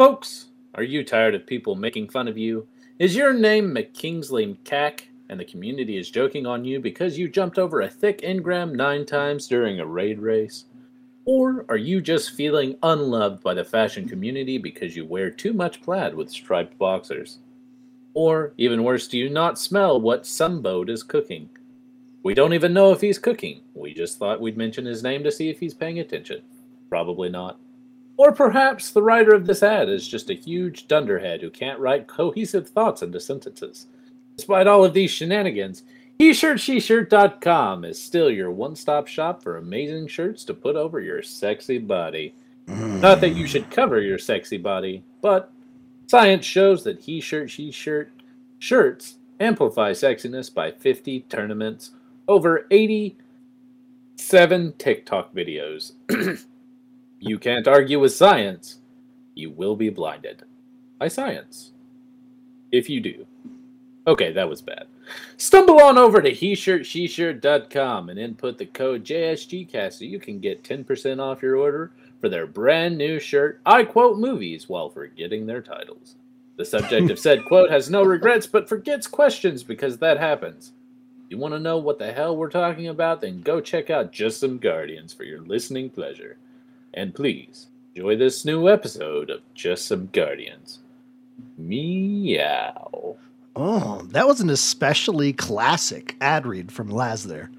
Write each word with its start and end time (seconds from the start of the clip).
Folks, 0.00 0.46
are 0.76 0.82
you 0.82 1.04
tired 1.04 1.34
of 1.34 1.46
people 1.46 1.74
making 1.74 2.08
fun 2.08 2.26
of 2.26 2.38
you? 2.38 2.66
Is 2.98 3.14
your 3.14 3.34
name 3.34 3.74
McKingsley 3.74 4.56
Cack 4.64 5.08
and 5.28 5.38
the 5.38 5.44
community 5.44 5.98
is 5.98 6.10
joking 6.10 6.46
on 6.46 6.64
you 6.64 6.80
because 6.80 7.18
you 7.18 7.28
jumped 7.28 7.58
over 7.58 7.82
a 7.82 7.90
thick 7.90 8.22
engram 8.22 8.72
nine 8.72 9.04
times 9.04 9.46
during 9.46 9.78
a 9.78 9.84
raid 9.84 10.18
race? 10.18 10.64
Or 11.26 11.66
are 11.68 11.76
you 11.76 12.00
just 12.00 12.30
feeling 12.30 12.78
unloved 12.82 13.42
by 13.42 13.52
the 13.52 13.62
fashion 13.62 14.08
community 14.08 14.56
because 14.56 14.96
you 14.96 15.04
wear 15.04 15.30
too 15.30 15.52
much 15.52 15.82
plaid 15.82 16.14
with 16.14 16.30
striped 16.30 16.78
boxers? 16.78 17.36
Or, 18.14 18.54
even 18.56 18.84
worse, 18.84 19.06
do 19.06 19.18
you 19.18 19.28
not 19.28 19.58
smell 19.58 20.00
what 20.00 20.22
Sunboat 20.22 20.88
is 20.88 21.02
cooking? 21.02 21.50
We 22.22 22.32
don't 22.32 22.54
even 22.54 22.72
know 22.72 22.90
if 22.92 23.02
he's 23.02 23.18
cooking. 23.18 23.60
We 23.74 23.92
just 23.92 24.18
thought 24.18 24.40
we'd 24.40 24.56
mention 24.56 24.86
his 24.86 25.02
name 25.02 25.22
to 25.24 25.30
see 25.30 25.50
if 25.50 25.60
he's 25.60 25.74
paying 25.74 25.98
attention. 25.98 26.40
Probably 26.88 27.28
not. 27.28 27.58
Or 28.20 28.32
perhaps 28.32 28.90
the 28.90 29.02
writer 29.02 29.34
of 29.34 29.46
this 29.46 29.62
ad 29.62 29.88
is 29.88 30.06
just 30.06 30.28
a 30.28 30.34
huge 30.34 30.86
dunderhead 30.86 31.40
who 31.40 31.48
can't 31.48 31.80
write 31.80 32.06
cohesive 32.06 32.68
thoughts 32.68 33.00
into 33.00 33.18
sentences. 33.18 33.86
Despite 34.36 34.66
all 34.66 34.84
of 34.84 34.92
these 34.92 35.10
shenanigans, 35.10 35.84
HeShirtSheShirt.com 36.18 37.86
is 37.86 37.98
still 37.98 38.30
your 38.30 38.50
one 38.50 38.76
stop 38.76 39.06
shop 39.06 39.42
for 39.42 39.56
amazing 39.56 40.06
shirts 40.06 40.44
to 40.44 40.52
put 40.52 40.76
over 40.76 41.00
your 41.00 41.22
sexy 41.22 41.78
body. 41.78 42.34
Mm. 42.68 43.00
Not 43.00 43.22
that 43.22 43.36
you 43.36 43.46
should 43.46 43.70
cover 43.70 44.02
your 44.02 44.18
sexy 44.18 44.58
body, 44.58 45.02
but 45.22 45.50
science 46.06 46.44
shows 46.44 46.84
that 46.84 47.00
He 47.00 47.22
Shirt 47.22 47.48
She 47.48 47.70
Shirt 47.70 48.12
shirts 48.58 49.14
amplify 49.40 49.92
sexiness 49.92 50.52
by 50.52 50.72
50 50.72 51.20
tournaments, 51.20 51.92
over 52.28 52.66
87 52.70 54.74
TikTok 54.76 55.32
videos. 55.32 55.92
you 57.20 57.38
can't 57.38 57.68
argue 57.68 58.00
with 58.00 58.12
science. 58.14 58.78
You 59.34 59.50
will 59.50 59.76
be 59.76 59.90
blinded 59.90 60.42
by 60.98 61.08
science. 61.08 61.72
If 62.72 62.88
you 62.88 63.00
do. 63.00 63.26
Okay, 64.06 64.32
that 64.32 64.48
was 64.48 64.62
bad. 64.62 64.86
Stumble 65.36 65.82
on 65.82 65.98
over 65.98 66.22
to 66.22 66.30
HeShirtSheShirt.com 66.30 68.08
and 68.08 68.18
input 68.18 68.58
the 68.58 68.66
code 68.66 69.04
JSGCast 69.04 69.98
so 69.98 70.04
you 70.04 70.18
can 70.18 70.40
get 70.40 70.64
10% 70.64 71.20
off 71.20 71.42
your 71.42 71.56
order 71.56 71.92
for 72.20 72.28
their 72.28 72.46
brand 72.46 72.96
new 72.96 73.18
shirt, 73.18 73.60
I 73.64 73.84
quote 73.84 74.18
movies 74.18 74.68
while 74.68 74.88
forgetting 74.88 75.46
their 75.46 75.62
titles. 75.62 76.16
The 76.56 76.64
subject 76.64 77.10
of 77.10 77.18
said 77.18 77.44
quote 77.46 77.70
has 77.70 77.90
no 77.90 78.02
regrets 78.02 78.46
but 78.46 78.68
forgets 78.68 79.06
questions 79.06 79.62
because 79.62 79.98
that 79.98 80.18
happens. 80.18 80.72
You 81.28 81.38
want 81.38 81.54
to 81.54 81.60
know 81.60 81.78
what 81.78 81.98
the 81.98 82.12
hell 82.12 82.36
we're 82.36 82.50
talking 82.50 82.88
about? 82.88 83.20
Then 83.20 83.40
go 83.40 83.60
check 83.60 83.88
out 83.88 84.12
Just 84.12 84.40
Some 84.40 84.58
Guardians 84.58 85.12
for 85.12 85.24
your 85.24 85.40
listening 85.40 85.88
pleasure. 85.88 86.36
And 86.94 87.14
please, 87.14 87.68
enjoy 87.94 88.16
this 88.16 88.44
new 88.44 88.68
episode 88.68 89.30
of 89.30 89.40
Just 89.54 89.86
Some 89.86 90.06
Guardians. 90.12 90.80
Meow. 91.58 93.16
Oh, 93.56 94.02
that 94.10 94.26
was 94.26 94.40
an 94.40 94.50
especially 94.50 95.32
classic 95.32 96.16
ad 96.20 96.46
read 96.46 96.72
from 96.72 96.88
Laz 96.88 97.24
there. 97.24 97.50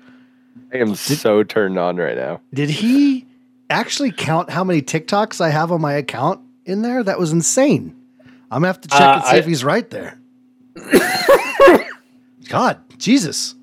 I 0.74 0.78
am 0.78 0.96
so 0.96 1.44
turned 1.44 1.78
on 1.78 1.98
right 1.98 2.16
now. 2.18 2.42
Did 2.54 2.70
he 2.70 3.26
actually 3.70 4.12
count 4.12 4.50
how 4.50 4.64
many 4.64 4.82
TikToks 4.82 5.42
I 5.42 5.50
have 5.50 5.72
on 5.72 5.82
my 5.82 5.94
account 5.94 6.42
in 6.66 6.82
there? 6.82 7.04
That 7.04 7.20
was 7.20 7.32
insane. 7.32 7.96
I'm 8.50 8.62
gonna 8.62 8.68
have 8.68 8.82
to 8.82 8.88
check 8.90 9.02
Uh, 9.02 9.14
and 9.16 9.24
see 9.26 9.36
I- 9.36 9.40
if 9.40 9.46
he's 9.46 9.64
right 9.64 9.90
there. 9.90 10.20
God, 12.50 12.80
Jesus, 12.98 13.56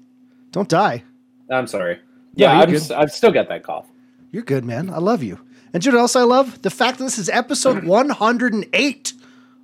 don't 0.51 0.69
die. 0.69 1.03
I'm 1.51 1.67
sorry. 1.67 1.99
Yeah, 2.35 2.53
you're 2.55 2.63
I'm, 2.63 2.69
good. 2.71 2.77
s- 2.81 2.91
I've 2.91 3.11
still 3.11 3.33
got 3.33 3.49
that 3.49 3.63
cough. 3.63 3.87
You're 4.33 4.43
good, 4.43 4.65
man. 4.65 4.91
I 4.91 4.99
love 4.99 5.23
you. 5.23 5.39
And 5.73 5.85
you 5.85 5.91
know 5.93 5.99
what 5.99 6.03
else 6.03 6.17
I 6.17 6.23
love? 6.23 6.63
The 6.63 6.71
fact 6.71 6.99
that 6.99 7.05
this 7.05 7.19
is 7.19 7.29
episode 7.29 7.85
108 7.89 9.13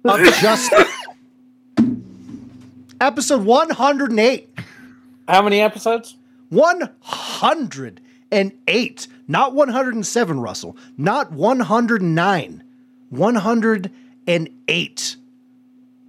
of 0.05 0.21
Just. 0.41 0.73
episode 3.01 3.45
108. 3.45 4.59
How 5.29 5.43
many 5.43 5.61
episodes? 5.61 6.17
108. 6.51 9.09
Not 9.27 9.55
107, 9.55 10.41
Russell. 10.41 10.77
Not 10.99 11.33
109. 11.33 12.63
108 13.11 15.17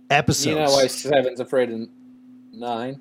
episodes. 0.10 0.46
You 0.46 0.56
know 0.56 0.72
why 0.72 0.88
seven's 0.88 1.40
afraid 1.40 1.72
of 1.72 1.88
nine? 2.52 3.00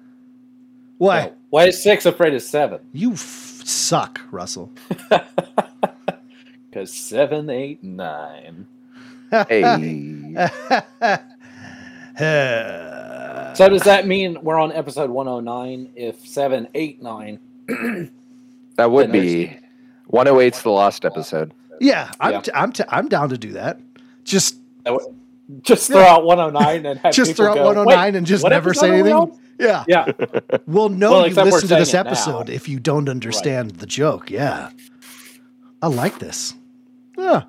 Why? 0.98 1.24
No. 1.24 1.32
Why 1.50 1.66
is 1.68 1.82
six 1.82 2.06
afraid 2.06 2.34
of 2.34 2.42
seven? 2.42 2.78
You 2.92 3.14
f- 3.14 3.62
suck, 3.64 4.20
Russell. 4.30 4.70
Because 6.74 6.92
seven, 6.92 7.48
eight, 7.50 7.84
nine. 7.84 8.66
Hey, 9.30 9.62
So 12.18 13.68
does 13.68 13.82
that 13.82 14.08
mean 14.08 14.38
we're 14.42 14.58
on 14.58 14.72
episode 14.72 15.08
109 15.08 15.92
if 15.94 16.26
seven, 16.26 16.66
eight, 16.74 17.00
nine? 17.00 17.38
that 18.76 18.90
would 18.90 19.12
Then 19.12 19.14
be 19.22 19.56
108's 20.12 20.62
the 20.62 20.70
last 20.70 21.04
episode. 21.04 21.54
yeah, 21.80 22.10
I'm, 22.18 22.32
Yeah. 22.32 22.40
T- 22.40 22.50
I'm, 22.56 22.72
t- 22.72 22.82
I'm 22.88 23.08
down 23.08 23.28
to 23.28 23.38
do 23.38 23.52
that. 23.52 23.78
Just 24.24 24.56
That 24.82 24.94
would- 24.94 25.14
Just 25.62 25.86
throw 25.92 26.02
out 26.02 26.24
109 26.24 26.86
and 26.86 26.98
have 26.98 27.14
just 27.14 27.36
throw 27.36 27.50
out 27.50 27.54
go, 27.54 27.66
109 27.66 28.16
and 28.16 28.26
just 28.26 28.44
never 28.44 28.74
say 28.74 28.98
anything. 28.98 29.38
Yeah. 29.60 29.84
Yeah. 29.86 30.10
We'll 30.66 30.88
know 30.88 31.12
Well, 31.12 31.28
you 31.28 31.34
listen 31.36 31.68
to 31.68 31.76
this 31.76 31.92
saying 31.92 32.02
now. 32.04 32.10
episode 32.10 32.50
if 32.50 32.68
you 32.68 32.80
don't 32.80 33.08
understand 33.08 33.76
the 33.76 33.86
joke. 33.86 34.28
Yeah. 34.28 34.70
I 35.82 35.86
like 35.88 36.18
this. 36.18 36.54
Yeah. 37.16 37.44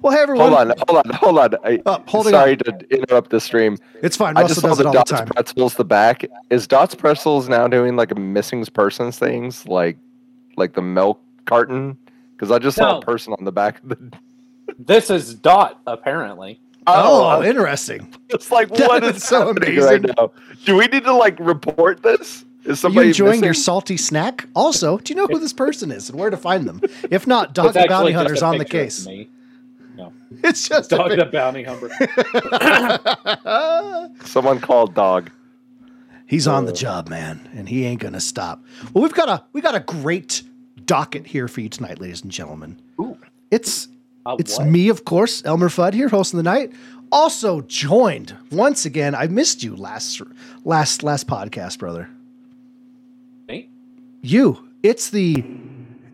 Well, 0.00 0.12
hey, 0.16 0.20
everyone. 0.22 0.52
Hold 0.52 0.70
on, 0.70 0.72
hold 0.88 1.06
on, 1.06 1.14
hold 1.14 1.38
on. 1.38 1.54
I, 1.64 1.80
Oh, 1.86 2.02
holding 2.08 2.32
sorry 2.32 2.56
to 2.56 2.86
interrupt 2.90 3.30
the 3.30 3.40
stream. 3.40 3.76
It's 4.02 4.16
fine. 4.16 4.36
I 4.36 4.42
just 4.42 4.60
saw 4.60 4.68
does 4.68 4.78
the 4.78 4.82
it 4.84 4.86
all 4.86 4.92
the 4.92 4.98
Dots 4.98 5.10
time. 5.12 5.26
Pretzels 5.26 5.74
the 5.74 5.84
back. 5.84 6.24
Is 6.50 6.66
Dots 6.66 6.94
Pretzels 6.96 7.48
now 7.48 7.68
doing 7.68 7.94
like 7.94 8.10
a 8.10 8.16
missing 8.16 8.64
persons 8.66 9.18
things 9.18 9.66
like 9.66 9.96
like 10.56 10.72
the 10.74 10.82
milk 10.82 11.20
carton? 11.44 11.96
Because 12.32 12.50
I 12.50 12.58
just 12.58 12.76
saw 12.76 12.98
a 12.98 13.02
person 13.02 13.32
on 13.38 13.44
the 13.44 13.52
back 13.52 13.82
of 13.82 13.90
the. 13.90 14.12
This 14.78 15.10
is 15.10 15.34
Dot, 15.34 15.80
apparently. 15.86 16.58
Oh, 16.86 17.22
oh 17.22 17.28
I'm 17.28 17.44
interesting. 17.44 18.12
It's 18.30 18.50
like 18.50 18.68
That 18.74 18.88
what 18.88 19.04
is 19.04 19.16
is 19.16 19.24
so 19.24 19.48
happening 19.48 19.76
right 19.78 19.98
amazing. 20.00 20.14
now? 20.18 20.32
Do 20.64 20.76
we 20.76 20.86
need 20.86 21.04
to 21.04 21.12
like 21.12 21.38
report 21.38 22.02
this? 22.02 22.44
Is 22.64 22.66
Are 22.66 22.70
you 22.70 22.76
somebody 22.76 23.08
enjoying 23.08 23.42
your 23.42 23.54
salty 23.54 23.96
snack? 23.96 24.46
Also, 24.54 24.98
do 24.98 25.12
you 25.12 25.16
know 25.16 25.26
who 25.26 25.38
this 25.40 25.52
person 25.52 25.90
is 25.90 26.08
and 26.08 26.18
where 26.18 26.30
to 26.30 26.36
find 26.36 26.66
them? 26.68 26.80
If 27.10 27.26
not, 27.26 27.46
It's 27.48 27.54
Dog 27.54 27.72
the 27.74 27.86
Bounty 27.88 28.12
just 28.12 28.16
Hunter's 28.22 28.42
on 28.42 28.58
the 28.58 28.64
case. 28.64 29.06
No. 29.96 30.12
It's 30.44 30.68
just 30.68 30.92
a 30.92 30.96
Dog 30.96 31.10
pic- 31.10 31.18
the 31.18 31.24
Bounty 31.26 31.64
Hunter. 31.64 31.90
Someone 34.24 34.60
called 34.60 34.94
dog. 34.94 35.30
He's 36.26 36.46
on 36.46 36.64
Uh. 36.64 36.66
the 36.68 36.72
job, 36.72 37.08
man, 37.08 37.48
and 37.54 37.68
he 37.68 37.84
ain't 37.84 38.00
gonna 38.00 38.20
stop. 38.20 38.64
Well, 38.92 39.02
we've 39.02 39.12
got 39.14 39.28
a 39.28 39.44
we 39.52 39.60
got 39.60 39.74
a 39.74 39.80
great 39.80 40.42
docket 40.84 41.26
here 41.26 41.48
for 41.48 41.60
you 41.60 41.68
tonight, 41.68 42.00
ladies 42.00 42.22
and 42.22 42.30
gentlemen. 42.32 42.80
Ooh. 43.00 43.18
It's 43.50 43.88
Uh, 44.24 44.36
It's 44.38 44.56
what? 44.58 44.68
me, 44.68 44.88
of 44.88 45.04
course, 45.04 45.42
Elmer 45.44 45.68
Fudd 45.68 45.94
here, 45.94 46.08
hosting 46.08 46.36
the 46.36 46.44
night. 46.44 46.72
Also 47.10 47.60
joined 47.62 48.34
once 48.52 48.86
again. 48.86 49.14
I 49.14 49.26
missed 49.26 49.62
you 49.62 49.74
last 49.76 50.22
last 50.64 51.02
last 51.02 51.26
podcast, 51.26 51.78
brother. 51.78 52.08
You. 54.22 54.68
It's 54.82 55.10
the 55.10 55.44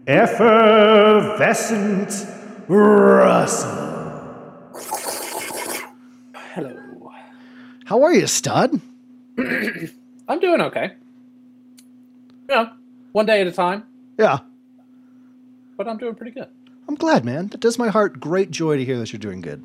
effervescent 0.06 2.26
Russell. 2.68 3.70
Hello. 6.54 7.12
How 7.84 8.02
are 8.02 8.12
you, 8.12 8.26
stud? 8.26 8.80
I'm 9.38 10.40
doing 10.40 10.60
okay. 10.62 10.92
Know, 12.48 12.70
one 13.12 13.26
day 13.26 13.40
at 13.42 13.46
a 13.46 13.52
time, 13.52 13.84
Yeah, 14.16 14.38
but 15.76 15.86
I'm 15.86 15.98
doing 15.98 16.14
pretty 16.14 16.32
good. 16.32 16.48
I'm 16.88 16.94
glad, 16.94 17.26
man. 17.26 17.48
That 17.48 17.60
does 17.60 17.78
my 17.78 17.88
heart 17.88 18.18
great 18.20 18.50
joy 18.50 18.78
to 18.78 18.84
hear 18.86 18.98
that 18.98 19.12
you're 19.12 19.20
doing 19.20 19.42
good. 19.42 19.62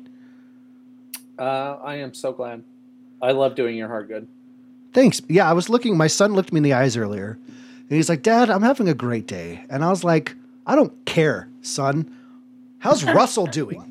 Uh, 1.38 1.76
I 1.82 1.94
am 1.96 2.12
so 2.12 2.32
glad. 2.32 2.62
I 3.22 3.32
love 3.32 3.54
doing 3.54 3.74
your 3.76 3.88
heart 3.88 4.08
good. 4.08 4.28
Thanks. 4.92 5.22
Yeah, 5.28 5.48
I 5.48 5.54
was 5.54 5.70
looking. 5.70 5.96
My 5.96 6.08
son 6.08 6.34
looked 6.34 6.52
me 6.52 6.58
in 6.58 6.62
the 6.62 6.74
eyes 6.74 6.96
earlier, 6.98 7.38
he's 7.96 8.08
like, 8.08 8.22
"Dad, 8.22 8.50
I'm 8.50 8.62
having 8.62 8.88
a 8.88 8.94
great 8.94 9.26
day." 9.26 9.64
And 9.68 9.84
I 9.84 9.90
was 9.90 10.04
like, 10.04 10.34
"I 10.66 10.74
don't 10.74 11.04
care, 11.04 11.48
son. 11.62 12.14
How's 12.78 13.04
Russell 13.20 13.46
doing?" 13.46 13.90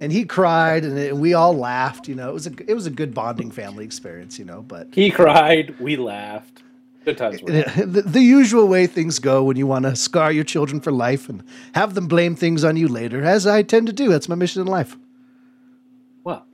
And 0.00 0.12
he 0.12 0.24
cried, 0.24 0.84
and 0.84 0.96
it, 0.96 1.16
we 1.16 1.34
all 1.34 1.54
laughed. 1.56 2.06
You 2.06 2.14
know, 2.14 2.30
it 2.30 2.34
was 2.34 2.46
a 2.46 2.52
it 2.66 2.74
was 2.74 2.86
a 2.86 2.90
good 2.90 3.14
bonding 3.14 3.50
family 3.50 3.84
experience. 3.84 4.38
You 4.38 4.44
know, 4.44 4.62
but 4.62 4.88
He 4.92 5.10
cried. 5.10 5.78
We 5.80 5.96
laughed. 5.96 6.62
Good 7.04 7.16
times. 7.18 7.42
were 7.42 7.50
the, 7.86 8.02
the 8.02 8.20
usual 8.20 8.68
way 8.68 8.86
things 8.86 9.18
go 9.18 9.42
when 9.42 9.56
you 9.56 9.66
want 9.66 9.86
to 9.86 9.96
scar 9.96 10.30
your 10.30 10.44
children 10.44 10.80
for 10.80 10.92
life 10.92 11.28
and 11.28 11.42
have 11.74 11.94
them 11.94 12.06
blame 12.06 12.36
things 12.36 12.64
on 12.64 12.76
you 12.76 12.86
later, 12.86 13.24
as 13.24 13.46
I 13.46 13.62
tend 13.62 13.86
to 13.86 13.92
do. 13.92 14.08
That's 14.10 14.28
my 14.28 14.34
mission 14.34 14.60
in 14.60 14.68
life. 14.68 14.96
Well, 16.22 16.44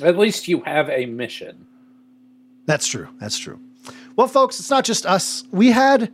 at 0.00 0.16
least 0.16 0.46
you 0.46 0.60
have 0.60 0.88
a 0.88 1.06
mission. 1.06 1.66
That's 2.66 2.86
true. 2.86 3.08
That's 3.18 3.36
true. 3.36 3.58
Well, 4.16 4.28
folks, 4.28 4.58
it's 4.58 4.70
not 4.70 4.84
just 4.84 5.06
us. 5.06 5.44
We 5.52 5.70
had 5.70 6.10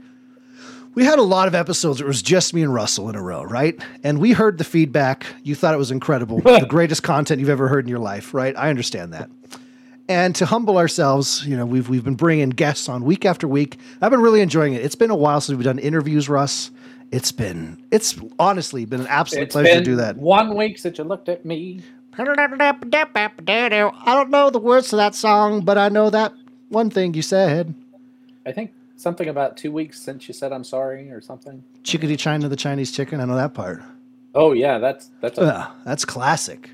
We 0.95 1.05
had 1.05 1.19
a 1.19 1.23
lot 1.23 1.49
of 1.49 1.55
episodes 1.55 2.01
it 2.03 2.07
was 2.07 2.21
just 2.21 2.53
me 2.53 2.63
and 2.63 2.75
Russell 2.75 3.09
in 3.09 3.15
a 3.15 3.23
row, 3.23 3.43
right? 3.43 3.81
And 4.05 4.19
we 4.19 4.33
heard 4.33 4.59
the 4.59 4.65
feedback. 4.65 5.25
You 5.43 5.55
thought 5.55 5.73
it 5.73 5.79
was 5.79 5.91
incredible, 5.91 6.41
the 6.45 6.67
greatest 6.69 7.03
content 7.03 7.41
you've 7.41 7.49
ever 7.49 7.69
heard 7.69 7.85
in 7.87 7.89
your 7.89 7.99
life, 7.99 8.35
right? 8.35 8.55
I 8.57 8.69
understand 8.69 9.15
that. 9.15 9.31
And 10.09 10.35
to 10.35 10.45
humble 10.45 10.77
ourselves, 10.77 11.47
you 11.47 11.57
know, 11.57 11.65
we've 11.65 11.89
we've 11.89 12.05
been 12.05 12.17
bringing 12.17 12.51
guests 12.51 12.89
on 12.89 13.05
week 13.05 13.25
after 13.25 13.49
week. 13.49 13.79
I've 14.03 14.11
been 14.11 14.21
really 14.21 14.41
enjoying 14.43 14.75
it. 14.75 14.85
It's 14.85 14.97
been 14.97 15.11
a 15.11 15.17
while 15.17 15.41
since 15.41 15.57
we've 15.57 15.65
done 15.65 15.79
interviews, 15.79 16.29
Russ. 16.29 16.71
It's 17.13 17.33
been 17.33 17.83
it's 17.91 18.19
honestly 18.39 18.85
been 18.85 19.01
an 19.03 19.07
absolute 19.07 19.45
It's 19.45 19.53
pleasure 19.53 19.75
to 19.79 19.81
do 19.85 19.97
that. 19.97 20.17
One 20.17 20.57
week 20.57 20.77
since 20.79 20.99
you 20.99 21.05
looked 21.05 21.29
at 21.29 21.45
me. 21.47 21.83
I 24.05 24.15
don't 24.15 24.29
know 24.31 24.51
the 24.51 24.59
words 24.59 24.89
to 24.89 24.97
that 24.97 25.15
song, 25.15 25.65
but 25.65 25.79
I 25.79 25.89
know 25.89 26.11
that 26.11 26.35
one 26.69 26.91
thing 26.91 27.15
you 27.15 27.23
said. 27.23 27.75
I 28.47 28.53
think 28.53 28.73
something 28.97 29.29
about 29.29 29.57
two 29.57 29.73
weeks 29.73 30.01
since 30.01 30.29
you 30.29 30.35
said 30.35 30.53
I'm 30.53 30.65
sorry 30.65 31.11
or 31.11 31.21
something. 31.21 31.63
Chickadee 31.83 32.17
China 32.17 32.49
the 32.49 32.57
Chinese 32.57 32.93
chicken. 32.93 33.21
I 33.21 33.25
know 33.25 33.37
that 33.37 33.55
part. 33.55 33.83
Oh 34.35 34.53
yeah, 34.53 34.79
that's 34.79 35.11
that's 35.21 35.39
a, 35.39 35.43
Ugh, 35.43 35.73
that's 35.85 36.05
classic. 36.05 36.71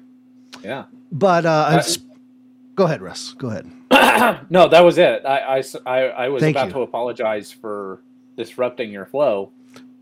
yeah. 0.62 0.84
But 1.10 1.46
uh, 1.46 1.82
go 2.74 2.84
ahead, 2.84 3.00
Russ. 3.02 3.32
Go 3.32 3.48
ahead. 3.48 3.70
no, 4.50 4.68
that 4.68 4.80
was 4.84 4.98
it. 4.98 5.24
I 5.26 5.62
I, 5.86 5.98
I 6.08 6.28
was 6.28 6.42
Thank 6.42 6.56
about 6.56 6.68
you. 6.68 6.72
to 6.74 6.80
apologize 6.82 7.50
for 7.50 8.00
disrupting 8.36 8.92
your 8.92 9.06
flow 9.06 9.50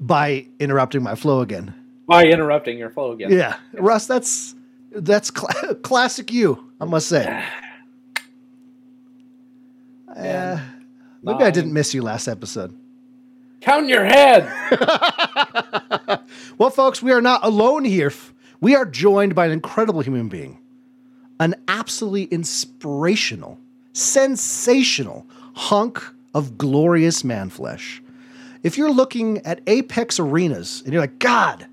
By 0.01 0.47
interrupting 0.59 1.03
my 1.03 1.15
flow 1.15 1.41
again. 1.41 1.73
by 2.07 2.27
interrupting 2.27 2.77
your 2.79 2.91
flow 2.91 3.13
again. 3.13 3.31
Yeah, 3.33 3.57
Russ. 3.73 4.07
That's 4.07 4.55
that's 4.93 5.31
cla 5.31 5.75
classic 5.77 6.31
you. 6.33 6.71
I 6.81 6.85
must 6.85 7.09
say. 7.09 7.45
Uh, 10.17 10.59
Maybe 11.27 11.45
I 11.45 11.51
didn't 11.51 11.71
um, 11.71 11.75
miss 11.75 11.93
you 11.93 12.03
last 12.03 12.29
episode. 12.29 12.75
Count 13.61 13.89
your 13.89 14.05
head. 14.05 14.51
Well, 16.59 16.71
folks, 16.71 17.03
we 17.03 17.13
are 17.13 17.21
not 17.21 17.45
alone 17.45 17.85
here. 17.85 18.13
We 18.61 18.75
are 18.75 18.87
joined 18.87 19.35
by 19.35 19.45
an 19.45 19.53
incredible 19.53 20.01
human 20.01 20.29
being, 20.29 20.59
an 21.39 21.55
absolutely 21.69 22.25
inspirational, 22.25 23.59
sensational 23.93 25.27
hunk 25.55 26.03
of 26.35 26.57
glorious 26.57 27.25
man 27.25 27.51
flesh. 27.51 28.03
If 28.63 28.79
you're 28.79 28.91
looking 28.91 29.45
at 29.45 29.61
Apex 29.67 30.19
Arenas 30.19 30.81
and 30.85 30.95
you're 30.95 31.03
like, 31.03 31.19
God, 31.19 31.67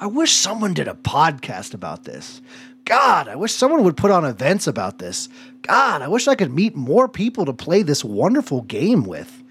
I 0.00 0.06
wish 0.06 0.32
someone 0.32 0.74
did 0.74 0.88
a 0.88 0.94
podcast 0.94 1.74
about 1.74 2.02
this. 2.02 2.42
God, 2.84 3.28
I 3.28 3.36
wish 3.36 3.52
someone 3.52 3.82
would 3.84 3.96
put 3.96 4.10
on 4.10 4.24
events 4.24 4.66
about 4.66 4.98
this. 4.98 5.28
God, 5.62 6.02
I 6.02 6.08
wish 6.08 6.28
I 6.28 6.34
could 6.34 6.52
meet 6.52 6.76
more 6.76 7.08
people 7.08 7.46
to 7.46 7.52
play 7.52 7.82
this 7.82 8.04
wonderful 8.04 8.62
game 8.62 9.04
with. 9.04 9.42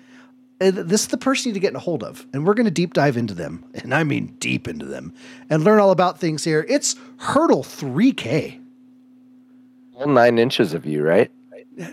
Uh, 0.62 0.72
this 0.72 1.02
is 1.02 1.08
the 1.08 1.18
person 1.18 1.50
you 1.50 1.54
need 1.54 1.56
to 1.56 1.62
get 1.62 1.72
in 1.72 1.76
a 1.76 1.80
hold 1.80 2.04
of, 2.04 2.26
and 2.32 2.46
we're 2.46 2.54
going 2.54 2.66
to 2.66 2.72
deep 2.72 2.94
dive 2.94 3.18
into 3.18 3.34
them, 3.34 3.66
and 3.74 3.94
I 3.94 4.04
mean 4.04 4.36
deep 4.40 4.68
into 4.68 4.86
them, 4.86 5.14
and 5.50 5.64
learn 5.64 5.80
all 5.80 5.92
about 5.92 6.20
things 6.20 6.44
here. 6.44 6.66
It's 6.70 6.96
Hurdle 7.18 7.64
3K. 7.64 8.60
All 9.96 10.08
nine 10.08 10.38
inches 10.40 10.74
of 10.74 10.86
you, 10.86 11.04
right? 11.04 11.32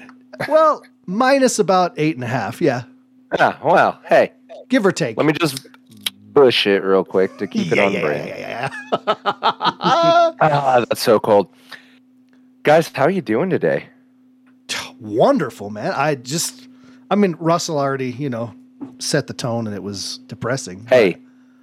Well, 0.48 0.82
minus 1.04 1.58
about 1.58 1.92
eight 1.98 2.14
and 2.14 2.24
a 2.24 2.28
half, 2.28 2.62
yeah, 2.62 2.84
Ah, 3.38 3.60
well, 3.62 4.00
hey, 4.06 4.32
give 4.70 4.86
or 4.86 4.92
take. 4.92 5.18
let 5.18 5.26
me 5.26 5.34
just 5.34 5.66
bush 6.32 6.66
it 6.66 6.82
real 6.82 7.04
quick 7.04 7.36
to 7.38 7.46
keep 7.46 7.72
it 7.72 7.78
on 7.78 7.92
yeah, 7.92 8.00
brand. 8.00 8.28
yeah, 8.28 8.38
yeah, 8.38 8.70
yeah. 9.06 9.14
Ah, 10.42 10.84
that's 10.88 11.02
so 11.02 11.18
cold. 11.20 11.48
Guys, 12.62 12.88
how 12.94 13.04
are 13.04 13.10
you 13.10 13.22
doing 13.22 13.50
today? 13.50 13.86
Wonderful, 15.00 15.70
man. 15.70 15.92
I 15.94 16.14
just, 16.14 16.68
I 17.10 17.14
mean, 17.14 17.36
Russell 17.38 17.78
already, 17.78 18.10
you 18.12 18.30
know, 18.30 18.54
set 18.98 19.26
the 19.26 19.34
tone, 19.34 19.66
and 19.66 19.74
it 19.74 19.82
was 19.82 20.18
depressing. 20.26 20.86
Hey, 20.88 21.16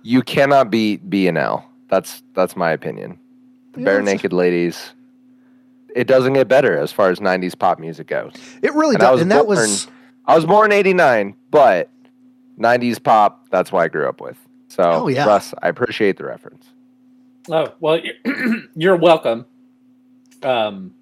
you 0.03 0.21
cannot 0.21 0.69
beat 0.71 1.09
B 1.09 1.27
and 1.27 1.37
L. 1.37 1.69
That's 1.89 2.21
that's 2.33 2.55
my 2.55 2.71
opinion. 2.71 3.19
The 3.73 3.81
Yeah, 3.81 3.87
Barenaked 3.87 4.33
Ladies. 4.33 4.91
It 5.95 6.05
doesn't 6.07 6.33
get 6.33 6.47
better 6.47 6.77
as 6.77 6.91
far 6.91 7.09
as 7.09 7.19
'90s 7.19 7.57
pop 7.57 7.79
music 7.79 8.07
goes. 8.07 8.33
it 8.61 8.73
really 8.73 8.95
and 8.95 9.01
does, 9.01 9.21
and 9.21 9.31
that 9.31 9.45
born- 9.45 9.57
was 9.57 9.87
I 10.25 10.35
was 10.35 10.45
born 10.45 10.71
in 10.71 10.77
'89, 10.77 11.35
but 11.49 11.89
'90s 12.59 13.01
pop. 13.01 13.47
That's 13.49 13.71
what 13.71 13.83
I 13.83 13.87
grew 13.87 14.07
up 14.07 14.19
with. 14.21 14.37
So, 14.67 14.83
Oh, 14.83 15.07
yeah. 15.07 15.25
Russ, 15.25 15.53
I 15.61 15.69
appreciate 15.69 16.17
the 16.17 16.25
reference. 16.25 16.65
Oh 17.49 17.73
well, 17.79 17.97
you're, 17.99 18.15
you're 18.75 18.95
welcome. 18.97 19.45
Um, 20.43 20.93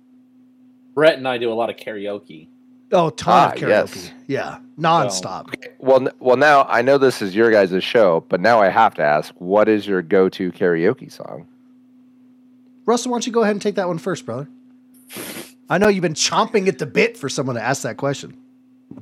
Brett 0.93 1.17
and 1.17 1.27
I 1.27 1.37
do 1.39 1.51
a 1.51 1.55
lot 1.55 1.69
of 1.71 1.75
karaoke. 1.75 2.47
oh, 2.91 3.09
ton 3.09 3.33
Ah, 3.33 3.51
of 3.53 3.57
karaoke, 3.59 3.67
yes. 3.95 4.11
yeah, 4.27 4.57
nonstop. 4.79 5.53
Well, 5.79 6.07
well, 6.19 6.37
now 6.37 6.63
I 6.69 6.83
know 6.83 6.99
this 6.99 7.21
is 7.23 7.35
your 7.35 7.49
guys' 7.51 7.83
show, 7.83 8.23
but 8.29 8.39
now 8.41 8.61
I 8.61 8.69
have 8.69 8.93
to 8.95 9.01
ask, 9.03 9.33
what 9.39 9.67
is 9.67 9.87
your 9.87 10.03
go-to 10.03 10.51
karaoke 10.51 11.11
song? 11.11 11.47
Russell, 12.85 13.11
why 13.11 13.15
don't 13.15 13.25
you 13.25 13.33
go 13.33 13.41
ahead 13.41 13.53
and 13.55 13.61
take 13.61 13.75
that 13.75 13.87
one 13.87 13.97
first, 13.97 14.25
brother? 14.27 14.47
I 15.67 15.79
know 15.79 15.87
you've 15.87 16.03
been 16.03 16.13
chomping 16.13 16.67
at 16.67 16.77
the 16.77 16.85
bit 16.85 17.17
for 17.17 17.27
someone 17.27 17.55
to 17.55 17.61
ask 17.63 17.81
that 17.81 17.97
question. 17.97 18.37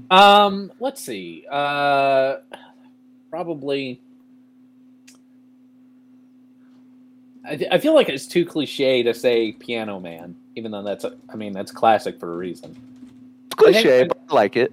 Um, 0.10 0.72
let's 0.80 1.04
see. 1.04 1.44
Uh, 1.52 2.38
probably. 3.30 4.00
I, 7.46 7.56
th- 7.58 7.70
I 7.72 7.78
feel 7.78 7.94
like 7.94 8.10
it's 8.10 8.26
too 8.26 8.46
cliche 8.46 9.04
to 9.04 9.14
say 9.14 9.52
Piano 9.54 10.00
Man, 10.00 10.36
even 10.56 10.72
though 10.72 10.84
that's 10.84 11.04
a, 11.04 11.14
I 11.30 11.36
mean 11.36 11.52
that's 11.54 11.72
classic 11.72 12.20
for 12.20 12.34
a 12.34 12.38
reason. 12.38 12.76
It's 13.52 13.56
I 13.64 13.72
think- 13.72 13.84
cliche, 13.84 14.04
but 14.06 14.18
I 14.30 14.34
like 14.34 14.56
it. 14.56 14.72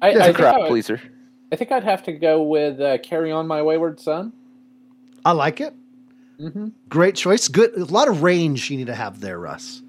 I, 0.00 0.10
It's 0.10 0.18
I, 0.18 0.22
a 0.22 0.24
think 0.26 0.36
crowd 0.36 0.54
I, 0.54 0.58
would, 0.60 0.68
pleaser. 0.68 1.00
I 1.52 1.56
think 1.56 1.72
I'd 1.72 1.84
have 1.84 2.02
to 2.04 2.12
go 2.12 2.42
with 2.42 2.80
uh, 2.80 2.98
"Carry 2.98 3.32
On, 3.32 3.46
My 3.46 3.62
Wayward 3.62 3.98
Son." 4.00 4.32
I 5.24 5.32
like 5.32 5.60
it. 5.60 5.74
Mm-hmm. 6.40 6.68
Great 6.88 7.16
choice. 7.16 7.48
Good. 7.48 7.74
A 7.76 7.84
lot 7.84 8.06
of 8.08 8.22
range 8.22 8.70
you 8.70 8.76
need 8.76 8.86
to 8.86 8.94
have 8.94 9.20
there, 9.20 9.38
Russ. 9.40 9.82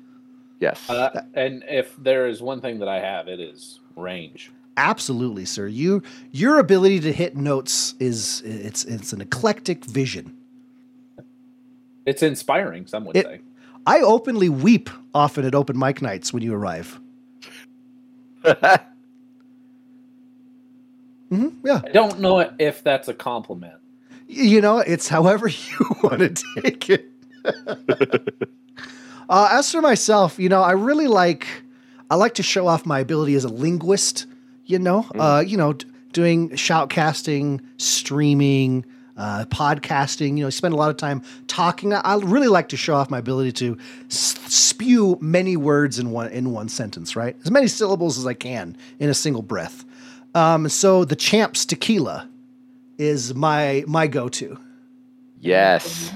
Yes. 0.60 0.89
Uh, 0.89 1.21
and 1.36 1.63
if 1.69 1.95
there 1.98 2.27
is 2.27 2.42
one 2.42 2.60
thing 2.60 2.80
that 2.80 2.88
I 2.89 3.00
have, 3.00 3.27
it 3.27 3.39
is 3.39 3.80
range. 3.95 4.51
Absolutely, 4.77 5.45
sir. 5.45 5.68
You 5.68 6.01
your 6.31 6.57
ability 6.60 7.01
to 7.01 7.13
hit 7.13 7.36
notes 7.36 7.94
is 8.00 8.42
it's 8.44 8.83
it's 8.86 9.13
an 9.13 9.21
eclectic 9.21 9.86
vision. 9.86 10.36
It's 12.09 12.23
inspiring. 12.23 12.88
Some 12.88 13.06
would 13.06 13.15
It- 13.15 13.25
say. 13.25 13.41
I 13.85 14.00
openly 14.01 14.50
weep 14.50 14.89
often 15.13 15.45
at 15.45 15.56
open 15.56 15.77
mic 15.79 16.01
nights 16.01 16.33
when 16.33 16.44
you 16.44 16.53
arrive. 16.53 17.00
hmm 21.29 21.50
yeah. 21.63 21.81
I 21.85 21.89
don't 21.91 22.19
know 22.19 22.51
if 22.59 22.83
that's 22.83 23.07
a 23.07 23.13
compliment. 23.13 23.75
You 24.27 24.61
know, 24.61 24.79
it's 24.79 25.07
however 25.07 25.47
you 25.69 25.85
want 26.03 26.19
to 26.19 26.61
take 26.61 26.89
it. 26.89 27.11
uh, 29.29 29.50
as 29.51 29.71
for 29.71 29.81
myself, 29.81 30.38
you 30.39 30.50
know, 30.50 30.61
I 30.61 30.71
really 30.71 31.07
like 31.07 31.47
I 32.09 32.16
like 32.16 32.33
to 32.35 32.44
show 32.44 32.68
off 32.68 32.85
my 32.85 32.99
ability 32.99 33.35
as 33.35 33.44
a 33.44 33.49
linguist. 33.49 34.25
You 34.66 34.78
know, 34.80 35.07
uh, 35.16 35.44
you 35.45 35.57
know, 35.57 35.73
d- 35.73 35.87
doing 36.11 36.49
shoutcasting, 36.51 37.61
streaming, 37.78 38.85
uh, 39.19 39.45
podcasting. 39.49 40.38
You 40.38 40.45
know, 40.45 40.49
spend 40.49 40.73
a 40.73 40.78
lot 40.78 40.90
of 40.90 40.97
time 40.97 41.21
talking. 41.47 41.94
I, 41.94 41.99
I 41.99 42.16
really 42.18 42.47
like 42.47 42.69
to 42.69 42.78
show 42.78 42.95
off 42.95 43.11
my 43.11 43.19
ability 43.19 43.52
to 43.54 43.78
s- 44.07 44.35
spew 44.47 45.18
many 45.21 45.56
words 45.57 45.99
in 45.99 46.09
one 46.11 46.31
in 46.31 46.52
one 46.52 46.69
sentence. 46.69 47.16
Right, 47.16 47.35
as 47.44 47.52
many 47.52 47.68
syllables 47.68 48.18
as 48.18 48.26
I 48.26 48.33
can 48.33 48.76
in 48.99 49.09
a 49.09 49.14
single 49.14 49.44
breath. 49.44 49.85
Um, 50.33 50.68
so 50.69 51.06
the 51.06 51.16
Champs 51.16 51.66
Tequila 51.66 52.28
is 52.97 53.35
my 53.35 53.83
my 53.88 54.07
go 54.07 54.30
to. 54.30 54.57
yes. 55.40 56.11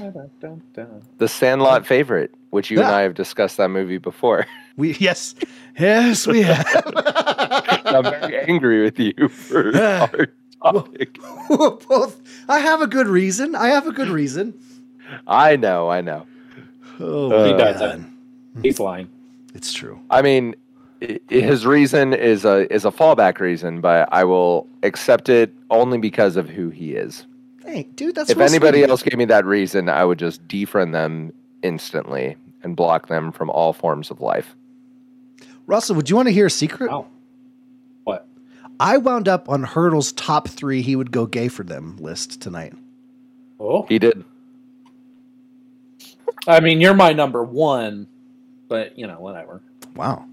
The 1.17 1.27
Sandlot 1.27 1.85
favorite, 1.85 2.33
which 2.49 2.69
you 2.69 2.79
and 2.79 2.87
I 2.87 3.01
have 3.01 3.13
discussed 3.13 3.57
that 3.57 3.69
movie 3.69 3.97
before. 3.99 4.45
We 4.75 4.93
yes, 4.95 5.35
yes 5.77 6.25
we 6.25 6.41
have. 6.41 6.65
I'm 7.85 8.03
very 8.03 8.39
angry 8.49 8.81
with 8.83 8.99
you 8.99 9.29
for 9.29 9.71
Yeah. 9.71 10.07
topic. 10.63 11.19
Both. 11.49 12.21
I 12.47 12.59
have 12.59 12.81
a 12.81 12.87
good 12.87 13.07
reason. 13.07 13.55
I 13.55 13.67
have 13.69 13.87
a 13.87 13.91
good 13.91 14.09
reason. 14.09 14.53
I 15.27 15.55
know, 15.55 15.89
I 15.89 16.01
know. 16.01 16.25
Oh, 16.99 17.31
Uh, 17.31 17.45
He 17.45 17.53
does 17.53 17.79
God. 17.79 18.05
He's 18.61 18.79
lying. 18.79 19.09
It's 19.53 19.73
true. 19.73 19.99
I 20.09 20.21
mean, 20.21 20.55
his 21.29 21.65
reason 21.65 22.13
is 22.13 22.45
a 22.45 22.71
is 22.73 22.85
a 22.85 22.91
fallback 22.91 23.39
reason, 23.39 23.81
but 23.81 24.07
I 24.11 24.23
will 24.23 24.67
accept 24.83 25.29
it 25.29 25.53
only 25.69 25.97
because 25.97 26.35
of 26.37 26.49
who 26.49 26.69
he 26.69 26.93
is. 26.93 27.25
Hey, 27.65 27.83
dude, 27.95 28.15
that's 28.15 28.29
if 28.29 28.37
real 28.37 28.47
sweet 28.47 28.55
anybody 28.57 28.81
of 28.83 28.87
you. 28.87 28.91
else 28.91 29.03
gave 29.03 29.17
me 29.17 29.25
that 29.25 29.45
reason, 29.45 29.89
I 29.89 30.05
would 30.05 30.19
just 30.19 30.47
defriend 30.47 30.91
them 30.93 31.33
instantly 31.61 32.35
and 32.63 32.75
block 32.75 33.07
them 33.07 33.31
from 33.31 33.49
all 33.49 33.73
forms 33.73 34.09
of 34.11 34.21
life. 34.21 34.55
Russell, 35.67 35.95
would 35.95 36.09
you 36.09 36.15
want 36.15 36.27
to 36.27 36.33
hear 36.33 36.45
a 36.47 36.49
secret? 36.51 36.89
Oh, 36.91 36.99
what? 36.99 37.07
I 38.79 38.97
wound 38.97 39.27
up 39.27 39.49
on 39.49 39.63
Hurdle's 39.63 40.11
top 40.11 40.47
three. 40.47 40.81
He 40.81 40.95
would 40.95 41.11
go 41.11 41.25
gay 41.25 41.47
for 41.47 41.63
them 41.63 41.97
list 41.97 42.41
tonight. 42.41 42.73
Oh, 43.59 43.83
He 43.83 43.99
did. 43.99 44.23
I 46.47 46.59
mean, 46.59 46.81
you're 46.81 46.93
my 46.93 47.13
number 47.13 47.43
one, 47.43 48.07
but 48.67 48.97
you 48.97 49.07
know, 49.07 49.19
whatever. 49.19 49.61
Wow. 49.95 50.25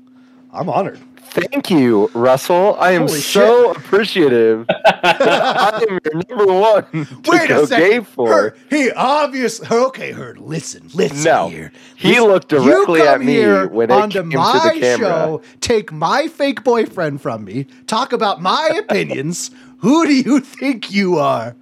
I'm 0.52 0.68
honored. 0.68 0.98
Thank 1.32 1.70
you, 1.70 2.10
Russell. 2.12 2.76
I 2.80 2.90
am 2.92 3.02
Holy 3.06 3.20
so 3.20 3.70
appreciative. 3.70 4.66
I 4.84 5.84
am 5.88 5.98
your 6.04 6.22
number 6.28 6.52
one 6.52 6.84
to 7.22 7.30
Wait 7.30 7.48
go 7.48 7.62
a 7.62 7.66
second. 7.68 7.88
gay 7.88 8.00
for. 8.00 8.26
Herd, 8.28 8.58
he 8.68 8.90
obviously 8.90 9.68
okay. 9.70 10.10
Heard. 10.10 10.38
Listen, 10.38 10.88
listen 10.92 11.22
No. 11.22 11.48
here. 11.48 11.70
He 11.94 12.08
Listen, 12.08 12.24
looked 12.24 12.48
directly 12.48 12.98
you 13.00 13.06
at 13.06 13.18
come 13.18 13.26
me 13.26 13.32
here 13.34 13.68
when 13.68 13.90
it 13.90 13.94
onto 13.94 14.22
came 14.22 14.30
to 14.32 14.38
my 14.38 14.70
the 14.74 14.80
camera. 14.80 14.98
show. 15.08 15.42
Take 15.60 15.92
my 15.92 16.26
fake 16.26 16.64
boyfriend 16.64 17.22
from 17.22 17.44
me. 17.44 17.66
Talk 17.86 18.12
about 18.12 18.42
my 18.42 18.68
opinions. 18.88 19.52
Who 19.78 20.04
do 20.06 20.12
you 20.14 20.40
think 20.40 20.90
you 20.90 21.18
are? 21.18 21.54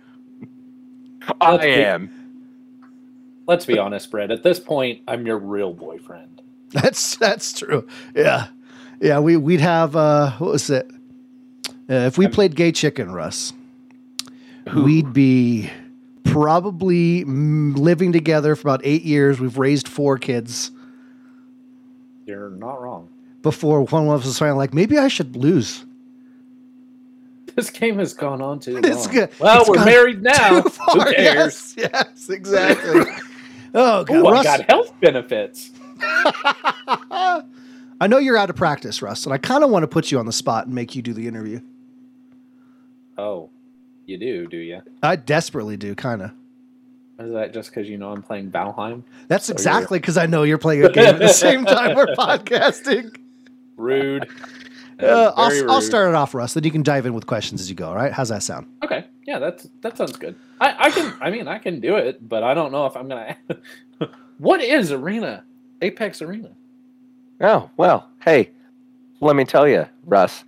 I 1.43 1.51
Let's 1.53 1.65
be- 1.65 1.71
am. 1.75 2.11
Let's 3.47 3.67
be 3.67 3.79
honest, 3.79 4.11
Brett. 4.11 4.31
At 4.31 4.43
this 4.45 4.59
point, 4.61 5.01
I'm 5.07 5.27
your 5.27 5.39
real 5.39 5.75
boyfriend. 5.75 6.41
That's 6.71 7.17
that's 7.17 7.59
true. 7.59 7.87
Yeah, 8.15 8.49
yeah. 9.01 9.19
We 9.21 9.37
we'd 9.37 9.61
have 9.61 9.97
uh, 9.97 10.33
what 10.33 10.53
was 10.53 10.71
it? 10.71 10.91
Uh, 11.91 12.07
if 12.07 12.19
we 12.19 12.29
played 12.29 12.55
gay 12.55 12.71
chicken, 12.73 13.11
Russ, 13.13 13.53
we'd 14.77 15.13
be 15.13 15.71
probably 16.25 17.25
mm, 17.25 17.77
living 17.77 18.13
together 18.13 18.55
for 18.55 18.69
about 18.69 18.81
eight 18.85 19.03
years. 19.03 19.41
We've 19.41 19.57
raised 19.57 19.89
four 19.89 20.19
kids 20.19 20.71
You're 22.27 22.51
not 22.51 22.83
wrong. 22.83 23.09
before 23.43 23.83
one 23.85 24.07
of 24.09 24.21
us 24.21 24.27
was 24.27 24.39
finally 24.39 24.59
like, 24.59 24.75
maybe 24.75 24.99
I 24.99 25.09
should 25.09 25.35
lose. 25.35 25.85
This 27.57 27.71
game 27.71 27.99
has 27.99 28.13
gone 28.13 28.43
on 28.43 28.61
too 28.61 28.75
long. 28.81 28.85
It's 28.85 29.07
good. 29.07 29.31
Well, 29.41 29.63
It's 29.63 29.71
we're 29.71 29.85
married 29.85 30.23
now. 30.23 30.61
Too 30.63 30.71
Who 30.93 31.01
cares? 31.15 31.75
Yes, 31.77 31.91
yes, 31.93 32.29
exactly. 32.29 33.01
oh 33.75 34.05
God, 34.05 34.11
Ooh, 34.15 34.27
I 34.29 34.43
got 34.45 34.61
health 34.71 34.93
benefits. 35.01 35.71
I 38.01 38.07
know 38.07 38.19
you're 38.19 38.37
out 38.37 38.51
of 38.51 38.57
practice, 38.57 39.03
Russ, 39.03 39.25
and 39.25 39.33
I 39.33 39.39
kind 39.39 39.65
of 39.65 39.71
want 39.71 39.83
to 39.83 39.89
put 39.89 40.11
you 40.11 40.19
on 40.19 40.27
the 40.27 40.33
spot 40.33 40.67
and 40.67 40.75
make 40.75 40.95
you 40.95 41.03
do 41.03 41.13
the 41.13 41.27
interview. 41.27 41.61
Oh, 43.17 43.51
you 44.07 44.19
do, 44.19 44.47
do 44.47 44.57
you? 44.57 44.81
I 45.03 45.17
desperately 45.17 45.77
do, 45.77 45.95
kind 45.95 46.23
of. 46.23 46.31
Is 47.19 47.33
that 47.33 47.53
just 47.53 47.71
because 47.71 47.89
you 47.89 47.99
know 47.99 48.13
I'm 48.13 48.23
playing 48.23 48.53
Valheim? 48.53 49.03
That's 49.27 49.51
exactly 49.51 49.99
because 49.99 50.17
I 50.17 50.27
know 50.27 50.45
you're 50.45 50.57
playing 50.59 50.85
a 50.85 50.93
game 50.93 51.07
at 51.07 51.19
the 51.19 51.29
same 51.29 51.65
time 51.65 51.97
we're 51.97 52.07
podcasting. 52.15 53.17
Rude. 53.77 54.29
Uh, 55.01 55.33
I'll, 55.37 55.71
I'll 55.71 55.81
start 55.81 56.09
it 56.09 56.17
off, 56.17 56.35
Russ. 56.35 56.55
Then 56.55 56.65
you 56.65 56.73
can 56.73 56.83
dive 56.83 57.07
in 57.07 57.15
with 57.15 57.25
questions 57.25 57.61
as 57.61 57.71
you 57.71 57.77
go. 57.77 57.91
All 57.91 57.95
right? 57.95 58.13
How's 58.13 58.31
that 58.31 58.43
sound? 58.43 58.67
Okay, 58.83 59.07
yeah, 59.29 59.39
that's 59.39 59.69
that 59.83 59.97
sounds 59.97 60.17
good. 60.17 60.35
I, 60.61 60.87
I 60.87 60.91
can, 60.91 61.15
I 61.21 61.31
mean, 61.31 61.47
I 61.47 61.59
can 61.59 61.79
do 61.79 61.95
it, 61.95 62.29
but 62.29 62.43
I 62.43 62.53
don't 62.53 62.73
know 62.73 62.85
if 62.87 62.97
I'm 62.97 63.07
gonna. 63.07 63.37
what 64.39 64.61
is 64.61 64.91
Arena? 64.91 65.45
Apex 65.83 66.21
Arena. 66.21 66.51
Oh, 67.41 67.71
well, 67.77 68.09
hey, 68.25 68.51
let 69.21 69.37
me 69.37 69.45
tell 69.45 69.69
you, 69.69 69.87
Russ. 70.05 70.45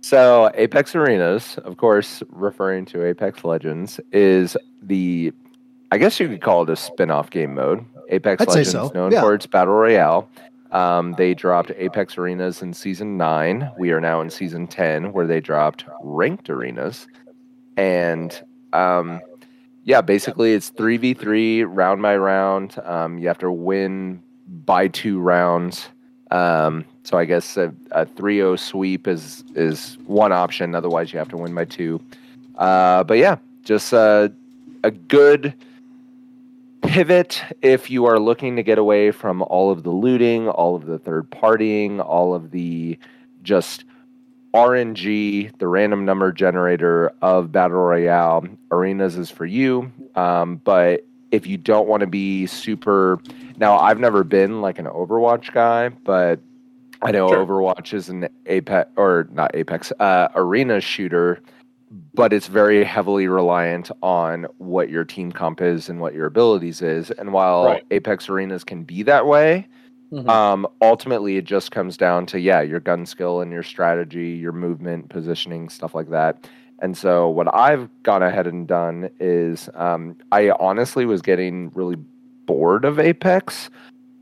So, 0.00 0.50
Apex 0.54 0.94
Arenas, 0.94 1.58
of 1.58 1.76
course, 1.76 2.22
referring 2.30 2.86
to 2.86 3.06
Apex 3.06 3.44
Legends, 3.44 4.00
is 4.12 4.56
the, 4.82 5.32
I 5.92 5.98
guess 5.98 6.18
you 6.18 6.28
could 6.28 6.40
call 6.40 6.62
it 6.64 6.70
a 6.70 6.76
spin 6.76 7.10
off 7.10 7.30
game 7.30 7.54
mode. 7.54 7.84
Apex 8.08 8.42
I'd 8.42 8.48
Legends, 8.48 8.70
so, 8.72 8.90
known 8.94 9.12
yeah. 9.12 9.20
for 9.20 9.34
its 9.34 9.46
Battle 9.46 9.74
Royale. 9.74 10.28
Um, 10.72 11.14
they 11.18 11.34
dropped 11.34 11.70
Apex 11.76 12.16
Arenas 12.16 12.62
in 12.62 12.72
season 12.72 13.16
nine. 13.18 13.70
We 13.78 13.92
are 13.92 14.00
now 14.00 14.22
in 14.22 14.30
season 14.30 14.66
10, 14.66 15.12
where 15.12 15.26
they 15.26 15.40
dropped 15.40 15.84
ranked 16.02 16.48
arenas. 16.48 17.06
And 17.76 18.42
um, 18.72 19.20
yeah, 19.84 20.00
basically 20.00 20.54
it's 20.54 20.70
3v3 20.70 21.66
round 21.68 22.00
by 22.00 22.16
round. 22.16 22.78
Um, 22.84 23.18
you 23.18 23.28
have 23.28 23.38
to 23.38 23.52
win 23.52 24.22
by 24.64 24.88
two 24.88 25.20
rounds. 25.20 25.88
Um, 26.32 26.86
so 27.04 27.18
I 27.18 27.26
guess 27.26 27.58
a, 27.58 27.74
a 27.90 28.06
3-0 28.06 28.58
sweep 28.58 29.06
is 29.06 29.44
is 29.54 29.98
one 30.06 30.32
option. 30.32 30.74
Otherwise, 30.74 31.12
you 31.12 31.18
have 31.18 31.28
to 31.28 31.36
win 31.36 31.54
by 31.54 31.66
two. 31.66 32.00
Uh, 32.56 33.04
but 33.04 33.18
yeah, 33.18 33.36
just 33.64 33.92
uh, 33.92 34.30
a 34.82 34.90
good 34.90 35.54
pivot 36.80 37.42
if 37.60 37.90
you 37.90 38.06
are 38.06 38.18
looking 38.18 38.56
to 38.56 38.62
get 38.62 38.78
away 38.78 39.10
from 39.10 39.42
all 39.42 39.70
of 39.70 39.82
the 39.82 39.90
looting, 39.90 40.48
all 40.48 40.74
of 40.74 40.86
the 40.86 40.98
third 40.98 41.30
partying, 41.30 42.02
all 42.04 42.34
of 42.34 42.50
the 42.50 42.98
just 43.42 43.84
RNG, 44.54 45.56
the 45.58 45.68
random 45.68 46.06
number 46.06 46.32
generator 46.32 47.12
of 47.20 47.52
Battle 47.52 47.78
Royale. 47.78 48.46
Arenas 48.70 49.18
is 49.18 49.28
for 49.28 49.44
you. 49.44 49.92
Um, 50.14 50.56
but 50.56 51.04
if 51.30 51.46
you 51.46 51.58
don't 51.58 51.88
want 51.88 52.00
to 52.00 52.06
be 52.06 52.46
super. 52.46 53.20
Now, 53.62 53.78
I've 53.78 54.00
never 54.00 54.24
been 54.24 54.60
like 54.60 54.80
an 54.80 54.86
Overwatch 54.86 55.52
guy, 55.52 55.90
but 55.90 56.40
I 57.00 57.12
know 57.12 57.28
Sure. 57.28 57.46
Overwatch 57.46 57.94
is 57.94 58.08
an 58.08 58.28
Apex, 58.46 58.90
or 58.96 59.28
not 59.30 59.54
Apex, 59.54 59.92
uh, 60.00 60.26
arena 60.34 60.80
shooter, 60.80 61.38
but 62.12 62.32
it's 62.32 62.48
very 62.48 62.82
heavily 62.82 63.28
reliant 63.28 63.92
on 64.02 64.48
what 64.58 64.90
your 64.90 65.04
team 65.04 65.30
comp 65.30 65.60
is 65.60 65.88
and 65.88 66.00
what 66.00 66.12
your 66.12 66.26
abilities 66.26 66.82
is. 66.82 67.12
And 67.12 67.32
while 67.32 67.66
Right. 67.66 67.84
Apex 67.92 68.28
Arenas 68.28 68.64
can 68.64 68.82
be 68.82 69.04
that 69.04 69.28
way, 69.28 69.68
Mhm. 70.12 70.28
um, 70.28 70.66
ultimately, 70.80 71.36
it 71.36 71.44
just 71.44 71.70
comes 71.70 71.96
down 71.96 72.26
to 72.26 72.40
yeah, 72.40 72.62
your 72.62 72.80
gun 72.80 73.06
skill 73.06 73.42
and 73.42 73.52
your 73.52 73.62
strategy, 73.62 74.30
your 74.30 74.50
movement, 74.50 75.08
positioning, 75.08 75.68
stuff 75.68 75.94
like 75.94 76.10
that. 76.10 76.50
And 76.80 76.96
so, 76.96 77.28
what 77.28 77.54
I've 77.54 77.88
gone 78.02 78.24
ahead 78.24 78.48
and 78.48 78.66
done 78.66 79.08
is, 79.20 79.70
um, 79.76 80.16
I 80.32 80.50
honestly 80.50 81.06
was 81.06 81.22
getting 81.22 81.70
really 81.76 81.96
bored 82.46 82.84
of 82.84 82.98
Apex, 82.98 83.70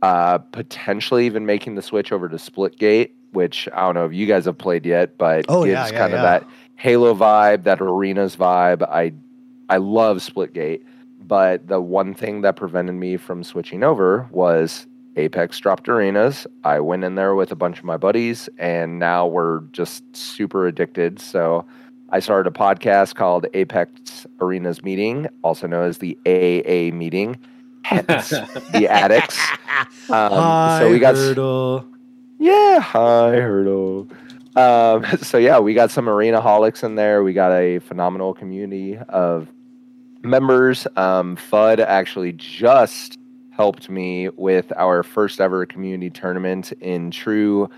uh, 0.03 0.39
potentially 0.39 1.27
even 1.27 1.47
making 1.47 1.75
the 1.75 1.83
switch 1.83 2.13
over 2.13 2.29
to 2.29 2.37
Splitgate, 2.37 3.11
which 3.33 3.69
I 3.75 3.81
don't 3.83 3.95
know 3.95 4.07
if 4.07 4.13
you 4.13 4.27
guys 4.27 4.45
have 4.47 4.59
played 4.59 4.85
yet, 4.87 5.17
but 5.19 5.45
Oh, 5.49 5.65
gives 5.65 5.73
yeah, 5.73 5.87
yeah, 5.87 5.99
kind 5.99 6.13
yeah. 6.13 6.19
of 6.19 6.23
that 6.23 6.47
Halo 6.77 7.15
vibe, 7.15 7.65
that 7.65 7.81
arenas 7.81 8.37
vibe. 8.37 8.83
I 8.89 9.13
I 9.69 9.77
love 9.77 10.19
Splitgate, 10.19 10.83
but 11.21 11.69
the 11.69 11.81
one 11.81 12.15
thing 12.15 12.41
that 12.43 12.57
prevented 12.57 12.95
me 12.97 13.17
from 13.17 13.45
switching 13.45 13.85
over 13.85 14.29
was 14.33 14.87
Apex 15.17 15.59
dropped 15.59 15.89
arenas. 15.89 16.47
I 16.65 16.81
went 16.81 17.05
in 17.05 17.15
there 17.17 17.35
with 17.35 17.53
a 17.53 17.57
bunch 17.57 17.79
of 17.79 17.85
my 17.85 17.97
buddies, 17.97 18.49
and 18.59 18.99
now 18.99 19.27
we're 19.27 19.61
just 19.73 20.03
super 20.17 20.67
addicted. 20.67 21.21
So 21.21 21.65
I 22.11 22.19
started 22.21 22.49
a 22.53 22.59
podcast 22.59 23.15
called 23.15 23.47
Apex 23.55 24.27
Arenas 24.41 24.83
Meeting, 24.83 25.29
also 25.43 25.67
known 25.67 25.85
as 25.89 25.99
the 25.99 26.17
AA 26.27 26.93
Meeting, 26.95 27.37
hence 27.83 28.31
the 28.73 28.89
addicts. 28.89 29.39
Um, 30.11 30.81
so 30.81 30.91
we 30.91 30.99
got 30.99 31.15
Hurdle. 31.17 31.87
yeah, 32.39 32.81
hi 32.81 33.33
Hurdle. 33.33 34.09
Um, 34.57 35.05
so 35.23 35.39
yeah, 35.39 35.59
we 35.59 35.75
got 35.75 35.91
some 35.91 36.09
arena 36.09 36.41
holics 36.41 36.85
in 36.85 36.95
there. 36.95 37.23
We 37.23 37.33
got 37.33 37.53
a 37.53 37.79
phenomenal 37.81 38.35
community 38.35 38.99
of 39.09 39.49
members. 40.23 40.87
Um, 40.97 41.37
FUD 41.37 41.81
actually 41.81 42.33
just 42.33 43.19
helped 43.51 43.91
me 43.91 44.29
with 44.31 44.73
our 44.77 45.03
first 45.03 45.41
ever 45.41 45.67
community 45.67 46.11
tournament 46.11 46.73
in 46.81 47.11
true 47.11 47.69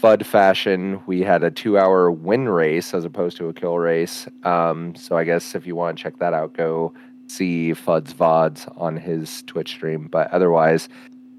FUD 0.00 0.24
fashion. 0.24 1.00
We 1.06 1.22
had 1.22 1.42
a 1.42 1.50
two-hour 1.50 2.10
win 2.10 2.48
race 2.48 2.94
as 2.94 3.04
opposed 3.04 3.36
to 3.38 3.48
a 3.48 3.52
kill 3.52 3.78
race. 3.78 4.28
Um, 4.44 4.94
so 4.94 5.16
I 5.16 5.24
guess 5.24 5.54
if 5.54 5.66
you 5.66 5.74
want 5.74 5.96
to 5.96 6.02
check 6.02 6.18
that 6.18 6.32
out, 6.32 6.54
go 6.54 6.92
see 7.28 7.74
FUD's 7.74 8.12
VODs 8.14 8.72
on 8.80 8.96
his 8.96 9.42
Twitch 9.42 9.70
stream. 9.70 10.08
But 10.10 10.30
otherwise, 10.32 10.88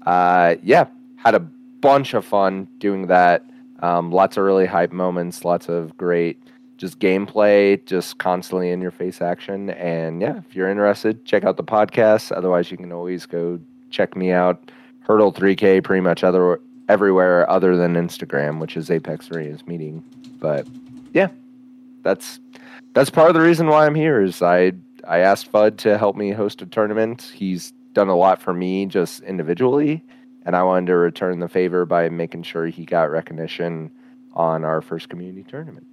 uh, 0.06 0.56
yeah, 0.62 0.86
had 1.16 1.34
a 1.34 1.40
bunch 1.40 2.14
of 2.14 2.24
fun 2.24 2.68
doing 2.78 3.06
that. 3.08 3.44
Um, 3.80 4.12
lots 4.12 4.36
of 4.36 4.44
really 4.44 4.66
hype 4.66 4.92
moments, 4.92 5.44
lots 5.44 5.68
of 5.68 5.96
great 5.96 6.42
just 6.76 6.98
gameplay, 6.98 7.84
just 7.84 8.16
constantly 8.18 8.70
in 8.70 8.80
your 8.80 8.90
face 8.90 9.20
action. 9.20 9.70
And 9.70 10.22
yeah, 10.22 10.38
if 10.38 10.56
you're 10.56 10.70
interested, 10.70 11.24
check 11.26 11.44
out 11.44 11.58
the 11.58 11.64
podcast. 11.64 12.32
Otherwise, 12.34 12.70
you 12.70 12.78
can 12.78 12.90
always 12.90 13.26
go 13.26 13.60
check 13.90 14.16
me 14.16 14.32
out. 14.32 14.70
Hurdle 15.00 15.32
3K 15.32 15.84
pretty 15.84 16.00
much 16.00 16.24
other 16.24 16.60
everywhere 16.88 17.48
other 17.50 17.76
than 17.76 17.94
Instagram, 17.94 18.60
which 18.60 18.76
is 18.76 18.90
Apex 18.90 19.30
Arenas 19.30 19.66
meeting. 19.66 20.02
But 20.38 20.66
yeah, 21.12 21.28
that's 22.02 22.40
that's 22.94 23.10
part 23.10 23.28
of 23.28 23.34
the 23.34 23.40
reason 23.40 23.68
why 23.68 23.86
I'm 23.86 23.94
here. 23.94 24.22
Is 24.22 24.40
I 24.40 24.72
I 25.10 25.18
asked 25.18 25.50
Fudd 25.50 25.76
to 25.78 25.98
help 25.98 26.14
me 26.16 26.30
host 26.30 26.62
a 26.62 26.66
tournament. 26.66 27.32
He's 27.34 27.72
done 27.94 28.06
a 28.08 28.14
lot 28.16 28.40
for 28.40 28.54
me 28.54 28.86
just 28.86 29.20
individually, 29.22 30.04
and 30.46 30.54
I 30.54 30.62
wanted 30.62 30.86
to 30.86 30.96
return 30.96 31.40
the 31.40 31.48
favor 31.48 31.84
by 31.84 32.08
making 32.08 32.44
sure 32.44 32.66
he 32.66 32.84
got 32.84 33.10
recognition 33.10 33.90
on 34.34 34.62
our 34.64 34.80
first 34.80 35.08
community 35.08 35.42
tournament. 35.42 35.86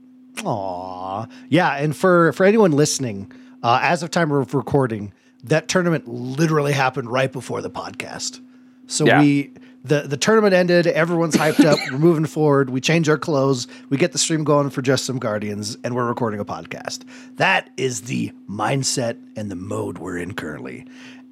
Aw, 0.45 1.25
yeah. 1.49 1.71
And 1.77 1.95
for 1.95 2.31
for 2.33 2.45
anyone 2.45 2.71
listening, 2.71 3.31
uh, 3.63 3.79
as 3.81 4.03
of 4.03 4.11
time 4.11 4.31
of 4.31 4.53
recording, 4.53 5.11
that 5.43 5.67
tournament 5.67 6.07
literally 6.07 6.73
happened 6.73 7.09
right 7.11 7.31
before 7.31 7.61
the 7.61 7.71
podcast. 7.71 8.39
So 8.85 9.05
Yeah. 9.05 9.19
we 9.19 9.51
the 9.87 10.01
the 10.01 10.17
tournament 10.17 10.53
ended. 10.53 10.87
Everyone's 10.87 11.35
hyped 11.35 11.65
up. 11.65 11.79
We're 11.91 11.97
moving 11.97 12.25
forward. 12.25 12.69
We 12.69 12.81
change 12.81 13.09
our 13.09 13.17
clothes. 13.17 13.67
We 13.89 13.97
get 13.97 14.11
the 14.11 14.17
stream 14.17 14.43
going 14.43 14.69
for 14.69 14.81
just 14.81 15.05
some 15.05 15.19
guardians, 15.19 15.77
and 15.83 15.95
we're 15.95 16.07
recording 16.07 16.39
a 16.39 16.45
podcast. 16.45 17.03
That 17.37 17.69
is 17.77 18.01
the 18.01 18.31
mindset 18.49 19.17
and 19.35 19.49
the 19.51 19.55
mode 19.55 19.97
we're 19.97 20.17
in 20.17 20.33
currently. 20.33 20.85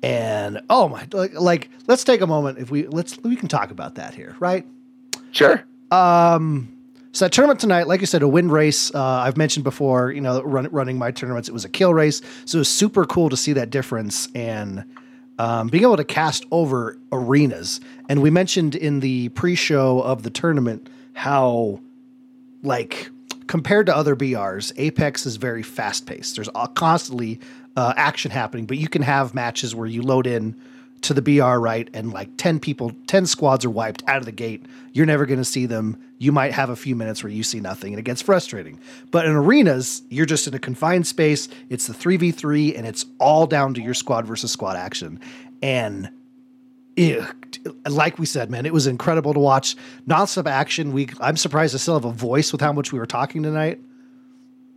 And 0.03 0.61
oh 0.69 0.87
my, 0.87 1.07
like, 1.11 1.33
like 1.33 1.69
let's 1.87 2.03
take 2.03 2.21
a 2.21 2.27
moment 2.27 2.59
if 2.59 2.69
we 2.69 2.87
let's 2.87 3.17
we 3.23 3.35
can 3.35 3.47
talk 3.47 3.71
about 3.71 3.95
that 3.95 4.13
here, 4.13 4.35
right? 4.39 4.65
Sure. 5.31 5.63
Um, 5.91 6.71
so 7.11 7.25
that 7.25 7.31
tournament 7.31 7.59
tonight, 7.59 7.87
like 7.87 8.01
I 8.01 8.05
said, 8.05 8.21
a 8.23 8.27
win 8.27 8.51
race. 8.51 8.93
Uh, 8.93 9.01
I've 9.01 9.37
mentioned 9.37 9.63
before, 9.63 10.11
you 10.11 10.19
know, 10.19 10.41
run, 10.43 10.67
running 10.71 10.97
my 10.97 11.11
tournaments, 11.11 11.47
it 11.47 11.53
was 11.53 11.63
a 11.63 11.69
kill 11.69 11.93
race. 11.93 12.21
So 12.43 12.57
it 12.57 12.59
was 12.59 12.69
super 12.69 13.05
cool 13.05 13.29
to 13.29 13.37
see 13.37 13.53
that 13.53 13.69
difference 13.69 14.27
and 14.35 14.83
um, 15.37 15.67
being 15.67 15.83
able 15.83 15.97
to 15.97 16.03
cast 16.03 16.45
over 16.51 16.97
arenas. 17.11 17.81
And 18.09 18.21
we 18.21 18.29
mentioned 18.29 18.75
in 18.75 18.99
the 18.99 19.29
pre-show 19.29 20.01
of 20.01 20.23
the 20.23 20.29
tournament 20.29 20.89
how, 21.13 21.79
like, 22.63 23.09
compared 23.47 23.85
to 23.87 23.95
other 23.95 24.15
BRs, 24.15 24.73
Apex 24.77 25.25
is 25.25 25.35
very 25.35 25.63
fast-paced. 25.63 26.35
There's 26.35 26.49
constantly 26.73 27.39
uh, 27.75 27.93
action 27.95 28.31
happening, 28.31 28.65
but 28.65 28.77
you 28.77 28.87
can 28.87 29.01
have 29.01 29.33
matches 29.33 29.75
where 29.75 29.87
you 29.87 30.01
load 30.01 30.27
in 30.27 30.55
to 31.07 31.13
the 31.13 31.21
BR 31.21 31.57
right 31.59 31.89
and 31.93 32.11
like 32.11 32.29
10 32.37 32.59
people, 32.59 32.91
10 33.07 33.25
squads 33.25 33.65
are 33.65 33.69
wiped 33.69 34.03
out 34.07 34.17
of 34.17 34.25
the 34.25 34.31
gate. 34.31 34.65
You're 34.93 35.05
never 35.05 35.25
going 35.25 35.39
to 35.39 35.45
see 35.45 35.65
them. 35.65 36.01
You 36.17 36.31
might 36.31 36.53
have 36.53 36.69
a 36.69 36.75
few 36.75 36.95
minutes 36.95 37.23
where 37.23 37.31
you 37.31 37.43
see 37.43 37.59
nothing 37.59 37.93
and 37.93 37.99
it 37.99 38.03
gets 38.03 38.21
frustrating. 38.21 38.79
But 39.11 39.25
in 39.25 39.31
arenas, 39.31 40.01
you're 40.09 40.25
just 40.25 40.47
in 40.47 40.53
a 40.53 40.59
confined 40.59 41.07
space. 41.07 41.47
It's 41.69 41.87
the 41.87 41.93
3v3 41.93 42.77
and 42.77 42.87
it's 42.87 43.05
all 43.19 43.47
down 43.47 43.73
to 43.75 43.81
your 43.81 43.93
squad 43.93 44.25
versus 44.25 44.51
squad 44.51 44.77
action. 44.77 45.19
And 45.61 46.09
like 47.87 48.17
we 48.17 48.25
said, 48.25 48.49
man, 48.49 48.65
it 48.65 48.73
was 48.73 48.87
incredible 48.87 49.33
to 49.33 49.39
watch 49.39 49.75
nonstop 50.07 50.47
action. 50.47 50.93
We 50.93 51.09
I'm 51.19 51.37
surprised 51.37 51.75
I 51.75 51.77
still 51.77 51.95
have 51.95 52.05
a 52.05 52.11
voice 52.11 52.51
with 52.51 52.61
how 52.61 52.71
much 52.71 52.91
we 52.93 52.99
were 52.99 53.05
talking 53.05 53.43
tonight. 53.43 53.79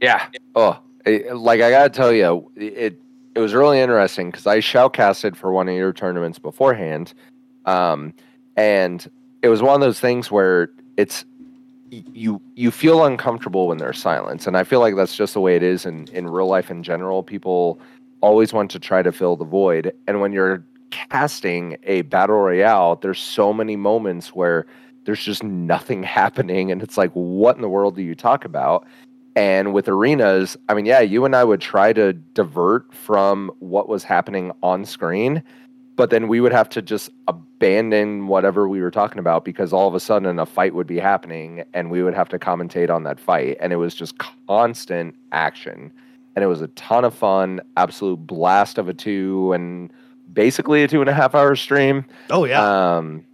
Yeah. 0.00 0.26
Oh, 0.54 0.78
like 1.06 1.60
I 1.60 1.70
gotta 1.70 1.90
tell 1.90 2.12
you, 2.12 2.50
it 2.56 3.00
it 3.38 3.40
was 3.40 3.54
really 3.54 3.78
interesting 3.78 4.32
because 4.32 4.48
I 4.48 4.58
shoutcasted 4.58 5.36
for 5.36 5.52
one 5.52 5.68
of 5.68 5.76
your 5.76 5.92
tournaments 5.92 6.40
beforehand, 6.40 7.14
um, 7.66 8.12
and 8.56 9.08
it 9.42 9.48
was 9.48 9.62
one 9.62 9.76
of 9.76 9.80
those 9.80 10.00
things 10.00 10.28
where 10.28 10.70
it's 10.96 11.24
you 11.88 12.42
you 12.56 12.72
feel 12.72 13.04
uncomfortable 13.04 13.68
when 13.68 13.78
there's 13.78 14.00
silence, 14.00 14.48
and 14.48 14.56
I 14.56 14.64
feel 14.64 14.80
like 14.80 14.96
that's 14.96 15.14
just 15.14 15.34
the 15.34 15.40
way 15.40 15.54
it 15.54 15.62
is 15.62 15.86
in 15.86 16.08
in 16.08 16.26
real 16.26 16.48
life 16.48 16.68
in 16.68 16.82
general. 16.82 17.22
People 17.22 17.78
always 18.22 18.52
want 18.52 18.72
to 18.72 18.80
try 18.80 19.02
to 19.02 19.12
fill 19.12 19.36
the 19.36 19.44
void, 19.44 19.92
and 20.08 20.20
when 20.20 20.32
you're 20.32 20.66
casting 20.90 21.76
a 21.84 22.02
battle 22.02 22.40
royale, 22.40 22.96
there's 22.96 23.20
so 23.20 23.52
many 23.52 23.76
moments 23.76 24.34
where 24.34 24.66
there's 25.04 25.22
just 25.22 25.44
nothing 25.44 26.02
happening, 26.18 26.72
and 26.72 26.82
it's 26.82 26.98
like, 26.98 27.12
what 27.12 27.54
in 27.54 27.62
the 27.62 27.68
world 27.68 27.94
do 27.94 28.02
you 28.02 28.16
talk 28.16 28.44
about? 28.44 28.84
And 29.36 29.72
with 29.72 29.88
arenas, 29.88 30.56
I 30.68 30.74
mean, 30.74 30.86
yeah, 30.86 31.00
you 31.00 31.24
and 31.24 31.36
I 31.36 31.44
would 31.44 31.60
try 31.60 31.92
to 31.92 32.12
divert 32.12 32.92
from 32.92 33.52
what 33.60 33.88
was 33.88 34.02
happening 34.02 34.52
on 34.62 34.84
screen, 34.84 35.42
but 35.96 36.10
then 36.10 36.28
we 36.28 36.40
would 36.40 36.52
have 36.52 36.68
to 36.70 36.82
just 36.82 37.10
abandon 37.28 38.26
whatever 38.26 38.68
we 38.68 38.80
were 38.80 38.90
talking 38.90 39.18
about 39.18 39.44
because 39.44 39.72
all 39.72 39.88
of 39.88 39.94
a 39.94 40.00
sudden 40.00 40.38
a 40.38 40.46
fight 40.46 40.74
would 40.74 40.86
be 40.86 40.98
happening 40.98 41.64
and 41.74 41.90
we 41.90 42.02
would 42.02 42.14
have 42.14 42.28
to 42.30 42.38
commentate 42.38 42.90
on 42.90 43.04
that 43.04 43.20
fight. 43.20 43.56
And 43.60 43.72
it 43.72 43.76
was 43.76 43.94
just 43.94 44.16
constant 44.46 45.14
action. 45.32 45.92
And 46.34 46.44
it 46.44 46.46
was 46.46 46.60
a 46.60 46.68
ton 46.68 47.04
of 47.04 47.14
fun, 47.14 47.60
absolute 47.76 48.26
blast 48.26 48.78
of 48.78 48.88
a 48.88 48.94
two, 48.94 49.52
and 49.52 49.92
basically 50.32 50.84
a 50.84 50.88
two 50.88 51.00
and 51.00 51.10
a 51.10 51.14
half 51.14 51.34
hour 51.34 51.56
stream. 51.56 52.04
Oh, 52.30 52.44
yeah. 52.44 52.96
Um, 52.96 53.24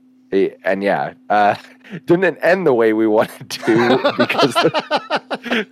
and 0.64 0.82
yeah, 0.82 1.12
uh, 1.28 1.54
didn't 2.07 2.38
end 2.38 2.67
the 2.67 2.75
way 2.75 2.93
we 2.93 3.07
wanted 3.07 3.50
to 3.50 3.97
because 4.19 4.55
the, 4.55 5.67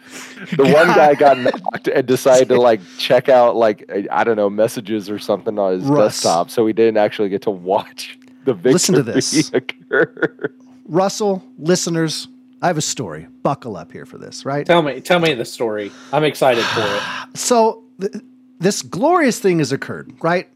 the 0.56 0.64
one 0.64 0.86
guy 0.88 1.14
got 1.14 1.38
knocked 1.38 1.88
and 1.88 2.06
decided 2.06 2.48
to 2.48 2.60
like 2.60 2.80
check 2.98 3.28
out 3.28 3.56
like 3.56 3.90
I 4.10 4.24
don't 4.24 4.36
know 4.36 4.50
messages 4.50 5.08
or 5.10 5.18
something 5.18 5.58
on 5.58 5.72
his 5.80 5.84
Russ. 5.84 6.14
desktop, 6.16 6.50
so 6.50 6.64
we 6.64 6.72
didn't 6.72 6.96
actually 6.98 7.28
get 7.28 7.42
to 7.42 7.50
watch 7.50 8.18
the 8.44 8.54
victory 8.54 8.72
Listen 8.72 8.94
to 8.96 9.02
this. 9.12 9.50
occur. 9.52 10.52
Russell, 10.86 11.42
listeners, 11.58 12.28
I 12.60 12.66
have 12.66 12.76
a 12.78 12.82
story. 12.82 13.26
Buckle 13.42 13.76
up 13.76 13.92
here 13.92 14.04
for 14.06 14.18
this, 14.18 14.44
right? 14.44 14.66
Tell 14.66 14.82
me, 14.82 15.00
tell 15.00 15.18
me 15.20 15.34
the 15.34 15.44
story. 15.44 15.90
I'm 16.12 16.24
excited 16.24 16.64
for 16.64 16.82
it. 16.84 17.02
So 17.38 17.84
th- 18.00 18.12
this 18.58 18.82
glorious 18.82 19.40
thing 19.40 19.58
has 19.58 19.72
occurred, 19.72 20.12
right? 20.22 20.48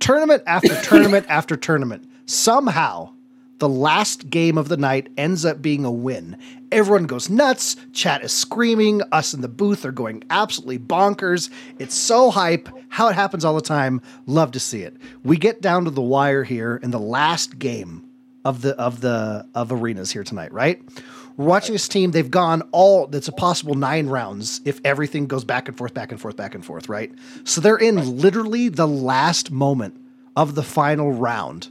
Tournament 0.00 0.42
after 0.46 0.74
tournament 0.82 1.26
after 1.30 1.56
tournament. 1.56 2.06
Somehow, 2.26 3.12
the 3.60 3.68
last 3.68 4.28
game 4.30 4.58
of 4.58 4.68
the 4.68 4.76
night 4.76 5.12
ends 5.16 5.44
up 5.44 5.62
being 5.62 5.84
a 5.84 5.90
win. 5.90 6.36
Everyone 6.72 7.04
goes 7.04 7.30
nuts. 7.30 7.76
Chat 7.92 8.24
is 8.24 8.32
screaming. 8.32 9.02
Us 9.12 9.34
in 9.34 9.42
the 9.42 9.48
booth 9.48 9.84
are 9.84 9.92
going 9.92 10.24
absolutely 10.30 10.78
bonkers. 10.78 11.50
It's 11.78 11.94
so 11.94 12.30
hype. 12.30 12.68
How 12.88 13.08
it 13.08 13.14
happens 13.14 13.44
all 13.44 13.54
the 13.54 13.60
time. 13.60 14.00
Love 14.26 14.50
to 14.52 14.60
see 14.60 14.82
it. 14.82 14.96
We 15.22 15.36
get 15.36 15.60
down 15.60 15.84
to 15.84 15.90
the 15.90 16.02
wire 16.02 16.42
here 16.42 16.80
in 16.82 16.90
the 16.90 16.98
last 16.98 17.58
game 17.58 18.04
of 18.44 18.62
the 18.62 18.74
of 18.76 19.02
the 19.02 19.46
of 19.54 19.70
arenas 19.70 20.10
here 20.10 20.24
tonight, 20.24 20.52
right? 20.52 20.82
We're 21.36 21.46
watching 21.46 21.74
this 21.74 21.88
team. 21.88 22.10
They've 22.10 22.30
gone 22.30 22.62
all. 22.72 23.06
That's 23.06 23.28
a 23.28 23.32
possible 23.32 23.74
nine 23.74 24.06
rounds 24.06 24.60
if 24.64 24.80
everything 24.84 25.26
goes 25.26 25.44
back 25.44 25.68
and 25.68 25.76
forth, 25.76 25.94
back 25.94 26.12
and 26.12 26.20
forth, 26.20 26.36
back 26.36 26.54
and 26.54 26.64
forth, 26.64 26.88
right? 26.88 27.12
So 27.44 27.60
they're 27.60 27.76
in 27.76 28.20
literally 28.20 28.68
the 28.68 28.88
last 28.88 29.50
moment 29.50 30.00
of 30.36 30.54
the 30.54 30.62
final 30.62 31.12
round 31.12 31.68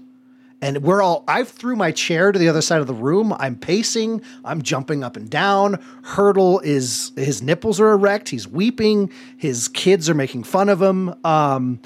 and 0.61 0.81
we're 0.83 1.01
all 1.01 1.23
i 1.27 1.43
threw 1.43 1.75
my 1.75 1.91
chair 1.91 2.31
to 2.31 2.39
the 2.39 2.47
other 2.49 2.61
side 2.61 2.81
of 2.81 2.87
the 2.87 2.93
room 2.93 3.33
i'm 3.39 3.55
pacing 3.55 4.21
i'm 4.45 4.61
jumping 4.61 5.03
up 5.03 5.15
and 5.15 5.29
down 5.29 5.81
hurdle 6.03 6.59
is 6.61 7.11
his 7.15 7.41
nipples 7.41 7.79
are 7.79 7.91
erect 7.91 8.29
he's 8.29 8.47
weeping 8.47 9.09
his 9.37 9.67
kids 9.69 10.09
are 10.09 10.13
making 10.15 10.43
fun 10.43 10.69
of 10.69 10.81
him 10.81 11.13
um 11.23 11.79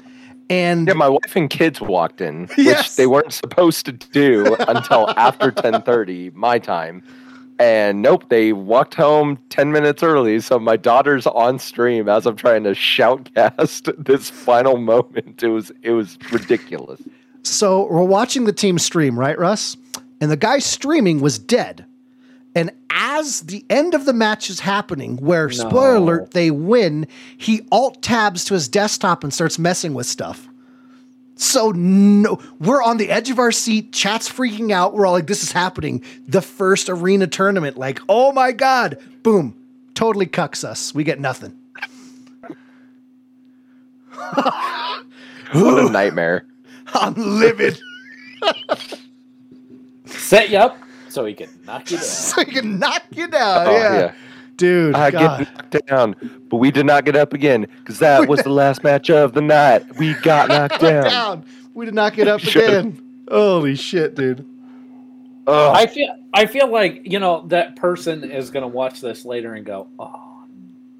and 0.50 0.88
Yeah, 0.88 0.92
my 0.94 1.08
wife 1.08 1.34
and 1.36 1.48
kids 1.48 1.80
walked 1.80 2.20
in, 2.20 2.42
which 2.48 2.58
Yes. 2.58 2.96
they 2.96 3.06
weren't 3.06 3.32
supposed 3.32 3.86
to 3.86 3.92
do 3.92 4.54
until 4.68 5.08
after 5.16 5.50
10:30 5.52 6.34
my 6.34 6.58
time. 6.58 7.02
And 7.58 8.02
nope, 8.02 8.28
they 8.28 8.52
walked 8.52 8.94
home 8.94 9.38
10 9.48 9.72
minutes 9.72 10.02
early. 10.02 10.40
So 10.40 10.58
my 10.58 10.76
daughter's 10.76 11.26
on 11.26 11.58
stream 11.58 12.10
as 12.10 12.26
I'm 12.26 12.36
trying 12.36 12.62
to 12.64 12.72
shoutcast 12.72 13.94
this 14.04 14.28
final 14.28 14.76
moment. 14.76 15.42
It 15.42 15.48
was 15.48 15.72
it 15.82 15.92
was 15.92 16.18
ridiculous. 16.30 17.00
So 17.44 17.86
we're 17.86 18.02
watching 18.02 18.44
the 18.44 18.52
team 18.52 18.78
stream 18.78 19.18
right 19.18 19.38
russ 19.38 19.76
and 20.20 20.30
the 20.30 20.36
guy 20.36 20.58
streaming 20.58 21.20
was 21.20 21.38
dead 21.38 21.84
and 22.54 22.70
as 22.90 23.40
the 23.42 23.64
end 23.68 23.94
of 23.94 24.04
the 24.06 24.12
match 24.12 24.48
is 24.50 24.60
happening 24.60 25.16
where 25.18 25.50
spoiler 25.50 25.96
alert 25.96 26.30
they 26.32 26.50
win 26.50 27.06
he 27.36 27.66
alt 27.70 28.02
tabs 28.02 28.44
to 28.44 28.54
his 28.54 28.68
desktop 28.68 29.22
and 29.22 29.32
starts 29.32 29.58
messing 29.58 29.94
with 29.94 30.06
stuff 30.06 30.48
So 31.36 31.72
no, 31.72 32.38
we're 32.60 32.80
on 32.82 32.96
the 32.96 33.10
edge 33.10 33.28
of 33.28 33.40
our 33.40 33.50
seat. 33.50 33.92
Chat's 33.92 34.28
freaking 34.30 34.70
out. 34.70 34.94
We're 34.94 35.04
all 35.04 35.14
like, 35.14 35.26
"This 35.26 35.42
is 35.42 35.50
happening." 35.50 36.04
The 36.28 36.40
first 36.40 36.88
arena 36.88 37.26
tournament. 37.26 37.76
Like, 37.76 37.98
oh 38.08 38.30
my 38.30 38.52
god! 38.52 38.98
Boom! 39.24 39.56
Totally 39.94 40.26
cucks 40.26 40.62
us. 40.62 40.94
We 40.94 41.02
get 41.02 41.18
nothing. 41.18 41.58
What 45.52 45.78
a 45.78 45.90
nightmare. 45.90 46.46
I'm 46.94 47.14
livid. 47.14 47.80
Set 50.06 50.50
you 50.50 50.58
up 50.58 50.78
so 51.08 51.24
he 51.24 51.34
can 51.34 51.48
knock 51.64 51.90
you 51.90 51.96
down. 51.98 52.04
so 52.04 52.44
he 52.44 52.50
can 52.52 52.78
knock 52.78 53.02
you 53.12 53.28
down. 53.28 53.66
Oh, 53.66 53.72
yeah. 53.72 53.94
yeah. 53.98 54.14
dude. 54.56 54.94
I 54.94 55.10
God. 55.10 55.38
get 55.38 55.54
knocked 55.54 55.86
down, 55.86 56.16
but 56.48 56.56
we 56.56 56.70
did 56.70 56.86
not 56.86 57.04
get 57.04 57.16
up 57.16 57.32
again 57.32 57.66
because 57.78 57.98
that 58.00 58.28
was 58.28 58.40
the 58.42 58.50
last 58.50 58.82
match 58.84 59.10
of 59.10 59.32
the 59.32 59.40
night. 59.40 59.96
We 59.98 60.14
got 60.14 60.48
knocked 60.50 60.80
down. 60.80 61.04
down. 61.04 61.44
We 61.74 61.84
did 61.84 61.94
not 61.94 62.14
get 62.14 62.28
up 62.28 62.42
again. 62.42 63.00
Holy 63.30 63.74
shit, 63.74 64.14
dude. 64.14 64.46
Ugh. 65.46 65.76
I 65.76 65.86
feel 65.86 66.16
I 66.32 66.46
feel 66.46 66.68
like 66.68 67.02
you 67.04 67.18
know 67.18 67.44
that 67.48 67.76
person 67.76 68.30
is 68.30 68.50
gonna 68.50 68.68
watch 68.68 69.00
this 69.00 69.24
later 69.24 69.54
and 69.54 69.64
go, 69.64 69.88
oh 69.98 70.42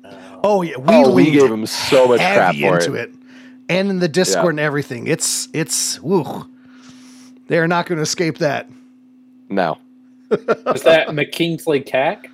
no. 0.03 0.41
Oh 0.43 0.63
yeah, 0.63 0.77
we, 0.77 0.95
oh, 0.95 1.13
we 1.13 1.31
gave 1.31 1.51
him 1.51 1.65
so 1.67 2.09
much 2.09 2.19
crap 2.19 2.55
heavy 2.55 2.63
for 2.63 2.79
into 2.79 2.95
it. 2.95 3.11
it. 3.11 3.15
And 3.69 3.91
in 3.91 3.99
the 3.99 4.09
Discord 4.09 4.45
Yeah. 4.45 4.51
and 4.51 4.61
everything. 4.61 5.07
It's 5.07 5.49
it's 5.53 6.01
woo. 6.03 6.47
They 7.49 7.59
are 7.59 7.69
not 7.69 7.87
going 7.87 7.97
to 7.97 8.03
escape 8.03 8.39
that. 8.39 8.69
No. 9.49 9.79
Is 10.31 10.83
that 10.83 11.09
McKingsley 11.09 11.85
Cack? 11.85 12.31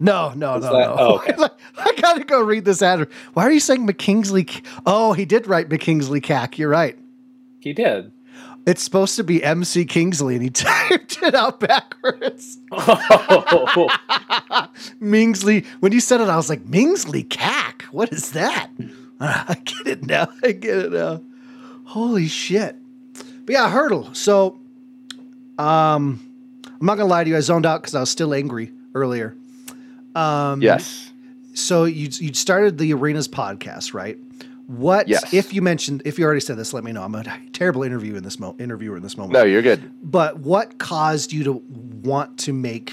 No, 0.00 0.32
no, 0.34 0.56
Is 0.56 0.64
no, 0.64 0.72
that- 0.72 0.88
no. 0.88 0.96
oh, 0.98 1.14
okay. 1.16 1.34
I 1.78 1.92
gotta 2.00 2.24
go 2.24 2.40
read 2.40 2.64
this 2.64 2.82
ad. 2.82 3.06
Why 3.34 3.44
are 3.44 3.50
you 3.52 3.60
saying 3.60 3.86
McKingsley? 3.86 4.50
C- 4.50 4.62
Oh, 4.86 5.12
he 5.12 5.24
did 5.24 5.46
write 5.46 5.68
McKingsley 5.68 6.22
Cack. 6.22 6.58
You're 6.58 6.68
right. 6.70 6.98
He 7.60 7.72
did. 7.72 8.10
It's 8.66 8.82
supposed 8.82 9.14
to 9.16 9.24
be 9.24 9.44
MC 9.44 9.84
Kingsley, 9.84 10.34
and 10.34 10.42
he 10.42 10.50
typed 10.50 11.22
it 11.22 11.34
out 11.34 11.60
backwards. 11.60 12.58
Oh, 12.72 13.88
Mingsley. 15.00 15.64
When 15.80 15.92
you 15.92 16.00
said 16.00 16.20
it, 16.20 16.28
I 16.28 16.36
was 16.36 16.48
like, 16.48 16.64
Mingsley 16.64 17.28
Cack. 17.28 17.82
What 17.92 18.12
is 18.12 18.32
that? 18.32 18.68
I 19.48 19.56
get 19.64 19.86
it 19.86 20.06
now. 20.06 20.28
I 20.42 20.52
get 20.52 20.76
it 20.78 20.92
now. 20.92 21.22
Holy 21.84 22.26
shit. 22.28 22.76
But 23.46 23.52
yeah, 23.52 23.70
hurdle. 23.70 24.12
So, 24.14 24.58
um, 25.58 26.20
I'm 26.66 26.86
not 26.86 26.96
gonna 26.96 27.08
lie 27.08 27.24
to 27.24 27.30
you. 27.30 27.36
I 27.36 27.40
zoned 27.40 27.66
out 27.66 27.82
because 27.82 27.94
I 27.94 28.00
was 28.00 28.10
still 28.10 28.34
angry 28.34 28.72
earlier. 28.94 29.36
Um, 30.14 30.62
Yes. 30.62 31.10
So 31.54 31.84
you 31.84 32.08
you 32.12 32.34
started 32.34 32.78
the 32.78 32.92
arenas 32.94 33.28
podcast, 33.28 33.94
right? 33.94 34.18
What 34.66 35.06
Yes. 35.08 35.32
if 35.32 35.52
you 35.52 35.62
mentioned 35.62 36.02
if 36.04 36.18
you 36.18 36.24
already 36.24 36.40
said 36.40 36.56
this? 36.56 36.72
Let 36.72 36.82
me 36.84 36.90
know. 36.90 37.02
I'm 37.02 37.14
a 37.14 37.22
terrible 37.52 37.82
interview 37.84 38.16
in 38.16 38.24
this 38.24 38.40
mo- 38.40 38.56
interviewer 38.58 38.96
in 38.96 39.02
this 39.02 39.16
moment. 39.16 39.34
No, 39.34 39.44
you're 39.44 39.62
good. 39.62 39.88
But 40.02 40.38
what 40.40 40.78
caused 40.78 41.32
you 41.32 41.44
to 41.44 41.52
want 42.02 42.38
to 42.38 42.52
make 42.52 42.92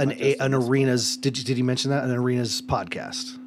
an 0.00 0.12
a, 0.18 0.34
an 0.36 0.54
arenas? 0.54 1.16
Did 1.18 1.38
you 1.38 1.44
did 1.44 1.56
you 1.58 1.62
mention 1.64 1.90
that 1.92 2.02
an 2.04 2.10
arenas 2.10 2.62
podcast? 2.62 3.38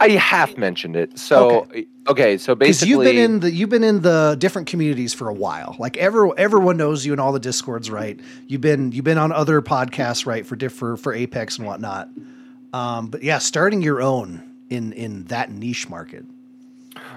I 0.00 0.08
half 0.10 0.56
mentioned 0.58 0.96
it. 0.96 1.18
So 1.18 1.66
okay, 2.08 2.36
so 2.38 2.54
basically 2.54 2.90
you've 2.90 3.04
been 3.04 3.16
in 3.16 3.40
the 3.40 3.50
you've 3.50 3.70
been 3.70 3.84
in 3.84 4.00
the 4.02 4.36
different 4.38 4.68
communities 4.68 5.14
for 5.14 5.28
a 5.28 5.34
while. 5.34 5.76
Like 5.78 5.96
every, 5.96 6.30
everyone 6.36 6.76
knows 6.76 7.06
you 7.06 7.12
in 7.12 7.20
all 7.20 7.32
the 7.32 7.40
discords, 7.40 7.90
right? 7.90 8.18
You've 8.46 8.60
been 8.60 8.92
you've 8.92 9.04
been 9.04 9.18
on 9.18 9.32
other 9.32 9.62
podcasts, 9.62 10.26
right? 10.26 10.46
For 10.46 10.56
diff, 10.56 10.72
for, 10.72 10.96
for 10.96 11.12
Apex 11.14 11.58
and 11.58 11.66
whatnot. 11.66 12.08
Um, 12.72 13.08
but 13.08 13.22
yeah, 13.22 13.38
starting 13.38 13.82
your 13.82 14.02
own 14.02 14.42
in 14.68 14.92
in 14.92 15.24
that 15.24 15.50
niche 15.50 15.88
market. 15.88 16.24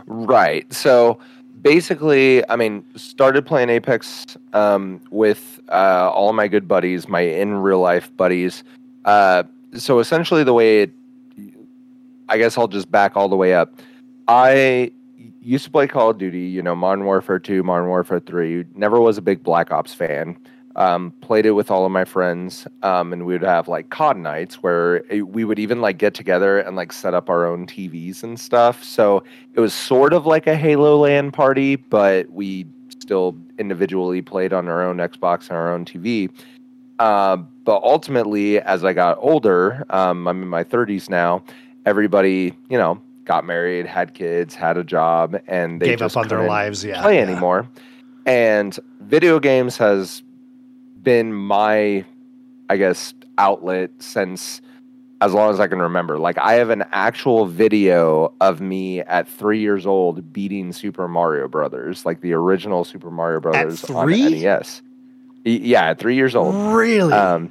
Right. 0.05 0.71
So 0.73 1.19
basically, 1.61 2.47
I 2.49 2.55
mean, 2.55 2.85
started 2.95 3.45
playing 3.45 3.69
Apex 3.69 4.37
um, 4.53 5.01
with 5.11 5.59
uh, 5.69 6.09
all 6.13 6.33
my 6.33 6.47
good 6.47 6.67
buddies, 6.67 7.07
my 7.07 7.21
in 7.21 7.55
real 7.55 7.79
life 7.79 8.15
buddies. 8.15 8.63
Uh, 9.05 9.43
so 9.73 9.99
essentially, 9.99 10.43
the 10.43 10.53
way 10.53 10.83
it, 10.83 10.91
I 12.29 12.37
guess 12.37 12.57
I'll 12.57 12.67
just 12.67 12.91
back 12.91 13.17
all 13.17 13.27
the 13.27 13.35
way 13.35 13.53
up. 13.53 13.73
I 14.27 14.91
used 15.41 15.65
to 15.65 15.71
play 15.71 15.87
Call 15.87 16.11
of 16.11 16.17
Duty, 16.17 16.41
you 16.41 16.61
know, 16.61 16.75
Modern 16.75 17.05
Warfare 17.05 17.39
2, 17.39 17.63
Modern 17.63 17.87
Warfare 17.87 18.19
3. 18.19 18.65
Never 18.75 19.01
was 19.01 19.17
a 19.17 19.21
big 19.21 19.43
Black 19.43 19.71
Ops 19.71 19.93
fan. 19.93 20.37
Um, 20.75 21.11
played 21.21 21.45
it 21.45 21.51
with 21.51 21.71
all 21.71 21.85
of 21.85 21.91
my 21.91 22.05
friends, 22.05 22.67
um, 22.83 23.11
and 23.11 23.25
we 23.25 23.33
would 23.33 23.41
have 23.41 23.67
like 23.67 23.89
COD 23.89 24.17
nights 24.17 24.61
where 24.61 25.03
we 25.09 25.43
would 25.43 25.59
even 25.59 25.81
like 25.81 25.97
get 25.97 26.13
together 26.13 26.59
and 26.59 26.75
like 26.75 26.93
set 26.93 27.13
up 27.13 27.29
our 27.29 27.45
own 27.45 27.65
TVs 27.65 28.23
and 28.23 28.39
stuff. 28.39 28.83
So 28.83 29.23
it 29.55 29.59
was 29.59 29.73
sort 29.73 30.13
of 30.13 30.25
like 30.25 30.47
a 30.47 30.55
Halo 30.55 30.99
LAN 30.99 31.31
party, 31.31 31.75
but 31.75 32.29
we 32.29 32.67
still 32.99 33.35
individually 33.57 34.21
played 34.21 34.53
on 34.53 34.67
our 34.67 34.83
own 34.83 34.97
Xbox 34.97 35.49
and 35.49 35.57
our 35.57 35.73
own 35.73 35.83
TV. 35.83 36.29
Uh, 36.99 37.37
but 37.37 37.81
ultimately, 37.81 38.59
as 38.61 38.83
I 38.83 38.93
got 38.93 39.17
older, 39.19 39.85
um, 39.89 40.27
I'm 40.27 40.43
in 40.43 40.49
my 40.49 40.63
30s 40.63 41.09
now. 41.09 41.43
Everybody, 41.89 42.53
you 42.69 42.77
know, 42.77 43.01
got 43.25 43.45
married, 43.45 43.87
had 43.87 44.13
kids, 44.13 44.53
had 44.53 44.77
a 44.77 44.83
job, 44.83 45.41
and 45.47 45.81
they 45.81 45.87
Gave 45.87 45.99
just 45.99 46.15
up 46.15 46.21
on 46.21 46.27
their 46.27 46.47
lives. 46.47 46.85
Yeah, 46.85 47.01
play 47.01 47.15
yeah. 47.15 47.23
anymore. 47.23 47.67
And 48.27 48.77
video 49.01 49.39
games 49.39 49.75
has 49.77 50.21
been 51.01 51.33
my, 51.33 52.05
I 52.69 52.77
guess, 52.77 53.15
outlet 53.39 53.89
since 53.97 54.61
as 55.21 55.33
long 55.33 55.51
as 55.51 55.59
I 55.59 55.67
can 55.67 55.79
remember. 55.79 56.19
Like 56.19 56.37
I 56.37 56.53
have 56.53 56.69
an 56.69 56.83
actual 56.91 57.47
video 57.47 58.33
of 58.39 58.61
me 58.61 59.01
at 59.01 59.27
three 59.27 59.59
years 59.59 59.87
old 59.87 60.31
beating 60.31 60.71
Super 60.71 61.07
Mario 61.07 61.47
Brothers, 61.47 62.05
like 62.05 62.21
the 62.21 62.33
original 62.33 62.83
Super 62.83 63.09
Mario 63.09 63.39
Brothers 63.39 63.83
on 63.85 64.05
three? 64.05 64.41
NES. 64.41 64.83
Yeah, 65.43 65.89
at 65.89 65.99
three 65.99 66.15
years 66.15 66.35
old. 66.35 66.53
Really? 66.75 67.13
Um, 67.13 67.49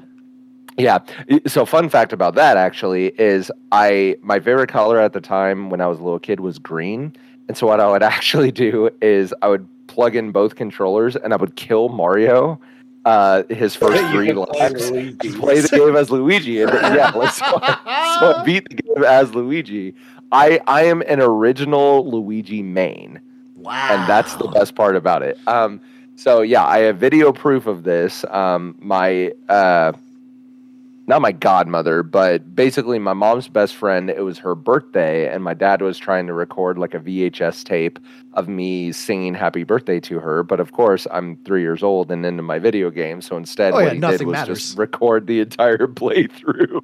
yeah. 0.79 0.99
So, 1.47 1.65
fun 1.65 1.89
fact 1.89 2.13
about 2.13 2.35
that 2.37 2.57
actually 2.57 3.09
is 3.21 3.51
I 3.73 4.17
my 4.23 4.41
favorite 4.41 4.69
color 4.69 4.99
at 4.99 5.13
the 5.13 5.21
time 5.21 5.71
when 5.71 5.81
I 5.81 5.87
was 5.87 5.99
a 5.99 6.03
little 6.03 6.19
kid 6.19 6.41
was 6.41 6.59
green, 6.59 7.15
and 7.49 7.57
so 7.57 7.67
what 7.67 7.81
I 7.81 7.91
would 7.91 8.03
actually 8.15 8.53
do 8.53 8.91
is 9.01 9.35
I 9.43 9.49
would 9.49 9.69
plug 9.87 10.17
in 10.17 10.33
both 10.33 10.55
controllers 10.55 11.17
and 11.17 11.33
I 11.33 11.37
would 11.37 11.57
kill 11.57 11.89
Mario, 11.89 12.61
uh, 13.05 13.43
his 13.49 13.75
first 13.77 14.03
three 14.13 14.33
lives, 14.33 14.91
play 15.39 15.61
the 15.61 15.69
game 15.71 15.97
as 15.97 16.11
Luigi, 16.11 16.63
and 16.63 16.71
yeah, 16.71 17.11
let's 17.15 17.39
so 17.39 17.47
I 17.61 18.43
beat 18.45 18.69
the 18.69 18.77
game 18.77 19.05
as 19.05 19.35
Luigi. 19.35 19.95
I 20.31 20.61
I 20.67 20.85
am 20.85 21.03
an 21.03 21.21
original 21.21 22.09
Luigi 22.09 22.63
main 22.63 23.21
wow. 23.69 23.89
and 23.91 24.09
that's 24.09 24.35
the 24.37 24.49
best 24.49 24.75
part 24.75 24.97
about 24.97 25.23
it. 25.23 25.39
Um, 25.47 25.81
so 26.17 26.43
yeah, 26.43 26.65
I 26.65 26.81
have 26.81 26.99
video 26.99 27.33
proof 27.33 27.67
of 27.67 27.85
this. 27.85 28.25
Um, 28.31 28.77
my 28.81 29.33
uh, 29.49 29.93
not 31.09 31.23
my 31.23 31.33
godmother, 31.33 32.03
but 32.03 32.55
basically 32.55 32.99
my 32.99 33.15
mom's 33.15 33.49
best 33.49 33.75
friend. 33.75 34.11
It 34.11 34.21
was 34.21 34.39
her 34.39 34.55
birthday, 34.55 35.27
and 35.33 35.43
my 35.43 35.55
dad 35.55 35.81
was 35.81 35.97
trying 35.97 36.27
to 36.27 36.35
record 36.35 36.77
like 36.79 36.93
a 36.93 37.01
VHS 37.01 37.65
tape 37.65 37.99
of 38.35 38.47
me 38.47 38.93
singing 38.93 39.35
"Happy 39.35 39.65
Birthday" 39.65 40.01
to 40.01 40.21
her. 40.21 40.43
But 40.43 40.61
of 40.61 40.73
course, 40.73 41.07
I'm 41.11 41.37
three 41.47 41.63
years 41.63 41.83
old 41.83 42.11
and 42.13 42.27
into 42.27 42.43
my 42.43 42.59
video 42.59 42.91
game, 42.91 43.23
so 43.23 43.39
instead, 43.39 43.73
Oh, 43.73 43.77
what 43.77 43.85
yeah, 43.87 44.11
he 44.13 44.19
did 44.19 44.27
was 44.27 44.33
matters. 44.35 44.59
just 44.67 44.79
record 44.79 45.27
the 45.27 45.41
entire 45.41 45.79
playthrough. 45.89 46.81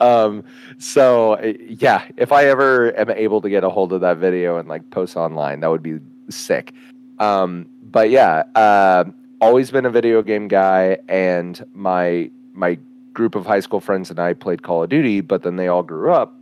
um, 0.00 0.44
so 0.78 1.32
uh, 1.34 1.54
yeah, 1.66 2.04
if 2.18 2.32
I 2.32 2.44
ever 2.44 2.96
am 2.98 3.10
able 3.10 3.40
to 3.40 3.48
get 3.48 3.64
a 3.64 3.70
hold 3.70 3.92
of 3.94 4.02
that 4.02 4.18
video 4.18 4.58
and 4.58 4.68
like 4.68 4.88
post 4.90 5.16
online, 5.16 5.60
that 5.60 5.68
would 5.70 5.82
be 5.82 5.98
sick. 6.28 6.74
Um, 7.18 7.66
but 7.82 8.10
yeah, 8.10 8.42
uh, 8.54 9.04
always 9.40 9.70
been 9.70 9.86
a 9.86 9.90
video 9.90 10.22
game 10.22 10.46
guy, 10.46 10.98
and 11.08 11.64
my 11.72 12.30
my 12.52 12.78
group 13.16 13.34
of 13.34 13.46
high 13.46 13.60
school 13.60 13.80
friends 13.80 14.10
and 14.10 14.20
I 14.20 14.34
played 14.34 14.62
Call 14.62 14.82
of 14.82 14.90
Duty, 14.90 15.22
but 15.22 15.42
then 15.42 15.56
they 15.56 15.68
all 15.68 15.82
grew 15.82 16.12
up, 16.12 16.38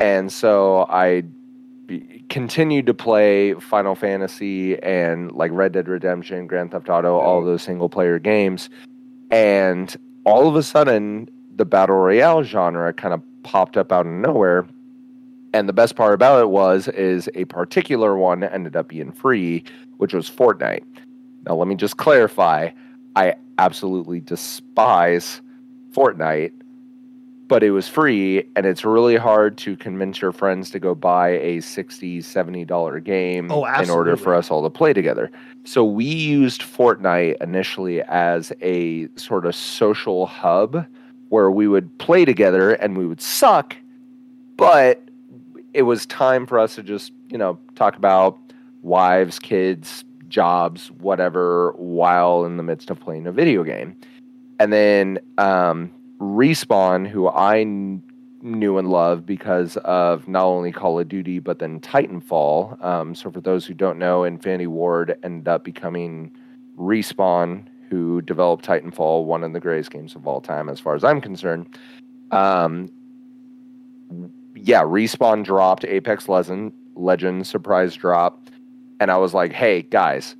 and 0.00 0.30
so 0.32 0.86
I 0.90 1.22
continued 2.28 2.86
to 2.86 2.94
play 2.94 3.54
Final 3.54 3.94
Fantasy 3.94 4.80
and 4.82 5.32
like 5.32 5.50
Red 5.52 5.72
Dead 5.72 5.88
Redemption, 5.88 6.46
Grand 6.46 6.72
Theft 6.72 6.88
Auto, 6.88 7.16
all 7.16 7.44
those 7.44 7.62
single 7.62 7.88
player 7.88 8.18
games, 8.18 8.70
and 9.30 9.96
all 10.24 10.48
of 10.48 10.56
a 10.56 10.62
sudden 10.62 11.28
the 11.56 11.64
battle 11.64 11.96
royale 11.96 12.42
genre 12.42 12.92
kind 12.92 13.14
of 13.14 13.22
popped 13.42 13.76
up 13.76 13.92
out 13.92 14.06
of 14.06 14.12
nowhere. 14.12 14.66
And 15.52 15.68
the 15.68 15.72
best 15.72 15.96
part 15.96 16.14
about 16.14 16.40
it 16.40 16.50
was 16.50 16.88
is 16.88 17.28
a 17.34 17.44
particular 17.46 18.16
one 18.16 18.44
ended 18.44 18.76
up 18.76 18.88
being 18.88 19.12
free, 19.12 19.64
which 19.96 20.14
was 20.14 20.30
Fortnite. 20.30 20.84
Now 21.46 21.56
let 21.56 21.68
me 21.68 21.74
just 21.74 21.96
clarify, 21.96 22.70
I 23.16 23.34
absolutely 23.58 24.20
despise 24.20 25.40
Fortnite, 25.92 26.52
but 27.48 27.62
it 27.62 27.72
was 27.72 27.88
free 27.88 28.44
and 28.54 28.64
it's 28.64 28.84
really 28.84 29.16
hard 29.16 29.58
to 29.58 29.76
convince 29.76 30.20
your 30.22 30.30
friends 30.30 30.70
to 30.70 30.78
go 30.78 30.94
buy 30.94 31.30
a 31.30 31.58
$60, 31.58 32.22
70 32.22 32.64
dollar 32.64 33.00
game 33.00 33.50
Oh, 33.50 33.64
in 33.64 33.90
order 33.90 34.16
for 34.16 34.34
us 34.34 34.50
all 34.50 34.62
to 34.62 34.70
play 34.70 34.92
together. 34.92 35.30
So 35.64 35.84
we 35.84 36.04
used 36.04 36.62
Fortnite 36.62 37.42
initially 37.42 38.02
as 38.02 38.52
a 38.62 39.08
sort 39.16 39.46
of 39.46 39.54
social 39.54 40.26
hub 40.26 40.86
where 41.28 41.50
we 41.50 41.66
would 41.66 41.96
play 41.98 42.24
together 42.24 42.74
and 42.74 42.96
we 42.96 43.06
would 43.06 43.20
suck, 43.20 43.76
but 44.56 45.02
it 45.74 45.82
was 45.82 46.06
time 46.06 46.46
for 46.46 46.58
us 46.58 46.74
to 46.76 46.82
just, 46.82 47.12
you 47.28 47.38
know, 47.38 47.58
talk 47.74 47.96
about 47.96 48.38
wives, 48.82 49.38
kids, 49.38 50.04
jobs, 50.28 50.90
whatever, 50.92 51.72
while 51.76 52.44
in 52.44 52.56
the 52.56 52.62
midst 52.62 52.90
of 52.90 52.98
playing 53.00 53.26
a 53.26 53.32
video 53.32 53.64
game. 53.64 53.96
And 54.60 54.70
then 54.70 55.18
um, 55.38 55.90
Respawn, 56.18 57.08
who 57.08 57.28
I 57.28 57.64
kn- 57.64 58.02
knew 58.42 58.76
and 58.76 58.88
loved 58.88 59.24
because 59.24 59.78
of 59.78 60.28
not 60.28 60.44
only 60.44 60.70
Call 60.70 61.00
of 61.00 61.08
Duty, 61.08 61.38
but 61.38 61.58
then 61.58 61.80
Titanfall. 61.80 62.84
Um, 62.84 63.14
so, 63.14 63.30
for 63.30 63.40
those 63.40 63.64
who 63.66 63.72
don't 63.72 63.98
know, 63.98 64.24
Infinity 64.24 64.66
Ward 64.66 65.18
ended 65.22 65.48
up 65.48 65.64
becoming 65.64 66.30
Respawn, 66.78 67.64
who 67.88 68.20
developed 68.20 68.64
Titanfall, 68.64 69.24
one 69.24 69.42
of 69.42 69.52
the 69.54 69.60
greatest 69.60 69.90
games 69.90 70.14
of 70.14 70.26
all 70.26 70.42
time, 70.42 70.68
as 70.68 70.78
far 70.78 70.94
as 70.94 71.04
I'm 71.04 71.22
concerned. 71.22 71.78
Um, 72.30 72.90
yeah, 74.54 74.82
Respawn 74.82 75.42
dropped 75.42 75.86
Apex 75.86 76.28
Legend 76.28 77.46
surprise 77.46 77.94
drop, 77.94 78.50
and 79.00 79.10
I 79.10 79.16
was 79.16 79.32
like, 79.32 79.52
"Hey 79.52 79.80
guys, 79.80 80.36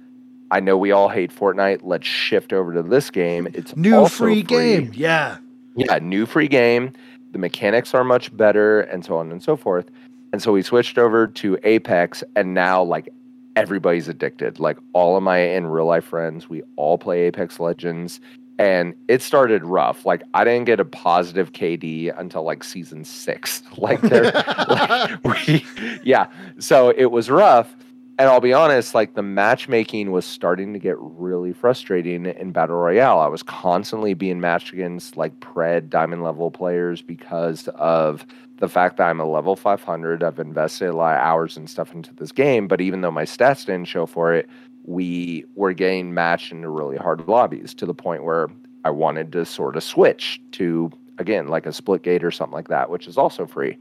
I 0.50 0.60
know 0.60 0.76
we 0.76 0.90
all 0.90 1.08
hate 1.08 1.34
Fortnite. 1.34 1.80
Let's 1.82 2.06
shift 2.06 2.52
over 2.52 2.74
to 2.74 2.82
this 2.82 3.10
game. 3.10 3.48
It's 3.54 3.76
New 3.76 3.94
also 3.94 4.24
free 4.24 4.42
game. 4.42 4.90
Yeah. 4.94 5.38
yeah, 5.76 5.98
new 5.98 6.26
free 6.26 6.48
game. 6.48 6.92
The 7.32 7.38
mechanics 7.38 7.94
are 7.94 8.02
much 8.02 8.36
better, 8.36 8.80
and 8.80 9.04
so 9.04 9.16
on 9.16 9.30
and 9.30 9.42
so 9.42 9.56
forth. 9.56 9.86
And 10.32 10.42
so 10.42 10.52
we 10.52 10.62
switched 10.62 10.98
over 10.98 11.26
to 11.26 11.58
Apex, 11.62 12.24
and 12.34 12.54
now 12.54 12.82
like 12.82 13.08
everybody's 13.56 14.08
addicted. 14.08 14.58
Like 14.58 14.78
all 14.92 15.16
of 15.16 15.22
my 15.22 15.38
in 15.38 15.66
real 15.66 15.86
life 15.86 16.04
friends, 16.04 16.48
we 16.48 16.62
all 16.76 16.98
play 16.98 17.22
Apex 17.22 17.60
Legends, 17.60 18.20
and 18.58 18.94
it 19.08 19.22
started 19.22 19.64
rough. 19.64 20.04
Like 20.04 20.22
I 20.34 20.44
didn't 20.44 20.64
get 20.66 20.80
a 20.80 20.84
positive 20.84 21.52
KD 21.52 22.18
until 22.18 22.42
like 22.42 22.64
season 22.64 23.04
six. 23.04 23.62
Like 23.78 24.02
like, 25.24 25.24
we, 25.24 25.64
yeah. 26.02 26.26
So 26.58 26.90
it 26.96 27.06
was 27.06 27.30
rough. 27.30 27.74
And 28.20 28.28
I'll 28.28 28.38
be 28.38 28.52
honest, 28.52 28.94
like 28.94 29.14
the 29.14 29.22
matchmaking 29.22 30.10
was 30.10 30.26
starting 30.26 30.74
to 30.74 30.78
get 30.78 30.96
really 30.98 31.54
frustrating 31.54 32.26
in 32.26 32.52
Battle 32.52 32.76
Royale. 32.76 33.18
I 33.18 33.28
was 33.28 33.42
constantly 33.42 34.12
being 34.12 34.40
matched 34.40 34.74
against 34.74 35.16
like 35.16 35.40
Pred 35.40 35.88
diamond 35.88 36.22
level 36.22 36.50
players 36.50 37.00
because 37.00 37.66
of 37.76 38.26
the 38.58 38.68
fact 38.68 38.98
that 38.98 39.04
I'm 39.04 39.20
a 39.20 39.24
level 39.24 39.56
500. 39.56 40.22
I've 40.22 40.38
invested 40.38 40.90
a 40.90 40.92
lot 40.92 41.14
of 41.14 41.22
hours 41.22 41.56
and 41.56 41.70
stuff 41.70 41.94
into 41.94 42.14
this 42.14 42.30
game, 42.30 42.68
but 42.68 42.82
even 42.82 43.00
though 43.00 43.10
my 43.10 43.24
stats 43.24 43.64
didn't 43.64 43.88
show 43.88 44.04
for 44.04 44.34
it, 44.34 44.50
we 44.84 45.46
were 45.54 45.72
getting 45.72 46.12
matched 46.12 46.52
into 46.52 46.68
really 46.68 46.98
hard 46.98 47.26
lobbies 47.26 47.72
to 47.72 47.86
the 47.86 47.94
point 47.94 48.24
where 48.24 48.50
I 48.84 48.90
wanted 48.90 49.32
to 49.32 49.46
sort 49.46 49.76
of 49.76 49.82
switch 49.82 50.42
to, 50.52 50.90
again, 51.16 51.48
like 51.48 51.64
a 51.64 51.72
split 51.72 52.02
gate 52.02 52.22
or 52.22 52.30
something 52.30 52.52
like 52.52 52.68
that, 52.68 52.90
which 52.90 53.08
is 53.08 53.16
also 53.16 53.46
free. 53.46 53.78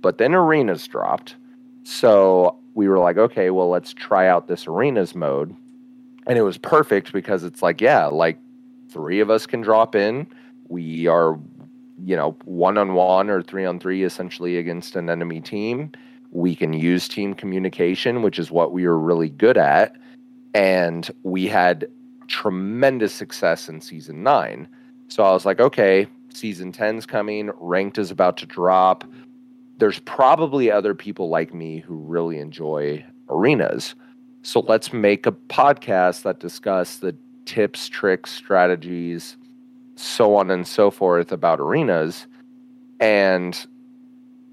But 0.00 0.18
then 0.18 0.34
arenas 0.34 0.88
dropped. 0.88 1.36
So 1.90 2.58
we 2.74 2.86
were 2.86 2.98
like, 2.98 3.16
okay, 3.16 3.48
well, 3.48 3.70
let's 3.70 3.94
try 3.94 4.28
out 4.28 4.46
this 4.46 4.66
arenas 4.66 5.14
mode. 5.14 5.56
And 6.26 6.36
it 6.36 6.42
was 6.42 6.58
perfect 6.58 7.14
because 7.14 7.44
it's 7.44 7.62
like, 7.62 7.80
yeah, 7.80 8.04
like 8.04 8.38
three 8.90 9.20
of 9.20 9.30
us 9.30 9.46
can 9.46 9.62
drop 9.62 9.94
in. 9.94 10.26
We 10.68 11.06
are, 11.06 11.38
you 12.04 12.14
know, 12.14 12.32
one 12.44 12.76
on 12.76 12.92
one 12.92 13.30
or 13.30 13.40
three 13.40 13.64
on 13.64 13.80
three 13.80 14.04
essentially 14.04 14.58
against 14.58 14.96
an 14.96 15.08
enemy 15.08 15.40
team. 15.40 15.90
We 16.30 16.54
can 16.54 16.74
use 16.74 17.08
team 17.08 17.32
communication, 17.32 18.20
which 18.20 18.38
is 18.38 18.50
what 18.50 18.72
we 18.72 18.86
were 18.86 18.98
really 18.98 19.30
good 19.30 19.56
at. 19.56 19.96
And 20.52 21.10
we 21.22 21.46
had 21.46 21.88
tremendous 22.26 23.14
success 23.14 23.66
in 23.66 23.80
season 23.80 24.22
nine. 24.22 24.68
So 25.08 25.22
I 25.22 25.32
was 25.32 25.46
like, 25.46 25.58
okay, 25.58 26.06
season 26.34 26.70
10's 26.70 27.06
coming, 27.06 27.50
ranked 27.58 27.96
is 27.96 28.10
about 28.10 28.36
to 28.36 28.46
drop. 28.46 29.04
There's 29.78 30.00
probably 30.00 30.70
other 30.70 30.94
people 30.94 31.28
like 31.28 31.54
me 31.54 31.78
who 31.80 31.96
really 31.96 32.38
enjoy 32.38 33.04
arenas. 33.28 33.94
So 34.42 34.60
let's 34.60 34.92
make 34.92 35.26
a 35.26 35.32
podcast 35.32 36.22
that 36.22 36.40
discuss 36.40 36.96
the 36.96 37.16
tips, 37.44 37.88
tricks, 37.88 38.30
strategies, 38.30 39.36
so 39.96 40.36
on 40.36 40.50
and 40.50 40.66
so 40.66 40.90
forth 40.90 41.32
about 41.32 41.60
arenas. 41.60 42.26
And 43.00 43.66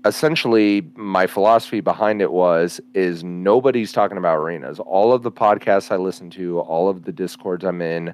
essentially 0.05 0.88
my 0.95 1.25
philosophy 1.25 1.81
behind 1.81 2.21
it 2.21 2.31
was 2.31 2.79
is 2.93 3.23
nobody's 3.23 3.91
talking 3.91 4.17
about 4.17 4.38
arenas. 4.38 4.79
All 4.79 5.11
of 5.11 5.23
the 5.23 5.31
podcasts 5.31 5.91
I 5.91 5.97
listen 5.97 6.29
to, 6.31 6.59
all 6.59 6.88
of 6.88 7.03
the 7.03 7.11
discords 7.11 7.65
I'm 7.65 7.81
in, 7.81 8.13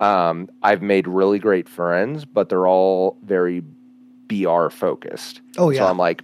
um, 0.00 0.48
I've 0.62 0.82
made 0.82 1.06
really 1.06 1.38
great 1.38 1.68
friends, 1.68 2.24
but 2.24 2.48
they're 2.48 2.68
all 2.68 3.18
very 3.24 3.62
BR 4.28 4.68
focused. 4.68 5.40
Oh 5.58 5.70
yeah. 5.70 5.80
So 5.80 5.86
I'm 5.86 5.98
like, 5.98 6.22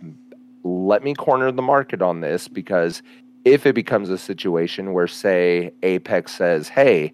let 0.62 1.02
me 1.02 1.14
corner 1.14 1.50
the 1.50 1.62
market 1.62 2.02
on 2.02 2.20
this 2.20 2.48
because 2.48 3.02
if 3.44 3.66
it 3.66 3.74
becomes 3.74 4.10
a 4.10 4.18
situation 4.18 4.92
where, 4.92 5.06
say, 5.06 5.72
Apex 5.82 6.32
says, 6.32 6.68
hey, 6.68 7.12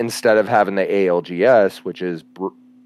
instead 0.00 0.38
of 0.38 0.48
having 0.48 0.76
the 0.76 0.86
ALGS, 0.86 1.78
which 1.78 2.00
is 2.00 2.24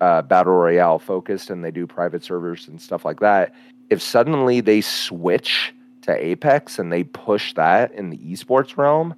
uh, 0.01 0.23
battle 0.23 0.55
royale 0.55 0.99
focused 0.99 1.51
and 1.51 1.65
they 1.65 1.71
do 1.71 1.87
private 1.87 2.25
servers 2.25 2.67
and 2.67 2.81
stuff 2.81 3.05
like 3.05 3.21
that, 3.21 3.55
if 3.91 4.03
suddenly 4.03 4.61
they 4.61 4.81
switch 4.81 5.73
to 6.03 6.25
Apex 6.25 6.79
and 6.79 6.93
they 6.93 7.05
push 7.05 7.55
that 7.55 7.93
in 7.93 8.11
the 8.11 8.19
esports 8.19 8.77
realm, 8.77 9.15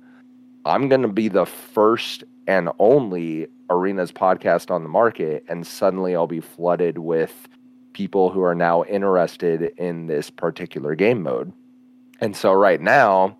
I'm 0.66 0.88
going 0.88 1.02
to 1.02 1.08
be 1.08 1.28
the 1.28 1.46
first 1.46 2.24
and 2.46 2.68
only 2.78 3.46
arenas 3.70 4.12
podcast 4.12 4.70
on 4.70 4.82
the 4.82 4.88
market. 4.88 5.44
And 5.48 5.66
suddenly 5.66 6.14
I'll 6.14 6.26
be 6.26 6.40
flooded 6.40 6.98
with 6.98 7.48
people 7.94 8.30
who 8.30 8.42
are 8.42 8.54
now 8.54 8.84
interested 8.84 9.72
in 9.78 10.06
this 10.06 10.28
particular 10.28 10.94
game 10.94 11.22
mode. 11.22 11.52
And 12.20 12.36
so 12.36 12.52
right 12.52 12.80
now, 12.80 13.36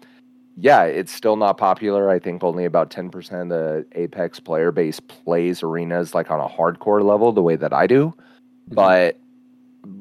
yeah, 0.56 0.84
it's 0.84 1.12
still 1.12 1.36
not 1.36 1.58
popular. 1.58 2.08
I 2.08 2.18
think 2.18 2.42
only 2.42 2.64
about 2.64 2.90
10% 2.90 3.42
of 3.42 3.48
the 3.48 3.86
Apex 3.92 4.40
player 4.40 4.72
base 4.72 5.00
plays 5.00 5.62
arenas 5.62 6.14
like 6.14 6.30
on 6.30 6.40
a 6.40 6.48
hardcore 6.48 7.02
level 7.04 7.32
the 7.32 7.42
way 7.42 7.56
that 7.56 7.72
I 7.72 7.86
do. 7.86 8.08
Mm-hmm. 8.08 8.74
But 8.74 9.18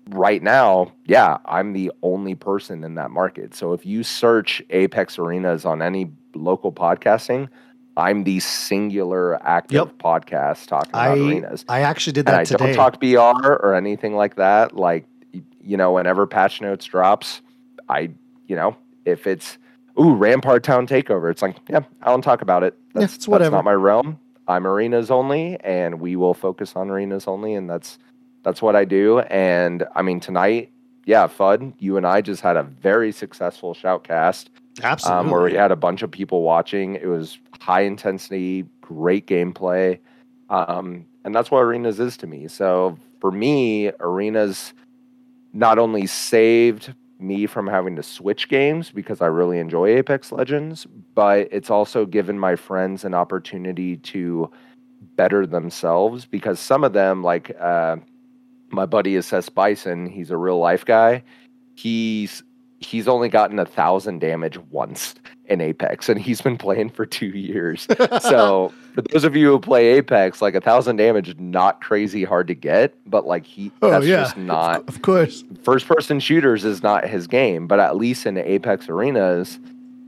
right 0.09 0.41
now, 0.41 0.91
yeah, 1.05 1.37
I'm 1.45 1.73
the 1.73 1.91
only 2.03 2.35
person 2.35 2.83
in 2.83 2.95
that 2.95 3.11
market. 3.11 3.55
So 3.55 3.73
if 3.73 3.85
you 3.85 4.03
search 4.03 4.61
Apex 4.69 5.17
arenas 5.17 5.65
on 5.65 5.81
any 5.81 6.11
local 6.35 6.71
podcasting, 6.71 7.49
I'm 7.95 8.23
the 8.23 8.39
singular 8.39 9.41
active 9.45 9.75
yep. 9.87 9.97
podcast 9.97 10.67
talking 10.67 10.89
about 10.89 11.17
I, 11.17 11.19
arenas. 11.19 11.65
I 11.69 11.81
actually 11.81 12.13
did 12.13 12.25
that 12.25 12.39
and 12.39 12.47
today. 12.47 12.63
I 12.63 12.67
don't 12.67 12.75
talk 12.75 12.99
BR 12.99 13.53
or 13.53 13.75
anything 13.75 14.15
like 14.15 14.35
that. 14.35 14.75
Like, 14.75 15.05
you 15.61 15.77
know, 15.77 15.93
whenever 15.93 16.25
patch 16.25 16.61
notes 16.61 16.85
drops, 16.85 17.41
I 17.89 18.11
you 18.47 18.55
know, 18.55 18.75
if 19.05 19.27
it's 19.27 19.57
ooh 19.99 20.15
Rampart 20.15 20.63
Town 20.63 20.87
takeover, 20.87 21.29
it's 21.29 21.41
like 21.41 21.57
yeah, 21.69 21.81
I 22.01 22.07
don't 22.07 22.21
talk 22.21 22.41
about 22.41 22.63
it. 22.63 22.77
That's, 22.93 23.13
yeah, 23.13 23.15
it's 23.15 23.27
whatever. 23.27 23.51
That's 23.51 23.59
not 23.59 23.65
my 23.65 23.73
realm. 23.73 24.19
I'm 24.47 24.67
arenas 24.67 25.09
only, 25.09 25.57
and 25.61 26.01
we 26.01 26.15
will 26.15 26.33
focus 26.33 26.75
on 26.75 26.89
arenas 26.89 27.27
only, 27.27 27.53
and 27.53 27.69
that's 27.69 27.97
that's 28.43 28.61
what 28.61 28.75
I 28.75 28.85
do. 28.85 29.19
And 29.19 29.85
I 29.95 30.01
mean 30.01 30.19
tonight, 30.19 30.71
yeah, 31.05 31.27
Fudd, 31.27 31.73
you 31.79 31.97
and 31.97 32.05
I 32.05 32.21
just 32.21 32.41
had 32.41 32.57
a 32.57 32.63
very 32.63 33.11
successful 33.11 33.73
shoutcast. 33.73 34.47
Absolutely. 34.81 35.19
Um, 35.19 35.29
where 35.29 35.43
we 35.43 35.53
had 35.53 35.71
a 35.71 35.75
bunch 35.75 36.01
of 36.01 36.09
people 36.09 36.41
watching. 36.41 36.95
It 36.95 37.07
was 37.07 37.37
high 37.59 37.81
intensity, 37.81 38.65
great 38.81 39.27
gameplay. 39.27 39.99
Um, 40.49 41.05
and 41.23 41.33
that's 41.33 41.51
what 41.51 41.59
arenas 41.59 41.99
is 41.99 42.17
to 42.17 42.27
me. 42.27 42.47
So 42.47 42.97
for 43.19 43.31
me, 43.31 43.91
arenas 43.99 44.73
not 45.53 45.77
only 45.77 46.07
saved 46.07 46.93
me 47.19 47.45
from 47.45 47.67
having 47.67 47.95
to 47.95 48.03
switch 48.03 48.49
games 48.49 48.91
because 48.91 49.21
I 49.21 49.27
really 49.27 49.59
enjoy 49.59 49.89
Apex 49.97 50.31
Legends, 50.31 50.85
but 51.15 51.47
it's 51.51 51.69
also 51.69 52.05
given 52.05 52.37
my 52.37 52.55
friends 52.55 53.05
an 53.05 53.13
opportunity 53.13 53.97
to 53.97 54.51
better 55.15 55.45
themselves 55.45 56.25
because 56.25 56.59
some 56.59 56.83
of 56.83 56.93
them, 56.93 57.23
like 57.23 57.55
uh, 57.59 57.97
my 58.69 58.85
buddy 58.85 59.15
is 59.15 59.25
Assess 59.25 59.49
Bison, 59.49 60.07
he's 60.07 60.31
a 60.31 60.37
real 60.37 60.59
life 60.59 60.83
guy. 60.83 61.23
He's 61.75 62.43
he's 62.83 63.07
only 63.07 63.29
gotten 63.29 63.59
a 63.59 63.65
thousand 63.65 64.19
damage 64.19 64.57
once 64.69 65.15
in 65.45 65.61
Apex, 65.61 66.09
and 66.09 66.19
he's 66.19 66.41
been 66.41 66.57
playing 66.57 66.89
for 66.89 67.05
two 67.05 67.27
years. 67.27 67.87
so 68.21 68.73
for 68.93 69.01
those 69.01 69.23
of 69.23 69.35
you 69.35 69.47
who 69.47 69.59
play 69.59 69.87
Apex, 69.93 70.41
like 70.41 70.55
a 70.55 70.61
thousand 70.61 70.97
damage 70.97 71.29
is 71.29 71.39
not 71.39 71.81
crazy 71.81 72.23
hard 72.23 72.47
to 72.47 72.55
get, 72.55 72.93
but 73.05 73.25
like 73.25 73.45
he 73.45 73.71
oh, 73.81 73.89
that's 73.89 74.05
yeah. 74.05 74.17
just 74.17 74.37
not 74.37 74.87
of 74.87 75.01
course. 75.01 75.43
First 75.63 75.87
person 75.87 76.19
shooters 76.19 76.65
is 76.65 76.83
not 76.83 77.07
his 77.07 77.27
game, 77.27 77.67
but 77.67 77.79
at 77.79 77.95
least 77.95 78.25
in 78.25 78.37
Apex 78.37 78.89
arenas, 78.89 79.59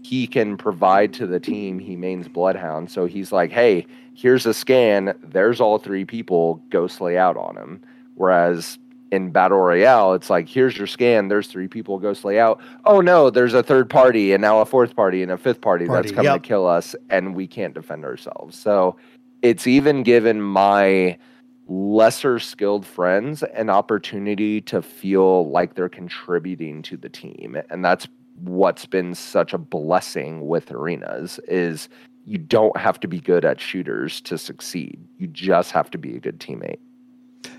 he 0.04 0.28
can 0.28 0.58
provide 0.58 1.14
to 1.14 1.26
the 1.26 1.40
team 1.40 1.80
he 1.80 1.96
mains 1.96 2.28
Bloodhound. 2.28 2.92
So 2.92 3.06
he's 3.06 3.32
like, 3.32 3.52
hey, 3.52 3.88
here's 4.14 4.46
a 4.46 4.54
scan, 4.54 5.14
there's 5.24 5.60
all 5.60 5.80
three 5.80 6.06
people, 6.06 6.62
go 6.70 6.88
slay 6.88 7.18
out 7.18 7.38
on 7.38 7.58
him. 7.58 7.82
Whereas 8.16 8.78
in 9.12 9.32
battle 9.32 9.60
royale 9.60 10.13
it's 10.13 10.30
like 10.30 10.48
here's 10.50 10.78
your 10.78 10.88
scan 10.88 11.28
there's 11.28 11.48
three 11.48 11.68
people 11.68 12.00
go 12.00 12.13
slay 12.13 12.39
out. 12.39 12.60
Oh 12.86 13.02
no 13.02 13.30
there's 13.30 13.54
a 13.54 13.63
third 13.63 13.89
party 13.89 14.34
and 14.34 14.41
now 14.41 14.60
a 14.60 14.65
fourth 14.65 14.96
party 14.96 15.22
and 15.22 15.32
a 15.32 15.38
fifth 15.38 15.62
party, 15.62 15.86
party 15.86 16.10
that's 16.10 16.15
coming 16.15 16.32
yep. 16.32 16.41
to 16.41 16.48
kill 16.48 16.68
us 16.68 16.96
and 17.10 17.36
we 17.36 17.48
can't 17.48 17.74
defend 17.74 18.04
ourselves. 18.06 18.58
So 18.58 18.96
it's 19.41 19.68
even 19.68 20.04
given 20.04 20.41
my 20.41 21.18
lesser 21.68 22.39
skilled 22.39 22.86
friends 22.86 23.44
an 23.44 23.70
opportunity 23.70 24.62
to 24.62 24.82
feel 24.82 25.50
like 25.50 25.76
they're 25.76 25.89
contributing 25.89 26.82
to 26.84 26.98
the 26.98 27.10
team 27.10 27.58
and 27.70 27.84
that's 27.84 28.08
what's 28.38 28.86
been 28.86 29.15
such 29.15 29.54
a 29.54 29.58
blessing 29.58 30.48
with 30.48 30.72
arenas 30.72 31.39
is 31.48 31.89
you 32.26 32.38
don't 32.38 32.76
have 32.76 33.00
to 33.00 33.08
be 33.08 33.20
good 33.20 33.46
at 33.46 33.62
shooters 33.62 34.20
to 34.22 34.38
succeed. 34.38 35.00
You 35.20 35.28
just 35.28 35.72
have 35.72 35.91
to 35.91 35.98
be 35.98 36.15
a 36.15 36.20
good 36.20 36.39
teammate. 36.39 36.80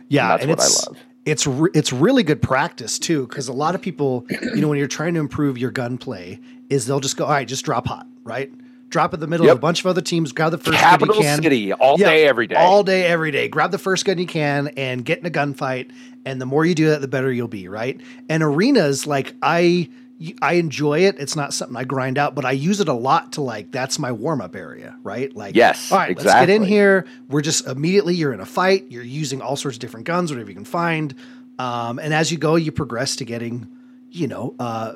Yeah, 0.09 0.25
and 0.25 0.31
that's 0.33 0.43
and 0.43 0.51
what 0.51 0.61
I 0.61 0.91
love 0.91 1.07
it's 1.27 1.47
re- 1.47 1.71
it's 1.75 1.93
really 1.93 2.23
good 2.23 2.41
practice 2.41 2.99
too 2.99 3.27
because 3.27 3.49
a 3.49 3.53
lot 3.53 3.75
of 3.75 3.83
people 3.83 4.25
you 4.31 4.63
know 4.63 4.69
when 4.69 4.79
you're 4.79 4.87
trying 4.87 5.13
to 5.15 5.21
improve 5.21 5.59
your 5.59 5.71
gunplay 5.71 6.41
is 6.71 6.87
they'll 6.87 7.01
just 7.01 7.17
go 7.17 7.25
all 7.25 7.33
right 7.33 7.47
just 7.47 7.65
drop 7.65 7.87
hot 7.87 8.07
right? 8.27 8.53
Drop 8.89 9.15
in 9.15 9.21
the 9.21 9.27
middle 9.27 9.47
yep. 9.47 9.55
of 9.55 9.59
a 9.59 9.61
bunch 9.61 9.81
of 9.81 9.87
other 9.87 10.01
teams 10.01 10.33
grab 10.33 10.53
the 10.53 10.59
first 10.59 10.79
capital 10.79 11.15
gun 11.15 11.23
you 11.23 11.29
can. 11.29 11.43
city 11.43 11.73
all 11.73 11.99
yeah, 11.99 12.07
day 12.07 12.27
every 12.27 12.47
day. 12.47 12.55
all 12.55 12.83
day 12.83 13.05
every 13.05 13.31
day. 13.31 13.49
Grab 13.49 13.71
the 13.71 13.79
first 13.79 14.05
gun 14.05 14.19
you 14.19 14.27
can 14.27 14.69
and 14.77 15.05
get 15.05 15.19
in 15.19 15.27
a 15.27 15.31
gunfight 15.31 15.91
and 16.25 16.41
the 16.41 16.47
more 16.47 16.65
you 16.65 16.75
do 16.75 16.91
that 16.91 17.01
the 17.01 17.09
better 17.09 17.33
you'll 17.33 17.49
be 17.49 17.69
right? 17.69 18.01
And 18.29 18.43
arenas 18.43 19.07
like 19.07 19.35
i 19.43 19.89
I 20.41 20.55
enjoy 20.55 21.01
it. 21.01 21.17
It's 21.19 21.37
not 21.37 21.53
something 21.53 21.77
I 21.77 21.85
grind 21.85 22.17
out, 22.17 22.35
but 22.35 22.47
I 22.47 22.53
use 22.53 22.81
it 22.81 22.89
a 22.89 22.95
lot 22.95 23.33
to 23.33 23.43
like 23.43 23.71
that's 23.71 23.99
my 23.99 24.13
warm 24.13 24.41
up 24.41 24.57
area, 24.57 24.97
right? 25.03 25.35
Like, 25.35 25.55
yes, 25.55 25.93
all 25.93 25.99
right, 25.99 26.11
exactly. 26.11 26.33
let's 26.33 26.47
get 26.47 26.55
in 26.55 26.65
here. 26.65 27.07
We're 27.29 27.43
just 27.43 27.67
immediately 27.67 28.15
you're 28.15 28.33
in 28.33 28.41
a 28.41 28.47
fight. 28.47 28.87
You're 28.89 29.03
using 29.03 29.43
all 29.43 29.57
sorts 29.57 29.77
of 29.77 29.81
different 29.81 30.07
guns, 30.07 30.31
whatever 30.31 30.49
you 30.49 30.55
can 30.55 30.65
find. 30.65 31.15
Um, 31.59 31.99
and 31.99 32.15
as 32.15 32.33
you 32.33 32.39
go, 32.39 32.57
you 32.57 32.73
progress 32.73 33.17
to 33.17 33.25
getting, 33.25 33.69
you 34.11 34.27
know, 34.27 34.55
uh, 34.59 34.95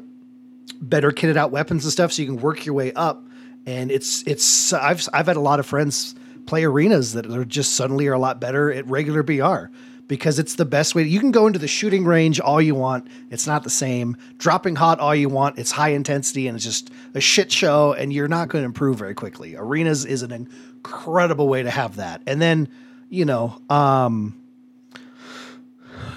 better 0.80 1.10
kitted 1.10 1.36
out 1.36 1.50
weapons 1.50 1.84
and 1.84 1.92
stuff, 1.92 2.12
so 2.12 2.22
you 2.22 2.28
can 2.28 2.40
work 2.40 2.64
your 2.64 2.74
way 2.74 2.92
up. 2.94 3.26
And 3.66 3.90
it's 3.90 4.22
it's 4.26 4.72
I've 4.72 5.06
I've 5.12 5.26
had 5.26 5.36
a 5.36 5.40
lot 5.40 5.60
of 5.60 5.66
friends 5.66 6.14
play 6.46 6.64
arenas 6.64 7.12
that 7.12 7.26
are 7.26 7.44
just 7.44 7.74
suddenly 7.74 8.06
are 8.06 8.14
a 8.14 8.18
lot 8.18 8.40
better 8.40 8.72
at 8.72 8.86
regular 8.86 9.22
BR 9.22 9.66
because 10.10 10.40
it's 10.40 10.56
the 10.56 10.64
best 10.64 10.96
way. 10.96 11.04
You 11.04 11.20
can 11.20 11.30
go 11.30 11.46
into 11.46 11.60
the 11.60 11.68
shooting 11.68 12.04
range 12.04 12.40
all 12.40 12.60
you 12.60 12.74
want. 12.74 13.06
It's 13.30 13.46
not 13.46 13.62
the 13.62 13.70
same. 13.70 14.16
Dropping 14.38 14.74
hot 14.74 14.98
all 14.98 15.14
you 15.14 15.28
want. 15.28 15.56
It's 15.56 15.70
high 15.70 15.90
intensity 15.90 16.48
and 16.48 16.56
it's 16.56 16.64
just 16.64 16.90
a 17.14 17.20
shit 17.20 17.52
show 17.52 17.92
and 17.92 18.12
you're 18.12 18.26
not 18.26 18.48
going 18.48 18.62
to 18.62 18.66
improve 18.66 18.98
very 18.98 19.14
quickly. 19.14 19.54
Arenas 19.54 20.04
is 20.04 20.24
an 20.24 20.32
incredible 20.32 21.46
way 21.46 21.62
to 21.62 21.70
have 21.70 21.94
that. 21.96 22.22
And 22.26 22.42
then, 22.42 22.68
you 23.08 23.24
know, 23.24 23.56
um, 23.70 24.36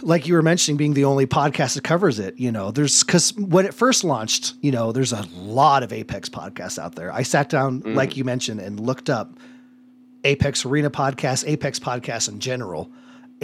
like 0.01 0.25
you 0.25 0.34
were 0.34 0.41
mentioning, 0.41 0.75
being 0.75 0.95
the 0.95 1.06
only 1.06 1.27
podcast 1.27 1.75
that 1.75 1.84
covers 1.84 2.17
it, 2.17 2.39
you 2.39 2.51
know, 2.51 2.71
there's 2.71 3.03
because 3.03 3.32
when 3.36 3.67
it 3.67 3.75
first 3.75 4.03
launched, 4.03 4.56
you 4.62 4.71
know, 4.71 4.91
there's 4.91 5.13
a 5.13 5.21
lot 5.36 5.84
of 5.84 5.93
Apex 5.93 6.29
podcasts 6.29 6.79
out 6.79 6.95
there. 6.95 7.13
I 7.13 7.21
sat 7.21 7.47
down, 7.47 7.84
mm. 7.84 7.93
like 7.93 8.17
you 8.17 8.23
mentioned, 8.23 8.60
and 8.60 8.79
looked 8.79 9.12
up 9.12 9.38
Apex 10.23 10.65
Arena 10.65 10.89
podcast, 10.89 11.47
Apex 11.47 11.77
podcasts 11.77 12.27
in 12.27 12.39
general. 12.39 12.91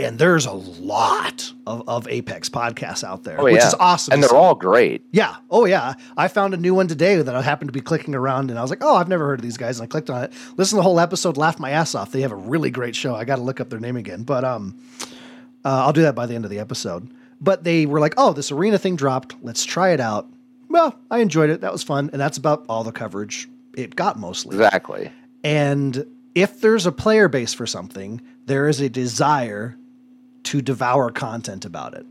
And 0.03 0.17
there's 0.19 0.45
a 0.45 0.51
lot 0.53 1.51
of, 1.67 1.88
of 1.88 2.07
Apex 2.07 2.49
podcasts 2.49 3.03
out 3.03 3.23
there, 3.23 3.39
Oh, 3.39 3.43
which 3.45 3.55
yeah. 3.55 3.67
is 3.67 3.73
awesome. 3.79 4.13
and 4.13 4.23
they're 4.23 4.33
all 4.35 4.55
great. 4.55 5.03
Yeah. 5.12 5.35
Oh, 5.49 5.65
yeah. 5.65 5.93
I 6.17 6.27
found 6.27 6.53
a 6.53 6.57
new 6.57 6.73
one 6.73 6.88
today 6.88 7.21
that 7.21 7.35
I 7.35 7.41
happened 7.41 7.69
to 7.69 7.71
be 7.73 7.81
clicking 7.81 8.15
around, 8.15 8.49
and 8.49 8.57
I 8.57 8.62
was 8.62 8.69
like, 8.69 8.83
"Oh, 8.83 8.95
I've 8.95 9.07
never 9.07 9.25
heard 9.25 9.39
of 9.39 9.43
these 9.43 9.57
guys." 9.57 9.79
And 9.79 9.83
I 9.85 9.88
clicked 9.88 10.09
on 10.09 10.23
it, 10.23 10.33
listened 10.57 10.71
to 10.71 10.75
the 10.77 10.83
whole 10.83 10.99
episode, 10.99 11.38
laughed 11.38 11.59
my 11.59 11.71
ass 11.71 11.95
off. 11.95 12.12
They 12.12 12.21
have 12.21 12.31
a 12.31 12.35
really 12.35 12.71
great 12.71 12.95
show. 12.95 13.15
I 13.15 13.25
got 13.25 13.35
to 13.38 13.41
look 13.41 13.59
up 13.59 13.69
their 13.69 13.79
name 13.79 13.97
again, 13.97 14.23
but 14.23 14.43
um, 14.43 14.75
uh, 15.65 15.83
I'll 15.85 15.93
do 15.93 16.01
that 16.03 16.15
by 16.15 16.25
the 16.25 16.35
end 16.35 16.45
of 16.45 16.51
the 16.51 16.59
episode. 16.59 17.09
But 17.41 17.63
they 17.63 17.85
were 17.85 17.99
like, 17.99 18.13
"Oh, 18.17 18.33
this 18.33 18.51
arena 18.51 18.77
thing 18.77 18.95
dropped. 18.95 19.35
Let's 19.41 19.63
try 19.65 19.89
it 19.91 19.99
out." 19.99 20.27
Well, 20.69 20.93
I 21.09 21.19
enjoyed 21.19 21.49
it. 21.49 21.62
That 21.62 21.71
was 21.71 21.83
fun, 21.83 22.09
and 22.13 22.21
that's 22.21 22.38
about 22.38 22.65
all 22.69 22.83
the 22.83 22.91
coverage 22.91 23.47
it 23.75 23.95
got 23.95 24.19
mostly. 24.19 24.55
Exactly. 24.57 25.12
And 25.43 26.05
if 26.35 26.62
there's 26.62 26.85
a 26.85 26.91
player 26.91 27.27
base 27.27 27.53
for 27.53 27.65
something, 27.65 28.21
there 28.45 28.67
is 28.67 28.79
a 28.81 28.89
desire 28.89 29.77
to 30.51 30.62
devour 30.62 31.12
content 31.12 31.65
about 31.65 31.93
it. 31.93 32.05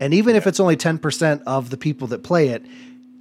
And 0.00 0.14
even 0.14 0.34
if 0.36 0.46
it's 0.46 0.60
only 0.60 0.76
10% 0.76 1.42
of 1.46 1.70
the 1.70 1.76
people 1.76 2.06
that 2.08 2.22
play 2.22 2.48
it, 2.48 2.64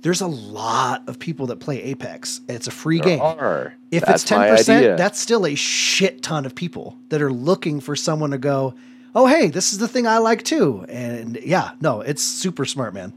there's 0.01 0.21
a 0.21 0.27
lot 0.27 1.07
of 1.09 1.19
people 1.19 1.47
that 1.47 1.59
play 1.59 1.81
Apex. 1.83 2.39
It's 2.47 2.67
a 2.67 2.71
free 2.71 2.99
There 2.99 3.17
game. 3.17 3.21
are. 3.21 3.73
If 3.91 4.05
That's 4.05 4.23
it's 4.23 4.31
10%, 4.31 4.75
idea. 4.77 4.95
that's 4.95 5.19
still 5.19 5.45
a 5.45 5.55
shit 5.55 6.21
ton 6.23 6.45
of 6.45 6.55
people 6.55 6.97
that 7.09 7.21
are 7.21 7.33
looking 7.33 7.81
for 7.81 7.95
someone 7.97 8.31
to 8.31 8.37
go, 8.37 8.75
oh, 9.13 9.27
hey, 9.27 9.47
this 9.49 9.73
is 9.73 9.79
the 9.79 9.87
thing 9.89 10.07
I 10.07 10.19
like 10.19 10.43
too. 10.43 10.85
And 10.87 11.37
yeah, 11.43 11.71
no, 11.81 11.99
it's 12.01 12.23
super 12.23 12.63
smart, 12.63 12.93
man. 12.93 13.11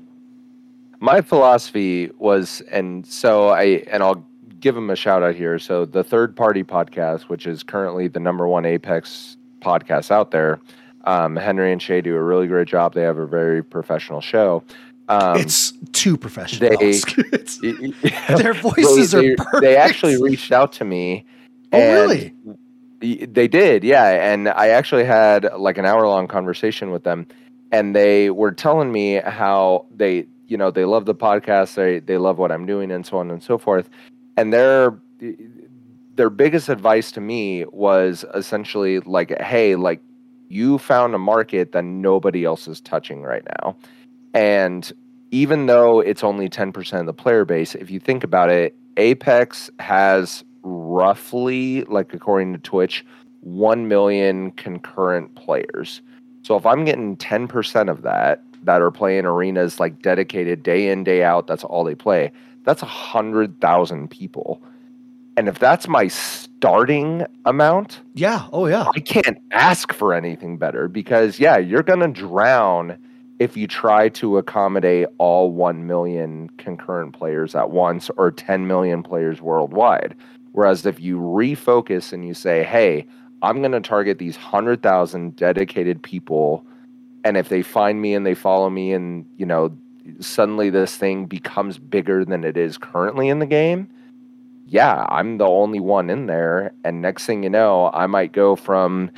my 0.99 1.21
philosophy 1.21 2.11
was 2.19 2.61
and 2.71 3.05
so 3.07 3.49
i 3.49 3.65
and 3.91 4.03
i'll 4.05 4.25
give 4.61 4.75
them 4.77 4.89
a 4.91 4.95
shout 4.97 5.21
out 5.23 5.35
here 5.35 5.59
so 5.59 5.85
the 5.85 6.05
third 6.05 6.37
party 6.37 6.63
podcast 6.63 7.23
which 7.23 7.45
is 7.47 7.65
currently 7.65 8.07
the 8.07 8.21
number 8.21 8.47
one 8.47 8.65
apex 8.65 9.37
podcast 9.61 10.13
out 10.13 10.31
there 10.31 10.61
um, 11.05 11.37
henry 11.37 11.73
and 11.73 11.81
shay 11.83 12.01
do 12.01 12.15
a 12.17 12.23
really 12.23 12.47
great 12.47 12.69
job 12.69 12.95
they 12.95 13.03
have 13.03 13.19
a 13.19 13.27
very 13.27 13.63
professional 13.63 14.21
show 14.21 14.63
um, 15.09 15.37
it's 15.37 15.73
too 15.93 16.17
professional. 16.17 16.71
they- 16.71 16.77
It's- 17.33 17.59
y- 17.63 17.93
y- 18.03 18.37
their 18.37 18.55
voices 18.55 19.11
they, 19.13 19.31
are 19.33 19.37
perfect. 19.37 19.61
they 19.63 19.77
actually 19.77 20.21
reached 20.23 20.53
out 20.53 20.73
to 20.75 20.85
me 20.85 21.25
Oh, 21.75 21.79
really? 21.79 22.35
they 23.01 23.49
did 23.49 23.83
yeah 23.83 24.33
and 24.33 24.49
i 24.51 24.69
actually 24.69 25.05
had 25.05 25.49
like 25.59 25.77
an 25.79 25.85
hour 25.87 26.07
long 26.07 26.29
conversation 26.29 26.91
with 26.93 27.03
them 27.03 27.27
and 27.73 27.97
they 27.97 28.31
were 28.31 28.53
telling 28.53 28.93
me 28.93 29.15
how 29.25 29.87
they 29.97 30.27
you 30.47 30.57
know 30.57 30.71
they 30.71 30.85
love 30.85 31.05
the 31.07 31.15
podcast 31.15 31.75
they 31.75 31.99
they 31.99 32.17
love 32.19 32.39
what 32.39 32.53
i'm 32.53 32.65
doing 32.67 32.93
and 32.93 33.05
so 33.07 33.17
on 33.17 33.31
and 33.31 33.43
so 33.43 33.59
forth 33.59 33.89
and 34.37 34.53
their 34.53 34.97
their 36.15 36.31
biggest 36.31 36.69
advice 36.69 37.11
to 37.11 37.21
me 37.21 37.65
was 37.73 38.25
essentially 38.35 39.01
like 39.01 39.37
hey 39.41 39.75
like 39.75 40.01
you 40.53 40.77
found 40.77 41.15
a 41.15 41.19
market 41.19 41.73
that 41.73 41.83
nobody 41.83 42.45
else 42.45 42.69
is 42.69 42.81
touching 42.81 43.23
right 43.23 43.43
now. 43.63 43.75
And 44.35 44.93
even 45.31 45.65
though 45.65 46.01
it's 46.01 46.23
only 46.23 46.49
10% 46.49 47.01
of 47.01 47.07
the 47.07 47.15
player 47.15 47.47
base 47.47 47.75
if 47.75 47.91
you 47.91 47.99
think 47.99 48.23
about 48.23 48.51
it 48.51 48.77
apex 48.99 49.71
has 49.81 50.45
roughly 50.63 51.83
like 51.85 52.13
according 52.13 52.53
to 52.53 52.59
twitch 52.59 53.05
1 53.41 53.89
million 53.89 54.51
concurrent 54.53 55.35
players. 55.35 56.03
So 56.43 56.57
if 56.57 56.67
i'm 56.67 56.85
getting 56.85 57.17
10% 57.17 57.91
of 57.91 58.03
that 58.03 58.43
that 58.63 58.83
are 58.83 58.91
playing 58.91 59.25
arenas 59.25 59.81
like 59.81 60.03
dedicated 60.03 60.63
day 60.63 60.89
in 60.89 61.03
day 61.03 61.25
out 61.25 61.47
that's 61.47 61.65
all 61.65 61.83
they 61.83 61.95
play 61.95 62.31
that's 62.65 62.83
a 62.83 62.87
hundred 62.87 63.59
thousand 63.61 64.09
people 64.09 64.63
and 65.37 65.49
if 65.49 65.59
that's 65.59 65.89
my 65.89 66.09
starting 66.09 67.27
amount 67.45 68.01
Yeah. 68.15 68.47
Oh, 68.53 68.67
yeah. 68.67 68.89
I 68.95 69.01
can't 69.01 69.39
ask 69.51 69.93
for 69.93 70.15
anything 70.15 70.59
better 70.59 70.89
because 70.89 71.41
yeah, 71.41 71.59
you're 71.59 71.83
gonna 71.83 72.09
drown 72.09 72.97
if 73.39 73.57
you 73.57 73.67
try 73.67 74.09
to 74.11 74.39
accommodate 74.39 75.09
all 75.19 75.51
1 75.51 75.87
million 75.87 76.49
concurrent 76.59 77.13
players 77.13 77.57
at 77.57 77.71
once 77.71 78.09
or 78.17 78.31
10 78.31 78.69
million 78.69 79.03
players 79.03 79.43
worldwide. 79.43 80.15
Whereas 80.53 80.87
if 80.87 81.01
you 81.01 81.19
refocus 81.19 82.13
and 82.13 82.25
you 82.25 82.35
say, 82.35 82.63
hey, 82.63 83.07
I'm 83.43 83.59
going 83.59 83.73
to 83.73 83.81
target 83.81 84.19
these 84.19 84.37
100,000 84.37 85.35
dedicated 85.35 86.03
people. 86.03 86.65
And 87.25 87.37
if 87.37 87.49
they 87.49 87.63
find 87.63 88.01
me 88.01 88.15
and 88.15 88.25
they 88.25 88.35
follow 88.35 88.71
me, 88.71 88.93
and, 88.93 89.27
you 89.37 89.47
know, 89.47 89.77
suddenly 90.21 90.71
this 90.71 90.97
thing 90.97 91.27
becomes 91.27 91.79
bigger 91.79 92.25
than 92.25 92.45
it 92.45 92.57
is 92.57 92.79
currently 92.79 93.29
in 93.29 93.41
the 93.41 93.47
game, 93.47 93.89
yeah, 94.73 95.05
I'm 95.11 95.37
the 95.37 95.47
only 95.47 95.81
one 95.81 96.09
in 96.09 96.27
there. 96.27 96.73
And 96.83 97.03
next 97.03 97.27
thing 97.27 97.43
you 97.43 97.51
know, 97.51 97.91
I 97.93 98.07
might 98.07 98.33
go 98.33 98.57
from, 98.57 99.11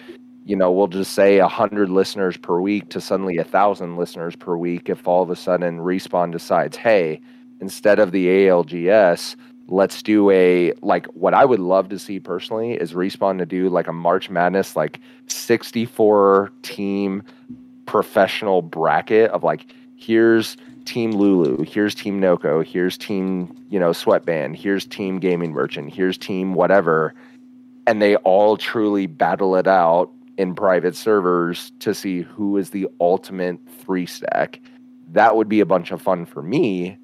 you 0.44 0.56
know, 0.56 0.72
we'll 0.72 0.88
just 0.88 1.12
say 1.12 1.38
a 1.38 1.46
hundred 1.46 1.90
listeners 1.90 2.36
per 2.36 2.60
week 2.60 2.88
to 2.88 3.00
suddenly 3.00 3.38
a 3.38 3.44
thousand 3.44 3.96
listeners 3.96 4.34
per 4.34 4.56
week 4.56 4.88
if 4.88 5.06
all 5.06 5.22
of 5.22 5.30
a 5.30 5.36
sudden 5.36 5.78
Respawn 5.78 6.32
decides, 6.32 6.76
hey, 6.76 7.20
instead 7.60 8.00
of 8.00 8.10
the 8.10 8.26
ALGS, 8.26 9.36
let's 9.68 10.02
do 10.02 10.28
a 10.30 10.72
like 10.82 11.06
what 11.14 11.34
I 11.34 11.44
would 11.44 11.60
love 11.60 11.88
to 11.90 12.00
see 12.00 12.18
personally 12.18 12.72
is 12.72 12.92
Respawn 12.92 13.38
to 13.38 13.46
do 13.46 13.68
like 13.68 13.86
a 13.86 13.92
March 13.92 14.28
Madness 14.30 14.74
like 14.74 14.98
64 15.28 16.50
team 16.62 17.22
professional 17.86 18.60
bracket 18.60 19.30
of 19.30 19.44
like 19.44 19.72
here's 19.94 20.56
team 20.84 21.12
Lulu, 21.12 21.64
here's 21.64 21.94
team 21.94 22.20
Noco, 22.20 22.64
here's 22.64 22.96
team, 22.96 23.54
you 23.70 23.78
know, 23.78 23.90
Sweatband, 23.92 24.56
here's 24.56 24.86
team 24.86 25.18
Gaming 25.18 25.52
Merchant, 25.52 25.92
here's 25.92 26.18
team 26.18 26.54
whatever. 26.54 27.14
And 27.86 28.00
they 28.00 28.16
all 28.16 28.56
truly 28.56 29.06
battle 29.06 29.56
it 29.56 29.66
out 29.66 30.10
in 30.38 30.54
private 30.54 30.96
servers 30.96 31.72
to 31.80 31.94
see 31.94 32.22
who 32.22 32.56
is 32.56 32.70
the 32.70 32.88
ultimate 33.00 33.58
three 33.78 34.06
stack. 34.06 34.60
That 35.12 35.36
would 35.36 35.48
be 35.48 35.60
a 35.60 35.66
bunch 35.66 35.90
of 35.90 36.00
fun 36.02 36.24
for 36.26 36.42
me 36.42 36.96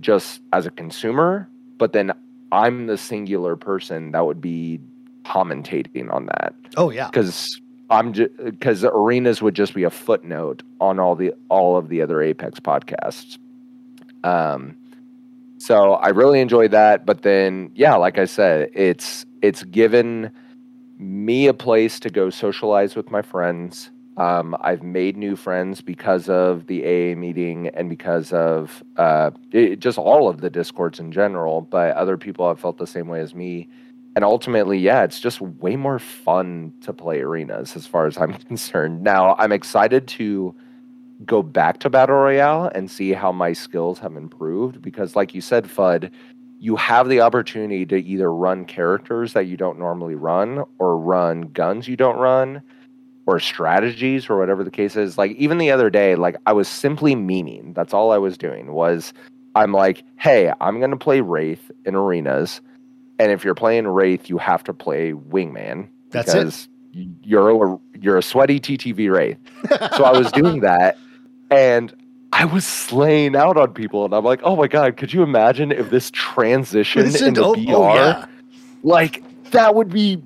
just 0.00 0.40
as 0.52 0.66
a 0.66 0.70
consumer, 0.70 1.48
but 1.78 1.92
then 1.92 2.12
I'm 2.52 2.86
the 2.86 2.98
singular 2.98 3.56
person 3.56 4.12
that 4.12 4.24
would 4.26 4.40
be 4.40 4.80
commentating 5.24 6.12
on 6.12 6.26
that 6.26 6.54
Oh, 6.76 6.90
yeah. 6.90 7.08
because 7.08 7.60
I'm 7.90 8.12
just 8.12 8.36
because 8.36 8.84
arenas 8.84 9.40
would 9.40 9.54
just 9.54 9.74
be 9.74 9.84
a 9.84 9.90
footnote 9.90 10.62
on 10.80 10.98
all 10.98 11.14
the 11.14 11.32
all 11.48 11.76
of 11.76 11.88
the 11.88 12.02
other 12.02 12.20
Apex 12.20 12.60
podcasts. 12.60 13.38
Um, 14.24 14.76
so 15.58 15.94
I 15.94 16.08
really 16.08 16.40
enjoyed 16.40 16.70
that, 16.72 17.06
but 17.06 17.22
then 17.22 17.70
yeah, 17.74 17.94
like 17.94 18.18
I 18.18 18.26
said, 18.26 18.70
it's 18.74 19.24
it's 19.42 19.62
given 19.64 20.30
me 20.98 21.46
a 21.46 21.54
place 21.54 21.98
to 22.00 22.10
go 22.10 22.30
socialize 22.30 22.94
with 22.94 23.10
my 23.10 23.22
friends. 23.22 23.90
Um, 24.16 24.56
I've 24.60 24.82
made 24.82 25.16
new 25.16 25.36
friends 25.36 25.80
because 25.80 26.28
of 26.28 26.66
the 26.66 26.82
AA 26.84 27.16
meeting 27.16 27.68
and 27.68 27.88
because 27.88 28.32
of 28.32 28.82
uh, 28.96 29.30
it, 29.52 29.78
just 29.78 29.96
all 29.96 30.28
of 30.28 30.40
the 30.40 30.50
discords 30.50 30.98
in 30.98 31.12
general. 31.12 31.62
But 31.62 31.94
other 31.94 32.16
people 32.16 32.48
have 32.48 32.58
felt 32.58 32.78
the 32.78 32.86
same 32.86 33.06
way 33.06 33.20
as 33.20 33.34
me 33.34 33.68
and 34.18 34.24
ultimately, 34.24 34.76
yeah, 34.76 35.04
it's 35.04 35.20
just 35.20 35.40
way 35.40 35.76
more 35.76 36.00
fun 36.00 36.72
to 36.80 36.92
play 36.92 37.20
arenas 37.20 37.76
as 37.76 37.86
far 37.86 38.04
as 38.04 38.18
I'm 38.18 38.34
concerned. 38.48 39.00
Now, 39.00 39.36
I'm 39.38 39.52
excited 39.52 40.08
to 40.08 40.52
go 41.24 41.40
back 41.40 41.78
to 41.78 41.88
Battle 41.88 42.16
Royale 42.16 42.68
and 42.74 42.90
see 42.90 43.12
how 43.12 43.30
my 43.30 43.52
skills 43.52 44.00
have 44.00 44.16
improved 44.16 44.82
because, 44.82 45.14
like 45.14 45.36
you 45.36 45.40
said, 45.40 45.66
Fudd, 45.66 46.10
you 46.58 46.74
have 46.74 47.08
the 47.08 47.20
opportunity 47.20 47.86
to 47.86 47.96
either 47.96 48.34
run 48.34 48.64
characters 48.64 49.34
that 49.34 49.46
you 49.46 49.56
don't 49.56 49.78
normally 49.78 50.16
run 50.16 50.64
or 50.80 50.98
run 50.98 51.42
guns 51.42 51.86
you 51.86 51.94
don't 51.96 52.18
run 52.18 52.60
or 53.26 53.38
strategies 53.38 54.28
or 54.28 54.36
whatever 54.36 54.64
the 54.64 54.70
case 54.72 54.96
is. 54.96 55.16
Like, 55.16 55.30
even 55.36 55.58
the 55.58 55.70
other 55.70 55.90
day, 55.90 56.16
like, 56.16 56.34
I 56.44 56.52
was 56.52 56.66
simply 56.66 57.14
memeing. 57.14 57.72
That's 57.72 57.94
all 57.94 58.10
I 58.10 58.18
was 58.18 58.36
doing 58.36 58.72
was 58.72 59.12
I'm 59.54 59.70
like, 59.70 60.02
hey, 60.16 60.52
I'm 60.60 60.80
to 60.80 60.96
play 60.96 61.20
Wraith 61.20 61.70
in 61.84 61.94
arenas. 61.94 62.60
And 63.18 63.32
if 63.32 63.44
you're 63.44 63.54
playing 63.54 63.86
Wraith, 63.88 64.28
you 64.28 64.38
have 64.38 64.62
to 64.64 64.72
play 64.72 65.12
Wingman 65.12 65.88
That's 66.10 66.34
it. 66.34 66.38
because 66.38 66.68
you're 66.92 67.50
a, 67.50 67.78
you're 68.00 68.18
a 68.18 68.22
sweaty 68.22 68.60
TTV 68.60 69.10
Wraith. 69.10 69.38
so 69.96 70.04
I 70.04 70.16
was 70.16 70.30
doing 70.32 70.60
that, 70.60 70.96
and 71.50 71.94
I 72.32 72.44
was 72.44 72.64
slaying 72.64 73.36
out 73.36 73.56
on 73.56 73.72
people, 73.72 74.04
and 74.04 74.14
I'm 74.14 74.24
like, 74.24 74.40
oh 74.42 74.56
my 74.56 74.68
god, 74.68 74.96
could 74.96 75.12
you 75.12 75.22
imagine 75.22 75.72
if 75.72 75.90
this 75.90 76.10
transitioned 76.12 77.04
Listen, 77.04 77.28
into 77.28 77.44
oh, 77.44 77.54
VR? 77.54 77.74
oh, 77.74 77.94
yeah. 77.94 78.26
Like 78.82 79.22
that 79.50 79.74
would 79.74 79.90
be 79.90 80.22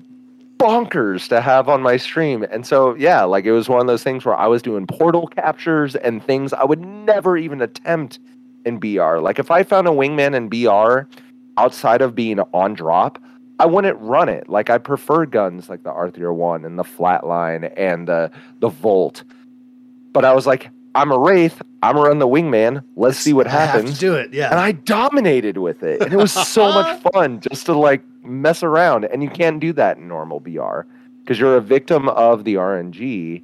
bonkers 0.58 1.28
to 1.28 1.40
have 1.40 1.68
on 1.68 1.82
my 1.82 1.96
stream. 1.96 2.44
And 2.50 2.66
so 2.66 2.94
yeah, 2.94 3.24
like 3.24 3.44
it 3.44 3.52
was 3.52 3.68
one 3.68 3.80
of 3.80 3.86
those 3.86 4.02
things 4.02 4.24
where 4.24 4.36
I 4.36 4.46
was 4.46 4.62
doing 4.62 4.86
portal 4.86 5.26
captures 5.26 5.96
and 5.96 6.22
things 6.24 6.52
I 6.52 6.64
would 6.64 6.80
never 6.80 7.36
even 7.36 7.60
attempt 7.60 8.20
in 8.64 8.78
BR. 8.78 9.18
Like 9.18 9.38
if 9.38 9.50
I 9.50 9.64
found 9.64 9.88
a 9.88 9.90
wingman 9.90 10.34
in 10.34 10.48
BR 10.48 11.08
outside 11.56 12.02
of 12.02 12.14
being 12.14 12.40
on 12.52 12.74
drop, 12.74 13.18
I 13.58 13.66
wouldn't 13.66 13.98
run 14.00 14.28
it. 14.28 14.48
Like 14.48 14.70
I 14.70 14.78
prefer 14.78 15.26
guns 15.26 15.68
like 15.68 15.82
the 15.84 15.90
R301 15.92 16.66
and 16.66 16.78
the 16.78 16.84
flatline 16.84 17.72
and 17.76 18.08
the 18.08 18.30
the 18.60 18.68
Volt. 18.68 19.24
But 20.12 20.24
I 20.24 20.34
was 20.34 20.46
like, 20.46 20.70
I'm 20.94 21.10
a 21.10 21.18
Wraith, 21.18 21.62
I'm 21.82 21.94
gonna 21.94 22.08
run 22.08 22.18
the 22.18 22.28
wingman. 22.28 22.84
Let's 22.96 23.18
see 23.18 23.32
what 23.32 23.46
I 23.46 23.50
have 23.50 23.70
happens 23.70 23.94
to 23.94 23.98
do 23.98 24.14
it. 24.14 24.32
Yeah. 24.32 24.50
and 24.50 24.58
I 24.58 24.72
dominated 24.72 25.58
with 25.58 25.82
it. 25.82 26.02
And 26.02 26.12
it 26.12 26.16
was 26.16 26.32
so 26.32 26.72
much 26.72 27.00
fun 27.12 27.40
just 27.40 27.66
to 27.66 27.74
like 27.74 28.02
mess 28.24 28.62
around. 28.62 29.04
And 29.06 29.22
you 29.22 29.30
can't 29.30 29.60
do 29.60 29.72
that 29.74 29.96
in 29.96 30.08
normal 30.08 30.40
BR 30.40 30.82
because 31.22 31.38
you're 31.38 31.56
a 31.56 31.60
victim 31.60 32.08
of 32.08 32.44
the 32.44 32.54
RNG. 32.54 33.42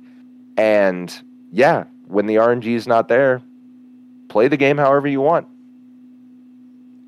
And 0.57 1.23
yeah, 1.53 1.85
when 2.07 2.27
the 2.27 2.37
RNG 2.37 2.67
is 2.67 2.87
not 2.87 3.09
there, 3.09 3.43
play 4.29 4.49
the 4.49 4.57
game 4.57 4.79
however 4.79 5.09
you 5.09 5.21
want. 5.21 5.47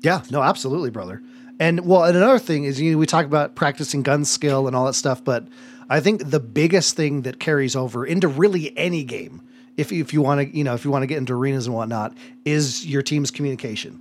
Yeah, 0.01 0.23
no, 0.29 0.41
absolutely, 0.41 0.89
brother. 0.89 1.21
And 1.59 1.85
well, 1.85 2.03
and 2.03 2.17
another 2.17 2.39
thing 2.39 2.63
is, 2.63 2.81
you 2.81 2.91
know, 2.91 2.97
we 2.97 3.05
talk 3.05 3.25
about 3.25 3.55
practicing 3.55 4.01
gun 4.01 4.25
skill 4.25 4.67
and 4.67 4.75
all 4.75 4.85
that 4.85 4.93
stuff, 4.93 5.23
but 5.23 5.47
I 5.89 5.99
think 5.99 6.29
the 6.29 6.39
biggest 6.39 6.95
thing 6.95 7.21
that 7.21 7.39
carries 7.39 7.75
over 7.75 8.05
into 8.05 8.27
really 8.27 8.75
any 8.77 9.03
game, 9.03 9.41
if 9.77 9.91
if 9.91 10.13
you 10.13 10.21
want 10.21 10.41
to, 10.41 10.57
you 10.57 10.63
know, 10.63 10.73
if 10.73 10.83
you 10.85 10.91
want 10.91 11.03
to 11.03 11.07
get 11.07 11.17
into 11.17 11.33
arenas 11.33 11.67
and 11.67 11.75
whatnot, 11.75 12.15
is 12.45 12.85
your 12.85 13.01
team's 13.01 13.29
communication. 13.29 13.99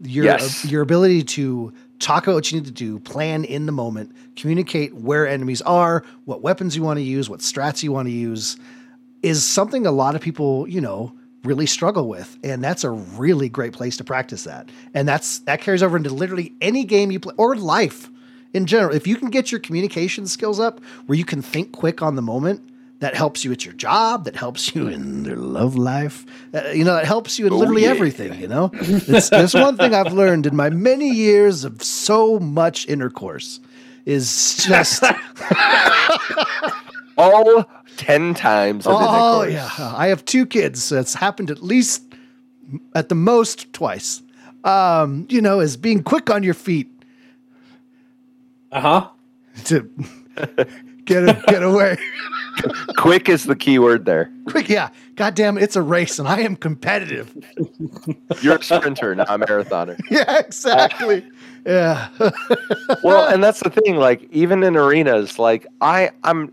Your 0.00 0.24
Yes. 0.24 0.64
your 0.64 0.82
ability 0.82 1.24
to 1.24 1.72
talk 1.98 2.26
about 2.26 2.34
what 2.34 2.52
you 2.52 2.58
need 2.58 2.66
to 2.66 2.72
do, 2.72 2.98
plan 3.00 3.44
in 3.44 3.66
the 3.66 3.72
moment, 3.72 4.12
communicate 4.36 4.94
where 4.94 5.26
enemies 5.26 5.62
are, 5.62 6.04
what 6.24 6.42
weapons 6.42 6.76
you 6.76 6.82
want 6.82 6.98
to 6.98 7.02
use, 7.02 7.28
what 7.28 7.40
strats 7.40 7.82
you 7.82 7.92
want 7.92 8.06
to 8.06 8.12
use, 8.12 8.56
is 9.22 9.44
something 9.44 9.86
a 9.86 9.90
lot 9.90 10.14
of 10.14 10.20
people, 10.20 10.68
you 10.68 10.80
know, 10.80 11.12
really 11.46 11.66
struggle 11.66 12.08
with. 12.08 12.38
And 12.42 12.62
that's 12.62 12.84
a 12.84 12.90
really 12.90 13.48
great 13.48 13.72
place 13.72 13.96
to 13.98 14.04
practice 14.04 14.44
that. 14.44 14.68
And 14.94 15.08
that's 15.08 15.40
that 15.40 15.60
carries 15.60 15.82
over 15.82 15.96
into 15.96 16.10
literally 16.10 16.52
any 16.60 16.84
game 16.84 17.10
you 17.10 17.20
play 17.20 17.34
or 17.36 17.56
life 17.56 18.10
in 18.52 18.66
general. 18.66 18.94
If 18.94 19.06
you 19.06 19.16
can 19.16 19.30
get 19.30 19.52
your 19.52 19.60
communication 19.60 20.26
skills 20.26 20.60
up 20.60 20.80
where 21.06 21.16
you 21.16 21.24
can 21.24 21.42
think 21.42 21.72
quick 21.72 22.02
on 22.02 22.16
the 22.16 22.22
moment, 22.22 22.62
that 23.00 23.14
helps 23.14 23.44
you 23.44 23.52
at 23.52 23.64
your 23.64 23.74
job, 23.74 24.24
that 24.24 24.36
helps 24.36 24.74
you 24.74 24.88
in 24.88 25.24
your 25.24 25.36
love 25.36 25.76
life. 25.76 26.24
Uh, 26.54 26.68
you 26.68 26.82
know, 26.82 26.96
it 26.96 27.04
helps 27.04 27.38
you 27.38 27.46
in 27.46 27.52
literally 27.52 27.82
yeah. 27.82 27.90
everything, 27.90 28.40
you 28.40 28.48
know? 28.48 28.70
It's, 28.72 29.28
there's 29.28 29.52
one 29.52 29.76
thing 29.76 29.94
I've 29.94 30.14
learned 30.14 30.46
in 30.46 30.56
my 30.56 30.70
many 30.70 31.10
years 31.10 31.64
of 31.64 31.82
so 31.82 32.38
much 32.38 32.88
intercourse 32.88 33.60
is 34.06 34.56
just 34.64 35.04
All 37.18 37.64
10 37.96 38.34
times. 38.34 38.86
Oh 38.86 39.42
intercourse. 39.42 39.78
yeah, 39.78 39.94
I 39.96 40.08
have 40.08 40.24
two 40.24 40.46
kids. 40.46 40.82
So 40.82 40.98
it's 40.98 41.14
happened 41.14 41.50
at 41.50 41.62
least, 41.62 42.02
at 42.94 43.08
the 43.08 43.14
most, 43.14 43.72
twice. 43.72 44.22
Um, 44.64 45.26
you 45.28 45.40
know, 45.40 45.60
is 45.60 45.76
being 45.76 46.02
quick 46.02 46.28
on 46.30 46.42
your 46.42 46.54
feet 46.54 46.90
Uh 48.72 48.80
huh. 48.80 49.08
to 49.64 49.88
get 51.04 51.46
get 51.46 51.62
away. 51.62 51.96
Quick 52.96 53.28
is 53.28 53.44
the 53.44 53.54
key 53.54 53.78
word 53.78 54.06
there. 54.06 54.32
quick, 54.46 54.70
yeah. 54.70 54.88
Goddamn, 55.14 55.58
it's 55.58 55.76
a 55.76 55.82
race, 55.82 56.18
and 56.18 56.26
I 56.26 56.40
am 56.40 56.56
competitive. 56.56 57.36
You're 58.40 58.56
a 58.56 58.62
sprinter, 58.62 59.14
not 59.14 59.28
a 59.28 59.38
marathoner. 59.38 60.00
Yeah, 60.10 60.38
exactly. 60.38 61.22
Yeah. 61.66 62.08
well, 63.02 63.28
and 63.28 63.44
that's 63.44 63.60
the 63.60 63.68
thing. 63.68 63.96
Like, 63.96 64.26
even 64.32 64.62
in 64.62 64.74
arenas, 64.74 65.38
like 65.38 65.66
I, 65.82 66.10
I'm, 66.24 66.50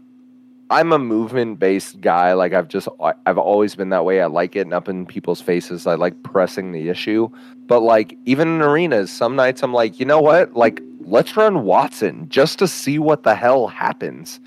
I'm 0.73 0.91
a 0.91 0.99
movement 0.99 1.59
based 1.59 2.01
guy. 2.01 2.33
Like, 2.33 2.53
I've 2.53 2.67
just, 2.67 2.87
I've 3.25 3.37
always 3.37 3.75
been 3.75 3.89
that 3.89 4.05
way. 4.05 4.21
I 4.21 4.25
like 4.25 4.51
getting 4.51 4.73
up 4.73 4.89
in 4.89 5.05
people's 5.05 5.41
faces. 5.41 5.85
I 5.87 5.95
like 5.95 6.21
pressing 6.23 6.71
the 6.71 6.89
issue. 6.89 7.29
But 7.67 7.81
like, 7.81 8.17
even 8.25 8.47
in 8.47 8.61
arenas, 8.61 9.11
some 9.11 9.35
nights 9.35 9.63
I'm 9.63 9.73
like, 9.73 9.99
you 9.99 10.05
know 10.05 10.19
what? 10.19 10.55
Like, 10.55 10.81
let's 11.01 11.37
run 11.37 11.55
Wattson 11.57 12.27
just 12.29 12.59
to 12.59 12.67
see 12.67 12.99
what 12.99 13.23
the 13.23 13.35
hell 13.35 13.67
happens. 13.67 14.39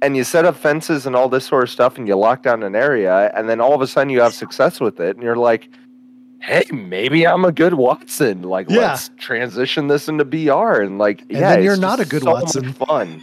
And 0.00 0.16
you 0.16 0.24
set 0.24 0.44
up 0.44 0.56
fences 0.56 1.06
and 1.06 1.14
all 1.14 1.28
this 1.28 1.44
sort 1.46 1.62
of 1.62 1.70
stuff, 1.70 1.96
and 1.96 2.08
you 2.08 2.16
lock 2.16 2.42
down 2.42 2.64
an 2.64 2.74
area, 2.74 3.30
and 3.36 3.48
then 3.48 3.60
all 3.60 3.72
of 3.72 3.80
a 3.82 3.86
sudden 3.86 4.10
you 4.10 4.20
have 4.20 4.34
success 4.34 4.80
with 4.80 4.98
it, 4.98 5.14
and 5.14 5.22
you're 5.22 5.36
like, 5.36 5.68
hey, 6.40 6.64
maybe 6.72 7.24
I'm 7.24 7.44
a 7.44 7.52
good 7.52 7.74
Wattson. 7.74 8.44
Like, 8.44 8.68
Yeah. 8.68 8.78
let's 8.78 9.10
transition 9.16 9.86
this 9.86 10.08
into 10.08 10.24
BR. 10.24 10.80
And 10.80 10.98
like, 10.98 11.20
And 11.22 11.30
yeah, 11.38 11.50
then 11.54 11.62
you're 11.62 11.76
not 11.76 12.00
a 12.00 12.04
good 12.04 12.22
so 12.22 12.34
Wattson. 12.34 12.74
fun. 12.74 13.22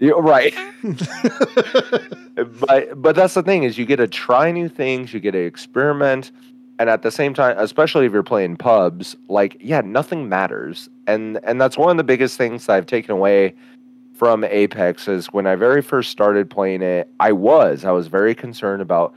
You're 0.00 0.22
right. 0.22 0.54
but 0.82 3.02
but 3.02 3.14
that's 3.14 3.34
the 3.34 3.42
thing 3.44 3.64
is 3.64 3.76
you 3.76 3.84
get 3.84 3.96
to 3.96 4.08
try 4.08 4.50
new 4.50 4.68
things, 4.68 5.12
you 5.12 5.20
get 5.20 5.32
to 5.32 5.38
experiment, 5.38 6.32
and 6.78 6.88
at 6.88 7.02
the 7.02 7.10
same 7.10 7.34
time, 7.34 7.54
especially 7.58 8.06
if 8.06 8.12
you're 8.12 8.22
playing 8.22 8.56
pubs, 8.56 9.14
like 9.28 9.58
yeah, 9.60 9.82
nothing 9.82 10.28
matters. 10.28 10.88
And 11.06 11.38
and 11.44 11.60
that's 11.60 11.76
one 11.76 11.90
of 11.90 11.98
the 11.98 12.04
biggest 12.04 12.38
things 12.38 12.68
I've 12.70 12.86
taken 12.86 13.10
away 13.10 13.54
from 14.14 14.42
Apex 14.44 15.06
is 15.06 15.26
when 15.28 15.46
I 15.46 15.54
very 15.54 15.82
first 15.82 16.10
started 16.10 16.48
playing 16.48 16.80
it, 16.80 17.10
I 17.20 17.32
was 17.32 17.84
I 17.84 17.90
was 17.90 18.06
very 18.06 18.34
concerned 18.34 18.80
about 18.80 19.14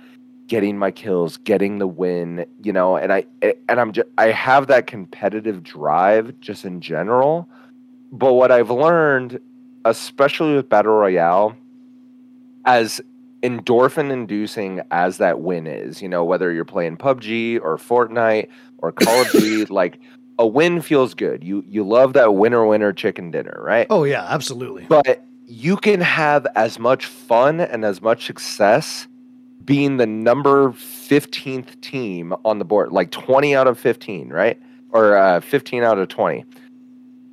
getting 0.48 0.78
my 0.78 0.92
kills, 0.92 1.38
getting 1.38 1.80
the 1.80 1.88
win, 1.88 2.46
you 2.62 2.74
know, 2.74 2.98
and 2.98 3.14
I 3.14 3.26
and 3.42 3.80
I'm 3.80 3.94
just 3.94 4.10
I 4.18 4.32
have 4.32 4.68
that 4.68 4.88
competitive 4.88 5.64
drive 5.64 6.38
just 6.42 6.66
in 6.66 6.82
general. 6.82 7.48
But 8.12 8.34
what 8.34 8.52
I've 8.52 8.70
learned, 8.70 9.40
especially 9.86 10.56
with 10.56 10.70
Battle 10.70 10.94
Royale, 10.94 11.56
as 12.66 13.02
endorphin 13.42 14.12
inducing 14.12 14.82
as 14.92 15.18
that 15.18 15.42
win 15.42 15.68
is, 15.68 16.02
you 16.02 16.08
know, 16.08 16.24
whether 16.24 16.52
you're 16.52 16.66
playing 16.66 16.98
PUBG 16.98 17.60
or 17.62 17.78
Fortnite 17.78 18.48
or 18.78 18.92
Call 18.92 19.22
of 19.22 19.32
Duty, 19.32 19.66
like 19.74 20.00
a 20.40 20.48
win 20.48 20.82
feels 20.82 21.14
good. 21.14 21.44
You 21.44 21.64
you 21.68 21.84
love 21.84 22.14
that 22.14 22.36
winner 22.36 22.66
winner 22.66 22.94
chicken 22.94 23.32
dinner, 23.32 23.60
right? 23.62 23.86
oh 23.90 24.04
yeah, 24.04 24.26
absolutely. 24.30 24.86
But 24.88 25.26
you 25.46 25.78
can 25.78 26.00
have 26.02 26.48
as 26.56 26.80
much 26.80 27.06
fun 27.06 27.60
and 27.60 27.84
as 27.84 28.02
much 28.02 28.26
success 28.26 29.08
being 29.66 29.98
the 29.98 30.06
number 30.06 30.72
15th 30.72 31.80
team 31.82 32.34
on 32.44 32.60
the 32.60 32.66
board, 32.66 32.92
like 32.92 33.12
20 33.12 33.56
out 33.56 33.68
of 33.68 33.80
15, 33.80 34.30
right? 34.30 34.60
Or 34.90 35.16
uh, 35.16 35.42
15 35.42 35.84
out 35.84 35.98
of 36.00 36.08
20. 36.08 36.46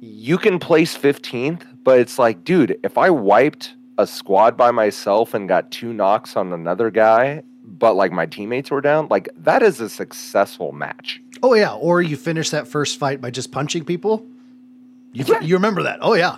You 0.01 0.38
can 0.38 0.59
place 0.59 0.96
15th, 0.96 1.62
but 1.84 1.98
it's 1.98 2.18
like, 2.18 2.44
dude, 2.44 2.78
if 2.82 2.98
I 2.98 3.10
wiped 3.10 3.74
a 3.98 4.06
squad 4.06 4.56
by 4.56 4.70
myself 4.70 5.34
and 5.34 5.48
got 5.48 5.70
two 5.70 5.92
knocks 5.92 6.36
on 6.36 6.52
another 6.52 6.90
guy, 6.90 7.42
but 7.64 7.94
like 7.94 8.12
my 8.12 8.26
teammates 8.26 8.70
were 8.70 8.80
down, 8.80 9.08
like 9.10 9.28
that 9.36 9.62
is 9.62 9.80
a 9.80 9.88
successful 9.88 10.72
match. 10.72 11.22
Oh 11.42 11.54
yeah, 11.54 11.72
or 11.74 12.02
you 12.02 12.16
finish 12.16 12.50
that 12.50 12.66
first 12.68 12.98
fight 12.98 13.20
by 13.20 13.30
just 13.30 13.52
punching 13.52 13.84
people. 13.84 14.26
You, 15.12 15.24
Yeah. 15.26 15.40
you 15.40 15.54
remember 15.56 15.82
that? 15.84 15.98
Oh 16.02 16.14
yeah. 16.14 16.36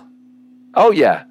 Oh 0.75 0.91
yeah. 0.91 1.23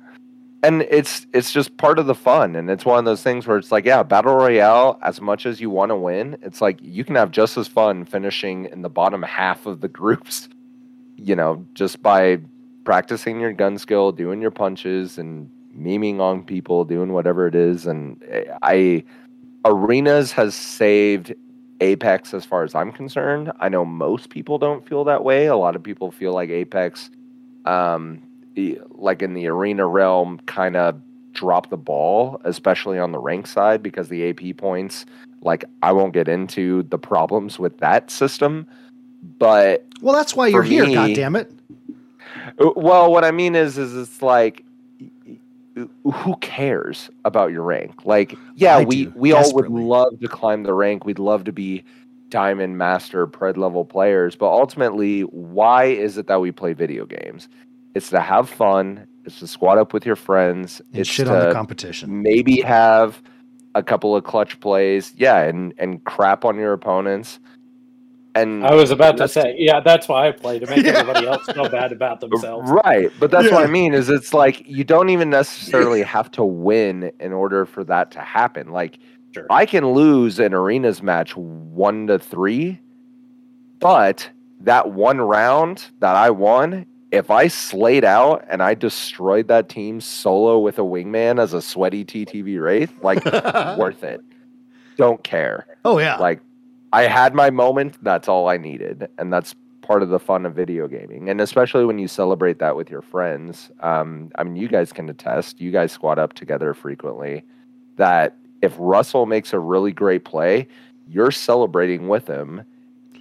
And 0.64 0.82
it's 0.82 1.26
it's 1.32 1.52
just 1.52 1.76
part 1.76 1.98
of 1.98 2.06
the 2.06 2.14
fun 2.14 2.54
and 2.54 2.70
it's 2.70 2.84
one 2.84 2.98
of 2.98 3.04
those 3.04 3.22
things 3.22 3.46
where 3.46 3.56
it's 3.58 3.72
like, 3.72 3.84
yeah, 3.84 4.02
battle 4.04 4.34
royale 4.36 4.98
as 5.02 5.20
much 5.20 5.44
as 5.44 5.60
you 5.60 5.70
want 5.70 5.90
to 5.90 5.96
win, 5.96 6.36
it's 6.42 6.60
like 6.60 6.78
you 6.80 7.04
can 7.04 7.16
have 7.16 7.30
just 7.32 7.56
as 7.58 7.66
fun 7.66 8.04
finishing 8.04 8.66
in 8.66 8.82
the 8.82 8.88
bottom 8.88 9.22
half 9.22 9.66
of 9.66 9.80
the 9.80 9.88
groups, 9.88 10.48
you 11.16 11.34
know, 11.36 11.66
just 11.74 12.02
by 12.02 12.38
practicing 12.85 13.41
your 13.41 13.53
gun 13.53 13.78
skill, 13.78 14.12
doing 14.12 14.41
your 14.41 14.51
punches 14.51 15.18
and 15.18 15.49
memeing 15.76 16.20
on 16.20 16.43
people, 16.45 16.85
doing 16.85 17.12
whatever 17.12 17.47
it 17.47 17.55
is 17.55 17.87
and 17.87 18.22
eh, 18.28 18.45
I 18.62 19.05
arenas 19.64 20.33
has 20.33 20.55
saved 20.55 21.33
Apex 21.80 22.35
as 22.35 22.45
far 22.45 22.62
as 22.62 22.74
I'm 22.74 22.93
concerned. 22.93 23.53
I 23.61 23.68
know 23.68 23.85
most 23.85 24.30
people 24.30 24.59
don't 24.59 24.87
feel 24.87 25.05
that 25.05 25.24
way. 25.24 25.47
A 25.47 25.57
lot 25.57 25.74
of 25.76 25.83
people 25.83 26.11
feel 26.11 26.33
like 26.33 26.51
Apex 26.51 27.11
um 27.64 28.22
like 28.91 29.22
in 29.22 29.35
the 29.35 29.47
arena 29.47 29.87
realm 29.87 30.39
kind 30.47 30.76
of 30.76 31.01
drop 31.33 31.70
the 31.70 31.76
ball 31.76 32.39
especially 32.45 32.99
on 32.99 33.12
the 33.12 33.18
rank 33.18 33.47
side 33.47 33.83
because 33.83 34.09
the 34.11 34.28
AP 34.28 34.57
points 34.59 35.07
like 35.41 35.64
I 35.83 35.93
won't 35.93 36.12
get 36.12 36.28
into 36.28 36.83
the 36.83 36.99
problems 36.99 37.59
with 37.59 37.78
that 37.78 38.11
system 38.11 38.66
but 39.39 39.87
Well, 40.01 40.14
that's 40.14 40.35
why 40.35 40.49
you're 40.49 40.62
here. 40.62 40.85
me- 40.87 40.95
God 40.95 41.14
damn 41.14 41.37
it. 41.37 41.51
Well 42.76 43.11
what 43.11 43.24
I 43.24 43.30
mean 43.30 43.55
is 43.55 43.78
is 43.78 43.97
it's 43.97 44.22
like 44.22 44.64
who 45.74 46.36
cares 46.40 47.09
about 47.24 47.51
your 47.51 47.62
rank? 47.62 48.05
Like 48.05 48.34
yeah 48.55 48.78
I 48.78 48.84
we 48.84 49.05
do, 49.07 49.12
we 49.16 49.32
all 49.32 49.55
would 49.55 49.70
love 49.70 50.20
to 50.20 50.28
climb 50.28 50.64
the 50.64 50.74
rank. 50.74 51.05
We'd 51.05 51.18
love 51.18 51.45
to 51.45 51.53
be 51.53 51.84
diamond 52.28 52.78
master 52.78 53.26
pred 53.26 53.59
level 53.59 53.84
players 53.84 54.34
but 54.36 54.47
ultimately 54.47 55.20
why 55.22 55.84
is 55.84 56.16
it 56.16 56.26
that 56.28 56.40
we 56.40 56.51
play 56.51 56.72
video 56.72 57.05
games? 57.05 57.49
It's 57.95 58.09
to 58.11 58.20
have 58.20 58.49
fun 58.49 59.07
it's 59.24 59.38
to 59.38 59.47
squat 59.47 59.78
up 59.78 59.93
with 59.93 60.05
your 60.07 60.16
friends 60.16 60.80
And 60.93 61.01
it's 61.01 61.11
shit 61.11 61.26
to 61.26 61.38
on 61.40 61.49
the 61.49 61.55
competition. 61.55 62.22
maybe 62.22 62.61
have 62.62 63.22
a 63.74 63.82
couple 63.82 64.16
of 64.16 64.24
clutch 64.24 64.59
plays 64.61 65.12
yeah 65.16 65.43
and 65.43 65.74
and 65.78 66.03
crap 66.05 66.45
on 66.45 66.57
your 66.57 66.72
opponents 66.72 67.38
and 68.35 68.64
I 68.66 68.74
was 68.74 68.91
about 68.91 69.16
to 69.18 69.28
say, 69.28 69.55
yeah, 69.59 69.80
that's 69.80 70.09
why 70.09 70.28
I 70.28 70.33
play 70.33 70.59
to 70.59 70.66
make 70.66 70.85
Yeah. 70.87 70.99
everybody 70.99 71.26
else 71.26 71.45
feel 71.53 71.68
bad 71.68 71.93
about 71.93 72.20
themselves. 72.20 72.70
Right, 72.70 73.11
but 73.20 73.30
that's 73.30 73.51
what 73.51 73.62
I 73.64 73.66
mean 73.66 73.93
is 73.95 74.09
it's 74.09 74.33
like 74.33 74.66
you 74.66 74.85
don't 74.85 75.11
even 75.11 75.28
necessarily 75.30 76.03
have 76.16 76.30
to 76.33 76.45
win 76.45 77.12
in 77.20 77.33
order 77.33 77.66
for 77.66 77.85
that 77.85 78.11
to 78.12 78.20
happen. 78.20 78.68
Like 78.70 78.99
Sure. 79.35 79.47
I 79.49 79.64
can 79.64 79.93
lose 79.93 80.39
an 80.39 80.53
arenas 80.53 81.03
match 81.03 81.35
1 81.37 82.07
to 82.09 82.18
3, 82.18 82.78
but 83.80 84.28
that 84.61 84.91
one 84.91 85.20
round 85.20 85.87
that 86.01 86.16
I 86.16 86.28
won, 86.30 86.85
if 87.11 87.30
I 87.30 87.49
slayed 87.49 88.05
out 88.05 88.45
and 88.49 88.62
I 88.62 88.74
destroyed 88.74 89.49
that 89.49 89.68
team 89.70 90.01
solo 90.03 90.59
with 90.59 90.78
a 90.78 90.83
wingman 90.83 91.41
as 91.41 91.53
a 91.55 91.62
sweaty 91.62 92.05
TTV 92.05 92.61
wraith, 92.62 92.93
like 93.03 93.24
worth 93.78 94.05
it. 94.05 94.20
Don't 94.97 95.22
care 95.24 95.66
Oh 95.85 95.99
yeah. 95.99 96.16
like 96.18 96.41
I 96.93 97.03
had 97.03 97.34
my 97.34 97.51
moment. 97.51 98.03
That's 98.03 98.28
all 98.28 98.49
I 98.49 98.57
needed, 98.59 99.09
and 99.18 99.32
that's 99.32 99.55
part 99.82 100.03
of 100.03 100.09
the 100.09 100.18
fun 100.18 100.47
of 100.47 100.55
video 100.55 100.86
gaming. 100.86 101.28
And 101.28 101.40
especially 101.40 101.84
when 101.84 101.99
you 101.99 102.09
celebrate 102.09 102.59
that 102.61 102.76
with 102.76 102.90
your 102.90 103.03
friends. 103.03 103.70
Um, 103.80 104.30
I 104.36 104.45
mean, 104.45 104.57
you 104.57 104.68
guys 104.68 104.93
can 104.93 105.09
attest. 105.09 105.61
You 105.61 105.70
guys 105.70 105.93
squat 105.93 106.18
up 106.18 106.32
together 106.34 106.72
frequently. 106.72 107.45
That 107.97 108.36
if 108.62 108.74
Russell 108.78 109.26
makes 109.26 109.53
a 109.53 109.59
really 109.59 109.93
great 109.93 110.24
play, 110.24 110.68
you're 111.09 111.30
celebrating 111.32 112.09
with 112.09 112.26
him. 112.26 112.64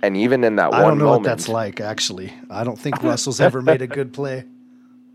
And 0.03 0.15
even 0.15 0.43
in 0.43 0.55
that 0.55 0.73
I 0.73 0.77
one 0.77 0.79
I 0.79 0.87
don't 0.89 0.97
know 0.99 1.05
moment, 1.05 1.21
what 1.23 1.29
that's 1.29 1.49
like. 1.49 1.81
Actually, 1.81 2.33
I 2.49 2.63
don't 2.63 2.79
think 2.79 3.03
Russell's 3.03 3.41
ever 3.41 3.61
made 3.61 3.81
a 3.81 3.87
good 3.87 4.13
play. 4.13 4.45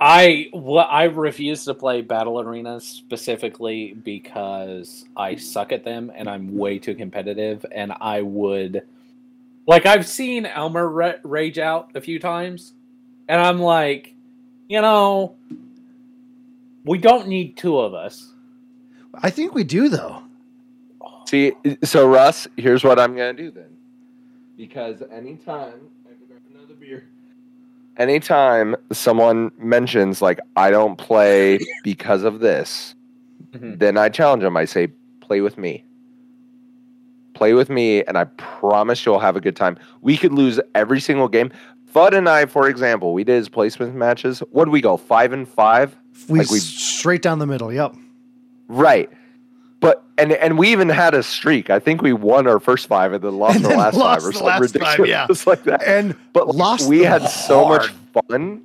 I 0.01 0.49
what 0.53 0.88
I 0.90 1.05
refuse 1.05 1.64
to 1.64 1.74
play 1.74 2.03
battle 2.03 2.38
arenas 2.40 2.84
specifically 2.84 3.94
because 3.94 5.07
I 5.16 5.36
suck 5.36 5.72
at 5.72 5.84
them 5.84 6.12
and 6.14 6.28
I'm 6.28 6.55
way 6.57 6.78
too 6.78 6.94
competitive 6.94 7.64
and 7.72 7.92
I 7.99 8.20
would 8.20 8.82
like 9.66 9.86
I've 9.86 10.07
seen 10.07 10.44
Elmer 10.44 10.88
ra- 10.88 11.14
rage 11.22 11.59
out 11.59 11.92
a 11.94 12.01
few 12.01 12.18
times 12.18 12.74
and 13.28 13.40
I'm 13.40 13.59
like, 13.59 14.14
you 14.68 14.82
know, 14.82 15.36
we 16.84 16.99
don't 16.99 17.26
need 17.26 17.57
two 17.57 17.78
of 17.78 17.94
us. 17.94 18.34
I 19.14 19.30
think 19.30 19.55
we 19.55 19.64
do 19.64 19.88
though. 19.88 20.22
See, 21.26 21.55
so 21.82 22.07
Russ, 22.07 22.47
here's 22.57 22.84
what 22.84 23.01
I'm 23.01 23.16
gonna 23.16 23.32
do 23.32 23.51
then, 23.51 23.76
because 24.57 25.03
anytime 25.11 25.72
I 26.05 26.11
have 26.11 26.20
to 26.20 26.26
grab 26.28 26.40
another 26.55 26.74
beer. 26.74 27.09
Anytime 27.99 28.76
someone 28.92 29.51
mentions 29.59 30.20
like 30.20 30.38
I 30.57 30.70
don't 30.70 30.97
play 30.97 31.59
because 31.82 32.24
of 32.24 32.40
this, 32.40 32.94
Mhm. 33.55 33.78
then 33.78 33.97
I 33.97 34.09
challenge 34.11 34.42
them. 34.42 34.57
I 34.57 34.64
say, 34.66 34.88
play 35.20 35.40
with 35.40 35.57
me. 35.57 35.82
Play 37.34 37.53
with 37.55 37.68
me, 37.70 38.03
and 38.05 38.16
I 38.18 38.24
promise 38.24 39.05
you'll 39.05 39.18
have 39.18 39.36
a 39.36 39.40
good 39.40 39.57
time. 39.57 39.78
We 40.03 40.16
could 40.16 40.32
lose 40.32 40.61
every 40.74 41.01
single 41.01 41.28
game. 41.28 41.51
Fudd 41.94 42.12
and 42.12 42.28
I, 42.28 42.47
for 42.47 42.68
example, 42.68 43.14
we 43.14 43.24
did 43.24 43.36
his 43.36 43.49
placement 43.49 43.94
matches. 43.94 44.40
What 44.51 44.66
did 44.66 44.72
we 44.72 44.80
go? 44.82 44.97
Five 44.97 45.32
and 45.32 45.49
five? 45.49 45.97
We, 46.28 46.40
Like 46.40 46.51
we- 46.51 46.59
straight 46.59 47.22
down 47.22 47.38
the 47.38 47.47
middle. 47.47 47.72
Yep. 47.72 47.94
Right. 48.68 49.11
But 49.87 50.03
and 50.18 50.32
and 50.32 50.59
we 50.59 50.72
even 50.72 50.89
had 50.89 51.14
a 51.14 51.22
streak. 51.22 51.70
I 51.70 51.78
think 51.78 52.03
we 52.03 52.12
won 52.12 52.49
our 52.49 52.59
first 52.59 52.89
five 52.89 53.12
and 53.12 53.22
then 53.22 53.39
lost 53.39 53.57
And 53.57 53.66
our 53.66 53.70
then 53.70 53.78
last 53.78 53.95
lost 53.95 54.20
five 54.22 54.28
or 54.28 54.32
something 54.32 54.47
last 54.49 54.78
five, 54.78 54.99
ridiculous 54.99 55.47
yeah. 55.47 55.51
like 55.51 55.62
that. 55.62 55.82
And 55.87 56.16
But 56.32 56.49
like, 56.49 56.57
lost 56.57 56.89
we 56.89 56.99
them 57.03 57.12
had 57.20 57.28
so 57.30 57.68
much 57.68 57.93
fun. 58.28 58.64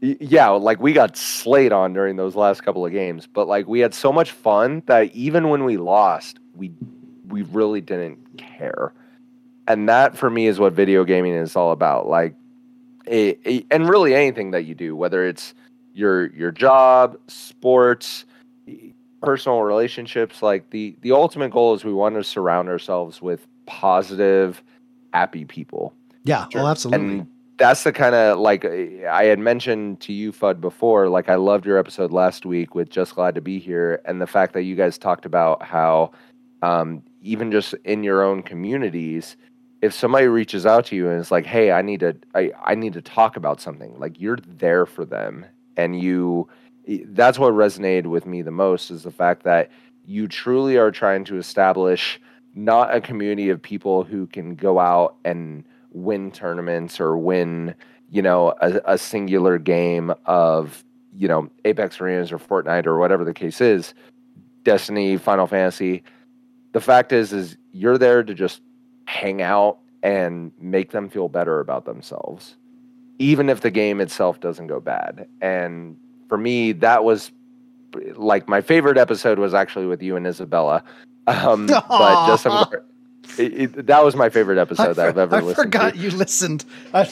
Yeah, 0.00 0.50
like 0.50 0.80
we 0.80 0.92
got 0.92 1.16
slayed 1.16 1.72
on 1.72 1.92
during 1.94 2.16
those 2.16 2.36
last 2.36 2.62
couple 2.62 2.84
of 2.86 2.92
games, 2.92 3.26
but 3.26 3.48
like 3.48 3.66
we 3.66 3.80
had 3.80 3.94
so 3.94 4.12
much 4.12 4.30
fun 4.32 4.82
that 4.86 5.12
even 5.14 5.48
when 5.48 5.64
we 5.64 5.76
lost, 5.76 6.38
we 6.54 6.70
we 7.26 7.42
really 7.42 7.80
didn't 7.80 8.36
care. 8.36 8.92
And 9.66 9.88
that 9.88 10.16
for 10.16 10.28
me 10.30 10.46
is 10.46 10.60
what 10.60 10.72
video 10.74 11.04
gaming 11.04 11.32
is 11.34 11.56
all 11.56 11.72
about. 11.72 12.06
Like 12.06 12.34
it, 13.06 13.40
it- 13.44 13.66
and 13.72 13.88
really 13.88 14.14
anything 14.14 14.52
that 14.52 14.66
you 14.66 14.74
do, 14.76 14.94
whether 14.94 15.26
it's 15.26 15.52
your 15.94 16.26
your 16.34 16.52
job, 16.52 17.16
sports, 17.26 18.24
personal 19.24 19.62
relationships, 19.62 20.42
like 20.42 20.70
the 20.70 20.96
the 21.02 21.12
ultimate 21.12 21.50
goal 21.50 21.74
is 21.74 21.84
we 21.84 21.92
want 21.92 22.14
to 22.16 22.24
surround 22.24 22.68
ourselves 22.68 23.20
with 23.22 23.46
positive, 23.66 24.62
happy 25.12 25.44
people. 25.44 25.94
yeah, 26.24 26.46
Sure. 26.50 26.62
oh, 26.62 26.66
absolutely. 26.66 27.18
And 27.18 27.26
that's 27.56 27.84
the 27.84 27.92
kind 27.92 28.14
of 28.14 28.38
like 28.38 28.64
I 28.64 29.24
had 29.24 29.38
mentioned 29.38 30.00
to 30.00 30.12
you, 30.12 30.32
Fudd 30.32 30.60
before. 30.60 31.08
Like 31.08 31.28
I 31.28 31.36
loved 31.36 31.66
your 31.66 31.78
episode 31.78 32.10
last 32.10 32.44
week 32.44 32.74
with 32.74 32.90
Just 32.90 33.14
Glad 33.14 33.34
to 33.36 33.40
Be 33.40 33.58
Here, 33.58 34.00
and 34.04 34.20
the 34.20 34.26
fact 34.26 34.52
that 34.54 34.62
you 34.62 34.74
guys 34.74 34.98
talked 34.98 35.24
about 35.24 35.62
how 35.62 36.10
um, 36.62 37.02
even 37.22 37.52
just 37.52 37.74
in 37.84 38.02
your 38.02 38.22
own 38.22 38.42
communities, 38.42 39.36
if 39.82 39.92
somebody 39.94 40.26
reaches 40.26 40.66
out 40.66 40.86
to 40.86 40.96
you 40.96 41.08
and 41.08 41.20
it's 41.20 41.30
like, 41.30 41.46
"Hey, 41.46 41.70
I 41.70 41.82
need 41.82 42.00
to, 42.00 42.16
I, 42.34 42.50
I 42.64 42.74
need 42.74 42.92
to 42.94 43.02
talk 43.02 43.36
about 43.36 43.60
something," 43.60 43.98
like 43.98 44.20
you're 44.20 44.38
there 44.58 44.86
for 44.86 45.04
them, 45.04 45.46
and 45.76 46.00
you. 46.00 46.48
That's 46.86 47.38
what 47.38 47.54
resonated 47.54 48.06
with 48.06 48.26
me 48.26 48.42
the 48.42 48.50
most 48.50 48.90
is 48.90 49.02
the 49.02 49.10
fact 49.10 49.44
that 49.44 49.70
you 50.06 50.28
truly 50.28 50.76
are 50.76 50.90
trying 50.90 51.24
to 51.24 51.38
establish 51.38 52.20
not 52.54 52.94
a 52.94 53.00
community 53.00 53.48
of 53.50 53.60
people 53.60 54.04
who 54.04 54.26
can 54.26 54.54
go 54.54 54.78
out 54.78 55.16
and 55.24 55.64
win 55.90 56.30
tournaments 56.30 57.00
or 57.00 57.16
win, 57.16 57.74
you 58.10 58.22
know, 58.22 58.54
a, 58.60 58.80
a 58.84 58.98
singular 58.98 59.58
game 59.58 60.12
of, 60.26 60.84
you 61.16 61.26
know, 61.26 61.48
Apex 61.64 62.00
Arenas 62.00 62.32
or 62.32 62.38
Fortnite 62.38 62.86
or 62.86 62.98
whatever 62.98 63.24
the 63.24 63.34
case 63.34 63.60
is, 63.60 63.94
Destiny, 64.62 65.16
Final 65.16 65.46
Fantasy. 65.46 66.02
The 66.72 66.80
fact 66.80 67.12
is, 67.12 67.32
is 67.32 67.56
you're 67.72 67.98
there 67.98 68.22
to 68.22 68.34
just 68.34 68.60
hang 69.06 69.42
out 69.42 69.78
and 70.02 70.52
make 70.60 70.90
them 70.90 71.08
feel 71.08 71.28
better 71.28 71.60
about 71.60 71.86
themselves, 71.86 72.56
even 73.18 73.48
if 73.48 73.62
the 73.62 73.70
game 73.70 74.00
itself 74.00 74.38
doesn't 74.40 74.66
go 74.66 74.80
bad. 74.80 75.26
And 75.40 75.96
for 76.34 76.38
me, 76.38 76.72
that 76.72 77.04
was 77.04 77.30
like 78.16 78.48
my 78.48 78.60
favorite 78.60 78.98
episode 78.98 79.38
was 79.38 79.54
actually 79.54 79.86
with 79.86 80.02
you 80.02 80.16
and 80.16 80.26
Isabella. 80.26 80.82
Um, 81.28 81.66
but 81.88 82.26
just 82.26 82.42
some, 82.42 82.66
it, 83.38 83.52
it, 83.76 83.86
that 83.86 84.04
was 84.04 84.16
my 84.16 84.28
favorite 84.30 84.58
episode 84.58 84.82
I, 84.90 84.92
that 84.94 85.06
I've 85.10 85.14
for- 85.14 85.20
ever 85.20 85.36
I 85.36 85.40
listened 85.42 85.64
forgot 85.64 85.92
to. 85.94 85.98
you 86.00 86.10
listened. 86.10 86.64
I, 86.92 87.08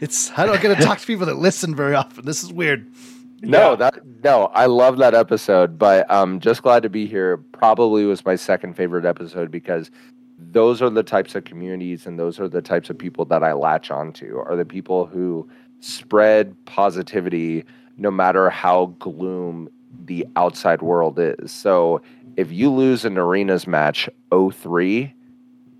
it's 0.00 0.30
I 0.38 0.44
don't 0.44 0.60
get 0.60 0.76
to 0.76 0.84
talk 0.84 0.98
to 0.98 1.06
people 1.06 1.24
that 1.24 1.38
listen 1.38 1.74
very 1.74 1.94
often. 1.94 2.26
This 2.26 2.44
is 2.44 2.52
weird. 2.52 2.92
No, 3.40 3.70
Yeah. 3.70 3.76
that 3.76 4.00
no, 4.22 4.46
I 4.52 4.66
love 4.66 4.98
that 4.98 5.14
episode, 5.14 5.78
but 5.78 6.10
um, 6.10 6.38
just 6.38 6.62
glad 6.62 6.82
to 6.82 6.90
be 6.90 7.06
here. 7.06 7.38
Probably 7.38 8.04
was 8.04 8.22
my 8.26 8.36
second 8.36 8.74
favorite 8.74 9.06
episode 9.06 9.50
because 9.50 9.90
those 10.36 10.82
are 10.82 10.90
the 10.90 11.02
types 11.02 11.34
of 11.34 11.44
communities 11.44 12.06
and 12.06 12.18
those 12.18 12.38
are 12.38 12.48
the 12.48 12.60
types 12.60 12.90
of 12.90 12.98
people 12.98 13.24
that 13.24 13.42
I 13.42 13.54
latch 13.54 13.90
onto. 13.90 14.36
Are 14.40 14.56
the 14.56 14.66
people 14.66 15.06
who 15.06 15.48
spread 15.80 16.54
positivity 16.66 17.64
no 17.98 18.10
matter 18.10 18.48
how 18.48 18.86
gloom 18.98 19.68
the 20.06 20.26
outside 20.36 20.80
world 20.82 21.18
is. 21.18 21.50
So 21.52 22.00
if 22.36 22.50
you 22.52 22.70
lose 22.72 23.04
an 23.04 23.18
arenas 23.18 23.66
match 23.66 24.08
03, 24.32 25.12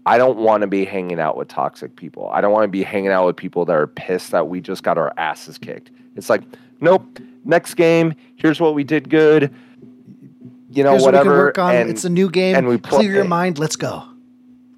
I 0.07 0.19
don't 0.19 0.39
want 0.39 0.63
to 0.63 0.67
be 0.67 0.85
hanging 0.85 1.21
out 1.21 1.37
with 1.37 1.49
toxic 1.49 1.95
people. 1.97 2.29
I 2.31 2.41
don't 2.41 2.53
want 2.53 2.65
to 2.65 2.69
be 2.69 2.83
hanging 2.83 3.11
out 3.11 3.27
with 3.27 3.37
people 3.37 3.65
that 3.67 3.73
are 3.77 3.87
pissed 3.87 4.31
that 4.33 4.49
we 4.49 4.61
just 4.61 4.83
got 4.83 4.99
our 4.99 5.13
asses 5.17 5.59
kicked. 5.59 5.91
It's 6.17 6.29
like, 6.31 6.43
nope, 6.81 7.21
next 7.45 7.75
game, 7.75 8.15
here's 8.37 8.61
what 8.61 8.75
we 8.75 8.85
did 8.85 9.09
good. 9.11 9.55
You 10.71 10.83
know, 10.85 10.91
Here's 10.93 11.03
what 11.03 11.15
whatever. 11.15 11.31
can 11.31 11.39
work 11.39 11.59
on. 11.59 11.75
and 11.75 11.91
it's 11.91 12.05
a 12.05 12.11
new 12.11 12.29
game. 12.31 12.55
and 12.57 12.69
we 12.69 12.79
Clear 12.79 13.11
your 13.13 13.25
mind. 13.25 13.59
Let's 13.59 13.77
go. 13.77 14.03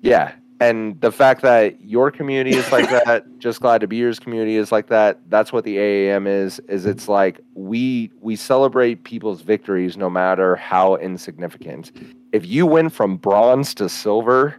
yeah. 0.03 0.33
And 0.61 1.01
the 1.01 1.11
fact 1.11 1.41
that 1.43 1.81
your 1.81 2.11
community 2.11 2.55
is 2.57 2.71
like 2.71 2.91
that, 2.91 3.25
just 3.39 3.61
glad 3.61 3.81
to 3.81 3.87
be 3.87 3.97
yours 3.97 4.19
community 4.19 4.57
is 4.57 4.71
like 4.71 4.89
that. 4.89 5.19
That's 5.31 5.53
what 5.53 5.65
the 5.65 5.79
AAM 5.79 6.29
is. 6.29 6.59
Is 6.69 6.85
it's 6.85 7.09
like 7.09 7.41
we 7.55 8.11
we 8.21 8.37
celebrate 8.37 9.05
people's 9.05 9.41
victories 9.41 9.97
no 9.97 10.11
matter 10.11 10.57
how 10.57 10.97
insignificant. 10.97 11.93
If 12.33 12.47
you 12.47 12.67
win 12.67 12.91
from 12.91 13.17
bronze 13.17 13.75
to 13.77 13.89
silver, 13.89 14.57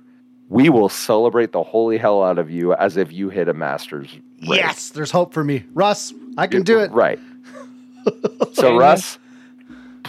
we 0.49 0.69
will 0.69 0.89
celebrate 0.89 1.51
the 1.51 1.63
holy 1.63 1.97
hell 1.97 2.23
out 2.23 2.39
of 2.39 2.49
you 2.49 2.73
as 2.73 2.97
if 2.97 3.13
you 3.13 3.29
hit 3.29 3.47
a 3.47 3.53
master's. 3.53 4.11
race. 4.11 4.21
Yes, 4.39 4.89
there's 4.89 5.11
hope 5.11 5.33
for 5.33 5.43
me, 5.43 5.63
Russ. 5.73 6.13
I 6.37 6.47
can 6.47 6.63
do 6.63 6.79
it. 6.79 6.91
Right. 6.91 7.19
So 8.53 8.75
Russ, 8.75 9.19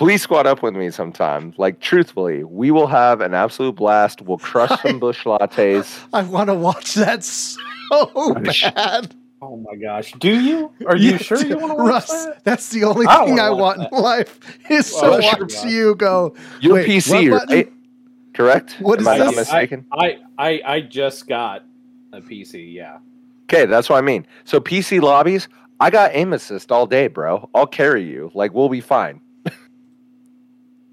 please 0.02 0.22
squat 0.22 0.46
up 0.46 0.62
with 0.62 0.74
me 0.74 0.90
sometime. 0.90 1.54
Like 1.58 1.78
truthfully, 1.80 2.42
we 2.44 2.70
will 2.70 2.88
have 2.88 3.20
an 3.20 3.34
absolute 3.34 3.76
blast. 3.76 4.20
We'll 4.22 4.38
crush 4.38 4.80
some 4.82 4.98
bush 4.98 5.22
lattes. 5.24 6.00
I 6.12 6.22
want 6.24 6.48
to 6.48 6.54
watch 6.54 6.94
that 6.94 7.22
so 7.22 8.34
bad. 8.34 9.14
Oh 9.40 9.56
my 9.56 9.76
gosh. 9.76 10.12
Do 10.18 10.40
you? 10.40 10.72
Are 10.86 10.96
you 10.96 11.12
Yeah, 11.12 11.16
sure 11.18 11.44
you 11.44 11.56
want 11.58 11.70
to 11.70 11.74
watch 11.76 11.88
Russ, 11.88 12.08
that? 12.26 12.44
that's 12.44 12.68
the 12.70 12.84
only 12.84 13.06
I 13.08 13.24
thing 13.24 13.38
I 13.40 13.50
want 13.50 13.78
that. 13.78 13.92
in 13.92 13.98
life 14.02 14.40
is 14.70 14.90
to 14.90 14.96
Oh, 15.06 15.20
sure, 15.20 15.40
watch 15.46 15.64
you 15.64 15.94
go. 15.94 16.34
You're 16.60 16.74
Wait, 16.74 16.88
PC, 16.88 17.30
what 17.30 17.40
button? 17.40 17.56
right? 17.56 17.72
Correct? 18.34 18.76
What 18.80 19.00
is 19.00 19.06
Am 19.06 19.14
I 19.14 19.18
not 19.18 19.26
this? 19.30 19.36
mistaken? 19.36 19.84
I, 19.92 20.18
I 20.38 20.60
I 20.64 20.80
just 20.80 21.28
got 21.28 21.64
a 22.12 22.20
PC, 22.20 22.72
yeah. 22.72 22.98
Okay, 23.44 23.66
that's 23.66 23.88
what 23.88 23.98
I 23.98 24.00
mean. 24.00 24.26
So 24.44 24.60
PC 24.60 25.00
lobbies, 25.00 25.48
I 25.80 25.90
got 25.90 26.10
aim 26.14 26.32
assist 26.32 26.72
all 26.72 26.86
day, 26.86 27.08
bro. 27.08 27.48
I'll 27.54 27.66
carry 27.66 28.02
you. 28.04 28.30
Like 28.34 28.52
we'll 28.54 28.68
be 28.68 28.80
fine. 28.80 29.20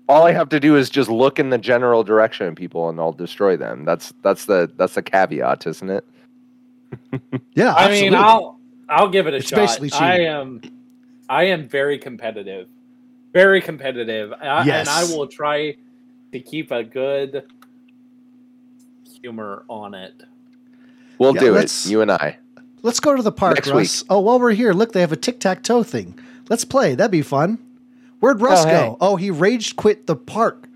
All 0.10 0.26
I 0.26 0.32
have 0.34 0.50
to 0.50 0.60
do 0.60 0.76
is 0.76 0.90
just 0.90 1.10
look 1.10 1.38
in 1.40 1.52
the 1.52 1.58
general 1.60 2.04
direction 2.04 2.48
of 2.48 2.56
people 2.56 2.90
and 2.90 3.00
I'll 3.00 3.14
destroy 3.14 3.56
them. 3.56 3.86
That's 3.86 4.12
that's 4.24 4.46
the 4.46 4.70
that's 4.76 4.96
the 4.96 5.04
caveat, 5.04 5.66
isn't 5.68 5.90
it? 5.90 6.06
Yeah, 7.54 7.74
I 7.74 7.84
absolutely. 7.86 8.10
mean, 8.10 8.16
I'll 8.16 8.60
I'll 8.90 9.10
give 9.10 9.28
it 9.28 9.34
a 9.36 9.38
It's 9.38 9.50
shot. 9.50 9.58
basically 9.58 9.92
I 9.94 10.22
am 10.22 10.62
I 11.30 11.44
am 11.46 11.68
very 11.68 11.98
competitive. 12.00 12.68
Very 13.34 13.62
competitive. 13.62 14.34
I, 14.34 14.66
Yes. 14.66 14.88
And 14.88 14.90
I 14.90 15.16
will 15.16 15.28
try 15.28 15.76
to 16.32 16.40
keep 16.40 16.72
a 16.72 16.84
good 16.84 17.44
humor 19.22 19.64
on 19.68 19.94
it. 19.94 20.24
We'll 21.20 21.36
Yeah, 21.36 21.42
do 21.42 21.56
it. 21.56 21.86
You 21.86 22.02
and 22.02 22.12
I. 22.12 22.38
Let's 22.82 23.00
go 23.00 23.16
to 23.16 23.22
the 23.22 23.32
park, 23.32 23.56
Next 23.56 23.70
Russ. 23.70 24.04
Oh, 24.10 24.20
while 24.22 24.40
we're 24.40 24.52
here, 24.54 24.72
look, 24.74 24.94
they 24.94 25.02
have 25.02 25.12
a 25.12 25.18
tic 25.18 25.40
tac 25.40 25.62
toe 25.64 25.84
thing. 25.84 26.18
Let's 26.50 26.64
play. 26.66 26.96
That'd 26.96 27.12
be 27.12 27.22
fun. 27.22 27.60
Where'd 28.20 28.42
oh, 28.42 28.46
Russ 28.46 28.62
Oh, 28.62 28.66
go? 28.66 28.72
hey. 28.72 28.96
Oh, 29.02 29.16
he 29.16 29.32
raged 29.32 29.76
quit 29.76 30.08
the 30.08 30.16
park. 30.16 30.68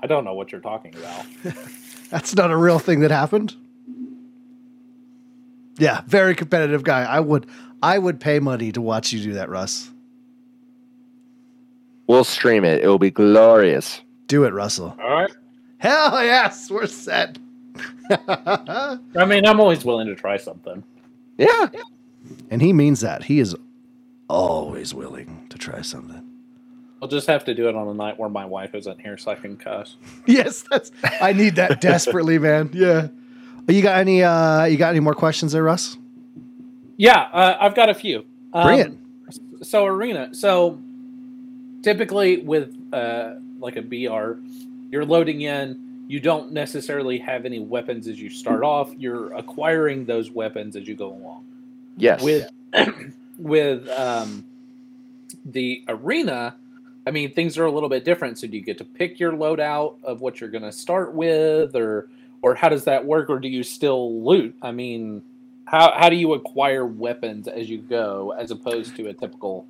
I 0.00 0.06
don't 0.06 0.24
know 0.24 0.34
what 0.34 0.52
you're 0.52 0.60
talking 0.60 0.94
about. 0.96 1.24
That's 2.10 2.34
not 2.34 2.50
a 2.50 2.56
real 2.56 2.78
thing 2.78 3.00
that 3.00 3.10
happened. 3.10 3.54
Yeah, 5.78 6.00
very 6.06 6.34
competitive 6.34 6.82
guy. 6.82 7.02
I 7.04 7.20
would 7.20 7.46
I 7.82 7.98
would 7.98 8.18
pay 8.18 8.40
money 8.40 8.72
to 8.72 8.80
watch 8.80 9.12
you 9.12 9.22
do 9.22 9.32
that, 9.34 9.48
Russ. 9.48 9.90
We'll 12.08 12.24
stream 12.24 12.64
it. 12.64 12.82
It 12.82 12.88
will 12.88 12.98
be 12.98 13.10
glorious. 13.10 14.00
Do 14.26 14.44
it, 14.44 14.52
Russell. 14.52 14.96
All 15.00 15.10
right. 15.10 15.30
Hell 15.78 16.24
yes, 16.24 16.70
we're 16.70 16.86
set. 16.86 17.38
I 18.10 18.98
mean, 19.26 19.46
I'm 19.46 19.60
always 19.60 19.84
willing 19.84 20.06
to 20.08 20.14
try 20.16 20.36
something. 20.38 20.82
Yeah. 21.36 21.68
and 22.50 22.60
he 22.60 22.72
means 22.72 23.00
that. 23.00 23.22
He 23.24 23.38
is 23.38 23.54
always 24.28 24.94
willing 24.94 25.46
to 25.50 25.58
try 25.58 25.82
something. 25.82 26.22
I'll 27.00 27.08
just 27.08 27.28
have 27.28 27.44
to 27.44 27.54
do 27.54 27.68
it 27.68 27.76
on 27.76 27.86
a 27.88 27.94
night 27.94 28.18
where 28.18 28.28
my 28.28 28.44
wife 28.44 28.74
isn't 28.74 29.00
here 29.00 29.16
so 29.16 29.30
I 29.30 29.34
can 29.36 29.56
cuss. 29.56 29.96
Yes, 30.26 30.64
that's 30.70 30.90
I 31.20 31.32
need 31.32 31.56
that 31.56 31.80
desperately, 31.80 32.38
man. 32.38 32.70
Yeah. 32.72 33.08
You 33.68 33.82
got 33.82 33.98
any 33.98 34.22
uh 34.22 34.64
you 34.64 34.76
got 34.76 34.90
any 34.90 35.00
more 35.00 35.14
questions 35.14 35.52
there, 35.52 35.62
Russ? 35.62 35.96
Yeah, 36.96 37.28
uh, 37.32 37.56
I've 37.60 37.76
got 37.76 37.88
a 37.88 37.94
few. 37.94 38.24
Um, 38.52 38.66
Bring 38.66 38.78
it. 38.80 39.66
So 39.66 39.86
arena. 39.86 40.34
So 40.34 40.80
typically 41.82 42.38
with 42.38 42.74
uh, 42.92 43.34
like 43.60 43.76
a 43.76 43.82
BR, 43.82 44.40
you're 44.90 45.04
loading 45.04 45.42
in. 45.42 46.04
You 46.08 46.20
don't 46.20 46.52
necessarily 46.52 47.18
have 47.18 47.44
any 47.44 47.60
weapons 47.60 48.08
as 48.08 48.20
you 48.20 48.30
start 48.30 48.62
off. 48.62 48.90
You're 48.96 49.32
acquiring 49.34 50.06
those 50.06 50.30
weapons 50.30 50.74
as 50.74 50.88
you 50.88 50.96
go 50.96 51.12
along. 51.12 51.44
Yes. 51.98 52.22
With 52.22 52.50
with 53.38 53.88
um, 53.88 54.44
the 55.44 55.84
arena, 55.88 56.56
I 57.06 57.10
mean 57.10 57.32
things 57.32 57.56
are 57.56 57.64
a 57.64 57.70
little 57.70 57.88
bit 57.88 58.04
different. 58.04 58.38
So 58.38 58.46
do 58.46 58.56
you 58.56 58.62
get 58.62 58.78
to 58.78 58.84
pick 58.84 59.18
your 59.18 59.32
loadout 59.32 59.96
of 60.02 60.20
what 60.20 60.40
you're 60.40 60.50
going 60.50 60.64
to 60.64 60.72
start 60.72 61.14
with, 61.14 61.74
or 61.74 62.08
or 62.42 62.54
how 62.54 62.68
does 62.68 62.84
that 62.84 63.04
work, 63.04 63.30
or 63.30 63.38
do 63.38 63.48
you 63.48 63.62
still 63.62 64.22
loot? 64.24 64.54
I 64.60 64.72
mean, 64.72 65.22
how 65.64 65.92
how 65.96 66.08
do 66.08 66.16
you 66.16 66.34
acquire 66.34 66.84
weapons 66.84 67.48
as 67.48 67.70
you 67.70 67.78
go, 67.78 68.34
as 68.38 68.50
opposed 68.50 68.96
to 68.96 69.08
a 69.08 69.14
typical 69.14 69.66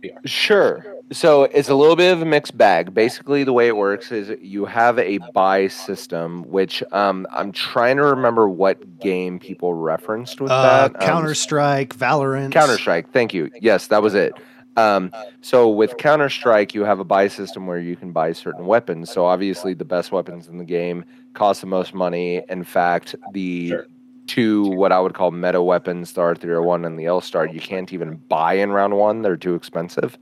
BR? 0.00 0.26
Sure. 0.26 0.84
So 1.10 1.44
it's 1.44 1.68
a 1.70 1.74
little 1.74 1.96
bit 1.96 2.12
of 2.12 2.20
a 2.20 2.24
mixed 2.26 2.56
bag. 2.58 2.92
Basically, 2.92 3.42
the 3.44 3.52
way 3.52 3.66
it 3.68 3.76
works 3.76 4.12
is 4.12 4.36
you 4.42 4.66
have 4.66 4.98
a 4.98 5.18
buy 5.32 5.68
system, 5.68 6.42
which 6.42 6.82
um, 6.92 7.26
I'm 7.32 7.50
trying 7.52 7.96
to 7.96 8.04
remember 8.04 8.48
what 8.48 8.98
game 9.00 9.38
people 9.38 9.72
referenced 9.74 10.40
with 10.40 10.50
Uh, 10.50 10.88
that. 10.88 10.96
Um, 11.02 11.06
Counter 11.06 11.34
Strike, 11.34 11.96
Valorant. 11.96 12.52
Counter 12.52 12.76
Strike. 12.76 13.10
Thank 13.12 13.32
you. 13.32 13.50
Yes, 13.60 13.86
that 13.86 14.02
was 14.02 14.14
it. 14.14 14.34
Um, 14.76 15.10
so 15.40 15.68
with 15.70 15.96
Counter 15.96 16.28
Strike, 16.28 16.72
you 16.74 16.84
have 16.84 17.00
a 17.00 17.04
buy 17.04 17.26
system 17.28 17.66
where 17.66 17.80
you 17.80 17.96
can 17.96 18.12
buy 18.12 18.32
certain 18.32 18.66
weapons. 18.66 19.10
So 19.10 19.24
obviously, 19.24 19.74
the 19.74 19.84
best 19.86 20.12
weapons 20.12 20.46
in 20.46 20.58
the 20.58 20.64
game 20.64 21.04
cost 21.34 21.62
the 21.62 21.66
most 21.66 21.94
money. 21.94 22.42
In 22.48 22.62
fact, 22.64 23.14
the 23.32 23.68
Sure. 23.70 23.86
Two 24.28 24.68
what 24.68 24.92
I 24.92 25.00
would 25.00 25.14
call 25.14 25.32
meta 25.32 25.60
weapons, 25.60 26.12
the 26.12 26.20
R301 26.20 26.86
and 26.86 26.98
the 26.98 27.06
L 27.06 27.20
Star, 27.20 27.46
you 27.46 27.60
can't 27.60 27.92
even 27.92 28.16
buy 28.28 28.54
in 28.54 28.70
round 28.70 28.94
one. 28.96 29.22
They're 29.22 29.36
too 29.36 29.54
expensive. 29.54 30.16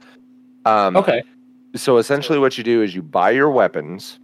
Um, 0.64 0.96
Okay. 0.96 1.22
so 1.74 1.98
essentially, 1.98 2.38
what 2.38 2.57
you 2.57 2.64
do 2.64 2.82
is 2.82 2.94
you 2.94 3.02
buy 3.02 3.30
your 3.30 3.50
weapons, 3.50 4.18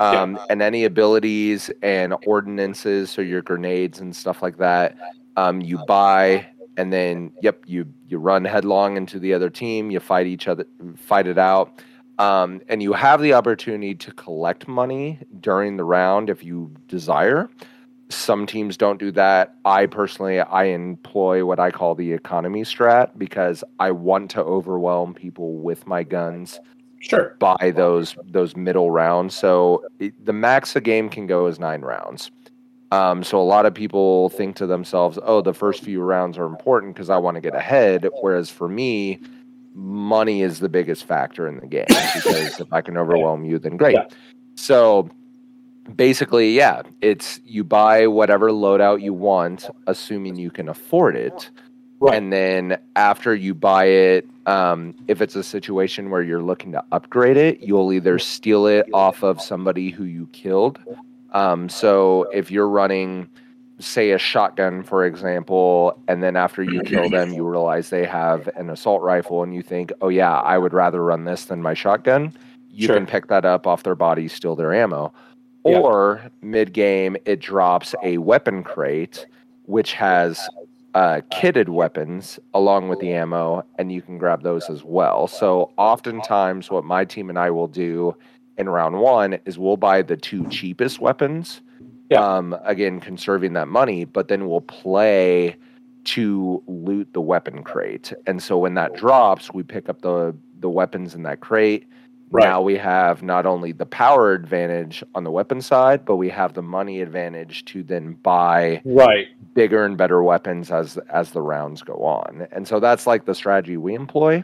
Yeah. 0.00 0.22
um, 0.22 0.38
and 0.50 0.60
any 0.60 0.84
abilities 0.84 1.70
and 1.82 2.14
ordinances, 2.26 3.10
so 3.10 3.22
your 3.22 3.42
grenades 3.42 4.00
and 4.00 4.14
stuff 4.16 4.42
like 4.42 4.58
that. 4.58 4.96
Um, 5.36 5.60
you 5.60 5.78
buy, 5.86 6.46
and 6.76 6.92
then 6.92 7.30
yep, 7.42 7.62
you 7.66 7.86
you 8.08 8.18
run 8.18 8.44
headlong 8.44 8.96
into 8.96 9.18
the 9.18 9.32
other 9.34 9.50
team. 9.50 9.90
You 9.90 10.00
fight 10.00 10.26
each 10.26 10.48
other, 10.48 10.66
fight 10.96 11.26
it 11.26 11.38
out, 11.38 11.82
um, 12.18 12.60
and 12.68 12.82
you 12.82 12.92
have 12.94 13.20
the 13.20 13.34
opportunity 13.34 13.94
to 13.94 14.12
collect 14.12 14.66
money 14.66 15.18
during 15.40 15.76
the 15.76 15.84
round 15.84 16.30
if 16.30 16.42
you 16.42 16.72
desire. 16.88 17.48
Some 18.08 18.46
teams 18.46 18.76
don't 18.76 19.00
do 19.00 19.10
that. 19.12 19.54
I 19.64 19.86
personally, 19.86 20.40
I 20.40 20.64
employ 20.64 21.44
what 21.44 21.58
I 21.58 21.70
call 21.70 21.94
the 21.94 22.12
economy 22.12 22.62
strat 22.62 23.10
because 23.18 23.64
I 23.80 23.90
want 23.90 24.30
to 24.32 24.42
overwhelm 24.42 25.12
people 25.14 25.56
with 25.56 25.86
my 25.86 26.02
guns 26.02 26.60
Sure. 27.00 27.36
by 27.38 27.72
those 27.74 28.16
those 28.24 28.56
middle 28.56 28.90
rounds. 28.90 29.34
So 29.34 29.84
it, 29.98 30.24
the 30.24 30.32
max 30.32 30.74
a 30.76 30.80
game 30.80 31.08
can 31.08 31.26
go 31.26 31.46
is 31.46 31.58
nine 31.58 31.82
rounds. 31.82 32.30
Um, 32.92 33.24
so 33.24 33.40
a 33.40 33.42
lot 33.42 33.66
of 33.66 33.74
people 33.74 34.28
think 34.30 34.56
to 34.56 34.66
themselves, 34.66 35.18
"Oh, 35.22 35.40
the 35.42 35.52
first 35.52 35.82
few 35.82 36.00
rounds 36.00 36.38
are 36.38 36.46
important 36.46 36.94
because 36.94 37.10
I 37.10 37.18
want 37.18 37.34
to 37.34 37.40
get 37.40 37.54
ahead." 37.54 38.08
Whereas 38.22 38.50
for 38.50 38.68
me, 38.68 39.20
money 39.74 40.42
is 40.42 40.60
the 40.60 40.68
biggest 40.68 41.04
factor 41.04 41.46
in 41.46 41.58
the 41.58 41.66
game 41.66 41.86
because 41.88 42.60
if 42.60 42.72
I 42.72 42.80
can 42.80 42.96
overwhelm 42.96 43.44
you, 43.44 43.58
then 43.58 43.76
great. 43.76 43.94
Yeah. 43.94 44.06
So 44.54 45.10
basically, 45.94 46.52
yeah, 46.52 46.82
it's 47.00 47.40
you 47.44 47.64
buy 47.64 48.06
whatever 48.06 48.50
loadout 48.50 49.02
you 49.02 49.14
want, 49.14 49.68
assuming 49.86 50.36
you 50.36 50.50
can 50.50 50.68
afford 50.68 51.16
it. 51.16 51.50
Right. 51.98 52.14
And 52.14 52.32
then 52.32 52.78
after 52.94 53.34
you 53.34 53.54
buy 53.54 53.84
it, 53.86 54.28
um, 54.44 54.94
if 55.08 55.22
it's 55.22 55.34
a 55.34 55.42
situation 55.42 56.10
where 56.10 56.22
you're 56.22 56.42
looking 56.42 56.72
to 56.72 56.84
upgrade 56.92 57.36
it, 57.36 57.60
you'll 57.60 57.92
either 57.92 58.18
steal 58.18 58.66
it 58.66 58.86
off 58.92 59.22
of 59.22 59.40
somebody 59.40 59.90
who 59.90 60.04
you 60.04 60.28
killed. 60.32 60.78
Um, 61.32 61.68
so 61.68 62.24
if 62.34 62.50
you're 62.50 62.68
running, 62.68 63.28
say, 63.78 64.12
a 64.12 64.18
shotgun, 64.18 64.82
for 64.82 65.04
example, 65.06 65.98
and 66.06 66.22
then 66.22 66.36
after 66.36 66.62
you 66.62 66.82
kill 66.82 67.08
them, 67.08 67.32
you 67.32 67.46
realize 67.46 67.90
they 67.90 68.06
have 68.06 68.48
an 68.56 68.70
assault 68.70 69.02
rifle, 69.02 69.42
and 69.42 69.54
you 69.54 69.62
think, 69.62 69.92
oh, 70.02 70.08
yeah, 70.08 70.38
I 70.38 70.58
would 70.58 70.72
rather 70.72 71.02
run 71.02 71.24
this 71.24 71.46
than 71.46 71.62
my 71.62 71.74
shotgun, 71.74 72.32
you 72.70 72.86
Sure. 72.86 72.96
can 72.96 73.06
pick 73.06 73.26
that 73.28 73.44
up 73.44 73.66
off 73.66 73.82
their 73.82 73.94
body, 73.94 74.28
steal 74.28 74.54
their 74.54 74.72
ammo. 74.72 75.12
Yeah. 75.66 75.78
Or 75.78 76.30
mid 76.42 76.72
game, 76.72 77.16
it 77.24 77.40
drops 77.40 77.94
a 78.02 78.18
weapon 78.18 78.62
crate, 78.62 79.26
which 79.64 79.92
has 79.94 80.48
uh, 80.94 81.20
kitted 81.30 81.68
weapons 81.68 82.38
along 82.54 82.88
with 82.88 83.00
the 83.00 83.12
ammo, 83.12 83.64
and 83.78 83.92
you 83.92 84.00
can 84.00 84.18
grab 84.18 84.42
those 84.42 84.70
as 84.70 84.82
well. 84.82 85.26
So, 85.26 85.72
oftentimes, 85.76 86.70
what 86.70 86.84
my 86.84 87.04
team 87.04 87.28
and 87.28 87.38
I 87.38 87.50
will 87.50 87.68
do 87.68 88.16
in 88.56 88.68
round 88.68 88.98
one 88.98 89.38
is 89.44 89.58
we'll 89.58 89.76
buy 89.76 90.02
the 90.02 90.16
two 90.16 90.48
cheapest 90.48 91.00
weapons. 91.00 91.60
Yeah. 92.10 92.20
Um, 92.20 92.56
again, 92.64 93.00
conserving 93.00 93.52
that 93.54 93.68
money, 93.68 94.04
but 94.04 94.28
then 94.28 94.48
we'll 94.48 94.60
play 94.60 95.56
to 96.04 96.62
loot 96.66 97.12
the 97.12 97.20
weapon 97.20 97.64
crate. 97.64 98.12
And 98.26 98.42
so 98.42 98.56
when 98.56 98.74
that 98.74 98.94
drops, 98.94 99.52
we 99.52 99.62
pick 99.62 99.88
up 99.88 100.02
the 100.02 100.34
the 100.60 100.70
weapons 100.70 101.14
in 101.14 101.22
that 101.24 101.40
crate. 101.40 101.86
Right. 102.30 102.44
Now 102.44 102.60
we 102.60 102.76
have 102.76 103.22
not 103.22 103.46
only 103.46 103.72
the 103.72 103.86
power 103.86 104.32
advantage 104.32 105.04
on 105.14 105.22
the 105.24 105.30
weapon 105.30 105.60
side, 105.60 106.04
but 106.04 106.16
we 106.16 106.28
have 106.30 106.54
the 106.54 106.62
money 106.62 107.00
advantage 107.00 107.64
to 107.66 107.82
then 107.84 108.14
buy 108.22 108.82
Right. 108.84 109.28
bigger 109.54 109.84
and 109.84 109.96
better 109.96 110.22
weapons 110.22 110.70
as 110.70 110.96
as 111.08 111.30
the 111.30 111.40
rounds 111.42 111.82
go 111.82 112.02
on. 112.04 112.48
And 112.50 112.66
so 112.66 112.80
that's 112.80 113.06
like 113.06 113.26
the 113.26 113.34
strategy 113.34 113.76
we 113.76 113.94
employ. 113.94 114.42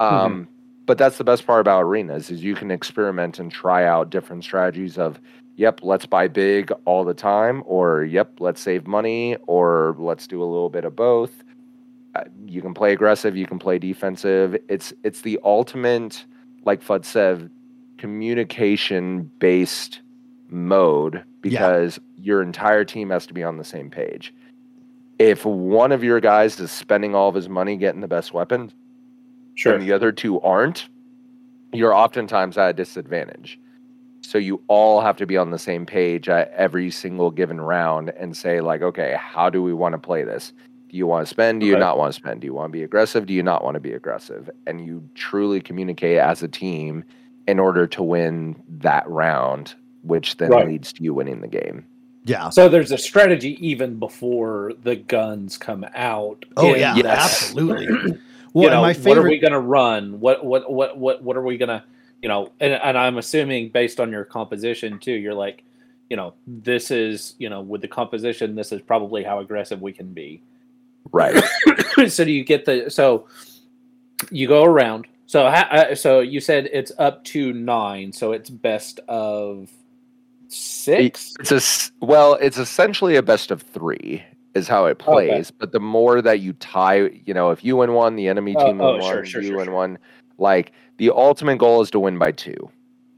Um, 0.00 0.48
But 0.86 0.98
that's 0.98 1.16
the 1.16 1.22
best 1.24 1.46
part 1.46 1.60
about 1.60 1.82
arenas 1.84 2.28
is 2.28 2.42
you 2.42 2.56
can 2.56 2.72
experiment 2.72 3.38
and 3.38 3.52
try 3.52 3.84
out 3.84 4.10
different 4.10 4.42
strategies 4.42 4.98
of, 4.98 5.20
yep, 5.54 5.78
let's 5.84 6.06
buy 6.06 6.26
big 6.26 6.72
all 6.86 7.04
the 7.04 7.14
time, 7.14 7.62
or 7.66 8.02
yep, 8.02 8.32
let's 8.40 8.60
save 8.60 8.88
money, 8.88 9.36
or 9.46 9.94
let's 9.96 10.26
do 10.26 10.42
a 10.42 10.44
little 10.44 10.68
bit 10.68 10.84
of 10.84 10.96
both. 10.96 11.44
Uh, 12.16 12.24
you 12.46 12.60
can 12.60 12.74
play 12.74 12.92
aggressive, 12.92 13.36
you 13.36 13.46
can 13.46 13.60
play 13.60 13.78
defensive. 13.78 14.56
It's 14.68 14.92
it's 15.04 15.20
the 15.20 15.38
ultimate, 15.44 16.24
like 16.64 16.82
Fudd 16.82 17.04
said, 17.04 17.50
communication 17.98 19.30
based 19.38 20.00
mode 20.48 21.24
because 21.40 21.98
your 22.18 22.42
entire 22.42 22.84
team 22.84 23.10
has 23.10 23.26
to 23.26 23.34
be 23.34 23.42
on 23.42 23.56
the 23.56 23.64
same 23.64 23.90
page. 23.90 24.34
If 25.18 25.44
one 25.44 25.92
of 25.92 26.02
your 26.02 26.20
guys 26.20 26.58
is 26.60 26.70
spending 26.70 27.14
all 27.14 27.28
of 27.28 27.34
his 27.34 27.48
money 27.48 27.76
getting 27.76 28.00
the 28.00 28.08
best 28.08 28.32
weapon, 28.32 28.72
Sure. 29.54 29.74
and 29.74 29.82
the 29.82 29.92
other 29.92 30.12
two 30.12 30.40
aren't, 30.40 30.88
you're 31.72 31.94
oftentimes 31.94 32.56
at 32.58 32.70
a 32.70 32.72
disadvantage. 32.72 33.58
So 34.22 34.38
you 34.38 34.62
all 34.68 35.00
have 35.00 35.16
to 35.16 35.26
be 35.26 35.36
on 35.36 35.50
the 35.50 35.58
same 35.58 35.84
page 35.84 36.28
at 36.28 36.50
every 36.52 36.90
single 36.90 37.30
given 37.30 37.60
round 37.60 38.10
and 38.10 38.36
say, 38.36 38.60
like, 38.60 38.82
okay, 38.82 39.16
how 39.18 39.50
do 39.50 39.62
we 39.62 39.72
want 39.72 39.92
to 39.94 39.98
play 39.98 40.22
this? 40.22 40.52
Do 40.92 40.98
you 40.98 41.06
want 41.06 41.26
to 41.26 41.30
spend? 41.30 41.60
Do 41.60 41.66
you 41.66 41.72
Okay. 41.72 41.80
not 41.80 41.96
want 41.96 42.12
to 42.12 42.16
spend? 42.16 42.42
Do 42.42 42.46
you 42.46 42.52
want 42.52 42.70
to 42.70 42.78
be 42.78 42.82
aggressive? 42.82 43.24
Do 43.24 43.32
you 43.32 43.42
not 43.42 43.64
want 43.64 43.76
to 43.76 43.80
be 43.80 43.94
aggressive? 43.94 44.50
And 44.66 44.84
you 44.84 45.08
truly 45.14 45.58
communicate 45.58 46.18
as 46.18 46.42
a 46.42 46.48
team 46.48 47.04
in 47.48 47.58
order 47.58 47.86
to 47.86 48.02
win 48.02 48.62
that 48.68 49.08
round, 49.08 49.74
which 50.02 50.36
then 50.36 50.50
Right. 50.50 50.66
leads 50.68 50.92
to 50.92 51.02
you 51.02 51.14
winning 51.14 51.40
the 51.40 51.48
game. 51.48 51.86
Yeah. 52.26 52.50
So 52.50 52.68
there's 52.68 52.92
a 52.92 52.98
strategy 52.98 53.56
even 53.66 53.98
before 53.98 54.74
the 54.82 54.96
guns 54.96 55.56
come 55.56 55.86
out. 55.94 56.44
Oh 56.58 56.74
yeah, 56.74 56.94
Yes. 56.94 57.42
absolutely. 57.42 57.88
Well, 58.54 58.64
you 58.64 58.70
know, 58.70 58.82
my 58.82 58.92
what 58.92 59.16
are 59.16 59.22
we 59.22 59.38
going 59.38 59.54
to 59.54 59.60
run? 59.60 60.20
What 60.20 60.44
what 60.44 60.70
what 60.70 60.98
what 60.98 61.22
what 61.22 61.38
are 61.38 61.42
we 61.42 61.56
going 61.56 61.70
to, 61.70 61.82
you 62.20 62.28
know? 62.28 62.52
And, 62.60 62.74
and 62.74 62.98
I'm 62.98 63.16
assuming 63.16 63.70
based 63.70 63.98
on 63.98 64.12
your 64.12 64.26
composition 64.26 64.98
too, 64.98 65.12
you're 65.12 65.32
like, 65.32 65.64
you 66.10 66.18
know, 66.18 66.34
this 66.46 66.90
is 66.90 67.34
you 67.38 67.48
know 67.48 67.62
with 67.62 67.80
the 67.80 67.88
composition, 67.88 68.54
this 68.54 68.70
is 68.70 68.82
probably 68.82 69.22
how 69.24 69.38
aggressive 69.38 69.80
we 69.80 69.94
can 69.94 70.12
be. 70.12 70.42
Right. 71.10 71.42
so 72.08 72.24
do 72.24 72.30
you 72.30 72.44
get 72.44 72.64
the 72.64 72.90
so 72.90 73.26
you 74.30 74.48
go 74.48 74.64
around. 74.64 75.06
So 75.26 75.48
ha, 75.48 75.66
uh, 75.70 75.94
so 75.94 76.20
you 76.20 76.40
said 76.40 76.68
it's 76.72 76.92
up 76.98 77.24
to 77.24 77.52
nine, 77.52 78.12
so 78.12 78.32
it's 78.32 78.50
best 78.50 79.00
of 79.08 79.70
six. 80.48 81.34
It's 81.40 81.52
a 81.52 82.04
well, 82.04 82.34
it's 82.34 82.58
essentially 82.58 83.16
a 83.16 83.22
best 83.22 83.50
of 83.50 83.62
three 83.62 84.22
is 84.54 84.68
how 84.68 84.84
it 84.86 84.98
plays. 84.98 85.50
But 85.50 85.72
the 85.72 85.80
more 85.80 86.20
that 86.20 86.40
you 86.40 86.52
tie, 86.54 87.08
you 87.24 87.32
know, 87.32 87.50
if 87.50 87.64
you 87.64 87.76
win 87.76 87.92
one, 87.94 88.16
the 88.16 88.28
enemy 88.28 88.54
Oh, 88.58 88.66
team 88.66 88.80
oh, 88.80 88.92
win 88.92 89.02
sure, 89.02 89.14
one, 89.16 89.24
sure, 89.24 89.40
you 89.40 89.48
sure, 89.48 89.56
win 89.56 89.66
sure. 89.66 89.74
one. 89.74 89.98
Like 90.38 90.72
the 90.98 91.10
ultimate 91.10 91.56
goal 91.56 91.80
is 91.80 91.90
to 91.92 92.00
win 92.00 92.18
by 92.18 92.32
two. 92.32 92.70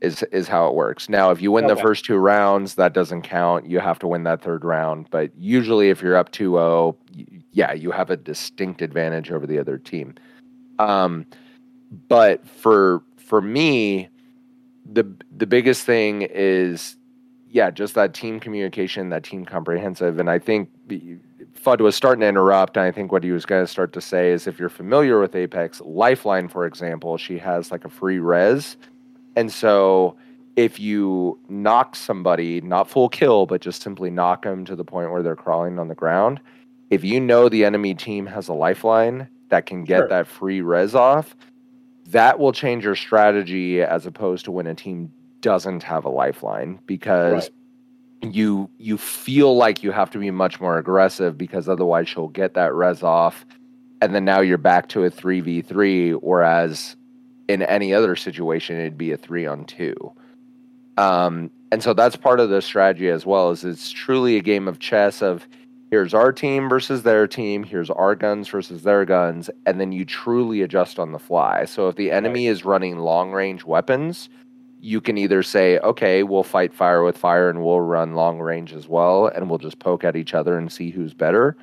Is 0.04 0.22
is 0.32 0.48
how 0.48 0.68
it 0.68 0.74
works. 0.74 1.08
Now, 1.08 1.30
if 1.30 1.40
you 1.40 1.50
win 1.50 1.66
the 1.66 1.76
first 1.76 2.04
two 2.04 2.16
rounds, 2.16 2.74
that 2.74 2.92
doesn't 2.92 3.22
count. 3.22 3.68
You 3.68 3.80
have 3.80 3.98
to 4.00 4.06
win 4.06 4.24
that 4.24 4.42
third 4.42 4.64
round. 4.64 5.08
But 5.10 5.30
usually, 5.38 5.88
if 5.88 6.02
you're 6.02 6.16
up 6.16 6.30
2-0, 6.32 6.94
yeah, 7.52 7.72
you 7.72 7.90
have 7.90 8.10
a 8.10 8.16
distinct 8.16 8.82
advantage 8.82 9.30
over 9.30 9.46
the 9.46 9.58
other 9.58 9.78
team. 9.78 10.14
Um, 10.78 11.26
but 12.08 12.46
for 12.46 13.02
for 13.16 13.40
me, 13.40 14.08
the 14.84 15.04
the 15.36 15.46
biggest 15.46 15.84
thing 15.84 16.22
is 16.22 16.96
yeah, 17.54 17.70
just 17.70 17.94
that 17.94 18.14
team 18.14 18.40
communication, 18.40 19.10
that 19.10 19.22
team 19.22 19.44
comprehensive, 19.44 20.18
and 20.18 20.28
I 20.28 20.40
think 20.40 20.68
Fudd 21.54 21.80
was 21.80 21.94
starting 21.94 22.22
to 22.22 22.26
interrupt. 22.26 22.76
And 22.76 22.84
I 22.84 22.90
think 22.90 23.12
what 23.12 23.22
he 23.22 23.30
was 23.30 23.46
going 23.46 23.64
to 23.64 23.70
start 23.70 23.92
to 23.92 24.00
say 24.00 24.32
is, 24.32 24.48
if 24.48 24.58
you're 24.58 24.68
familiar 24.68 25.20
with 25.20 25.36
Apex 25.36 25.80
Lifeline, 25.82 26.48
for 26.48 26.66
example, 26.66 27.16
she 27.16 27.38
has 27.38 27.70
like 27.70 27.84
a 27.84 27.88
free 27.88 28.18
res, 28.18 28.76
and 29.36 29.52
so 29.52 30.16
if 30.56 30.78
you 30.78 31.38
knock 31.48 31.96
somebody, 31.96 32.60
not 32.60 32.88
full 32.88 33.08
kill, 33.08 33.46
but 33.46 33.60
just 33.60 33.82
simply 33.82 34.10
knock 34.10 34.42
them 34.44 34.64
to 34.64 34.76
the 34.76 34.84
point 34.84 35.10
where 35.10 35.22
they're 35.22 35.36
crawling 35.36 35.78
on 35.78 35.88
the 35.88 35.94
ground, 35.94 36.40
if 36.90 37.02
you 37.02 37.18
know 37.20 37.48
the 37.48 37.64
enemy 37.64 37.94
team 37.94 38.26
has 38.26 38.48
a 38.48 38.52
lifeline 38.52 39.28
that 39.48 39.66
can 39.66 39.84
get 39.84 39.98
Sure. 40.00 40.08
that 40.08 40.26
free 40.26 40.60
res 40.60 40.94
off, 40.94 41.34
that 42.06 42.38
will 42.38 42.52
change 42.52 42.84
your 42.84 42.94
strategy 42.94 43.82
as 43.82 44.06
opposed 44.06 44.44
to 44.44 44.52
when 44.52 44.66
a 44.66 44.74
team 44.74 45.10
doesn't 45.40 45.82
have 45.82 46.04
a 46.04 46.08
lifeline 46.08 46.78
because 46.86 47.50
you 48.22 48.70
you 48.78 48.96
feel 48.96 49.56
like 49.56 49.82
you 49.82 49.90
have 49.90 50.10
to 50.10 50.18
be 50.18 50.30
much 50.30 50.60
more 50.60 50.78
aggressive 50.78 51.36
because 51.36 51.68
otherwise 51.68 52.08
she'll 52.08 52.28
get 52.28 52.54
that 52.54 52.72
res 52.74 53.02
off 53.02 53.44
and 54.00 54.14
then 54.14 54.24
now 54.24 54.40
you're 54.40 54.56
back 54.56 54.88
to 54.88 55.04
a 55.04 55.10
3v3 55.10 56.14
whereas 56.22 56.96
in 57.48 57.62
any 57.62 57.92
other 57.92 58.16
situation 58.16 58.76
it'd 58.78 58.98
be 58.98 59.12
a 59.12 59.16
3 59.16 59.46
on 59.46 59.64
2 59.64 59.94
um, 60.96 61.50
and 61.72 61.82
so 61.82 61.92
that's 61.92 62.14
part 62.14 62.38
of 62.38 62.50
the 62.50 62.62
strategy 62.62 63.08
as 63.08 63.26
well 63.26 63.50
is 63.50 63.64
it's 63.64 63.90
truly 63.90 64.36
a 64.36 64.40
game 64.40 64.68
of 64.68 64.78
chess 64.78 65.22
of 65.22 65.46
here's 65.90 66.14
our 66.14 66.32
team 66.32 66.68
versus 66.68 67.02
their 67.02 67.26
team 67.26 67.64
here's 67.64 67.90
our 67.90 68.14
guns 68.14 68.48
versus 68.48 68.84
their 68.84 69.04
guns 69.04 69.50
and 69.66 69.80
then 69.80 69.90
you 69.90 70.04
truly 70.04 70.62
adjust 70.62 70.98
on 70.98 71.12
the 71.12 71.18
fly. 71.18 71.64
So 71.64 71.88
if 71.88 71.96
the 71.96 72.10
enemy 72.10 72.46
is 72.46 72.64
running 72.64 72.98
long 72.98 73.32
range 73.32 73.64
weapons 73.64 74.28
you 74.80 75.00
can 75.00 75.18
either 75.18 75.42
say 75.42 75.78
okay 75.80 76.22
we'll 76.22 76.44
fight 76.44 76.72
fire 76.72 77.02
with 77.02 77.18
fire 77.18 77.50
and 77.50 77.64
we'll 77.64 77.80
run 77.80 78.14
long 78.14 78.38
range 78.38 78.72
as 78.72 78.86
well 78.86 79.26
and 79.26 79.48
we'll 79.48 79.58
just 79.58 79.80
poke 79.80 80.04
at 80.04 80.14
each 80.14 80.32
other 80.32 80.56
and 80.56 80.70
see 80.70 80.90
who's 80.90 81.12
better. 81.12 81.56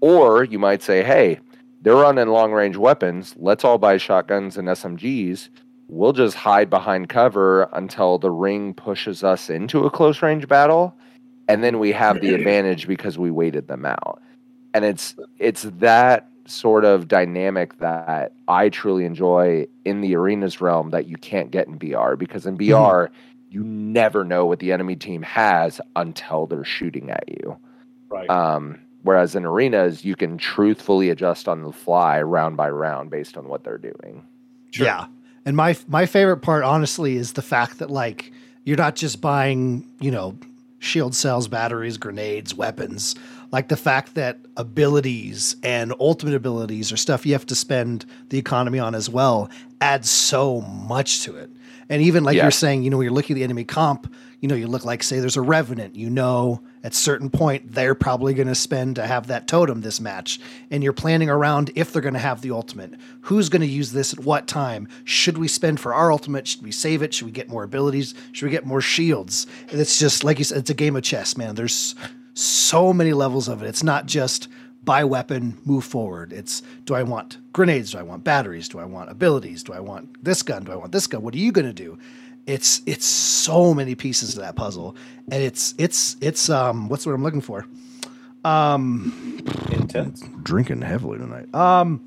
Or 0.00 0.44
you 0.44 0.60
might 0.60 0.82
say 0.82 1.02
hey 1.02 1.40
they're 1.80 1.96
running 1.96 2.28
long 2.28 2.52
range 2.52 2.76
weapons. 2.76 3.34
Let's 3.38 3.64
all 3.64 3.78
buy 3.78 3.96
shotguns 3.96 4.56
and 4.56 4.68
smgs 4.68 5.48
we'll 5.92 6.12
just 6.12 6.36
hide 6.36 6.70
behind 6.70 7.08
cover 7.08 7.68
until 7.72 8.16
the 8.16 8.30
ring 8.30 8.72
pushes 8.72 9.24
us 9.24 9.50
into 9.50 9.84
a 9.84 9.90
close 9.90 10.22
range 10.22 10.46
battle 10.46 10.94
and 11.50 11.64
then 11.64 11.80
we 11.80 11.90
have 11.90 12.20
the 12.20 12.32
advantage 12.32 12.86
because 12.86 13.18
we 13.18 13.30
waited 13.30 13.66
them 13.66 13.84
out. 13.84 14.22
And 14.72 14.84
it's 14.84 15.16
it's 15.40 15.62
that 15.62 16.28
sort 16.46 16.84
of 16.84 17.06
dynamic 17.06 17.78
that 17.78 18.32
i 18.48 18.68
truly 18.68 19.04
enjoy 19.04 19.64
in 19.84 20.00
the 20.00 20.16
arenas 20.16 20.60
realm 20.60 20.90
that 20.90 21.06
you 21.06 21.16
can't 21.16 21.52
get 21.52 21.68
in 21.68 21.78
br 21.78 22.16
because 22.16 22.44
in 22.44 22.56
br 22.56 23.04
you 23.50 23.62
never 23.62 24.24
know 24.24 24.46
what 24.46 24.58
the 24.58 24.72
enemy 24.72 24.96
team 24.96 25.22
has 25.22 25.80
until 25.94 26.46
they're 26.46 26.64
shooting 26.64 27.10
at 27.10 27.24
you. 27.28 27.56
Right. 28.08 28.28
um, 28.30 28.80
whereas 29.02 29.34
in 29.34 29.44
arenas 29.44 30.04
you 30.04 30.16
can 30.16 30.36
truthfully 30.38 31.10
adjust 31.10 31.48
on 31.48 31.62
the 31.62 31.72
fly 31.72 32.20
round 32.20 32.56
by 32.56 32.68
round 32.68 33.10
based 33.10 33.36
on 33.36 33.48
what 33.48 33.64
they're 33.64 33.78
doing 33.78 34.26
Sure. 34.70 34.86
Yeah. 34.86 35.06
And 35.44 35.56
my 35.56 35.76
my 35.88 36.06
favorite 36.06 36.38
part, 36.38 36.64
honestly, 36.64 37.16
is 37.16 37.32
the 37.32 37.42
fact 37.42 37.78
that 37.78 37.90
like 37.90 38.32
you're 38.64 38.76
not 38.76 38.96
just 38.96 39.20
buying, 39.20 39.90
you 40.00 40.10
know, 40.10 40.38
shield 40.78 41.14
cells, 41.14 41.48
batteries, 41.48 41.98
grenades, 41.98 42.54
weapons. 42.54 43.14
Like 43.52 43.68
the 43.68 43.76
fact 43.76 44.14
that 44.14 44.38
abilities 44.56 45.56
and 45.62 45.92
ultimate 45.98 46.34
abilities 46.34 46.92
or 46.92 46.96
stuff 46.96 47.26
you 47.26 47.32
have 47.32 47.46
to 47.46 47.54
spend 47.54 48.04
the 48.28 48.38
economy 48.38 48.78
on 48.78 48.94
as 48.94 49.08
well 49.08 49.50
adds 49.80 50.08
so 50.08 50.60
much 50.60 51.22
to 51.22 51.36
it. 51.36 51.50
And 51.90 52.00
even 52.00 52.24
like 52.24 52.36
Yeah. 52.36 52.44
you're 52.44 52.50
saying, 52.52 52.82
you 52.84 52.88
know, 52.88 52.96
when 52.96 53.04
you're 53.04 53.12
looking 53.12 53.34
at 53.34 53.38
the 53.38 53.44
enemy 53.44 53.64
comp, 53.64 54.10
you 54.40 54.48
know, 54.48 54.54
you 54.54 54.66
look 54.68 54.86
like 54.86 55.02
say 55.02 55.20
there's 55.20 55.36
a 55.36 55.42
revenant, 55.42 55.96
you 55.96 56.08
know, 56.08 56.62
at 56.82 56.94
certain 56.94 57.28
point 57.28 57.72
they're 57.74 57.94
probably 57.94 58.32
going 58.32 58.48
to 58.48 58.54
spend 58.54 58.96
to 58.96 59.06
have 59.06 59.26
that 59.26 59.46
totem 59.46 59.82
this 59.82 60.00
match, 60.00 60.40
and 60.70 60.82
you're 60.82 60.94
planning 60.94 61.28
around 61.28 61.70
if 61.74 61.92
they're 61.92 62.00
going 62.00 62.14
to 62.14 62.20
have 62.20 62.40
the 62.40 62.52
ultimate. 62.52 62.94
Who's 63.22 63.50
going 63.50 63.60
to 63.60 63.66
use 63.68 63.92
this 63.92 64.14
at 64.14 64.20
what 64.20 64.46
time? 64.46 64.88
Should 65.04 65.36
we 65.36 65.46
spend 65.48 65.78
for 65.80 65.92
our 65.92 66.10
ultimate? 66.10 66.46
Should 66.46 66.62
we 66.62 66.72
save 66.72 67.02
it? 67.02 67.12
Should 67.12 67.26
we 67.26 67.32
get 67.32 67.50
more 67.50 67.64
abilities? 67.64 68.14
Should 68.32 68.46
we 68.46 68.50
get 68.50 68.64
more 68.64 68.80
shields? 68.80 69.46
And 69.70 69.78
it's 69.78 69.98
just 69.98 70.24
like 70.24 70.38
you 70.38 70.44
said, 70.44 70.58
it's 70.58 70.70
a 70.70 70.74
game 70.74 70.96
of 70.96 71.02
chess, 71.02 71.36
man. 71.36 71.54
There's 71.54 71.94
so 72.32 72.92
many 72.94 73.12
levels 73.12 73.48
of 73.48 73.62
it. 73.62 73.66
It's 73.66 73.82
not 73.82 74.06
just 74.06 74.48
buy 74.84 75.04
weapon, 75.04 75.58
move 75.64 75.84
forward. 75.84 76.32
It's 76.32 76.62
do 76.84 76.94
I 76.94 77.02
want 77.02 77.38
grenades? 77.52 77.92
Do 77.92 77.98
I 77.98 78.02
want 78.02 78.24
batteries? 78.24 78.68
Do 78.68 78.78
I 78.78 78.84
want 78.84 79.10
abilities? 79.10 79.62
Do 79.62 79.72
I 79.72 79.80
want 79.80 80.22
this 80.24 80.42
gun? 80.42 80.64
Do 80.64 80.72
I 80.72 80.76
want 80.76 80.92
this 80.92 81.06
gun? 81.06 81.22
What 81.22 81.34
are 81.34 81.38
you 81.38 81.52
going 81.52 81.66
to 81.66 81.72
do? 81.72 81.98
It's 82.46 82.80
it's 82.86 83.04
so 83.04 83.74
many 83.74 83.94
pieces 83.94 84.34
to 84.34 84.40
that 84.40 84.56
puzzle, 84.56 84.96
and 85.30 85.42
it's 85.42 85.74
it's 85.78 86.16
it's 86.20 86.48
um 86.48 86.88
what's 86.88 87.06
what 87.06 87.14
I'm 87.14 87.22
looking 87.22 87.42
for? 87.42 87.66
Um, 88.44 89.38
intense. 89.70 90.24
Drinking 90.42 90.80
heavily 90.80 91.18
tonight. 91.18 91.54
Um, 91.54 92.02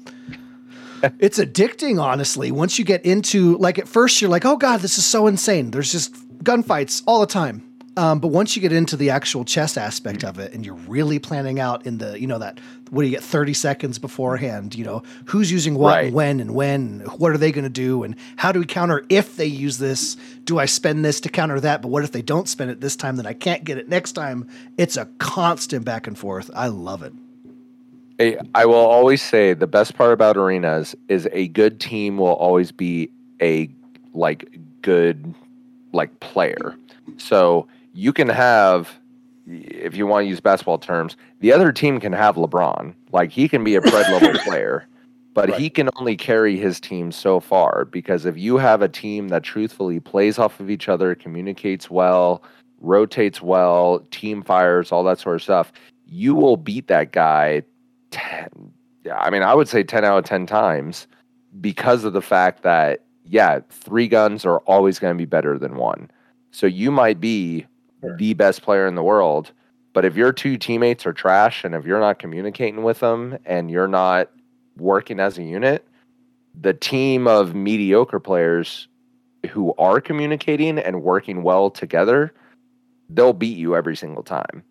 it's 1.19 1.37
addicting, 1.37 2.01
honestly. 2.01 2.51
Once 2.51 2.79
you 2.79 2.85
get 2.85 3.05
into 3.05 3.57
like 3.57 3.77
at 3.77 3.87
first 3.87 4.21
you're 4.21 4.31
like, 4.31 4.45
oh 4.45 4.57
god, 4.57 4.79
this 4.79 4.97
is 4.97 5.05
so 5.05 5.27
insane. 5.27 5.71
There's 5.71 5.91
just 5.91 6.13
gunfights 6.43 7.03
all 7.05 7.19
the 7.21 7.27
time. 7.27 7.63
Um, 7.95 8.19
but 8.19 8.29
once 8.29 8.55
you 8.55 8.61
get 8.61 8.71
into 8.71 8.97
the 8.97 9.11
actual 9.11 9.45
chess 9.45 9.77
aspect 9.77 10.23
of 10.23 10.39
it, 10.39 10.51
and 10.53 10.65
you're 10.65 10.73
really 10.73 11.19
planning 11.19 11.59
out 11.59 11.85
in 11.85 11.99
the, 11.99 12.19
you 12.19 12.25
know, 12.25 12.39
that 12.39 12.59
what 12.89 13.03
do 13.03 13.07
you 13.07 13.13
get 13.13 13.23
30 13.23 13.53
seconds 13.53 13.99
beforehand, 13.99 14.73
you 14.73 14.83
know, 14.83 15.03
who's 15.25 15.51
using 15.51 15.75
what 15.75 15.91
Right. 15.95 16.05
and 16.05 16.13
when 16.15 16.39
and 16.39 16.55
when, 16.55 16.99
what 17.17 17.31
are 17.31 17.37
they 17.37 17.51
going 17.51 17.65
to 17.65 17.69
do, 17.69 18.03
and 18.03 18.15
how 18.35 18.51
do 18.51 18.59
we 18.59 18.65
counter 18.65 19.05
if 19.09 19.35
they 19.35 19.45
use 19.45 19.77
this? 19.77 20.15
Do 20.43 20.57
I 20.57 20.65
spend 20.65 21.05
this 21.05 21.21
to 21.21 21.29
counter 21.29 21.59
that? 21.59 21.83
But 21.83 21.89
what 21.89 22.03
if 22.03 22.11
they 22.11 22.23
don't 22.23 22.49
spend 22.49 22.71
it 22.71 22.81
this 22.81 22.95
time? 22.95 23.15
Then 23.15 23.27
I 23.27 23.33
can't 23.33 23.63
get 23.63 23.77
it 23.77 23.87
next 23.87 24.13
time. 24.13 24.47
It's 24.77 24.97
a 24.97 25.05
constant 25.19 25.85
back 25.85 26.07
and 26.07 26.17
forth. 26.17 26.49
I 26.55 26.67
love 26.69 27.03
it. 27.03 27.13
I 28.19 28.37
I 28.55 28.65
will 28.65 28.75
always 28.75 29.21
say 29.21 29.53
the 29.53 29.67
best 29.67 29.95
part 29.95 30.13
about 30.13 30.35
arenas 30.35 30.95
is 31.09 31.27
a 31.31 31.47
good 31.49 31.79
team 31.79 32.17
will 32.17 32.33
always 32.33 32.71
be 32.71 33.11
a 33.39 33.69
like 34.13 34.49
good 34.81 35.33
like 35.91 36.19
player. 36.19 36.75
So 37.17 37.67
you 37.93 38.11
can 38.13 38.29
have 38.29 38.99
if 39.45 39.95
you 39.97 40.07
want 40.07 40.23
to 40.23 40.29
use 40.29 40.39
basketball 40.39 40.77
terms, 40.77 41.17
the 41.41 41.51
other 41.51 41.71
team 41.73 41.99
can 41.99 42.13
have 42.13 42.35
LeBron. 42.35 42.93
Like 43.11 43.29
he 43.29 43.49
can 43.49 43.63
be 43.63 43.75
a 43.75 43.81
pred 43.81 44.09
level 44.09 44.39
player, 44.45 44.87
but 45.33 45.53
he 45.59 45.69
can 45.69 45.89
only 45.97 46.15
carry 46.15 46.57
his 46.57 46.79
team 46.79 47.11
so 47.11 47.39
far 47.39 47.85
because 47.85 48.25
if 48.25 48.37
you 48.37 48.57
have 48.57 48.81
a 48.81 48.87
team 48.87 49.27
that 49.29 49.43
truthfully 49.43 49.99
plays 49.99 50.39
off 50.39 50.59
of 50.59 50.69
each 50.69 50.87
other, 50.87 51.13
communicates 51.13 51.89
well, 51.89 52.43
rotates 52.79 53.41
well, 53.41 54.05
team 54.11 54.41
fires, 54.41 54.91
all 54.91 55.03
that 55.03 55.19
sort 55.19 55.35
of 55.35 55.43
stuff, 55.43 55.73
you 56.05 56.35
will 56.35 56.57
beat 56.57 56.87
that 56.87 57.11
guy 57.11 57.63
10 58.11 58.71
i 59.15 59.29
mean 59.29 59.41
i 59.41 59.53
would 59.53 59.67
say 59.67 59.83
10 59.83 60.05
out 60.05 60.19
of 60.19 60.25
10 60.25 60.45
times 60.45 61.07
because 61.59 62.03
of 62.03 62.13
the 62.13 62.21
fact 62.21 62.61
that 62.63 63.03
yeah 63.25 63.59
three 63.69 64.07
guns 64.07 64.45
are 64.45 64.59
always 64.59 64.99
going 64.99 65.13
to 65.13 65.17
be 65.17 65.25
better 65.25 65.57
than 65.57 65.75
one 65.75 66.09
so 66.51 66.67
you 66.67 66.91
might 66.91 67.19
be 67.19 67.65
Sure. 68.03 68.17
the 68.17 68.33
best 68.33 68.61
player 68.61 68.85
in 68.85 68.95
the 68.95 69.03
world 69.03 69.51
but 69.93 70.03
if 70.03 70.15
your 70.17 70.33
two 70.33 70.57
teammates 70.57 71.05
are 71.05 71.13
trash 71.13 71.63
and 71.63 71.73
if 71.73 71.85
you're 71.85 71.99
not 71.99 72.19
communicating 72.19 72.83
with 72.83 72.99
them 72.99 73.37
and 73.45 73.71
you're 73.71 73.87
not 73.87 74.29
working 74.77 75.19
as 75.21 75.37
a 75.37 75.43
unit 75.43 75.87
the 76.59 76.73
team 76.73 77.27
of 77.27 77.55
mediocre 77.55 78.19
players 78.19 78.89
who 79.49 79.73
are 79.77 80.01
communicating 80.01 80.77
and 80.77 81.01
working 81.01 81.43
well 81.43 81.69
together 81.69 82.33
they'll 83.09 83.33
beat 83.33 83.57
you 83.57 83.73
every 83.75 83.95
single 83.95 84.23
time 84.23 84.63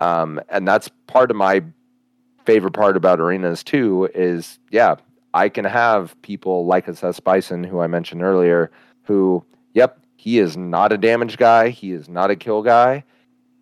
um, 0.00 0.40
and 0.48 0.68
that's 0.68 0.88
part 1.08 1.32
of 1.32 1.36
my 1.36 1.60
favorite 2.44 2.74
part 2.74 2.96
about 2.96 3.18
arenas 3.18 3.64
too 3.64 4.08
is 4.14 4.60
yeah 4.70 4.94
i 5.34 5.48
can 5.48 5.64
have 5.64 6.20
people 6.22 6.64
like 6.64 6.86
assess 6.86 7.18
bison 7.18 7.64
who 7.64 7.80
i 7.80 7.88
mentioned 7.88 8.22
earlier 8.22 8.70
who 9.02 9.44
yep 9.74 9.98
he 10.18 10.38
is 10.38 10.56
not 10.56 10.92
a 10.92 10.98
damage 10.98 11.38
guy 11.38 11.68
he 11.68 11.92
is 11.92 12.08
not 12.08 12.30
a 12.30 12.36
kill 12.36 12.62
guy 12.62 13.02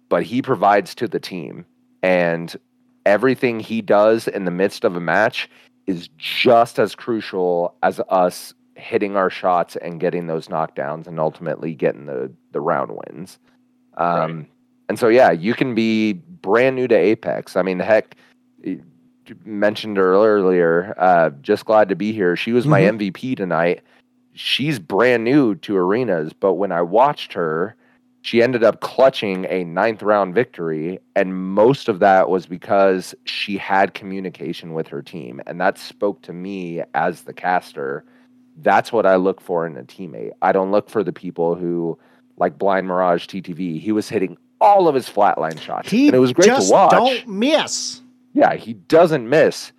but 0.09 0.23
he 0.23 0.43
provides 0.43 0.95
to 0.95 1.07
the 1.07 1.21
team 1.21 1.65
and 2.03 2.57
everything 3.05 3.61
he 3.61 3.81
does 3.81 4.27
in 4.27 4.45
the 4.45 4.51
midst 4.51 4.85
of 4.85 4.97
a 4.97 5.01
match 5.01 5.49
is 5.87 6.09
just 6.17 6.79
as 6.79 6.95
crucial 6.95 7.77
as 7.83 8.01
us 8.09 8.55
hitting 8.75 9.17
our 9.17 9.31
shots 9.31 9.77
and 9.77 10.01
getting 10.01 10.27
those 10.27 10.49
knockdowns 10.49 11.07
and 11.07 11.21
ultimately 11.21 11.75
getting 11.75 12.07
the 12.07 12.33
the 12.53 12.61
round 12.61 12.91
wins 12.91 13.39
um, 13.99 14.47
and 14.89 14.99
so 14.99 15.09
yeah 15.09 15.31
you 15.31 15.55
can 15.55 15.75
be 15.75 16.15
brand 16.15 16.75
new 16.75 16.89
to 16.89 16.97
apex 16.97 17.55
i 17.57 17.63
mean 17.63 17.79
heck 17.79 18.17
mentioned 19.45 19.97
her 19.97 20.15
earlier. 20.15 20.95
Uh, 20.99 21.31
just 21.43 21.65
glad 21.65 21.89
to 21.89 21.97
be 21.97 22.13
here. 22.13 22.37
She 22.37 22.53
was 22.53 22.67
my 22.67 22.81
MVP 22.83 23.37
tonight. 23.37 23.83
She's 24.37 24.79
brand 24.79 25.25
new 25.25 25.55
to 25.57 25.77
arenas, 25.77 26.33
but 26.33 26.55
when 26.55 26.71
I 26.71 26.83
watched 26.83 27.33
her, 27.33 27.75
she 28.23 28.43
ended 28.43 28.63
up 28.65 28.81
clutching 28.81 29.47
a 29.49 29.65
ninth 29.65 30.03
round 30.03 30.35
victory, 30.35 30.99
and 31.15 31.35
most 31.55 31.89
of 31.89 32.01
that 32.01 32.29
was 32.29 32.45
because 32.47 33.15
she 33.25 33.57
had 33.57 33.95
communication 33.95 34.75
with 34.75 34.89
her 34.89 35.01
team, 35.01 35.41
and 35.47 35.61
that 35.61 35.79
spoke 35.79 36.21
to 36.23 36.33
me 36.33 36.83
as 36.95 37.23
the 37.23 37.33
caster. 37.33 38.05
That's 38.63 38.93
what 38.93 39.07
I 39.07 39.17
look 39.17 39.41
for 39.41 39.67
in 39.67 39.77
a 39.77 39.85
teammate. 39.85 40.33
I 40.43 40.53
don't 40.53 40.71
look 40.71 40.91
for 40.91 41.03
the 41.05 41.13
people 41.13 41.55
who, 41.55 41.99
like 42.37 42.59
Blind 42.59 42.87
Mirage 42.89 43.27
TTV, 43.27 43.81
he 43.81 43.93
was 43.93 44.09
hitting 44.09 44.37
all 44.61 44.89
of 44.89 44.95
his 44.95 45.09
flatline 45.09 45.61
shots, 45.61 45.91
He 45.91 46.09
and 46.09 46.17
it 46.17 46.19
was 46.19 46.33
great 46.33 46.47
to 46.47 46.67
watch. 46.71 46.91
don't 46.91 47.29
miss. 47.29 48.01
Yeah, 48.35 48.55
he 48.55 48.75
doesn't 48.75 49.29
miss, 49.29 49.73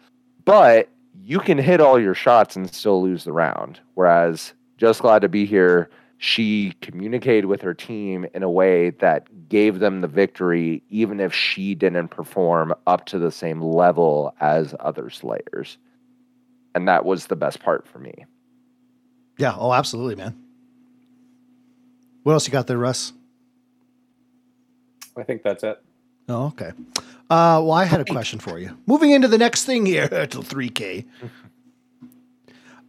but 0.46 0.90
you 1.28 1.42
can 1.42 1.58
hit 1.58 1.82
all 1.82 2.00
your 2.00 2.14
shots 2.14 2.56
and 2.56 2.74
still 2.74 3.04
lose 3.04 3.26
the 3.26 3.34
round. 3.34 3.82
Whereas, 3.96 4.54
just 4.78 5.02
glad 5.02 5.24
to 5.24 5.28
be 5.28 5.46
here. 5.46 5.90
She 6.20 6.72
communicated 6.80 7.48
with 7.48 7.62
her 7.64 7.74
team 7.74 8.26
in 8.34 8.44
a 8.44 8.50
way 8.50 8.92
that 8.92 9.50
gave 9.50 9.80
them 9.80 10.00
the 10.00 10.08
victory, 10.08 10.84
even 10.90 11.20
if 11.20 11.34
she 11.34 11.76
didn't 11.76 12.08
perform 12.08 12.74
up 12.88 13.08
to 13.08 13.20
the 13.20 13.30
same 13.30 13.62
level 13.62 14.34
as 14.40 14.74
other 14.80 15.10
Slayers. 15.10 15.78
And 16.74 16.88
that 16.88 17.04
was 17.04 17.28
the 17.28 17.36
best 17.36 17.60
part 17.60 17.86
for 17.86 18.00
me. 18.00 18.24
Yeah. 19.38 19.54
Oh, 19.58 19.74
absolutely, 19.74 20.16
man. 20.16 20.42
What 22.24 22.32
else 22.34 22.48
you 22.48 22.54
got 22.54 22.68
there, 22.68 22.78
Russ? 22.78 23.12
I 25.18 25.24
think 25.24 25.44
that's 25.44 25.64
it. 25.64 25.84
Oh, 26.30 26.46
okay. 26.48 26.72
Uh, 27.30 27.60
well, 27.62 27.74
I 27.74 27.86
had 27.86 28.00
a 28.00 28.06
question 28.06 28.40
for 28.40 28.58
you. 28.58 28.78
Moving 28.86 29.12
into 29.12 29.28
the 29.28 29.38
next 29.38 29.66
thing 29.66 29.86
here 29.86 30.08
to 30.10 30.40
3K. 30.40 31.06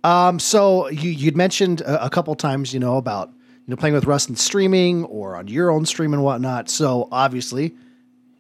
Um, 0.05 0.39
so 0.39 0.89
you 0.89 1.11
you'd 1.11 1.37
mentioned 1.37 1.81
a, 1.81 2.05
a 2.05 2.09
couple 2.09 2.33
times, 2.37 2.73
you 2.73 2.79
know, 2.79 2.99
about 2.99 3.31
you 3.31 3.65
know 3.67 3.77
playing 3.77 3.95
with 3.95 4.05
Rust 4.05 4.29
and 4.29 4.39
streaming 4.39 5.05
or 5.07 5.35
on 5.35 5.49
your 5.49 5.71
own 5.71 5.87
stream 5.87 6.15
and 6.15 6.23
whatnot. 6.23 6.71
So 6.71 7.09
obviously, 7.11 7.75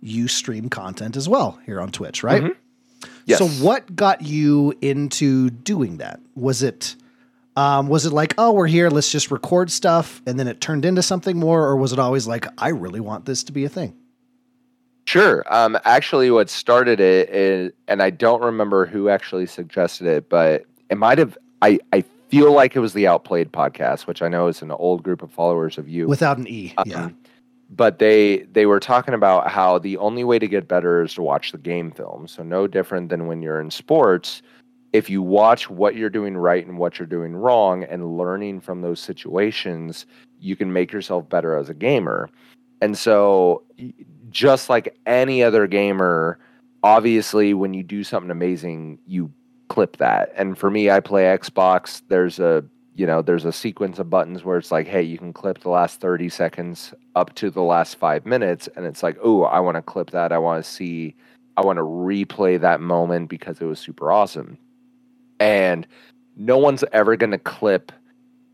you 0.00 0.28
stream 0.28 0.68
content 0.68 1.16
as 1.16 1.28
well 1.28 1.58
here 1.66 1.80
on 1.80 1.90
Twitch, 1.90 2.22
right? 2.22 2.54
Yes. 3.26 3.38
So 3.38 3.48
what 3.48 3.94
got 3.94 4.22
you 4.22 4.72
into 4.80 5.50
doing 5.50 5.96
that? 5.98 6.20
Was 6.36 6.62
it 6.62 6.94
um, 7.56 7.88
was 7.88 8.06
it 8.06 8.12
like, 8.12 8.34
oh, 8.38 8.52
we're 8.52 8.68
here, 8.68 8.88
let's 8.88 9.10
just 9.10 9.32
record 9.32 9.68
stuff, 9.72 10.22
and 10.26 10.38
then 10.38 10.46
it 10.46 10.60
turned 10.60 10.84
into 10.84 11.02
something 11.02 11.36
more, 11.36 11.64
or 11.64 11.76
was 11.76 11.92
it 11.92 11.98
always 11.98 12.28
like, 12.28 12.46
I 12.56 12.68
really 12.68 13.00
want 13.00 13.24
this 13.24 13.42
to 13.44 13.52
be 13.52 13.64
a 13.64 13.68
thing? 13.68 13.96
Sure. 15.08 15.42
Um, 15.46 15.78
actually, 15.86 16.30
what 16.30 16.50
started 16.50 17.00
it 17.00 17.30
is, 17.30 17.72
and 17.86 18.02
I 18.02 18.10
don't 18.10 18.42
remember 18.42 18.84
who 18.84 19.08
actually 19.08 19.46
suggested 19.46 20.06
it, 20.06 20.28
but 20.28 20.66
it 20.90 20.98
might 20.98 21.16
have. 21.16 21.38
I 21.62 21.78
I 21.94 22.04
feel 22.28 22.52
like 22.52 22.76
it 22.76 22.80
was 22.80 22.92
the 22.92 23.06
Outplayed 23.06 23.50
podcast, 23.50 24.06
which 24.06 24.20
I 24.20 24.28
know 24.28 24.48
is 24.48 24.60
an 24.60 24.70
old 24.70 25.02
group 25.02 25.22
of 25.22 25.30
followers 25.30 25.78
of 25.78 25.88
you. 25.88 26.06
Without 26.06 26.36
an 26.36 26.46
E, 26.46 26.74
Um, 26.76 26.84
yeah. 26.86 27.08
But 27.70 28.00
they 28.00 28.40
they 28.52 28.66
were 28.66 28.80
talking 28.80 29.14
about 29.14 29.50
how 29.50 29.78
the 29.78 29.96
only 29.96 30.24
way 30.24 30.38
to 30.38 30.46
get 30.46 30.68
better 30.68 31.02
is 31.02 31.14
to 31.14 31.22
watch 31.22 31.52
the 31.52 31.58
game 31.58 31.90
film. 31.90 32.28
So 32.28 32.42
no 32.42 32.66
different 32.66 33.08
than 33.08 33.28
when 33.28 33.40
you're 33.40 33.62
in 33.62 33.70
sports. 33.70 34.42
If 34.92 35.08
you 35.08 35.22
watch 35.22 35.70
what 35.70 35.96
you're 35.96 36.10
doing 36.10 36.36
right 36.36 36.66
and 36.66 36.76
what 36.76 36.98
you're 36.98 37.08
doing 37.08 37.34
wrong 37.34 37.82
and 37.82 38.18
learning 38.18 38.60
from 38.60 38.82
those 38.82 39.00
situations, 39.00 40.04
you 40.38 40.54
can 40.54 40.70
make 40.70 40.92
yourself 40.92 41.26
better 41.30 41.56
as 41.56 41.70
a 41.70 41.74
gamer. 41.74 42.28
And 42.82 42.96
so 42.96 43.62
just 44.30 44.68
like 44.68 44.96
any 45.06 45.42
other 45.42 45.66
gamer, 45.66 46.38
obviously 46.82 47.54
when 47.54 47.74
you 47.74 47.82
do 47.82 48.04
something 48.04 48.30
amazing, 48.30 48.98
you 49.06 49.32
clip 49.68 49.96
that. 49.98 50.32
And 50.36 50.58
for 50.58 50.70
me, 50.70 50.90
I 50.90 51.00
play 51.00 51.24
Xbox. 51.24 52.02
There's 52.08 52.38
a 52.38 52.64
you 52.98 53.06
know, 53.06 53.22
there's 53.22 53.44
a 53.44 53.52
sequence 53.52 54.00
of 54.00 54.10
buttons 54.10 54.44
where 54.44 54.58
it's 54.58 54.72
like, 54.72 54.88
hey, 54.88 55.02
you 55.02 55.16
can 55.18 55.32
clip 55.32 55.60
the 55.60 55.68
last 55.68 56.00
30 56.00 56.28
seconds 56.28 56.92
up 57.14 57.32
to 57.36 57.48
the 57.48 57.62
last 57.62 57.94
five 57.94 58.26
minutes. 58.26 58.68
And 58.74 58.84
it's 58.84 59.04
like, 59.04 59.16
oh, 59.22 59.44
I 59.44 59.60
want 59.60 59.76
to 59.76 59.82
clip 59.82 60.10
that. 60.10 60.32
I 60.32 60.38
want 60.38 60.64
to 60.64 60.68
see, 60.68 61.14
I 61.56 61.60
want 61.60 61.76
to 61.76 61.84
replay 61.84 62.60
that 62.60 62.80
moment 62.80 63.28
because 63.28 63.60
it 63.60 63.66
was 63.66 63.78
super 63.78 64.10
awesome. 64.10 64.58
And 65.38 65.86
no 66.36 66.58
one's 66.58 66.82
ever 66.92 67.14
going 67.14 67.30
to 67.30 67.38
clip 67.38 67.92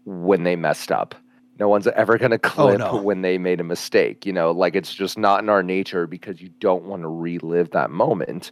when 0.05 0.43
they 0.43 0.57
messed 0.57 0.93
up. 0.93 1.15
No 1.59 1.69
one's 1.69 1.87
ever 1.87 2.19
going 2.19 2.33
to 2.33 2.39
clip 2.39 2.79
no. 2.79 3.01
when 3.01 3.23
they 3.23 3.39
made 3.39 3.61
a 3.61 3.65
mistake. 3.65 4.27
You 4.27 4.33
know, 4.33 4.51
like 4.51 4.75
it's 4.75 4.95
just 4.95 5.17
not 5.17 5.43
in 5.43 5.49
our 5.49 5.63
nature 5.63 6.07
because 6.07 6.41
you 6.41 6.51
don't 6.61 6.85
want 6.85 7.03
to 7.03 7.09
relive 7.09 7.71
that 7.71 7.91
moment. 7.91 8.51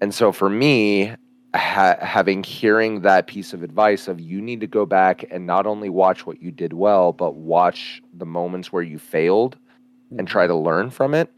And 0.00 0.14
so 0.14 0.32
for 0.32 0.50
me, 0.50 1.14
ha- 1.54 1.96
having 2.00 2.42
hearing 2.42 3.02
that 3.02 3.26
piece 3.26 3.52
of 3.52 3.62
advice 3.62 4.08
of 4.08 4.20
you 4.20 4.40
need 4.40 4.60
to 4.60 4.66
go 4.66 4.86
back 4.86 5.24
and 5.30 5.46
not 5.46 5.66
only 5.66 5.88
watch 5.88 6.26
what 6.26 6.42
you 6.42 6.50
did 6.50 6.72
well, 6.72 7.12
but 7.12 7.34
watch 7.34 8.02
the 8.14 8.26
moments 8.26 8.72
where 8.72 8.82
you 8.82 8.98
failed 8.98 9.56
and 10.16 10.26
try 10.26 10.46
to 10.46 10.54
learn 10.54 10.90
from 10.90 11.14
it. 11.14 11.30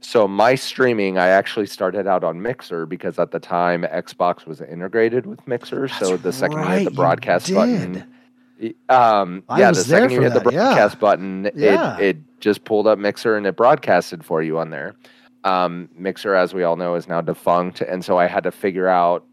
So 0.00 0.28
my 0.28 0.54
streaming, 0.54 1.18
I 1.18 1.28
actually 1.28 1.66
started 1.66 2.06
out 2.06 2.22
on 2.22 2.40
Mixer 2.40 2.86
because 2.86 3.18
at 3.18 3.32
the 3.32 3.40
time 3.40 3.82
Xbox 3.82 4.46
was 4.46 4.60
integrated 4.60 5.26
with 5.26 5.44
Mixer. 5.46 5.88
so 5.88 6.16
the 6.16 6.32
second 6.32 6.58
you 6.58 6.64
right, 6.64 6.78
hit 6.80 6.84
the 6.84 6.90
broadcast 6.92 7.52
button, 7.52 8.04
um, 8.88 9.42
yeah, 9.56 9.70
the 9.70 9.76
second 9.76 10.10
you 10.10 10.20
hit 10.22 10.32
the 10.34 10.40
that, 10.40 10.52
yeah. 10.52 10.64
broadcast 10.66 10.98
button, 11.00 11.50
Yeah. 11.54 11.96
it 11.98 12.02
it 12.16 12.16
just 12.40 12.64
pulled 12.64 12.86
up 12.86 12.98
Mixer 12.98 13.36
and 13.36 13.46
it 13.46 13.56
broadcasted 13.56 14.24
for 14.24 14.42
you 14.42 14.58
on 14.58 14.70
there. 14.70 14.94
Um, 15.44 15.88
Mixer, 15.96 16.34
as 16.34 16.54
we 16.54 16.62
all 16.64 16.76
know, 16.76 16.94
is 16.94 17.08
now 17.08 17.20
defunct, 17.20 17.80
and 17.80 18.04
so 18.04 18.18
I 18.18 18.26
had 18.26 18.42
to 18.44 18.50
figure 18.50 18.88
out 18.88 19.24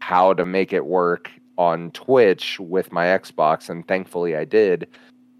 how 0.00 0.34
to 0.34 0.44
make 0.44 0.72
it 0.72 0.84
work 0.86 1.30
on 1.56 1.90
Twitch 1.92 2.58
with 2.60 2.92
my 2.92 3.06
Xbox, 3.06 3.70
and 3.70 3.86
thankfully 3.86 4.36
I 4.36 4.44
did. 4.44 4.86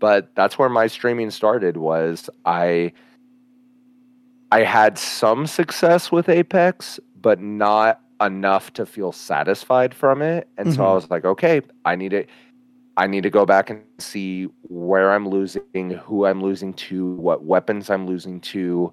But 0.01 0.35
that's 0.35 0.59
where 0.59 0.69
my 0.69 0.87
streaming 0.87 1.31
started. 1.31 1.77
Was 1.77 2.29
I 2.45 2.93
I 4.53 4.63
had 4.63 4.99
some 4.99 5.47
success 5.47 6.13
with 6.13 6.29
Apex, 6.29 7.01
but 7.21 7.41
not 7.41 8.01
enough 8.21 8.73
to 8.75 8.87
feel 8.87 9.11
satisfied 9.13 9.93
from 9.95 10.23
it. 10.23 10.49
And 10.57 10.73
so 10.73 10.85
I 10.85 10.89
Mhm. 10.91 10.95
was 10.95 11.11
like, 11.11 11.25
okay, 11.25 11.61
I 11.85 11.97
need 11.97 12.11
to 12.11 12.25
I 12.97 13.07
need 13.07 13.23
to 13.25 13.31
go 13.31 13.45
back 13.45 13.71
and 13.71 13.83
see 13.99 14.49
where 14.63 15.13
I'm 15.13 15.29
losing, 15.29 15.91
who 16.05 16.27
I'm 16.27 16.43
losing 16.43 16.75
to, 16.75 17.15
what 17.15 17.45
weapons 17.45 17.91
I'm 17.91 18.07
losing 18.07 18.41
to. 18.41 18.93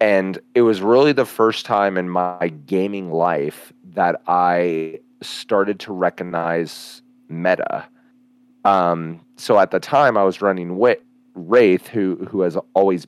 And 0.00 0.38
it 0.54 0.62
was 0.62 0.80
really 0.80 1.12
the 1.12 1.24
first 1.24 1.66
time 1.66 1.96
in 1.96 2.08
my 2.08 2.52
gaming 2.66 3.10
life 3.10 3.72
that 3.94 4.20
I 4.26 5.00
started 5.22 5.80
to 5.80 5.92
recognize 5.92 7.02
meta. 7.28 7.84
Um, 8.64 9.20
so 9.36 9.58
at 9.58 9.70
the 9.70 9.80
time, 9.80 10.16
I 10.16 10.24
was 10.24 10.40
running 10.40 10.68
Wi- 10.68 10.98
Wraith, 11.34 11.88
who 11.88 12.16
who 12.30 12.42
has 12.42 12.56
always 12.74 13.06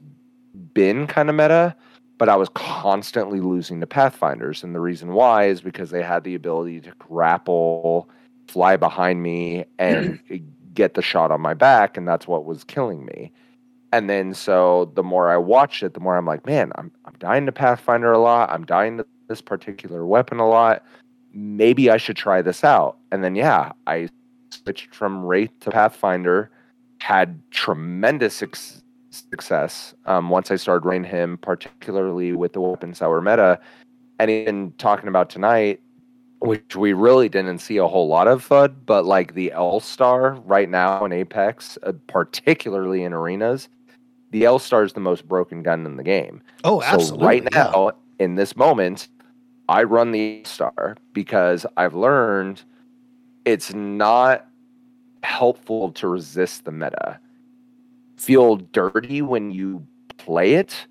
been 0.74 1.06
kind 1.06 1.28
of 1.28 1.36
meta, 1.36 1.74
but 2.18 2.28
I 2.28 2.36
was 2.36 2.48
constantly 2.50 3.40
losing 3.40 3.80
to 3.80 3.86
Pathfinders, 3.86 4.62
and 4.62 4.74
the 4.74 4.80
reason 4.80 5.12
why 5.12 5.46
is 5.46 5.60
because 5.60 5.90
they 5.90 6.02
had 6.02 6.24
the 6.24 6.34
ability 6.34 6.80
to 6.82 6.92
grapple, 6.98 8.08
fly 8.48 8.76
behind 8.76 9.22
me, 9.22 9.64
and 9.78 10.20
get 10.74 10.94
the 10.94 11.02
shot 11.02 11.30
on 11.30 11.40
my 11.40 11.54
back, 11.54 11.96
and 11.96 12.06
that's 12.06 12.28
what 12.28 12.44
was 12.44 12.64
killing 12.64 13.04
me. 13.04 13.32
And 13.92 14.10
then 14.10 14.34
so 14.34 14.90
the 14.94 15.02
more 15.02 15.30
I 15.30 15.36
watched 15.36 15.82
it, 15.82 15.94
the 15.94 16.00
more 16.00 16.16
I'm 16.16 16.26
like, 16.26 16.44
man, 16.46 16.72
I'm 16.76 16.90
I'm 17.04 17.14
dying 17.18 17.46
to 17.46 17.52
Pathfinder 17.52 18.12
a 18.12 18.18
lot. 18.18 18.50
I'm 18.50 18.64
dying 18.64 18.98
to 18.98 19.06
this 19.28 19.40
particular 19.40 20.06
weapon 20.06 20.38
a 20.38 20.48
lot. 20.48 20.84
Maybe 21.32 21.90
I 21.90 21.96
should 21.96 22.16
try 22.16 22.42
this 22.42 22.64
out. 22.64 22.98
And 23.12 23.22
then 23.24 23.34
yeah, 23.34 23.72
I 23.86 24.08
switched 24.50 24.94
from 24.94 25.24
Wraith 25.24 25.50
to 25.60 25.70
Pathfinder, 25.70 26.50
had 27.00 27.40
tremendous 27.50 28.34
suc- 28.34 28.82
success 29.10 29.94
um, 30.06 30.30
once 30.30 30.50
I 30.50 30.56
started 30.56 30.86
running 30.86 31.04
him, 31.04 31.38
particularly 31.38 32.32
with 32.32 32.52
the 32.52 32.60
weapons 32.60 32.98
that 32.98 33.08
were 33.08 33.22
meta. 33.22 33.60
And 34.18 34.30
even 34.30 34.72
talking 34.78 35.08
about 35.08 35.30
tonight, 35.30 35.80
which 36.40 36.76
we 36.76 36.92
really 36.92 37.28
didn't 37.28 37.58
see 37.58 37.76
a 37.78 37.86
whole 37.86 38.08
lot 38.08 38.28
of 38.28 38.46
Fudd, 38.46 38.74
but 38.84 39.04
like 39.04 39.34
the 39.34 39.52
L 39.52 39.80
Star 39.80 40.34
right 40.44 40.68
now 40.68 41.04
in 41.04 41.12
Apex, 41.12 41.78
uh, 41.82 41.92
particularly 42.06 43.02
in 43.02 43.12
arenas, 43.12 43.68
the 44.30 44.44
L 44.44 44.58
Star 44.58 44.82
is 44.82 44.92
the 44.92 45.00
most 45.00 45.26
broken 45.26 45.62
gun 45.62 45.86
in 45.86 45.96
the 45.96 46.02
game. 46.02 46.42
Oh, 46.64 46.80
So 46.80 46.86
absolutely. 46.86 47.26
right 47.26 47.42
yeah. 47.52 47.70
now, 47.72 47.92
in 48.18 48.34
this 48.34 48.56
moment, 48.56 49.08
I 49.68 49.82
run 49.82 50.12
the 50.12 50.40
L 50.40 50.44
Star 50.44 50.96
because 51.12 51.66
I've 51.76 51.94
learned 51.94 52.62
it's 53.44 53.72
not 53.72 54.46
helpful 55.22 55.90
to 55.92 56.08
resist 56.08 56.64
the 56.64 56.72
meta. 56.72 57.18
Feel 58.16 58.56
dirty 58.56 59.22
when 59.22 59.50
you 59.50 59.86
play 60.18 60.54
it, 60.54 60.86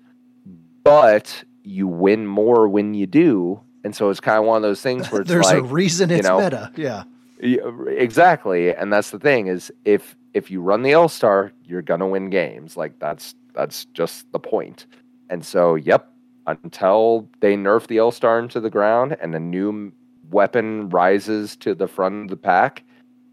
but 0.84 1.44
you 1.62 1.86
win 1.88 2.26
more 2.26 2.68
when 2.68 2.94
you 2.94 3.06
do. 3.06 3.60
And 3.86 3.94
so 3.94 4.10
it's 4.10 4.18
kind 4.18 4.38
of 4.38 4.44
one 4.44 4.56
of 4.56 4.62
those 4.62 4.82
things 4.82 5.06
where 5.12 5.20
it's 5.20 5.30
There's 5.30 5.44
like 5.44 5.58
a 5.58 5.62
reason 5.62 6.10
you 6.10 6.16
it's 6.16 6.26
know, 6.26 6.40
meta. 6.40 6.72
Yeah. 6.74 7.04
yeah, 7.40 7.60
exactly, 7.86 8.74
and 8.74 8.92
that's 8.92 9.10
the 9.10 9.18
thing 9.20 9.46
is 9.46 9.70
if 9.84 10.16
if 10.34 10.50
you 10.50 10.60
run 10.60 10.82
the 10.82 10.90
L 10.90 11.08
star, 11.08 11.52
you're 11.64 11.82
gonna 11.82 12.08
win 12.08 12.28
games. 12.28 12.76
Like 12.76 12.98
that's 12.98 13.36
that's 13.54 13.84
just 13.86 14.30
the 14.32 14.40
point. 14.40 14.86
And 15.30 15.46
so, 15.46 15.76
yep, 15.76 16.10
until 16.48 17.28
they 17.38 17.56
nerf 17.56 17.86
the 17.86 17.98
L 17.98 18.10
Star 18.10 18.40
into 18.40 18.58
the 18.58 18.70
ground 18.70 19.16
and 19.20 19.34
a 19.36 19.40
new 19.40 19.92
weapon 20.30 20.88
rises 20.90 21.54
to 21.58 21.72
the 21.72 21.86
front 21.86 22.24
of 22.24 22.30
the 22.30 22.36
pack, 22.36 22.82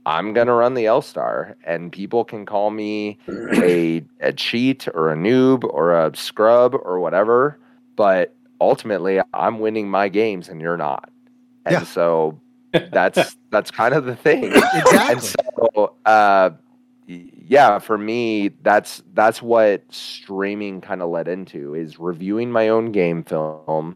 I'm 0.05 0.33
gonna 0.33 0.53
run 0.53 0.75
the 0.75 0.85
L 0.85 1.01
Star, 1.01 1.57
and 1.65 1.91
people 1.91 2.23
can 2.23 2.45
call 2.45 2.69
me 2.69 3.17
a 3.55 4.03
a 4.19 4.33
cheat 4.33 4.87
or 4.93 5.11
a 5.11 5.15
noob 5.15 5.63
or 5.63 5.93
a 5.93 6.15
scrub 6.15 6.75
or 6.75 6.99
whatever. 6.99 7.57
But 7.95 8.35
ultimately, 8.61 9.19
I'm 9.33 9.59
winning 9.59 9.89
my 9.89 10.09
games, 10.09 10.49
and 10.49 10.61
you're 10.61 10.77
not. 10.77 11.09
And 11.65 11.73
Yeah. 11.73 11.83
so 11.83 12.39
that's 12.91 13.37
that's 13.51 13.71
kind 13.71 13.93
of 13.93 14.05
the 14.05 14.15
thing. 14.15 14.45
Exactly. 14.45 14.97
And 15.09 15.23
so, 15.23 15.95
uh, 16.05 16.49
yeah, 17.07 17.79
for 17.79 17.97
me, 17.97 18.49
that's 18.63 19.03
that's 19.13 19.41
what 19.41 19.83
streaming 19.89 20.81
kind 20.81 21.01
of 21.01 21.09
led 21.09 21.27
into 21.27 21.75
is 21.75 21.99
reviewing 21.99 22.51
my 22.51 22.69
own 22.69 22.91
game 22.91 23.23
film 23.23 23.95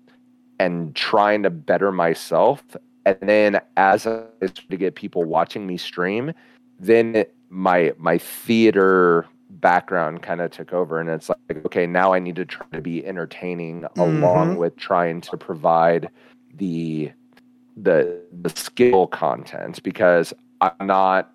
and 0.59 0.95
trying 0.95 1.43
to 1.43 1.49
better 1.49 1.91
myself. 1.91 2.63
And 3.05 3.17
then 3.21 3.61
as 3.77 4.05
I 4.05 4.25
started 4.39 4.55
to 4.69 4.77
get 4.77 4.95
people 4.95 5.23
watching 5.23 5.65
me 5.65 5.77
stream, 5.77 6.33
then 6.79 7.25
my 7.49 7.93
my 7.97 8.17
theater 8.17 9.25
background 9.49 10.21
kind 10.21 10.41
of 10.41 10.51
took 10.51 10.73
over, 10.73 10.99
and 10.99 11.09
it's 11.09 11.29
like, 11.29 11.65
okay, 11.65 11.87
now 11.87 12.13
I 12.13 12.19
need 12.19 12.35
to 12.35 12.45
try 12.45 12.65
to 12.73 12.81
be 12.81 13.05
entertaining 13.05 13.85
along 13.97 14.55
Mhm. 14.55 14.57
with 14.57 14.75
trying 14.75 15.21
to 15.21 15.37
provide 15.37 16.09
the 16.55 17.11
the 17.77 18.19
the 18.41 18.49
skill 18.49 19.07
content 19.07 19.81
because 19.83 20.33
I'm 20.61 20.87
not 20.87 21.31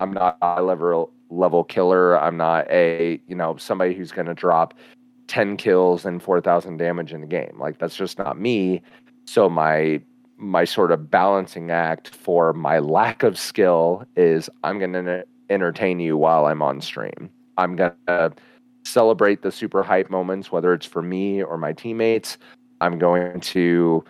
I'm 0.00 0.12
not 0.12 0.36
a 0.42 0.60
level 0.62 1.12
level 1.30 1.64
killer. 1.64 2.18
I'm 2.18 2.36
not 2.36 2.68
a 2.70 3.20
you 3.28 3.34
know 3.36 3.56
somebody 3.56 3.94
who's 3.94 4.10
going 4.12 4.26
to 4.26 4.34
drop 4.34 4.74
ten 5.28 5.56
kills 5.56 6.04
and 6.04 6.22
four 6.22 6.40
thousand 6.40 6.76
damage 6.78 7.12
in 7.12 7.22
a 7.22 7.26
game. 7.26 7.56
Like 7.58 7.78
that's 7.78 7.96
just 7.96 8.18
not 8.18 8.38
me. 8.38 8.82
So 9.26 9.48
my 9.48 10.02
my 10.36 10.64
sort 10.64 10.90
of 10.90 11.10
balancing 11.10 11.70
act 11.70 12.08
for 12.08 12.52
my 12.52 12.80
lack 12.80 13.22
of 13.22 13.38
skill 13.38 14.04
is 14.16 14.50
I'm 14.64 14.80
going 14.80 14.92
to 14.92 15.24
entertain 15.48 16.00
you 16.00 16.16
while 16.16 16.46
I'm 16.46 16.60
on 16.60 16.80
stream. 16.80 17.30
I'm 17.56 17.76
going 17.76 17.92
to 18.06 18.32
celebrate 18.84 19.42
the 19.42 19.50
super 19.50 19.82
hype 19.82 20.10
moments, 20.10 20.52
whether 20.52 20.72
it's 20.72 20.86
for 20.86 21.02
me 21.02 21.42
or 21.42 21.58
my 21.58 21.72
teammates. 21.72 22.38
I'm 22.80 22.98
going 22.98 23.40
to 23.40 24.04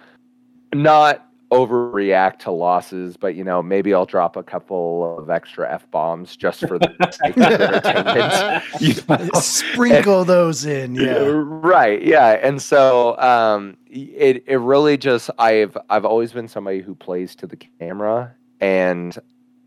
not 0.72 1.28
overreact 1.54 2.40
to 2.40 2.50
losses, 2.50 3.16
but 3.16 3.36
you 3.36 3.44
know, 3.44 3.62
maybe 3.62 3.94
I'll 3.94 4.06
drop 4.06 4.36
a 4.36 4.42
couple 4.42 5.16
of 5.18 5.30
extra 5.30 5.72
f 5.72 5.88
bombs 5.90 6.36
just 6.36 6.66
for 6.66 6.78
the 6.78 6.88
sake 7.22 7.36
of 7.36 7.42
entertainment. 7.42 8.64
You 8.80 8.94
know? 9.08 9.40
Sprinkle 9.40 10.24
those 10.24 10.64
in, 10.64 10.96
yeah. 10.96 11.22
Right. 11.22 12.02
Yeah. 12.02 12.40
And 12.42 12.60
so 12.60 13.16
um 13.18 13.76
it 13.86 14.42
it 14.46 14.56
really 14.56 14.96
just 14.96 15.30
I've 15.38 15.76
I've 15.90 16.04
always 16.04 16.32
been 16.32 16.48
somebody 16.48 16.80
who 16.80 16.94
plays 16.94 17.36
to 17.36 17.46
the 17.46 17.56
camera 17.56 18.34
and 18.60 19.16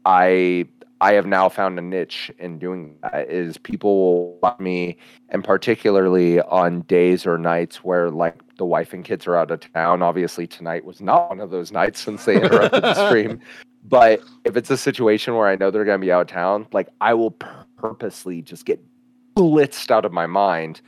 I 0.05 0.67
I 0.99 1.13
have 1.13 1.25
now 1.25 1.49
found 1.49 1.77
a 1.77 1.81
niche 1.81 2.31
in 2.39 2.57
doing 2.57 2.97
that 3.03 3.29
is 3.29 3.57
people 3.57 3.97
will 3.97 4.39
watch 4.41 4.59
me 4.59 4.97
and 5.29 5.43
particularly 5.43 6.41
on 6.41 6.81
days 6.81 7.25
or 7.25 7.37
nights 7.37 7.83
where 7.83 8.09
like 8.09 8.35
the 8.57 8.65
wife 8.65 8.93
and 8.93 9.05
kids 9.05 9.27
are 9.27 9.35
out 9.35 9.51
of 9.51 9.59
town. 9.73 10.01
Obviously 10.01 10.47
tonight 10.47 10.85
was 10.85 11.01
not 11.01 11.29
one 11.29 11.39
of 11.39 11.51
those 11.51 11.71
nights 11.71 12.01
since 12.01 12.25
they 12.25 12.41
interrupted 12.41 12.83
the 12.83 13.07
stream. 13.07 13.39
But 13.83 14.21
if 14.43 14.57
it's 14.57 14.71
a 14.71 14.77
situation 14.77 15.35
where 15.35 15.47
I 15.47 15.55
know 15.55 15.69
they're 15.69 15.85
gonna 15.85 15.99
be 15.99 16.11
out 16.11 16.21
of 16.21 16.27
town, 16.27 16.67
like 16.71 16.89
I 16.99 17.13
will 17.13 17.31
purposely 17.31 18.41
just 18.41 18.65
get 18.65 18.83
blitzed 19.35 19.91
out 19.91 20.03
of 20.03 20.11
my 20.11 20.25
mind 20.25 20.81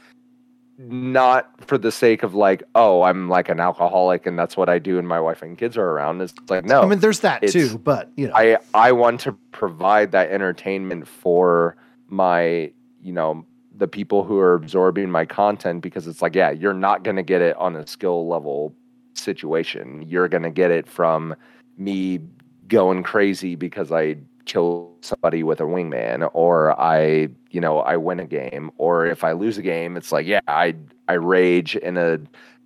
not 0.79 1.51
for 1.65 1.77
the 1.77 1.91
sake 1.91 2.23
of 2.23 2.33
like 2.33 2.63
oh 2.73 3.01
i'm 3.01 3.27
like 3.27 3.49
an 3.49 3.59
alcoholic 3.59 4.25
and 4.25 4.39
that's 4.39 4.55
what 4.55 4.69
i 4.69 4.79
do 4.79 4.97
and 4.97 5.07
my 5.07 5.19
wife 5.19 5.41
and 5.41 5.57
kids 5.57 5.77
are 5.77 5.89
around 5.89 6.21
it's 6.21 6.33
like 6.47 6.63
no. 6.63 6.81
I 6.81 6.85
mean, 6.85 6.99
there's 6.99 7.19
that 7.19 7.45
too, 7.45 7.77
but 7.77 8.09
you 8.15 8.27
know, 8.27 8.33
i 8.33 8.57
i 8.73 8.91
want 8.91 9.19
to 9.21 9.33
provide 9.51 10.13
that 10.13 10.31
entertainment 10.31 11.07
for 11.07 11.75
my 12.07 12.71
you 13.01 13.11
know 13.11 13.45
the 13.75 13.87
people 13.87 14.23
who 14.23 14.39
are 14.39 14.53
absorbing 14.53 15.11
my 15.11 15.25
content 15.25 15.81
because 15.81 16.07
it's 16.07 16.21
like 16.21 16.33
yeah 16.33 16.49
you're 16.49 16.73
not 16.73 17.03
going 17.03 17.17
to 17.17 17.23
get 17.23 17.41
it 17.41 17.55
on 17.57 17.75
a 17.75 17.85
skill 17.85 18.27
level 18.27 18.73
situation. 19.19 20.05
You're 20.07 20.27
going 20.27 20.43
to 20.43 20.49
get 20.49 20.71
it 20.71 20.87
from 20.87 21.35
me 21.77 22.19
going 22.67 23.03
crazy 23.03 23.55
because 23.55 23.91
i 23.91 24.15
kill 24.49 24.91
somebody 25.01 25.43
with 25.43 25.59
a 25.61 25.63
wingman 25.63 26.27
or 26.33 26.79
i 26.81 27.27
you 27.51 27.61
know 27.61 27.79
i 27.81 27.95
win 27.95 28.19
a 28.19 28.25
game 28.25 28.71
or 28.77 29.05
if 29.05 29.23
i 29.23 29.31
lose 29.31 29.57
a 29.59 29.61
game 29.61 29.95
it's 29.95 30.11
like 30.11 30.25
yeah 30.25 30.39
i 30.47 30.75
i 31.07 31.13
rage 31.13 31.75
in 31.75 31.97
a 31.97 32.19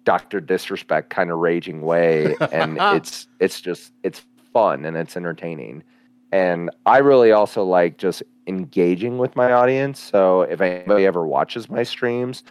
dr 0.06 0.40
disrespect 0.42 1.10
kind 1.10 1.30
of 1.30 1.40
raging 1.40 1.82
way 1.82 2.36
and 2.54 2.78
it's 2.96 3.28
it's 3.40 3.60
just 3.60 3.92
it's 4.04 4.24
fun 4.54 4.86
and 4.86 4.96
it's 4.96 5.18
entertaining. 5.18 5.84
And 6.32 6.70
i 6.86 7.00
really 7.00 7.32
also 7.32 7.64
like 7.64 7.98
just 7.98 8.24
engaging 8.48 9.18
with 9.18 9.36
my 9.36 9.52
audience. 9.52 10.00
So 10.00 10.42
if 10.42 10.62
anybody 10.62 11.06
ever 11.06 11.26
watches 11.26 11.70
my 11.70 11.84
streams 11.84 12.44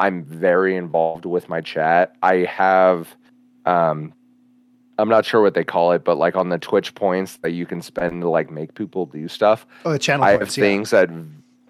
i'm 0.00 0.24
very 0.24 0.76
involved 0.76 1.26
with 1.26 1.48
my 1.48 1.60
chat. 1.60 2.16
I 2.22 2.36
have 2.38 3.14
um 3.66 4.12
i'm 5.00 5.08
not 5.08 5.24
sure 5.24 5.42
what 5.42 5.54
they 5.54 5.64
call 5.64 5.92
it 5.92 6.04
but 6.04 6.16
like 6.16 6.36
on 6.36 6.48
the 6.48 6.58
twitch 6.58 6.94
points 6.94 7.36
that 7.38 7.50
you 7.50 7.66
can 7.66 7.80
spend 7.80 8.22
to 8.22 8.28
like 8.28 8.50
make 8.50 8.74
people 8.74 9.06
do 9.06 9.28
stuff 9.28 9.66
oh, 9.84 9.92
the 9.92 9.98
channel 9.98 10.24
I 10.24 10.32
have 10.32 10.40
points, 10.40 10.56
yeah. 10.56 10.62
things 10.62 10.90
that, 10.90 11.10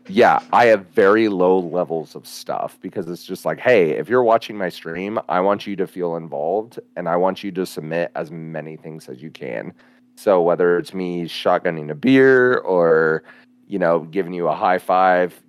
yeah, 0.08 0.40
I 0.52 0.66
have 0.66 0.86
very 0.86 1.28
low 1.28 1.58
levels 1.58 2.16
of 2.16 2.26
stuff 2.26 2.78
because 2.80 3.08
it's 3.08 3.24
just 3.24 3.44
like, 3.44 3.60
hey, 3.60 3.90
if 3.90 4.08
you're 4.08 4.24
watching 4.24 4.56
my 4.56 4.68
stream, 4.68 5.20
I 5.28 5.40
want 5.40 5.66
you 5.66 5.76
to 5.76 5.86
feel 5.86 6.16
involved 6.16 6.80
and 6.96 7.08
I 7.08 7.16
want 7.16 7.44
you 7.44 7.52
to 7.52 7.64
submit 7.64 8.10
as 8.16 8.30
many 8.30 8.76
things 8.76 9.08
as 9.08 9.22
you 9.22 9.30
can. 9.30 9.72
So 10.16 10.42
whether 10.42 10.78
it's 10.78 10.92
me 10.92 11.24
shotgunning 11.24 11.90
a 11.90 11.94
beer 11.94 12.58
or, 12.58 13.22
you 13.68 13.78
know, 13.78 14.00
giving 14.00 14.32
you 14.32 14.48
a 14.48 14.54
high 14.54 14.78
five 14.78 15.40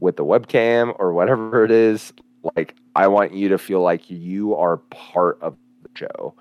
with 0.00 0.16
the 0.16 0.24
webcam 0.24 0.94
or 0.98 1.12
whatever 1.12 1.64
it 1.64 1.70
is, 1.70 2.12
like 2.56 2.74
I 2.96 3.06
want 3.06 3.32
you 3.32 3.48
to 3.48 3.58
feel 3.58 3.80
like 3.80 4.10
you 4.10 4.56
are 4.56 4.78
part 4.78 5.38
of 5.40 5.56
the 5.82 5.90
show. 5.94 6.34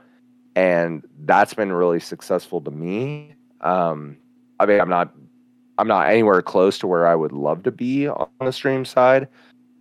And 0.56 1.04
that's 1.26 1.54
been 1.54 1.72
really 1.72 2.00
successful 2.00 2.62
to 2.62 2.72
me. 2.72 3.36
Um, 3.62 4.18
I 4.60 4.66
mean, 4.66 4.80
I'm 4.80 4.90
not 4.90 5.14
I'm 5.78 5.88
not 5.88 6.10
anywhere 6.10 6.42
close 6.42 6.78
to 6.80 6.88
where 6.88 7.08
I 7.08 7.16
would 7.16 7.32
love 7.32 7.64
to 7.64 7.72
be 7.72 8.08
on 8.08 8.28
the 8.40 8.52
stream 8.52 8.86
side, 8.86 9.28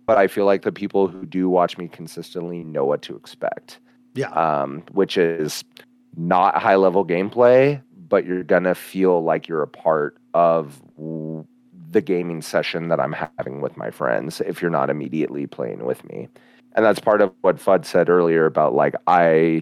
but 0.07 0.17
I 0.17 0.27
feel 0.27 0.45
like 0.45 0.63
the 0.63 0.71
people 0.71 1.07
who 1.07 1.25
do 1.25 1.49
watch 1.49 1.77
me 1.77 1.87
consistently 1.87 2.63
know 2.63 2.85
what 2.85 3.01
to 3.03 3.15
expect. 3.15 3.79
Yeah. 4.15 4.29
Um, 4.29 4.83
which 4.91 5.17
is 5.17 5.63
not 6.15 6.57
high 6.57 6.75
level 6.75 7.05
gameplay, 7.05 7.81
but 8.09 8.25
you're 8.25 8.43
gonna 8.43 8.75
feel 8.75 9.23
like 9.23 9.47
you're 9.47 9.61
a 9.61 9.67
part 9.67 10.17
of 10.33 10.81
the 11.91 12.01
gaming 12.01 12.41
session 12.41 12.89
that 12.89 12.99
I'm 12.99 13.13
having 13.13 13.61
with 13.61 13.77
my 13.77 13.91
friends 13.91 14.41
if 14.41 14.61
you're 14.61 14.71
not 14.71 14.89
immediately 14.89 15.45
playing 15.45 15.85
with 15.85 16.03
me. 16.05 16.27
And 16.75 16.83
that's 16.83 16.99
part 16.99 17.21
of 17.21 17.31
what 17.41 17.57
Fudd 17.57 17.85
said 17.85 18.09
earlier 18.09 18.45
about 18.45 18.73
like 18.73 18.95
I 19.05 19.61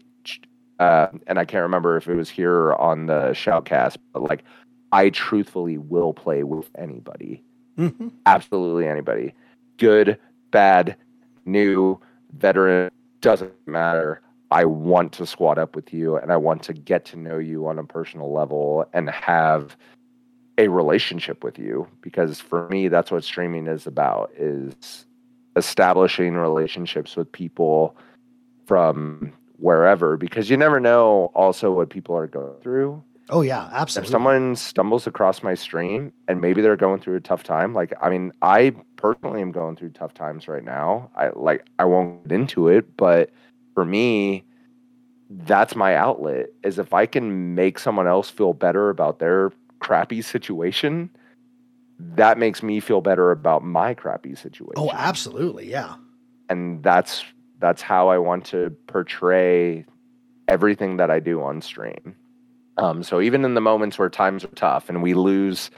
uh, 0.81 1.09
and 1.27 1.37
I 1.37 1.45
can't 1.45 1.61
remember 1.61 1.95
if 1.95 2.07
it 2.07 2.15
was 2.15 2.27
here 2.27 2.53
or 2.53 2.81
on 2.81 3.05
the 3.05 3.29
shoutcast, 3.33 3.97
but 4.13 4.23
like 4.23 4.43
I 4.91 5.11
truthfully 5.11 5.77
will 5.77 6.11
play 6.11 6.41
with 6.41 6.71
anybody. 6.75 7.43
Mhm. 7.77 8.11
Absolutely 8.25 8.87
anybody. 8.87 9.35
Good, 9.77 10.17
bad, 10.49 10.95
new, 11.45 11.99
veteran, 12.35 12.89
doesn't 13.21 13.53
matter. 13.67 14.21
I 14.49 14.65
want 14.65 15.11
to 15.13 15.27
squat 15.27 15.59
up 15.59 15.75
with 15.75 15.93
you 15.93 16.17
and 16.17 16.31
I 16.31 16.37
want 16.37 16.63
to 16.63 16.73
get 16.73 17.05
to 17.05 17.15
know 17.15 17.37
you 17.37 17.67
on 17.67 17.77
a 17.77 17.83
personal 17.83 18.33
level 18.33 18.85
and 18.91 19.07
have 19.11 19.77
a 20.57 20.67
relationship 20.67 21.43
with 21.43 21.59
you 21.59 21.87
because 22.01 22.41
for 22.41 22.67
me 22.69 22.87
that's 22.87 23.11
what 23.11 23.23
streaming 23.23 23.67
is 23.67 23.85
about 23.85 24.31
is 24.35 25.05
establishing 25.55 26.33
relationships 26.33 27.15
with 27.15 27.31
people 27.31 27.95
from 28.65 29.31
wherever 29.61 30.17
because 30.17 30.49
you 30.49 30.57
never 30.57 30.79
know 30.79 31.31
also 31.33 31.71
what 31.71 31.89
people 31.89 32.15
are 32.15 32.27
going 32.27 32.59
through 32.61 33.01
Oh 33.29 33.41
yeah, 33.41 33.69
absolutely. 33.71 34.07
if 34.07 34.11
someone 34.11 34.55
stumbles 34.57 35.07
across 35.07 35.41
my 35.41 35.55
stream 35.55 36.11
and 36.27 36.41
maybe 36.41 36.61
they're 36.61 36.75
going 36.75 36.99
through 36.99 37.15
a 37.15 37.21
tough 37.21 37.43
time 37.43 37.73
like 37.73 37.93
i 38.01 38.09
mean 38.09 38.33
i 38.41 38.73
personally 38.97 39.41
am 39.41 39.51
going 39.51 39.75
through 39.77 39.89
tough 39.91 40.13
times 40.13 40.47
right 40.47 40.63
now 40.63 41.09
i 41.15 41.29
like 41.29 41.65
i 41.79 41.85
won't 41.85 42.27
get 42.27 42.35
into 42.35 42.67
it 42.67 42.97
but 42.97 43.29
for 43.73 43.85
me 43.85 44.43
that's 45.29 45.75
my 45.77 45.95
outlet 45.95 46.47
is 46.63 46.77
if 46.77 46.93
i 46.93 47.05
can 47.05 47.55
make 47.55 47.79
someone 47.79 48.07
else 48.07 48.29
feel 48.29 48.53
better 48.53 48.89
about 48.89 49.19
their 49.19 49.51
crappy 49.79 50.21
situation 50.21 51.09
that 51.99 52.37
makes 52.37 52.61
me 52.61 52.79
feel 52.79 52.99
better 52.99 53.31
about 53.31 53.63
my 53.63 53.93
crappy 53.93 54.35
situation 54.35 54.73
oh, 54.75 54.89
absolutely, 54.91 55.69
yeah. 55.69 55.95
and 56.49 56.83
that's 56.83 57.23
that's 57.61 57.81
how 57.81 58.09
I 58.09 58.17
want 58.17 58.45
to 58.47 58.75
portray 58.87 59.85
everything 60.47 60.97
that 60.97 61.09
I 61.09 61.19
do 61.19 61.41
on 61.41 61.61
stream. 61.61 62.15
Um, 62.77 63.03
so 63.03 63.21
even 63.21 63.45
in 63.45 63.53
the 63.53 63.61
moments 63.61 63.99
where 63.99 64.09
times 64.09 64.43
are 64.43 64.47
tough 64.49 64.89
and 64.89 65.01
we 65.03 65.13
lose 65.13 65.69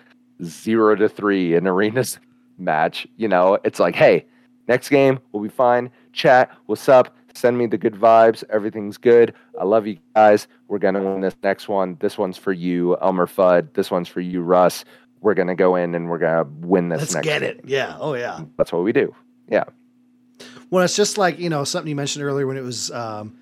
zero 0.44 0.96
to 0.96 1.10
three 1.10 1.54
in 1.56 1.68
arenas 1.68 2.20
match, 2.58 3.06
you 3.18 3.28
know, 3.28 3.60
it's 3.64 3.80
like, 3.80 3.96
hey, 3.96 4.26
next 4.68 4.90
game 4.90 5.20
we'll 5.32 5.44
be 5.44 5.50
fine. 5.50 5.92
Chat, 6.14 6.50
what's 6.66 6.88
up? 6.88 7.16
Send 7.36 7.58
me 7.58 7.66
the 7.66 7.78
good 7.78 7.96
vibes. 7.96 8.44
Everything's 8.50 8.98
good. 8.98 9.34
I 9.60 9.66
love 9.66 9.88
you 9.88 9.98
guys. 10.16 10.48
We're 10.68 10.78
gonna 10.78 11.04
win 11.04 11.22
this 11.22 11.36
next 11.44 11.68
one. 11.68 11.98
This 12.00 12.18
one's 12.18 12.38
for 12.38 12.54
you, 12.54 12.96
Elmer 13.02 13.26
Fudd. 13.26 13.74
This 13.74 13.90
one's 13.90 14.08
for 14.08 14.22
you, 14.22 14.42
Russ. 14.42 14.86
We're 15.20 15.34
gonna 15.34 15.56
go 15.56 15.76
in 15.76 15.96
and 15.96 16.10
we're 16.10 16.20
gonna 16.20 16.48
win 16.62 16.90
this. 16.90 17.00
Next 17.00 17.16
one. 17.16 17.24
Let's 17.24 17.40
get 17.40 17.42
game. 17.42 17.60
it. 17.60 17.70
Yeah. 17.70 17.98
Oh 18.00 18.14
yeah. 18.14 18.42
That's 18.58 18.72
what 18.72 18.84
we 18.84 18.92
do. 18.94 19.16
Yeah. 19.50 19.64
Well, 20.74 20.84
it's 20.84 20.96
just 20.96 21.20
like 21.20 21.38
you 21.38 21.52
know 21.52 21.66
something 21.66 21.88
you 21.88 21.96
mentioned 21.96 22.26
earlier 22.26 22.48
when 22.48 22.58
it 22.58 22.64
was 22.64 22.90
um, 22.90 23.38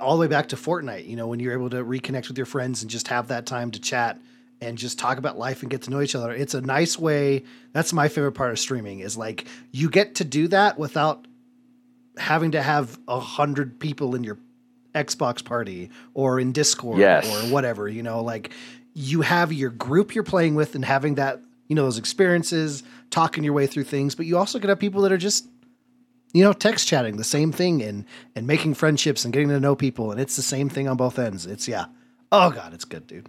all 0.00 0.16
the 0.16 0.22
way 0.22 0.26
back 0.26 0.48
to 0.48 0.56
Fortnite. 0.56 1.06
You 1.06 1.14
know, 1.14 1.28
when 1.28 1.38
you're 1.38 1.52
able 1.52 1.70
to 1.70 1.84
reconnect 1.84 2.26
with 2.26 2.36
your 2.36 2.46
friends 2.46 2.82
and 2.82 2.90
just 2.90 3.06
have 3.06 3.28
that 3.28 3.46
time 3.46 3.70
to 3.70 3.80
chat 3.80 4.18
and 4.60 4.76
just 4.76 4.98
talk 4.98 5.18
about 5.18 5.38
life 5.38 5.62
and 5.62 5.70
get 5.70 5.82
to 5.82 5.90
know 5.90 6.00
each 6.00 6.16
other. 6.16 6.32
It's 6.32 6.54
a 6.54 6.60
nice 6.60 6.98
way. 6.98 7.44
That's 7.72 7.92
my 7.92 8.08
favorite 8.08 8.32
part 8.32 8.50
of 8.50 8.58
streaming 8.58 8.98
is 8.98 9.16
like 9.16 9.46
you 9.70 9.88
get 9.88 10.16
to 10.16 10.24
do 10.24 10.48
that 10.48 10.80
without 10.80 11.28
having 12.16 12.50
to 12.50 12.60
have 12.60 12.98
a 13.06 13.20
hundred 13.20 13.78
people 13.78 14.16
in 14.16 14.24
your 14.24 14.38
Xbox 14.96 15.44
party 15.44 15.90
or 16.12 16.40
in 16.40 16.50
Discord 16.50 16.98
Yes. 16.98 17.24
or 17.24 17.52
whatever. 17.52 17.88
You 17.88 18.02
know, 18.02 18.20
like 18.20 18.50
you 18.94 19.20
have 19.20 19.52
your 19.52 19.70
group 19.70 20.12
you're 20.12 20.24
playing 20.24 20.56
with 20.56 20.74
and 20.74 20.84
having 20.84 21.14
that 21.14 21.40
you 21.68 21.76
know 21.76 21.84
those 21.84 21.98
experiences, 21.98 22.82
talking 23.10 23.44
your 23.44 23.52
way 23.52 23.68
through 23.68 23.84
things. 23.84 24.16
But 24.16 24.26
you 24.26 24.36
also 24.38 24.58
could 24.58 24.70
have 24.70 24.80
people 24.80 25.02
that 25.02 25.12
are 25.12 25.16
just 25.16 25.46
you 26.32 26.42
know, 26.42 26.52
text 26.52 26.88
chatting, 26.88 27.16
the 27.16 27.24
same 27.24 27.52
thing, 27.52 27.82
and 27.82 28.04
and 28.34 28.46
making 28.46 28.74
friendships 28.74 29.24
and 29.24 29.32
getting 29.32 29.48
to 29.48 29.60
know 29.60 29.76
people, 29.76 30.10
and 30.10 30.20
it's 30.20 30.36
the 30.36 30.42
same 30.42 30.68
thing 30.68 30.88
on 30.88 30.96
both 30.96 31.18
ends. 31.18 31.46
It's 31.46 31.68
yeah. 31.68 31.86
Oh 32.30 32.50
god, 32.50 32.72
it's 32.72 32.84
good, 32.84 33.06
dude. 33.06 33.28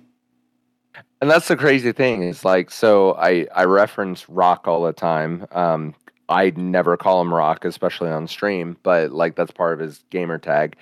And 1.22 1.30
that's 1.30 1.48
the 1.48 1.56
crazy 1.56 1.92
thing 1.92 2.24
is 2.24 2.46
like, 2.46 2.72
so 2.72 3.16
I 3.16 3.48
I 3.56 3.66
reference 3.66 4.30
Rock 4.30 4.68
all 4.68 4.84
the 4.84 4.94
time. 4.94 5.48
Um, 5.52 5.96
I 6.30 6.52
never 6.56 6.98
call 6.98 7.22
him 7.22 7.34
Rock, 7.34 7.66
especially 7.66 8.10
on 8.10 8.28
stream, 8.28 8.78
but 8.84 9.12
like 9.12 9.36
that's 9.36 9.52
part 9.52 9.74
of 9.74 9.80
his 9.80 10.04
gamer 10.10 10.38
tag. 10.38 10.76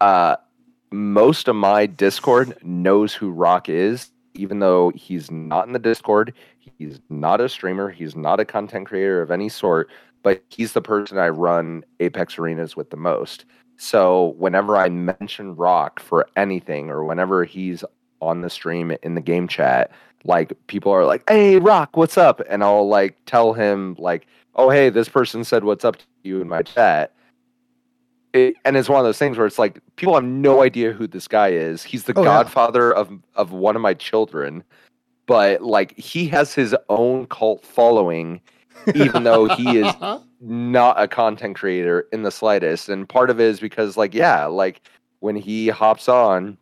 Uh, 0.00 0.36
most 0.92 1.48
of 1.48 1.56
my 1.56 1.86
Discord 1.86 2.56
knows 2.62 3.12
who 3.12 3.30
Rock 3.30 3.68
is, 3.68 4.10
even 4.34 4.60
though 4.60 4.92
he's 4.94 5.30
not 5.30 5.66
in 5.66 5.72
the 5.72 5.78
Discord. 5.78 6.32
He's 6.78 7.00
not 7.08 7.40
a 7.40 7.48
streamer. 7.48 7.90
He's 7.90 8.14
not 8.14 8.40
a 8.40 8.44
content 8.44 8.86
creator 8.86 9.22
of 9.22 9.30
any 9.30 9.48
sort. 9.48 9.88
But 10.26 10.42
he's 10.48 10.72
the 10.72 10.82
person 10.82 11.18
I 11.18 11.28
run 11.28 11.84
Apex 12.00 12.36
Arenas 12.36 12.74
with 12.74 12.90
the 12.90 12.96
most. 12.96 13.44
So 13.76 14.34
whenever 14.38 14.76
I 14.76 14.88
mention 14.88 15.54
Rock 15.54 16.00
for 16.00 16.26
anything, 16.34 16.90
or 16.90 17.04
whenever 17.04 17.44
he's 17.44 17.84
on 18.20 18.40
the 18.40 18.50
stream 18.50 18.90
in 19.04 19.14
the 19.14 19.20
game 19.20 19.46
chat, 19.46 19.92
like 20.24 20.52
people 20.66 20.90
are 20.90 21.04
like, 21.04 21.22
"Hey, 21.30 21.58
Rock, 21.60 21.96
what's 21.96 22.18
up?" 22.18 22.42
And 22.50 22.64
I'll 22.64 22.88
like 22.88 23.16
tell 23.26 23.52
him 23.52 23.94
like, 24.00 24.26
"Oh, 24.56 24.68
hey, 24.68 24.90
this 24.90 25.08
person 25.08 25.44
said 25.44 25.62
what's 25.62 25.84
up 25.84 25.94
to 25.98 26.04
you 26.24 26.40
in 26.40 26.48
my 26.48 26.62
chat." 26.62 27.12
It, 28.32 28.56
and 28.64 28.76
it's 28.76 28.88
one 28.88 28.98
of 28.98 29.04
those 29.04 29.18
things 29.18 29.38
where 29.38 29.46
it's 29.46 29.60
like 29.60 29.78
people 29.94 30.16
have 30.16 30.24
no 30.24 30.60
idea 30.64 30.90
who 30.90 31.06
this 31.06 31.28
guy 31.28 31.50
is. 31.50 31.84
He's 31.84 32.02
the 32.02 32.14
Oh, 32.16 32.22
yeah. 32.22 32.30
godfather 32.42 32.92
of 32.92 33.16
of 33.36 33.52
one 33.52 33.76
of 33.76 33.82
my 33.82 33.94
children, 33.94 34.64
but 35.26 35.62
like 35.62 35.96
he 35.96 36.26
has 36.30 36.52
his 36.52 36.74
own 36.88 37.26
cult 37.26 37.64
following, 37.64 38.40
even 38.94 39.24
though 39.24 39.46
he 39.48 39.78
is 39.78 39.86
uh-huh. 40.00 40.20
not 40.40 41.00
a 41.00 41.08
content 41.08 41.56
creator 41.56 42.06
in 42.12 42.22
the 42.22 42.30
slightest. 42.30 42.88
And 42.88 43.08
part 43.08 43.30
of 43.30 43.40
it 43.40 43.46
is 43.46 43.60
because 43.60 43.96
like 43.96 44.14
yeah, 44.14 44.46
like 44.46 44.82
when 45.20 45.36
he 45.36 45.68
hops 45.68 46.08
on 46.08 46.56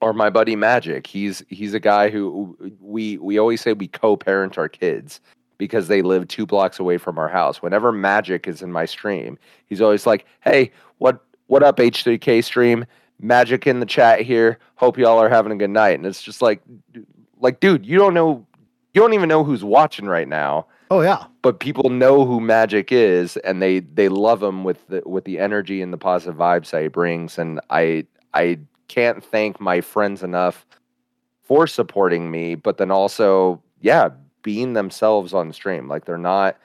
or 0.00 0.12
my 0.12 0.30
buddy 0.30 0.56
Magic, 0.56 1.06
he's 1.06 1.42
he's 1.48 1.74
a 1.74 1.80
guy 1.80 2.08
who 2.08 2.56
we 2.80 3.18
we 3.18 3.38
always 3.38 3.60
say 3.60 3.72
we 3.72 3.88
co-parent 3.88 4.58
our 4.58 4.68
kids 4.68 5.20
because 5.58 5.88
they 5.88 6.02
live 6.02 6.28
2 6.28 6.46
blocks 6.46 6.78
away 6.78 6.98
from 6.98 7.18
our 7.18 7.28
house. 7.28 7.60
Whenever 7.60 7.90
Magic 7.90 8.46
is 8.46 8.62
in 8.62 8.70
my 8.70 8.84
stream, 8.84 9.38
he's 9.66 9.80
always 9.80 10.06
like, 10.06 10.24
"Hey, 10.40 10.70
what 10.98 11.24
what 11.48 11.62
up 11.62 11.78
H3K 11.78 12.44
stream? 12.44 12.86
Magic 13.20 13.66
in 13.66 13.80
the 13.80 13.86
chat 13.86 14.20
here. 14.20 14.58
Hope 14.76 14.96
y'all 14.96 15.18
are 15.18 15.28
having 15.28 15.52
a 15.52 15.56
good 15.56 15.70
night." 15.70 15.98
And 15.98 16.06
it's 16.06 16.22
just 16.22 16.42
like 16.42 16.62
like 17.40 17.60
dude, 17.60 17.84
you 17.84 17.98
don't 17.98 18.14
know 18.14 18.46
you 18.94 19.00
don't 19.00 19.14
even 19.14 19.28
know 19.28 19.44
who's 19.44 19.64
watching 19.64 20.06
right 20.06 20.28
now 20.28 20.66
Oh 20.90 21.02
yeah. 21.02 21.24
but 21.42 21.60
people 21.60 21.90
know 21.90 22.24
who 22.24 22.40
Magic 22.40 22.90
is, 22.92 23.36
and 23.38 23.60
they 23.60 23.80
they 23.80 24.08
love 24.08 24.42
him 24.42 24.64
with 24.64 24.86
the 24.88 25.02
with 25.04 25.24
the 25.24 25.38
energy 25.38 25.82
and 25.82 25.92
the 25.92 25.98
positive 25.98 26.36
vibes 26.36 26.70
that 26.70 26.82
he 26.82 26.88
brings. 26.88 27.38
And 27.38 27.60
I 27.70 28.06
I 28.34 28.58
can't 28.88 29.22
thank 29.22 29.60
my 29.60 29.80
friends 29.80 30.22
enough 30.22 30.66
for 31.42 31.66
supporting 31.66 32.30
me, 32.30 32.54
but 32.54 32.78
then 32.78 32.90
also 32.90 33.62
yeah, 33.80 34.08
being 34.42 34.72
themselves 34.72 35.34
on 35.34 35.52
stream. 35.52 35.88
Like 35.88 36.04
they're 36.04 36.18
not 36.18 36.56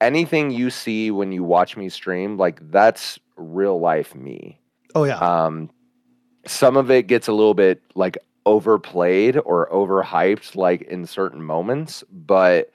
anything 0.00 0.50
you 0.50 0.70
see 0.70 1.10
when 1.10 1.32
you 1.32 1.44
watch 1.44 1.76
me 1.76 1.88
stream. 1.88 2.36
Like 2.36 2.60
that's 2.70 3.18
real 3.36 3.78
life 3.78 4.14
me. 4.14 4.58
Oh 4.94 5.04
yeah. 5.04 5.18
Um, 5.18 5.70
some 6.46 6.76
of 6.76 6.90
it 6.90 7.06
gets 7.06 7.28
a 7.28 7.32
little 7.32 7.54
bit 7.54 7.82
like 7.94 8.16
overplayed 8.46 9.36
or 9.44 9.68
overhyped, 9.70 10.56
like 10.56 10.82
in 10.82 11.06
certain 11.06 11.42
moments, 11.42 12.02
but 12.10 12.72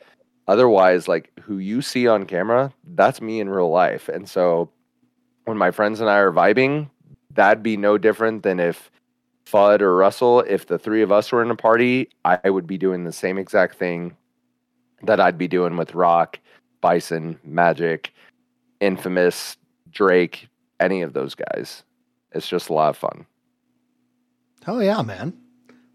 otherwise, 0.47 1.07
like 1.07 1.31
who 1.41 1.57
you 1.57 1.81
see 1.81 2.07
on 2.07 2.25
camera, 2.25 2.73
that's 2.95 3.21
me 3.21 3.39
in 3.39 3.49
real 3.49 3.69
life. 3.69 4.09
And 4.09 4.27
so 4.29 4.69
when 5.45 5.57
my 5.57 5.71
friends 5.71 5.99
and 6.01 6.09
I 6.09 6.17
are 6.17 6.31
vibing, 6.31 6.89
that'd 7.31 7.63
be 7.63 7.77
no 7.77 7.97
different 7.97 8.43
than 8.43 8.59
if 8.59 8.89
Fudd 9.45 9.81
or 9.81 9.95
Russell, 9.95 10.41
if 10.41 10.65
the 10.67 10.79
three 10.79 11.01
of 11.01 11.11
us 11.11 11.31
were 11.31 11.43
in 11.43 11.51
a 11.51 11.55
party, 11.55 12.09
I 12.23 12.49
would 12.49 12.65
be 12.65 12.77
doing 12.77 13.03
the 13.03 13.11
same 13.11 13.37
exact 13.37 13.75
thing 13.75 14.15
that 15.03 15.19
I'd 15.19 15.37
be 15.37 15.47
doing 15.47 15.77
with 15.77 15.93
Rock, 15.93 16.39
Bison, 16.81 17.39
Magic, 17.43 18.11
Infamous, 18.79 19.57
Drake, 19.91 20.47
any 20.79 21.01
of 21.01 21.13
those 21.13 21.35
guys. 21.35 21.83
It's 22.31 22.47
just 22.47 22.69
a 22.69 22.73
lot 22.73 22.89
of 22.89 22.97
fun. 22.97 23.25
oh 24.67 24.79
yeah, 24.79 25.01
man. 25.01 25.33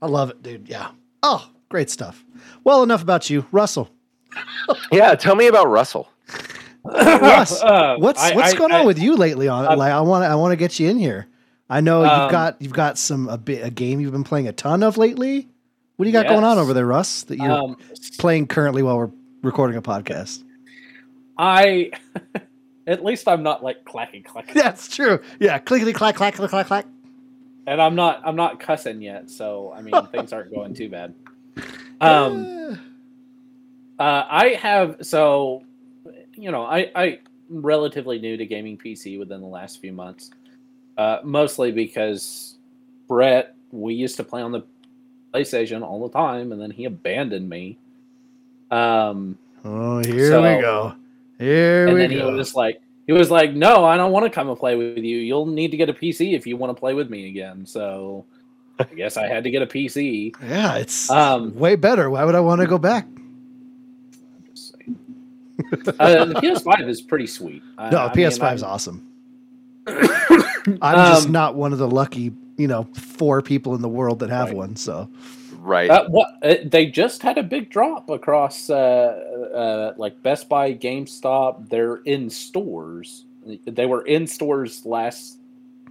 I 0.01 0.07
love 0.07 0.31
it, 0.31 0.43
dude. 0.43 0.69
Yeah. 0.69 0.93
Oh, 1.23 1.51
great 1.69 1.91
stuff. 1.91 2.25
Well, 2.65 2.83
enough 2.83 3.03
about 3.03 3.29
you, 3.29 3.47
Russell. 3.53 3.91
Yeah, 4.93 5.15
tell 5.15 5.35
me 5.37 5.47
about 5.47 5.69
Russell. 5.69 6.09
Russ, 6.85 7.63
Uh, 7.63 7.97
what's 7.99 8.23
I- 8.23 8.35
what's 8.35 8.55
I- 8.55 8.57
going 8.57 8.73
I- 8.73 8.81
on 8.81 8.87
with 8.87 8.99
you 8.99 9.17
lately? 9.17 9.49
On 9.49 9.67
Um, 9.67 9.79
like, 9.79 9.93
I 9.93 10.01
want 10.01 10.25
I 10.25 10.35
want 10.37 10.53
to 10.53 10.57
get 10.57 10.79
you 10.81 10.89
in 10.89 10.99
here. 10.99 11.27
I 11.69 11.81
know 11.81 12.03
you've 12.03 12.11
Um, 12.13 12.31
got 12.31 12.57
you've 12.61 12.73
got 12.73 12.99
some 12.99 13.29
a 13.29 13.37
bit 13.39 13.65
a 13.65 13.71
game 13.71 14.01
you've 14.01 14.13
been 14.13 14.25
playing 14.25 14.49
a 14.49 14.53
ton 14.53 14.83
of 14.83 14.97
lately. 14.99 15.49
What 15.97 16.05
do 16.05 16.09
you 16.09 16.13
got 16.13 16.27
going 16.29 16.45
on 16.45 16.57
over 16.59 16.73
there, 16.73 16.87
Russ? 16.87 17.25
That 17.25 17.37
you're 17.39 17.51
Um, 17.51 17.77
playing 18.19 18.47
currently 18.47 18.83
while 18.83 18.97
we're 18.97 19.11
recording 19.43 19.77
a 19.77 19.83
podcast. 19.83 20.43
I, 21.37 21.91
at 22.87 23.05
least 23.05 23.29
I'm 23.29 23.43
not 23.43 23.63
like 23.63 23.85
clacking, 23.85 24.23
clacking, 24.23 24.55
That's 24.63 24.95
true. 24.95 25.21
Yeah, 25.39 25.59
clickety 25.59 25.93
clack 25.93 26.15
clack 26.17 26.35
clack 26.35 26.51
clack 26.51 26.67
clack. 26.67 26.87
and 27.67 27.81
I'm 27.83 27.95
not, 27.95 28.23
I'm 28.25 28.37
not 28.37 28.59
cussing 28.61 29.03
yet. 29.03 29.29
So 29.31 29.73
I 29.77 29.83
mean, 29.83 29.95
things 30.07 30.33
aren't 30.33 30.51
going 30.51 30.73
too 30.75 30.89
bad. 30.89 31.15
Um, 32.01 32.79
Uh, 34.01 34.25
I 34.31 34.49
have 34.61 34.97
so, 35.03 35.63
you 36.35 36.51
know, 36.51 36.63
I 36.65 36.91
I 36.97 37.19
relatively 37.51 38.19
new 38.19 38.37
to 38.39 38.47
gaming 38.47 38.79
PC 38.79 39.19
within 39.19 39.41
the 39.43 39.47
last 39.47 39.81
few 39.81 39.93
months, 39.93 40.31
uh, 40.97 41.19
mostly 41.23 41.71
because 41.71 42.57
Brett 43.09 43.55
we 43.73 43.93
used 43.95 44.17
to 44.17 44.25
play 44.25 44.41
on 44.43 44.53
the 44.53 44.63
PlayStation 45.35 45.83
all 45.83 46.09
the 46.09 46.13
time, 46.19 46.51
and 46.53 46.61
then 46.61 46.71
he 46.71 46.87
abandoned 46.87 47.49
me. 47.49 47.77
Um, 48.71 49.37
oh, 49.65 49.99
here 50.03 50.31
So- 50.31 50.43
we 50.57 50.61
go. 50.63 50.95
Here 51.39 51.87
and 51.87 51.95
we 51.95 52.01
then 52.03 52.11
go. 52.19 52.31
he 52.31 52.35
was 52.37 52.55
like, 52.55 52.81
he 53.07 53.13
was 53.15 53.31
like, 53.31 53.53
"No, 53.55 53.85
I 53.85 53.97
don't 53.97 54.13
want 54.13 54.25
to 54.27 54.31
come 54.31 54.49
and 54.51 54.59
play 54.59 54.77
with 54.77 54.99
you. 54.99 55.17
You'll 55.19 55.47
need 55.47 55.71
to 55.71 55.77
get 55.79 55.89
a 55.89 55.95
PC 55.95 56.35
if 56.35 56.47
you 56.47 56.57
want 56.59 56.75
to 56.75 56.79
play 56.79 56.93
with 56.95 57.09
me 57.11 57.29
again." 57.29 57.65
So, 57.67 58.25
I 58.79 58.85
guess 58.85 59.17
I 59.17 59.27
had 59.27 59.45
to 59.45 59.51
get 59.51 59.63
a 59.63 59.67
PC. 59.67 60.35
yeah, 60.43 60.77
it's 60.77 61.11
Um, 61.11 61.55
way 61.59 61.77
better. 61.77 62.09
Why 62.11 62.25
would 62.25 62.35
I 62.35 62.41
want 62.41 62.61
to 62.61 62.67
go 62.67 62.79
back? 62.79 63.07
I'm 65.73 65.83
just 65.85 65.97
saying. 65.99 66.19
uh, 66.19 66.25
the 66.27 66.35
PS5 66.35 66.89
is 66.89 67.01
pretty 67.03 67.27
sweet. 67.27 67.63
I- 67.79 67.91
No, 67.91 67.99
I 68.07 68.09
PS5 68.09 68.55
is 68.55 68.63
I'm- 68.63 68.73
awesome. 68.73 69.07
I'm 69.87 71.13
just 71.13 71.27
Um, 71.27 71.33
not 71.33 71.55
one 71.55 71.73
of 71.73 71.79
the 71.79 71.89
lucky, 71.89 72.33
you 72.57 72.67
know, 72.69 72.85
four 72.95 73.43
people 73.43 73.75
in 73.75 73.83
the 73.83 73.89
world 73.89 74.19
that 74.21 74.31
have 74.31 74.49
Right. 74.49 74.57
one. 74.57 74.77
So 74.77 75.09
Right. 75.59 75.91
Uh, 75.91 76.09
what 76.09 76.29
uh, 76.43 76.55
they 76.65 76.87
just 76.87 77.23
had 77.23 77.37
a 77.37 77.43
big 77.43 77.69
drop 77.71 78.09
across 78.09 78.71
uh, 78.71 78.75
uh, 78.75 79.95
like 79.99 80.23
Best 80.23 80.49
Buy, 80.49 80.73
GameStop. 80.75 81.69
They're 81.69 81.97
in 81.97 82.31
stores. 82.31 83.25
They 83.67 83.85
were 83.87 84.03
in 84.03 84.27
stores 84.27 84.87
last. 84.87 85.37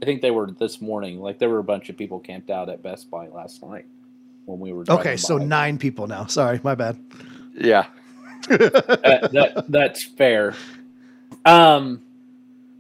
I 0.02 0.06
think 0.06 0.22
they 0.22 0.32
were 0.32 0.50
this 0.52 0.82
morning. 0.82 1.20
Like 1.20 1.38
there 1.40 1.50
were 1.50 1.60
a 1.60 1.64
bunch 1.64 1.90
of 1.90 1.98
people 1.98 2.20
camped 2.20 2.50
out 2.50 2.68
at 2.70 2.82
Best 2.82 3.12
Buy 3.12 3.28
last 3.28 3.62
night 3.64 3.86
when 4.46 4.60
we 4.60 4.72
were. 4.72 4.86
okay, 4.90 5.18
so 5.18 5.38
by. 5.38 5.46
nine 5.46 5.78
people 5.78 6.08
now. 6.08 6.26
Sorry, 6.26 6.60
my 6.64 6.74
bad. 6.74 6.98
yeah. 7.54 7.88
Uh, 8.50 9.28
that 9.28 9.66
that's 9.70 10.04
fair. 10.04 10.56
Um, 11.46 12.02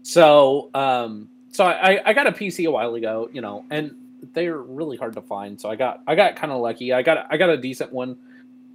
so 0.03 0.69
um, 0.73 1.29
so 1.51 1.65
I 1.65 1.99
I 2.05 2.13
got 2.13 2.27
a 2.27 2.31
PC 2.31 2.67
a 2.67 2.71
while 2.71 2.95
ago, 2.95 3.29
you 3.33 3.41
know, 3.41 3.65
and 3.69 3.95
they're 4.33 4.57
really 4.57 4.97
hard 4.97 5.13
to 5.13 5.21
find. 5.21 5.59
So 5.59 5.69
I 5.69 5.75
got 5.75 6.01
I 6.07 6.15
got 6.15 6.35
kind 6.35 6.51
of 6.51 6.61
lucky. 6.61 6.93
I 6.93 7.01
got 7.01 7.27
I 7.29 7.37
got 7.37 7.49
a 7.49 7.57
decent 7.57 7.91
one, 7.91 8.17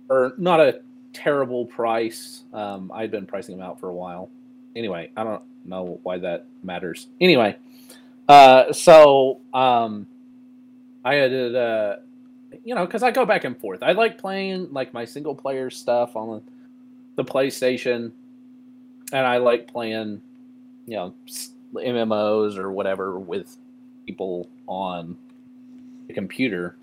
or 0.08 0.34
not 0.38 0.60
a 0.60 0.80
terrible 1.12 1.66
price. 1.66 2.42
Um, 2.52 2.90
I'd 2.94 3.10
been 3.10 3.26
pricing 3.26 3.56
them 3.56 3.66
out 3.66 3.80
for 3.80 3.88
a 3.88 3.94
while. 3.94 4.30
Anyway, 4.76 5.10
I 5.16 5.24
don't. 5.24 5.42
know 5.64 5.98
why 6.02 6.18
that 6.18 6.44
matters. 6.62 7.06
Anyway, 7.20 7.56
uh, 8.28 8.72
so 8.72 9.40
um, 9.54 10.06
I 11.04 11.14
had 11.14 11.32
uh, 11.32 11.96
you 12.64 12.74
know, 12.74 12.84
because 12.86 13.02
I 13.02 13.10
go 13.10 13.24
back 13.24 13.44
and 13.44 13.58
forth. 13.58 13.82
I 13.82 13.92
like 13.92 14.18
playing 14.18 14.72
like 14.72 14.92
my 14.92 15.04
single 15.04 15.34
player 15.34 15.70
stuff 15.70 16.16
on 16.16 16.42
the 17.16 17.24
PlayStation, 17.24 18.12
and 19.12 19.26
I 19.26 19.38
like 19.38 19.68
playing, 19.68 20.22
you 20.86 20.96
know, 20.96 21.14
MMOs 21.74 22.56
or 22.56 22.70
whatever 22.70 23.18
with 23.18 23.56
people 24.06 24.48
on 24.66 25.16
the 26.06 26.14
computer. 26.14 26.76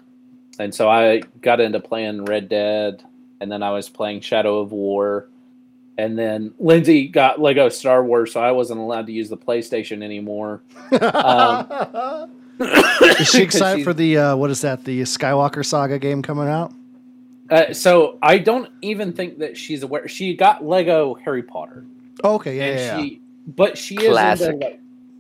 And 0.60 0.74
so 0.74 0.90
I 0.90 1.22
got 1.42 1.60
into 1.60 1.80
playing 1.80 2.26
Red 2.26 2.50
Dead, 2.50 3.04
and 3.40 3.52
then 3.52 3.64
I 3.64 3.72
was 3.72 3.90
playing 3.90 4.22
Shadow 4.22 4.60
of 4.60 4.72
War, 4.72 5.28
and 5.98 6.18
then 6.18 6.54
Lindsay 6.60 7.08
got 7.08 7.40
Lego 7.40 7.70
Star 7.70 8.04
Wars, 8.04 8.34
so 8.34 8.42
I 8.42 8.52
wasn't 8.52 8.80
allowed 8.80 9.08
to 9.08 9.12
use 9.12 9.30
the 9.30 9.38
PlayStation 9.38 10.04
anymore. 10.04 10.62
Um, 11.02 12.32
is 13.20 13.30
she 13.30 13.44
excited 13.44 13.84
for 13.86 13.94
the 13.94 14.18
uh, 14.18 14.36
what 14.36 14.50
is 14.50 14.62
that? 14.62 14.84
The 14.84 15.02
Skywalker 15.02 15.66
Saga 15.66 16.00
game 16.00 16.22
coming 16.22 16.48
out? 16.48 16.74
Uh, 17.52 17.74
so 17.74 18.18
I 18.24 18.38
don't 18.38 18.70
even 18.82 19.12
think 19.12 19.40
that 19.40 19.58
she's 19.58 19.84
aware. 19.84 20.08
She 20.08 20.36
got 20.36 20.66
Lego 20.66 21.14
Harry 21.16 21.44
Potter. 21.44 21.84
Oh, 22.24 22.36
okay, 22.36 22.58
yeah, 22.58 22.66
yeah, 22.66 22.98
she, 22.98 23.04
yeah. 23.04 23.18
But 23.48 23.78
she 23.78 23.98
Classic. 23.98 24.48
is 24.48 24.54
into 24.54 24.78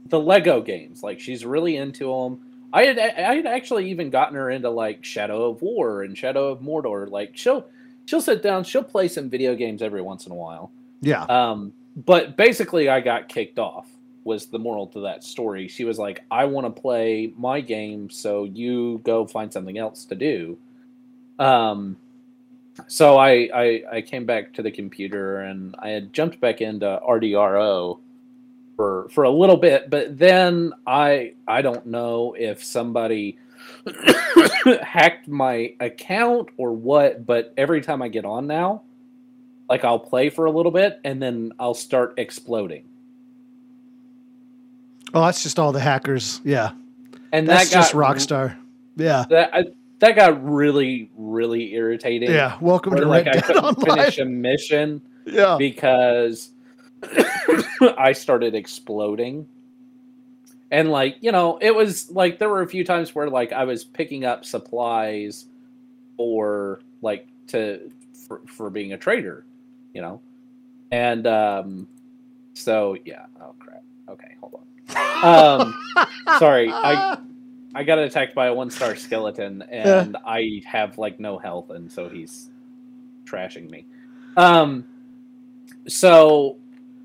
the 0.07 0.19
Lego 0.19 0.61
games. 0.61 1.03
Like 1.03 1.19
she's 1.19 1.45
really 1.45 1.75
into 1.75 2.05
them. 2.05 2.39
I 2.73 2.83
had 2.83 2.99
I 2.99 3.35
had 3.35 3.45
actually 3.45 3.89
even 3.89 4.09
gotten 4.09 4.35
her 4.35 4.49
into 4.49 4.69
like 4.69 5.03
Shadow 5.03 5.49
of 5.49 5.61
War 5.61 6.03
and 6.03 6.17
Shadow 6.17 6.47
of 6.47 6.59
Mordor. 6.59 7.09
Like 7.09 7.31
she'll 7.33 7.65
she'll 8.05 8.21
sit 8.21 8.41
down, 8.41 8.63
she'll 8.63 8.83
play 8.83 9.09
some 9.09 9.29
video 9.29 9.53
games 9.55 9.81
every 9.81 10.01
once 10.01 10.25
in 10.25 10.31
a 10.31 10.35
while. 10.35 10.71
Yeah. 11.01 11.23
Um, 11.23 11.73
but 11.95 12.37
basically, 12.37 12.87
I 12.87 13.01
got 13.01 13.27
kicked 13.27 13.59
off. 13.59 13.87
Was 14.23 14.45
the 14.45 14.59
moral 14.59 14.87
to 14.87 15.01
that 15.01 15.23
story? 15.23 15.67
She 15.67 15.83
was 15.83 15.99
like, 15.99 16.23
"I 16.31 16.45
want 16.45 16.73
to 16.73 16.81
play 16.81 17.33
my 17.37 17.59
game, 17.59 18.09
so 18.09 18.45
you 18.45 19.01
go 19.03 19.25
find 19.25 19.51
something 19.51 19.77
else 19.77 20.05
to 20.05 20.15
do." 20.15 20.57
Um, 21.39 21.97
so 22.87 23.17
I, 23.17 23.49
I 23.53 23.83
I 23.91 24.01
came 24.01 24.25
back 24.25 24.53
to 24.53 24.61
the 24.61 24.71
computer 24.71 25.41
and 25.41 25.75
I 25.79 25.89
had 25.89 26.13
jumped 26.13 26.39
back 26.39 26.61
into 26.61 26.99
RDRO 27.07 27.99
for 28.75 29.09
for 29.09 29.23
a 29.23 29.29
little 29.29 29.57
bit, 29.57 29.89
but 29.89 30.17
then 30.17 30.73
I 30.87 31.33
I 31.47 31.61
don't 31.61 31.85
know 31.85 32.35
if 32.37 32.63
somebody 32.63 33.37
hacked 34.81 35.27
my 35.27 35.73
account 35.79 36.49
or 36.57 36.73
what, 36.73 37.25
but 37.25 37.53
every 37.57 37.81
time 37.81 38.01
I 38.01 38.07
get 38.07 38.25
on 38.25 38.47
now, 38.47 38.83
like 39.69 39.83
I'll 39.83 39.99
play 39.99 40.29
for 40.29 40.45
a 40.45 40.51
little 40.51 40.71
bit 40.71 40.99
and 41.03 41.21
then 41.21 41.53
I'll 41.59 41.73
start 41.73 42.13
exploding. 42.17 42.85
Oh, 45.13 45.21
that's 45.25 45.43
just 45.43 45.59
all 45.59 45.71
the 45.71 45.79
hackers. 45.79 46.41
Yeah. 46.43 46.71
And 47.33 47.47
that's 47.47 47.69
that 47.69 47.75
just 47.75 47.93
Rockstar. 47.93 48.57
Yeah. 48.95 49.25
That 49.29 49.53
I, 49.53 49.65
that 50.01 50.15
got 50.15 50.43
really 50.43 51.09
really 51.15 51.73
irritating. 51.73 52.31
Yeah. 52.31 52.57
Welcome 52.59 52.95
to 52.95 53.05
like 53.05 53.27
Red 53.27 53.37
I 53.37 53.41
couldn't 53.41 53.63
Online. 53.63 53.97
finish 53.97 54.17
a 54.17 54.25
mission. 54.25 55.01
Yeah. 55.25 55.55
Because 55.57 56.49
I 57.97 58.11
started 58.11 58.55
exploding. 58.55 59.47
And 60.71 60.89
like, 60.89 61.17
you 61.21 61.31
know, 61.31 61.57
it 61.61 61.73
was 61.73 62.09
like 62.11 62.39
there 62.39 62.49
were 62.49 62.61
a 62.61 62.67
few 62.67 62.83
times 62.83 63.13
where 63.13 63.29
like 63.29 63.51
I 63.53 63.63
was 63.63 63.83
picking 63.83 64.25
up 64.25 64.43
supplies 64.43 65.45
or 66.17 66.81
like 67.01 67.27
to 67.47 67.91
for, 68.27 68.41
for 68.47 68.69
being 68.69 68.93
a 68.93 68.97
trader, 68.97 69.45
you 69.93 70.01
know. 70.01 70.19
And 70.91 71.27
um 71.27 71.87
so 72.53 72.97
yeah, 73.05 73.25
oh 73.39 73.53
crap. 73.59 73.83
Okay, 74.09 74.35
hold 74.39 74.61
on. 74.95 75.61
Um 75.61 76.07
sorry. 76.39 76.71
I 76.71 77.17
I 77.73 77.83
got 77.83 77.99
attacked 77.99 78.35
by 78.35 78.47
a 78.47 78.53
one 78.53 78.69
star 78.69 78.95
skeleton 78.95 79.61
and 79.69 80.13
yeah. 80.13 80.29
I 80.29 80.61
have 80.65 80.97
like 80.97 81.19
no 81.19 81.37
health 81.37 81.69
and 81.69 81.91
so 81.91 82.09
he's 82.09 82.49
trashing 83.25 83.69
me. 83.69 83.85
Um 84.37 84.85
so 85.87 86.57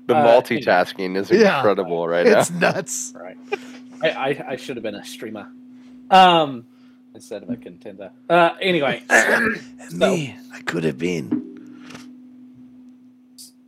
the 0.07 0.15
uh, 0.15 0.25
multitasking 0.25 1.17
is 1.17 1.31
incredible 1.31 2.01
yeah, 2.01 2.11
right 2.11 2.27
it's 2.27 2.49
now. 2.51 2.69
It's 2.69 3.13
nuts. 3.13 3.13
Right. 3.21 3.37
I, 4.01 4.09
I, 4.09 4.45
I, 4.49 4.55
should 4.57 4.75
have 4.77 4.83
been 4.83 4.95
a 4.95 5.03
streamer. 5.03 5.47
Um 6.11 6.65
instead 7.15 7.43
of 7.43 7.49
a 7.49 7.55
contender. 7.55 8.11
Uh 8.29 8.51
anyway. 8.61 9.03
Me, 9.91 10.35
I 10.53 10.61
could 10.61 10.83
have 10.83 10.97
been. 10.97 11.43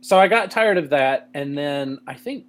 So 0.00 0.18
I 0.18 0.28
got 0.28 0.50
tired 0.50 0.78
of 0.78 0.90
that 0.90 1.28
and 1.34 1.56
then 1.56 1.98
I 2.06 2.14
think 2.14 2.46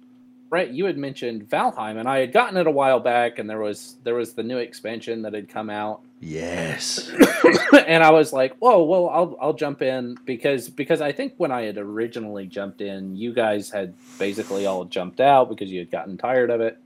Brett, 0.52 0.74
you 0.74 0.84
had 0.84 0.98
mentioned 0.98 1.48
Valheim, 1.48 1.96
and 1.96 2.06
I 2.06 2.18
had 2.18 2.30
gotten 2.30 2.58
it 2.58 2.66
a 2.66 2.70
while 2.70 3.00
back, 3.00 3.38
and 3.38 3.48
there 3.48 3.58
was 3.58 3.96
there 4.04 4.14
was 4.14 4.34
the 4.34 4.42
new 4.42 4.58
expansion 4.58 5.22
that 5.22 5.32
had 5.32 5.48
come 5.48 5.70
out. 5.70 6.02
Yes. 6.20 7.10
and 7.86 8.04
I 8.04 8.10
was 8.10 8.34
like, 8.34 8.54
"Whoa, 8.58 8.84
well, 8.84 9.08
I'll 9.08 9.34
I'll 9.40 9.54
jump 9.54 9.80
in 9.80 10.18
because 10.26 10.68
because 10.68 11.00
I 11.00 11.10
think 11.10 11.32
when 11.38 11.50
I 11.50 11.62
had 11.62 11.78
originally 11.78 12.44
jumped 12.44 12.82
in, 12.82 13.16
you 13.16 13.32
guys 13.32 13.70
had 13.70 13.94
basically 14.18 14.66
all 14.66 14.84
jumped 14.84 15.22
out 15.22 15.48
because 15.48 15.72
you 15.72 15.78
had 15.78 15.90
gotten 15.90 16.18
tired 16.18 16.50
of 16.50 16.60
it. 16.60 16.78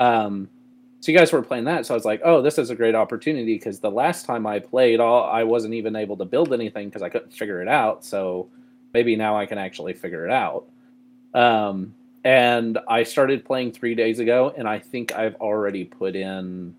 Um, 0.00 0.48
so 0.98 1.12
you 1.12 1.16
guys 1.16 1.32
were 1.32 1.42
playing 1.42 1.66
that, 1.66 1.86
so 1.86 1.94
I 1.94 1.96
was 1.96 2.04
like, 2.04 2.22
"Oh, 2.24 2.42
this 2.42 2.58
is 2.58 2.70
a 2.70 2.74
great 2.74 2.96
opportunity 2.96 3.54
because 3.54 3.78
the 3.78 3.92
last 3.92 4.26
time 4.26 4.44
I 4.44 4.58
played, 4.58 4.98
all 4.98 5.22
I 5.22 5.44
wasn't 5.44 5.74
even 5.74 5.94
able 5.94 6.16
to 6.16 6.24
build 6.24 6.52
anything 6.52 6.88
because 6.88 7.02
I 7.02 7.10
couldn't 7.10 7.32
figure 7.32 7.62
it 7.62 7.68
out. 7.68 8.04
So 8.04 8.48
maybe 8.92 9.14
now 9.14 9.36
I 9.38 9.46
can 9.46 9.58
actually 9.58 9.92
figure 9.92 10.26
it 10.26 10.32
out." 10.32 10.64
Um, 11.32 11.94
and 12.26 12.76
I 12.88 13.04
started 13.04 13.44
playing 13.44 13.70
three 13.70 13.94
days 13.94 14.18
ago, 14.18 14.52
and 14.56 14.66
I 14.66 14.80
think 14.80 15.14
I've 15.14 15.36
already 15.36 15.84
put 15.84 16.16
in 16.16 16.74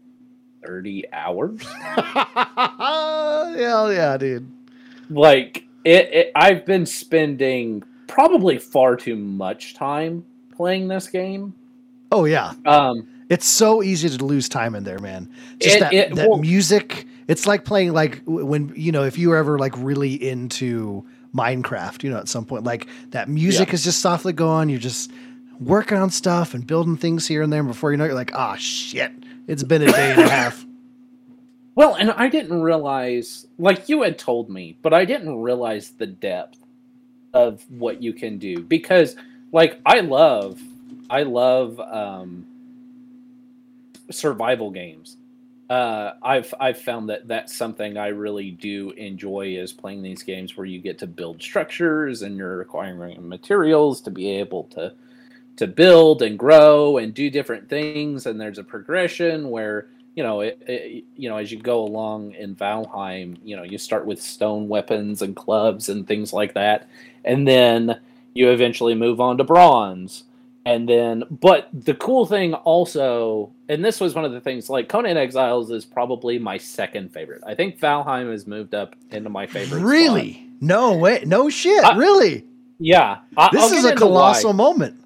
thirty 0.62 1.06
hours. 1.14 1.64
Hell 1.82 3.56
yeah, 3.94 4.18
dude! 4.20 4.52
Like 5.10 5.64
it, 5.86 6.14
it, 6.14 6.32
I've 6.36 6.66
been 6.66 6.86
spending 6.86 7.82
probably 8.08 8.58
far 8.58 8.98
too 8.98 9.16
much 9.16 9.74
time 9.74 10.26
playing 10.54 10.90
this 10.90 11.08
game. 11.08 11.54
Oh 12.12 12.26
yeah. 12.26 12.54
Um, 12.66 13.08
it's 13.30 13.48
so 13.48 13.82
easy 13.82 14.10
to 14.10 14.26
lose 14.26 14.50
time 14.50 14.76
in 14.76 14.84
there, 14.84 15.00
man. 15.00 15.30
Just 15.60 15.78
it, 15.78 15.80
that, 15.80 15.94
it, 15.94 16.16
that 16.16 16.30
well, 16.30 16.40
music. 16.40 17.08
It's 17.30 17.48
like 17.48 17.64
playing 17.64 17.94
like 17.94 18.22
when 18.26 18.74
you 18.76 18.92
know 18.92 19.06
if 19.06 19.18
you 19.18 19.30
were 19.30 19.38
ever 19.38 19.58
like 19.58 19.74
really 19.78 20.14
into 20.16 21.06
Minecraft, 21.34 22.04
you 22.04 22.10
know, 22.10 22.18
at 22.18 22.28
some 22.28 22.46
point 22.46 22.64
like 22.64 22.88
that 23.12 23.30
music 23.30 23.70
yeah. 23.70 23.76
is 23.76 23.84
just 23.84 24.02
softly 24.02 24.34
going. 24.34 24.70
You're 24.70 24.80
just 24.80 25.12
working 25.60 25.98
on 25.98 26.10
stuff 26.10 26.54
and 26.54 26.66
building 26.66 26.98
things 26.98 27.28
here 27.28 27.42
and 27.42 27.52
there. 27.52 27.60
And 27.60 27.68
before 27.68 27.92
you 27.92 27.98
know 27.98 28.06
it, 28.06 28.08
you're 28.08 28.16
like, 28.16 28.32
oh 28.34 28.56
shit, 28.56 29.12
it's 29.48 29.64
been 29.64 29.82
a 29.82 29.92
day 29.92 30.12
and 30.12 30.22
a 30.22 30.30
half. 30.30 30.66
Well, 31.76 31.94
and 31.94 32.12
I 32.12 32.28
didn't 32.28 32.62
realize, 32.62 33.46
like 33.60 33.88
you 33.88 34.02
had 34.02 34.18
told 34.18 34.50
me, 34.50 34.78
but 34.82 34.94
I 34.94 35.06
didn't 35.06 35.42
realize 35.42 35.92
the 35.92 36.08
depth 36.08 36.58
of 37.34 37.64
what 37.70 38.02
you 38.02 38.14
can 38.14 38.40
do 38.40 38.64
because, 38.64 39.16
like, 39.52 39.80
I 39.86 40.00
love, 40.00 40.60
I 41.10 41.22
love 41.22 41.80
um, 41.80 42.48
survival 44.10 44.72
games. 44.72 45.18
Uh, 45.70 46.14
I've 46.24 46.54
I've 46.60 46.82
found 46.82 47.10
that 47.10 47.28
that's 47.28 47.54
something 47.54 47.98
I 47.98 48.08
really 48.08 48.52
do 48.52 48.92
enjoy 48.92 49.58
is 49.58 49.74
playing 49.74 50.02
these 50.02 50.24
games 50.24 50.56
where 50.56 50.66
you 50.66 50.80
get 50.80 50.98
to 51.00 51.08
build 51.08 51.44
structures 51.44 52.22
and 52.22 52.38
you're 52.38 52.62
acquiring 52.62 53.28
materials 53.28 54.00
to 54.02 54.12
be 54.12 54.30
able 54.32 54.64
to 54.76 54.94
to 55.58 55.68
build 55.68 56.22
and 56.22 56.40
grow 56.40 56.98
and 56.98 57.14
do 57.14 57.30
different 57.30 57.68
things. 57.70 58.26
And 58.26 58.40
there's 58.40 58.60
a 58.60 58.64
progression 58.64 59.50
where 59.50 59.88
you 60.16 60.24
know 60.24 60.42
it, 60.42 60.62
it, 60.66 61.04
you 61.16 61.30
know 61.30 61.38
as 61.38 61.52
you 61.52 61.60
go 61.60 61.82
along 61.82 62.34
in 62.34 62.56
Valheim 62.56 63.38
you 63.44 63.56
know 63.56 63.62
you 63.62 63.78
start 63.78 64.06
with 64.06 64.20
stone 64.20 64.68
weapons 64.68 65.22
and 65.22 65.36
clubs 65.36 65.90
and 65.90 66.08
things 66.08 66.34
like 66.34 66.54
that. 66.54 66.88
And 67.26 67.48
then 67.48 68.00
you 68.34 68.50
eventually 68.50 68.96
move 68.96 69.20
on 69.20 69.38
to 69.38 69.44
bronze. 69.44 70.24
And 70.66 70.88
then 70.88 71.24
but 71.30 71.70
the 71.72 71.94
cool 71.94 72.26
thing 72.26 72.54
also 72.54 73.52
and 73.70 73.84
this 73.86 74.00
was 74.00 74.16
one 74.16 74.26
of 74.26 74.32
the 74.32 74.42
things 74.42 74.70
like 74.70 74.90
Conan 74.90 75.18
Exiles 75.18 75.72
is 75.72 75.86
probably 75.86 76.40
my 76.40 76.58
second 76.58 77.14
favorite. 77.14 77.42
I 77.46 77.56
think 77.56 77.80
Valheim 77.80 78.32
has 78.32 78.48
moved 78.48 78.74
up 78.74 78.96
into 79.12 79.30
my 79.30 79.46
favorite 79.46 79.82
really? 79.82 80.34
spot. 80.34 80.44
no 80.62 80.98
way. 80.98 81.24
No 81.26 81.50
shit. 81.50 81.84
I, 81.84 81.96
really? 81.96 82.46
yeah. 82.80 83.20
I, 83.38 83.50
this 83.52 83.72
I'll 83.72 83.78
is 83.78 83.86
a 83.86 83.96
colossal 83.96 84.52
why. 84.52 84.58
moment 84.58 85.04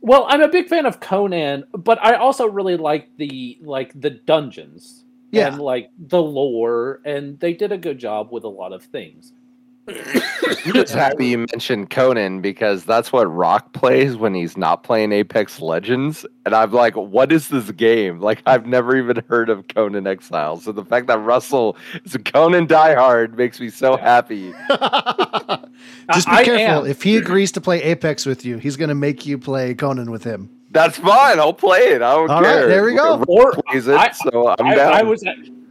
well, 0.00 0.26
I'm 0.28 0.42
a 0.42 0.48
big 0.48 0.68
fan 0.68 0.86
of 0.86 1.00
Conan, 1.00 1.64
but 1.72 2.02
I 2.02 2.14
also 2.14 2.46
really 2.46 2.76
like 2.76 3.08
the 3.16 3.58
like 3.62 3.98
the 4.00 4.10
dungeons. 4.10 5.04
Yeah. 5.32 5.46
And 5.48 5.58
like 5.60 5.90
the 5.96 6.20
lore, 6.20 7.00
and 7.04 7.38
they 7.38 7.52
did 7.52 7.70
a 7.70 7.78
good 7.78 7.98
job 7.98 8.32
with 8.32 8.42
a 8.42 8.48
lot 8.48 8.72
of 8.72 8.82
things. 8.82 9.32
I'm 10.66 10.72
just 10.74 10.92
happy 10.92 11.26
you 11.28 11.38
mentioned 11.38 11.90
Conan 11.90 12.40
because 12.40 12.84
that's 12.84 13.12
what 13.12 13.24
Rock 13.26 13.72
plays 13.72 14.16
when 14.16 14.34
he's 14.34 14.56
not 14.56 14.82
playing 14.82 15.12
Apex 15.12 15.60
Legends. 15.60 16.26
And 16.44 16.54
I'm 16.54 16.70
like, 16.72 16.94
what 16.96 17.32
is 17.32 17.48
this 17.48 17.70
game? 17.72 18.20
Like, 18.20 18.42
I've 18.46 18.66
never 18.66 18.96
even 18.96 19.22
heard 19.28 19.48
of 19.48 19.66
Conan 19.68 20.06
Exiles. 20.06 20.64
So 20.64 20.72
the 20.72 20.84
fact 20.84 21.06
that 21.08 21.18
Russell 21.18 21.76
is 22.04 22.14
a 22.14 22.18
Conan 22.18 22.66
diehard 22.66 23.34
makes 23.34 23.60
me 23.60 23.70
so 23.70 23.96
happy. 23.96 24.52
Just 26.12 26.26
be 26.26 26.32
I 26.32 26.44
careful. 26.44 26.84
am. 26.84 26.86
If 26.86 27.02
he 27.02 27.16
agrees 27.16 27.52
to 27.52 27.60
play 27.60 27.82
Apex 27.82 28.26
with 28.26 28.44
you, 28.44 28.58
he's 28.58 28.76
going 28.76 28.88
to 28.88 28.94
make 28.94 29.26
you 29.26 29.38
play 29.38 29.74
Conan 29.74 30.10
with 30.10 30.24
him. 30.24 30.50
That's 30.72 30.98
fine. 30.98 31.38
I'll 31.40 31.52
play 31.52 31.80
it. 31.88 32.02
I 32.02 32.14
don't 32.14 32.30
All 32.30 32.42
right, 32.42 32.52
care. 32.52 32.68
there 32.68 32.84
we 32.84 32.94
go. 32.94 33.24
Or 33.26 33.52
plays 33.52 33.88
it, 33.88 33.96
I- 33.96 34.12
so 34.12 34.54
I'm 34.58 34.66
I, 34.66 34.74
down. 34.74 34.92
I 34.92 35.02
was 35.02 35.24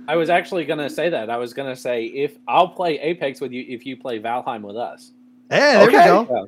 I 0.09 0.15
was 0.15 0.31
actually 0.31 0.65
gonna 0.65 0.89
say 0.89 1.07
that. 1.09 1.29
I 1.29 1.37
was 1.37 1.53
gonna 1.53 1.75
say 1.75 2.05
if 2.05 2.35
I'll 2.47 2.67
play 2.69 2.99
Apex 2.99 3.39
with 3.39 3.51
you 3.51 3.63
if 3.69 3.85
you 3.85 3.95
play 3.95 4.19
Valheim 4.19 4.61
with 4.61 4.75
us. 4.75 5.11
Hey, 5.51 5.59
there 5.73 5.85
we 5.85 5.91
go. 5.93 6.47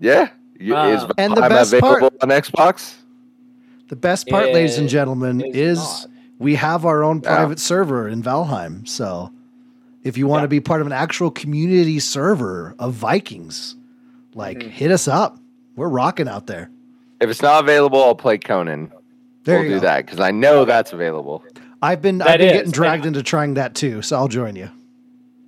yeah. 0.00 0.28
You- 0.58 0.76
Is 0.76 1.04
Um, 1.04 1.12
And 1.16 1.36
the 1.36 1.42
best 1.42 1.72
available 1.72 2.10
part- 2.10 2.22
on 2.24 2.30
Xbox? 2.30 2.96
The 3.88 3.94
best 3.94 4.26
part, 4.26 4.46
ladies 4.46 4.78
and 4.78 4.88
gentlemen, 4.88 5.40
is 5.40 5.78
is 5.78 6.08
we 6.40 6.56
have 6.56 6.84
our 6.84 7.04
own 7.04 7.20
Yeah. 7.22 7.36
private 7.36 7.60
server 7.60 8.08
in 8.08 8.24
Valheim. 8.24 8.88
So 8.88 9.30
if 10.02 10.18
you 10.18 10.26
want 10.26 10.40
Yeah. 10.40 10.46
to 10.46 10.48
be 10.48 10.60
part 10.60 10.80
of 10.80 10.88
an 10.88 10.92
actual 10.92 11.30
community 11.30 12.00
server 12.00 12.74
of 12.80 12.92
Vikings, 12.94 13.76
like 14.34 14.58
Mhm. 14.58 14.70
hit 14.70 14.90
us 14.90 15.06
up. 15.06 15.38
We're 15.76 15.88
rocking 15.88 16.26
out 16.26 16.48
there. 16.48 16.70
If 17.20 17.30
it's 17.30 17.40
not 17.42 17.62
available, 17.62 18.02
I'll 18.02 18.16
play 18.16 18.36
Conan. 18.36 18.90
There 19.44 19.60
we'll 19.60 19.68
do 19.68 19.74
go. 19.76 19.80
that 19.86 20.06
because 20.06 20.18
I 20.18 20.32
know 20.32 20.64
that's 20.64 20.92
available. 20.92 21.44
I've 21.86 22.02
been 22.02 22.18
That 22.18 22.28
I've 22.28 22.38
been 22.38 22.48
is, 22.48 22.52
getting 22.52 22.72
dragged 22.72 23.04
yeah. 23.04 23.08
into 23.08 23.22
trying 23.22 23.54
that 23.54 23.76
too, 23.76 24.02
so 24.02 24.16
I'll 24.16 24.28
join 24.28 24.56
you. 24.56 24.70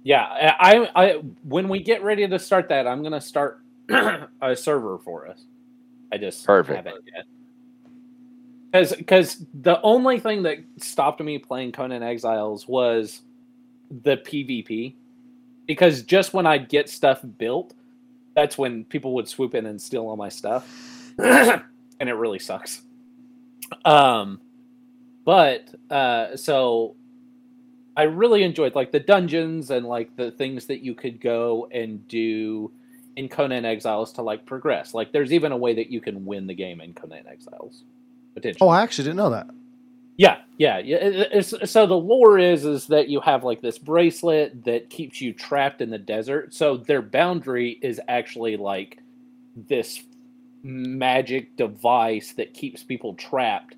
Yeah, 0.05 0.25
I, 0.61 0.89
I 0.95 1.13
when 1.43 1.69
we 1.69 1.83
get 1.83 2.03
ready 2.05 2.27
to 2.29 2.39
start 2.39 2.69
that, 2.69 2.87
I'm 2.87 3.03
gonna 3.03 3.21
start 3.21 3.61
a 3.91 4.55
server 4.55 4.99
for 4.99 5.27
us. 5.27 5.45
I 6.13 6.19
just 6.19 6.47
Perfect. 6.47 6.87
haven't 6.87 7.05
yet. 7.13 7.25
Because 8.71 8.95
because 8.95 9.47
the 9.53 9.81
only 9.83 10.21
thing 10.21 10.45
that 10.45 10.59
stopped 10.77 11.21
me 11.21 11.39
playing 11.39 11.73
Conan 11.73 12.05
Exiles 12.05 12.69
was 12.69 13.23
the 13.91 14.17
PvP. 14.19 14.95
Because 15.67 16.03
just 16.03 16.33
when 16.33 16.47
I'd 16.47 16.69
get 16.69 16.89
stuff 16.89 17.21
built, 17.37 17.75
that's 18.35 18.57
when 18.57 18.85
people 18.85 19.13
would 19.15 19.29
swoop 19.29 19.55
in 19.57 19.67
and 19.67 19.81
steal 19.81 20.07
all 20.07 20.17
my 20.17 20.29
stuff, 20.29 21.13
and 21.19 21.63
it 22.01 22.15
really 22.15 22.39
sucks. 22.39 22.83
Um, 23.85 24.41
but 25.29 25.75
uh, 25.91 26.35
so 26.39 26.97
I 27.95 28.05
really 28.05 28.45
enjoyed 28.45 28.75
like 28.75 28.93
the 28.93 29.01
dungeons 29.01 29.71
and 29.71 29.85
like 29.85 30.17
the 30.17 30.31
things 30.31 30.65
that 30.69 30.83
you 30.83 30.95
could 30.95 31.21
go 31.21 31.69
and 31.71 32.09
do 32.09 32.73
in 33.17 33.29
Conan 33.29 33.67
Exiles 33.67 34.11
to 34.15 34.23
like 34.23 34.47
progress. 34.47 34.95
Like 34.95 35.13
there's 35.13 35.31
even 35.31 35.53
a 35.53 35.57
way 35.59 35.75
that 35.75 35.91
you 35.91 36.01
can 36.01 36.25
win 36.25 36.47
the 36.47 36.55
game 36.55 36.81
in 36.81 36.95
Conan 36.95 37.27
Exiles. 37.31 37.83
Potentially. 38.33 38.67
Oh, 38.67 38.71
I 38.71 38.81
actually 38.81 39.05
didn't 39.05 39.19
know 39.19 39.29
that. 39.29 39.49
Yeah, 40.17 40.39
yeah, 40.57 40.79
it's- 40.79 41.71
so 41.71 41.87
the 41.87 41.95
lore 41.95 42.39
is 42.39 42.65
is 42.65 42.87
that 42.87 43.09
you 43.11 43.21
have 43.21 43.45
like 43.45 43.61
this 43.61 43.77
bracelet 43.77 44.65
that 44.65 44.89
keeps 44.89 45.21
you 45.21 45.35
trapped 45.35 45.83
in 45.83 45.91
the 45.91 45.99
desert. 45.99 46.55
So 46.55 46.79
their 46.79 47.03
boundary 47.03 47.79
is 47.83 48.01
actually 48.09 48.57
like 48.57 48.97
this 49.55 50.03
magic 50.63 51.55
device 51.59 52.33
that 52.33 52.55
keeps 52.55 52.83
people 52.83 53.13
trapped 53.13 53.75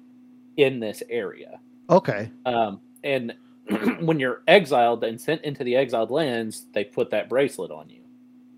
in 0.61 0.79
this 0.79 1.03
area. 1.09 1.59
Okay. 1.89 2.31
Um, 2.45 2.81
and 3.03 3.35
when 4.01 4.21
you're 4.21 4.43
exiled 4.47 5.03
and 5.05 5.21
sent 5.21 5.43
into 5.43 5.65
the 5.65 5.75
exiled 5.77 6.11
lands, 6.11 6.67
they 6.75 6.85
put 6.85 7.11
that 7.11 7.29
bracelet 7.29 7.71
on 7.71 7.89
you. 7.89 8.03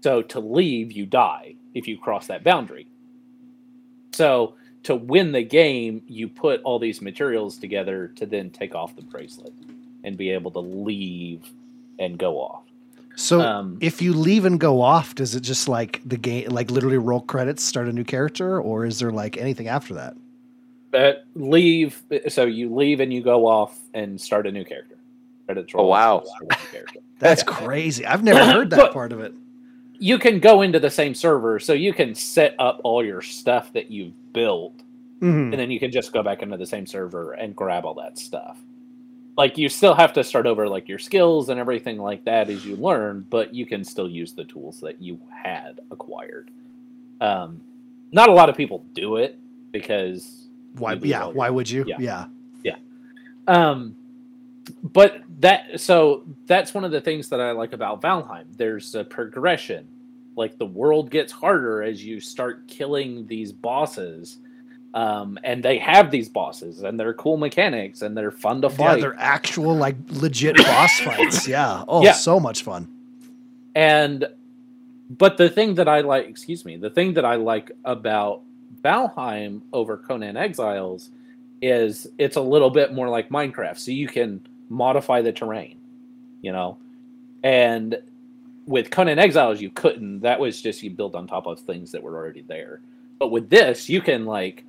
So 0.02 0.20
to 0.22 0.40
leave, 0.40 0.90
you 0.92 1.06
die 1.06 1.54
if 1.74 1.86
you 1.86 1.96
cross 1.96 2.26
that 2.26 2.42
boundary. 2.42 2.88
So 4.12 4.54
to 4.82 4.96
win 4.96 5.30
the 5.30 5.44
game, 5.44 6.02
you 6.08 6.28
put 6.28 6.60
all 6.62 6.78
these 6.80 7.00
materials 7.00 7.56
together 7.56 8.08
to 8.16 8.26
then 8.26 8.50
take 8.50 8.74
off 8.74 8.96
the 8.96 9.02
bracelet 9.02 9.52
and 10.02 10.16
be 10.16 10.30
able 10.30 10.50
to 10.50 10.58
leave 10.58 11.48
and 12.00 12.18
go 12.18 12.38
off. 12.38 12.64
So 13.14 13.40
Um, 13.40 13.78
if 13.80 14.02
you 14.02 14.12
leave 14.12 14.44
and 14.44 14.58
go 14.58 14.80
off, 14.80 15.14
does 15.14 15.36
it 15.36 15.42
just 15.42 15.68
like 15.68 16.00
the 16.04 16.16
game, 16.16 16.48
like 16.48 16.70
literally 16.70 16.98
roll 16.98 17.20
credits, 17.20 17.62
start 17.62 17.86
a 17.86 17.92
new 17.92 18.04
character, 18.04 18.60
or 18.60 18.84
is 18.86 18.98
there 18.98 19.12
like 19.12 19.36
anything 19.36 19.68
after 19.68 19.94
that? 19.94 20.16
But 20.92 21.24
leave, 21.34 22.00
so 22.28 22.44
you 22.44 22.72
leave 22.72 23.00
and 23.00 23.12
you 23.12 23.22
go 23.22 23.46
off 23.46 23.76
and 23.94 24.20
start 24.20 24.46
a 24.46 24.52
new 24.52 24.64
character. 24.64 24.96
Oh, 25.74 25.86
wow. 25.86 26.22
start 26.24 26.42
a 26.42 26.44
new 26.62 26.70
character. 26.70 27.00
That's 27.18 27.42
crazy. 27.42 28.06
I've 28.06 28.22
never 28.22 28.44
heard 28.44 28.70
that 28.70 28.76
But- 28.76 28.92
part 28.92 29.12
of 29.12 29.18
it. 29.20 29.34
you 29.98 30.18
can 30.18 30.38
go 30.40 30.62
into 30.62 30.78
the 30.80 30.90
same 30.90 31.14
server 31.14 31.58
so 31.60 31.72
you 31.72 31.92
can 31.92 32.14
set 32.14 32.54
up 32.58 32.80
all 32.84 33.04
your 33.04 33.20
stuff 33.22 33.72
that 33.72 33.90
you've 33.90 34.14
built 34.32 34.82
Mhm. 35.20 35.50
and 35.50 35.52
then 35.54 35.70
you 35.70 35.78
can 35.78 35.92
just 35.92 36.12
go 36.12 36.22
back 36.22 36.42
into 36.42 36.56
the 36.56 36.66
same 36.66 36.86
server 36.86 37.32
and 37.34 37.54
grab 37.54 37.84
all 37.84 37.94
that 37.94 38.18
stuff 38.18 38.58
like 39.36 39.56
you 39.56 39.68
still 39.68 39.94
have 39.94 40.12
to 40.14 40.24
start 40.24 40.46
over 40.46 40.68
like 40.68 40.88
your 40.88 40.98
skills 40.98 41.48
and 41.50 41.60
everything 41.60 41.98
like 41.98 42.24
that 42.24 42.50
as 42.50 42.66
you 42.66 42.74
learn 42.76 43.24
but 43.30 43.54
you 43.54 43.64
can 43.64 43.84
still 43.84 44.08
use 44.10 44.32
the 44.32 44.42
tools 44.44 44.80
that 44.80 45.00
you 45.00 45.20
had 45.30 45.78
acquired 45.92 46.50
um 47.20 47.60
not 48.10 48.28
a 48.28 48.32
lot 48.32 48.48
of 48.48 48.56
people 48.56 48.84
do 48.94 49.16
it 49.16 49.38
because 49.70 50.41
Why? 50.76 50.94
Yeah. 50.94 51.20
all 51.22 51.26
your- 51.28 51.34
Why 51.34 51.50
would 51.50 51.68
you? 51.70 51.84
Yeah. 51.86 52.26
Yeah. 52.64 52.76
um 53.46 53.96
but 54.82 55.22
that 55.40 55.80
so 55.80 56.22
that's 56.46 56.72
one 56.72 56.84
of 56.84 56.92
the 56.92 57.00
things 57.00 57.28
that 57.30 57.40
i 57.40 57.50
like 57.50 57.72
about 57.72 58.00
valheim 58.00 58.44
there's 58.56 58.94
a 58.94 59.02
progression 59.02 59.88
like 60.36 60.56
the 60.56 60.64
world 60.66 61.10
gets 61.10 61.32
harder 61.32 61.82
as 61.82 62.04
you 62.04 62.20
start 62.20 62.66
killing 62.68 63.26
these 63.26 63.50
bosses 63.50 64.38
um 64.94 65.36
and 65.42 65.62
they 65.64 65.78
have 65.78 66.12
these 66.12 66.28
bosses 66.28 66.82
and 66.82 66.98
they're 67.00 67.14
cool 67.14 67.36
mechanics 67.36 68.02
and 68.02 68.16
they're 68.16 68.30
fun 68.30 68.62
to 68.62 68.68
Yeah. 68.68 68.74
fight 68.76 69.00
They're 69.00 69.16
actual 69.18 69.74
like 69.74 69.96
legit 70.10 70.56
boss 70.68 71.00
fights. 71.00 71.48
Yeah. 71.48 71.82
Oh, 71.88 72.04
Yeah. 72.04 72.12
so 72.12 72.38
much 72.38 72.62
fun. 72.62 72.86
and 73.74 74.26
but 75.10 75.36
the 75.38 75.48
thing 75.48 75.74
that 75.74 75.88
i 75.88 76.00
like 76.02 76.26
excuse 76.28 76.64
me 76.64 76.76
the 76.76 76.90
thing 76.90 77.14
that 77.14 77.24
i 77.24 77.34
like 77.34 77.72
about 77.84 78.42
valheim 78.80 79.62
over 79.72 79.96
conan 79.96 80.36
exiles 80.36 81.10
is 81.60 82.06
it's 82.18 82.36
a 82.36 82.40
little 82.40 82.70
bit 82.70 82.92
more 82.92 83.08
like 83.08 83.28
minecraft. 83.28 83.78
So 83.78 83.90
you 83.90 84.08
can 84.08 84.46
modify 84.68 85.22
the 85.22 85.32
terrain 85.32 85.78
you 86.42 86.52
know? 86.52 86.76
And 87.42 87.96
with 88.66 88.90
conan 88.90 89.18
exiles 89.18 89.60
you 89.60 89.70
couldn't. 89.70 90.20
That 90.20 90.38
was 90.38 90.60
just 90.60 90.82
you 90.82 90.90
build 90.90 91.16
on 91.16 91.26
top 91.26 91.46
of 91.46 91.60
things 91.60 91.92
that 91.92 92.02
were 92.02 92.16
already 92.16 92.42
there. 92.42 92.80
But 93.18 93.30
with 93.30 93.48
this 93.48 93.88
you 93.88 94.00
can 94.00 94.26
like 94.26 94.64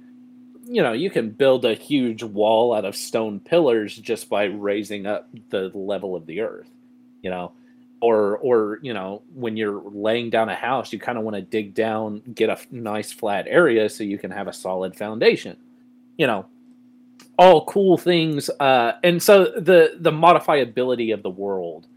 you 0.66 0.82
know 0.82 0.94
you 0.94 1.10
can 1.10 1.30
build 1.30 1.66
a 1.66 1.74
huge 1.74 2.24
wall 2.24 2.74
out 2.74 2.86
of 2.86 2.96
stone 2.96 3.40
pillars 3.40 3.96
just 3.98 4.30
by 4.30 4.46
raising 4.46 5.06
up 5.06 5.28
the 5.50 5.70
level 5.74 6.16
of 6.16 6.26
the 6.26 6.40
earth 6.40 6.70
you 7.22 7.30
know 7.30 7.52
or 8.04 8.38
or 8.40 8.80
you 8.82 8.94
know 8.94 9.22
when 9.34 9.56
you're 9.56 9.82
laying 9.92 10.30
down 10.30 10.50
a 10.50 10.56
house 10.56 10.92
you 10.92 11.00
kind 11.00 11.18
of 11.18 11.24
want 11.24 11.36
to 11.36 11.42
dig 11.42 11.74
down 11.74 12.22
get 12.36 12.50
a 12.50 12.58
nice 12.70 13.14
flat 13.14 13.46
area 13.48 13.88
so 13.88 14.04
you 14.04 14.18
can 14.18 14.30
have 14.30 14.50
a 14.50 14.54
solid 14.54 14.94
foundation 14.94 15.56
you 16.18 16.28
know 16.28 16.46
all 17.38 17.64
cool 17.64 17.98
things 17.98 18.50
uh 18.60 18.92
and 19.06 19.24
so 19.24 19.46
the 19.46 19.96
the 20.00 20.12
modifiability 20.12 21.14
of 21.14 21.24
the 21.24 21.30
world 21.30 21.88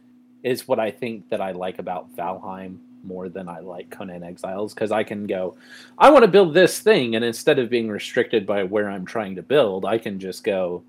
is 0.45 0.69
what 0.69 0.79
i 0.79 0.93
think 0.93 1.29
that 1.29 1.41
i 1.41 1.51
like 1.51 1.81
about 1.81 2.15
valheim 2.15 2.79
more 3.03 3.29
than 3.29 3.49
i 3.49 3.59
like 3.59 3.91
conan 3.91 4.23
exiles 4.23 4.73
because 4.73 4.93
i 4.93 5.03
can 5.03 5.27
go 5.27 5.57
i 5.99 6.09
want 6.09 6.23
to 6.23 6.31
build 6.31 6.55
this 6.55 6.79
thing 6.79 7.17
and 7.17 7.25
instead 7.25 7.59
of 7.59 7.69
being 7.69 7.89
restricted 7.89 8.47
by 8.47 8.63
where 8.63 8.89
i'm 8.89 9.05
trying 9.05 9.35
to 9.35 9.43
build 9.43 9.85
i 9.85 9.99
can 9.99 10.21
just 10.21 10.45
go 10.45 10.85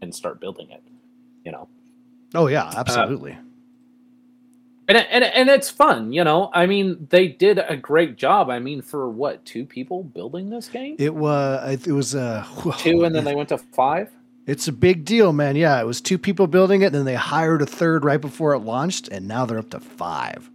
and 0.00 0.14
start 0.14 0.38
building 0.38 0.70
it 0.70 0.82
you 1.44 1.50
know 1.50 1.66
Oh 2.34 2.48
yeah, 2.48 2.72
absolutely. 2.74 3.38
And 4.88 4.98
and 4.98 5.24
and 5.24 5.48
it's 5.48 5.70
fun, 5.70 6.12
you 6.12 6.24
know. 6.24 6.50
I 6.52 6.66
mean, 6.66 7.06
they 7.10 7.28
did 7.28 7.58
a 7.58 7.76
great 7.76 8.16
job. 8.16 8.50
I 8.50 8.58
mean, 8.58 8.82
for 8.82 9.08
what 9.08 9.44
two 9.44 9.64
people 9.64 10.02
building 10.04 10.50
this 10.50 10.68
game, 10.68 10.96
it 10.98 11.14
was. 11.14 11.86
It 11.86 11.92
was 11.92 12.14
uh, 12.14 12.46
two, 12.78 13.04
and 13.04 13.14
then 13.14 13.24
they 13.24 13.34
went 13.34 13.48
to 13.50 13.58
five. 13.58 14.10
It's 14.46 14.68
a 14.68 14.72
big 14.72 15.06
deal, 15.06 15.32
man. 15.32 15.56
Yeah, 15.56 15.80
it 15.80 15.86
was 15.86 16.02
two 16.02 16.18
people 16.18 16.46
building 16.46 16.82
it, 16.82 16.92
then 16.92 17.06
they 17.06 17.14
hired 17.14 17.62
a 17.62 17.66
third 17.66 18.04
right 18.04 18.20
before 18.20 18.52
it 18.52 18.58
launched, 18.58 19.08
and 19.08 19.26
now 19.26 19.46
they're 19.46 19.58
up 19.58 19.70
to 19.70 19.80
five. 19.80 20.50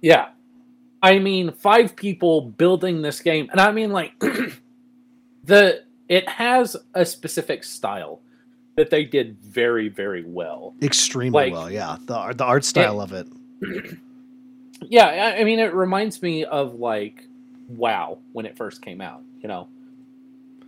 Yeah, 0.00 0.28
I 1.02 1.18
mean, 1.18 1.50
five 1.50 1.96
people 1.96 2.40
building 2.40 3.02
this 3.02 3.20
game, 3.20 3.48
and 3.50 3.60
I 3.60 3.72
mean, 3.72 3.90
like 3.90 4.12
the 5.44 5.84
it 6.08 6.28
has 6.28 6.76
a 6.94 7.04
specific 7.04 7.64
style 7.64 8.20
that 8.76 8.90
they 8.90 9.04
did 9.04 9.38
very 9.40 9.88
very 9.88 10.22
well. 10.24 10.74
Extremely 10.82 11.46
Like- 11.46 11.52
well, 11.52 11.70
yeah. 11.70 11.96
The 12.00 12.32
the 12.32 12.44
art 12.44 12.64
style 12.64 13.00
of 13.00 13.12
it. 13.12 13.26
Yeah, 14.82 15.06
I, 15.06 15.40
I 15.40 15.44
mean, 15.44 15.58
it 15.58 15.74
reminds 15.74 16.22
me 16.22 16.44
of 16.44 16.74
like 16.74 17.26
WoW 17.68 18.18
when 18.32 18.46
it 18.46 18.56
first 18.56 18.82
came 18.82 19.00
out. 19.00 19.22
You 19.40 19.48
know, 19.48 19.68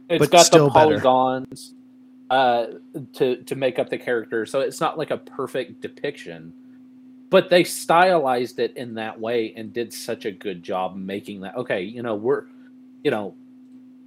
it's 0.08 0.18
But 0.18 0.30
got 0.30 0.50
the 0.50 0.68
polygons 0.70 1.74
uh, 2.30 2.66
to 3.14 3.36
to 3.36 3.54
make 3.54 3.78
up 3.78 3.90
the 3.90 3.98
character, 3.98 4.46
so 4.46 4.60
it's 4.60 4.80
not 4.80 4.98
like 4.98 5.10
a 5.10 5.18
perfect 5.18 5.80
depiction. 5.80 6.52
But 7.30 7.50
they 7.50 7.62
stylized 7.64 8.58
it 8.58 8.74
in 8.76 8.94
that 8.94 9.20
way 9.20 9.52
and 9.54 9.72
did 9.72 9.92
such 9.92 10.24
a 10.24 10.30
good 10.32 10.62
job 10.62 10.96
making 10.96 11.42
that. 11.42 11.56
Okay, 11.56 11.82
you 11.82 12.02
know, 12.02 12.14
we're, 12.14 12.44
you 13.04 13.10
know, 13.10 13.34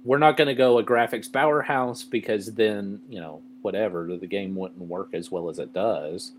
we're 0.04 0.18
not 0.18 0.36
going 0.36 0.48
to 0.48 0.54
go 0.54 0.78
a 0.78 0.84
graphics 0.84 1.32
powerhouse 1.32 2.02
because 2.02 2.46
then 2.46 3.00
you 3.08 3.20
know 3.20 3.40
whatever 3.62 4.16
the 4.16 4.26
game 4.26 4.56
wouldn't 4.56 4.80
work 4.80 5.10
as 5.12 5.30
well 5.30 5.48
as 5.48 5.60
it 5.60 5.72
does. 5.72 6.32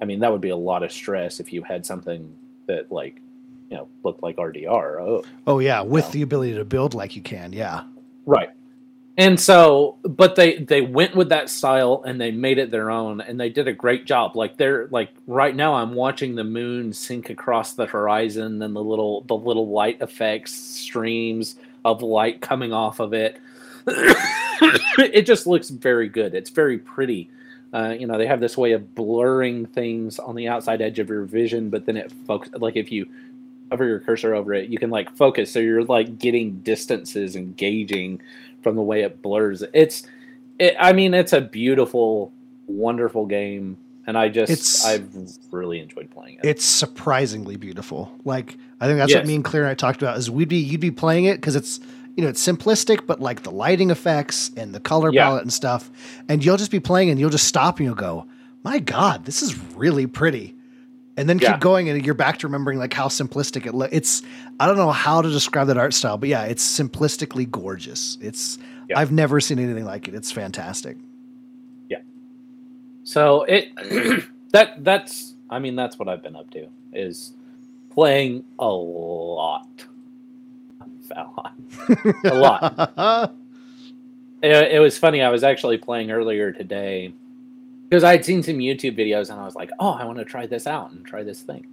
I 0.00 0.04
mean, 0.04 0.20
that 0.20 0.30
would 0.32 0.40
be 0.40 0.50
a 0.50 0.56
lot 0.56 0.82
of 0.82 0.92
stress 0.92 1.40
if 1.40 1.52
you 1.52 1.62
had 1.62 1.84
something 1.86 2.34
that 2.66 2.90
like 2.92 3.20
you 3.70 3.76
know 3.76 3.88
looked 4.04 4.22
like 4.22 4.36
RDR. 4.36 5.00
Oh, 5.00 5.24
Oh 5.46 5.58
yeah, 5.58 5.80
with 5.82 6.04
No. 6.06 6.10
the 6.10 6.22
ability 6.22 6.54
to 6.54 6.64
build 6.64 6.94
like 6.94 7.16
you 7.16 7.22
can. 7.22 7.52
Yeah. 7.52 7.84
Right. 8.26 8.50
And 9.18 9.40
so, 9.40 9.96
but 10.02 10.36
they 10.36 10.58
they 10.58 10.82
went 10.82 11.16
with 11.16 11.30
that 11.30 11.48
style 11.48 12.02
and 12.04 12.20
they 12.20 12.30
made 12.30 12.58
it 12.58 12.70
their 12.70 12.90
own, 12.90 13.22
and 13.22 13.40
they 13.40 13.48
did 13.48 13.66
a 13.66 13.72
great 13.72 14.04
job. 14.04 14.36
Like 14.36 14.58
they're 14.58 14.88
like 14.90 15.08
right 15.26 15.56
now, 15.56 15.72
I'm 15.72 15.94
watching 15.94 16.34
the 16.34 16.44
moon 16.44 16.92
sink 16.92 17.30
across 17.30 17.72
the 17.72 17.86
horizon, 17.86 18.60
and 18.60 18.76
the 18.76 18.82
little 18.82 19.22
the 19.22 19.34
little 19.36 19.70
light 19.70 20.02
effects, 20.02 20.52
streams 20.52 21.56
of 21.84 22.02
light 22.02 22.42
coming 22.42 22.74
off 22.74 23.00
of 23.00 23.14
it. 23.14 23.40
it 24.98 25.22
just 25.22 25.46
looks 25.46 25.70
very 25.70 26.08
good. 26.08 26.34
It's 26.34 26.50
very 26.50 26.76
pretty. 26.78 27.30
Uh, 27.76 27.90
you 27.92 28.06
know, 28.06 28.16
they 28.16 28.26
have 28.26 28.40
this 28.40 28.56
way 28.56 28.72
of 28.72 28.94
blurring 28.94 29.66
things 29.66 30.18
on 30.18 30.34
the 30.34 30.48
outside 30.48 30.80
edge 30.80 30.98
of 30.98 31.10
your 31.10 31.24
vision, 31.24 31.68
but 31.68 31.84
then 31.84 31.94
it 31.98 32.10
focus 32.26 32.50
like 32.56 32.74
if 32.74 32.90
you 32.90 33.06
hover 33.70 33.86
your 33.86 34.00
cursor 34.00 34.34
over 34.34 34.54
it, 34.54 34.70
you 34.70 34.78
can 34.78 34.88
like 34.88 35.14
focus. 35.14 35.52
So 35.52 35.58
you're 35.58 35.84
like 35.84 36.18
getting 36.18 36.60
distances 36.60 37.36
and 37.36 37.54
gauging 37.54 38.22
from 38.62 38.76
the 38.76 38.82
way 38.82 39.02
it 39.02 39.20
blurs. 39.20 39.62
It's, 39.74 40.04
it, 40.58 40.74
I 40.80 40.94
mean, 40.94 41.12
it's 41.12 41.34
a 41.34 41.40
beautiful, 41.42 42.32
wonderful 42.66 43.26
game, 43.26 43.76
and 44.06 44.16
I 44.16 44.30
just 44.30 44.52
It's- 44.52 44.86
I've 44.86 45.10
really 45.52 45.80
enjoyed 45.80 46.10
playing 46.10 46.38
it. 46.42 46.46
It's 46.46 46.64
surprisingly 46.64 47.56
beautiful. 47.56 48.10
Like 48.24 48.56
I 48.80 48.86
think 48.86 48.98
that's 48.98 49.12
what 49.14 49.26
me 49.26 49.34
and 49.34 49.44
Claire 49.44 49.64
and 49.64 49.70
I 49.70 49.74
talked 49.74 50.00
about 50.00 50.16
is 50.16 50.30
we'd 50.30 50.48
be 50.48 50.56
you'd 50.56 50.80
be 50.80 50.90
playing 50.90 51.26
it 51.26 51.36
because 51.42 51.56
it's 51.56 51.78
you 52.16 52.22
know 52.22 52.28
it's 52.28 52.44
simplistic, 52.44 53.06
but 53.06 53.20
like 53.20 53.42
the 53.42 53.50
lighting 53.50 53.90
effects 53.90 54.50
and 54.56 54.74
the 54.74 54.80
color 54.80 55.12
Yeah. 55.12 55.24
palette 55.26 55.42
and 55.42 55.52
stuff, 55.52 55.90
and 56.28 56.44
you'll 56.44 56.56
just 56.56 56.70
be 56.70 56.80
playing 56.80 57.10
and 57.10 57.20
you'll 57.20 57.30
just 57.30 57.46
stop 57.46 57.78
and 57.78 57.86
you'll 57.86 57.94
go, 57.94 58.26
my 58.64 58.78
God, 58.78 59.24
this 59.24 59.42
is 59.42 59.56
really 59.74 60.06
pretty. 60.06 60.54
And 61.18 61.28
then 61.28 61.38
Yeah. 61.38 61.52
keep 61.52 61.60
going, 61.60 61.88
and 61.88 62.04
you're 62.04 62.14
back 62.14 62.38
to 62.40 62.46
remembering 62.46 62.78
like 62.78 62.92
how 62.92 63.08
simplistic 63.08 63.64
it 63.66 63.74
looks. 63.74 63.94
It's 63.94 64.22
I 64.60 64.66
don't 64.66 64.76
know 64.76 64.90
how 64.90 65.22
to 65.22 65.30
describe 65.30 65.68
that 65.68 65.78
art 65.78 65.94
style, 65.94 66.18
but 66.18 66.28
yeah, 66.28 66.44
it's 66.44 66.64
simplistically 66.78 67.50
gorgeous. 67.50 68.18
It's 68.20 68.58
Yeah. 68.88 68.98
I've 68.98 69.12
never 69.12 69.40
seen 69.40 69.58
anything 69.58 69.84
like 69.84 70.08
it. 70.08 70.14
It's 70.14 70.30
fantastic. 70.32 70.96
Yeah. 71.88 71.98
So 73.04 73.42
it 73.44 73.68
that 74.52 74.84
that's 74.84 75.34
I 75.50 75.58
mean 75.58 75.76
that's 75.76 75.98
what 75.98 76.08
I've 76.08 76.22
been 76.22 76.36
up 76.36 76.50
to 76.50 76.66
is 76.92 77.32
playing 77.90 78.44
a 78.58 78.68
lot. 78.68 79.86
A 81.14 81.24
lot. 81.24 81.54
A 82.24 82.34
lot. 82.98 83.34
it, 84.42 84.72
it 84.72 84.80
was 84.80 84.98
funny. 84.98 85.22
I 85.22 85.30
was 85.30 85.44
actually 85.44 85.78
playing 85.78 86.10
earlier 86.10 86.52
today 86.52 87.12
because 87.88 88.04
I 88.04 88.12
had 88.12 88.24
seen 88.24 88.42
some 88.42 88.58
YouTube 88.58 88.98
videos 88.98 89.30
and 89.30 89.40
I 89.40 89.44
was 89.44 89.54
like, 89.54 89.70
oh, 89.78 89.92
I 89.92 90.04
want 90.04 90.18
to 90.18 90.24
try 90.24 90.46
this 90.46 90.66
out 90.66 90.92
and 90.92 91.04
try 91.04 91.22
this 91.22 91.42
thing. 91.42 91.66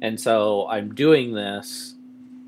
And 0.00 0.18
so 0.18 0.66
I'm 0.68 0.94
doing 0.94 1.32
this, 1.32 1.94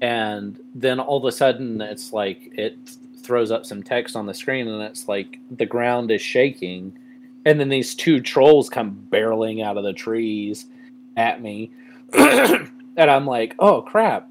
and 0.00 0.58
then 0.74 1.00
all 1.00 1.18
of 1.18 1.24
a 1.24 1.32
sudden 1.32 1.80
it's 1.80 2.12
like 2.12 2.50
it 2.52 2.76
throws 3.22 3.50
up 3.50 3.66
some 3.66 3.82
text 3.82 4.14
on 4.14 4.26
the 4.26 4.34
screen 4.34 4.68
and 4.68 4.82
it's 4.82 5.08
like 5.08 5.38
the 5.50 5.66
ground 5.66 6.10
is 6.10 6.22
shaking. 6.22 6.96
And 7.44 7.58
then 7.60 7.68
these 7.68 7.94
two 7.94 8.20
trolls 8.20 8.68
come 8.68 9.06
barreling 9.10 9.64
out 9.64 9.76
of 9.76 9.84
the 9.84 9.92
trees 9.92 10.66
at 11.16 11.42
me. 11.42 11.70
and 12.12 12.70
I'm 12.96 13.26
like, 13.26 13.54
oh 13.58 13.82
crap. 13.82 14.28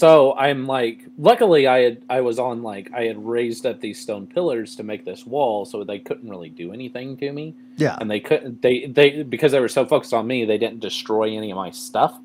So 0.00 0.34
I'm 0.34 0.66
like, 0.66 1.04
luckily 1.18 1.66
I 1.66 1.80
had 1.80 2.02
I 2.08 2.22
was 2.22 2.38
on 2.38 2.62
like 2.62 2.90
I 2.94 3.02
had 3.02 3.22
raised 3.22 3.66
up 3.66 3.80
these 3.80 3.98
stone 4.00 4.26
pillars 4.26 4.74
to 4.76 4.82
make 4.82 5.04
this 5.04 5.26
wall, 5.26 5.66
so 5.66 5.84
they 5.84 5.98
couldn't 5.98 6.30
really 6.30 6.48
do 6.48 6.72
anything 6.72 7.18
to 7.18 7.30
me, 7.30 7.54
yeah. 7.76 7.98
and 8.00 8.10
they 8.10 8.18
couldn't 8.18 8.62
they 8.62 8.86
they 8.86 9.22
because 9.22 9.52
they 9.52 9.60
were 9.60 9.68
so 9.68 9.84
focused 9.84 10.14
on 10.14 10.26
me, 10.26 10.46
they 10.46 10.56
didn't 10.56 10.80
destroy 10.80 11.36
any 11.36 11.50
of 11.50 11.56
my 11.56 11.70
stuff. 11.70 12.18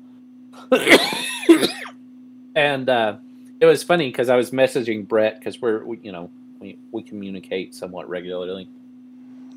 and 2.56 2.88
uh, 2.88 3.16
it 3.60 3.66
was 3.66 3.82
funny 3.82 4.08
because 4.08 4.30
I 4.30 4.36
was 4.36 4.52
messaging 4.52 5.06
Brett 5.06 5.38
because 5.38 5.60
we're 5.60 5.84
we, 5.84 5.98
you 6.02 6.12
know 6.12 6.30
we 6.60 6.78
we 6.92 7.02
communicate 7.02 7.74
somewhat 7.74 8.08
regularly, 8.08 8.70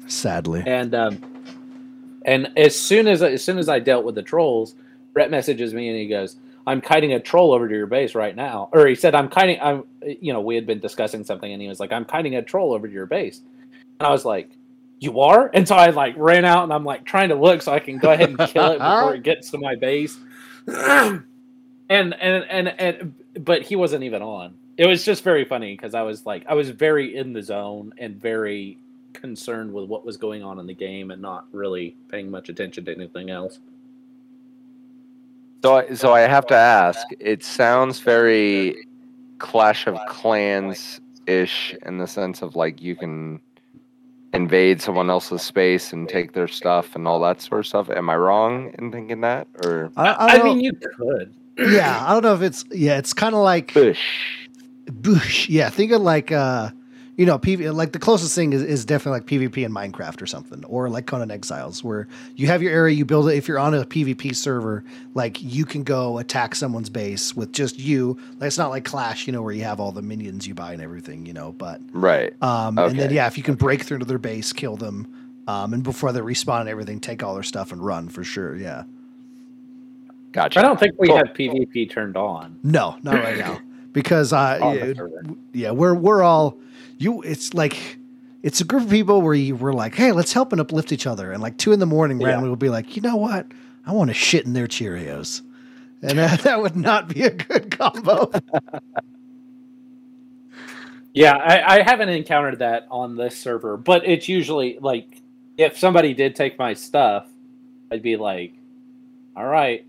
Sadly. 0.08 0.62
and 0.68 0.94
um, 0.94 1.22
and 2.26 2.52
as 2.58 2.78
soon 2.78 3.08
as 3.08 3.24
as 3.24 3.42
soon 3.42 3.60
as 3.60 3.70
I 3.70 3.80
dealt 3.80 4.04
with 4.04 4.16
the 4.16 4.24
trolls, 4.24 4.76
Brett 5.14 5.32
messages 5.32 5.74
me 5.74 5.88
and 5.88 5.98
he 5.98 6.10
goes, 6.10 6.36
"I'm 6.70 6.82
kiting 6.82 7.14
a 7.14 7.20
troll 7.20 7.52
over 7.54 7.68
to 7.68 7.76
your 7.76 7.88
base 7.88 8.16
right 8.16 8.36
now," 8.36 8.70
or 8.72 8.86
he 8.88 8.96
said, 8.96 9.16
"I'm 9.16 9.30
kiting." 9.30 9.60
I'm 9.62 9.84
you 10.02 10.34
know 10.34 10.42
we 10.42 10.56
had 10.56 10.66
been 10.66 10.80
discussing 10.80 11.24
something 11.24 11.52
and 11.52 11.62
he 11.62 11.68
was 11.68 11.80
like, 11.80 11.92
"I'm 11.92 12.06
kiting 12.06 12.36
a 12.36 12.42
troll 12.42 12.74
over 12.74 12.88
to 12.88 12.94
your 12.94 13.06
base," 13.06 13.42
and 14.00 14.08
I 14.08 14.12
was 14.12 14.26
like. 14.26 14.52
You 15.02 15.22
are, 15.22 15.50
and 15.54 15.66
so 15.66 15.78
I 15.78 15.92
like 15.92 16.14
ran 16.18 16.44
out, 16.44 16.66
and 16.66 16.74
I'm 16.74 16.84
like 16.84 17.06
trying 17.06 17.30
to 17.30 17.36
look 17.36 17.62
so 17.62 17.72
I 17.72 17.80
can 17.80 18.00
go 18.00 18.12
ahead 18.12 18.32
and 18.32 18.38
kill 18.38 18.72
it 18.72 18.80
before 18.80 19.16
it 19.16 19.24
gets 19.24 19.50
to 19.52 19.58
my 19.58 19.76
base. 19.76 20.18
and 20.68 21.24
and 21.90 22.14
and 22.20 22.68
and, 22.68 23.16
but 23.40 23.62
he 23.62 23.78
wasn't 23.78 24.04
even 24.04 24.22
on. 24.22 24.56
It 24.76 24.88
was 24.88 25.06
just 25.06 25.24
very 25.24 25.46
funny 25.46 25.74
because 25.74 25.94
I 25.96 26.02
was 26.02 26.26
like, 26.26 26.46
I 26.48 26.54
was 26.54 26.70
very 26.70 27.16
in 27.16 27.32
the 27.32 27.42
zone 27.42 27.94
and 27.98 28.22
very 28.22 28.78
concerned 29.14 29.74
with 29.74 29.90
what 29.90 30.06
was 30.06 30.18
going 30.18 30.44
on 30.44 30.60
in 30.60 30.68
the 30.68 30.74
game 30.74 31.12
and 31.12 31.22
not 31.22 31.46
really 31.52 31.96
paying 32.10 32.30
much 32.30 32.50
attention 32.50 32.86
to 32.86 32.96
anything 32.96 33.30
else. 33.30 33.60
So, 35.62 35.76
I, 35.76 35.94
so 35.94 36.14
I 36.14 36.22
have 36.22 36.46
to 36.48 36.56
ask. 36.56 37.06
It 37.20 37.44
sounds 37.44 38.00
very 38.00 38.86
Clash 39.40 39.88
of 39.88 39.98
Clans 40.08 41.02
ish 41.28 41.76
in 41.86 41.98
the 41.98 42.08
sense 42.08 42.42
of 42.42 42.56
like 42.56 42.82
you 42.82 42.96
can 42.96 43.40
invade 44.34 44.82
someone 44.82 45.10
else's 45.10 45.42
space 45.42 45.92
and 45.92 46.08
take 46.08 46.34
their 46.34 46.48
stuff 46.48 46.96
and 46.96 47.08
all 47.08 47.20
that 47.22 47.42
sort 47.42 47.60
of 47.60 47.68
stuff. 47.68 47.90
Am 47.90 48.10
I 48.10 48.16
wrong 48.16 48.74
in 48.78 48.92
thinking 48.92 49.22
that, 49.22 49.48
or 49.64 49.92
I, 49.98 50.08
I, 50.08 50.28
I, 50.40 50.44
mean, 50.44 50.60
you 50.60 50.74
could. 50.74 51.34
yeah, 51.58 52.04
I 52.06 52.14
don't 52.14 52.24
know 52.24 52.36
if 52.36 52.42
it's 52.42 52.66
yeah, 52.72 52.98
it's 52.98 53.14
kind 53.14 53.36
of 53.36 53.42
like 53.42 53.74
Bush? 53.74 54.02
Boosh. 54.86 55.50
Yeah, 55.50 55.70
think 55.70 55.92
of 55.92 56.02
like 56.02 56.32
uh 56.32 56.70
you 57.20 57.26
know, 57.26 57.38
PV 57.38 57.74
like 57.76 57.92
the 57.92 58.00
closest 58.00 58.34
thing 58.34 58.54
is, 58.54 58.64
is 58.64 58.86
definitely 58.86 59.20
like 59.20 59.28
PvP 59.28 59.66
in 59.66 59.74
Minecraft 59.74 60.22
or 60.22 60.26
something, 60.26 60.64
or 60.64 60.88
like 60.90 61.06
Conan 61.06 61.32
Exiles, 61.32 61.84
where 61.84 62.08
you 62.38 62.48
have 62.48 62.64
your 62.64 62.72
area, 62.72 62.96
you 62.96 63.04
build 63.04 63.28
it. 63.28 63.36
If 63.36 63.46
you're 63.46 63.60
on 63.60 63.74
a 63.74 63.84
PvP 63.84 64.34
server, 64.34 64.86
like 65.16 65.44
you 65.44 65.66
can 65.66 65.84
go 65.84 66.20
attack 66.20 66.56
someone's 66.56 66.90
base 66.90 67.36
with 67.36 67.52
just 67.52 67.78
you. 67.78 68.18
Like 68.38 68.48
it's 68.48 68.58
not 68.58 68.70
like 68.70 68.86
Clash, 68.86 69.28
you 69.28 69.34
know, 69.34 69.42
where 69.42 69.52
you 69.52 69.66
have 69.66 69.82
all 69.82 69.92
the 69.92 70.02
minions 70.02 70.48
you 70.48 70.54
buy 70.54 70.72
and 70.72 70.82
everything, 70.82 71.26
you 71.26 71.34
know. 71.34 71.52
But 71.52 71.82
Right. 71.92 72.34
um, 72.42 72.78
and 72.78 72.98
then 72.98 73.12
yeah, 73.12 73.28
if 73.28 73.38
you 73.38 73.44
can 73.44 73.56
break 73.56 73.84
through 73.84 73.98
to 74.00 74.06
their 74.06 74.18
base, 74.18 74.54
kill 74.54 74.78
them, 74.78 75.06
um, 75.46 75.74
and 75.74 75.84
before 75.84 76.14
they 76.14 76.22
respawn 76.22 76.62
and 76.62 76.70
everything, 76.70 77.02
take 77.02 77.22
all 77.22 77.34
their 77.34 77.44
stuff 77.44 77.74
and 77.74 77.86
run 77.86 78.08
for 78.08 78.24
sure. 78.24 78.56
Yeah. 78.56 78.84
Gotcha. 80.32 80.60
I 80.60 80.62
don't 80.62 80.80
think 80.80 80.96
we 80.98 81.10
Cool. 81.10 81.18
have 81.18 81.28
PvP 81.34 81.92
turned 81.92 82.16
on. 82.16 82.60
No, 82.64 82.96
not 83.04 83.16
right 83.16 83.38
now. 83.38 83.60
Because 83.92 84.32
uh, 84.34 84.60
on 84.62 84.76
yeah, 84.78 84.94
yeah, 85.52 85.72
we're 85.72 85.96
we're 85.96 86.22
all 86.22 86.60
you. 87.00 87.22
It's 87.24 87.54
like 87.54 87.98
it's 88.44 88.62
a 88.62 88.64
group 88.66 88.84
of 88.84 88.90
people 88.90 89.22
where 89.22 89.34
you 89.34 89.56
we're 89.56 89.74
like, 89.74 89.96
hey, 89.96 90.12
let's 90.12 90.34
help 90.34 90.52
and 90.52 90.62
uplift 90.62 90.92
each 90.92 91.08
other. 91.08 91.32
And 91.32 91.42
like 91.42 91.58
two 91.58 91.72
in 91.72 91.80
the 91.80 91.86
morning, 91.86 92.20
Yeah. 92.22 92.28
randomly, 92.28 92.50
we'll 92.50 92.56
be 92.58 92.70
like, 92.70 92.96
you 92.96 93.02
know 93.02 93.16
what? 93.16 93.48
I 93.86 93.92
want 93.94 94.10
to 94.10 94.14
shit 94.14 94.46
in 94.46 94.54
their 94.54 94.68
Cheerios, 94.68 95.42
and 96.04 96.20
uh, 96.20 96.36
that 96.44 96.62
would 96.62 96.76
not 96.76 97.08
be 97.08 97.24
a 97.24 97.32
good 97.32 97.72
combo. 97.78 98.32
Yeah, 101.12 101.36
I, 101.36 101.80
I 101.80 101.82
haven't 101.82 102.10
encountered 102.10 102.60
that 102.60 102.86
on 102.92 103.16
this 103.18 103.36
server, 103.36 103.78
but 103.78 104.08
it's 104.08 104.30
usually 104.30 104.78
like 104.80 105.22
if 105.58 105.78
somebody 105.78 106.14
did 106.14 106.36
take 106.36 106.58
my 106.60 106.74
stuff, 106.76 107.28
I'd 107.92 108.04
be 108.04 108.16
like, 108.16 108.54
all 109.36 109.48
right, 109.48 109.86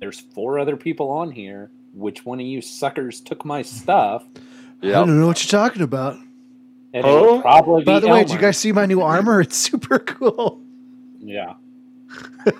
there's 0.00 0.18
four 0.18 0.58
other 0.58 0.76
people 0.76 1.08
on 1.10 1.30
here. 1.30 1.70
Which 1.94 2.24
one 2.26 2.40
of 2.40 2.46
you 2.46 2.60
suckers 2.60 3.20
took 3.20 3.44
my 3.44 3.62
stuff? 3.62 4.24
I 4.82 4.88
don't 4.88 5.18
know 5.20 5.28
what 5.28 5.42
you're 5.42 5.58
talking 5.60 5.82
about. 5.82 6.18
And 6.96 7.04
Oh, 7.04 7.42
probably 7.42 7.84
By 7.84 8.00
the 8.00 8.08
way, 8.08 8.24
did 8.24 8.32
you 8.32 8.38
guys 8.40 8.56
see 8.56 8.72
my 8.72 8.86
new 8.86 9.02
armor? 9.02 9.42
It's 9.42 9.56
super 9.56 9.98
cool. 9.98 10.62
Yeah. 11.20 11.54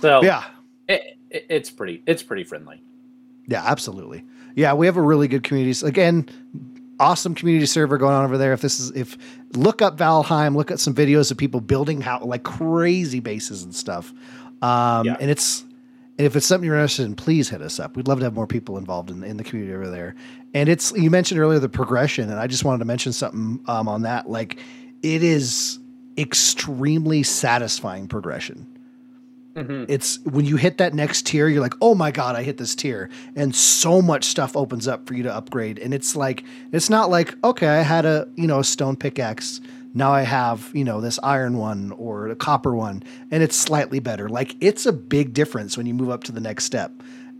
so 0.00 0.22
Yeah, 0.22 0.44
it, 0.88 1.18
it, 1.30 1.46
it's 1.50 1.70
pretty 1.70 2.02
it's 2.06 2.22
pretty 2.22 2.44
friendly. 2.44 2.82
Yeah, 3.46 3.62
absolutely. 3.64 4.24
Yeah, 4.54 4.72
we 4.72 4.86
have 4.86 4.96
a 4.96 5.02
really 5.02 5.28
good 5.28 5.42
community. 5.42 5.86
Again, 5.86 6.28
awesome 6.98 7.34
community 7.34 7.66
server 7.66 7.98
going 7.98 8.14
on 8.14 8.24
over 8.24 8.38
there. 8.38 8.54
If 8.54 8.62
this 8.62 8.80
is 8.80 8.90
if 8.92 9.18
look 9.52 9.82
up 9.82 9.98
Valheim, 9.98 10.56
look 10.56 10.70
at 10.70 10.80
some 10.80 10.94
videos 10.94 11.30
of 11.30 11.36
people 11.36 11.60
building 11.60 12.00
how 12.00 12.20
like 12.20 12.42
crazy 12.42 13.20
bases 13.20 13.62
and 13.62 13.74
stuff. 13.74 14.12
Um, 14.62 15.04
Yeah. 15.06 15.16
and 15.20 15.30
it's 15.30 15.62
and 16.18 16.24
if 16.26 16.34
it's 16.34 16.46
something 16.46 16.66
you're 16.66 16.76
interested 16.76 17.04
in, 17.04 17.14
please 17.14 17.50
hit 17.50 17.60
us 17.60 17.78
up. 17.78 17.94
We'd 17.94 18.08
love 18.08 18.20
to 18.20 18.24
have 18.24 18.32
more 18.34 18.46
people 18.46 18.78
involved 18.78 19.10
in, 19.10 19.22
in 19.22 19.36
the 19.36 19.44
community 19.44 19.74
over 19.74 19.90
there. 19.90 20.14
And 20.56 20.70
it's 20.70 20.90
you 20.92 21.10
mentioned 21.10 21.38
earlier 21.38 21.58
the 21.58 21.68
progression, 21.68 22.30
and 22.30 22.40
I 22.40 22.46
just 22.46 22.64
wanted 22.64 22.78
to 22.78 22.86
mention 22.86 23.12
something 23.12 23.60
um, 23.66 23.88
on 23.88 24.02
that. 24.02 24.30
Like 24.30 24.58
it 25.02 25.22
is 25.22 25.78
extremely 26.16 27.22
satisfying 27.22 28.08
progression 28.08 28.66
it's 29.88 30.18
when 30.24 30.44
you 30.44 30.56
hit 30.56 30.78
that 30.78 30.92
next 30.94 31.26
tier 31.26 31.48
you're 31.48 31.62
like 31.62 31.74
oh 31.80 31.94
my 31.94 32.10
god 32.10 32.36
i 32.36 32.42
hit 32.42 32.58
this 32.58 32.74
tier 32.74 33.08
and 33.34 33.54
so 33.54 34.02
much 34.02 34.24
stuff 34.24 34.56
opens 34.56 34.86
up 34.86 35.06
for 35.06 35.14
you 35.14 35.22
to 35.22 35.34
upgrade 35.34 35.78
and 35.78 35.94
it's 35.94 36.14
like 36.14 36.44
it's 36.72 36.90
not 36.90 37.08
like 37.10 37.34
okay 37.42 37.66
i 37.66 37.82
had 37.82 38.04
a 38.04 38.28
you 38.34 38.46
know 38.46 38.60
a 38.60 38.64
stone 38.64 38.96
pickaxe 38.96 39.60
Now 39.96 40.12
I 40.12 40.22
have, 40.24 40.70
you 40.74 40.84
know, 40.84 41.00
this 41.00 41.18
iron 41.22 41.56
one 41.56 41.90
or 41.92 42.28
a 42.28 42.36
copper 42.36 42.76
one, 42.76 43.02
and 43.30 43.42
it's 43.42 43.56
slightly 43.56 43.98
better. 43.98 44.28
Like 44.28 44.54
it's 44.60 44.84
a 44.84 44.92
big 44.92 45.32
difference 45.32 45.78
when 45.78 45.86
you 45.86 45.94
move 45.94 46.10
up 46.10 46.22
to 46.24 46.32
the 46.32 46.40
next 46.40 46.64
step. 46.64 46.92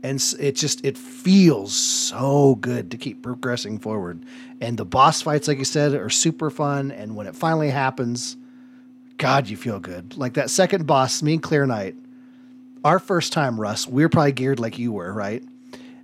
And 0.02 0.22
it 0.38 0.52
just 0.56 0.84
it 0.84 0.96
feels 0.96 1.74
so 1.74 2.56
good 2.60 2.90
to 2.92 2.96
keep 2.96 3.22
progressing 3.22 3.78
forward. 3.78 4.24
And 4.60 4.78
the 4.78 4.84
boss 4.84 5.22
fights, 5.22 5.48
like 5.48 5.58
you 5.58 5.64
said, 5.64 5.94
are 5.94 6.10
super 6.10 6.50
fun. 6.50 6.90
And 6.90 7.16
when 7.16 7.26
it 7.26 7.34
finally 7.34 7.70
happens, 7.70 8.36
God, 9.18 9.48
you 9.48 9.56
feel 9.56 9.80
good. 9.80 10.16
Like 10.16 10.34
that 10.34 10.50
second 10.50 10.86
boss, 10.86 11.22
me 11.22 11.34
and 11.34 11.42
Clear 11.42 11.66
Knight, 11.66 11.94
our 12.84 12.98
first 12.98 13.32
time, 13.32 13.60
Russ, 13.60 13.88
we 13.88 14.02
were 14.02 14.08
probably 14.08 14.32
geared 14.32 14.60
like 14.60 14.78
you 14.78 14.92
were, 14.92 15.12
right? 15.12 15.42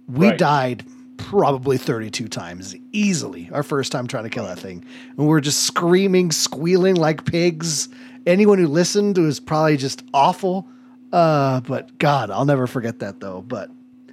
We 0.09 0.29
Right. 0.29 0.39
died 0.39 0.85
probably 1.17 1.79
32 1.79 2.27
times 2.27 2.75
easily 2.91 3.49
our 3.53 3.63
first 3.63 3.93
time 3.93 4.09
trying 4.09 4.25
to 4.25 4.31
kill 4.31 4.45
that 4.47 4.59
thing. 4.59 4.85
And 5.17 5.29
we're 5.29 5.41
just 5.41 5.61
screaming, 5.63 6.33
squealing 6.33 6.97
like 6.97 7.25
pigs. 7.25 7.89
Anyone 8.27 8.59
who 8.59 8.67
listened 8.67 9.17
was 9.19 9.39
probably 9.39 9.77
just 9.77 10.03
awful. 10.13 10.67
Uh, 11.13 11.61
but 11.61 11.97
God, 11.99 12.31
I'll 12.31 12.45
never 12.47 12.67
forget 12.67 12.99
that 13.01 13.21
though. 13.21 13.43
But 13.47 13.71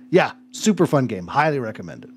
yeah, 0.10 0.32
super 0.52 0.86
fun 0.86 1.08
game. 1.08 1.28
Highly 1.28 1.60
recommend 1.60 2.06
it. 2.06 2.12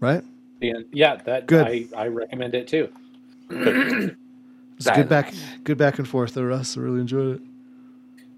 Right? 0.00 0.24
And 0.62 0.86
yeah, 0.92 1.16
that 1.16 1.46
Good. 1.46 1.66
I, 1.66 1.86
I 1.96 2.06
recommend 2.08 2.54
it 2.54 2.68
too. 2.68 2.88
It's 4.80 4.90
good 4.96 5.10
back, 5.10 5.34
good 5.62 5.76
back 5.76 5.98
and 5.98 6.08
forth 6.08 6.32
there, 6.32 6.46
Russ. 6.46 6.74
I 6.74 6.80
really 6.80 7.00
enjoyed 7.00 7.36
it. 7.36 7.42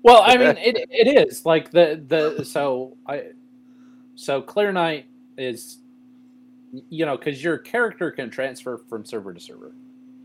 Well, 0.03 0.23
I 0.25 0.37
mean, 0.37 0.57
it 0.57 0.89
it 0.91 1.29
is 1.31 1.47
like 1.47 1.71
the 1.71 2.03
the 2.09 2.45
so 2.45 2.97
I 3.07 3.27
so 4.17 4.43
Clear 4.43 4.73
Knight 4.73 5.07
is 5.39 5.79
you 6.91 7.07
know 7.07 7.17
because 7.17 7.45
your 7.45 7.59
character 7.59 8.11
can 8.11 8.29
transfer 8.29 8.79
from 8.89 9.05
server 9.05 9.33
to 9.33 9.39
server. 9.39 9.73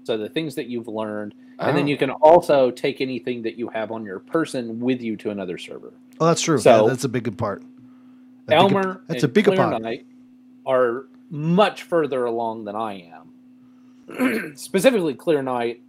So 0.06 0.18
the 0.18 0.28
things 0.28 0.56
that 0.56 0.66
you've 0.66 0.88
learned, 0.88 1.36
and 1.60 1.76
then 1.76 1.86
Oh. 1.86 1.88
you 1.88 1.98
can 1.98 2.12
also 2.12 2.72
take 2.72 3.02
anything 3.02 3.42
that 3.44 3.58
you 3.58 3.68
have 3.70 3.92
on 3.92 4.04
your 4.06 4.20
person 4.20 4.80
with 4.80 5.02
you 5.02 5.16
to 5.18 5.30
another 5.32 5.58
server. 5.58 5.94
Oh, 6.20 6.26
that's 6.28 6.42
true. 6.42 6.58
So- 6.60 6.84
yeah, 6.84 6.90
that's 6.90 7.04
a 7.04 7.10
big 7.10 7.36
part. 7.38 7.62
A 7.62 7.66
big- 8.48 8.58
Elmer, 8.58 9.02
that's 9.08 9.24
and 9.24 9.32
a 9.32 9.34
big 9.34 9.46
part. 9.56 9.82
Knight 9.82 10.06
are 10.66 11.08
much 11.30 11.84
further 11.84 12.26
along 12.26 12.66
than 12.66 12.76
I 12.76 13.10
am. 14.10 14.54
Specifically, 14.56 15.14
Clear 15.14 15.42
Knight, 15.42 15.82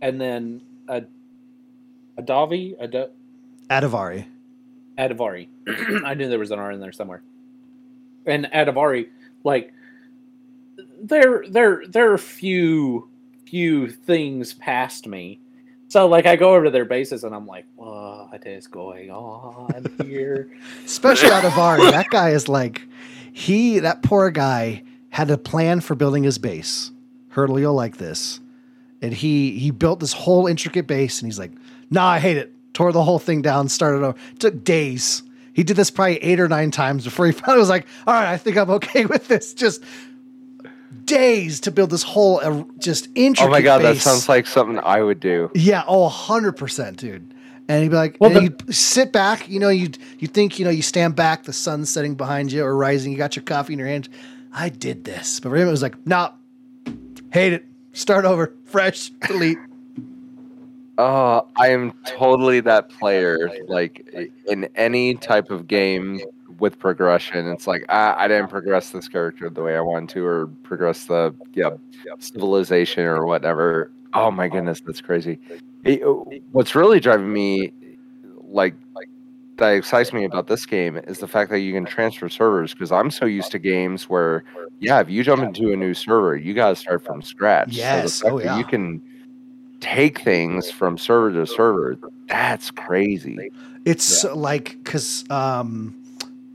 and 0.00 0.20
then 0.20 0.62
a 0.88 1.02
Adavi, 2.18 2.74
Ad- 2.80 3.10
Adavari. 3.68 4.24
Adavari. 4.96 5.48
I 6.04 6.14
knew 6.14 6.28
there 6.28 6.38
was 6.38 6.50
an 6.50 6.58
R 6.58 6.72
in 6.72 6.80
there 6.80 6.92
somewhere. 6.92 7.22
And 8.26 8.46
Adavari, 8.46 9.08
like 9.44 9.72
there 11.02 11.44
there 11.48 11.82
there 11.86 12.10
are 12.10 12.14
a 12.14 12.18
few 12.18 13.08
few 13.48 13.88
things 13.88 14.54
past 14.54 15.06
me. 15.06 15.40
So 15.88 16.06
like 16.06 16.26
I 16.26 16.36
go 16.36 16.54
over 16.54 16.66
to 16.66 16.70
their 16.70 16.84
bases 16.84 17.24
and 17.24 17.34
I'm 17.34 17.46
like, 17.46 17.64
what 17.76 18.46
is 18.46 18.66
going 18.66 19.10
on 19.10 19.86
here? 20.04 20.50
Especially 20.84 21.30
out 21.30 21.44
of 21.44 21.52
Adavari. 21.52 21.90
that 21.90 22.10
guy 22.10 22.30
is 22.30 22.48
like, 22.48 22.82
he, 23.32 23.78
that 23.78 24.02
poor 24.02 24.30
guy 24.30 24.82
had 25.10 25.30
a 25.30 25.38
plan 25.38 25.80
for 25.80 25.94
building 25.94 26.24
his 26.24 26.38
base. 26.38 26.90
Hurdle, 27.30 27.58
you'll 27.58 27.74
like 27.74 27.96
this. 27.96 28.40
And 29.00 29.14
he 29.14 29.58
he 29.58 29.70
built 29.70 30.00
this 30.00 30.12
whole 30.12 30.46
intricate 30.46 30.86
base 30.86 31.20
and 31.20 31.28
he's 31.28 31.38
like, 31.38 31.52
nah, 31.88 32.06
I 32.08 32.18
hate 32.18 32.36
it. 32.36 32.52
Tore 32.74 32.92
the 32.92 33.02
whole 33.02 33.18
thing 33.18 33.42
down, 33.42 33.68
started 33.68 34.04
over. 34.04 34.18
took 34.38 34.64
days. 34.64 35.22
He 35.52 35.64
did 35.64 35.76
this 35.76 35.90
probably 35.90 36.18
eight 36.18 36.38
or 36.38 36.48
nine 36.48 36.70
times 36.70 37.04
before 37.04 37.26
he 37.26 37.32
finally 37.40 37.58
was 37.58 37.68
like, 37.68 37.86
all 38.06 38.14
right, 38.14 38.30
I 38.30 38.36
think 38.36 38.56
I'm 38.56 38.70
okay 38.70 39.06
with 39.06 39.28
this. 39.28 39.54
Just 39.54 39.82
days 41.04 41.60
to 41.60 41.70
build 41.70 41.90
this 41.90 42.02
whole 42.02 42.40
uh, 42.42 42.64
just 42.78 43.08
intricate 43.14 43.48
Oh 43.48 43.50
my 43.50 43.60
god, 43.60 43.82
that 43.82 43.96
sounds 43.98 44.28
like 44.28 44.46
something 44.46 44.78
I 44.78 45.02
would 45.02 45.20
do. 45.20 45.50
Yeah, 45.54 45.84
oh, 45.86 46.08
100%, 46.08 46.96
dude. 46.96 47.34
And 47.68 47.82
he'd 47.82 47.90
be 47.90 47.96
like, 47.96 48.16
Well, 48.20 48.30
the- 48.30 48.42
you'd 48.44 48.74
sit 48.74 49.12
back, 49.12 49.48
you 49.48 49.60
know, 49.60 49.68
you 49.68 49.90
you 50.18 50.28
think, 50.28 50.58
you 50.58 50.64
know, 50.64 50.70
you 50.70 50.82
stand 50.82 51.16
back, 51.16 51.44
the 51.44 51.52
sun's 51.52 51.90
setting 51.90 52.14
behind 52.14 52.50
you 52.52 52.64
or 52.64 52.74
rising, 52.76 53.12
you 53.12 53.18
got 53.18 53.36
your 53.36 53.42
coffee 53.44 53.74
in 53.74 53.78
your 53.78 53.88
hand. 53.88 54.08
I 54.52 54.70
did 54.70 55.04
this. 55.04 55.40
But 55.40 55.50
for 55.50 55.56
him, 55.56 55.68
it 55.68 55.70
was 55.70 55.82
like, 55.82 56.06
nah, 56.06 56.32
hate 57.32 57.52
it. 57.52 57.64
Start 57.92 58.24
over, 58.24 58.54
fresh, 58.64 59.10
delete. 59.26 59.58
Oh, 60.96 61.46
I 61.56 61.68
am 61.68 61.92
totally 62.06 62.60
that 62.60 62.88
player. 62.88 63.50
Like 63.66 64.08
in 64.46 64.68
any 64.74 65.14
type 65.14 65.50
of 65.50 65.68
game 65.68 66.20
with 66.58 66.78
progression, 66.78 67.48
it's 67.48 67.66
like 67.66 67.84
ah, 67.88 68.14
I 68.16 68.28
didn't 68.28 68.48
progress 68.48 68.90
this 68.90 69.08
character 69.08 69.48
the 69.50 69.62
way 69.62 69.76
I 69.76 69.80
wanted 69.80 70.08
to, 70.10 70.26
or 70.26 70.46
progress 70.62 71.04
the 71.04 71.34
yeah 71.54 71.70
civilization 72.18 73.04
or 73.04 73.26
whatever. 73.26 73.90
Oh 74.14 74.30
my 74.30 74.48
goodness, 74.48 74.80
that's 74.80 75.00
crazy. 75.00 75.38
It- 75.84 76.02
what's 76.52 76.74
really 76.74 77.00
driving 77.00 77.32
me, 77.32 77.72
like 78.48 78.74
like 78.94 79.08
that 79.56 79.70
excites 79.70 80.12
me 80.12 80.24
about 80.24 80.46
this 80.46 80.66
game 80.66 80.96
is 80.96 81.18
the 81.18 81.28
fact 81.28 81.50
that 81.50 81.60
you 81.60 81.72
can 81.72 81.84
transfer 81.84 82.28
servers 82.28 82.72
because 82.72 82.92
I'm 82.92 83.10
so 83.10 83.26
used 83.26 83.50
to 83.52 83.58
games 83.58 84.08
where 84.08 84.44
yeah, 84.80 85.00
if 85.00 85.10
you 85.10 85.24
jump 85.24 85.42
into 85.42 85.72
a 85.72 85.76
new 85.76 85.94
server, 85.94 86.36
you 86.36 86.54
gotta 86.54 86.76
start 86.76 87.04
from 87.04 87.22
scratch. 87.22 87.72
Yes, 87.72 88.14
so 88.14 88.30
oh, 88.30 88.40
yeah. 88.40 88.56
you 88.56 88.64
can 88.64 89.02
take 89.80 90.20
things 90.20 90.70
from 90.70 90.98
server 90.98 91.32
to 91.32 91.46
server. 91.46 91.98
That's 92.26 92.70
crazy. 92.70 93.50
It's 93.84 94.24
like 94.24 94.78
because 94.84 95.24
um, 95.30 95.97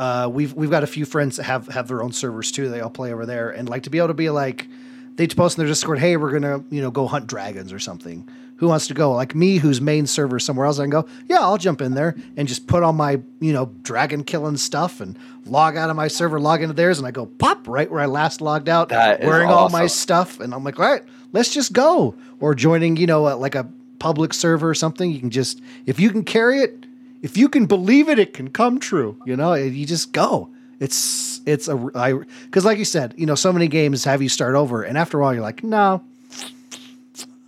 uh, 0.03 0.27
we've 0.27 0.53
we've 0.53 0.69
got 0.69 0.83
a 0.83 0.87
few 0.87 1.05
friends 1.05 1.37
that 1.37 1.43
have 1.43 1.67
have 1.69 1.87
their 1.87 2.03
own 2.03 2.11
servers 2.11 2.51
too. 2.51 2.67
They 2.67 2.81
all 2.81 2.89
play 2.89 3.13
over 3.13 3.25
there, 3.25 3.51
and 3.51 3.69
like 3.69 3.83
to 3.83 3.89
be 3.89 3.99
able 3.99 4.09
to 4.09 4.13
be 4.13 4.29
like, 4.29 4.67
they 5.15 5.27
post 5.27 5.57
in 5.57 5.61
their 5.61 5.69
Discord, 5.69 5.99
"Hey, 5.99 6.17
we're 6.17 6.31
gonna 6.31 6.61
you 6.69 6.81
know 6.81 6.91
go 6.91 7.07
hunt 7.07 7.25
dragons 7.25 7.71
or 7.71 7.79
something." 7.79 8.27
Who 8.57 8.67
wants 8.67 8.87
to 8.87 8.93
go? 8.93 9.13
Like 9.13 9.33
me, 9.33 9.57
whose 9.57 9.79
main 9.79 10.05
server 10.05 10.37
is 10.37 10.43
somewhere 10.43 10.65
else, 10.65 10.77
I 10.79 10.83
can 10.83 10.89
go. 10.89 11.07
Yeah, 11.27 11.39
I'll 11.39 11.57
jump 11.57 11.81
in 11.81 11.95
there 11.95 12.15
and 12.37 12.47
just 12.49 12.67
put 12.67 12.83
on 12.83 12.97
my 12.97 13.21
you 13.39 13.53
know 13.53 13.67
dragon 13.81 14.25
killing 14.25 14.57
stuff 14.57 14.99
and 14.99 15.17
log 15.45 15.77
out 15.77 15.89
of 15.89 15.95
my 15.95 16.09
server, 16.09 16.37
log 16.37 16.61
into 16.61 16.73
theirs, 16.73 16.97
and 16.97 17.07
I 17.07 17.11
go 17.11 17.25
pop 17.25 17.65
right 17.69 17.89
where 17.89 18.01
I 18.01 18.05
last 18.05 18.41
logged 18.41 18.67
out, 18.67 18.89
That 18.89 19.21
wearing 19.21 19.49
all 19.49 19.69
my 19.69 19.87
stuff, 19.87 20.41
and 20.41 20.53
I'm 20.53 20.65
like, 20.65 20.79
all 20.79 20.85
right, 20.85 21.03
let's 21.31 21.53
just 21.53 21.71
go. 21.71 22.15
Or 22.41 22.53
joining, 22.55 22.97
you 22.97 23.07
know, 23.07 23.25
uh, 23.25 23.37
like 23.37 23.55
a 23.55 23.69
public 23.99 24.33
server 24.33 24.69
or 24.69 24.75
something. 24.75 25.09
You 25.09 25.21
can 25.21 25.29
just 25.29 25.61
if 25.85 25.97
you 25.97 26.09
can 26.11 26.25
carry 26.25 26.59
it, 26.59 26.85
if 27.23 27.35
you 27.37 27.49
can 27.49 27.65
believe 27.65 28.07
it, 28.09 28.19
it 28.19 28.33
can 28.35 28.49
come 28.51 28.79
true. 28.79 29.19
You 29.25 29.35
know, 29.35 29.53
you 29.55 29.85
just 29.87 30.11
go. 30.11 30.49
It's 30.79 31.41
it's 31.47 31.67
a 31.67 31.89
I 31.95 32.13
because 32.45 32.65
like 32.65 32.77
you 32.77 32.85
said, 32.85 33.15
you 33.17 33.25
know, 33.25 33.35
so 33.35 33.51
many 33.51 33.67
games 33.67 34.03
have 34.03 34.21
you 34.21 34.29
start 34.29 34.53
over, 34.55 34.83
and 34.83 34.97
after 34.97 35.17
a 35.17 35.21
while, 35.23 35.33
you're 35.33 35.41
like, 35.41 35.63
no, 35.63 36.03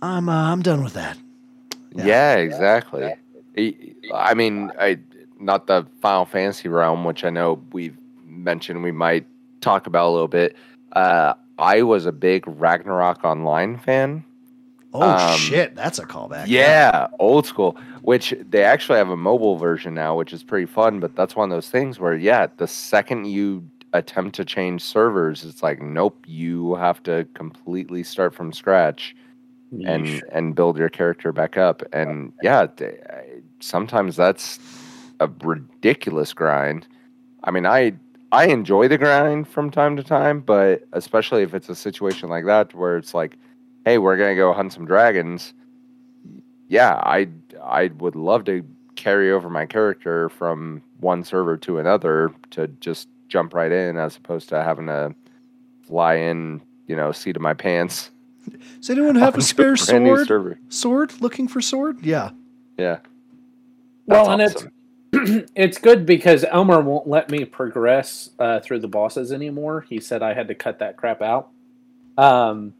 I'm 0.02 0.28
uh, 0.28 0.52
I'm 0.52 0.62
done 0.62 0.82
with 0.82 0.94
that. 0.94 1.16
Yeah. 1.94 2.04
Yeah, 2.06 2.34
exactly. 2.36 3.04
I- 3.04 3.16
I 4.14 4.34
mean, 4.34 4.70
I 4.78 4.98
not 5.40 5.66
the 5.66 5.86
Final 6.02 6.26
Fantasy 6.26 6.68
realm, 6.68 7.04
which 7.04 7.24
I 7.24 7.30
know 7.30 7.62
we've 7.72 7.96
mentioned 8.26 8.82
we 8.82 8.92
might 8.92 9.26
talk 9.62 9.86
about 9.86 10.08
a 10.10 10.12
little 10.12 10.28
bit. 10.28 10.54
Uh, 10.92 11.32
I 11.58 11.82
was 11.82 12.04
a 12.04 12.12
big 12.12 12.44
Ragnarok 12.46 13.24
Online 13.24 13.78
fan. 13.78 14.24
Oh 15.02 15.10
Um, 15.10 15.38
shit, 15.38 15.74
that's 15.74 15.98
a 15.98 16.04
callback. 16.06 16.46
Yeah, 16.48 17.08
old 17.18 17.46
school. 17.46 17.76
Which 18.02 18.34
they 18.48 18.62
actually 18.62 18.98
have 18.98 19.10
a 19.10 19.16
mobile 19.16 19.56
version 19.56 19.94
now, 19.94 20.16
which 20.16 20.32
is 20.32 20.42
pretty 20.44 20.66
fun. 20.66 21.00
But 21.00 21.16
that's 21.16 21.34
one 21.36 21.50
of 21.50 21.56
those 21.56 21.70
things 21.70 21.98
where, 21.98 22.14
yeah, 22.14 22.46
the 22.56 22.66
second 22.68 23.26
you 23.26 23.68
attempt 23.92 24.34
to 24.36 24.44
change 24.44 24.82
servers, 24.82 25.44
it's 25.44 25.62
like, 25.62 25.80
nope, 25.80 26.24
you 26.26 26.74
have 26.76 27.02
to 27.04 27.26
completely 27.34 28.02
start 28.02 28.34
from 28.34 28.52
scratch 28.52 29.14
and 29.84 30.22
and 30.32 30.54
build 30.54 30.78
your 30.78 30.88
character 30.88 31.32
back 31.32 31.56
up. 31.56 31.82
And 31.92 32.32
yeah, 32.42 32.66
th- 32.66 33.00
I- 33.10 33.40
sometimes 33.60 34.16
that's 34.16 34.58
a 35.20 35.28
ridiculous 35.42 36.32
grind. 36.32 36.86
I 37.44 37.50
mean, 37.50 37.66
I 37.66 37.92
I 38.32 38.46
enjoy 38.46 38.88
the 38.88 38.98
grind 38.98 39.48
from 39.48 39.70
time 39.70 39.96
to 39.96 40.02
time, 40.02 40.40
but 40.40 40.84
especially 40.92 41.42
if 41.42 41.54
it's 41.54 41.68
a 41.68 41.74
situation 41.74 42.28
like 42.28 42.44
that 42.46 42.74
where 42.74 42.96
it's 42.96 43.14
like, 43.14 43.36
hey, 43.86 43.98
we're 43.98 44.18
gonna 44.18 44.34
go 44.34 44.52
hunt 44.52 44.74
some 44.74 44.84
dragons. 44.84 45.54
Yeah, 46.68 46.94
I 46.96 47.28
I 47.62 47.86
would 47.98 48.16
love 48.16 48.44
to 48.46 48.62
carry 48.96 49.30
over 49.32 49.48
my 49.48 49.64
character 49.64 50.28
from 50.28 50.82
one 51.00 51.24
server 51.24 51.56
to 51.58 51.78
another 51.78 52.32
to 52.50 52.66
just 52.80 53.08
jump 53.28 53.54
right 53.54 53.72
in 53.72 53.96
as 53.96 54.16
opposed 54.16 54.48
to 54.50 54.62
having 54.62 54.86
to 54.86 55.14
fly 55.86 56.14
in, 56.14 56.60
you 56.88 56.96
know, 56.96 57.12
seat 57.12 57.36
of 57.36 57.42
my 57.42 57.54
pants. 57.54 58.10
Does 58.80 58.90
anyone 58.90 59.14
have 59.14 59.38
a 59.38 59.42
spare 59.42 59.76
brand 59.76 60.06
sword? 60.06 60.26
server. 60.26 60.58
Sword? 60.68 61.20
Looking 61.20 61.46
for 61.48 61.60
sword? 61.60 62.04
Yeah. 62.04 62.30
Yeah. 62.78 62.98
Well, 64.06 64.36
That's 64.36 64.62
and 64.62 64.72
awesome. 64.72 64.72
it's 65.12 65.52
it's 65.54 65.78
good 65.78 66.06
because 66.06 66.44
Elmer 66.44 66.80
won't 66.80 67.06
let 67.06 67.30
me 67.30 67.44
progress 67.44 68.30
uh, 68.38 68.60
through 68.60 68.80
the 68.80 68.88
bosses 68.88 69.30
anymore. 69.32 69.82
He 69.88 70.00
said 70.00 70.22
I 70.22 70.34
had 70.34 70.48
to 70.48 70.54
cut 70.54 70.80
that 70.80 70.96
crap 70.96 71.22
out 71.22 71.50
um, 72.18 72.74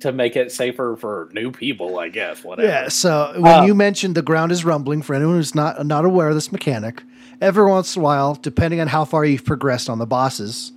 to 0.00 0.12
make 0.12 0.36
it 0.36 0.52
safer 0.52 0.96
for 0.96 1.28
new 1.32 1.50
people. 1.50 1.98
I 1.98 2.08
guess 2.08 2.42
whatever. 2.44 2.68
Yeah. 2.68 2.88
So 2.88 3.32
when 3.38 3.60
Uh, 3.60 3.64
you 3.66 3.74
mentioned 3.74 4.14
the 4.14 4.22
ground 4.22 4.52
is 4.52 4.64
rumbling, 4.64 5.02
for 5.02 5.14
anyone 5.14 5.36
who's 5.36 5.54
not 5.54 5.84
not 5.86 6.04
aware 6.04 6.28
of 6.28 6.34
this 6.34 6.50
mechanic, 6.52 7.02
every 7.40 7.64
once 7.68 7.96
in 7.96 8.00
a 8.00 8.04
while, 8.04 8.34
depending 8.34 8.80
on 8.80 8.88
how 8.88 9.04
far 9.04 9.24
you've 9.24 9.44
progressed 9.44 9.88
on 9.90 9.98
the 9.98 10.06
bosses, 10.06 10.72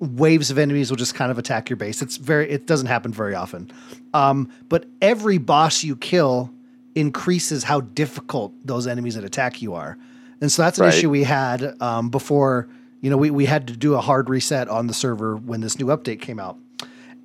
waves 0.00 0.50
of 0.50 0.58
enemies 0.58 0.90
will 0.90 0.96
just 0.96 1.14
kind 1.14 1.30
of 1.30 1.38
attack 1.38 1.68
your 1.68 1.76
base. 1.76 2.02
It's 2.02 2.16
very 2.16 2.48
it 2.50 2.66
doesn't 2.66 2.86
happen 2.86 3.12
very 3.12 3.34
often. 3.34 3.70
Um, 4.14 4.48
but 4.68 4.86
every 5.02 5.38
boss 5.38 5.82
you 5.84 5.96
kill 5.96 6.50
increases 6.94 7.64
how 7.64 7.80
difficult 7.80 8.52
those 8.64 8.86
enemies 8.86 9.14
that 9.14 9.24
attack 9.24 9.60
you 9.62 9.74
are. 9.74 9.98
And 10.40 10.50
so 10.50 10.62
that's 10.62 10.78
an 10.78 10.84
Right. 10.84 10.94
issue 10.94 11.10
we 11.10 11.24
had 11.24 11.74
um, 11.82 12.10
before, 12.10 12.68
you 13.00 13.10
know, 13.10 13.16
we, 13.16 13.30
we 13.30 13.44
had 13.44 13.66
to 13.68 13.76
do 13.76 13.94
a 13.94 14.00
hard 14.00 14.28
reset 14.28 14.68
on 14.68 14.86
the 14.86 14.94
server 14.94 15.36
when 15.36 15.60
this 15.60 15.78
new 15.78 15.86
update 15.86 16.20
came 16.20 16.38
out. 16.40 16.56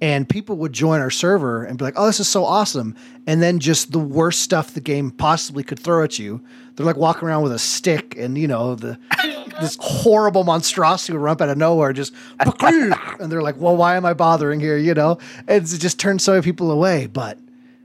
And 0.03 0.27
people 0.27 0.57
would 0.57 0.73
join 0.73 0.99
our 0.99 1.09
server 1.09 1.63
and 1.63 1.77
be 1.77 1.85
like, 1.85 1.93
oh, 1.95 2.07
this 2.07 2.19
is 2.19 2.27
so 2.27 2.43
awesome. 2.43 2.93
And 3.25 3.41
then 3.41 3.59
just 3.59 3.93
the 3.93 3.99
worst 3.99 4.41
stuff 4.41 4.73
the 4.73 4.81
game 4.81 5.11
possibly 5.11 5.63
could 5.63 5.79
throw 5.79 6.03
at 6.03 6.19
you. 6.19 6.43
They're 6.75 6.85
like 6.85 6.97
walking 6.97 7.25
around 7.25 7.43
with 7.43 7.53
a 7.53 7.57
stick 7.57 8.17
and, 8.17 8.37
you 8.37 8.49
know, 8.49 8.75
the 8.75 8.99
this 9.61 9.77
horrible 9.79 10.43
monstrosity 10.43 11.13
would 11.13 11.21
run 11.21 11.31
up 11.31 11.41
out 11.41 11.47
of 11.47 11.57
nowhere, 11.57 11.93
just 11.93 12.13
and 12.37 13.31
they're 13.31 13.41
like, 13.41 13.55
well, 13.55 13.77
why 13.77 13.95
am 13.95 14.05
I 14.05 14.13
bothering 14.13 14.59
here? 14.59 14.75
You 14.77 14.93
know, 14.93 15.19
and 15.47 15.63
it 15.63 15.79
just 15.79 16.01
turns 16.01 16.21
so 16.21 16.33
many 16.33 16.43
people 16.43 16.69
away. 16.69 17.07
But 17.07 17.39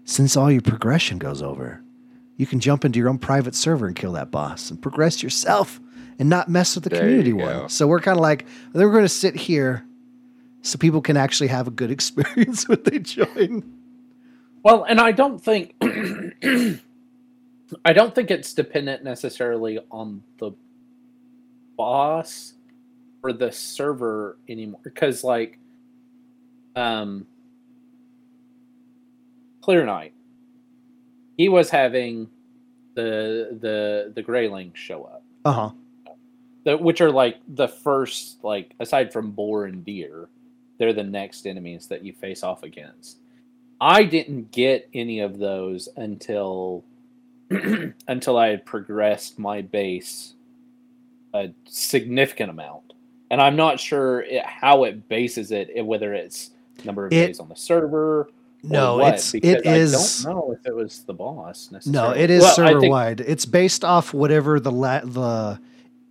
since 0.04 0.36
all 0.36 0.50
your 0.50 0.62
progression 0.62 1.18
goes 1.18 1.40
over, 1.40 1.84
you 2.36 2.46
can 2.46 2.58
jump 2.58 2.84
into 2.84 2.98
your 2.98 3.10
own 3.10 3.18
private 3.18 3.54
server 3.54 3.86
and 3.86 3.94
kill 3.94 4.14
that 4.14 4.32
boss 4.32 4.72
and 4.72 4.82
progress 4.82 5.22
yourself 5.22 5.80
and 6.18 6.28
not 6.28 6.48
mess 6.48 6.74
with 6.74 6.82
the 6.82 6.90
There 6.90 6.98
community 6.98 7.32
one. 7.32 7.68
So 7.68 7.86
we're 7.86 8.00
kind 8.00 8.18
of 8.18 8.22
like, 8.22 8.44
they're 8.72 8.90
going 8.90 9.04
to 9.04 9.08
sit 9.08 9.36
here 9.36 9.84
so 10.62 10.78
people 10.78 11.00
can 11.00 11.16
actually 11.16 11.48
have 11.48 11.66
a 11.68 11.70
good 11.70 11.90
experience 11.98 12.68
when 12.68 12.82
they 12.84 12.98
join. 12.98 13.74
Well, 14.62 14.84
and 14.84 15.00
I 15.00 15.12
don't 15.12 15.38
think 15.42 15.74
I 17.84 17.92
don't 17.92 18.14
think 18.14 18.30
it's 18.30 18.54
dependent 18.54 19.04
necessarily 19.04 19.78
on 19.90 20.22
the 20.38 20.52
boss 21.76 22.54
or 23.22 23.32
the 23.32 23.52
server 23.52 24.36
anymore 24.48 24.80
because 24.82 25.22
like 25.22 25.58
um 26.76 27.26
Clear 29.60 29.84
Knight 29.84 30.12
he 31.36 31.48
was 31.48 31.70
having 31.70 32.28
the 32.94 33.56
the 33.60 34.12
the 34.14 34.22
Greyling 34.22 34.74
show 34.74 35.04
up 35.04 35.22
Uh 35.44 35.52
huh. 35.52 35.70
the, 36.64 36.76
which 36.76 37.00
are 37.00 37.10
like 37.12 37.36
the 37.46 37.68
first 37.68 38.42
like 38.42 38.74
aside 38.80 39.12
from 39.12 39.30
boar 39.32 39.66
and 39.66 39.84
deer 39.84 40.28
they're 40.78 40.92
the 40.92 41.02
next 41.02 41.46
enemies 41.46 41.86
that 41.88 42.04
you 42.04 42.12
face 42.12 42.42
off 42.42 42.62
against 42.62 43.18
i 43.80 44.02
didn't 44.02 44.50
get 44.52 44.88
any 44.94 45.20
of 45.20 45.38
those 45.38 45.88
until 45.96 46.84
until 48.08 48.36
i 48.38 48.48
had 48.48 48.64
progressed 48.66 49.38
my 49.38 49.60
base 49.62 50.34
a 51.34 51.50
significant 51.66 52.50
amount 52.50 52.92
and 53.30 53.40
i'm 53.40 53.56
not 53.56 53.78
sure 53.78 54.22
it, 54.22 54.44
how 54.44 54.84
it 54.84 55.08
bases 55.08 55.50
it 55.52 55.70
whether 55.84 56.14
it's 56.14 56.50
number 56.84 57.06
of 57.06 57.12
It- 57.12 57.26
days 57.26 57.40
on 57.40 57.48
the 57.48 57.56
server 57.56 58.30
No, 58.62 58.96
what, 58.98 59.14
it's 59.14 59.34
it 59.34 59.44
is. 59.66 60.24
i 60.26 60.30
don't 60.32 60.36
know 60.48 60.52
if 60.52 60.66
it 60.66 60.74
was 60.74 61.00
the 61.04 61.14
boss 61.14 61.70
No, 61.86 62.10
it 62.10 62.30
is 62.30 62.42
Well, 62.42 62.54
server 62.54 62.88
wide. 62.88 63.20
It's 63.20 63.44
based 63.44 63.84
off 63.84 64.12
whatever 64.14 64.58
the 64.60 64.72
la- 64.72 65.00
the 65.04 65.60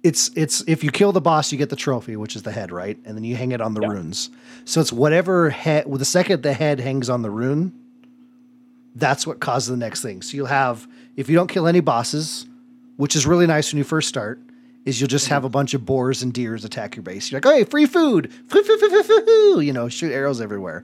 it's 0.07 0.29
it's 0.35 0.63
if 0.67 0.83
you 0.83 0.91
kill 0.91 1.11
the 1.11 1.21
boss, 1.21 1.51
you 1.51 1.57
get 1.57 1.69
the 1.69 1.75
trophy, 1.75 2.15
which 2.15 2.35
is 2.35 2.43
the 2.43 2.51
head, 2.51 2.71
right? 2.71 2.97
And 3.05 3.15
then 3.15 3.23
you 3.23 3.35
hang 3.35 3.51
it 3.51 3.61
on 3.61 3.73
the 3.73 3.81
Yeah. 3.81 3.89
runes. 3.95 4.29
So 4.65 4.79
it's 4.81 4.93
whatever 4.93 5.49
head. 5.49 5.85
Well, 5.87 5.97
the 5.97 6.05
second 6.05 6.43
the 6.43 6.53
head 6.53 6.79
hangs 6.79 7.09
on 7.09 7.21
the 7.21 7.29
rune, 7.29 7.73
that's 8.95 9.27
what 9.27 9.39
causes 9.39 9.69
the 9.69 9.77
next 9.77 10.01
thing. 10.01 10.21
So 10.21 10.35
you'll 10.37 10.47
have 10.47 10.87
if 11.15 11.29
you 11.29 11.35
don't 11.35 11.47
kill 11.47 11.67
any 11.67 11.79
bosses, 11.79 12.45
which 12.97 13.15
is 13.15 13.25
really 13.27 13.47
nice 13.47 13.71
when 13.71 13.77
you 13.77 13.83
first 13.83 14.07
start, 14.07 14.39
is 14.85 14.99
you'll 15.01 15.07
just 15.09 15.27
have 15.27 15.43
a 15.43 15.49
bunch 15.49 15.73
of 15.73 15.85
boars 15.85 16.23
and 16.23 16.31
deers 16.33 16.63
attack 16.63 16.95
your 16.95 17.03
base. 17.03 17.29
You're 17.31 17.41
like, 17.41 17.53
hey, 17.53 17.63
free 17.65 17.85
food, 17.85 18.31
Free, 18.47 18.63
free, 18.63 18.77
free, 18.79 18.89
free, 18.89 19.03
free, 19.03 19.21
free," 19.25 19.65
you 19.65 19.73
know, 19.73 19.89
shoot 19.89 20.11
arrows 20.11 20.39
everywhere. 20.41 20.83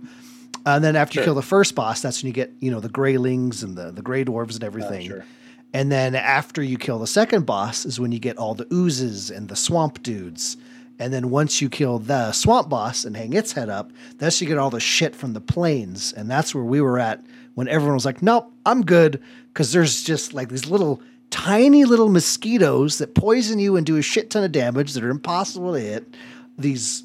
And 0.66 0.84
then 0.84 0.96
after 0.96 1.20
you 1.20 1.26
kill 1.26 1.36
the 1.36 1.42
first 1.42 1.76
boss, 1.76 2.02
that's 2.02 2.22
when 2.22 2.28
you 2.28 2.34
get 2.34 2.52
you 2.60 2.72
know 2.72 2.80
the 2.80 2.90
Greylings 2.90 3.64
and 3.64 3.76
the 3.78 3.92
the 3.92 4.02
gray 4.02 4.24
dwarves 4.26 4.54
and 4.56 4.64
Uh, 4.64 4.68
everything. 4.68 5.08
sure. 5.08 5.26
And 5.74 5.92
then 5.92 6.14
after 6.16 6.62
you 6.62 6.78
kill 6.78 7.00
the 7.00 7.08
second 7.08 7.46
boss 7.46 7.86
is 7.86 8.00
when 8.00 8.12
you 8.12 8.20
get 8.20 8.38
all 8.38 8.54
the 8.54 8.72
oozes 8.72 9.32
and 9.32 9.50
the 9.50 9.56
swamp 9.56 10.04
dudes. 10.04 10.56
And 11.00 11.12
then 11.12 11.32
once 11.32 11.62
you 11.62 11.70
kill 11.70 11.98
the 11.98 12.32
swamp 12.32 12.70
boss 12.70 13.04
and 13.04 13.18
hang 13.18 13.34
its 13.34 13.54
head 13.54 13.70
up, 13.70 13.92
that's 14.18 14.40
you 14.40 14.48
get 14.48 14.60
all 14.60 14.70
the 14.70 14.80
shit 14.80 15.16
from 15.16 15.34
the 15.34 15.42
plains. 15.42 16.14
And 16.14 16.30
that's 16.30 16.54
where 16.54 16.64
we 16.64 16.80
were 16.80 17.00
at 17.00 17.24
when 17.56 17.68
everyone 17.68 17.96
was 17.96 18.06
like, 18.06 18.22
nope, 18.22 18.52
I'm 18.66 18.86
good. 18.86 19.22
Because 19.48 19.72
there's 19.72 20.04
just 20.04 20.34
like 20.34 20.50
these 20.50 20.68
little 20.68 21.02
tiny 21.32 21.84
little 21.84 22.10
mosquitoes 22.10 23.00
that 23.00 23.16
poison 23.16 23.58
you 23.58 23.76
and 23.76 23.86
do 23.86 23.98
a 23.98 24.04
shit 24.04 24.30
ton 24.30 24.44
of 24.44 24.52
damage 24.52 24.94
that 24.94 25.04
are 25.04 25.10
impossible 25.10 25.74
to 25.74 25.80
hit. 25.80 26.16
These 26.60 27.04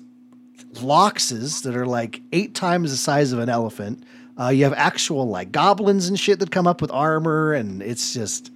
loxes 0.75 1.63
that 1.63 1.75
are 1.75 1.87
like 1.87 2.21
eight 2.33 2.55
times 2.55 2.91
the 2.91 2.99
size 2.99 3.33
of 3.33 3.39
an 3.39 3.49
elephant. 3.49 4.05
Uh, 4.39 4.49
you 4.49 4.65
have 4.65 4.75
actual 4.75 5.27
like 5.27 5.51
goblins 5.51 6.09
and 6.09 6.21
shit 6.21 6.39
that 6.39 6.51
come 6.51 6.67
up 6.67 6.81
with 6.81 6.93
armor, 6.93 7.53
and 7.55 7.83
it's 7.83 8.13
just 8.13 8.53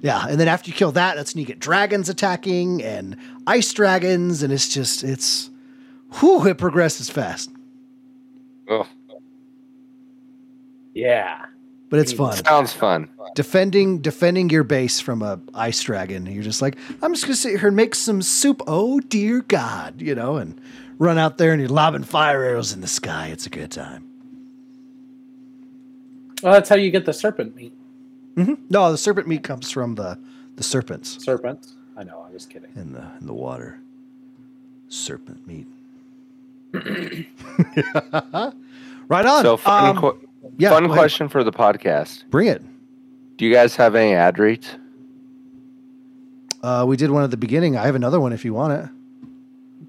yeah. 0.00 0.26
And 0.28 0.38
then 0.38 0.48
after 0.48 0.70
you 0.70 0.74
kill 0.76 0.92
that, 0.92 1.16
that's 1.16 1.34
when 1.34 1.40
you 1.40 1.46
get 1.46 1.58
dragons 1.58 2.08
attacking 2.08 2.82
and 2.82 3.16
ice 3.46 3.72
dragons, 3.72 4.42
and 4.42 4.52
it's 4.52 4.68
just 4.68 5.02
it's 5.04 5.50
whew, 6.20 6.46
it 6.46 6.58
progresses 6.58 7.10
fast, 7.10 7.50
Ugh, 8.68 8.86
yeah 10.94 11.44
but 11.90 12.00
it's 12.00 12.12
fun. 12.12 12.32
sounds 12.44 12.72
fun. 12.72 13.08
defending 13.34 14.00
defending 14.00 14.50
your 14.50 14.62
base 14.64 15.00
from 15.00 15.22
a 15.22 15.40
ice 15.54 15.80
dragon. 15.82 16.26
You're 16.26 16.42
just 16.42 16.60
like, 16.60 16.76
I'm 17.02 17.14
just 17.14 17.24
gonna 17.24 17.34
sit 17.34 17.58
here 17.58 17.68
and 17.68 17.76
make 17.76 17.94
some 17.94 18.20
soup. 18.20 18.60
Oh 18.66 19.00
dear 19.00 19.40
God, 19.40 20.02
you 20.02 20.14
know, 20.14 20.36
and 20.36 20.60
run 20.98 21.16
out 21.16 21.38
there 21.38 21.52
and 21.52 21.60
you're 21.60 21.70
lobbing 21.70 22.04
fire 22.04 22.42
arrows 22.44 22.74
in 22.74 22.82
the 22.82 22.86
sky. 22.86 23.28
It's 23.28 23.46
a 23.46 23.50
good 23.50 23.70
time. 23.70 24.04
well 26.42 26.52
that's 26.52 26.68
how 26.68 26.76
you 26.76 26.90
get 26.90 27.06
the 27.06 27.12
serpent 27.14 27.56
meat 27.56 27.72
No, 28.70 28.90
the 28.92 28.98
serpent 28.98 29.26
meat 29.26 29.42
comes 29.42 29.70
from 29.70 29.94
the 29.96 30.18
the 30.56 30.62
serpents 30.62 31.22
serpents 31.24 31.74
i 31.96 32.02
know 32.04 32.24
i 32.28 32.32
was 32.32 32.44
kidding 32.46 32.70
in 32.76 32.92
the 32.92 33.04
in 33.20 33.26
the 33.26 33.34
water. 33.34 33.78
Serpent 34.88 35.46
meat. 35.46 35.66
right 39.08 39.26
on. 39.26 39.42
So 39.42 39.56
fun, 39.56 39.96
Um, 39.96 40.00
que- 40.00 40.28
yeah, 40.58 40.70
fun 40.70 40.84
go 40.84 40.90
ahead. 40.90 40.98
question 40.98 41.28
for 41.28 41.44
the 41.44 41.52
podcast. 41.52 42.24
Bring 42.30 42.48
it. 42.48 42.62
Do 43.36 43.44
you 43.44 43.52
guys 43.52 43.76
have 43.76 43.94
any 43.94 44.14
ad 44.14 44.38
reads? 44.38 44.76
Uh, 46.62 46.84
we 46.88 46.96
did 46.96 47.10
one 47.10 47.22
at 47.22 47.30
the 47.30 47.36
beginning. 47.36 47.76
I 47.76 47.84
have 47.86 47.94
another 47.94 48.18
one 48.20 48.32
if 48.32 48.44
you 48.44 48.52
want 48.54 48.72
it. 48.72 48.88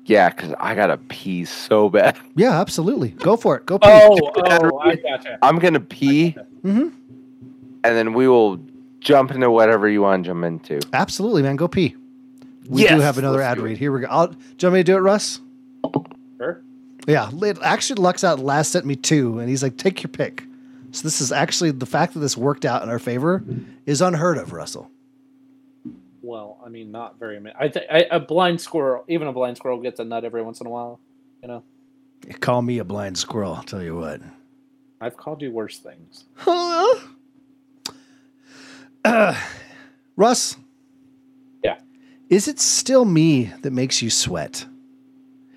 Yeah, 0.06 0.30
because 0.30 0.54
I 0.60 0.76
gotta 0.76 0.98
pee 0.98 1.46
so 1.46 1.90
bad. 1.90 2.18
Yeah, 2.36 2.60
absolutely. 2.60 3.10
Go 3.10 3.36
for 3.38 3.58
it. 3.58 3.66
Go 3.66 3.78
pee. 3.80 3.88
oh 3.90 4.18
oh 4.36 4.80
i 4.80 4.96
gotcha 4.96 5.38
I'm 5.42 5.60
gonna 5.60 5.80
pee, 5.80 6.36
Mhm. 6.64 6.94
And 7.90 7.98
then 7.98 8.14
we 8.14 8.28
will 8.28 8.60
jump 9.00 9.32
into 9.32 9.50
whatever 9.50 9.90
you 9.90 10.02
want 10.02 10.24
to 10.24 10.30
jump 10.30 10.44
into. 10.44 10.80
Absolutely, 10.94 11.42
man. 11.42 11.56
Go 11.56 11.68
pee. 11.68 11.96
We 12.68 12.88
do 12.88 13.00
have 13.00 13.18
another 13.18 13.42
ad 13.42 13.60
read. 13.60 13.78
Here 13.78 13.92
we 13.92 14.02
go. 14.02 14.08
I'll, 14.10 14.28
do 14.28 14.36
you 14.36 14.68
want 14.68 14.74
me 14.74 14.80
to 14.82 14.84
do 14.84 14.96
it, 14.96 15.00
Russ? 15.00 15.42
sure 16.38 16.62
Yeah. 17.08 17.32
It, 17.42 17.58
actually, 17.64 18.02
Lux 18.02 18.24
out 18.24 18.40
last 18.40 18.72
sent 18.72 18.86
me 18.86 18.96
two, 18.96 19.40
and 19.40 19.50
he's 19.50 19.64
like, 19.64 19.78
take 19.78 20.04
your 20.04 20.10
pick. 20.10 20.44
So 20.92 21.04
this 21.04 21.20
is 21.20 21.32
actually 21.32 21.72
the 21.72 21.86
fact 21.88 22.14
that 22.14 22.20
this 22.20 22.38
worked 22.38 22.66
out 22.66 22.84
in 22.84 22.90
our 22.90 23.00
favor 23.00 23.44
is 23.86 24.02
unheard 24.02 24.38
of, 24.38 24.54
Russell. 24.54 24.90
Well, 26.22 26.60
I 26.64 26.70
mean, 26.70 26.92
not 26.92 27.18
very 27.18 27.40
many. 27.40 27.56
I 27.60 27.70
think 27.70 27.86
a 27.90 28.20
blind 28.20 28.62
squirrel, 28.62 29.04
even 29.08 29.28
a 29.28 29.34
blind 29.34 29.58
squirrel, 29.58 29.80
gets 29.82 30.00
a 30.00 30.04
nut 30.04 30.26
every 30.26 30.44
once 30.44 30.62
in 30.62 30.68
a 30.68 30.70
while. 30.70 31.00
You 31.42 31.48
know, 31.48 31.64
Call 32.40 32.62
me 32.62 32.80
a 32.80 32.84
blind 32.84 33.18
squirrel. 33.18 33.54
I'll 33.54 33.64
tell 33.64 33.82
you 33.82 33.96
what. 33.96 34.22
I've 35.02 35.18
called 35.18 35.42
you 35.42 35.52
worse 35.52 35.80
things. 35.80 36.26
Uh, 39.04 39.36
Russ. 40.16 40.58
Yeah. 41.64 41.80
Is 42.30 42.48
it 42.48 42.60
still 42.60 43.06
me 43.06 43.54
that 43.62 43.72
makes 43.72 44.02
you 44.02 44.10
sweat? 44.10 44.66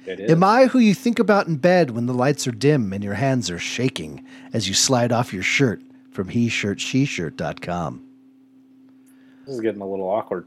It 0.06 0.20
is. 0.20 0.31
Am 0.31 0.43
I 0.43 0.66
who 0.66 0.78
you 0.78 0.94
think 0.94 1.19
about 1.19 1.47
in 1.47 1.56
bed 1.56 1.90
when 1.90 2.06
the 2.06 2.14
lights 2.14 2.47
are 2.47 2.52
dim 2.52 2.93
and 2.93 3.05
your 3.05 3.14
hands 3.14 3.51
are 3.51 3.59
shaking 3.59 4.24
as 4.52 4.69
you 4.69 4.74
slide 4.74 5.12
off 5.12 5.32
your 5.32 5.43
shirt 5.43 5.81
from 6.10 6.28
HeShirtSheShirt.com? 6.28 8.02
This 9.47 9.55
is 9.55 9.60
getting 9.60 9.81
a 9.81 9.86
little 9.86 10.09
awkward. 10.09 10.47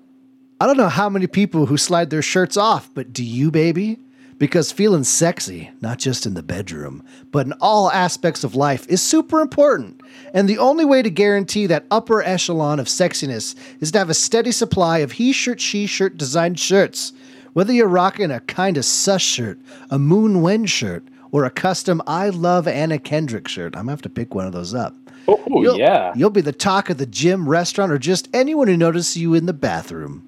I 0.59 0.67
don't 0.67 0.77
know 0.77 0.89
how 0.89 1.09
many 1.09 1.27
people 1.27 1.65
who 1.65 1.77
slide 1.77 2.09
their 2.09 2.21
shirts 2.21 2.55
off, 2.57 2.89
but 2.93 3.11
do 3.11 3.23
you, 3.23 3.51
baby? 3.51 3.99
Because 4.37 4.71
feeling 4.71 5.05
sexy, 5.05 5.71
not 5.79 5.97
just 5.97 6.25
in 6.25 6.33
the 6.33 6.43
bedroom, 6.43 7.03
but 7.31 7.45
in 7.45 7.53
all 7.61 7.89
aspects 7.91 8.43
of 8.43 8.53
life, 8.53 8.85
is 8.89 9.01
super 9.01 9.39
important. 9.39 10.01
And 10.33 10.49
the 10.49 10.57
only 10.57 10.83
way 10.83 11.01
to 11.01 11.09
guarantee 11.09 11.67
that 11.67 11.85
upper 11.89 12.21
echelon 12.21 12.79
of 12.79 12.87
sexiness 12.87 13.55
is 13.79 13.91
to 13.91 13.99
have 13.99 14.09
a 14.09 14.13
steady 14.13 14.51
supply 14.51 14.97
of 14.99 15.13
he 15.13 15.31
shirt, 15.31 15.61
she 15.61 15.85
shirt 15.87 16.17
designed 16.17 16.59
shirts. 16.59 17.13
Whether 17.53 17.71
you're 17.71 17.87
rocking 17.87 18.29
a 18.31 18.41
kind 18.41 18.75
of 18.75 18.83
sus 18.83 19.21
shirt, 19.21 19.57
a 19.89 19.97
Moon 19.97 20.41
Wen 20.41 20.65
shirt, 20.65 21.05
or 21.31 21.45
a 21.45 21.49
custom 21.49 22.01
I 22.05 22.27
Love 22.27 22.67
Anna 22.67 22.99
Kendrick 22.99 23.47
shirt, 23.47 23.73
I'm 23.75 23.83
gonna 23.83 23.91
have 23.93 24.01
to 24.01 24.09
pick 24.09 24.35
one 24.35 24.45
of 24.45 24.51
those 24.51 24.73
up. 24.73 24.93
Oh 25.29 25.41
You'll- 25.47 25.77
yeah, 25.77 26.11
You'll 26.15 26.29
be 26.29 26.41
the 26.41 26.51
talk 26.51 26.89
of 26.89 26.97
the 26.97 27.05
gym, 27.05 27.47
restaurant, 27.47 27.91
or 27.93 27.97
just 27.97 28.27
anyone 28.33 28.67
who 28.67 28.75
notices 28.75 29.15
you 29.15 29.33
in 29.33 29.45
the 29.45 29.53
bathroom. 29.53 30.27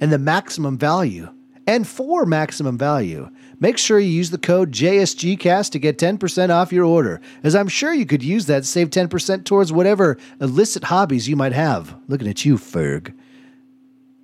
And 0.00 0.12
the 0.12 0.18
maximum 0.18 0.76
value 0.76 1.28
and 1.66 1.86
for 1.86 2.26
maximum 2.26 2.76
value. 2.76 3.30
Make 3.60 3.78
sure 3.78 3.98
you 3.98 4.10
use 4.10 4.30
the 4.30 4.38
code 4.38 4.72
JSGCast 4.72 5.70
to 5.70 5.78
get 5.78 5.98
10% 5.98 6.50
off 6.50 6.72
your 6.72 6.84
order, 6.84 7.20
as 7.42 7.54
I'm 7.54 7.68
sure 7.68 7.92
you 7.92 8.06
could 8.06 8.22
use 8.22 8.46
that 8.46 8.60
to 8.60 8.66
save 8.66 8.90
10% 8.90 9.44
towards 9.44 9.72
whatever 9.72 10.16
illicit 10.40 10.84
hobbies 10.84 11.28
you 11.28 11.36
might 11.36 11.52
have. 11.52 11.96
Looking 12.08 12.28
at 12.28 12.44
you, 12.44 12.56
Ferg. 12.56 13.14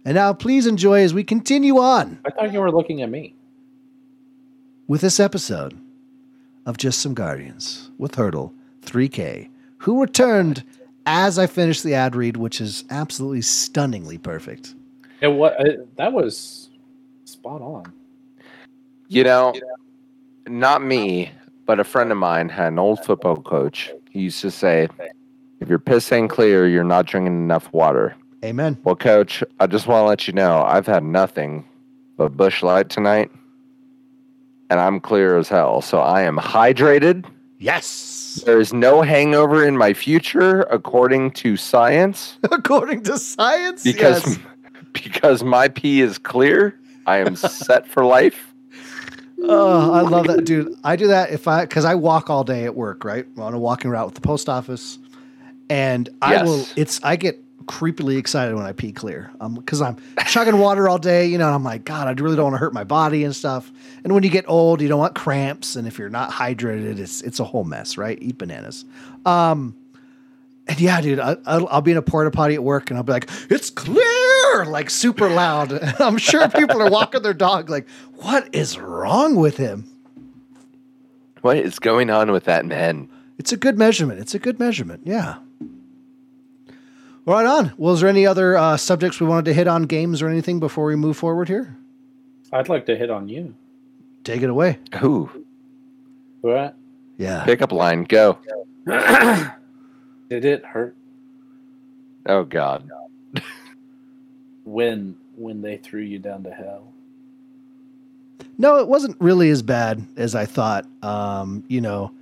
And 0.04 0.14
now 0.14 0.32
please 0.32 0.66
enjoy 0.66 1.02
as 1.02 1.12
we 1.14 1.24
continue 1.24 1.78
on 1.78 2.18
I 2.24 2.30
thought 2.30 2.52
you 2.52 2.60
were 2.60 2.72
looking 2.72 3.02
at 3.02 3.10
me. 3.10 3.34
with 4.88 5.02
this 5.02 5.20
episode 5.20 5.78
of 6.66 6.76
Just 6.76 7.00
Some 7.00 7.14
Guardians 7.14 7.90
with 7.98 8.14
Hurdle 8.16 8.52
3K, 8.82 9.48
who 9.78 10.00
returned 10.00 10.64
as 11.06 11.38
I 11.38 11.46
finished 11.46 11.82
the 11.84 11.94
ad 11.94 12.16
read, 12.16 12.36
which 12.36 12.60
is 12.60 12.84
absolutely 12.90 13.42
stunningly 13.42 14.18
perfect. 14.18 14.74
It 15.20 15.28
what 15.28 15.56
that 15.96 16.12
was 16.12 16.70
spot 17.24 17.60
on. 17.60 17.92
You 19.10 19.24
know, 19.24 19.52
not 20.46 20.84
me, 20.84 21.32
but 21.66 21.80
a 21.80 21.84
friend 21.84 22.12
of 22.12 22.18
mine 22.18 22.48
had 22.48 22.68
an 22.68 22.78
old 22.78 23.04
football 23.04 23.42
coach. 23.42 23.90
He 24.08 24.20
used 24.20 24.40
to 24.42 24.52
say, 24.52 24.86
if 25.58 25.68
your 25.68 25.80
piss 25.80 26.12
ain't 26.12 26.30
clear, 26.30 26.68
you're 26.68 26.84
not 26.84 27.06
drinking 27.06 27.34
enough 27.34 27.72
water. 27.72 28.14
Amen. 28.44 28.78
Well, 28.84 28.94
coach, 28.94 29.42
I 29.58 29.66
just 29.66 29.88
want 29.88 30.04
to 30.04 30.06
let 30.06 30.28
you 30.28 30.32
know 30.32 30.62
I've 30.62 30.86
had 30.86 31.02
nothing 31.02 31.68
but 32.16 32.36
Busch 32.36 32.62
Light 32.62 32.88
tonight, 32.88 33.32
and 34.70 34.78
I'm 34.78 35.00
clear 35.00 35.36
as 35.36 35.48
hell. 35.48 35.82
So 35.82 35.98
I 35.98 36.22
am 36.22 36.36
hydrated. 36.36 37.24
Yes. 37.58 38.42
There 38.46 38.60
is 38.60 38.72
no 38.72 39.02
hangover 39.02 39.66
in 39.66 39.76
my 39.76 39.92
future, 39.92 40.62
according 40.70 41.32
to 41.32 41.56
science, 41.56 42.38
According 42.52 43.02
to 43.04 43.18
science, 43.18 43.82
because 43.82 44.24
yes. 44.24 44.38
because 44.92 45.42
my 45.42 45.66
pee 45.66 46.00
is 46.00 46.16
clear. 46.16 46.78
I 47.06 47.16
am 47.16 47.34
set 47.34 47.88
for 47.88 48.04
life. 48.04 48.49
Oh, 49.42 49.92
I 49.92 50.02
love 50.02 50.26
that, 50.26 50.44
dude. 50.44 50.74
I 50.84 50.96
do 50.96 51.08
that 51.08 51.30
if 51.30 51.48
I 51.48 51.62
because 51.64 51.84
I 51.84 51.94
walk 51.94 52.28
all 52.30 52.44
day 52.44 52.64
at 52.64 52.74
work, 52.74 53.04
right? 53.04 53.26
On 53.38 53.54
a 53.54 53.58
walking 53.58 53.90
route 53.90 54.06
with 54.06 54.14
the 54.14 54.20
post 54.20 54.48
office, 54.48 54.98
and 55.68 56.08
I 56.20 56.32
Yes. 56.32 56.46
will. 56.46 56.68
It's 56.76 57.00
I 57.02 57.16
get 57.16 57.42
creepily 57.66 58.18
excited 58.18 58.54
when 58.56 58.64
I 58.64 58.72
pee 58.72 58.90
clear, 58.92 59.30
um, 59.40 59.54
because 59.54 59.80
I'm 59.80 59.96
chugging 60.26 60.58
water 60.58 60.88
all 60.88 60.98
day, 60.98 61.26
you 61.26 61.38
know. 61.38 61.46
And 61.46 61.54
I'm 61.54 61.64
like, 61.64 61.84
God, 61.84 62.06
I 62.08 62.20
really 62.20 62.36
don't 62.36 62.46
want 62.46 62.54
to 62.54 62.58
hurt 62.58 62.74
my 62.74 62.84
body 62.84 63.24
and 63.24 63.34
stuff. 63.34 63.70
And 64.04 64.12
when 64.12 64.22
you 64.24 64.30
get 64.30 64.44
old, 64.48 64.80
you 64.82 64.88
don't 64.88 64.98
want 64.98 65.14
cramps, 65.14 65.76
and 65.76 65.86
if 65.86 65.98
you're 65.98 66.10
not 66.10 66.30
hydrated, 66.30 66.98
it's 66.98 67.22
it's 67.22 67.40
a 67.40 67.44
whole 67.44 67.64
mess, 67.64 67.96
right? 67.96 68.18
Eat 68.20 68.38
bananas. 68.38 68.84
Um, 69.24 69.76
and 70.66 70.78
yeah, 70.80 71.00
dude, 71.00 71.18
I, 71.18 71.36
I'll, 71.46 71.66
I'll 71.68 71.80
be 71.80 71.90
in 71.92 71.96
a 71.96 72.02
porta 72.02 72.30
potty 72.30 72.54
at 72.54 72.62
work, 72.62 72.90
and 72.90 72.98
I'll 72.98 73.02
be 73.04 73.12
like, 73.12 73.28
"It's 73.48 73.70
clear!" 73.70 74.04
Like 74.66 74.90
super 74.90 75.28
loud. 75.28 75.72
I'm 76.00 76.18
sure 76.18 76.48
people 76.48 76.80
are 76.82 76.90
walking 76.90 77.22
their 77.22 77.34
dog, 77.34 77.70
like, 77.70 77.88
"What 78.16 78.48
is 78.54 78.78
wrong 78.78 79.36
with 79.36 79.56
him?" 79.56 79.86
What 81.42 81.56
is 81.56 81.78
going 81.78 82.10
on 82.10 82.32
with 82.32 82.44
that 82.44 82.66
man? 82.66 83.08
It's 83.38 83.52
a 83.52 83.56
good 83.56 83.78
measurement. 83.78 84.20
It's 84.20 84.34
a 84.34 84.38
good 84.38 84.58
measurement. 84.58 85.02
Yeah. 85.06 85.36
Right 87.24 87.46
on. 87.46 87.72
Well, 87.78 87.94
is 87.94 88.00
there 88.00 88.08
any 88.10 88.26
other 88.26 88.56
uh, 88.56 88.76
subjects 88.76 89.20
we 89.20 89.26
wanted 89.26 89.46
to 89.46 89.54
hit 89.54 89.66
on, 89.68 89.84
games 89.84 90.20
or 90.20 90.28
anything 90.28 90.60
before 90.60 90.84
we 90.86 90.96
move 90.96 91.16
forward 91.16 91.48
here? 91.48 91.76
I'd 92.52 92.68
like 92.68 92.86
to 92.86 92.96
hit 92.96 93.10
on 93.10 93.28
you. 93.28 93.54
Take 94.24 94.42
it 94.42 94.50
away. 94.50 94.78
Ooh, 95.02 95.30
What? 96.42 96.76
Yeah. 97.16 97.44
pickup 97.44 97.72
line, 97.72 98.04
go. 98.04 98.38
Did 98.86 100.44
it 100.44 100.64
hurt 100.64 100.96
Oh 102.26 102.44
God. 102.44 102.88
When 104.72 105.16
when 105.36 105.62
they 105.62 105.76
threw 105.76 106.02
you 106.02 106.18
down 106.18 106.42
to 106.44 106.50
hell? 106.50 106.92
No, 108.58 108.76
it 108.76 108.88
wasn't 108.88 109.16
really 109.20 109.50
as 109.50 109.62
bad 109.62 110.04
as 110.16 110.34
I 110.34 110.44
thought. 110.44 110.86
Um, 111.02 111.64
you 111.68 111.80
know, 111.80 112.12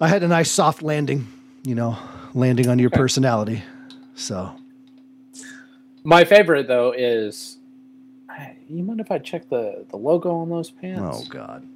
I 0.00 0.08
had 0.08 0.22
a 0.22 0.28
nice 0.28 0.50
soft 0.50 0.82
landing, 0.82 1.26
you 1.64 1.74
know, 1.74 1.96
landing 2.34 2.68
on 2.68 2.78
your 2.78 2.90
personality. 2.90 3.62
So, 4.14 4.52
My 6.04 6.24
favorite 6.24 6.68
though 6.68 6.92
is 6.92 7.58
you 8.68 8.82
mind 8.84 9.00
if 9.00 9.10
I 9.10 9.18
check 9.18 9.48
the 9.48 9.84
the 9.88 9.96
logo 9.96 10.34
on 10.34 10.50
those 10.50 10.70
pants? 10.70 11.20
oh 11.22 11.24
God. 11.28 11.66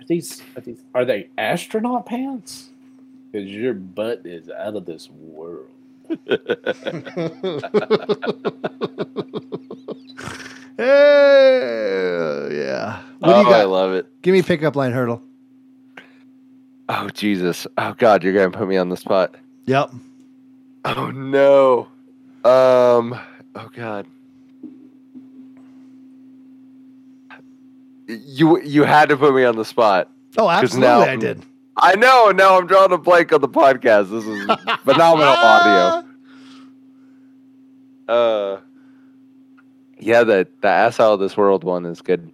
Are 0.00 0.04
these 0.06 0.42
are 0.56 0.60
these 0.60 0.82
are 0.94 1.04
they 1.04 1.28
astronaut 1.36 2.06
pants? 2.06 2.70
Because 3.30 3.50
your 3.50 3.74
butt 3.74 4.22
is 4.24 4.48
out 4.48 4.76
of 4.76 4.86
this 4.86 5.10
world. 5.10 5.68
Hey, 10.76 12.48
yeah. 12.50 13.00
What 13.20 13.28
do 13.28 13.34
oh, 13.34 13.40
you 13.42 13.54
I 13.54 13.62
love 13.64 13.92
it. 13.92 14.06
Give 14.22 14.32
me 14.32 14.42
pickup 14.42 14.74
line 14.74 14.90
hurdle. 14.92 15.22
Oh 16.88 17.08
Jesus. 17.10 17.66
Oh 17.78 17.94
God, 17.96 18.24
you're 18.24 18.34
gonna 18.34 18.50
put 18.50 18.66
me 18.68 18.76
on 18.76 18.88
the 18.88 18.96
spot. 18.96 19.36
Yep. 19.66 19.92
Oh 20.84 21.10
no. 21.12 21.88
Um. 22.44 23.18
Oh 23.54 23.70
God. 23.72 24.06
You 28.08 28.60
you 28.62 28.82
had 28.82 29.08
to 29.10 29.16
put 29.16 29.34
me 29.34 29.44
on 29.44 29.56
the 29.56 29.64
spot. 29.64 30.10
Oh, 30.36 30.50
absolutely, 30.50 30.88
I 30.88 31.16
did. 31.16 31.42
I 31.76 31.96
know. 31.96 32.30
Now 32.30 32.58
I'm 32.58 32.66
drawing 32.66 32.92
a 32.92 32.98
blank 32.98 33.32
on 33.32 33.40
the 33.40 33.48
podcast. 33.48 34.10
This 34.10 34.24
is 34.24 34.44
phenomenal 34.84 35.34
audio. 35.38 36.08
Uh. 38.08 38.60
Yeah, 39.98 40.24
the 40.24 40.46
the 40.60 40.68
ass 40.68 41.00
out 41.00 41.14
of 41.14 41.20
this 41.20 41.36
world 41.36 41.64
one 41.64 41.86
is 41.86 42.00
good. 42.00 42.32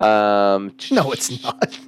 Um. 0.00 0.72
No, 0.90 1.12
it's 1.12 1.42
not. 1.42 1.78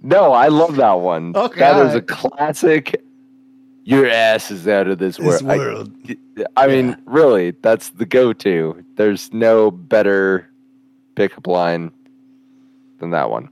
No, 0.00 0.32
I 0.32 0.46
love 0.48 0.76
that 0.76 1.00
one. 1.00 1.32
Okay, 1.36 1.58
that 1.60 1.86
is 1.86 1.94
a 1.94 2.00
classic. 2.02 3.02
Your 3.84 4.06
ass 4.08 4.50
is 4.50 4.68
out 4.68 4.86
of 4.86 4.98
this, 4.98 5.16
This 5.16 5.42
world. 5.42 5.90
I- 6.08 6.16
I, 6.56 6.66
mean, 6.68 6.88
Yeah. 6.90 6.96
really, 7.06 7.50
that's 7.62 7.88
the 7.90 8.04
go-to. 8.04 8.84
There's 8.96 9.32
no 9.32 9.70
better 9.70 10.46
pickup 11.16 11.46
line 11.46 11.90
than 13.00 13.10
that 13.10 13.30
one. 13.30 13.48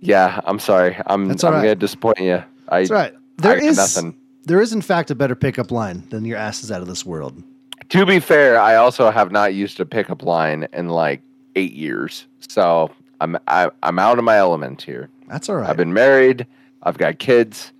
Yeah, 0.00 0.40
I'm 0.44 0.58
sorry. 0.58 0.96
I'm 1.06 1.28
That's 1.28 1.44
I'm 1.44 1.54
right. 1.54 1.60
gonna 1.62 1.74
disappoint 1.76 2.18
you. 2.18 2.42
I, 2.68 2.80
That's 2.80 2.90
right. 2.90 3.14
I 3.14 3.42
There 3.42 3.54
got 3.56 3.64
is 3.64 3.76
nothing. 3.76 4.16
there 4.44 4.60
is 4.60 4.72
in 4.72 4.82
fact 4.82 5.10
a 5.10 5.14
better 5.14 5.34
pickup 5.34 5.70
line 5.70 6.06
than 6.10 6.24
your 6.24 6.36
ass 6.38 6.62
is 6.64 6.70
out 6.72 6.80
of 6.82 6.88
this 6.88 7.04
world. 7.06 7.42
To 7.90 8.06
be 8.06 8.20
fair, 8.20 8.58
I 8.60 8.76
also 8.76 9.10
have 9.10 9.32
not 9.32 9.54
used 9.54 9.80
a 9.80 9.86
pickup 9.86 10.22
line 10.22 10.68
in 10.72 10.88
like 10.88 11.22
eight 11.56 11.72
years, 11.72 12.26
so 12.48 12.90
I'm 13.20 13.36
I, 13.48 13.70
I'm 13.82 13.98
out 13.98 14.18
of 14.18 14.24
my 14.24 14.36
element 14.36 14.82
here. 14.82 15.08
That's 15.28 15.48
all 15.48 15.56
right. 15.56 15.68
I've 15.70 15.76
been 15.76 15.92
married. 15.92 16.46
I've 16.82 16.98
got 16.98 17.18
kids. 17.18 17.72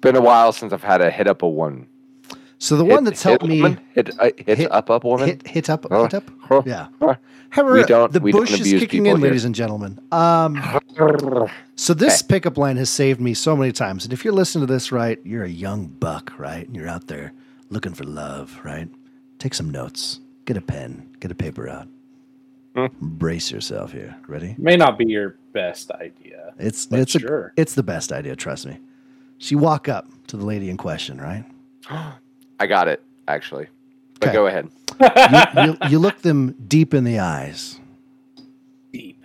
Been 0.00 0.14
a 0.16 0.20
while 0.20 0.52
since 0.52 0.72
I've 0.72 0.84
had 0.84 0.98
to 0.98 1.10
hit 1.10 1.26
up 1.26 1.42
a 1.42 1.48
woman. 1.48 1.86
So 2.58 2.76
the 2.76 2.84
Hit- 2.84 2.92
one 2.94 3.04
that's 3.04 3.22
hit 3.22 3.28
helped 3.30 3.44
me 3.46 3.60
woman? 3.60 3.80
hit 3.94 4.18
uh, 4.18 4.30
hit, 4.36 4.58
hit- 4.58 4.72
up 4.72 4.90
up 4.90 5.04
woman. 5.04 5.26
hit 5.28 5.46
hit 5.46 5.70
up 5.70 5.86
Huh? 5.90 6.02
hit 6.04 6.14
up. 6.14 6.24
Huh? 6.40 6.62
Yeah. 6.64 6.86
Huh? 7.00 7.14
However, 7.50 7.82
don't- 7.84 8.12
the 8.12 8.20
we 8.20 8.32
don't 8.32 8.42
Busch 8.42 8.58
is 8.60 8.80
kicking 8.80 9.06
in, 9.06 9.16
here. 9.16 9.24
ladies 9.26 9.44
and 9.44 9.54
gentlemen. 9.54 9.98
Um, 10.10 10.62
so 11.76 11.92
this 11.94 12.22
pickup 12.22 12.56
line 12.58 12.76
has 12.78 12.88
saved 12.90 13.20
me 13.20 13.34
so 13.34 13.54
many 13.56 13.72
times. 13.72 14.04
And 14.04 14.12
if 14.12 14.24
you're 14.24 14.34
listening 14.34 14.66
to 14.66 14.72
this, 14.72 14.90
right, 14.90 15.18
you're 15.24 15.44
a 15.44 15.48
young 15.48 15.86
buck, 15.86 16.32
right, 16.38 16.66
and 16.66 16.74
you're 16.74 16.88
out 16.88 17.06
there 17.08 17.32
looking 17.70 17.92
for 17.94 18.04
love, 18.04 18.58
right? 18.64 18.88
Take 19.38 19.54
some 19.54 19.70
notes. 19.70 20.20
Get 20.46 20.56
a 20.56 20.60
pen. 20.62 21.10
Get 21.20 21.30
a 21.30 21.34
paper 21.34 21.68
out. 21.68 21.88
Hmm. 22.74 22.86
Brace 23.00 23.50
yourself 23.50 23.92
here. 23.92 24.16
Ready? 24.28 24.54
May 24.58 24.76
not 24.76 24.98
be 24.98 25.06
your 25.06 25.36
best 25.52 25.90
idea. 25.92 26.54
It's 26.58 26.86
But 26.86 27.00
it's 27.00 27.14
a, 27.14 27.52
it's 27.56 27.74
the 27.74 27.82
best 27.82 28.12
idea. 28.12 28.34
Trust 28.36 28.66
me. 28.66 28.78
So 29.38 29.50
you 29.52 29.58
walk 29.58 29.88
up 29.88 30.06
to 30.28 30.36
the 30.36 30.44
lady 30.44 30.70
in 30.70 30.76
question, 30.78 31.20
right? 31.20 31.44
I 32.58 32.66
got 32.66 32.88
it 32.88 33.02
actually. 33.28 33.66
But 34.20 34.28
Okay. 34.28 34.34
go 34.34 34.46
ahead. 34.46 34.68
You, 34.98 35.62
you, 35.64 35.76
you 35.90 35.98
look 35.98 36.22
them 36.22 36.54
deep 36.66 36.94
in 36.94 37.04
the 37.04 37.18
eyes 37.18 37.78
Deep. 38.92 39.22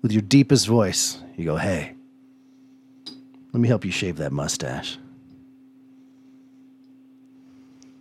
with 0.00 0.10
your 0.12 0.22
deepest 0.22 0.66
voice. 0.66 1.18
You 1.36 1.44
go, 1.44 1.56
"Hey, 1.56 1.94
let 3.52 3.60
me 3.60 3.68
help 3.68 3.84
you 3.84 3.90
shave 3.90 4.16
that 4.16 4.32
mustache." 4.32 4.96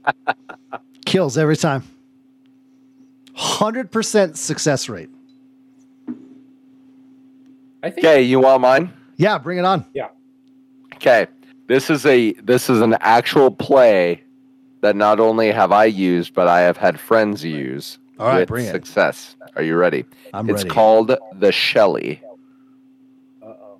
Kills 1.06 1.38
every 1.38 1.58
time. 1.58 1.84
Hundred 3.34 3.92
percent 3.92 4.38
success 4.38 4.88
rate. 4.90 5.10
I 7.84 7.90
think 7.90 8.06
Okay, 8.06 8.22
you 8.22 8.40
want 8.40 8.62
mine? 8.62 8.94
Yeah, 9.18 9.38
bring 9.38 9.58
it 9.58 9.66
on. 9.66 9.86
Yeah. 9.94 10.10
Okay. 10.96 11.28
This 11.68 11.90
is 11.90 12.06
a 12.06 12.34
this 12.34 12.70
is 12.70 12.82
an 12.82 12.96
actual 13.02 13.50
play 13.52 14.24
that 14.82 14.96
not 14.96 15.20
only 15.20 15.52
have 15.52 15.72
I 15.72 15.86
used, 15.86 16.34
but 16.34 16.48
I 16.48 16.62
have 16.62 16.78
had 16.78 17.00
friends 17.00 17.44
use 17.44 17.98
All 18.20 18.28
right, 18.28 18.40
with 18.40 18.50
bring 18.50 18.66
it. 18.66 18.72
success. 18.72 19.36
Are 19.56 19.64
you 19.64 19.76
ready? 19.76 20.06
I'm 20.34 20.50
it's 20.50 20.64
ready. 20.64 20.70
called 20.70 21.16
the 21.34 21.52
Shelly. 21.52 22.22
Uh-oh. 23.44 23.80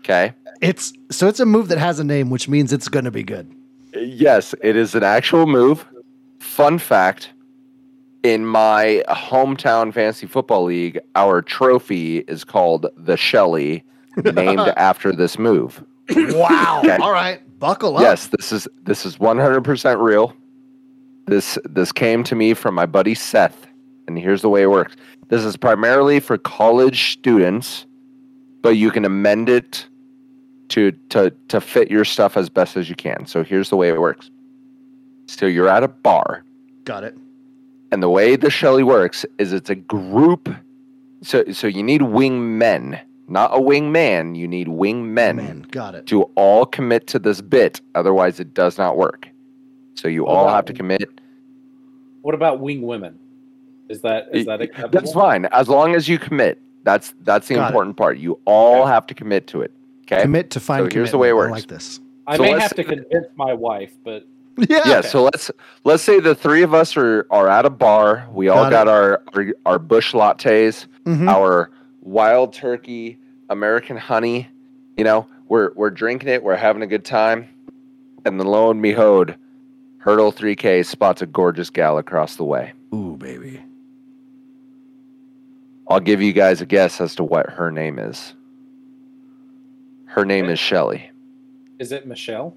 Okay. 0.00 0.32
It's 0.60 0.92
so 1.10 1.28
it's 1.28 1.40
a 1.40 1.46
move 1.46 1.68
that 1.68 1.78
has 1.78 1.98
a 2.00 2.04
name, 2.04 2.30
which 2.30 2.48
means 2.48 2.72
it's 2.72 2.88
going 2.88 3.04
to 3.04 3.10
be 3.10 3.22
good. 3.22 3.52
Yes, 3.94 4.54
it 4.62 4.76
is 4.76 4.94
an 4.94 5.02
actual 5.02 5.46
move. 5.46 5.86
Fun 6.40 6.78
fact: 6.78 7.32
in 8.22 8.46
my 8.46 9.02
hometown 9.08 9.92
fantasy 9.92 10.26
football 10.26 10.64
league, 10.64 10.98
our 11.14 11.42
trophy 11.42 12.18
is 12.20 12.42
called 12.44 12.86
the 12.96 13.16
Shelly, 13.16 13.84
named 14.16 14.60
after 14.76 15.12
this 15.12 15.38
move. 15.38 15.84
Wow. 16.14 16.80
Okay. 16.84 16.96
All 16.96 17.12
right. 17.12 17.40
Buckle 17.58 17.96
up. 17.96 18.02
Yes, 18.02 18.26
this 18.28 18.52
is 18.52 18.68
this 18.84 19.06
is 19.06 19.16
100% 19.18 20.00
real. 20.02 20.34
This 21.26 21.58
this 21.64 21.90
came 21.92 22.22
to 22.24 22.34
me 22.34 22.54
from 22.54 22.74
my 22.74 22.86
buddy 22.86 23.14
Seth, 23.14 23.66
and 24.06 24.18
here's 24.18 24.42
the 24.42 24.48
way 24.48 24.62
it 24.62 24.70
works. 24.70 24.94
This 25.28 25.44
is 25.44 25.56
primarily 25.56 26.20
for 26.20 26.38
college 26.38 27.12
students, 27.12 27.86
but 28.62 28.70
you 28.76 28.90
can 28.90 29.04
amend 29.04 29.48
it 29.48 29.86
to 30.68 30.92
to 31.08 31.30
to 31.48 31.60
fit 31.60 31.90
your 31.90 32.04
stuff 32.04 32.36
as 32.36 32.48
best 32.48 32.76
as 32.76 32.88
you 32.88 32.94
can. 32.94 33.26
So 33.26 33.42
here's 33.42 33.70
the 33.70 33.76
way 33.76 33.88
it 33.88 34.00
works. 34.00 34.30
So 35.26 35.46
you're 35.46 35.68
at 35.68 35.82
a 35.82 35.88
bar, 35.88 36.44
Got 36.84 37.02
it. 37.02 37.16
and 37.90 38.00
the 38.02 38.08
way 38.08 38.36
the 38.36 38.50
Shelly 38.50 38.84
works 38.84 39.26
is 39.38 39.52
it's 39.52 39.70
a 39.70 39.74
group. 39.74 40.48
So 41.22 41.44
so 41.52 41.66
you 41.66 41.82
need 41.82 42.02
wing 42.02 42.58
men, 42.58 43.00
not 43.28 43.50
a 43.52 43.60
wing 43.60 43.92
man. 43.92 44.34
You 44.34 44.46
need 44.48 44.68
wing 44.68 45.12
men 45.14 45.36
Man, 45.36 45.66
got 45.70 45.94
it. 45.94 46.06
to 46.06 46.22
all 46.36 46.64
commit 46.66 47.06
to 47.08 47.18
this 47.18 47.40
bit. 47.40 47.80
Otherwise, 47.94 48.38
it 48.40 48.54
does 48.54 48.78
not 48.78 48.96
work. 48.96 49.28
So 49.94 50.08
you 50.08 50.24
What 50.24 50.32
all 50.36 50.48
have 50.48 50.64
to 50.66 50.72
commit. 50.72 51.08
What 52.22 52.34
about 52.34 52.60
wing 52.60 52.82
women? 52.82 53.18
Is 53.88 54.00
that 54.02 54.28
is 54.32 54.46
that 54.46 54.60
acceptable? 54.60 54.90
That's 55.00 55.12
fine 55.12 55.46
as 55.46 55.68
long 55.68 55.94
as 55.94 56.08
you 56.08 56.18
commit. 56.18 56.60
That's 56.84 57.14
that's 57.22 57.48
the 57.48 57.54
Got 57.54 57.64
it. 57.64 57.66
important 57.68 57.96
part. 57.96 58.18
You 58.18 58.38
all 58.44 58.82
Okay. 58.82 58.90
have 58.90 59.06
to 59.08 59.14
commit 59.14 59.46
to 59.48 59.62
it. 59.62 59.72
Okay. 60.02 60.22
Commit 60.22 60.50
to 60.50 60.60
find 60.60 60.90
So 60.90 60.94
here's 60.94 61.10
the 61.12 61.18
way 61.18 61.28
it 61.30 61.32
commitment. 61.32 61.52
I 61.52 61.56
like 61.58 61.66
this. 61.68 62.00
I 62.26 62.36
So 62.36 62.42
may 62.42 62.58
have 62.58 62.74
to 62.74 62.84
convince 62.84 63.26
my 63.36 63.52
wife, 63.52 63.92
but 64.04 64.26
Yeah. 64.58 64.80
yeah. 64.86 64.98
Okay. 64.98 65.08
So 65.08 65.22
let's 65.22 65.50
let's 65.84 66.02
say 66.02 66.18
the 66.20 66.34
three 66.34 66.62
of 66.62 66.74
us 66.74 66.96
are 66.96 67.26
are 67.30 67.48
at 67.48 67.64
a 67.64 67.70
bar. 67.70 68.28
We 68.32 68.48
all 68.48 68.64
Got 68.64 68.70
got, 68.70 68.86
it. 68.88 68.90
our, 68.90 69.22
our 69.34 69.46
our 69.74 69.78
Busch 69.78 70.12
lattes, 70.14 70.86
Mhm. 71.04 71.28
our 71.28 71.70
wild 72.10 72.52
turkey, 72.54 73.18
American 73.50 73.96
honey. 73.96 74.48
You 74.96 75.04
know, 75.04 75.26
we're 75.48 75.72
we're 75.74 75.90
drinking 75.90 76.30
it. 76.30 76.42
We're 76.42 76.56
having 76.56 76.82
a 76.82 76.86
good 76.86 77.04
time, 77.04 77.46
and 78.24 78.40
then 78.40 78.46
lo 78.46 78.70
and 78.70 78.80
behold, 78.80 79.34
Hurdle 79.98 80.32
3K 80.32 80.86
spots 80.86 81.20
a 81.20 81.26
gorgeous 81.26 81.68
gal 81.68 81.98
across 81.98 82.36
the 82.36 82.44
way. 82.44 82.72
Ooh, 82.94 83.16
baby. 83.18 83.60
I'll 85.88 86.00
give 86.00 86.20
you 86.22 86.32
guys 86.32 86.60
a 86.60 86.66
guess 86.66 87.00
as 87.00 87.14
to 87.16 87.24
what 87.24 87.48
her 87.50 87.70
name 87.70 87.98
is. 87.98 88.34
Her 90.06 90.24
name 90.24 90.46
is 90.48 90.58
Shelly. 90.58 91.10
is 91.78 91.92
it 91.92 92.06
Michelle? 92.06 92.56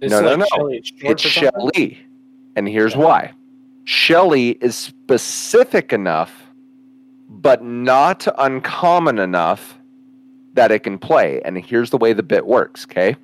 Is 0.00 0.10
No, 0.10 0.20
no, 0.22 0.30
like 0.30 0.38
no. 0.40 0.46
Shelley 0.56 0.76
It's 1.02 1.22
for? 1.22 1.28
Shelly. 1.28 1.98
And 2.56 2.68
here's 2.68 2.94
Yeah. 2.94 3.00
why. 3.04 3.32
Shelly 3.84 4.50
is 4.60 4.74
specific 4.76 5.92
enough, 5.92 6.39
but 7.30 7.62
not 7.62 8.26
uncommon 8.38 9.18
enough 9.18 9.78
that 10.54 10.70
it 10.72 10.80
can 10.80 10.98
play. 10.98 11.40
And 11.44 11.56
here's 11.56 11.90
the 11.90 11.96
way 11.96 12.12
the 12.12 12.22
bit 12.24 12.44
works, 12.46 12.84
okay? 12.84 13.16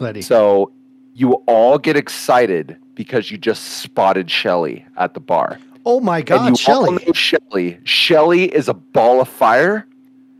Ready. 0.00 0.22
So 0.22 0.72
you 1.14 1.32
all 1.46 1.76
get 1.78 1.96
excited 1.96 2.76
because 2.94 3.30
you 3.30 3.36
just 3.36 3.64
spotted 3.80 4.30
Shelly 4.30 4.86
at 4.96 5.14
the 5.14 5.20
bar. 5.20 5.58
oh 5.84 6.00
my 6.00 6.18
and 6.18 6.26
God, 6.26 6.44
you 6.44 6.50
all 6.50 6.54
Shelly. 6.56 7.04
know 7.06 7.12
Shelly. 7.12 7.78
Shelly 7.84 8.44
is 8.44 8.68
a 8.68 8.74
ball 8.74 9.20
of 9.20 9.28
fire. 9.28 9.86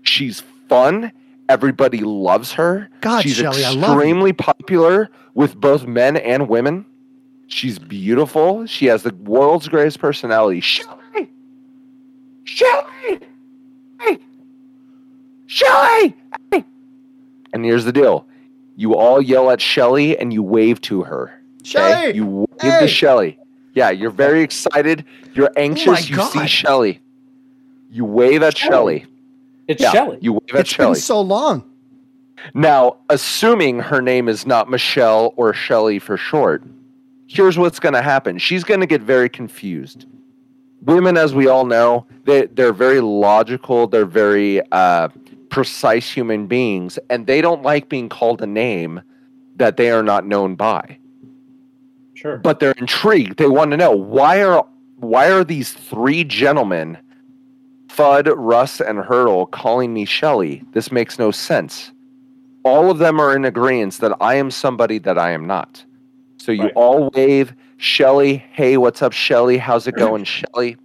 She's 0.03 0.41
fun. 0.69 1.11
Everybody 1.49 2.01
loves 2.01 2.53
her. 2.53 2.89
God, 3.01 3.23
She's 3.23 3.41
love 3.43 3.57
extremely 3.57 4.33
popular 4.33 5.09
with 5.35 5.57
both 5.57 5.87
men 5.87 6.17
and 6.19 6.49
women. 6.49 6.85
She's 7.47 7.79
beautiful. 7.79 8.67
She 8.67 8.87
has 8.87 9.03
the 9.03 9.15
world's 9.15 9.67
greatest 9.69 9.99
personality. 9.99 10.61
Shelly! 10.61 10.98
Shelly! 12.49 13.21
Hey! 14.01 14.19
Shelly! 15.47 16.17
Hey! 16.51 16.65
And 17.53 17.65
here's 17.65 17.85
the 17.85 17.93
deal. 17.93 18.27
You 18.77 18.95
all 18.97 19.21
yell 19.21 19.51
at 19.51 19.61
Shelly 19.61 20.19
and 20.19 20.33
you 20.33 20.43
wave 20.43 20.81
to 20.83 21.03
her. 21.03 21.41
okay? 21.61 21.65
Shelly! 21.69 22.15
You 22.17 22.27
wave 22.27 22.47
Hey! 22.61 22.81
to 22.81 22.89
Shelly. 22.89 23.39
Yeah, 23.75 23.91
you're 23.91 24.11
very 24.11 24.43
excited. 24.43 25.05
You're 25.35 25.51
oh 25.51 25.61
anxious. 25.61 26.09
you 26.09 26.21
see 26.23 26.47
Shelly. 26.47 27.01
You 27.91 28.05
wave 28.07 28.43
at 28.43 28.57
Shelly. 28.57 29.01
Shelly. 29.01 29.13
It's 29.69 29.83
Yeah, 29.83 29.93
Shelley. 29.93 30.19
you 30.23 30.33
wave 30.33 30.43
at 30.55 30.61
It's 30.61 30.71
been 30.77 30.85
Shelly. 30.87 30.99
so 31.01 31.21
long. 31.21 31.65
Now, 32.55 32.97
assuming 33.11 33.81
her 33.81 34.01
name 34.01 34.29
is 34.29 34.47
not 34.47 34.71
Michelle 34.71 35.35
or 35.37 35.53
Shelly 35.53 35.99
for 35.99 36.17
short, 36.17 36.63
here's 37.27 37.59
what's 37.59 37.79
going 37.79 37.95
to 37.95 38.03
happen. 38.03 38.39
She's 38.39 38.65
going 38.65 38.81
to 38.81 38.87
get 38.87 39.03
very 39.03 39.29
confused. 39.29 40.07
Women, 40.83 41.17
as 41.17 41.35
we 41.35 41.49
all 41.49 41.65
know, 41.65 42.07
they, 42.25 42.47
they're 42.47 42.73
very 42.73 43.01
logical, 43.01 43.87
they're 43.87 44.07
very 44.07 44.61
uh, 44.73 45.09
precise 45.51 46.11
human 46.11 46.47
beings, 46.47 46.99
and 47.11 47.27
they 47.27 47.41
don't 47.41 47.63
like 47.63 47.89
being 47.89 48.09
called 48.09 48.41
a 48.43 48.47
name 48.47 49.03
that 49.57 49.77
they 49.77 49.91
are 49.91 50.03
not 50.03 50.27
known 50.27 50.55
by. 50.55 50.99
Sure. 52.15 52.39
But 52.39 52.61
they're 52.61 52.73
intrigued. 52.79 53.39
They 53.39 53.49
want 53.49 53.71
to 53.73 53.77
know 53.77 53.93
why 53.93 54.43
are 54.43 54.67
why 54.97 55.31
are 55.31 55.45
these 55.45 55.73
three 55.73 56.25
gentlemen, 56.25 56.99
Fudd, 57.89 58.33
Russ, 58.37 58.81
and 58.81 58.99
Hurdle, 58.99 59.47
calling 59.47 59.95
me 59.95 60.05
Shelley? 60.05 60.65
This 60.73 60.91
makes 60.91 61.19
no 61.19 61.31
sense 61.31 61.93
all 62.69 62.91
of 62.91 62.99
them 62.99 63.21
are 63.21 63.35
in 63.35 63.45
agreement 63.45 63.95
that 63.99 64.17
I 64.21 64.35
am 64.35 64.51
somebody 64.51 64.99
that 64.99 65.19
I 65.19 65.31
am 65.31 65.47
not. 65.47 65.85
So 66.39 66.53
you 66.53 66.65
Right. 66.65 66.73
all 66.75 67.11
wave, 67.15 67.55
Shelly, 67.79 68.45
hey, 68.53 68.77
what's 68.77 69.03
up, 69.03 69.13
Shelly? 69.13 69.57
How's 69.57 69.87
it 69.87 69.95
going, 69.95 70.25
Shelly? 70.25 70.77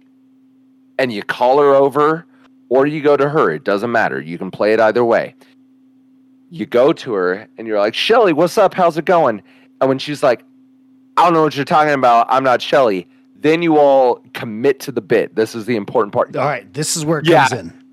And 0.98 1.12
you 1.12 1.22
call 1.24 1.58
her 1.58 1.74
over 1.74 2.24
or 2.68 2.86
you 2.86 3.02
go 3.02 3.16
to 3.16 3.28
her. 3.28 3.50
It 3.50 3.64
doesn't 3.64 3.90
matter. 3.90 4.20
You 4.20 4.38
can 4.38 4.50
play 4.50 4.72
it 4.72 4.80
either 4.80 5.04
way. 5.04 5.34
You 6.50 6.66
go 6.66 6.92
to 6.92 7.12
her 7.14 7.48
and 7.58 7.66
you're 7.66 7.80
like, 7.80 7.94
Shelly, 7.94 8.32
what's 8.32 8.56
up? 8.56 8.74
How's 8.74 8.96
it 8.96 9.04
going? 9.04 9.42
And 9.80 9.88
when 9.88 9.98
she's 9.98 10.22
like, 10.22 10.44
I 11.16 11.24
don't 11.24 11.34
know 11.34 11.42
what 11.42 11.56
you're 11.56 11.64
talking 11.64 11.94
about. 11.94 12.26
I'm 12.30 12.44
not 12.44 12.62
Shelly. 12.62 13.08
Then 13.34 13.60
you 13.60 13.76
all 13.78 14.22
commit 14.32 14.78
to 14.80 14.92
the 14.92 15.00
bit. 15.00 15.34
This 15.34 15.56
is 15.56 15.66
the 15.66 15.74
important 15.76 16.12
part. 16.12 16.34
All 16.36 16.44
right, 16.44 16.72
this 16.72 16.96
is 16.96 17.04
where 17.04 17.18
it 17.18 17.26
Yeah. 17.26 17.48
comes 17.48 17.60
in. 17.60 17.84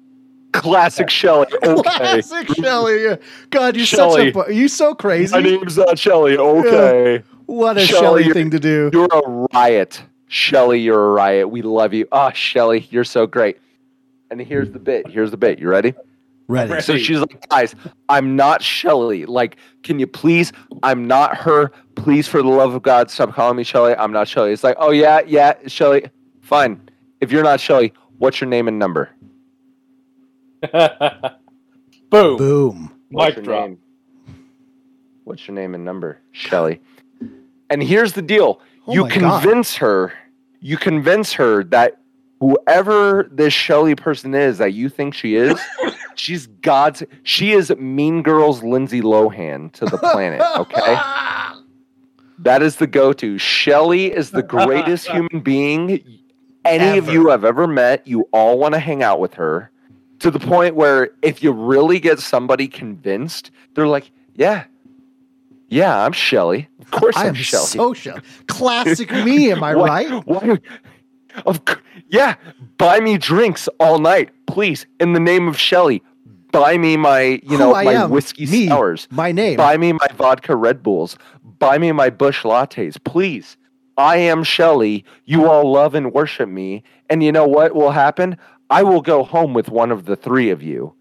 Classic 0.54 1.10
Shelly. 1.10 1.48
Okay. 1.64 1.82
Classic 2.22 2.48
Shelly. 2.56 3.18
God, 3.50 3.76
you're 3.76 3.86
Shelly. 3.86 4.32
such 4.32 4.48
a 4.50 4.54
you 4.54 4.68
so 4.68 4.94
crazy. 4.94 5.34
My 5.34 5.42
name's 5.42 5.78
not 5.78 5.98
Shelly. 5.98 6.38
Okay. 6.38 7.24
What 7.52 7.78
a 7.78 7.82
Shelly, 7.82 8.24
Shelly 8.24 8.34
thing 8.34 8.50
to 8.52 8.60
do. 8.60 8.90
You're 8.94 9.08
a 9.12 9.48
riot. 9.54 10.02
Shelly, 10.28 10.80
you're 10.80 11.10
a 11.10 11.12
riot. 11.12 11.50
We 11.50 11.62
love 11.62 11.94
you. 11.94 12.08
Ah, 12.12 12.32
Shelly, 12.32 12.88
you're 12.90 13.04
so 13.04 13.28
great. 13.28 13.60
And 14.30 14.40
here's 14.40 14.72
the 14.72 14.80
bit. 14.80 15.08
Here's 15.08 15.32
the 15.32 15.38
bit. 15.38 15.60
You 15.60 15.68
ready? 15.68 15.94
Ready. 16.48 16.72
Right. 16.72 16.84
So 16.84 16.98
she's 16.98 17.20
like, 17.20 17.48
guys, 17.50 17.76
I'm 18.08 18.36
not 18.36 18.62
Shelly. 18.62 19.26
Like, 19.26 19.58
can 19.84 20.00
you 20.00 20.08
please? 20.08 20.54
I'm 20.84 21.06
not 21.06 21.36
her. 21.38 21.72
Please, 21.96 22.28
for 22.28 22.42
the 22.42 22.50
love 22.50 22.74
of 22.74 22.82
God, 22.82 23.12
stop 23.12 23.34
calling 23.34 23.58
me 23.58 23.64
Shelly. 23.64 23.96
I'm 23.96 24.12
not 24.12 24.28
Shelly. 24.28 24.52
It's 24.52 24.64
like, 24.64 24.78
oh 24.80 24.92
yeah, 24.92 25.22
yeah, 25.28 25.56
Shelly. 25.68 26.10
Fine. 26.42 26.90
If 27.20 27.32
you're 27.32 27.44
not 27.44 27.60
Shelly, 27.60 27.94
what's 28.18 28.40
your 28.40 28.50
name 28.50 28.68
and 28.68 28.80
number? 28.80 29.10
Boom. 32.10 32.38
Boom. 32.38 32.94
What's 33.10 33.30
Mic 33.30 33.36
your 33.36 33.44
drop. 33.44 33.68
name? 33.68 33.78
What's 35.26 35.48
your 35.48 35.56
name 35.56 35.76
and 35.76 35.84
number? 35.84 36.20
Shelly. 36.32 36.80
And 37.72 37.82
here's 37.82 38.14
the 38.14 38.22
deal. 38.22 38.62
Oh 38.86 38.94
you 38.94 39.02
my 39.04 39.10
God. 39.16 39.42
convince 39.42 39.76
her, 39.78 40.14
you 40.60 40.78
convince 40.78 41.34
her 41.34 41.64
that 41.66 41.98
whoever 42.40 43.28
this 43.32 43.54
Shelly 43.54 43.96
person 43.96 44.36
is 44.36 44.58
that 44.60 44.74
you 44.74 44.90
think 44.90 45.14
she 45.16 45.36
is, 45.36 45.60
she's 46.16 46.48
God's 46.48 47.02
she 47.24 47.54
is 47.54 47.72
Mean 47.78 48.22
Girls 48.22 48.62
Lindsay 48.62 49.02
Lohan 49.02 49.72
to 49.74 49.86
the 49.86 49.98
planet, 49.98 50.42
okay? 50.58 50.98
That 52.40 52.64
is 52.64 52.78
the 52.78 52.88
go-to. 52.88 53.38
Shelly 53.38 54.12
is 54.12 54.32
the 54.32 54.42
greatest 54.42 55.08
human 55.12 55.42
being 55.42 56.04
any 56.66 56.98
of 56.98 57.06
Ever. 57.08 57.14
you 57.14 57.30
have 57.30 57.46
ever 57.46 57.68
met. 57.68 58.08
You 58.08 58.28
all 58.34 58.58
want 58.58 58.74
to 58.74 58.80
hang 58.80 59.04
out 59.04 59.20
with 59.20 59.36
her 59.36 59.70
to 60.18 60.32
the 60.32 60.40
point 60.40 60.74
where 60.76 61.12
if 61.22 61.44
you 61.44 61.52
really 61.52 62.00
get 62.00 62.18
somebody 62.18 62.68
convinced, 62.68 63.52
they're 63.76 63.86
like, 63.88 64.10
"Yeah, 64.34 64.64
yeah, 65.72 66.06
I'm 66.06 66.12
Shelly. 66.12 66.68
Of 66.80 66.92
course 66.92 67.16
I 67.18 67.22
I'm 67.24 67.28
am 67.30 67.34
Shelly. 67.36 67.66
so 67.66 67.94
Shelly. 67.94 68.22
Classic 68.48 69.10
me, 69.12 69.52
am 69.52 69.64
I 69.70 69.76
Why- 69.76 69.88
right? 70.06 70.26
Why? 70.28 70.60
Of 71.46 71.62
yeah, 72.10 72.36
buy 72.78 73.00
me 73.00 73.18
drinks 73.18 73.70
all 73.80 74.00
night, 74.00 74.30
please. 74.48 74.86
In 75.00 75.14
the 75.14 75.20
name 75.20 75.48
of 75.48 75.58
Shelly, 75.58 76.04
buy 76.52 76.78
me 76.78 76.98
my 76.98 77.22
you 77.44 77.52
Who 77.52 77.58
know 77.58 77.74
I 77.74 77.86
my 77.86 77.94
am, 77.94 78.10
whiskey 78.12 78.46
me, 78.46 78.68
sours. 78.68 79.08
My 79.12 79.32
name. 79.32 79.56
Buy 79.56 79.78
me 79.78 79.94
my 79.94 80.08
vodka 80.16 80.56
Red 80.58 80.84
Bulls. 80.84 81.18
Buy 81.60 81.78
me 81.78 81.94
my 81.94 82.10
Busch 82.10 82.44
lattes, 82.44 83.02
please. 83.06 83.56
I 83.98 84.18
am 84.18 84.44
Shelly. 84.44 85.06
You 85.26 85.48
all 85.50 85.72
love 85.72 85.96
and 85.96 86.12
worship 86.14 86.50
me. 86.50 86.84
And 87.10 87.24
you 87.24 87.32
know 87.32 87.46
what 87.48 87.76
will 87.76 87.92
happen? 87.92 88.38
I 88.70 88.84
will 88.84 89.02
go 89.02 89.24
home 89.24 89.54
with 89.54 89.70
one 89.70 89.92
of 89.92 90.06
the 90.06 90.16
three 90.18 90.50
of 90.50 90.62
you, 90.64 90.94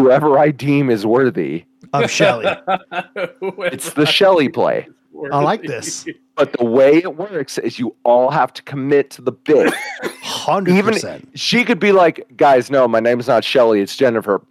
whoever 0.00 0.38
I 0.38 0.50
deem 0.50 0.90
is 0.90 1.04
worthy. 1.06 1.64
of 1.92 2.10
Shelly. 2.10 2.46
It's 3.72 3.92
the 3.94 4.06
Shelly 4.06 4.48
play. 4.48 4.88
I 5.32 5.40
like 5.40 5.62
this. 5.62 6.06
But 6.34 6.52
the 6.52 6.64
way 6.66 6.96
it 6.96 7.16
works 7.16 7.56
is 7.58 7.78
you 7.78 7.96
all 8.04 8.30
have 8.30 8.52
to 8.54 8.62
commit 8.62 9.08
to 9.10 9.22
the 9.22 9.32
bit. 9.32 9.72
Hundred 10.20 10.74
Even- 10.76 10.92
percent. 10.94 11.28
she 11.34 11.64
could 11.64 11.80
be 11.80 11.92
like, 11.92 12.26
guys, 12.36 12.70
no, 12.70 12.86
my 12.86 13.00
name's 13.00 13.26
not 13.26 13.42
Shelly, 13.44 13.80
it's 13.80 13.96
Jennifer. 13.96 14.42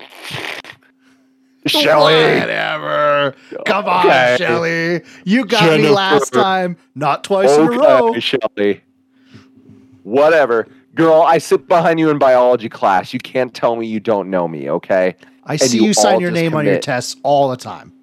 Shelly. 1.67 2.39
Whatever. 2.39 3.33
Come 3.65 3.85
on, 3.85 4.05
Okay. 4.05 4.35
Shelly. 4.39 5.01
You 5.23 5.45
got 5.45 5.79
me 5.79 5.89
last 5.89 6.31
time. 6.31 6.77
Not 6.93 7.23
twice 7.23 7.51
in 7.57 7.67
a 7.67 7.71
row. 7.71 8.09
Okay, 8.09 8.19
Shelly. 8.19 8.81
Whatever. 10.03 10.67
Girl, 10.93 11.21
I 11.23 11.39
sit 11.39 11.67
behind 11.67 11.99
you 11.99 12.09
in 12.09 12.19
biology 12.19 12.69
class. 12.69 13.13
You 13.13 13.19
can't 13.19 13.53
tell 13.53 13.75
me 13.75 13.87
you 13.87 13.99
don't 13.99 14.29
know 14.29 14.47
me, 14.47 14.69
okay? 14.69 15.15
I 15.45 15.57
see 15.57 15.77
you 15.77 15.85
you 15.85 15.93
sign 15.93 16.19
your 16.19 16.31
name 16.31 16.55
on 16.55 16.65
your 16.65 16.79
tests 16.79 17.15
all 17.23 17.49
the 17.49 17.57
time. 17.57 17.93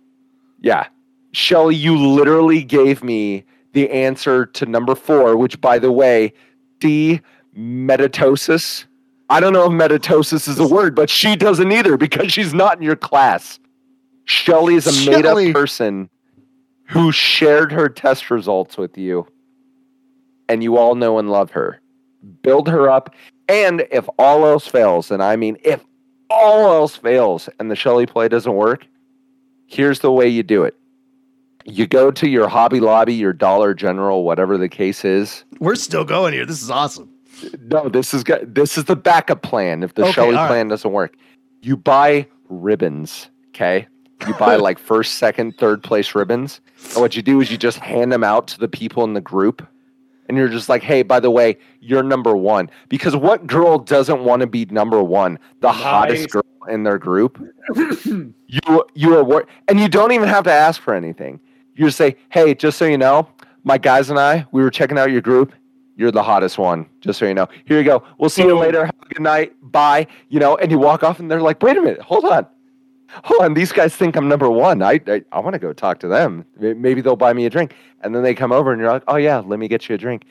Yeah. 0.60 0.86
Shelly, 1.32 1.74
you 1.74 1.96
literally 1.96 2.62
gave 2.62 3.02
me 3.02 3.44
the 3.72 3.90
answer 3.90 4.46
to 4.46 4.66
number 4.66 4.94
four, 4.94 5.36
which, 5.36 5.60
by 5.60 5.78
the 5.78 5.90
way, 5.90 6.32
D, 6.78 7.20
metatosis. 7.56 8.84
I 9.30 9.40
don't 9.40 9.52
know 9.52 9.64
if 9.64 9.72
metatosis 9.72 10.46
is 10.46 10.58
a 10.58 10.68
word, 10.68 10.94
but 10.94 11.08
she 11.08 11.36
doesn't 11.36 11.72
either 11.72 11.96
because 11.96 12.32
she's 12.32 12.52
not 12.52 12.76
in 12.76 12.82
your 12.82 12.96
class. 12.96 13.58
Shelly 14.24 14.74
is 14.74 14.86
a 14.86 15.10
made 15.10 15.26
up 15.26 15.38
person 15.52 16.10
who 16.84 17.10
shared 17.10 17.72
her 17.72 17.88
test 17.88 18.30
results 18.30 18.76
with 18.76 18.98
you, 18.98 19.26
and 20.48 20.62
you 20.62 20.76
all 20.76 20.94
know 20.94 21.18
and 21.18 21.30
love 21.30 21.50
her. 21.52 21.80
Build 22.42 22.68
her 22.68 22.88
up. 22.90 23.14
And 23.48 23.86
if 23.90 24.08
all 24.18 24.46
else 24.46 24.66
fails, 24.66 25.10
and 25.10 25.22
I 25.22 25.36
mean, 25.36 25.56
if 25.64 25.82
all 26.32 26.72
else 26.72 26.96
fails 26.96 27.48
and 27.58 27.70
the 27.70 27.76
Shelly 27.76 28.06
play 28.06 28.28
doesn't 28.28 28.54
work, 28.54 28.86
here's 29.66 30.00
the 30.00 30.12
way 30.12 30.28
you 30.28 30.42
do 30.42 30.64
it. 30.64 30.76
You 31.64 31.86
go 31.86 32.10
to 32.10 32.28
your 32.28 32.48
Hobby 32.48 32.80
Lobby, 32.80 33.14
your 33.14 33.32
Dollar 33.32 33.72
General, 33.74 34.24
whatever 34.24 34.58
the 34.58 34.68
case 34.68 35.04
is. 35.04 35.44
We're 35.60 35.76
still 35.76 36.04
going 36.04 36.32
here. 36.34 36.44
This 36.44 36.62
is 36.62 36.70
awesome. 36.70 37.08
No, 37.60 37.88
this 37.88 38.12
is 38.12 38.24
this 38.42 38.76
is 38.76 38.84
the 38.84 38.96
backup 38.96 39.42
plan 39.42 39.82
if 39.82 39.94
the 39.94 40.02
Okay, 40.02 40.12
Shelly 40.12 40.28
all 40.36 40.42
right. 40.42 40.48
plan 40.48 40.68
doesn't 40.68 40.92
work. 40.92 41.16
You 41.60 41.76
buy 41.76 42.26
ribbons, 42.48 43.28
okay? 43.50 43.86
You 44.26 44.34
buy 44.34 44.56
like 44.68 44.78
first, 44.78 45.14
second, 45.14 45.56
third 45.58 45.82
place 45.82 46.14
ribbons. 46.14 46.60
And 46.92 46.96
what 47.00 47.14
you 47.16 47.22
do 47.22 47.40
is 47.40 47.50
you 47.50 47.56
just 47.56 47.78
hand 47.78 48.12
them 48.12 48.24
out 48.24 48.48
to 48.48 48.58
the 48.58 48.68
people 48.68 49.04
in 49.04 49.14
the 49.14 49.20
group. 49.20 49.66
And 50.32 50.38
you're 50.38 50.48
just 50.48 50.70
like, 50.70 50.82
hey, 50.82 51.02
by 51.02 51.20
the 51.20 51.30
way, 51.30 51.58
you're 51.80 52.02
number 52.02 52.34
one. 52.34 52.70
Because 52.88 53.14
what 53.14 53.46
girl 53.46 53.76
doesn't 53.76 54.24
want 54.24 54.40
to 54.40 54.46
be 54.46 54.64
number 54.64 55.02
one? 55.02 55.38
The 55.60 55.70
hottest 55.70 56.30
girl 56.30 56.42
in 56.70 56.84
their 56.84 56.96
group. 56.96 57.38
you 57.76 58.86
you 58.94 59.14
are 59.14 59.22
wor- 59.22 59.46
and 59.68 59.78
you 59.78 59.90
don't 59.90 60.10
even 60.12 60.30
have 60.30 60.44
to 60.44 60.50
ask 60.50 60.80
for 60.80 60.94
anything. 60.94 61.38
You 61.74 61.84
just 61.84 61.98
say, 61.98 62.16
"Hey, 62.30 62.54
just 62.54 62.78
so 62.78 62.86
you 62.86 62.96
know, 62.96 63.28
my 63.62 63.76
guys 63.76 64.08
and 64.08 64.18
I, 64.18 64.46
we 64.52 64.62
were 64.62 64.70
checking 64.70 64.98
out 64.98 65.10
your 65.10 65.20
group. 65.20 65.52
You're 65.96 66.10
the 66.10 66.22
hottest 66.22 66.56
one. 66.56 66.86
Just 67.02 67.18
so 67.18 67.26
you 67.26 67.34
know. 67.34 67.46
Here 67.66 67.76
you 67.76 67.84
go. 67.84 68.02
We'll 68.16 68.30
see 68.30 68.44
you 68.44 68.56
later. 68.58 68.86
Have 68.86 68.94
a 69.02 69.14
good 69.14 69.22
night. 69.22 69.52
Bye." 69.60 70.06
You 70.30 70.40
know, 70.40 70.56
and 70.56 70.70
you 70.70 70.78
walk 70.78 71.02
off, 71.02 71.20
and 71.20 71.30
they're 71.30 71.42
like, 71.42 71.62
"Wait 71.62 71.76
a 71.76 71.82
minute, 71.82 72.00
hold 72.00 72.24
on." 72.24 72.46
Hold 73.24 73.42
on, 73.42 73.54
these 73.54 73.72
guys 73.72 73.94
think 73.94 74.16
I'm 74.16 74.28
number 74.28 74.50
one. 74.50 74.82
I 74.82 75.00
I, 75.06 75.22
I 75.32 75.40
want 75.40 75.54
to 75.54 75.58
go 75.58 75.72
talk 75.72 75.98
to 76.00 76.08
them. 76.08 76.44
Maybe 76.58 77.00
they'll 77.00 77.16
buy 77.16 77.32
me 77.32 77.46
a 77.46 77.50
drink. 77.50 77.74
And 78.02 78.14
then 78.14 78.22
they 78.22 78.34
come 78.34 78.52
over, 78.52 78.72
and 78.72 78.80
you're 78.80 78.90
like, 78.90 79.04
"Oh 79.08 79.16
yeah, 79.16 79.38
let 79.38 79.58
me 79.58 79.68
get 79.68 79.88
you 79.88 79.94
a 79.94 79.98
drink." 79.98 80.24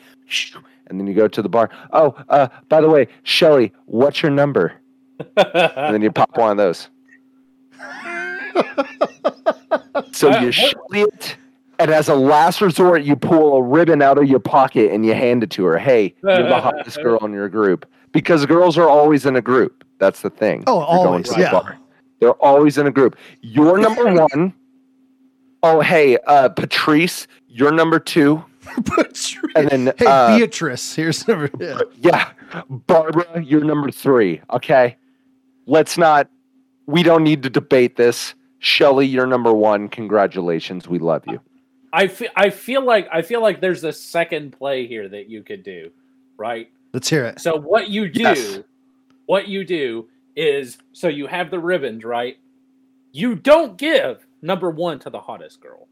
And 0.87 0.99
then 0.99 1.07
you 1.07 1.13
go 1.13 1.27
to 1.27 1.41
the 1.41 1.49
bar. 1.49 1.69
Oh, 1.93 2.15
uh, 2.29 2.47
by 2.67 2.81
the 2.81 2.89
way, 2.89 3.07
Shelly, 3.23 3.71
what's 3.85 4.21
your 4.21 4.31
number? 4.31 4.73
And 5.37 5.93
then 5.93 6.01
you 6.01 6.11
pop 6.11 6.35
one 6.35 6.51
of 6.51 6.57
those. 6.57 6.89
so 10.11 10.31
Uh, 10.31 10.39
you 10.39 10.45
what- 10.47 10.53
Shelly 10.53 11.01
it, 11.01 11.37
and 11.79 11.91
as 11.91 12.09
a 12.09 12.15
last 12.15 12.61
resort, 12.61 13.03
you 13.03 13.15
pull 13.15 13.55
a 13.55 13.63
ribbon 13.63 14.01
out 14.01 14.17
of 14.17 14.25
your 14.25 14.39
pocket 14.39 14.91
and 14.91 15.05
you 15.05 15.13
hand 15.13 15.43
it 15.43 15.49
to 15.51 15.63
her. 15.65 15.77
Hey, 15.77 16.13
you're 16.23 16.47
the 16.47 16.59
hottest 16.59 16.97
girl 17.03 17.23
in 17.25 17.33
your 17.33 17.49
group. 17.49 17.85
Because 18.11 18.45
girls 18.45 18.77
are 18.77 18.89
always 18.89 19.25
in 19.25 19.35
a 19.37 19.41
group. 19.41 19.83
That's 19.97 20.21
the 20.21 20.29
thing. 20.29 20.63
Oh, 20.67 20.79
you're 20.79 20.87
going 20.87 21.07
always, 21.07 21.29
to 21.29 21.35
the 21.35 21.41
yeah. 21.41 21.51
bar. 21.51 21.77
They're 22.21 22.31
always 22.33 22.77
in 22.77 22.87
a 22.87 22.91
group. 22.91 23.17
You're 23.41 23.77
number 23.87 24.05
one. 24.13 24.53
Oh, 25.63 25.81
hey, 25.81 26.17
uh, 26.25 26.49
Patrice, 26.49 27.27
you're 27.47 27.71
number 27.71 27.99
two. 27.99 28.43
Patrice. 28.85 29.37
And 29.55 29.69
then, 29.69 29.93
hey, 29.97 30.05
uh, 30.05 30.37
Beatrice. 30.37 30.95
Here's 30.95 31.27
number. 31.27 31.49
Yeah. 31.59 31.79
Yeah. 31.99 32.29
Barbara, 32.69 33.43
you're 33.43 33.63
number 33.63 33.91
three. 33.91 34.41
Okay. 34.51 34.95
Let's 35.65 35.97
not, 35.97 36.29
we 36.85 37.03
don't 37.03 37.23
need 37.23 37.43
to 37.43 37.49
debate 37.49 37.95
this. 37.97 38.33
Shelly, 38.59 39.07
you're 39.07 39.27
number 39.27 39.51
one. 39.53 39.89
Congratulations. 39.89 40.87
We 40.87 40.99
love 40.99 41.23
you. 41.27 41.39
I 41.93 42.07
feel 42.07 42.29
I 42.35 42.51
feel 42.51 42.85
like 42.85 43.07
I 43.11 43.21
feel 43.21 43.41
like 43.41 43.59
there's 43.59 43.83
a 43.83 43.91
second 43.91 44.51
play 44.51 44.87
here 44.87 45.09
that 45.09 45.29
you 45.29 45.43
could 45.43 45.61
do, 45.63 45.91
right? 46.37 46.69
Let's 46.93 47.09
hear 47.09 47.25
it. 47.25 47.41
So 47.41 47.57
what 47.57 47.89
you 47.89 48.07
do, 48.07 48.21
Yes. 48.21 48.59
what 49.25 49.47
you 49.49 49.65
do 49.65 50.07
is 50.35 50.77
so 50.93 51.07
you 51.07 51.27
have 51.27 51.51
the 51.51 51.59
ribbons, 51.59 52.03
right? 52.03 52.37
You 53.11 53.35
don't 53.35 53.77
give 53.77 54.25
number 54.41 54.69
one 54.69 54.99
to 54.99 55.09
the 55.09 55.19
hottest 55.19 55.61
girl. 55.61 55.87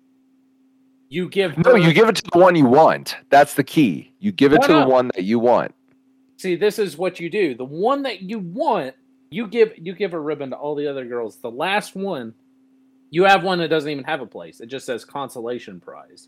You 1.10 1.28
give 1.28 1.58
No, 1.58 1.76
you 1.76 1.92
give 1.92 2.08
it 2.08 2.16
to 2.18 2.24
the 2.32 2.40
one 2.40 2.56
you 2.56 2.66
want. 2.66 3.18
That's 3.30 3.56
the 3.56 3.64
key. 3.64 4.14
You 4.20 4.32
give 4.32 4.54
it 4.54 4.62
to 4.64 4.74
the 4.74 4.88
one 4.88 5.10
that 5.16 5.24
you 5.24 5.40
want. 5.40 5.74
see 6.38 6.56
this 6.56 6.80
is 6.80 6.98
what 6.98 7.20
you 7.20 7.30
do. 7.30 7.56
The 7.56 7.66
one 7.66 8.04
that 8.04 8.22
you 8.22 8.40
want, 8.40 8.94
you 9.32 9.48
give 9.48 9.74
you 9.78 9.94
give 9.94 10.14
a 10.14 10.20
ribbon 10.20 10.52
to 10.52 10.56
all 10.56 10.76
the 10.76 10.88
other 10.88 11.06
girls. 11.06 11.38
The 11.38 11.52
last 11.52 11.96
one, 11.96 12.34
you 13.10 13.24
have 13.24 13.44
one 13.44 13.58
that 13.60 13.70
doesn't 13.70 13.90
even 13.90 14.04
have 14.04 14.22
a 14.22 14.28
place. 14.28 14.62
It 14.62 14.68
just 14.68 14.86
says 14.86 15.04
consolation 15.04 15.80
prize. 15.80 16.28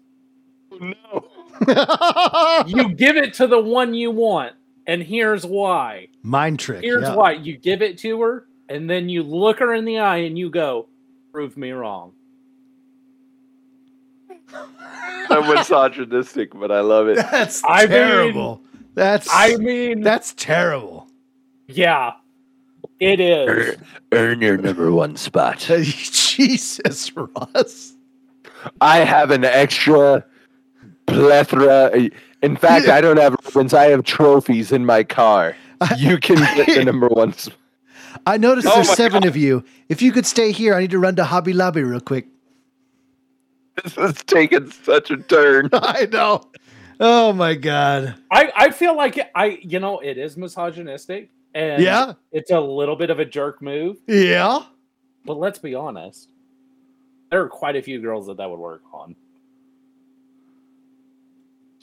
No. 0.79 1.27
You 2.65 2.93
give 2.93 3.17
it 3.17 3.33
to 3.35 3.45
the 3.47 3.59
one 3.59 3.93
you 3.93 4.09
want, 4.09 4.53
and 4.87 5.01
here's 5.03 5.45
why. 5.45 6.07
Mind 6.23 6.59
trick. 6.59 6.83
Here's 6.83 7.03
yeah. 7.03 7.15
why 7.15 7.33
you 7.33 7.57
give 7.57 7.81
it 7.81 7.97
to 7.99 8.21
her, 8.21 8.47
and 8.69 8.89
then 8.89 9.09
you 9.09 9.23
look 9.23 9.59
her 9.59 9.73
in 9.73 9.85
the 9.85 9.99
eye 9.99 10.17
and 10.17 10.37
you 10.37 10.49
go, 10.49 10.87
"Prove 11.31 11.57
me 11.57 11.71
wrong." 11.71 12.13
I'm 15.29 15.47
misogynistic, 15.55 16.51
but 16.53 16.71
I 16.71 16.81
love 16.81 17.07
it. 17.07 17.15
That's 17.15 17.61
I 17.65 17.81
mean- 17.81 17.89
terrible. 17.89 18.61
that's 18.95 19.27
I 19.31 19.55
mean, 19.55 20.01
that's 20.01 20.33
terrible. 20.33 21.07
yeah, 21.67 22.13
it 22.99 23.19
is. 23.19 23.77
Earn 24.11 24.41
your 24.41 24.57
number 24.57 24.91
one 24.91 25.15
spot. 25.15 25.59
Jesus, 25.81 27.15
Ross. 27.15 27.93
I 28.79 28.97
have 28.99 29.31
an 29.31 29.43
extra 29.43 30.23
plethora. 31.07 32.09
In 32.41 32.55
fact, 32.55 32.88
I 32.88 33.01
don't 33.01 33.18
have 33.18 33.35
ribbons. 33.45 33.73
I 33.73 33.85
have 33.85 34.03
trophies 34.03 34.72
in 34.72 34.85
my 34.85 35.03
car. 35.03 35.55
You 35.97 36.19
can 36.19 36.35
get 36.55 36.68
the 36.68 36.85
number 36.85 37.07
one 37.07 37.34
spot. 37.34 37.57
I 38.27 38.38
noticed 38.38 38.68
Oh 38.68 38.76
there's 38.76 38.88
my 38.89 38.93
seven 38.93 39.26
of 39.26 39.35
you. 39.35 39.63
If 39.89 40.01
you 40.03 40.11
could 40.11 40.27
stay 40.27 40.51
here, 40.51 40.76
I 40.76 40.81
need 40.81 40.91
to 40.91 40.99
run 40.99 41.15
to 41.15 41.23
Hobby 41.23 41.53
Lobby 41.53 41.81
real 41.81 41.99
quick. 41.99 42.27
This 43.84 43.97
is 43.97 44.23
taking 44.26 44.69
such 44.69 45.09
a 45.09 45.18
turn. 45.18 45.69
I 45.73 46.05
know. 46.11 46.43
Oh 46.99 47.34
my 47.34 47.55
god. 47.55 48.13
I 48.30 48.51
I 48.55 48.69
feel 48.72 48.95
like 48.95 49.31
I 49.34 49.57
you 49.63 49.80
know 49.80 49.99
it 49.99 50.18
is 50.19 50.38
misogynistic 50.38 51.31
and 51.55 51.81
Yeah. 51.81 52.13
it's 52.31 52.51
a 52.51 52.59
little 52.59 52.95
bit 52.95 53.09
of 53.09 53.19
a 53.19 53.26
jerk 53.26 53.59
move. 53.61 53.97
Yeah. 54.07 54.59
But 55.26 55.38
let's 55.39 55.57
be 55.57 55.73
honest, 55.73 56.30
there 57.31 57.41
are 57.41 57.49
quite 57.49 57.76
a 57.76 57.81
few 57.81 57.99
girls 58.01 58.27
that 58.27 58.38
that 58.38 58.49
would 58.49 58.59
work 58.59 58.84
on. 58.93 59.15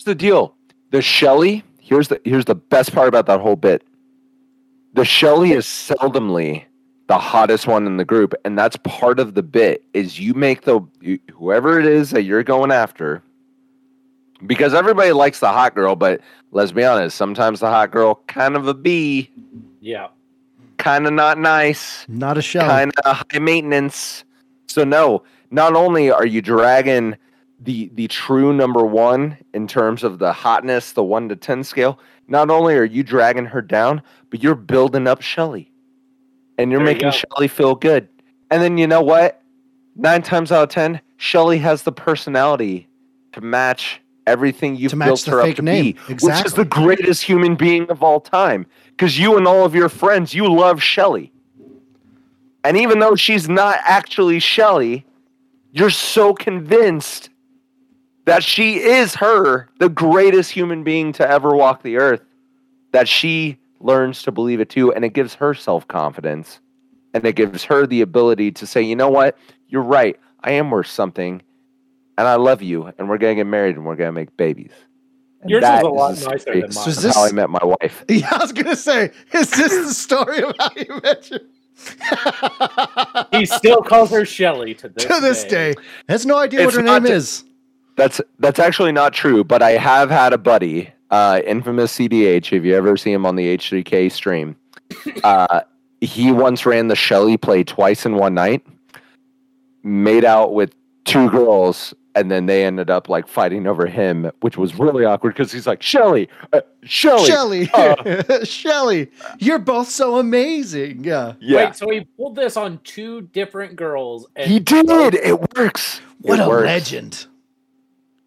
Here's 0.08 0.16
the 0.16 0.26
deal. 0.26 0.54
The 0.90 1.02
Shelly, 1.02 1.62
here's 1.80 2.08
the 2.08 2.18
here's 2.24 2.46
the 2.46 2.54
best 2.54 2.94
part 2.94 3.08
about 3.08 3.26
that 3.26 3.40
whole 3.42 3.56
bit. 3.56 3.86
The 4.94 5.04
Shelly 5.04 5.52
is 5.52 5.66
seldomly 5.66 6.64
the 7.08 7.18
hottest 7.18 7.66
one 7.66 7.86
in 7.86 7.98
the 7.98 8.06
group, 8.06 8.32
and 8.46 8.58
that's 8.58 8.78
part 8.84 9.20
of 9.20 9.34
the 9.34 9.42
bit. 9.42 9.84
Is 9.92 10.18
you 10.18 10.32
make 10.32 10.62
the 10.62 10.80
whoever 11.34 11.78
it 11.78 11.84
is 11.84 12.08
that 12.12 12.22
you're 12.22 12.42
going 12.42 12.72
after, 12.72 13.22
because 14.46 14.72
everybody 14.72 15.12
likes 15.12 15.40
the 15.40 15.48
hot 15.52 15.74
girl, 15.74 15.94
but 15.94 16.22
let's 16.52 16.72
be 16.72 16.84
honest, 16.84 17.14
sometimes 17.14 17.60
the 17.60 17.68
hot 17.68 17.90
girl 17.90 18.22
kind 18.28 18.56
of 18.56 18.66
a 18.66 18.72
bee, 18.72 19.30
Yeah. 19.82 20.06
kind 20.78 21.06
of 21.06 21.12
not 21.12 21.36
nice 21.38 22.06
Not 22.08 22.38
a 22.38 22.42
shell. 22.42 22.66
kind 22.66 22.92
of 23.04 23.26
high 23.30 23.38
maintenance. 23.40 24.24
So 24.68 24.84
no, 24.84 25.22
not 25.50 25.76
only 25.76 26.10
are 26.10 26.24
you 26.26 26.40
dragging 26.40 27.14
the 27.60 27.90
the 27.94 28.08
true 28.08 28.52
number 28.52 28.84
one 28.86 29.36
in 29.54 29.66
terms 29.66 30.04
of 30.04 30.18
the 30.18 30.32
hotness, 30.32 30.92
the 30.92 31.02
one 31.02 31.28
to 31.28 31.36
ten 31.36 31.64
scale, 31.64 31.98
not 32.28 32.50
only 32.50 32.74
are 32.76 32.84
you 32.84 33.02
dragging 33.02 33.46
her 33.46 33.62
down, 33.62 34.02
but 34.30 34.42
you're 34.42 34.54
building 34.54 35.06
up 35.06 35.20
Shelly. 35.22 35.70
And 36.58 36.70
you're 36.70 36.80
There 36.80 36.86
making 36.94 37.10
go. 37.10 37.16
Shelly 37.16 37.48
feel 37.48 37.74
good. 37.74 38.08
And 38.50 38.62
then 38.62 38.78
you 38.78 38.86
know 38.86 39.02
what? 39.02 39.42
Nine 39.96 40.22
times 40.22 40.52
out 40.52 40.64
of 40.64 40.68
ten, 40.68 41.00
Shelly 41.16 41.58
has 41.58 41.82
the 41.82 41.92
personality 41.92 42.88
to 43.32 43.40
match 43.40 44.00
everything 44.26 44.76
you've 44.76 44.90
To 44.90 44.96
built 44.96 45.24
her 45.24 45.40
up 45.40 45.56
to 45.56 45.62
name. 45.62 45.96
be, 46.06 46.14
which 46.20 46.44
is 46.44 46.52
the 46.52 46.64
greatest 46.64 47.22
human 47.22 47.56
being 47.56 47.90
of 47.90 48.02
all 48.02 48.20
time. 48.20 48.66
Because 48.90 49.18
you 49.18 49.36
and 49.36 49.46
all 49.46 49.64
of 49.64 49.74
your 49.74 49.88
friends, 49.88 50.34
you 50.34 50.52
love 50.52 50.82
Shelly. 50.82 51.32
And 52.64 52.76
even 52.76 52.98
though 52.98 53.16
she's 53.16 53.48
not 53.48 53.78
actually 53.84 54.38
Shelly, 54.38 55.06
you're 55.72 55.90
so 55.90 56.34
convinced 56.34 57.30
that 58.28 58.44
she 58.44 58.76
is 58.82 59.14
her, 59.16 59.68
the 59.78 59.88
greatest 59.88 60.50
human 60.50 60.84
being 60.84 61.12
to 61.14 61.28
ever 61.28 61.56
walk 61.56 61.82
the 61.82 61.96
earth, 61.96 62.20
that 62.92 63.08
she 63.08 63.58
learns 63.80 64.22
to 64.22 64.32
believe 64.32 64.60
it 64.60 64.68
too. 64.68 64.92
And 64.92 65.04
it 65.04 65.14
gives 65.14 65.34
her 65.34 65.54
self 65.54 65.86
confidence 65.88 66.60
and 67.14 67.24
it 67.24 67.34
gives 67.36 67.64
her 67.64 67.86
the 67.86 68.00
ability 68.02 68.52
to 68.52 68.66
say, 68.66 68.82
you 68.82 68.94
know 68.96 69.08
what? 69.08 69.36
You're 69.68 69.82
right. 69.82 70.18
I 70.44 70.52
am 70.52 70.70
worth 70.70 70.86
something 70.88 71.42
and 72.18 72.28
I 72.28 72.36
love 72.36 72.62
you. 72.62 72.92
And 72.98 73.08
we're 73.08 73.18
going 73.18 73.36
to 73.36 73.40
get 73.40 73.46
married 73.48 73.76
and 73.76 73.84
we're 73.84 73.96
going 73.96 74.08
to 74.08 74.12
make 74.12 74.36
babies. 74.36 74.72
And 75.40 75.50
Yours 75.50 75.62
that 75.62 75.78
is 75.78 75.84
a 75.84 75.88
lot 75.88 76.16
the 76.16 76.28
nicer 76.28 76.52
than 76.52 76.60
mine. 76.62 76.72
So 76.72 76.90
is 76.90 77.00
this- 77.02 77.14
how 77.14 77.24
I 77.24 77.32
met 77.32 77.48
my 77.48 77.64
wife. 77.64 78.04
Yeah, 78.08 78.28
I 78.32 78.38
was 78.38 78.52
gonna 78.52 78.74
say, 78.74 79.12
is 79.32 79.50
this 79.50 79.86
the 79.86 79.94
story 79.94 80.42
of 80.42 80.52
how 80.58 80.68
you 80.76 81.00
met 81.00 81.30
your 81.30 81.40
He 83.32 83.46
still 83.46 83.82
calls 83.82 84.10
her 84.10 84.24
Shelly 84.24 84.74
to 84.74 84.88
this, 84.88 85.04
to 85.06 85.20
this 85.20 85.44
day? 85.44 85.74
Has 86.08 86.26
no 86.26 86.36
idea 86.38 86.62
It's 86.62 86.74
what 86.74 86.74
her 86.74 86.82
name 86.82 87.04
to- 87.04 87.12
is. 87.12 87.44
That's 87.98 88.20
that's 88.38 88.58
actually 88.60 88.92
not 88.92 89.12
true, 89.12 89.42
but 89.44 89.60
I 89.60 89.72
have 89.72 90.08
had 90.08 90.32
a 90.32 90.38
buddy, 90.38 90.90
uh, 91.10 91.42
infamous 91.44 91.94
CDH. 91.98 92.56
If 92.56 92.64
you 92.64 92.74
ever 92.76 92.96
see 92.96 93.12
him 93.12 93.26
on 93.26 93.34
the 93.36 93.56
H3K 93.58 94.10
stream, 94.12 94.56
uh, 95.24 95.60
he 96.00 96.30
once 96.32 96.64
ran 96.64 96.86
the 96.88 96.94
Shelly 96.96 97.36
play 97.36 97.64
twice 97.64 98.06
in 98.06 98.14
one 98.14 98.34
night, 98.34 98.64
made 99.82 100.24
out 100.24 100.54
with 100.54 100.72
two 101.04 101.28
girls, 101.30 101.92
and 102.14 102.30
then 102.30 102.46
they 102.46 102.64
ended 102.64 102.88
up 102.88 103.08
like 103.08 103.26
fighting 103.26 103.66
over 103.66 103.86
him, 103.86 104.30
which 104.42 104.56
was 104.56 104.78
really 104.78 105.04
awkward 105.04 105.34
because 105.34 105.50
he's 105.50 105.66
like 105.66 105.82
Shelly, 105.82 106.28
uh, 106.52 106.60
Shelly, 106.84 107.26
Shelly, 107.26 107.70
uh, 107.74 108.44
Shelly, 108.44 109.10
you're 109.40 109.58
both 109.58 109.88
so 109.88 110.18
amazing. 110.18 111.02
Yeah. 111.02 111.32
yeah, 111.40 111.66
Wait, 111.66 111.74
so 111.76 111.90
he 111.90 112.02
pulled 112.16 112.36
this 112.36 112.56
on 112.56 112.78
two 112.84 113.22
different 113.22 113.74
girls, 113.74 114.26
and 114.36 114.48
he 114.48 114.60
did. 114.60 115.14
It 115.16 115.56
works. 115.56 116.00
What 116.20 116.38
It 116.38 116.42
a 116.42 116.48
works. 116.48 116.66
legend. 116.66 117.26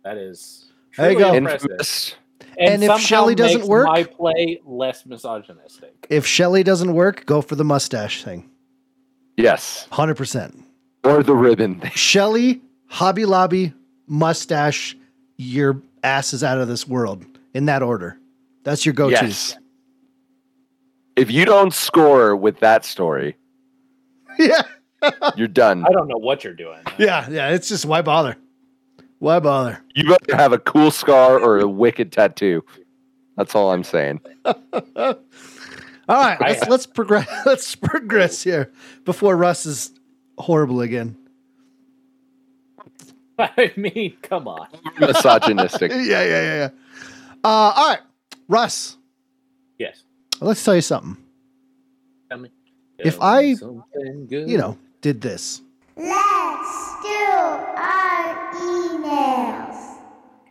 That 0.04 0.18
is 0.18 0.72
There 0.98 1.12
you 1.12 1.20
go. 1.20 1.34
impressive. 1.34 1.70
Infamous. 1.72 2.16
And 2.58 2.84
if 2.84 2.88
somehow 2.88 2.98
Shelley 2.98 3.36
doesn't 3.36 3.66
work- 3.66 3.88
my 3.88 4.04
play 4.04 4.62
less 4.66 5.06
misogynistic. 5.06 6.08
If 6.10 6.26
Shelly 6.28 6.64
doesn't 6.64 6.94
work, 6.94 7.26
go 7.26 7.42
for 7.42 7.56
the 7.56 7.64
mustache 7.64 8.24
thing. 8.24 8.50
Yes, 9.38 9.88
100%. 9.92 10.64
or 11.04 11.24
the 11.24 11.34
ribbon. 11.36 11.82
Shelly, 11.96 12.62
Hobby 12.88 13.26
Lobby, 13.26 13.74
mustache, 14.08 14.96
your 15.38 15.82
ass 16.04 16.34
is 16.34 16.44
out 16.44 16.58
of 16.60 16.68
this 16.68 16.88
world. 16.88 17.26
In 17.54 17.66
that 17.66 17.82
order. 17.84 18.18
That's 18.64 18.86
your 18.86 18.94
go 18.94 19.10
to. 19.10 19.12
Yes. 19.14 19.58
If 21.18 21.30
you 21.32 21.44
don't 21.46 21.74
score 21.74 22.36
with 22.36 22.60
that 22.60 22.86
story, 22.86 23.36
yeah. 24.40 24.62
you're 25.36 25.48
done. 25.50 25.84
I 25.86 25.90
don't 25.90 26.08
know 26.08 26.18
what 26.18 26.44
you're 26.44 26.54
doing. 26.54 26.80
Yeah. 26.98 27.28
Yeah. 27.30 27.50
It's 27.50 27.68
just 27.68 27.86
why 27.86 28.02
bother? 28.02 28.38
Why 29.22 29.40
bother? 29.40 29.80
You 29.94 30.10
better 30.10 30.36
have 30.36 30.52
a 30.52 30.58
cool 30.58 30.90
scar 30.90 31.40
or 31.40 31.60
a 31.60 31.68
wicked 31.68 32.12
tattoo. 32.12 32.66
That's 33.38 33.54
all 33.54 33.72
I'm 33.72 33.84
saying. 33.84 34.20
All 34.46 35.16
right, 36.10 36.42
let's, 36.42 36.68
let's 36.68 36.86
progress. 36.88 37.28
Let's 37.46 37.76
progress 37.76 38.42
here 38.42 38.74
before 39.06 39.38
Russ 39.38 39.68
is 39.68 39.92
horrible 40.40 40.82
again. 40.82 41.16
I 43.40 43.72
mean, 43.78 44.18
come 44.24 44.48
on. 44.48 44.68
Misogynistic. 45.00 45.92
Yeah, 45.92 46.00
yeah, 46.00 46.24
yeah, 46.24 46.56
yeah. 46.56 46.70
Uh, 47.44 47.74
all 47.76 47.90
right, 47.90 48.02
Russ. 48.50 48.98
Yes. 49.78 50.04
Let's 50.42 50.66
tell 50.66 50.76
you 50.76 50.82
something. 50.82 51.16
Tell 52.30 52.40
me. 52.40 52.50
If 52.98 53.20
Tell 53.20 53.42
me 53.42 53.56
I. 53.62 54.26
You 54.30 54.58
know, 54.58 54.78
did 55.00 55.22
this. 55.22 55.62
Let's 55.96 57.02
do 57.04 57.08
our 57.08 58.21
emails. 59.12 59.96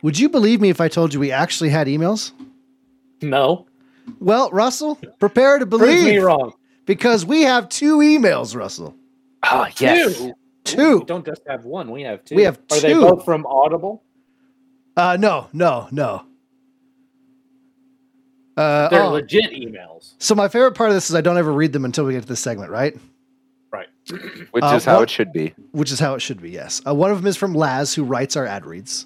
Would 0.01 0.17
you 0.17 0.29
believe 0.29 0.61
me 0.61 0.69
if 0.69 0.81
I 0.81 0.87
told 0.87 1.13
you 1.13 1.19
we 1.19 1.31
actually 1.31 1.69
had 1.69 1.87
emails? 1.87 2.31
No. 3.21 3.67
Well, 4.19 4.49
Russell, 4.51 4.95
prepare 5.19 5.59
to 5.59 5.65
Prove 5.65 5.81
me 5.81 6.17
wrong. 6.17 6.53
because 6.85 7.25
we 7.25 7.43
have 7.43 7.69
two 7.69 7.97
emails, 7.99 8.55
Russell. 8.55 8.95
Oh, 9.43 9.67
yes. 9.77 10.17
Two. 10.17 10.33
Two. 10.63 10.99
We 10.99 11.05
don't 11.05 11.25
just 11.25 11.41
have 11.47 11.65
one. 11.65 11.91
We 11.91 12.03
have 12.03 12.23
two. 12.23 12.35
We 12.35 12.43
have 12.43 12.59
Are 12.71 12.79
they 12.79 12.93
both 12.93 13.25
from 13.25 13.45
Audible? 13.45 14.03
Uh, 14.95 15.17
no, 15.19 15.47
no, 15.53 15.87
no. 15.91 16.25
Uh, 18.57 18.89
They're 18.89 19.03
oh, 19.03 19.11
legit 19.11 19.51
emails. 19.51 20.13
so 20.19 20.35
my 20.35 20.47
favorite 20.47 20.73
part 20.73 20.89
of 20.89 20.95
this 20.95 21.09
is 21.09 21.15
I 21.15 21.21
don't 21.21 21.37
ever 21.37 21.51
read 21.51 21.73
them 21.73 21.85
until 21.85 22.05
we 22.05 22.13
get 22.13 22.23
to 22.23 22.27
this 22.27 22.41
segment, 22.41 22.69
right? 22.69 22.95
Right. 24.11 24.21
Which 24.51 24.63
Uh, 24.63 24.73
is 24.75 24.85
how 24.85 24.95
what- 24.97 25.03
it 25.03 25.09
should 25.09 25.31
be. 25.33 25.53
which 25.71 25.91
is 25.91 25.99
how 25.99 26.13
it 26.15 26.21
should 26.21 26.41
be. 26.41 26.49
Yes. 26.51 26.81
Uh, 26.85 26.93
one 26.93 27.11
of 27.11 27.17
them 27.17 27.27
is 27.27 27.37
from 27.37 27.53
Laz, 27.53 27.93
who 27.93 28.03
writes 28.03 28.35
our 28.35 28.45
ad 28.45 28.65
reads. 28.65 29.05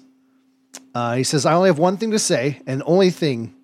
Uh, 0.94 1.14
he 1.16 1.22
says, 1.24 1.46
"I 1.46 1.54
only 1.54 1.68
have 1.68 1.78
one 1.78 1.96
thing 1.96 2.10
to 2.10 2.18
say, 2.18 2.60
and 2.66 2.82
only 2.86 3.10
thing, 3.10 3.54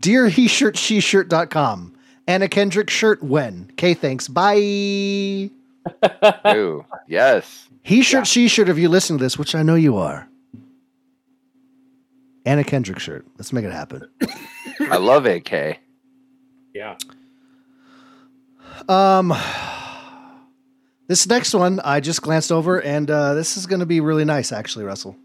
dear 0.00 0.28
HeShirtSheShirt.com. 0.28 1.94
Anna 2.26 2.48
Kendrick 2.48 2.90
shirt 2.90 3.22
when? 3.22 3.70
K, 3.76 3.94
thanks. 3.94 4.28
Bye. 4.28 4.54
Ooh, 6.48 6.84
yes. 7.08 7.68
He 7.82 8.02
shirt 8.02 8.26
she 8.26 8.46
shirt. 8.46 8.68
If 8.68 8.78
you 8.78 8.88
listen 8.88 9.18
to 9.18 9.24
this, 9.24 9.36
which 9.38 9.54
I 9.54 9.62
know 9.62 9.74
you 9.74 9.96
are, 9.96 10.28
Anna 12.46 12.62
Kendrick 12.62 12.98
shirt. 13.00 13.26
Let's 13.36 13.52
make 13.52 13.64
it 13.64 13.72
happen. 13.72 14.08
I 14.80 14.96
love 14.98 15.26
AK. 15.26 15.78
Yeah. 16.74 16.96
Um, 18.88 19.34
this 21.10 21.26
next 21.26 21.54
one 21.54 21.80
I 21.80 21.98
just 21.98 22.22
glanced 22.22 22.52
over, 22.52 22.80
and 22.80 23.10
uh, 23.10 23.34
this 23.34 23.56
is 23.56 23.66
going 23.66 23.80
to 23.80 23.86
be 23.86 24.00
really 24.00 24.24
nice, 24.24 24.52
actually, 24.52 24.84
Russell. 24.84 25.16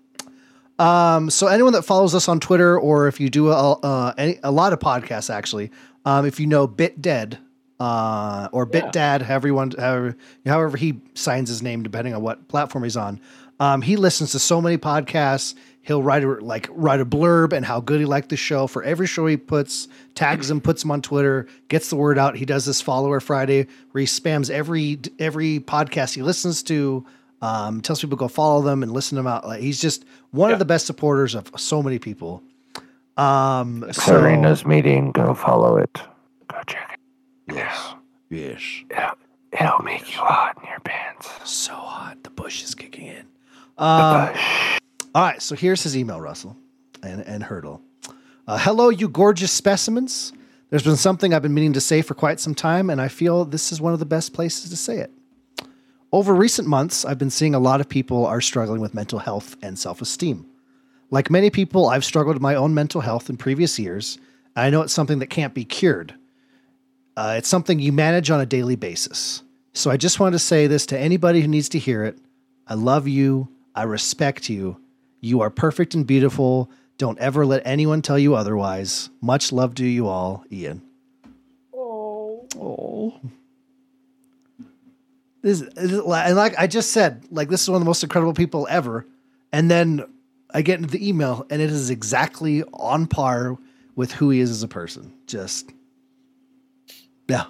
Um, 0.79 1.29
so 1.29 1.45
anyone 1.45 1.73
that 1.73 1.83
follows 1.83 2.15
us 2.15 2.27
on 2.27 2.39
Twitter, 2.39 2.79
or 2.79 3.07
if 3.07 3.19
you 3.19 3.29
do 3.29 3.49
a, 3.51 3.73
uh, 3.73 4.13
any, 4.17 4.39
a 4.41 4.49
lot 4.49 4.73
of 4.73 4.79
podcasts, 4.79 5.29
actually, 5.29 5.69
um, 6.03 6.25
if 6.25 6.39
you 6.39 6.47
know 6.47 6.65
Bit 6.65 7.03
Dead, 7.03 7.37
uh, 7.79 8.49
or 8.51 8.65
Bit 8.65 8.85
Yeah. 8.85 8.91
Dad, 8.93 9.21
however, 9.21 9.47
however, 9.47 10.17
however 10.43 10.75
he 10.75 11.01
signs 11.13 11.49
his 11.49 11.61
name, 11.61 11.83
depending 11.83 12.15
on 12.15 12.23
what 12.23 12.47
platform 12.47 12.83
he's 12.83 12.97
on, 12.97 13.21
um, 13.59 13.83
he 13.83 13.95
listens 13.95 14.31
to 14.31 14.39
so 14.39 14.59
many 14.59 14.79
podcasts. 14.79 15.53
He'll 15.85 16.01
write 16.01 16.23
a, 16.23 16.27
like 16.27 16.67
write 16.71 16.99
a 16.99 17.05
blurb 17.05 17.53
and 17.53 17.63
how 17.63 17.79
good 17.79 17.99
he 17.99 18.05
liked 18.05 18.29
the 18.29 18.37
show 18.37 18.65
for 18.65 18.83
every 18.83 19.05
show 19.05 19.27
he 19.27 19.37
puts, 19.37 19.87
tags 20.15 20.49
him, 20.49 20.59
puts 20.59 20.83
him 20.83 20.89
on 20.89 21.01
Twitter, 21.03 21.47
gets 21.67 21.89
the 21.91 21.95
word 21.95 22.17
out. 22.17 22.35
He 22.35 22.43
does 22.45 22.65
this 22.65 22.81
follower 22.81 23.19
Friday 23.19 23.67
where 23.91 23.99
he 24.01 24.07
spams 24.07 24.49
every 24.49 24.99
every 25.19 25.59
podcast 25.59 26.15
he 26.15 26.23
listens 26.23 26.63
to, 26.63 27.05
um, 27.43 27.81
tells 27.81 28.01
people 28.01 28.17
to 28.17 28.19
go 28.19 28.27
follow 28.27 28.61
them 28.63 28.81
and 28.81 28.91
listen 28.93 29.15
to 29.17 29.19
them 29.19 29.27
out. 29.27 29.45
Like 29.45 29.61
he's 29.61 29.79
just 29.79 30.05
one 30.31 30.49
Yeah. 30.49 30.53
of 30.53 30.59
the 30.59 30.65
best 30.65 30.87
supporters 30.87 31.35
of 31.35 31.51
so 31.55 31.83
many 31.83 31.99
people. 31.99 32.41
Um, 33.17 33.85
so, 33.91 34.01
Serena's 34.01 34.65
meeting. 34.65 35.11
Go 35.11 35.33
follow 35.35 35.77
it. 35.77 36.01
Go 36.47 36.57
check 36.67 36.97
it. 37.47 37.55
yes, 37.55 37.93
yes, 38.29 38.61
It'll, 38.89 39.11
it'll 39.53 39.83
make 39.85 40.11
you 40.13 40.19
hot 40.19 40.57
in 40.63 40.67
your 40.69 40.79
pants. 40.79 41.29
so 41.45 41.73
hot. 41.75 42.23
The 42.23 42.29
Busch 42.31 42.63
is 42.63 42.73
kicking 42.75 43.05
in. 43.07 43.25
Um, 43.77 44.33
all 45.15 45.21
right, 45.21 45.41
so 45.41 45.55
here's 45.55 45.81
his 45.81 45.95
email, 45.95 46.19
Russell 46.19 46.57
and, 47.01 47.21
and 47.21 47.41
Hurdle. 47.41 47.81
Uh, 48.45 48.57
hello, 48.57 48.89
you 48.89 49.07
gorgeous 49.07 49.49
specimens. 49.53 50.33
There's 50.69 50.83
been 50.83 50.97
something 50.97 51.33
I've 51.33 51.41
been 51.41 51.53
meaning 51.53 51.71
to 51.71 51.79
say 51.79 52.01
for 52.01 52.15
quite 52.15 52.41
some 52.41 52.53
time, 52.53 52.89
and 52.89 52.99
I 52.99 53.07
feel 53.07 53.45
this 53.45 53.71
is 53.71 53.79
one 53.79 53.93
of 53.93 53.99
the 53.99 54.05
best 54.05 54.33
places 54.33 54.69
to 54.69 54.75
say 54.75 54.97
it. 54.97 55.11
Over 56.11 56.35
recent 56.35 56.67
months, 56.67 57.05
I've 57.05 57.17
been 57.17 57.29
seeing 57.29 57.55
a 57.55 57.59
lot 57.59 57.79
of 57.79 57.87
people 57.87 58.25
are 58.25 58.41
struggling 58.41 58.81
with 58.81 58.93
mental 58.93 59.19
health 59.19 59.55
and 59.61 59.79
self 59.79 60.01
esteem. 60.01 60.45
Like 61.11 61.31
many 61.31 61.49
people, 61.49 61.87
I've 61.87 62.03
struggled 62.03 62.35
with 62.35 62.41
my 62.41 62.55
own 62.55 62.73
mental 62.73 62.99
health 62.99 63.29
in 63.29 63.37
previous 63.37 63.79
years. 63.79 64.17
I 64.53 64.69
know 64.69 64.81
it's 64.81 64.91
something 64.91 65.19
that 65.19 65.29
can't 65.29 65.53
be 65.53 65.63
cured. 65.63 66.13
Uh, 67.15 67.35
it's 67.37 67.47
something 67.47 67.79
you 67.79 67.93
manage 67.93 68.31
on 68.31 68.41
a 68.41 68.45
daily 68.45 68.75
basis. 68.75 69.43
So 69.71 69.91
I 69.91 69.95
just 69.95 70.19
wanted 70.19 70.33
to 70.33 70.39
say 70.39 70.67
this 70.67 70.85
to 70.87 70.99
anybody 70.99 71.39
who 71.39 71.47
needs 71.47 71.69
to 71.69 71.79
hear 71.79 72.03
it. 72.03 72.17
I 72.67 72.73
love 72.73 73.07
you. 73.07 73.47
I 73.73 73.83
respect 73.83 74.49
you. 74.49 74.75
You 75.21 75.41
are 75.41 75.49
perfect 75.49 75.93
and 75.95 76.05
beautiful. 76.05 76.69
Don't 76.97 77.19
ever 77.19 77.45
let 77.45 77.61
anyone 77.65 78.01
tell 78.01 78.17
you 78.19 78.35
otherwise. 78.35 79.09
Much 79.21 79.51
love 79.51 79.75
to 79.75 79.85
you 79.85 80.07
all, 80.07 80.45
Ian. 80.51 80.81
Oh. 81.73 82.47
Oh. 82.55 83.19
This, 85.41 85.61
and 85.61 86.03
like 86.03 86.57
I 86.57 86.67
just 86.67 86.91
said, 86.91 87.23
like 87.31 87.49
this 87.49 87.61
is 87.61 87.69
one 87.69 87.75
of 87.77 87.81
the 87.81 87.85
most 87.85 88.01
incredible 88.03 88.33
people 88.33 88.67
ever. 88.69 89.05
And 89.51 89.69
then 89.69 90.03
I 90.53 90.61
get 90.61 90.79
into 90.79 90.89
the 90.89 91.07
email, 91.07 91.45
and 91.49 91.61
it 91.61 91.69
is 91.69 91.89
exactly 91.89 92.63
on 92.73 93.05
par 93.07 93.57
with 93.95 94.11
who 94.13 94.29
he 94.29 94.39
is 94.39 94.49
as 94.49 94.63
a 94.63 94.67
person. 94.67 95.13
Just 95.27 95.71
yeah, 97.27 97.45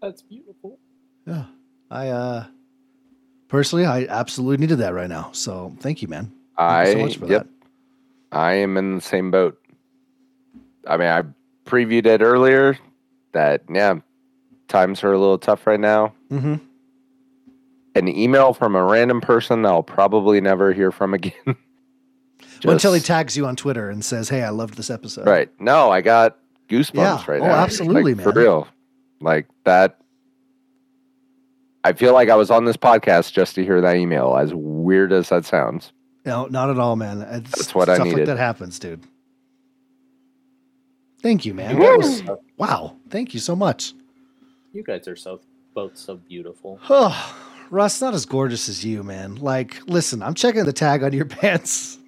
That's 0.00 0.22
beautiful. 0.22 0.78
yeah. 1.26 1.44
I 1.90 2.08
uh 2.08 2.46
personally, 3.52 3.84
I 3.86 4.06
absolutely 4.06 4.56
needed 4.56 4.78
that 4.78 4.94
right 4.94 5.08
now. 5.10 5.28
So 5.32 5.76
thank 5.80 6.00
you, 6.02 6.08
man. 6.08 6.32
Thank 6.58 6.58
I 6.58 6.86
you 6.86 6.92
so 6.92 6.98
much 6.98 7.16
for 7.18 7.26
yep. 7.26 7.46
I 8.32 8.54
am 8.54 8.76
in 8.78 8.96
the 8.96 9.00
same 9.02 9.30
boat. 9.30 9.60
I 10.88 10.96
mean, 10.96 11.06
I 11.08 11.22
previewed 11.66 12.06
it 12.06 12.22
earlier. 12.22 12.78
That 13.32 13.62
yeah, 13.72 13.96
times 14.68 15.04
are 15.04 15.12
a 15.12 15.18
little 15.18 15.38
tough 15.38 15.66
right 15.66 15.78
now. 15.80 16.14
Mm-hmm. 16.30 16.54
An 17.94 18.08
email 18.08 18.54
from 18.54 18.74
a 18.74 18.82
random 18.82 19.20
person 19.20 19.62
that 19.62 19.68
I'll 19.68 19.82
probably 19.82 20.40
never 20.40 20.72
hear 20.72 20.90
from 20.90 21.12
again. 21.14 21.32
Until 22.64 22.92
he 22.94 23.00
tags 23.00 23.36
you 23.36 23.44
on 23.46 23.54
Twitter 23.56 23.90
and 23.90 24.04
says, 24.04 24.28
"Hey, 24.28 24.42
I 24.42 24.48
loved 24.50 24.74
this 24.76 24.88
episode." 24.90 25.26
Right. 25.26 25.50
No, 25.60 25.90
I 25.90 26.00
got 26.00 26.38
goosebumps 26.68 26.94
Yeah. 26.94 27.24
right 27.30 27.40
Oh, 27.42 27.46
now. 27.46 27.54
absolutely, 27.54 28.14
Like, 28.14 28.22
For 28.24 28.32
real. 28.32 28.66
Like 29.20 29.46
that. 29.64 29.98
I 31.84 31.92
feel 31.92 32.12
like 32.12 32.28
I 32.28 32.36
was 32.36 32.50
on 32.50 32.64
this 32.64 32.76
podcast 32.76 33.32
just 33.32 33.54
to 33.56 33.64
hear 33.64 33.80
that 33.80 33.96
email, 33.96 34.36
as 34.36 34.54
weird 34.54 35.12
as 35.12 35.30
that 35.30 35.44
sounds. 35.44 35.92
No, 36.24 36.46
not 36.46 36.70
at 36.70 36.78
all, 36.78 36.94
man. 36.96 37.22
It's, 37.22 37.50
That's 37.50 37.74
what 37.74 37.88
I 37.88 37.96
stuff 37.96 38.12
like 38.12 38.26
that 38.26 38.38
happens, 38.38 38.78
dude. 38.78 39.02
Thank 41.22 41.44
you, 41.44 41.54
man. 41.54 41.78
That 41.78 41.98
was, 41.98 42.22
wow. 42.56 42.96
Thank 43.10 43.34
you 43.34 43.40
so 43.40 43.56
much. 43.56 43.94
You 44.72 44.82
guys 44.82 45.06
are 45.08 45.16
so 45.16 45.40
both 45.74 45.96
so 45.96 46.16
beautiful. 46.16 46.78
Oh, 46.90 47.36
Russ, 47.70 48.02
not 48.02 48.12
as 48.12 48.26
gorgeous 48.26 48.68
as 48.68 48.84
you, 48.84 49.02
man. 49.02 49.36
Like, 49.36 49.80
listen, 49.86 50.22
I'm 50.22 50.34
checking 50.34 50.64
the 50.64 50.74
tag 50.74 51.02
on 51.02 51.14
your 51.14 51.24
pants. 51.40 51.98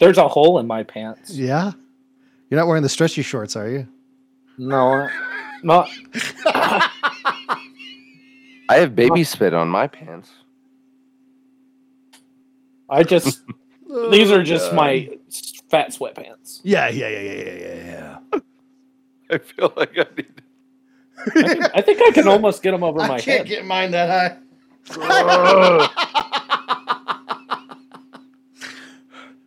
There's 0.00 0.18
a 0.18 0.26
hole 0.26 0.58
in 0.58 0.66
my 0.66 0.82
pants. 0.82 1.30
Yeah. 1.30 1.70
You're 2.50 2.58
not 2.58 2.66
wearing 2.66 2.82
the 2.82 2.88
stretchy 2.88 3.22
shorts, 3.22 3.54
are 3.54 3.68
you? 3.68 3.86
No, 4.58 5.08
not. 5.62 5.88
I 8.68 8.76
have 8.76 8.94
baby 8.94 9.24
spit 9.24 9.54
on 9.54 9.68
my 9.68 9.86
pants. 9.86 10.30
I 12.88 13.02
just 13.02 13.42
these 14.10 14.30
Oh, 14.30 14.36
are 14.36 14.42
just 14.42 14.72
my 14.72 15.08
fat 15.70 15.90
sweatpants. 15.90 16.60
Yeah, 16.62 16.88
yeah, 16.88 17.08
yeah, 17.08 17.20
yeah, 17.20 17.42
yeah, 17.42 18.18
yeah, 18.32 18.38
I 19.30 19.38
feel 19.38 19.72
like 19.76 19.98
I 19.98 20.06
need. 20.16 20.42
I 21.26 21.30
think, 21.30 21.64
I 21.76 21.80
think 21.80 22.00
I 22.02 22.10
can 22.12 22.28
almost 22.28 22.62
get 22.62 22.72
them 22.72 22.82
over 22.82 23.00
yeah. 23.00 23.08
my 23.08 23.14
I 23.14 23.20
can't 23.20 23.38
head. 23.38 23.46
get 23.48 23.64
mine 23.64 23.92
that 23.92 24.10
high. 24.10 24.36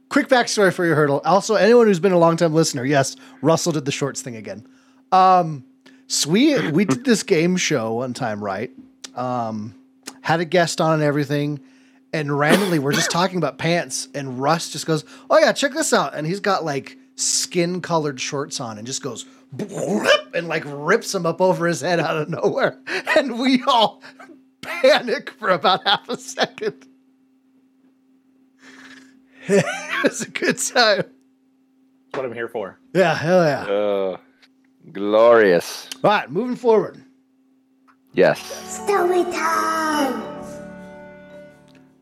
Quick 0.09 0.29
backstory 0.29 0.73
for 0.73 0.85
your 0.85 0.95
hurdle. 0.95 1.21
Also, 1.25 1.55
anyone 1.55 1.85
who's 1.85 1.99
been 1.99 2.13
a 2.13 2.17
long 2.17 2.37
time 2.37 2.53
listener, 2.53 2.85
yes, 2.85 3.15
Russell 3.41 3.71
did 3.73 3.85
the 3.85 3.91
shorts 3.91 4.21
thing 4.21 4.35
again. 4.35 4.65
Um, 5.11 5.63
so 6.07 6.29
we 6.29 6.69
we 6.71 6.85
did 6.85 7.03
this 7.05 7.23
game 7.23 7.57
show 7.57 7.95
one 7.95 8.13
time, 8.13 8.43
right? 8.43 8.71
Um, 9.17 9.73
had 10.21 10.39
a 10.39 10.45
guest 10.45 10.79
on 10.79 10.93
and 10.93 11.03
everything, 11.03 11.59
and 12.13 12.37
randomly 12.37 12.79
we're 12.79 12.93
just 12.93 13.11
talking 13.11 13.37
about 13.37 13.57
pants, 13.57 14.07
and 14.13 14.39
Russ 14.39 14.69
just 14.69 14.85
goes, 14.85 15.03
"Oh 15.29 15.39
yeah, 15.39 15.51
check 15.51 15.73
this 15.73 15.91
out," 15.91 16.15
and 16.15 16.25
he's 16.27 16.39
got 16.39 16.63
like 16.63 16.97
skin 17.15 17.81
colored 17.81 18.21
shorts 18.21 18.59
on, 18.59 18.77
and 18.77 18.85
just 18.85 19.01
goes 19.01 19.25
and 20.33 20.47
like 20.47 20.63
rips 20.65 21.11
them 21.11 21.25
up 21.25 21.41
over 21.41 21.67
his 21.67 21.81
head 21.81 21.99
out 21.99 22.17
of 22.17 22.29
nowhere, 22.29 22.79
and 23.17 23.39
we 23.39 23.63
all 23.65 24.01
panic 24.61 25.31
for 25.31 25.49
about 25.49 25.85
half 25.85 26.07
a 26.09 26.17
second. 26.17 26.85
it 29.47 29.65
was 30.03 30.21
a 30.21 30.29
good 30.29 30.57
time. 30.57 30.97
That's 30.97 31.07
what 32.13 32.25
I'm 32.25 32.33
here 32.33 32.49
for. 32.49 32.79
Yeah, 32.93 33.15
hell 33.15 33.43
yeah. 33.43 33.61
Uh, 33.63 34.17
glorious. 34.91 35.89
All 36.03 36.11
right, 36.11 36.29
moving 36.29 36.55
forward. 36.55 37.01
Yes. 38.13 38.39
Story 38.83 39.23
time! 39.25 40.23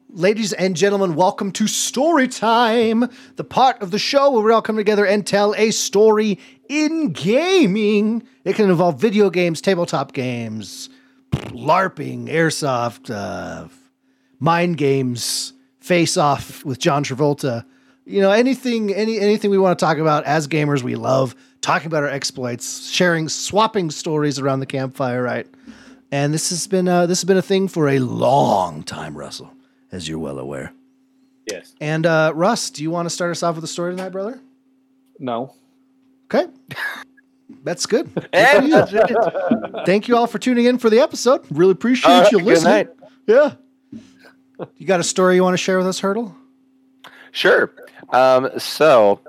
Ladies 0.09 0.53
and 0.53 0.75
gentlemen, 0.75 1.15
welcome 1.15 1.51
to 1.53 1.67
Story 1.67 2.29
Time, 2.29 3.09
the 3.35 3.43
part 3.43 3.81
of 3.81 3.91
the 3.91 3.99
show 3.99 4.31
where 4.31 4.41
we 4.41 4.53
all 4.53 4.61
come 4.61 4.77
together 4.77 5.05
and 5.05 5.27
tell 5.27 5.53
a 5.55 5.71
story 5.71 6.39
in 6.69 7.11
gaming. 7.11 8.23
It 8.45 8.55
can 8.55 8.69
involve 8.69 8.97
video 8.99 9.29
games, 9.29 9.59
tabletop 9.59 10.13
games, 10.13 10.89
LARPing, 11.33 12.29
airsoft, 12.29 13.13
uh, 13.13 13.67
mind 14.39 14.77
games, 14.77 15.51
face 15.81 16.15
off 16.15 16.63
with 16.63 16.79
John 16.79 17.03
Travolta. 17.03 17.65
You 18.05 18.21
know, 18.21 18.31
anything, 18.31 18.93
any 18.93 19.19
anything 19.19 19.51
we 19.51 19.57
want 19.57 19.77
to 19.77 19.85
talk 19.85 19.97
about 19.97 20.23
as 20.23 20.47
gamers, 20.47 20.81
we 20.81 20.95
love 20.95 21.35
talking 21.59 21.87
about 21.87 22.03
our 22.03 22.09
exploits, 22.09 22.87
sharing, 22.89 23.27
swapping 23.27 23.91
stories 23.91 24.39
around 24.39 24.61
the 24.61 24.65
campfire, 24.65 25.21
right? 25.21 25.47
And 26.11 26.33
this 26.33 26.49
has 26.49 26.67
been 26.67 26.87
uh, 26.87 27.05
this 27.05 27.19
has 27.21 27.25
been 27.25 27.37
a 27.37 27.41
thing 27.41 27.67
for 27.67 27.89
a 27.89 27.99
long 27.99 28.83
time, 28.83 29.17
Russell, 29.17 29.51
as 29.91 30.07
you're 30.07 30.19
well 30.19 30.39
aware. 30.39 30.71
Yes. 31.51 31.75
And 31.81 32.05
uh, 32.05 32.31
Russ, 32.35 32.69
do 32.69 32.83
you 32.83 32.91
want 32.91 33.05
to 33.05 33.09
start 33.09 33.31
us 33.31 33.43
off 33.43 33.55
with 33.55 33.63
a 33.63 33.67
story 33.67 33.95
tonight, 33.95 34.09
brother? 34.09 34.39
No. 35.19 35.53
Okay, 36.25 36.51
that's 37.63 37.85
good. 37.85 38.09
That's 38.33 38.91
it. 38.93 39.85
Thank 39.85 40.07
you 40.07 40.17
all 40.17 40.25
for 40.27 40.39
tuning 40.39 40.65
in 40.65 40.79
for 40.79 40.89
the 40.89 40.99
episode. 40.99 41.45
Really 41.51 41.71
appreciate 41.71 42.11
right, 42.11 42.31
you 42.31 42.39
good 42.39 42.47
listening. 42.47 42.73
night. 42.73 42.89
Yeah. 43.27 43.53
You 44.77 44.87
got 44.87 44.99
a 44.99 45.03
story 45.03 45.35
you 45.35 45.43
want 45.43 45.53
to 45.53 45.57
share 45.57 45.77
with 45.77 45.87
us, 45.87 45.99
Hurdle? 45.99 46.35
Sure. 47.31 47.71
Um, 48.09 48.49
so 48.57 49.19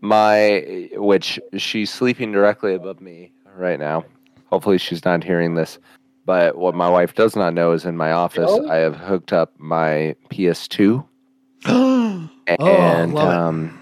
my 0.00 0.88
which 0.94 1.40
she's 1.56 1.90
sleeping 1.90 2.32
directly 2.32 2.74
above 2.74 3.00
me 3.00 3.32
right 3.54 3.78
now. 3.78 4.04
Hopefully 4.46 4.78
she's 4.78 5.04
not 5.04 5.24
hearing 5.24 5.54
this. 5.54 5.78
But 6.24 6.56
what 6.56 6.74
my 6.74 6.88
wife 6.88 7.14
does 7.14 7.36
not 7.36 7.54
know 7.54 7.72
is 7.72 7.84
in 7.84 7.96
my 7.96 8.12
office 8.12 8.50
Oh. 8.50 8.68
I 8.68 8.76
have 8.76 8.96
hooked 8.96 9.32
up 9.32 9.52
my 9.58 10.16
PS2 10.30 11.04
oh, 11.66 12.30
and 12.46 13.12
it. 13.12 13.18
um 13.18 13.78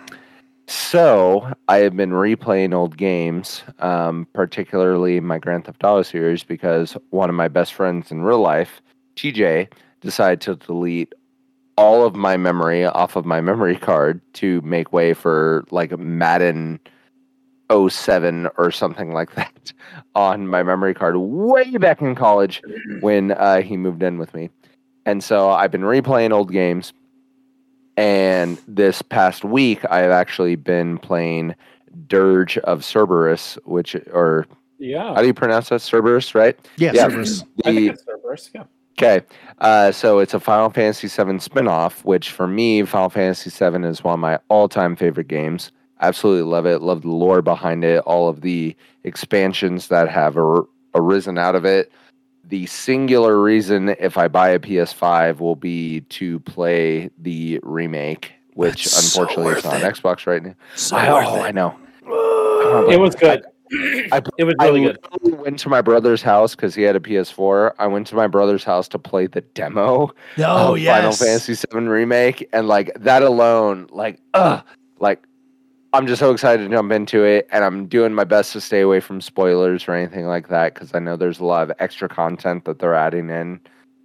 so 0.67 1.53
I 1.69 1.79
have 1.79 1.97
been 1.97 2.11
replaying 2.11 2.73
old 2.73 2.97
games, 2.97 3.63
um, 3.81 4.27
particularly 4.33 5.21
my 5.21 5.39
Grand 5.39 5.67
Theft 5.67 5.85
Auto 5.85 6.03
series, 6.03 6.43
because 6.43 6.97
one 7.11 7.29
of 7.29 7.37
my 7.37 7.49
best 7.49 7.75
friends 7.75 8.11
in 8.11 8.23
real 8.23 8.41
life, 8.41 8.81
TJ, 9.17 9.69
decided 10.01 10.41
to 10.43 10.57
delete 10.57 11.13
all 11.77 12.07
of 12.07 12.15
my 12.15 12.37
memory 12.37 12.87
off 12.87 13.17
of 13.17 13.27
my 13.27 13.41
memory 13.41 13.77
card 13.77 14.21
to 14.35 14.61
make 14.63 14.93
way 14.93 15.13
for 15.13 15.65
like 15.71 15.99
Madden 15.99 16.81
07 17.89 18.49
or 18.57 18.71
something 18.71 19.13
like 19.13 19.35
that 19.35 19.73
on 20.15 20.47
my 20.47 20.63
memory 20.63 20.95
card 20.95 21.17
way 21.17 21.77
back 21.77 22.01
in 22.01 22.15
college 22.15 22.63
when 23.01 23.33
uh, 23.33 23.61
he 23.63 23.77
moved 23.77 24.03
in 24.03 24.19
with 24.19 24.35
me. 24.35 24.51
And 25.07 25.23
so 25.23 25.51
I've 25.51 25.71
been 25.71 25.83
replaying 25.83 26.33
old 26.33 26.53
games. 26.53 26.93
And 27.97 28.59
this 28.67 29.03
past 29.03 29.45
week, 29.45 29.85
I 29.89 29.99
have 29.99 30.11
actually 30.11 30.57
been 30.57 30.99
playing 30.99 31.55
Dirge 32.09 32.59
of 32.59 32.85
Cerberus, 32.85 33.57
which, 33.65 33.95
or 34.13 34.47
yeah, 34.79 35.15
how 35.15 35.21
do 35.21 35.27
you 35.27 35.35
pronounce 35.35 35.69
that? 35.69 35.81
Cerberus, 35.81 36.35
right? 36.35 36.59
yeah, 36.77 36.91
yeah. 36.93 37.09
Cerberus. 37.09 37.45
I 37.65 37.73
think 37.73 37.93
it's 37.93 38.05
Cerberus. 38.05 38.51
Yeah. 38.53 38.65
Okay, 38.97 39.25
uh, 39.59 39.91
so 39.91 40.21
it's 40.21 40.35
a 40.35 40.41
Final 40.41 40.71
Fantasy 40.71 41.09
VII 41.09 41.39
spinoff, 41.39 42.05
which 42.05 42.31
for 42.31 42.47
me, 42.47 42.85
Final 42.85 43.11
Fantasy 43.11 43.51
VII 43.51 43.85
is 43.85 44.05
one 44.05 44.15
of 44.15 44.21
my 44.21 44.39
all-time 44.49 44.95
favorite 44.95 45.27
games. 45.27 45.73
Absolutely 46.01 46.43
love 46.51 46.67
it. 46.67 46.81
Love 46.83 47.03
the 47.03 47.09
lore 47.11 47.43
behind 47.43 47.85
it. 47.85 47.99
All 48.01 48.29
of 48.29 48.41
the 48.41 48.77
expansions 49.05 49.89
that 49.89 50.09
have 50.09 50.37
ar- 50.37 50.67
arisen 50.95 51.39
out 51.39 51.55
of 51.55 51.65
it. 51.65 51.93
The 52.47 52.67
singular 52.67 53.41
reason, 53.41 53.91
if 53.99 54.19
I 54.19 54.29
buy 54.29 54.51
a 54.51 54.59
PS5, 54.59 55.39
will 55.41 55.57
be 55.57 56.01
to 56.03 56.41
play 56.41 57.11
the 57.19 57.59
remake, 57.63 58.33
which 58.53 58.85
That's 58.85 58.93
so 59.13 59.23
unfortunately 59.23 59.53
is 59.53 59.57
worth 59.57 59.65
not 59.65 59.75
on 59.83 59.91
it. 59.91 59.95
Xbox 59.95 60.27
right 60.27 60.43
now. 60.43 60.55
So 60.75 60.97
I, 60.97 61.13
worth 61.13 61.27
oh, 61.29 61.43
I 61.43 61.53
know. 61.53 61.77
It 62.91 63.01
was 63.01 63.15
good. 63.15 63.45
I- 64.13 64.21
it 64.37 64.45
was 64.45 64.55
I 64.61 64.67
really 64.67 64.83
good. 64.85 64.99
literally 65.13 65.43
went 65.43 65.59
to 65.61 65.69
my 65.71 65.81
brother's 65.81 66.21
house 66.23 66.55
because 66.55 66.75
he 66.75 66.83
had 66.83 66.97
a 66.97 67.01
PS4. 67.01 67.73
I 67.79 67.87
went 67.87 68.07
to 68.09 68.15
my 68.15 68.27
brother's 68.27 68.63
house 68.63 68.89
to 68.89 68.99
play 68.99 69.27
the 69.27 69.41
demo 69.41 70.13
Oh, 70.39 70.73
of 70.75 70.79
yes. 70.79 70.97
Final 70.97 71.13
Fantasy 71.13 71.67
VII 71.73 71.87
remake, 71.89 72.47
and 72.53 72.69
like 72.69 72.93
that 73.01 73.23
alone, 73.23 73.89
like, 73.91 74.21
uh, 74.35 74.61
like 75.01 75.25
I'm 75.95 76.09
just 76.09 76.19
so 76.19 76.33
excited 76.33 76.65
to 76.69 76.75
jump 76.75 76.91
into 76.91 77.23
it, 77.23 77.47
and 77.53 77.63
I'm 77.63 77.87
doing 77.87 78.13
my 78.15 78.25
best 78.25 78.53
to 78.55 78.61
stay 78.61 78.81
away 78.81 78.99
from 78.99 79.21
spoilers 79.21 79.87
or 79.87 79.93
anything 79.93 80.27
like 80.27 80.49
that 80.49 80.75
because 80.75 80.93
I 80.93 80.99
know 80.99 81.15
there's 81.15 81.39
a 81.39 81.45
lot 81.45 81.71
of 81.71 81.77
extra 81.79 82.09
content 82.09 82.65
that 82.65 82.81
they're 82.81 82.97
adding 82.97 83.31
in, 83.31 83.61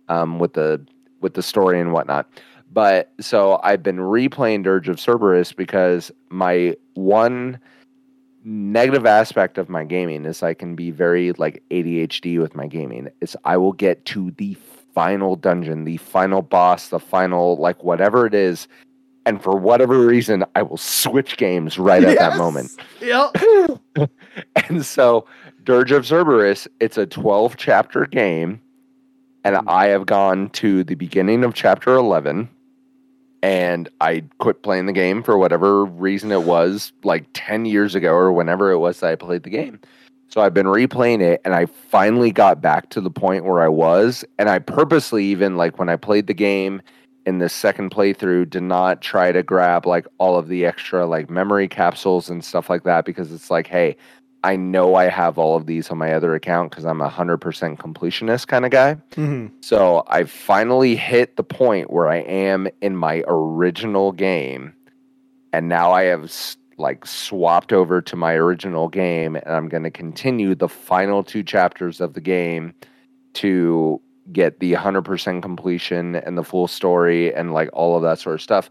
um, 0.07 0.38
with 0.38 0.53
the 0.53 0.86
with 1.20 1.34
the 1.34 1.41
story 1.41 1.82
and 1.82 1.91
whatnot. 1.91 2.30
But 2.72 3.11
so 3.20 3.60
I've 3.64 3.82
been 3.82 3.98
replaying 3.98 4.64
Dirge 4.64 4.88
of 4.88 4.99
Cerberus 4.99 5.52
because 5.52 6.11
my 6.30 6.76
one 6.94 7.60
negative 8.44 9.07
aspect 9.07 9.57
of 9.57 9.68
my 9.68 9.84
gaming 9.84 10.26
is 10.26 10.44
I 10.44 10.53
can 10.53 10.76
be 10.76 10.91
very 10.91 11.32
like 11.34 11.64
ADHD 11.72 12.40
with 12.40 12.56
my 12.56 12.68
gaming. 12.68 13.10
Is 13.20 13.36
I 13.45 13.57
will 13.57 13.74
get 13.74 14.06
to 14.06 14.30
the 14.38 14.56
final 14.94 15.36
dungeon, 15.36 15.86
the 15.86 15.98
final 15.98 16.44
boss, 16.44 16.90
the 16.90 16.99
final 16.99 17.57
like 17.57 17.84
whatever 17.84 18.28
it 18.28 18.36
is, 18.36 18.68
and 19.30 19.43
for 19.43 19.56
whatever 19.56 20.07
reason 20.07 20.43
I 20.56 20.64
will 20.64 20.77
switch 20.77 21.38
games 21.38 21.77
right 21.77 22.03
at 22.03 22.18
that 22.18 22.31
Yes. 22.31 22.38
moment. 22.38 22.72
Yep. 22.99 24.10
And 24.69 24.85
so 24.85 25.26
Dirge 25.64 25.91
of 25.91 26.06
Cerberus, 26.06 26.68
it's 26.80 26.97
a 26.97 27.06
12 27.06 27.57
chapter 27.57 28.06
game 28.06 28.60
and 29.43 29.56
hmm. 29.56 29.69
I 29.69 29.88
have 29.88 30.06
gone 30.06 30.49
to 30.51 30.84
the 30.84 30.95
beginning 30.95 31.43
of 31.43 31.53
chapter 31.53 31.93
11 31.95 32.49
and 33.43 33.89
I 34.01 34.23
quit 34.39 34.64
playing 34.64 34.88
the 34.88 34.93
game 34.93 35.22
for 35.22 35.38
whatever 35.38 35.85
reason 35.85 36.31
it 36.31 36.43
was, 36.43 36.91
like 37.03 37.26
10 37.34 37.65
years 37.65 37.95
ago 37.95 38.14
or 38.14 38.31
whenever 38.31 38.72
it 38.72 38.80
was 38.80 38.99
that 38.99 39.11
I 39.11 39.15
played 39.15 39.43
the 39.43 39.49
game. 39.49 39.80
So 40.30 40.41
I've 40.41 40.53
been 40.53 40.65
replaying 40.65 41.22
it 41.22 41.41
and 41.45 41.53
I 41.53 41.65
finally 41.65 42.31
got 42.31 42.61
back 42.61 42.89
to 42.89 43.01
the 43.01 43.11
point 43.11 43.45
where 43.45 43.61
I 43.61 43.68
was. 43.69 44.26
And 44.39 44.49
I 44.49 44.60
purposely, 44.60 45.26
even 45.26 45.56
like 45.56 45.77
when 45.77 45.89
I 45.89 45.97
played 45.97 46.27
the 46.27 46.34
game 46.34 46.81
in 47.30 47.38
this 47.38 47.53
second 47.53 47.91
playthrough 47.91 48.49
did 48.49 48.64
not 48.64 49.01
try 49.01 49.31
to 49.31 49.43
grab 49.43 49.85
like 49.85 50.07
all 50.18 50.35
of 50.35 50.47
the 50.47 50.65
extra 50.65 51.06
like 51.06 51.30
memory 51.30 51.68
capsules 51.68 52.27
and 52.27 52.43
stuff 52.43 52.72
like 52.72 52.84
that 52.85 53.06
because 53.06 53.31
it's 53.31 53.51
like, 53.51 53.68
hey, 53.68 53.95
I 54.43 54.56
know 54.56 54.95
I 54.95 55.10
have 55.10 55.38
all 55.38 55.56
of 55.56 55.68
these 55.68 55.91
on 55.91 55.99
my 55.99 56.11
other 56.11 56.34
account 56.34 56.72
because 56.72 56.85
I'm 56.85 57.01
a 57.01 57.07
hundred 57.07 57.38
percent 57.38 57.77
completionist 57.77 58.47
kind 58.47 58.65
of 58.65 58.72
guy. 58.72 58.97
Mhm. 59.11 59.51
So 59.61 60.03
I 60.07 60.23
finally 60.23 60.95
hit 60.95 61.35
the 61.35 61.43
point 61.43 61.91
where 61.91 62.07
I 62.07 62.18
am 62.18 62.68
in 62.81 62.95
my 62.95 63.23
original 63.27 64.11
game, 64.11 64.73
and 65.53 65.69
now 65.69 65.91
I 65.91 66.06
have 66.06 66.34
like 66.77 67.06
swapped 67.06 67.72
over 67.72 68.01
to 68.01 68.15
my 68.15 68.34
original 68.34 68.89
game, 68.89 69.35
and 69.35 69.53
I'm 69.53 69.69
going 69.69 69.84
to 69.84 69.91
continue 69.91 70.56
the 70.56 70.69
final 70.69 71.23
two 71.23 71.43
chapters 71.43 72.01
of 72.01 72.15
the 72.15 72.22
game 72.22 72.73
to 73.34 74.01
get 74.31 74.60
the 74.60 74.73
100% 74.73 75.41
completion 75.41 76.15
and 76.15 76.38
the 76.38 76.43
full 76.43 76.68
story 76.68 77.34
and 77.34 77.53
like 77.53 77.69
all 77.73 77.95
of 77.95 78.03
that 78.03 78.19
sort 78.19 78.35
of 78.35 78.41
stuff. 78.41 78.69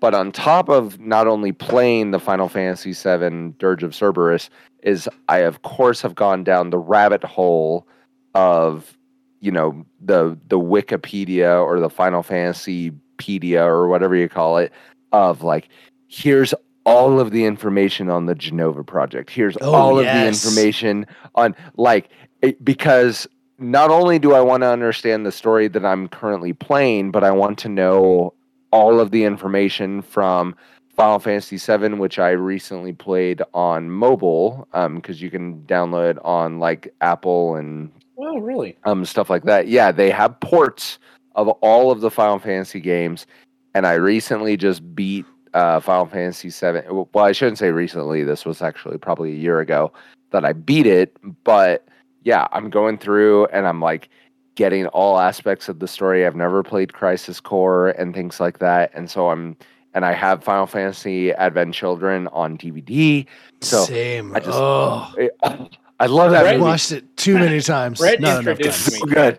But 0.00 0.14
on 0.14 0.32
top 0.32 0.68
of 0.68 1.00
not 1.00 1.26
only 1.26 1.52
playing 1.52 2.10
the 2.10 2.18
Final 2.18 2.48
Fantasy 2.48 2.92
VII 2.92 3.54
Dirge 3.58 3.82
of 3.82 3.94
Cerberus, 3.94 4.50
is 4.82 5.08
I 5.28 5.38
of 5.38 5.62
course 5.62 6.02
have 6.02 6.14
gone 6.14 6.44
down 6.44 6.70
the 6.70 6.78
rabbit 6.78 7.24
hole 7.24 7.86
of 8.34 8.98
you 9.40 9.50
know 9.50 9.84
the 10.00 10.38
the 10.48 10.58
Wikipedia 10.58 11.64
or 11.64 11.80
the 11.80 11.88
Final 11.88 12.22
Fantasy 12.22 12.92
pedia 13.16 13.64
or 13.64 13.88
whatever 13.88 14.14
you 14.14 14.28
call 14.28 14.58
it 14.58 14.72
of 15.12 15.42
like 15.42 15.68
here's 16.08 16.52
all 16.84 17.18
of 17.18 17.30
the 17.30 17.46
information 17.46 18.10
on 18.10 18.26
the 18.26 18.34
Jenova 18.34 18.86
project. 18.86 19.30
Here's 19.30 19.56
Oh, 19.62 19.72
all 19.72 19.98
of 19.98 20.04
the 20.04 20.26
information 20.26 21.06
on 21.34 21.54
like 21.76 22.10
it, 22.42 22.62
because 22.62 23.26
not 23.58 23.90
only 23.90 24.18
do 24.18 24.34
I 24.34 24.40
want 24.40 24.62
to 24.62 24.68
understand 24.68 25.24
the 25.24 25.32
story 25.32 25.68
that 25.68 25.84
I'm 25.84 26.08
currently 26.08 26.52
playing, 26.52 27.10
but 27.10 27.24
I 27.24 27.30
want 27.30 27.58
to 27.60 27.68
know 27.68 28.34
all 28.70 28.98
of 29.00 29.10
the 29.10 29.24
information 29.24 30.02
from 30.02 30.56
Final 30.96 31.18
Fantasy 31.18 31.56
VII, 31.56 31.94
which 31.94 32.18
I 32.18 32.30
recently 32.30 32.92
played 32.92 33.42
on 33.52 33.90
mobile, 33.90 34.68
because 34.94 35.20
you 35.22 35.30
can 35.30 35.62
download 35.62 36.18
on 36.24 36.58
like 36.58 36.92
Apple 37.00 37.56
and 37.56 37.90
Oh, 38.16 38.38
really? 38.38 38.76
um, 38.84 39.04
stuff 39.04 39.28
like 39.30 39.42
that. 39.44 39.66
Yeah, 39.68 39.90
they 39.92 40.10
have 40.10 40.38
ports 40.40 40.98
of 41.34 41.48
all 41.48 41.90
of 41.90 42.00
the 42.00 42.10
Final 42.10 42.38
Fantasy 42.38 42.80
games, 42.80 43.26
and 43.74 43.86
I 43.86 43.94
recently 43.94 44.56
just 44.56 44.94
beat 44.94 45.24
uh, 45.52 45.80
Final 45.80 46.06
Fantasy 46.06 46.48
VII. 46.48 46.82
Well, 47.12 47.24
I 47.24 47.32
shouldn't 47.32 47.58
say 47.58 47.70
recently. 47.70 48.22
This 48.24 48.44
was 48.44 48.62
actually 48.62 48.98
probably 48.98 49.32
a 49.32 49.36
year 49.36 49.60
ago 49.60 49.92
that 50.30 50.44
I 50.44 50.52
beat 50.52 50.86
it. 50.86 51.16
But 51.44 51.86
yeah, 52.24 52.48
I'm 52.52 52.70
going 52.70 52.98
through 52.98 53.46
and 53.46 53.66
I'm 53.66 53.80
like 53.80 54.08
getting 54.56 54.86
all 54.88 55.18
aspects 55.18 55.68
of 55.68 55.78
the 55.78 55.88
story. 55.88 56.26
I've 56.26 56.36
never 56.36 56.62
played 56.62 56.92
Crisis 56.92 57.40
Core 57.40 57.90
and 57.90 58.14
things 58.14 58.40
like 58.40 58.58
that, 58.58 58.90
and 58.94 59.10
so 59.10 59.30
I'm 59.30 59.56
and 59.94 60.04
I 60.04 60.12
have 60.12 60.42
Final 60.42 60.66
Fantasy 60.66 61.32
Advent 61.32 61.72
Children 61.74 62.26
on 62.32 62.58
DVD. 62.58 63.26
So, 63.60 63.84
Same. 63.84 64.34
I 64.34 64.40
just- 64.40 64.50
oh, 64.52 65.12
It- 65.16 65.36
I 66.00 66.06
love 66.06 66.32
that 66.32 66.40
Brett 66.42 66.54
I 66.54 66.58
movie. 66.58 66.68
watched 66.68 66.90
it 66.90 67.16
too 67.16 67.34
many 67.34 67.60
times. 67.74 68.00
Brett 68.00 68.20
Not 68.20 68.42
enough 68.42 68.58
times. 68.58 68.90
me. 68.92 68.98
so 68.98 69.06
good. 69.06 69.38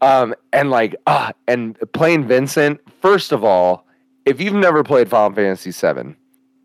Um, 0.00 0.34
and 0.52 0.68
like, 0.70 0.96
ah, 1.06 1.32
and 1.46 1.78
playing 1.92 2.26
Vincent. 2.26 2.80
First 3.00 3.30
of 3.30 3.44
all, 3.44 3.86
if 4.24 4.40
you've 4.40 4.52
never 4.54 4.82
played 4.82 5.08
Final 5.08 5.32
Fantasy 5.34 5.70
VII, 5.70 6.16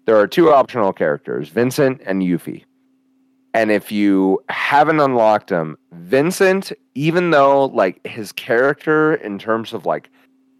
there 0.06 0.18
are 0.18 0.26
two 0.26 0.52
optional 0.52 0.92
characters, 0.92 1.50
Vincent 1.50 2.02
and 2.06 2.24
Yuffie. 2.24 2.64
And 3.54 3.72
if 3.72 3.92
you 3.92 4.42
haven't 4.50 5.00
unlocked 5.00 5.50
him, 5.50 5.78
Vincent, 5.92 6.72
even 6.96 7.32
though 7.32 7.66
like 7.66 8.06
his 8.06 8.32
character 8.32 9.16
in 9.16 9.40
terms 9.40 9.74
of 9.74 9.86
like 9.86 10.10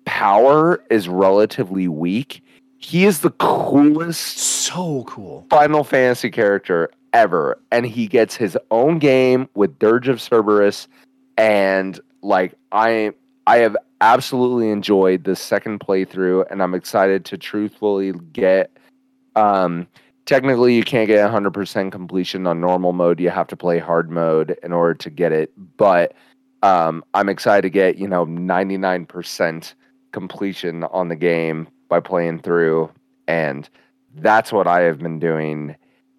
power 0.06 0.84
is 0.90 1.08
relatively 1.08 1.88
weak, 1.88 2.44
he 2.78 3.06
is 3.06 3.20
the 3.20 3.32
coolest 3.32 4.38
So 4.38 5.04
cool. 5.06 5.46
Final 5.50 5.84
Fantasy 5.84 6.30
character 6.30 6.90
ever, 7.14 7.58
and 7.72 7.86
he 7.86 8.08
gets 8.08 8.36
his 8.36 8.58
own 8.72 9.00
game 9.00 9.48
with 9.54 9.78
Dirge 9.80 10.08
of 10.08 10.22
Cerberus, 10.22 10.88
and 11.38 12.00
like 12.22 12.56
I 12.72 13.12
I 13.48 13.58
have 13.58 13.78
absolutely 14.02 14.70
enjoyed 14.70 15.24
the 15.24 15.36
second 15.36 15.80
playthrough, 15.80 16.46
and 16.50 16.62
I'm 16.62 16.74
excited 16.74 17.26
to 17.26 17.38
truthfully 17.38 18.14
get. 18.34 18.72
Um, 19.36 19.88
technically, 20.26 20.76
you 20.76 20.84
can't 20.84 21.08
get 21.08 21.30
100% 21.30 21.92
completion 21.92 22.48
on 22.48 22.62
normal 22.62 22.94
mode. 22.94 23.20
You 23.20 23.30
have 23.30 23.48
to 23.48 23.58
play 23.58 23.80
hard 23.80 24.10
mode 24.10 24.58
in 24.64 24.72
order 24.74 24.94
to 24.96 25.10
get 25.10 25.32
it, 25.32 25.52
but 25.78 26.14
um, 26.64 27.04
I'm 27.14 27.30
excited 27.30 27.64
to 27.64 27.70
get 27.70 27.98
you 27.98 28.08
know 28.08 28.26
99% 28.26 29.74
completion 30.12 30.84
on 30.86 31.08
the 31.08 31.16
game 31.16 31.68
by 31.90 32.00
playing 32.00 32.40
through, 32.40 32.90
and 33.28 33.70
that's 34.16 34.52
what 34.52 34.68
I 34.68 34.82
have 34.82 35.00
been 35.00 35.20
doing 35.20 35.76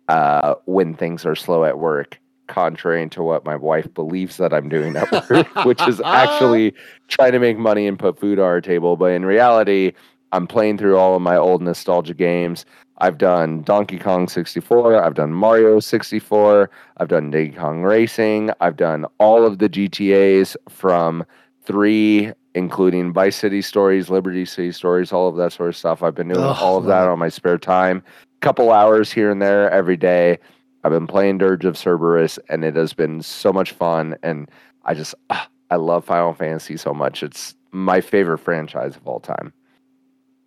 uh, 0.08 0.54
when 0.64 0.94
things 0.94 1.24
are 1.24 1.34
slow 1.34 1.64
at 1.64 1.78
work, 1.78 2.18
contrary 2.48 3.08
to 3.10 3.22
what 3.22 3.44
my 3.44 3.56
wife 3.56 3.92
believes 3.94 4.36
that 4.38 4.52
I'm 4.52 4.68
doing 4.68 4.96
at 4.96 5.30
work, 5.30 5.54
which 5.64 5.80
is 5.86 6.00
actually 6.00 6.74
trying 7.08 7.32
to 7.32 7.38
make 7.38 7.56
money 7.56 7.86
and 7.86 7.98
put 7.98 8.18
food 8.18 8.38
on 8.38 8.44
our 8.44 8.60
table. 8.60 8.96
But 8.96 9.12
in 9.12 9.24
reality, 9.24 9.92
I'm 10.32 10.46
playing 10.46 10.78
through 10.78 10.96
all 10.96 11.14
of 11.14 11.22
my 11.22 11.36
old 11.36 11.62
nostalgia 11.62 12.14
games. 12.14 12.64
I've 13.02 13.18
done 13.18 13.62
Donkey 13.62 13.98
Kong 13.98 14.28
64, 14.28 15.02
I've 15.02 15.14
done 15.14 15.32
Mario 15.32 15.80
64, 15.80 16.70
I've 16.98 17.08
done 17.08 17.32
Diddy 17.32 17.50
Kong 17.50 17.82
Racing, 17.82 18.52
I've 18.60 18.76
done 18.76 19.06
all 19.18 19.44
of 19.44 19.58
the 19.58 19.68
GTAs 19.68 20.56
from 20.68 21.24
3 21.64 22.32
including 22.54 23.12
Vice 23.12 23.36
City 23.36 23.62
Stories, 23.62 24.10
Liberty 24.10 24.44
City 24.44 24.72
Stories, 24.72 25.12
all 25.12 25.28
of 25.28 25.36
that 25.36 25.52
sort 25.52 25.70
of 25.70 25.76
stuff. 25.76 26.02
I've 26.02 26.14
been 26.14 26.28
doing 26.28 26.44
Ugh, 26.44 26.56
all 26.60 26.78
of 26.78 26.84
that 26.84 27.08
on 27.08 27.18
my 27.18 27.28
spare 27.28 27.58
time. 27.58 28.02
Couple 28.40 28.70
hours 28.70 29.10
here 29.12 29.30
and 29.30 29.40
there 29.40 29.70
every 29.70 29.96
day. 29.96 30.38
I've 30.84 30.92
been 30.92 31.06
playing 31.06 31.38
Dirge 31.38 31.64
of 31.64 31.78
Cerberus, 31.78 32.38
and 32.48 32.64
it 32.64 32.76
has 32.76 32.92
been 32.92 33.22
so 33.22 33.52
much 33.52 33.72
fun. 33.72 34.16
And 34.22 34.50
I 34.84 34.94
just, 34.94 35.14
ah, 35.30 35.48
I 35.70 35.76
love 35.76 36.04
Final 36.04 36.34
Fantasy 36.34 36.76
so 36.76 36.92
much. 36.92 37.22
It's 37.22 37.54
my 37.70 38.00
favorite 38.00 38.38
franchise 38.38 38.96
of 38.96 39.06
all 39.06 39.20
time. 39.20 39.52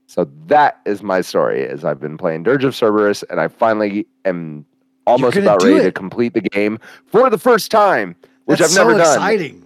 So 0.07 0.29
that 0.47 0.79
is 0.85 1.01
my 1.01 1.21
story. 1.21 1.61
Is 1.61 1.83
I've 1.83 1.99
been 1.99 2.17
playing 2.17 2.43
Dirge 2.43 2.63
of 2.63 2.75
Cerberus, 2.75 3.23
and 3.29 3.39
I 3.39 3.47
finally 3.47 4.05
am 4.23 4.65
almost 5.07 5.37
about 5.37 5.63
ready 5.63 5.83
to 5.83 5.91
complete 5.91 6.33
the 6.33 6.41
game 6.41 6.79
for 7.05 7.29
the 7.29 7.37
first 7.37 7.71
time, 7.71 8.15
which 8.45 8.59
That's 8.59 8.77
I've 8.77 8.87
never 8.87 8.91
so 8.93 8.97
done. 9.03 9.13
exciting. 9.15 9.61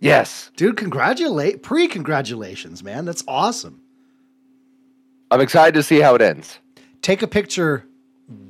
Yes, 0.00 0.50
Dude, 0.56 0.76
congratulate 0.76 1.62
pre-congratulations, 1.62 2.82
man. 2.82 3.06
That's 3.06 3.24
awesome. 3.26 3.80
I'm 5.30 5.40
excited 5.40 5.72
to 5.74 5.82
see 5.82 6.00
how 6.00 6.14
it 6.14 6.20
ends. 6.20 6.58
Take 7.00 7.22
a 7.22 7.26
picture 7.26 7.86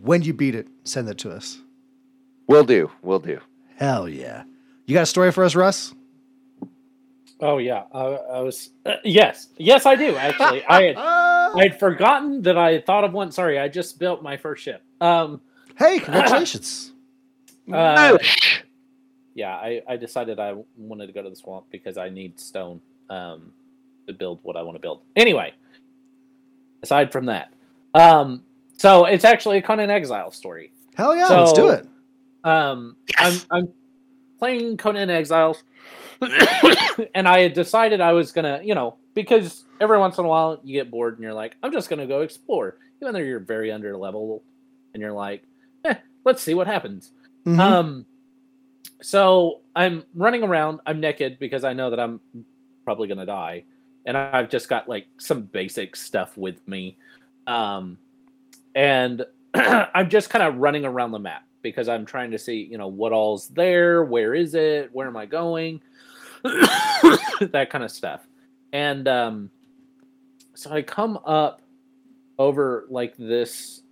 when 0.02 0.22
you 0.22 0.34
beat 0.34 0.56
it. 0.56 0.66
Send 0.82 1.08
it 1.08 1.16
to 1.18 1.30
us. 1.30 1.60
We'll 2.48 2.64
do. 2.64 2.90
We'll 3.02 3.20
do. 3.20 3.40
Hell 3.76 4.08
yeah. 4.08 4.42
You 4.86 4.94
got 4.94 5.02
a 5.02 5.06
story 5.06 5.30
for 5.30 5.44
us, 5.44 5.54
Russ? 5.54 5.94
Oh 7.44 7.58
yeah, 7.58 7.82
I, 7.92 8.00
I 8.00 8.40
was. 8.40 8.70
Uh, 8.86 8.94
yes, 9.04 9.48
yes, 9.58 9.84
I 9.84 9.96
do 9.96 10.16
actually. 10.16 10.64
I 10.64 10.82
had, 10.82 10.96
I 10.98 11.62
had 11.62 11.78
forgotten 11.78 12.40
that 12.42 12.56
I 12.56 12.72
had 12.72 12.86
thought 12.86 13.04
of 13.04 13.12
one. 13.12 13.30
Sorry, 13.30 13.58
I 13.58 13.68
just 13.68 13.98
built 13.98 14.22
my 14.22 14.38
first 14.38 14.62
ship. 14.64 14.82
Um, 15.02 15.42
hey, 15.76 16.00
congratulations. 16.00 16.92
uh, 17.72 18.16
yeah, 19.34 19.54
I, 19.56 19.82
I 19.86 19.98
decided 19.98 20.40
I 20.40 20.54
wanted 20.78 21.08
to 21.08 21.12
go 21.12 21.22
to 21.22 21.28
the 21.28 21.36
swamp 21.36 21.66
because 21.70 21.98
I 21.98 22.08
need 22.08 22.40
stone 22.40 22.80
um, 23.10 23.52
to 24.06 24.14
build 24.14 24.38
what 24.42 24.56
I 24.56 24.62
want 24.62 24.76
to 24.76 24.80
build. 24.80 25.02
Anyway, 25.14 25.52
aside 26.82 27.12
from 27.12 27.26
that, 27.26 27.52
um, 27.92 28.42
so 28.78 29.04
it's 29.04 29.26
actually 29.26 29.58
a 29.58 29.62
Conan 29.62 29.90
Exile 29.90 30.30
story. 30.30 30.72
Hell 30.94 31.14
yeah, 31.14 31.28
let's 31.28 31.52
do 31.52 31.68
it. 31.68 31.86
Um, 32.42 32.96
Yes. 33.18 33.46
I'm 33.52 33.58
I'm 33.58 33.72
playing 34.38 34.78
Conan 34.78 35.10
Exiles, 35.10 35.62
and 37.14 37.28
I 37.28 37.40
had 37.40 37.52
decided 37.52 38.00
I 38.00 38.12
was 38.12 38.32
gonna, 38.32 38.60
you 38.62 38.74
know, 38.74 38.96
because 39.14 39.64
every 39.80 39.98
once 39.98 40.18
in 40.18 40.24
a 40.24 40.28
while 40.28 40.60
you 40.62 40.74
get 40.74 40.90
bored 40.90 41.14
and 41.14 41.22
you're 41.22 41.34
like, 41.34 41.56
I'm 41.62 41.72
just 41.72 41.88
gonna 41.88 42.06
go 42.06 42.22
explore, 42.22 42.78
even 43.00 43.12
though 43.12 43.20
you're 43.20 43.40
very 43.40 43.70
under 43.72 43.96
level, 43.96 44.42
and 44.92 45.00
you're 45.00 45.12
like, 45.12 45.42
eh, 45.84 45.94
let's 46.24 46.42
see 46.42 46.54
what 46.54 46.66
happens. 46.66 47.12
Mhm. 47.46 47.58
Um, 47.58 48.06
so 49.02 49.60
I'm 49.76 50.04
running 50.14 50.42
around. 50.42 50.80
I'm 50.86 51.00
naked 51.00 51.38
because 51.38 51.64
I 51.64 51.72
know 51.72 51.90
that 51.90 52.00
I'm 52.00 52.20
probably 52.84 53.08
gonna 53.08 53.26
die, 53.26 53.64
and 54.06 54.16
I've 54.16 54.48
just 54.48 54.68
got 54.68 54.88
like 54.88 55.06
some 55.18 55.42
basic 55.42 55.96
stuff 55.96 56.36
with 56.36 56.66
me, 56.66 56.96
um, 57.46 57.98
and 58.74 59.24
I'm 59.54 60.08
just 60.10 60.30
kind 60.30 60.42
of 60.42 60.56
running 60.56 60.84
around 60.84 61.12
the 61.12 61.18
map 61.18 61.44
because 61.62 61.88
I'm 61.88 62.04
trying 62.04 62.30
to 62.30 62.38
see, 62.38 62.68
you 62.70 62.76
know, 62.78 62.88
what 62.88 63.12
all's 63.12 63.48
there, 63.48 64.04
where 64.04 64.34
is 64.34 64.54
it, 64.54 64.90
where 64.92 65.06
am 65.06 65.16
I 65.16 65.26
going, 65.26 65.80
that 67.52 67.68
kind 67.70 67.84
of 67.84 67.90
stuff, 67.90 68.22
and 68.72 69.08
um, 69.08 69.50
so 70.54 70.72
I 70.72 70.82
come 70.82 71.18
up 71.26 71.62
over 72.38 72.86
like 72.90 73.16
this 73.18 73.82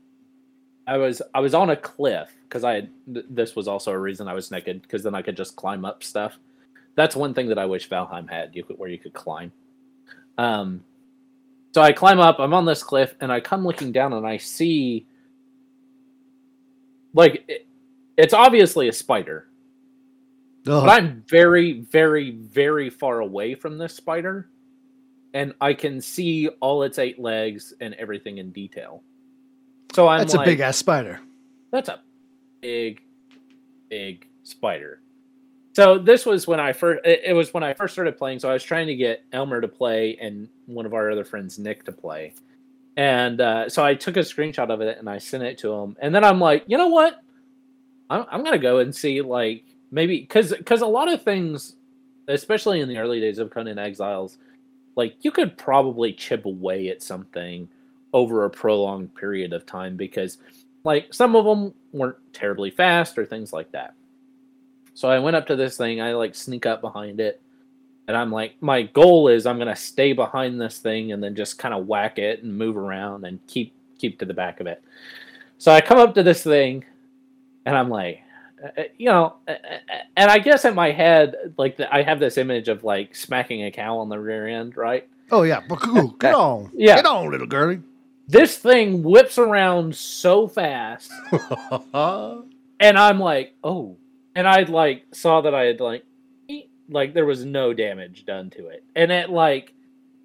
I 0.86 0.98
was 0.98 1.22
I 1.34 1.40
was 1.40 1.54
on 1.54 1.70
a 1.70 1.76
cliff 1.76 2.30
because 2.44 2.64
I 2.64 2.74
had 2.74 2.90
th- 3.12 3.26
this 3.30 3.56
was 3.56 3.68
also 3.68 3.92
a 3.92 3.98
reason 3.98 4.28
I 4.28 4.34
was 4.34 4.50
naked 4.50 4.82
because 4.82 5.02
then 5.02 5.14
I 5.14 5.22
could 5.22 5.36
just 5.36 5.56
climb 5.56 5.84
up 5.84 6.04
stuff. 6.04 6.38
That's 6.96 7.16
one 7.16 7.34
thing 7.34 7.48
that 7.48 7.58
I 7.58 7.66
wish 7.66 7.88
Valheim 7.88 8.28
had 8.30 8.54
you 8.56 8.64
could 8.64 8.78
where 8.78 8.90
you 8.90 8.98
could 8.98 9.14
climb. 9.14 9.52
Um, 10.38 10.84
So 11.74 11.82
I 11.82 11.92
climb 11.92 12.20
up, 12.20 12.40
I'm 12.40 12.54
on 12.54 12.66
this 12.66 12.82
cliff, 12.82 13.14
and 13.20 13.32
I 13.32 13.40
come 13.40 13.64
looking 13.66 13.92
down 13.92 14.12
and 14.14 14.26
I 14.26 14.38
see 14.38 15.06
like 17.14 17.44
it, 17.48 17.66
it's 18.18 18.34
obviously 18.34 18.88
a 18.88 18.92
spider. 18.92 19.48
Ugh. 20.66 20.84
But 20.84 20.88
I'm 20.88 21.24
very, 21.28 21.80
very, 21.80 22.30
very 22.32 22.88
far 22.88 23.20
away 23.20 23.54
from 23.54 23.78
this 23.78 23.94
spider, 23.94 24.48
and 25.34 25.54
I 25.60 25.74
can 25.74 26.00
see 26.00 26.48
all 26.60 26.84
its 26.84 26.98
eight 26.98 27.18
legs 27.18 27.74
and 27.80 27.94
everything 27.94 28.38
in 28.38 28.52
detail. 28.52 29.02
So 29.92 30.06
I'm 30.08 30.20
That's 30.20 30.34
like, 30.34 30.46
a 30.46 30.50
big 30.50 30.60
ass 30.60 30.76
spider. 30.76 31.20
that's 31.70 31.88
a 31.88 32.00
big, 32.60 33.02
big 33.90 34.26
spider. 34.44 35.00
So 35.74 35.98
this 35.98 36.26
was 36.26 36.46
when 36.46 36.60
I 36.60 36.72
first. 36.72 37.00
It 37.04 37.34
was 37.34 37.52
when 37.52 37.62
I 37.62 37.74
first 37.74 37.94
started 37.94 38.16
playing. 38.16 38.38
So 38.38 38.48
I 38.48 38.52
was 38.52 38.62
trying 38.62 38.86
to 38.86 38.94
get 38.94 39.24
Elmer 39.32 39.60
to 39.60 39.68
play 39.68 40.16
and 40.20 40.48
one 40.66 40.86
of 40.86 40.94
our 40.94 41.10
other 41.10 41.24
friends 41.24 41.58
Nick 41.58 41.84
to 41.84 41.92
play, 41.92 42.34
and 42.96 43.40
uh, 43.40 43.68
so 43.68 43.82
I 43.84 43.94
took 43.94 44.16
a 44.16 44.20
screenshot 44.20 44.70
of 44.70 44.80
it 44.82 44.98
and 44.98 45.08
I 45.08 45.18
sent 45.18 45.42
it 45.42 45.58
to 45.58 45.72
him. 45.72 45.96
And 46.00 46.14
then 46.14 46.24
I'm 46.24 46.38
like, 46.38 46.64
you 46.66 46.76
know 46.76 46.88
what? 46.88 47.20
I'm, 48.10 48.26
I'm 48.30 48.44
gonna 48.44 48.58
go 48.58 48.78
and 48.78 48.94
see 48.94 49.22
like 49.22 49.64
maybe 49.92 50.18
because 50.18 50.52
because 50.52 50.80
a 50.80 50.86
lot 50.86 51.12
of 51.12 51.22
things, 51.22 51.76
especially 52.26 52.80
in 52.80 52.88
the 52.88 52.98
early 52.98 53.20
days 53.20 53.38
of 53.38 53.50
Conan 53.50 53.78
Exiles, 53.78 54.38
like 54.96 55.14
you 55.20 55.30
could 55.30 55.56
probably 55.56 56.12
chip 56.12 56.46
away 56.46 56.88
at 56.88 57.02
something 57.02 57.68
over 58.12 58.44
a 58.44 58.50
prolonged 58.50 59.14
period 59.14 59.52
of 59.52 59.64
time 59.64 59.96
because 59.96 60.38
like 60.84 61.14
some 61.14 61.36
of 61.36 61.44
them 61.44 61.72
weren't 61.92 62.16
terribly 62.32 62.70
fast 62.70 63.16
or 63.16 63.24
things 63.24 63.52
like 63.52 63.70
that. 63.72 63.94
So 64.94 65.08
I 65.08 65.20
went 65.20 65.36
up 65.36 65.46
to 65.46 65.56
this 65.56 65.76
thing, 65.76 66.00
I 66.00 66.14
like 66.14 66.34
sneak 66.34 66.66
up 66.66 66.80
behind 66.80 67.20
it, 67.20 67.40
and 68.08 68.16
I'm 68.16 68.32
like, 68.32 68.54
my 68.60 68.82
goal 68.82 69.28
is 69.28 69.46
I'm 69.46 69.58
gonna 69.58 69.76
stay 69.76 70.12
behind 70.12 70.60
this 70.60 70.78
thing 70.78 71.12
and 71.12 71.22
then 71.22 71.36
just 71.36 71.58
kind 71.58 71.74
of 71.74 71.86
whack 71.86 72.18
it 72.18 72.42
and 72.42 72.56
move 72.56 72.76
around 72.76 73.24
and 73.24 73.38
keep 73.46 73.74
keep 73.98 74.18
to 74.18 74.24
the 74.24 74.34
back 74.34 74.60
of 74.60 74.66
it. 74.66 74.82
So 75.58 75.70
I 75.70 75.80
come 75.80 75.98
up 75.98 76.14
to 76.14 76.24
this 76.24 76.42
thing, 76.42 76.84
and 77.64 77.76
I'm 77.76 77.88
like, 77.88 78.20
you 78.98 79.06
know, 79.06 79.34
uh, 79.48 79.52
uh, 79.52 79.78
and 80.16 80.30
I 80.30 80.38
guess 80.38 80.64
in 80.64 80.74
my 80.74 80.92
head, 80.92 81.54
like 81.58 81.76
the, 81.76 81.92
I 81.94 82.02
have 82.02 82.20
this 82.20 82.38
image 82.38 82.68
of 82.68 82.84
like 82.84 83.14
smacking 83.16 83.64
a 83.64 83.70
cow 83.70 83.98
on 83.98 84.08
the 84.08 84.18
rear 84.18 84.46
end, 84.48 84.76
right? 84.76 85.08
Oh 85.30 85.42
yeah, 85.42 85.60
get 86.20 86.34
on, 86.34 86.70
Yeah. 86.74 86.96
get 86.96 87.06
on, 87.06 87.30
little 87.30 87.46
girlie. 87.46 87.80
This 88.28 88.56
thing 88.56 89.02
whips 89.02 89.36
around 89.38 89.94
so 89.96 90.46
fast 90.46 91.10
and 91.92 92.98
I'm 92.98 93.18
like, 93.18 93.54
oh, 93.64 93.96
and 94.34 94.46
I 94.48 94.62
like 94.62 95.04
saw 95.12 95.40
that 95.42 95.54
I 95.54 95.64
had 95.64 95.80
like, 95.80 96.04
like 96.88 97.14
there 97.14 97.26
was 97.26 97.44
no 97.44 97.72
damage 97.72 98.24
done 98.26 98.50
to 98.50 98.68
it, 98.68 98.84
and 98.94 99.10
it 99.10 99.30
like, 99.30 99.72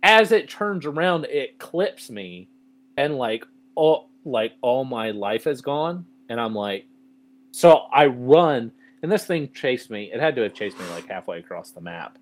as 0.04 0.32
it 0.32 0.50
turns 0.50 0.86
around, 0.86 1.26
it 1.26 1.58
clips 1.60 2.10
me, 2.10 2.50
and 2.98 3.16
like 3.18 3.46
all 3.76 4.10
like 4.26 4.54
all 4.62 4.84
my 4.86 5.12
life 5.12 5.48
is 5.48 5.62
gone, 5.62 6.06
and 6.30 6.40
I'm 6.40 6.54
like, 6.56 6.86
so 7.58 7.78
I 7.92 8.06
run, 8.08 8.72
and 9.02 9.12
this 9.12 9.26
thing 9.26 9.50
chased 9.54 9.90
me. 9.90 10.12
It 10.14 10.20
had 10.20 10.36
to 10.36 10.42
have 10.44 10.54
chased 10.54 10.78
me 10.80 10.86
like 10.92 11.08
halfway 11.08 11.40
across 11.40 11.72
the 11.72 11.82
map, 11.82 12.18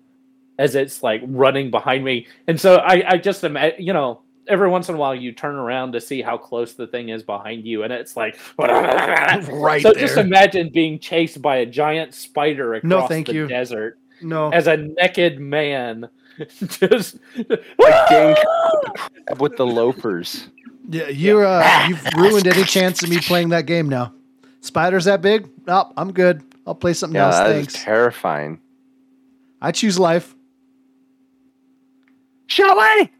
as 0.58 0.74
it's 0.74 1.02
like 1.02 1.20
running 1.26 1.70
behind 1.70 2.04
me, 2.04 2.26
and 2.48 2.60
so 2.60 2.76
I 2.76 3.02
I 3.06 3.16
just 3.18 3.44
imagine, 3.44 3.82
you 3.84 3.92
know. 3.92 4.22
Every 4.48 4.68
once 4.68 4.88
in 4.88 4.94
a 4.94 4.98
while, 4.98 5.12
you 5.12 5.32
turn 5.32 5.56
around 5.56 5.90
to 5.94 6.00
see 6.00 6.22
how 6.22 6.38
close 6.38 6.74
the 6.74 6.86
thing 6.86 7.08
is 7.08 7.24
behind 7.24 7.66
you, 7.66 7.82
and 7.82 7.92
it's 7.92 8.16
like 8.16 8.38
right 8.60 9.82
so 9.82 9.90
there. 9.92 10.00
just 10.06 10.16
imagine 10.18 10.70
being 10.72 11.00
chased 11.00 11.42
by 11.42 11.56
a 11.56 11.66
giant 11.66 12.14
spider 12.14 12.74
across 12.74 12.88
No, 12.88 13.06
thank 13.08 13.26
the 13.26 13.34
you. 13.34 13.48
desert 13.48 13.98
no, 14.22 14.50
as 14.50 14.68
a 14.68 14.76
naked 14.76 15.40
man. 15.40 16.08
just 16.68 17.16
Gang 18.08 18.36
with 19.40 19.56
the 19.56 19.66
loafers. 19.66 20.48
yeah, 20.90 21.08
you're 21.08 21.44
uh, 21.44 21.88
you've 21.88 22.04
ruined 22.16 22.46
any 22.46 22.62
chance 22.62 23.02
of 23.02 23.08
me 23.10 23.18
playing 23.18 23.48
that 23.48 23.66
game 23.66 23.88
now. 23.88 24.14
Spiders 24.66 25.04
that 25.04 25.22
big? 25.22 25.48
Nope, 25.66 25.92
I'm 25.96 26.12
good. 26.12 26.42
I'll 26.66 26.74
play 26.74 26.92
something 26.92 27.14
Yeah, 27.14 27.26
else. 27.26 27.36
that 27.36 27.50
is 27.50 27.56
Thanks. 27.66 27.84
terrifying. 27.84 28.60
I 29.62 29.70
choose 29.70 29.96
life. 29.98 30.34
Shelly! 32.48 33.12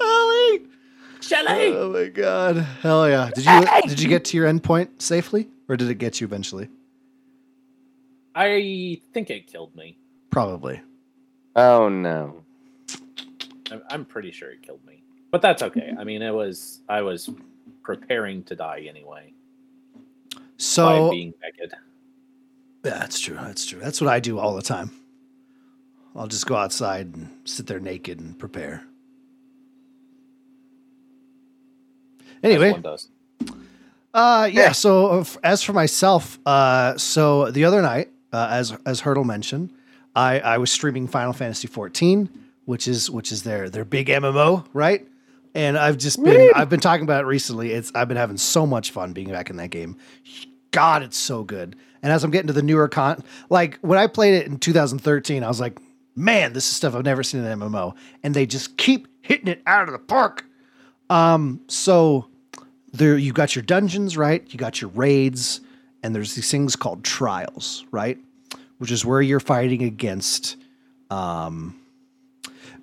Ellie! 0.00 0.62
Shelly. 1.20 1.74
Oh 1.74 1.90
my 1.92 2.06
god! 2.08 2.56
Hell 2.82 3.08
yeah! 3.08 3.30
Did 3.34 3.44
you 3.44 3.88
did 3.88 4.00
you 4.00 4.08
get 4.08 4.24
to 4.26 4.36
your 4.36 4.46
endpoint 4.48 5.02
safely, 5.02 5.48
or 5.68 5.76
did 5.76 5.90
it 5.90 5.96
get 5.96 6.20
you 6.20 6.26
eventually? 6.26 6.68
I 8.34 9.00
think 9.12 9.30
it 9.30 9.46
killed 9.48 9.74
me. 9.74 9.98
Probably. 10.30 10.80
Oh 11.56 11.88
no. 11.88 12.42
I'm, 13.70 13.82
I'm 13.90 14.04
pretty 14.04 14.30
sure 14.30 14.50
it 14.50 14.62
killed 14.62 14.84
me, 14.86 15.02
but 15.32 15.42
that's 15.42 15.62
okay. 15.62 15.92
I 15.98 16.04
mean, 16.04 16.22
it 16.22 16.32
was 16.32 16.80
I 16.88 17.02
was 17.02 17.28
preparing 17.82 18.44
to 18.44 18.54
die 18.56 18.86
anyway 18.88 19.32
by 19.32 19.37
So 20.58 21.10
being 21.10 21.32
naked. 21.42 21.72
yeah, 22.84 22.98
that's 22.98 23.20
true. 23.20 23.36
That's 23.36 23.64
true. 23.64 23.80
That's 23.80 24.00
what 24.00 24.10
I 24.10 24.20
do 24.20 24.38
all 24.38 24.54
the 24.54 24.62
time. 24.62 24.90
I'll 26.14 26.26
just 26.26 26.46
go 26.46 26.56
outside 26.56 27.14
and 27.14 27.30
sit 27.44 27.68
there 27.68 27.78
naked 27.78 28.18
and 28.18 28.36
prepare. 28.36 28.84
Anyway, 32.42 32.72
does. 32.80 33.08
Uh, 34.14 34.48
yeah. 34.50 34.60
Yeah. 34.60 34.72
So 34.72 35.20
uh, 35.20 35.24
as 35.44 35.62
for 35.62 35.72
myself, 35.72 36.38
uh, 36.44 36.96
so 36.96 37.50
the 37.50 37.64
other 37.64 37.82
night, 37.82 38.10
uh, 38.32 38.48
as 38.50 38.76
as 38.84 39.00
Hurdle 39.00 39.24
mentioned, 39.24 39.72
I 40.14 40.40
I 40.40 40.58
was 40.58 40.72
streaming 40.72 41.06
Final 41.06 41.32
Fantasy 41.32 41.68
14, 41.68 42.28
which 42.64 42.88
is 42.88 43.10
which 43.10 43.30
is 43.30 43.44
their 43.44 43.70
their 43.70 43.84
big 43.84 44.08
MMO, 44.08 44.66
right? 44.72 45.06
And 45.54 45.78
I've 45.78 45.98
just 45.98 46.22
been 46.22 46.50
I've 46.54 46.68
been 46.68 46.80
talking 46.80 47.04
about 47.04 47.24
it 47.24 47.26
recently. 47.26 47.72
It's 47.72 47.90
I've 47.94 48.08
been 48.08 48.16
having 48.16 48.36
so 48.36 48.66
much 48.66 48.90
fun 48.90 49.12
being 49.12 49.30
back 49.30 49.50
in 49.50 49.56
that 49.56 49.70
game. 49.70 49.96
God, 50.70 51.02
it's 51.02 51.16
so 51.16 51.42
good. 51.42 51.76
And 52.02 52.12
as 52.12 52.22
I'm 52.22 52.30
getting 52.30 52.46
to 52.48 52.52
the 52.52 52.62
newer 52.62 52.88
con, 52.88 53.22
like 53.50 53.78
when 53.80 53.98
I 53.98 54.06
played 54.06 54.34
it 54.34 54.46
in 54.46 54.58
2013, 54.58 55.42
I 55.42 55.48
was 55.48 55.60
like, 55.60 55.78
man, 56.14 56.52
this 56.52 56.68
is 56.68 56.76
stuff 56.76 56.94
I've 56.94 57.04
never 57.04 57.22
seen 57.22 57.40
in 57.42 57.46
an 57.46 57.60
MMO, 57.60 57.94
and 58.22 58.34
they 58.34 58.46
just 58.46 58.76
keep 58.76 59.08
hitting 59.20 59.48
it 59.48 59.62
out 59.66 59.88
of 59.88 59.92
the 59.92 59.98
park. 59.98 60.44
Um, 61.10 61.60
so 61.68 62.28
there 62.92 63.16
you 63.16 63.32
got 63.32 63.56
your 63.56 63.62
dungeons, 63.62 64.16
right? 64.16 64.44
You 64.52 64.58
got 64.58 64.80
your 64.80 64.90
raids, 64.90 65.60
and 66.02 66.14
there's 66.14 66.34
these 66.34 66.50
things 66.50 66.76
called 66.76 67.04
trials, 67.04 67.84
right? 67.90 68.18
Which 68.78 68.90
is 68.90 69.04
where 69.04 69.22
you're 69.22 69.40
fighting 69.40 69.82
against 69.82 70.56
um 71.10 71.77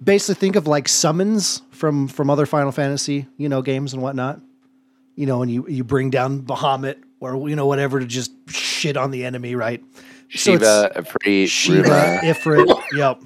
basically 0.03 0.35
think 0.35 0.55
of 0.55 0.67
like 0.67 0.87
summons 0.87 1.61
from 1.71 2.07
from 2.07 2.29
other 2.29 2.45
Final 2.45 2.71
Fantasy, 2.71 3.27
you 3.37 3.49
know, 3.49 3.61
games 3.61 3.93
and 3.93 4.01
whatnot. 4.01 4.39
You 5.15 5.25
know, 5.25 5.41
and 5.41 5.51
you 5.51 5.67
you 5.67 5.83
bring 5.83 6.09
down 6.09 6.41
Bahamut 6.41 6.97
or 7.19 7.49
you 7.49 7.55
know 7.55 7.65
whatever 7.65 7.99
to 7.99 8.05
just 8.05 8.31
shit 8.49 8.97
on 8.97 9.11
the 9.11 9.25
enemy, 9.25 9.55
right? 9.55 9.83
So 10.29 10.51
Shiva, 10.51 10.91
Ifrit, 10.95 11.47
Shiva, 11.47 12.19
Ifrit, 12.23 12.83
yep. 12.93 13.21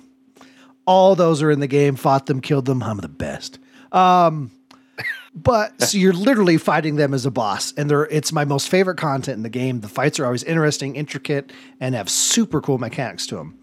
All 0.85 1.15
those 1.15 1.41
are 1.41 1.51
in 1.51 1.59
the 1.59 1.67
game. 1.67 1.95
Fought 1.95 2.25
them, 2.25 2.41
killed 2.41 2.65
them. 2.65 2.83
I'm 2.83 2.97
the 2.97 3.07
best. 3.07 3.59
Um, 3.91 4.51
but 5.33 5.81
so 5.81 5.97
you're 5.99 6.13
literally 6.13 6.57
fighting 6.57 6.95
them 6.95 7.13
as 7.13 7.25
a 7.25 7.31
boss, 7.31 7.73
and 7.73 7.89
they're 7.89 8.05
it's 8.05 8.31
my 8.31 8.45
most 8.45 8.69
favorite 8.69 8.97
content 8.97 9.37
in 9.37 9.43
the 9.43 9.49
game. 9.49 9.81
The 9.81 9.87
fights 9.87 10.19
are 10.19 10.25
always 10.25 10.43
interesting, 10.43 10.95
intricate, 10.95 11.51
and 11.79 11.95
have 11.95 12.09
super 12.09 12.61
cool 12.61 12.77
mechanics 12.77 13.25
to 13.27 13.35
them. 13.35 13.57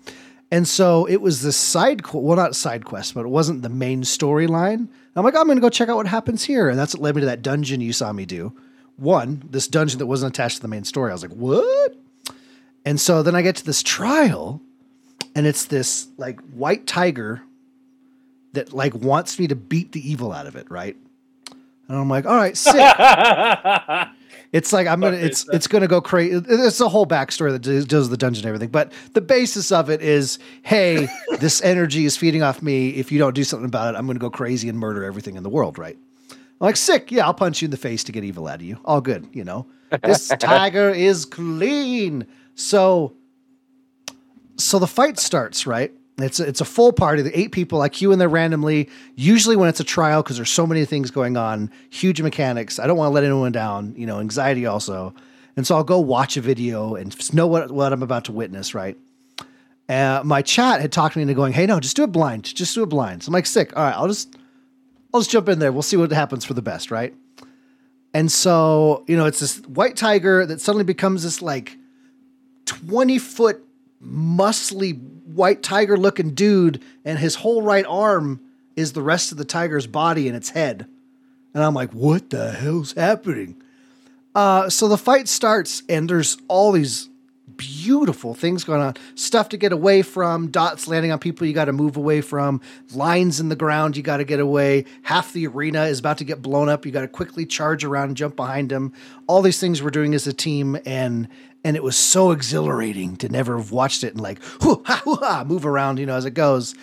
And 0.50 0.66
so 0.66 1.06
it 1.06 1.20
was 1.20 1.42
this 1.42 1.56
side, 1.56 2.02
qu- 2.04 2.18
well, 2.18 2.36
not 2.36 2.54
side 2.54 2.84
quest, 2.84 3.14
but 3.14 3.24
it 3.24 3.28
wasn't 3.28 3.62
the 3.62 3.68
main 3.68 4.02
storyline. 4.02 4.88
I'm 5.16 5.24
like, 5.24 5.34
I'm 5.34 5.46
going 5.46 5.56
to 5.56 5.62
go 5.62 5.70
check 5.70 5.88
out 5.88 5.96
what 5.96 6.06
happens 6.06 6.44
here, 6.44 6.68
and 6.68 6.78
that's 6.78 6.94
what 6.94 7.02
led 7.02 7.16
me 7.16 7.22
to 7.22 7.26
that 7.26 7.42
dungeon 7.42 7.80
you 7.80 7.92
saw 7.92 8.12
me 8.12 8.26
do. 8.26 8.54
One, 8.96 9.42
this 9.50 9.66
dungeon 9.66 9.98
that 9.98 10.06
wasn't 10.06 10.34
attached 10.34 10.56
to 10.56 10.62
the 10.62 10.68
main 10.68 10.84
story. 10.84 11.10
I 11.10 11.14
was 11.14 11.22
like, 11.22 11.32
what? 11.32 11.96
And 12.84 13.00
so 13.00 13.22
then 13.22 13.34
I 13.34 13.42
get 13.42 13.56
to 13.56 13.64
this 13.64 13.82
trial, 13.82 14.60
and 15.34 15.46
it's 15.46 15.64
this 15.64 16.06
like 16.16 16.40
white 16.50 16.86
tiger 16.86 17.42
that 18.52 18.72
like 18.72 18.94
wants 18.94 19.38
me 19.38 19.48
to 19.48 19.56
beat 19.56 19.92
the 19.92 20.08
evil 20.08 20.32
out 20.32 20.46
of 20.46 20.54
it, 20.54 20.70
right? 20.70 20.96
And 21.88 21.98
I'm 21.98 22.08
like, 22.08 22.26
all 22.26 22.36
right, 22.36 22.56
sick. 22.56 22.74
It's 24.56 24.72
like 24.72 24.86
I'm 24.86 25.00
gonna 25.00 25.18
it's 25.18 25.46
it's 25.52 25.66
gonna 25.66 25.86
go 25.86 26.00
crazy. 26.00 26.42
It's 26.48 26.80
a 26.80 26.88
whole 26.88 27.06
backstory 27.06 27.52
that 27.52 27.60
does, 27.86 28.08
the 28.08 28.16
dungeon 28.16 28.44
and 28.44 28.48
everything, 28.48 28.70
but 28.70 28.90
the 29.12 29.20
basis 29.20 29.70
of 29.70 29.90
it 29.90 30.00
is, 30.00 30.38
hey, 30.62 31.08
this 31.40 31.60
energy 31.60 32.06
is 32.06 32.16
feeding 32.16 32.42
off 32.42 32.62
me. 32.62 32.88
If 32.90 33.12
you 33.12 33.18
don't 33.18 33.34
do 33.34 33.44
something 33.44 33.66
about 33.66 33.94
it, 33.94 33.98
I'm 33.98 34.06
gonna 34.06 34.18
go 34.18 34.30
crazy 34.30 34.70
and 34.70 34.78
murder 34.78 35.04
everything 35.04 35.36
in 35.36 35.42
the 35.42 35.50
world, 35.50 35.78
right? 35.78 35.98
I'm 36.30 36.38
like 36.58 36.76
sick, 36.76 37.12
yeah, 37.12 37.26
I'll 37.26 37.34
punch 37.34 37.60
you 37.60 37.66
in 37.66 37.70
the 37.70 37.76
face 37.76 38.02
to 38.04 38.12
get 38.12 38.24
evil 38.24 38.46
out 38.46 38.56
of 38.56 38.62
you. 38.62 38.78
All 38.86 39.02
good, 39.02 39.28
you 39.34 39.44
know. 39.44 39.66
This 40.02 40.28
tiger 40.38 40.88
is 40.88 41.26
clean. 41.26 42.26
So, 42.54 43.14
so 44.56 44.78
the 44.78 44.86
fight 44.86 45.18
starts 45.18 45.66
right. 45.66 45.92
It's 46.18 46.40
a, 46.40 46.44
it's 46.44 46.62
a 46.62 46.64
full 46.64 46.92
party. 46.92 47.20
The 47.22 47.38
eight 47.38 47.52
people 47.52 47.82
I 47.82 47.90
queue 47.90 48.10
in 48.10 48.18
there 48.18 48.28
randomly. 48.28 48.88
Usually 49.16 49.54
when 49.54 49.68
it's 49.68 49.80
a 49.80 49.84
trial 49.84 50.22
because 50.22 50.36
there's 50.36 50.50
so 50.50 50.66
many 50.66 50.84
things 50.86 51.10
going 51.10 51.36
on, 51.36 51.70
huge 51.90 52.22
mechanics. 52.22 52.78
I 52.78 52.86
don't 52.86 52.96
want 52.96 53.10
to 53.10 53.14
let 53.14 53.24
anyone 53.24 53.52
down. 53.52 53.94
You 53.96 54.06
know, 54.06 54.20
anxiety 54.20 54.64
also. 54.64 55.14
And 55.56 55.66
so 55.66 55.76
I'll 55.76 55.84
go 55.84 55.98
watch 55.98 56.36
a 56.36 56.40
video 56.40 56.94
and 56.94 57.34
know 57.34 57.46
what 57.46 57.70
what 57.70 57.92
I'm 57.92 58.02
about 58.02 58.24
to 58.26 58.32
witness. 58.32 58.74
Right. 58.74 58.96
Uh, 59.88 60.22
my 60.24 60.42
chat 60.42 60.80
had 60.80 60.90
talked 60.90 61.16
me 61.16 61.22
into 61.22 61.34
going, 61.34 61.52
"Hey, 61.52 61.66
no, 61.66 61.80
just 61.80 61.96
do 61.96 62.04
it 62.04 62.12
blind. 62.12 62.44
Just 62.44 62.74
do 62.74 62.82
it 62.82 62.86
blind." 62.86 63.22
So 63.22 63.28
I'm 63.28 63.34
like, 63.34 63.46
"Sick. 63.46 63.76
All 63.76 63.84
right, 63.84 63.94
I'll 63.94 64.08
just 64.08 64.36
I'll 65.12 65.20
just 65.20 65.30
jump 65.30 65.48
in 65.48 65.58
there. 65.58 65.70
We'll 65.70 65.82
see 65.82 65.96
what 65.96 66.10
happens 66.12 66.44
for 66.44 66.54
the 66.54 66.62
best, 66.62 66.90
right? 66.90 67.14
And 68.16 68.32
so, 68.32 69.04
you 69.06 69.16
know, 69.16 69.26
it's 69.26 69.40
this 69.40 69.58
white 69.60 69.96
tiger 69.96 70.46
that 70.46 70.60
suddenly 70.60 70.84
becomes 70.84 71.22
this 71.22 71.42
like 71.42 71.76
20 72.64 73.18
foot 73.18 73.65
muscly 74.04 74.98
white 75.24 75.62
tiger 75.62 75.96
looking 75.96 76.34
dude, 76.34 76.82
and 77.04 77.18
his 77.18 77.36
whole 77.36 77.62
right 77.62 77.84
arm 77.86 78.40
is 78.74 78.92
the 78.92 79.02
rest 79.02 79.32
of 79.32 79.38
the 79.38 79.44
tiger's 79.44 79.86
body 79.86 80.28
and 80.28 80.36
its 80.36 80.50
head. 80.50 80.86
And 81.54 81.64
I'm 81.64 81.74
like, 81.74 81.92
what 81.92 82.30
the 82.30 82.52
hell's 82.52 82.92
happening? 82.92 83.62
Uh, 84.34 84.68
so 84.68 84.88
the 84.88 84.98
fight 84.98 85.28
starts, 85.28 85.82
and 85.88 86.10
there's 86.10 86.36
all 86.48 86.72
these 86.72 87.08
beautiful 87.56 88.34
things 88.34 88.64
going 88.64 88.80
on. 88.80 88.94
Stuff 89.14 89.48
to 89.50 89.56
get 89.56 89.72
away 89.72 90.02
from, 90.02 90.50
dots 90.50 90.88
landing 90.88 91.12
on 91.12 91.18
people 91.18 91.46
you 91.46 91.52
got 91.52 91.66
to 91.66 91.72
move 91.72 91.96
away 91.96 92.20
from, 92.20 92.60
lines 92.92 93.40
in 93.40 93.48
the 93.48 93.56
ground 93.56 93.96
you 93.96 94.02
got 94.02 94.18
to 94.18 94.24
get 94.24 94.40
away. 94.40 94.84
Half 95.02 95.32
the 95.32 95.46
arena 95.46 95.84
is 95.84 95.98
about 95.98 96.18
to 96.18 96.24
get 96.24 96.42
blown 96.42 96.68
up. 96.68 96.84
You 96.84 96.92
got 96.92 97.02
to 97.02 97.08
quickly 97.08 97.46
charge 97.46 97.84
around 97.84 98.08
and 98.08 98.16
jump 98.16 98.36
behind 98.36 98.70
them. 98.70 98.92
All 99.26 99.42
these 99.42 99.60
things 99.60 99.82
we're 99.82 99.90
doing 99.90 100.14
as 100.14 100.26
a 100.26 100.32
team, 100.32 100.78
and 100.84 101.28
and 101.64 101.76
it 101.76 101.82
was 101.82 101.96
so 101.96 102.30
exhilarating 102.30 103.16
to 103.16 103.28
never 103.28 103.56
have 103.56 103.72
watched 103.72 104.04
it 104.04 104.12
and 104.12 104.20
like 104.20 104.40
ha, 104.60 105.02
ha, 105.04 105.44
move 105.44 105.66
around, 105.66 105.98
you 105.98 106.06
know, 106.06 106.16
as 106.16 106.24
it 106.24 106.34
goes. 106.34 106.74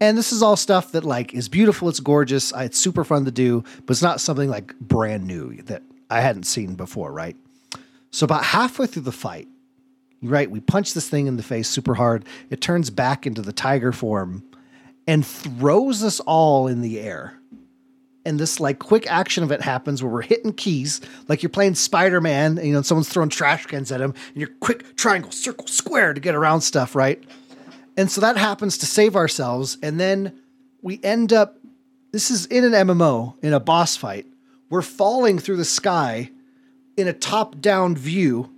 And 0.00 0.18
this 0.18 0.32
is 0.32 0.42
all 0.42 0.56
stuff 0.56 0.92
that 0.92 1.04
like 1.04 1.32
is 1.32 1.48
beautiful. 1.48 1.88
It's 1.88 2.00
gorgeous. 2.00 2.52
It's 2.56 2.78
super 2.78 3.04
fun 3.04 3.24
to 3.24 3.30
do, 3.30 3.62
but 3.86 3.90
it's 3.90 4.02
not 4.02 4.20
something 4.20 4.50
like 4.50 4.76
brand 4.80 5.26
new 5.26 5.62
that 5.62 5.82
I 6.10 6.20
hadn't 6.20 6.44
seen 6.44 6.74
before, 6.74 7.12
right? 7.12 7.36
So 8.10 8.24
about 8.24 8.44
halfway 8.44 8.86
through 8.86 9.02
the 9.02 9.12
fight, 9.12 9.46
right, 10.22 10.50
we 10.50 10.60
punch 10.60 10.94
this 10.94 11.08
thing 11.08 11.26
in 11.26 11.36
the 11.36 11.42
face 11.42 11.68
super 11.68 11.94
hard. 11.94 12.24
It 12.50 12.60
turns 12.60 12.90
back 12.90 13.26
into 13.26 13.42
the 13.42 13.52
tiger 13.52 13.92
form 13.92 14.44
and 15.06 15.26
throws 15.26 16.02
us 16.02 16.20
all 16.20 16.68
in 16.68 16.80
the 16.80 17.00
air. 17.00 17.38
And 18.24 18.38
this 18.38 18.60
like 18.60 18.78
quick 18.78 19.10
action 19.10 19.42
event 19.42 19.62
happens 19.62 20.02
where 20.02 20.12
we're 20.12 20.22
hitting 20.22 20.52
keys 20.52 21.00
like 21.26 21.42
you're 21.42 21.50
playing 21.50 21.74
spider-man 21.74 22.56
and, 22.56 22.66
you 22.66 22.72
know 22.72 22.82
someone's 22.82 23.08
throwing 23.08 23.30
trash 23.30 23.66
cans 23.66 23.90
at 23.90 24.00
him 24.00 24.14
and 24.28 24.36
you're 24.36 24.50
quick 24.60 24.96
triangle 24.96 25.32
circle 25.32 25.66
square 25.66 26.14
to 26.14 26.20
get 26.20 26.36
around 26.36 26.60
stuff 26.60 26.94
right? 26.94 27.22
And 27.96 28.08
so 28.08 28.20
that 28.20 28.36
happens 28.36 28.78
to 28.78 28.86
save 28.86 29.16
ourselves 29.16 29.76
and 29.82 29.98
then 29.98 30.38
we 30.82 31.00
end 31.02 31.32
up 31.32 31.58
this 32.12 32.30
is 32.30 32.46
in 32.46 32.62
an 32.62 32.72
mmo 32.86 33.34
in 33.42 33.52
a 33.52 33.60
boss 33.60 33.96
fight. 33.96 34.26
We're 34.70 34.82
falling 34.82 35.40
through 35.40 35.56
the 35.56 35.64
sky 35.64 36.30
in 36.96 37.08
a 37.08 37.12
top 37.12 37.60
down 37.60 37.96
view 37.96 38.51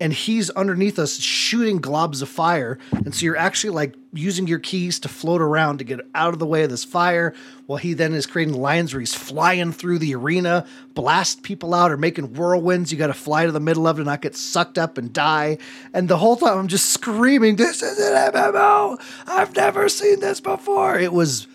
and 0.00 0.14
he's 0.14 0.48
underneath 0.50 0.98
us 0.98 1.20
shooting 1.20 1.78
globs 1.78 2.22
of 2.22 2.28
fire. 2.28 2.78
And 2.90 3.14
so 3.14 3.26
you're 3.26 3.36
actually 3.36 3.70
like 3.70 3.94
using 4.12 4.46
your 4.46 4.58
keys 4.58 4.98
to 5.00 5.08
float 5.08 5.42
around 5.42 5.78
to 5.78 5.84
get 5.84 6.00
out 6.14 6.32
of 6.32 6.38
the 6.38 6.46
way 6.46 6.62
of 6.62 6.70
this 6.70 6.84
fire 6.84 7.34
while 7.66 7.76
he 7.76 7.92
then 7.92 8.14
is 8.14 8.26
creating 8.26 8.54
lines 8.54 8.92
where 8.92 9.00
he's 9.00 9.14
flying 9.14 9.72
through 9.72 9.98
the 9.98 10.14
arena, 10.14 10.66
blast 10.94 11.42
people 11.42 11.74
out 11.74 11.92
or 11.92 11.98
making 11.98 12.32
whirlwinds. 12.32 12.90
You 12.90 12.98
got 12.98 13.08
to 13.08 13.14
fly 13.14 13.44
to 13.44 13.52
the 13.52 13.60
middle 13.60 13.86
of 13.86 13.98
it 13.98 14.00
and 14.00 14.06
not 14.06 14.22
get 14.22 14.34
sucked 14.34 14.78
up 14.78 14.96
and 14.96 15.12
die. 15.12 15.58
And 15.92 16.08
the 16.08 16.16
whole 16.16 16.36
time 16.36 16.58
I'm 16.58 16.68
just 16.68 16.86
screaming, 16.86 17.56
This 17.56 17.82
is 17.82 17.98
an 17.98 18.32
MMO. 18.32 19.00
I've 19.26 19.54
never 19.54 19.88
seen 19.90 20.20
this 20.20 20.40
before. 20.40 20.98
It 20.98 21.12
was 21.12 21.46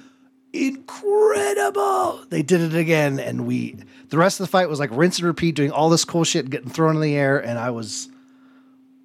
incredible. 0.54 2.24
They 2.30 2.44
did 2.44 2.62
it 2.62 2.76
again. 2.76 3.20
And 3.20 3.48
we, 3.48 3.76
the 4.10 4.18
rest 4.18 4.40
of 4.40 4.46
the 4.46 4.52
fight 4.52 4.70
was 4.70 4.80
like 4.80 4.92
rinse 4.94 5.18
and 5.18 5.28
repeat, 5.28 5.56
doing 5.56 5.72
all 5.72 5.90
this 5.90 6.06
cool 6.06 6.24
shit, 6.24 6.46
and 6.46 6.52
getting 6.52 6.70
thrown 6.70 6.96
in 6.96 7.02
the 7.02 7.16
air. 7.16 7.40
And 7.40 7.58
I 7.58 7.72
was 7.72 8.10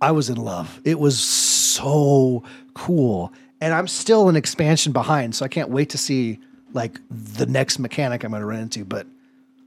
I 0.00 0.12
was 0.12 0.30
in 0.30 0.36
love. 0.36 0.80
It 0.84 0.98
was 0.98 1.20
so 1.20 2.42
cool. 2.74 3.32
And 3.60 3.74
I'm 3.74 3.86
still 3.86 4.28
an 4.28 4.36
expansion 4.36 4.92
behind, 4.92 5.34
so 5.34 5.44
I 5.44 5.48
can't 5.48 5.68
wait 5.68 5.90
to 5.90 5.98
see 5.98 6.38
like 6.72 6.98
the 7.10 7.46
next 7.46 7.78
mechanic 7.78 8.24
I'm 8.24 8.30
going 8.30 8.40
to 8.40 8.46
run 8.46 8.60
into. 8.60 8.84
But 8.84 9.06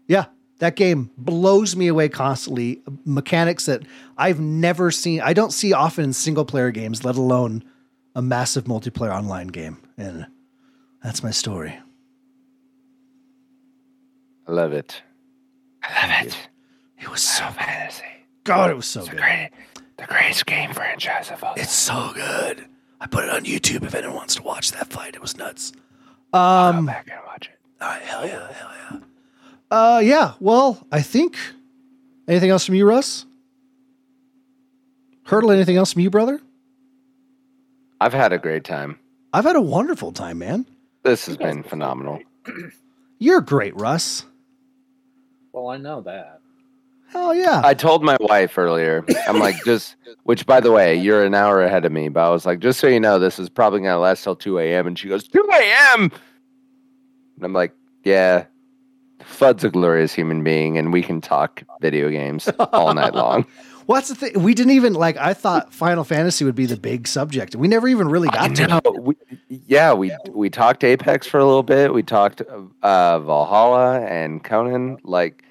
yeah, 0.08 0.26
that 0.60 0.76
game 0.76 1.12
blows 1.18 1.76
me 1.76 1.88
away 1.88 2.10
constantly. 2.10 2.82
Mechanics 3.06 3.66
that 3.66 3.84
I've 4.18 4.40
never 4.40 4.90
seen. 4.92 5.22
I 5.22 5.34
don't 5.34 5.52
see 5.52 5.74
often 5.74 6.06
in 6.06 6.14
single 6.14 6.46
player 6.46 6.72
games, 6.72 7.04
let 7.04 7.16
alone 7.16 7.64
a 8.16 8.22
massive 8.22 8.66
multiplayer 8.66 9.14
online 9.14 9.48
game. 9.48 9.78
And 9.98 10.26
that's 11.04 11.22
my 11.22 11.32
story. 11.32 11.78
I 14.48 14.52
love 14.52 14.74
it. 14.74 15.02
I 15.84 16.18
love 16.18 16.28
it. 16.28 16.38
It 17.00 17.10
was 17.10 17.22
so 17.22 17.46
fantasy. 17.50 18.04
God, 18.44 18.70
it 18.70 18.76
was 18.76 18.86
so 18.86 19.06
good. 19.06 19.18
great. 19.18 19.50
The 20.08 20.14
greatest 20.14 20.46
game 20.46 20.74
franchise 20.74 21.32
of 21.32 21.42
all. 21.44 21.54
It's 21.56 21.72
so 21.74 22.12
good. 22.14 22.66
I 23.00 23.08
put 23.08 23.24
it 23.24 23.30
on 23.30 23.46
YouTube 23.46 23.84
if 23.86 23.96
anyone 23.96 24.16
wants 24.18 24.36
to 24.36 24.44
watch 24.44 24.72
that 24.72 24.88
fight. 24.92 25.16
It 25.16 25.22
was 25.22 25.38
nuts. 25.38 25.72
Go 26.34 26.40
Um, 26.40 26.86
back 26.88 27.08
and 27.10 27.20
watch 27.26 27.48
it. 27.48 27.60
all 27.82 27.88
right, 27.88 28.02
hell 28.02 28.26
yeah, 28.28 28.52
hell 28.52 28.72
yeah. 28.92 29.00
Uh, 29.72 30.00
yeah. 30.00 30.34
Well, 30.42 30.86
I 30.92 31.02
think. 31.02 31.38
Anything 32.28 32.50
else 32.50 32.66
from 32.66 32.76
you, 32.76 32.86
Russ? 32.86 33.26
Hurdle. 35.24 35.52
Anything 35.52 35.78
else 35.78 35.94
from 35.94 36.02
you, 36.02 36.10
brother? 36.10 36.42
I've 38.02 38.14
had 38.14 38.34
a 38.34 38.38
great 38.38 38.66
time. 38.66 39.00
I've 39.32 39.46
had 39.46 39.56
a 39.56 39.62
wonderful 39.62 40.12
time, 40.12 40.40
man. 40.40 40.66
This 41.04 41.26
has 41.28 41.38
been 41.38 41.64
phenomenal. 41.64 42.20
You're 43.20 43.42
great, 43.42 43.76
Russ. 43.76 44.26
Well, 45.54 45.70
I 45.70 45.78
know 45.78 46.02
that. 46.02 46.40
Hell 47.14 47.36
yeah. 47.36 47.62
I 47.64 47.74
told 47.76 48.04
my 48.04 48.18
wife 48.20 48.58
earlier, 48.58 49.06
I'm 49.28 49.40
like, 49.40 49.56
just, 49.66 49.96
which 50.24 50.46
by 50.46 50.60
the 50.60 50.72
way, 50.72 50.96
you're 50.96 51.24
an 51.24 51.36
hour 51.36 51.62
ahead 51.64 51.86
of 51.86 51.92
me, 51.92 52.10
but 52.10 52.26
I 52.26 52.30
was 52.30 52.46
like, 52.46 52.60
just 52.60 52.80
so 52.80 52.88
you 52.88 53.00
know, 53.00 53.20
this 53.20 53.38
is 53.38 53.50
probably 53.50 53.82
going 53.82 53.92
to 53.92 54.00
last 54.00 54.24
till 54.24 54.36
2 54.36 54.58
a.m. 54.60 54.88
And 54.88 54.98
she 54.98 55.08
goes, 55.08 55.28
2 55.28 55.48
a.m. 55.54 56.12
And 57.36 57.46
I'm 57.46 57.54
like, 57.54 57.74
yeah, 58.04 58.46
Fudd's 59.22 59.64
a 59.64 59.70
glorious 59.70 60.14
human 60.14 60.44
being, 60.44 60.78
and 60.78 60.92
we 60.92 61.02
can 61.02 61.22
talk 61.22 61.64
video 61.82 62.10
games 62.10 62.50
all 62.74 62.94
night 62.94 63.14
long. 63.14 63.46
What's 63.86 64.08
the 64.10 64.16
thing? 64.16 64.42
We 64.42 64.54
didn't 64.54 64.72
even 64.72 64.94
like. 64.94 65.18
I 65.18 65.34
thought 65.34 65.74
Final 65.74 66.06
Fantasy 66.06 66.46
would 66.46 66.56
be 66.56 66.66
the 66.66 66.78
big 66.78 67.06
subject. 67.08 67.56
We 67.56 67.68
never 67.68 67.88
even 67.88 68.08
really 68.08 68.30
got 68.30 68.56
to 68.56 68.82
it. 68.86 69.04
we, 69.04 69.16
yeah, 69.50 69.94
we 69.94 70.16
we 70.30 70.50
talked 70.50 70.86
Apex 70.86 71.28
for 71.28 71.40
a 71.40 71.46
little 71.46 71.64
bit. 71.64 71.94
We 71.94 72.02
talked 72.02 72.42
uh, 72.42 73.20
Valheim 73.20 74.10
and 74.10 74.42
Conan. 74.44 75.00
Like, 75.04 75.44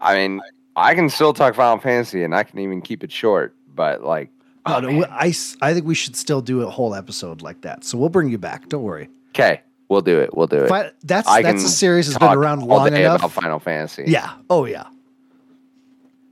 I 0.00 0.14
mean, 0.14 0.40
I 0.76 0.94
can 0.94 1.08
still 1.10 1.32
talk 1.32 1.54
Final 1.54 1.78
Fantasy, 1.78 2.22
and 2.22 2.34
I 2.34 2.44
can 2.44 2.58
even 2.58 2.80
keep 2.80 3.04
it 3.04 3.12
short. 3.12 3.54
But 3.74 4.02
like, 4.02 4.30
Oh, 4.66 4.80
no, 4.80 5.04
I, 5.10 5.32
I 5.62 5.74
think 5.74 5.86
we 5.86 5.94
should 5.94 6.16
still 6.16 6.42
do 6.42 6.62
a 6.62 6.70
whole 6.70 6.94
episode 6.94 7.40
like 7.42 7.62
that. 7.62 7.84
So 7.84 7.96
we'll 7.96 8.10
bring 8.10 8.28
you 8.28 8.38
back. 8.38 8.68
Don't 8.68 8.82
worry. 8.82 9.08
okay, 9.30 9.62
we'll 9.88 10.02
do 10.02 10.20
it. 10.20 10.36
We'll 10.36 10.46
do 10.46 10.64
it. 10.64 10.68
Fi- 10.68 10.92
that's 11.02 11.28
I 11.28 11.42
that's 11.42 11.64
a 11.64 11.68
series 11.68 12.06
that's 12.06 12.18
been 12.18 12.36
around 12.36 12.60
all 12.62 12.68
long 12.68 12.88
enough. 12.88 13.20
about 13.20 13.32
Final 13.32 13.58
Fantasy. 13.58 14.04
Yeah. 14.06 14.32
Oh 14.50 14.66
yeah. 14.66 14.86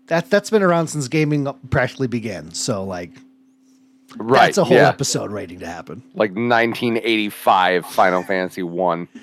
That 0.08 0.30
that's 0.30 0.50
been 0.50 0.62
around 0.62 0.88
since 0.88 1.08
gaming 1.08 1.48
practically 1.70 2.06
began. 2.06 2.52
So 2.52 2.84
like 2.84 3.12
right. 4.16 4.46
that's 4.46 4.58
a 4.58 4.64
whole 4.64 4.76
yeah. 4.76 4.88
episode 4.88 5.30
waiting 5.32 5.60
to 5.60 5.66
happen. 5.66 6.02
Like 6.14 6.30
1985 6.30 7.86
Final 7.86 8.22
Fantasy 8.22 8.62
One. 8.62 9.08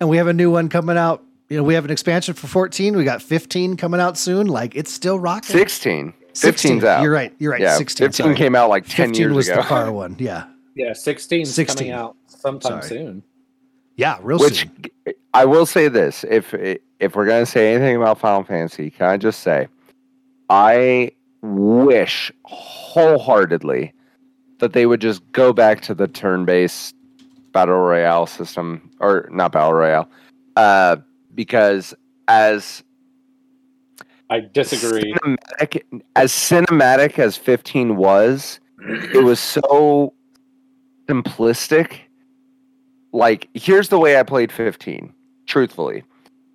And 0.00 0.08
we 0.08 0.16
have 0.16 0.28
a 0.28 0.32
new 0.32 0.50
one 0.50 0.68
coming 0.68 0.96
out. 0.96 1.24
You 1.52 1.58
know, 1.58 1.64
we 1.64 1.74
have 1.74 1.84
an 1.84 1.90
expansion 1.90 2.32
for 2.32 2.46
14. 2.46 2.96
We 2.96 3.04
got 3.04 3.20
15 3.20 3.76
coming 3.76 4.00
out 4.00 4.16
soon. 4.16 4.46
Like 4.46 4.74
it's 4.74 4.90
still 4.90 5.18
rocking. 5.18 5.54
16. 5.54 6.14
16. 6.32 6.76
15's 6.76 6.84
out. 6.84 7.02
You're 7.02 7.12
right. 7.12 7.34
You're 7.38 7.52
right. 7.52 7.60
Yeah, 7.60 7.76
16. 7.76 8.06
15 8.06 8.24
sorry. 8.24 8.36
came 8.36 8.56
out 8.56 8.70
like 8.70 8.84
10 8.86 9.08
15 9.08 9.14
years 9.20 9.32
was 9.34 9.48
ago. 9.50 9.60
the 9.60 9.68
car 9.68 9.92
one. 9.92 10.16
Yeah. 10.18 10.46
Yeah, 10.74 10.94
16 10.94 11.44
's 11.44 11.54
16. 11.54 11.76
coming 11.76 11.92
out 11.92 12.16
sometime 12.26 12.80
Sorry. 12.80 12.88
soon. 12.88 13.22
Yeah. 13.96 14.16
Real 14.22 14.38
soon. 14.38 14.48
Which 14.48 14.60
soon. 15.04 15.14
I 15.34 15.44
will 15.44 15.66
say 15.66 15.88
this: 15.88 16.24
if 16.30 16.54
if 17.00 17.14
we're 17.14 17.26
gonna 17.26 17.44
say 17.44 17.74
anything 17.74 17.96
about 17.96 18.18
Final 18.18 18.44
Fantasy, 18.44 18.88
can 18.88 19.08
I 19.08 19.18
just 19.18 19.40
say, 19.40 19.68
I 20.48 21.10
wish 21.42 22.32
wholeheartedly 22.46 23.92
that 24.60 24.72
they 24.72 24.86
would 24.86 25.02
just 25.02 25.20
go 25.32 25.52
back 25.52 25.82
to 25.82 25.94
the 25.94 26.08
turn-based 26.08 26.94
battle 27.52 27.76
royale 27.76 28.26
system, 28.26 28.90
or 29.00 29.28
not 29.30 29.52
battle 29.52 29.74
royale, 29.74 30.08
uh, 30.56 30.96
because 31.34 31.94
as 32.28 32.82
I 34.32 34.40
disagree. 34.40 35.12
cinematic 35.12 35.82
as 36.16 36.32
cinematic 36.32 37.18
as 37.18 37.36
15 37.36 37.96
was, 37.96 38.60
it 38.78 39.22
was 39.22 39.38
so 39.38 40.14
simplistic. 41.06 41.98
Like, 43.12 43.48
here's 43.52 43.90
the 43.90 43.98
way 43.98 44.18
I 44.18 44.22
played 44.22 44.50
15, 44.50 45.12
truthfully. 45.46 46.04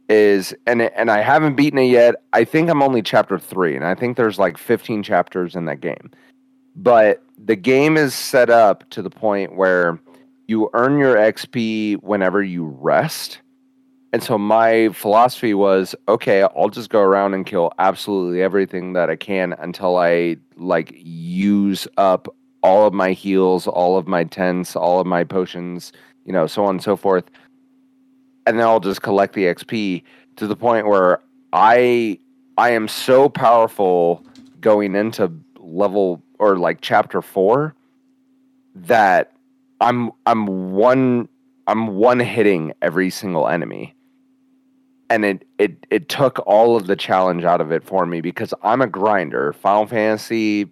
Is 0.10 0.56
and 0.66 0.82
and 0.82 1.12
I 1.12 1.22
haven't 1.22 1.56
beaten 1.56 1.78
it 1.80 1.91
yet. 1.91 2.16
I 2.32 2.45
think 2.45 2.70
I'm 2.70 2.82
only 2.82 3.02
chapter 3.02 3.38
three, 3.38 3.76
and 3.76 3.84
I 3.84 3.94
think 3.94 4.16
there's 4.16 4.40
like 4.40 4.58
15 4.58 5.04
chapters 5.04 5.54
in 5.54 5.66
that 5.66 5.82
game. 5.82 6.12
But 6.78 7.22
the 7.38 7.58
game 7.58 7.98
is 7.98 8.14
set 8.14 8.49
up 8.49 8.90
to 8.91 9.02
the 9.02 9.10
point 9.10 9.58
where 9.58 9.99
you 10.48 10.70
earn 10.74 10.98
your 10.98 11.16
XP 11.16 12.02
whenever 12.04 12.41
you 12.41 12.66
rest. 12.80 13.41
And 14.14 14.24
so 14.24 14.38
my 14.38 14.90
philosophy 14.90 15.54
was, 15.54 15.96
okay, 16.08 16.44
I'll 16.44 16.70
just 16.70 16.90
go 16.90 17.02
around 17.02 17.34
and 17.34 17.46
kill 17.46 17.74
absolutely 17.80 18.42
everything 18.42 18.94
that 18.94 19.10
I 19.10 19.16
can 19.18 19.54
until 19.54 19.98
I 19.98 20.38
like 20.56 20.94
use 20.96 21.88
up 21.98 22.28
all 22.64 22.88
of 22.88 22.94
my 22.94 23.12
heals, 23.12 23.68
all 23.68 23.98
of 23.98 24.08
my 24.08 24.24
tents, 24.24 24.76
all 24.76 25.00
of 25.00 25.08
my 25.08 25.24
potions, 25.24 25.94
you 26.26 26.34
know, 26.34 26.48
so 26.48 26.64
on 26.66 26.76
and 26.76 26.84
so 26.84 26.96
forth. 26.96 27.26
and 28.46 28.60
then 28.60 28.66
I'll 28.68 28.80
just 28.80 29.02
collect 29.02 29.34
the 29.34 29.46
XP 29.46 30.04
to 30.38 30.48
the 30.48 30.56
point 30.56 30.88
where 30.88 31.22
I 31.54 32.20
I 32.58 32.72
am 32.72 32.88
so 32.88 33.30
powerful 33.30 34.24
going 34.62 34.96
into 34.96 35.32
level 35.60 36.24
or 36.40 36.58
like 36.58 36.80
chapter 36.82 37.22
4 37.22 37.76
that 38.76 39.34
I'm 39.82 40.12
I'm 40.26 40.72
one 40.74 41.30
I'm 41.68 41.88
one 41.98 42.20
hitting 42.20 42.74
every 42.82 43.10
single 43.10 43.48
enemy. 43.48 43.96
And 45.10 45.24
it 45.24 45.48
it 45.58 45.86
it 45.90 46.10
took 46.10 46.40
all 46.46 46.76
of 46.76 46.88
the 46.88 46.96
challenge 46.96 47.44
out 47.44 47.62
of 47.62 47.72
it 47.72 47.84
for 47.84 48.06
me 48.06 48.22
because 48.22 48.54
I'm 48.62 48.82
a 48.82 48.88
grinder. 48.88 49.54
Final 49.54 49.88
Fantasy 49.88 50.70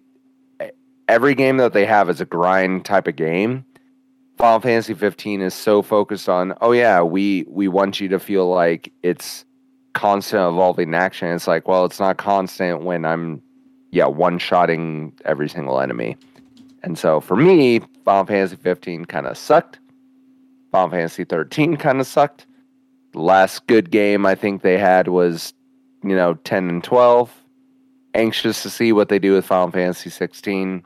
every 1.08 1.34
game 1.34 1.56
that 1.58 1.72
they 1.72 1.86
have 1.86 2.10
is 2.10 2.20
a 2.20 2.24
grind 2.24 2.84
type 2.84 3.06
of 3.06 3.16
game. 3.16 3.64
Final 4.38 4.60
Fantasy 4.60 4.92
15 4.92 5.40
is 5.40 5.54
so 5.54 5.80
focused 5.80 6.28
on, 6.28 6.54
oh 6.60 6.72
yeah, 6.72 7.00
we 7.00 7.44
we 7.48 7.68
want 7.68 8.00
you 8.00 8.08
to 8.08 8.18
feel 8.18 8.48
like 8.48 8.92
it's 9.02 9.44
constant 9.94 10.42
evolving 10.42 10.94
action. 10.94 11.28
It's 11.28 11.46
like, 11.46 11.66
well, 11.66 11.86
it's 11.86 12.00
not 12.00 12.18
constant 12.18 12.82
when 12.82 13.04
I'm 13.04 13.42
yeah, 13.92 14.06
one 14.06 14.38
shotting 14.38 15.12
every 15.24 15.48
single 15.48 15.80
enemy. 15.80 16.16
And 16.82 16.98
so 16.98 17.20
for 17.20 17.36
me, 17.36 17.80
Final 18.04 18.26
Fantasy 18.26 18.56
15 18.56 19.06
kind 19.06 19.26
of 19.26 19.38
sucked. 19.38 19.78
Final 20.70 20.90
Fantasy 20.90 21.24
13 21.24 21.76
kind 21.76 22.00
of 22.00 22.06
sucked. 22.06 22.45
The 23.16 23.22
last 23.22 23.66
good 23.66 23.90
game 23.90 24.26
I 24.26 24.34
think 24.34 24.60
they 24.60 24.76
had 24.76 25.08
was, 25.08 25.54
you 26.04 26.14
know, 26.14 26.34
10 26.34 26.68
and 26.68 26.84
12. 26.84 27.32
Anxious 28.12 28.62
to 28.62 28.68
see 28.68 28.92
what 28.92 29.08
they 29.08 29.18
do 29.18 29.32
with 29.32 29.46
Final 29.46 29.70
Fantasy 29.70 30.10
16, 30.10 30.84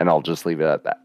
and 0.00 0.08
I'll 0.08 0.20
just 0.20 0.44
leave 0.44 0.60
it 0.60 0.64
at 0.64 0.82
that. 0.82 1.02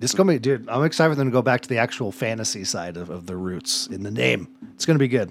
This 0.00 0.14
gonna 0.14 0.32
be, 0.32 0.40
dude. 0.40 0.68
I'm 0.68 0.82
excited 0.82 1.10
for 1.10 1.14
them 1.14 1.28
to 1.28 1.32
go 1.32 1.40
back 1.40 1.60
to 1.60 1.68
the 1.68 1.78
actual 1.78 2.10
fantasy 2.10 2.64
side 2.64 2.96
of, 2.96 3.10
of 3.10 3.26
the 3.26 3.36
roots 3.36 3.86
in 3.86 4.02
the 4.02 4.10
name. 4.10 4.48
It's 4.74 4.84
gonna 4.86 4.98
be 4.98 5.06
good. 5.06 5.30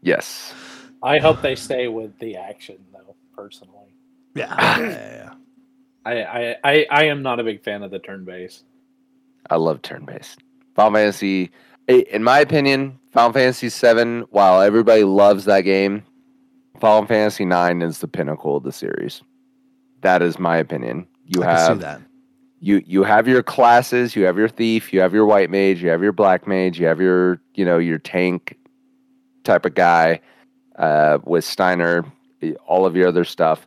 Yes. 0.00 0.54
I 1.02 1.18
hope 1.18 1.42
they 1.42 1.56
stay 1.56 1.88
with 1.88 2.16
the 2.20 2.36
action 2.36 2.76
though. 2.92 3.16
Personally, 3.34 3.94
Yeah. 4.36 4.54
yeah, 4.80 4.88
yeah, 4.88 5.14
yeah. 5.16 5.32
I 6.04 6.22
I 6.22 6.56
I, 6.64 6.86
I 6.90 7.04
am 7.06 7.22
not 7.22 7.40
a 7.40 7.44
big 7.44 7.62
fan 7.64 7.82
of 7.82 7.90
the 7.90 7.98
turn 7.98 8.24
base. 8.24 8.62
I 9.50 9.56
love 9.56 9.82
turn 9.82 10.04
based. 10.04 10.38
Final 10.76 10.92
Fantasy, 10.92 11.44
i- 11.44 11.50
in 11.88 12.22
my 12.22 12.40
opinion, 12.40 12.98
Final 13.12 13.32
Fantasy 13.32 13.68
VII. 13.68 14.26
while 14.30 14.60
everybody 14.60 15.04
loves 15.04 15.44
that 15.46 15.62
game, 15.62 16.04
Final 16.78 17.06
Fantasy 17.06 17.44
IX 17.44 17.82
is 17.82 17.98
the 17.98 18.08
pinnacle 18.08 18.56
of 18.56 18.62
the 18.62 18.72
series. 18.72 19.22
That 20.02 20.22
is 20.22 20.38
my 20.38 20.56
opinion. 20.58 21.06
You 21.24 21.42
I 21.42 21.58
have 21.58 21.80
that. 21.80 22.00
you 22.60 22.82
you 22.86 23.02
have 23.02 23.26
your 23.26 23.42
classes, 23.42 24.14
you 24.14 24.24
have 24.24 24.38
your 24.38 24.48
thief, 24.48 24.92
you 24.92 25.00
have 25.00 25.12
your 25.12 25.26
white 25.26 25.50
mage, 25.50 25.82
you 25.82 25.88
have 25.88 26.02
your 26.02 26.12
black 26.12 26.46
mage, 26.46 26.78
you 26.78 26.86
have 26.86 27.00
your 27.00 27.40
you 27.54 27.64
know 27.64 27.78
your 27.78 27.98
tank 27.98 28.56
type 29.44 29.66
of 29.66 29.74
guy 29.74 30.20
uh, 30.76 31.18
with 31.24 31.44
Steiner, 31.44 32.04
eh, 32.42 32.52
all 32.66 32.86
of 32.86 32.94
your 32.94 33.08
other 33.08 33.24
stuff, 33.24 33.66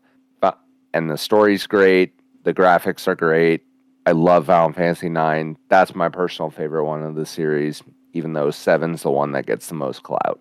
and 0.94 1.10
the 1.10 1.18
story's 1.18 1.68
great, 1.68 2.14
the 2.44 2.54
graphics 2.54 3.08
are 3.08 3.16
great. 3.16 3.64
I 4.06 4.12
love 4.12 4.48
Final 4.48 4.74
Fantasy 4.74 5.08
IX. 5.08 5.60
That's 5.70 5.94
my 5.96 6.10
personal 6.10 6.50
favorite 6.50 6.86
one 6.86 7.04
of 7.04 7.16
the 7.16 7.26
series, 7.26 7.84
even 8.14 8.34
though 8.34 8.52
Seven's 8.52 9.04
the 9.04 9.12
one 9.12 9.32
that 9.32 9.46
gets 9.46 9.68
the 9.68 9.76
most 9.76 10.04
clout. 10.04 10.40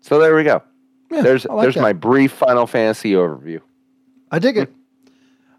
So 0.00 0.18
there 0.18 0.34
we 0.34 0.44
go. 0.44 0.62
Yeah, 1.10 1.22
there's 1.22 1.44
like 1.44 1.62
there's 1.62 1.74
that. 1.74 1.82
my 1.82 1.92
brief 1.92 2.32
Final 2.32 2.66
Fantasy 2.66 3.12
overview. 3.12 3.60
I 4.30 4.38
dig 4.38 4.56
it. 4.56 4.72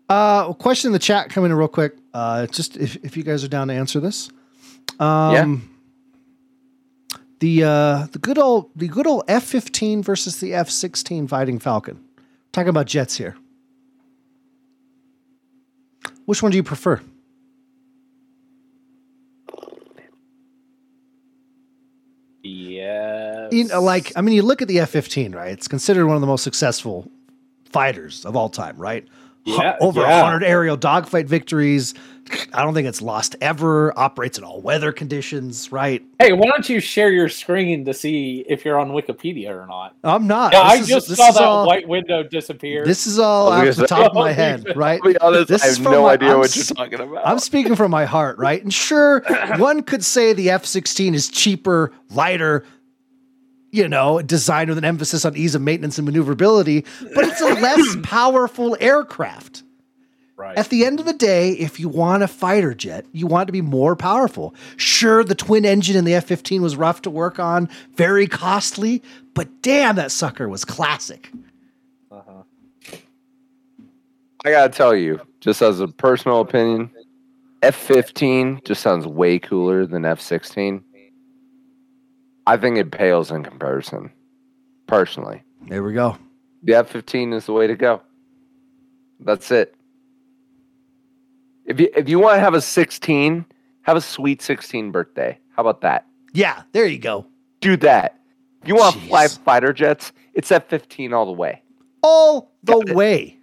Uh, 0.09 0.51
question 0.53 0.89
in 0.89 0.93
the 0.93 0.99
chat 0.99 1.29
coming 1.29 1.51
in 1.51 1.57
real 1.57 1.67
quick. 1.67 1.95
Uh, 2.13 2.47
just 2.47 2.75
if, 2.77 2.97
if 3.03 3.15
you 3.15 3.23
guys 3.23 3.43
are 3.43 3.47
down 3.47 3.67
to 3.69 3.73
answer 3.73 3.99
this. 3.99 4.29
Um, 4.99 5.69
The 7.39 7.63
uh, 7.63 8.07
the 8.11 8.19
good 8.19 8.37
old 8.37 8.69
the 8.73 8.87
good 8.87 9.05
old 9.05 9.23
F 9.27 9.43
fifteen 9.43 10.01
versus 10.01 10.39
the 10.39 10.53
F 10.53 10.69
sixteen 10.69 11.27
Fighting 11.27 11.59
Falcon. 11.59 12.01
Talking 12.53 12.69
about 12.69 12.85
jets 12.85 13.17
here. 13.17 13.35
Which 16.25 16.41
one 16.41 16.51
do 16.51 16.55
you 16.55 16.63
prefer? 16.63 17.01
Yeah. 22.43 23.47
Uh, 23.47 23.55
you 23.55 23.63
know, 23.65 23.81
like 23.81 24.11
I 24.15 24.21
mean, 24.21 24.35
you 24.35 24.43
look 24.43 24.61
at 24.61 24.67
the 24.67 24.79
F 24.79 24.89
fifteen, 24.89 25.33
right? 25.33 25.51
It's 25.51 25.67
considered 25.67 26.05
one 26.05 26.15
of 26.15 26.21
the 26.21 26.27
most 26.27 26.43
successful 26.43 27.09
fighters 27.71 28.25
of 28.25 28.35
all 28.35 28.49
time, 28.49 28.77
right? 28.77 29.07
Yeah, 29.45 29.77
over 29.81 30.01
yeah. 30.01 30.23
hundred 30.23 30.43
aerial 30.43 30.77
dogfight 30.77 31.27
victories. 31.27 31.93
I 32.53 32.63
don't 32.63 32.73
think 32.73 32.87
it's 32.87 33.01
lost 33.01 33.35
ever. 33.41 33.97
Operates 33.97 34.37
in 34.37 34.43
all 34.43 34.61
weather 34.61 34.91
conditions, 34.91 35.71
right? 35.71 36.03
Hey, 36.19 36.33
why 36.33 36.47
don't 36.47 36.67
you 36.69 36.79
share 36.79 37.11
your 37.11 37.29
screen 37.29 37.85
to 37.85 37.93
see 37.93 38.45
if 38.47 38.63
you're 38.65 38.79
on 38.79 38.89
Wikipedia 38.91 39.49
or 39.49 39.65
not? 39.65 39.95
I'm 40.03 40.27
not. 40.27 40.53
Yeah, 40.53 40.63
This 40.63 40.71
I 40.71 40.75
is- 40.81 40.87
just 40.87 41.07
saw 41.15 41.29
is 41.29 41.35
that 41.35 41.43
all- 41.43 41.65
white 41.67 41.87
window 41.87 42.23
disappear. 42.23 42.85
This 42.85 43.07
is 43.07 43.17
all 43.19 43.51
I 43.51 43.67
off 43.67 43.75
the 43.75 43.87
top 43.87 44.11
of 44.11 44.15
my 44.15 44.31
head, 44.33 44.75
right? 44.75 45.01
To 45.01 45.09
be 45.09 45.17
honest, 45.19 45.47
This 45.49 45.63
I 45.63 45.67
have 45.67 45.81
no 45.81 46.03
my- 46.03 46.11
idea 46.13 46.31
I'm 46.33 46.39
what 46.39 46.55
you're 46.55 46.65
talking 46.65 46.99
about. 46.99 47.25
I'm 47.27 47.39
speaking 47.39 47.75
from 47.75 47.91
my 47.91 48.05
heart, 48.05 48.37
right? 48.37 48.61
And 48.61 48.73
sure, 48.73 49.21
one 49.57 49.81
could 49.81 50.03
say 50.05 50.33
the 50.33 50.49
F 50.51 50.65
16 50.65 51.15
is 51.15 51.29
cheaper, 51.29 51.91
lighter, 52.11 52.65
you 53.71 53.87
know, 53.87 54.21
designed 54.21 54.69
with 54.69 54.77
an 54.77 54.85
emphasis 54.85 55.25
on 55.25 55.35
ease 55.35 55.55
of 55.55 55.61
maintenance 55.63 55.97
and 55.97 56.05
maneuverability, 56.05 56.85
but 57.15 57.25
it's 57.25 57.41
a 57.41 57.53
less 57.55 57.95
powerful 58.03 58.77
aircraft. 58.79 59.63
Right. 60.37 60.57
At 60.57 60.69
the 60.69 60.85
end 60.85 60.99
of 60.99 61.05
the 61.05 61.13
day, 61.13 61.51
if 61.51 61.79
you 61.79 61.89
want 61.89 62.23
a 62.23 62.27
fighter 62.27 62.73
jet, 62.73 63.05
you 63.11 63.27
want 63.27 63.43
it 63.43 63.47
to 63.47 63.51
be 63.53 63.61
more 63.61 63.95
powerful. 63.95 64.53
Sure, 64.77 65.23
the 65.23 65.35
twin 65.35 65.65
engine 65.65 65.95
in 65.95 66.05
the 66.05 66.13
F 66.15 66.25
15 66.25 66.61
was 66.61 66.75
rough 66.75 67.01
to 67.03 67.09
work 67.09 67.39
on, 67.39 67.69
very 67.95 68.27
costly, 68.27 69.01
but 69.33 69.47
damn, 69.61 69.95
that 69.95 70.11
sucker 70.11 70.47
was 70.49 70.65
classic. 70.65 71.31
uh-huh. 72.11 72.43
I 74.45 74.51
gotta 74.51 74.73
tell 74.73 74.93
you, 74.95 75.21
just 75.39 75.61
as 75.61 75.79
a 75.79 75.87
personal 75.87 76.41
opinion, 76.41 76.89
F 77.61 77.75
fifteen 77.75 78.59
just 78.65 78.81
sounds 78.81 79.07
way 79.07 79.39
cooler 79.39 79.85
than 79.85 80.03
F 80.03 80.19
sixteen. 80.19 80.83
I 82.45 82.57
think 82.57 82.77
it 82.77 82.91
pales 82.91 83.31
in 83.31 83.41
comparison. 83.43 84.11
Personally, 84.85 85.43
There 85.69 85.81
we 85.81 85.93
go. 85.93 86.17
the 86.61 86.73
F 86.73 86.89
fifteen 86.89 87.31
is 87.31 87.45
the 87.45 87.53
way 87.53 87.67
to 87.67 87.75
go. 87.75 88.01
That's 89.21 89.49
it. 89.49 89.75
If 91.65 91.79
you 91.79 91.89
if 91.95 92.09
you 92.09 92.19
want 92.19 92.35
to 92.35 92.39
have 92.39 92.53
a 92.53 92.61
sixteen, 92.61 93.45
have 93.83 93.95
a 93.97 94.01
sweet 94.01 94.41
sixteen 94.41 94.91
birthday. 94.91 95.37
How 95.55 95.61
about 95.61 95.81
that? 95.81 96.05
Yeah, 96.33 96.63
there 96.71 96.85
you 96.85 96.99
go. 96.99 97.25
Do 97.61 97.77
that. 97.77 98.19
If 98.61 98.67
you 98.67 98.75
want 98.75 98.95
to 98.95 99.01
fly 99.01 99.27
fighter 99.27 99.71
jets, 99.73 100.11
it's 100.33 100.51
at 100.51 100.69
fifteen 100.69 101.13
all 101.13 101.25
the 101.25 101.31
way. 101.31 101.61
All 102.01 102.51
the 102.63 102.73
Got 102.73 102.95
way. 102.95 103.37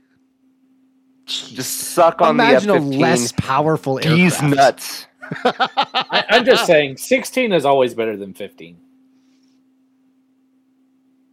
Just 1.26 1.72
suck 1.92 2.20
on 2.20 2.30
Imagine 2.30 2.68
the 2.68 2.74
a 2.74 2.76
F 2.78 2.82
fifteen. 2.82 3.00
less 3.00 3.32
powerful 3.32 3.96
These 3.98 4.42
nuts. 4.42 5.06
I, 5.44 6.24
I'm 6.30 6.44
just 6.44 6.66
saying, 6.66 6.96
16 6.96 7.52
is 7.52 7.64
always 7.64 7.94
better 7.94 8.16
than 8.16 8.34
15. 8.34 8.76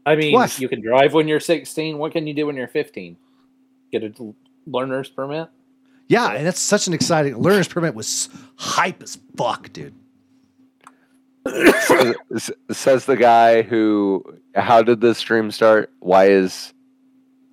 I 0.06 0.16
mean, 0.16 0.34
What? 0.34 0.60
you 0.60 0.70
can 0.70 0.82
drive 0.82 1.14
when 1.16 1.28
you're 1.28 1.40
16. 1.40 1.98
What 1.98 2.12
can 2.12 2.28
you 2.28 2.34
do 2.36 2.46
when 2.46 2.56
you're 2.56 2.68
15? 2.68 3.18
Get 3.92 4.04
a 4.04 4.34
learner's 4.68 5.10
permit? 5.10 5.50
Yeah, 6.08 6.32
and 6.32 6.46
that's 6.46 6.60
such 6.60 6.88
an 6.88 6.94
exciting 6.94 7.38
learner's 7.38 7.68
permit 7.68 7.96
was 7.96 8.30
hype 8.56 9.04
as 9.04 9.18
fuck, 9.36 9.72
dude. 9.74 9.94
says, 11.82 12.52
says 12.72 13.06
the 13.06 13.16
guy 13.16 13.62
who 13.62 14.24
how 14.56 14.82
did 14.84 15.00
this 15.02 15.18
stream 15.18 15.50
start 15.52 15.90
why 16.00 16.28
is 16.28 16.74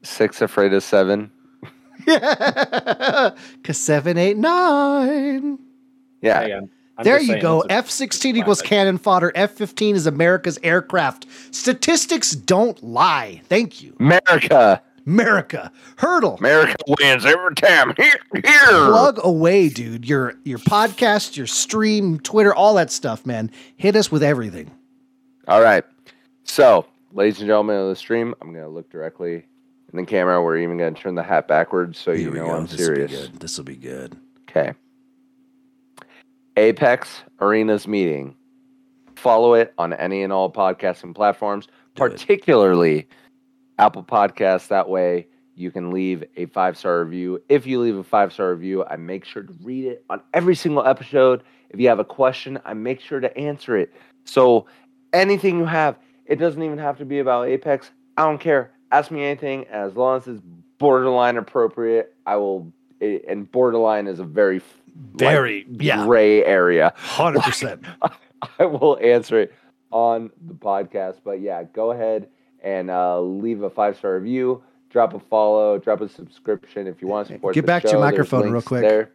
six 0.02 0.42
afraid 0.42 0.73
of 0.73 0.83
seven 0.83 1.31
Yeah. 2.07 3.31
Cause 3.62 3.78
seven, 3.78 4.18
eight, 4.18 4.36
nine. 4.36 5.58
yeah 6.20 6.41
Hang 6.41 6.52
on. 6.52 6.70
I'm 6.97 7.05
there 7.05 7.20
you 7.20 7.41
go. 7.41 7.60
F 7.62 7.91
16 7.91 8.36
equals 8.36 8.62
cannon 8.62 8.99
fodder. 8.99 9.33
F 9.34 9.52
fifteen 9.52 9.97
is 9.97 10.07
America's 10.07 10.58
aircraft. 10.62 11.26
Statistics 11.50 12.33
don't 12.33 12.81
lie. 12.84 13.42
Thank 13.49 13.83
you. 13.83 13.97
america 13.99 14.83
America. 15.07 15.70
Hurdle. 15.97 16.36
america 16.39 16.76
wins 17.00 17.26
every 17.26 17.55
time 17.55 17.92
here 17.97 18.18
here 18.33 18.42
Plug 18.68 19.18
away, 19.23 19.68
dude. 19.68 20.08
Your 20.08 20.34
your 20.44 20.58
podcast, 20.58 21.36
your 21.36 21.47
stream, 21.47 22.18
Twitter, 22.20 22.55
all 22.55 22.74
that 22.74 22.91
stuff, 22.91 23.26
man. 23.26 23.50
Hit 23.76 23.97
us 23.97 24.10
with 24.10 24.23
everything. 24.23 24.70
all 25.49 25.60
right 25.62 25.84
so 26.44 26.86
ladies 27.12 27.39
and 27.41 27.47
gentlemen 27.49 27.76
of 27.76 27.89
the 27.89 27.97
stream 27.97 28.34
i'm 28.41 28.52
going 28.52 28.65
to 28.65 28.68
look 28.70 28.91
directly 28.91 29.34
in 29.92 29.97
the 29.99 30.05
camera 30.05 30.42
we're 30.42 30.58
even 30.58 30.76
going 30.78 30.94
to 30.94 31.00
turn 31.00 31.15
the 31.15 31.23
hat 31.23 31.47
backwards 31.49 31.99
so 31.99 32.12
you 32.12 32.31
know 32.31 32.47
i'm 32.50 32.66
serious 32.66 33.28
This 33.41 33.57
will 33.58 33.65
be 33.65 33.76
good. 33.76 34.16
Okay. 34.49 34.73
Apex 36.57 37.23
Arenas 37.41 37.89
meeting. 37.89 38.36
Follow 39.16 39.55
it 39.55 39.73
on 39.78 39.92
any 39.94 40.23
and 40.23 40.33
all 40.33 40.52
podcasting 40.52 41.15
platforms, 41.15 41.66
Do 41.94 42.05
it. 42.05 42.18
Apple 43.78 44.02
Podcasts. 44.04 44.68
That 44.68 44.88
way 44.88 45.26
you 45.56 45.70
can 45.70 45.90
leave 45.90 46.24
a 46.36 46.46
five 46.46 46.76
star 46.76 47.02
review. 47.04 47.42
If 47.48 47.66
you 47.66 47.80
leave 47.80 47.96
a 47.96 48.04
five 48.04 48.32
star 48.32 48.50
review, 48.52 48.84
I 48.84 48.96
make 48.96 49.24
sure 49.24 49.42
to 49.42 49.52
read 49.62 49.84
it 49.86 50.04
on 50.10 50.20
every 50.32 50.54
single 50.56 50.84
episode. 50.86 51.42
If 51.70 51.80
you 51.80 51.88
have 51.88 51.98
a 51.98 52.04
question, 52.04 52.58
I 52.64 52.74
make 52.74 53.00
sure 53.00 53.20
to 53.20 53.36
answer 53.36 53.76
it. 53.76 53.92
So 54.24 54.66
anything 55.12 55.58
you 55.58 55.64
have, 55.64 55.96
it 56.26 56.36
doesn't 56.36 56.62
even 56.62 56.78
have 56.78 56.98
to 56.98 57.04
be 57.04 57.18
about 57.18 57.48
Apex. 57.48 57.90
I 58.16 58.24
don't 58.24 58.38
care. 58.40 58.72
Ask 58.92 59.10
me 59.10 59.24
anything, 59.24 59.66
as 59.66 59.96
long 59.96 60.18
as 60.18 60.28
it's 60.28 60.40
borderline 60.78 61.36
appropriate, 61.36 62.14
I 62.26 62.36
will. 62.36 62.72
And 63.00 63.50
borderline 63.50 64.06
is 64.06 64.20
a 64.20 64.24
very 64.24 64.62
Very, 65.16 65.66
yeah, 65.68 66.04
gray 66.04 66.44
area. 66.44 66.92
hundred 66.96 67.42
percent. 67.44 67.84
I 68.58 68.64
will 68.64 68.98
answer 69.02 69.40
it 69.40 69.54
on 69.90 70.30
the 70.46 70.54
podcast. 70.54 71.16
But 71.24 71.40
yeah, 71.40 71.64
go 71.64 71.90
ahead 71.90 72.28
and 72.65 72.91
uh, 72.91 73.20
leave 73.20 73.62
a 73.62 73.70
five 73.70 73.97
star 73.97 74.18
review, 74.18 74.62
drop 74.91 75.15
a 75.15 75.20
follow, 75.20 75.78
drop 75.78 76.01
a 76.01 76.09
subscription 76.09 76.89
if 76.89 77.01
you 77.01 77.07
want 77.07 77.28
to 77.28 77.34
support. 77.34 77.55
Get 77.55 77.67
back 77.67 77.83
to 77.84 77.91
your 77.91 78.01
microphone 78.01 78.51
real 78.51 78.62
quick. 78.62 78.83
There. 78.83 79.10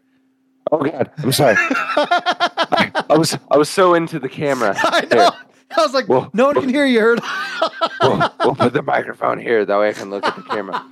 Oh 0.71 0.83
God, 0.83 1.11
I'm 1.17 1.31
sorry. 1.31 1.55
I 1.59 3.15
was 3.17 3.37
I 3.51 3.57
was 3.57 3.67
so 3.69 3.95
into 3.95 4.19
the 4.19 4.29
camera. 4.29 4.75
I 4.83 4.99
Here, 5.09 5.17
know. 5.17 5.31
I 5.75 5.81
was 5.81 5.93
like, 5.93 6.07
Well- 6.07 6.29
no 6.33 6.45
one 6.45 6.55
can 6.55 6.69
hear 6.69 6.85
you. 6.85 6.99
Heard. 6.99 7.21
we'll, 8.01 8.33
we'll 8.39 8.55
put 8.55 8.73
the 8.73 8.83
microphone 8.83 9.39
here. 9.39 9.65
That 9.65 9.77
way 9.79 9.89
I 9.89 9.93
can 9.93 10.09
look 10.09 10.25
at 10.25 10.35
the 10.35 10.43
camera. 10.43 10.83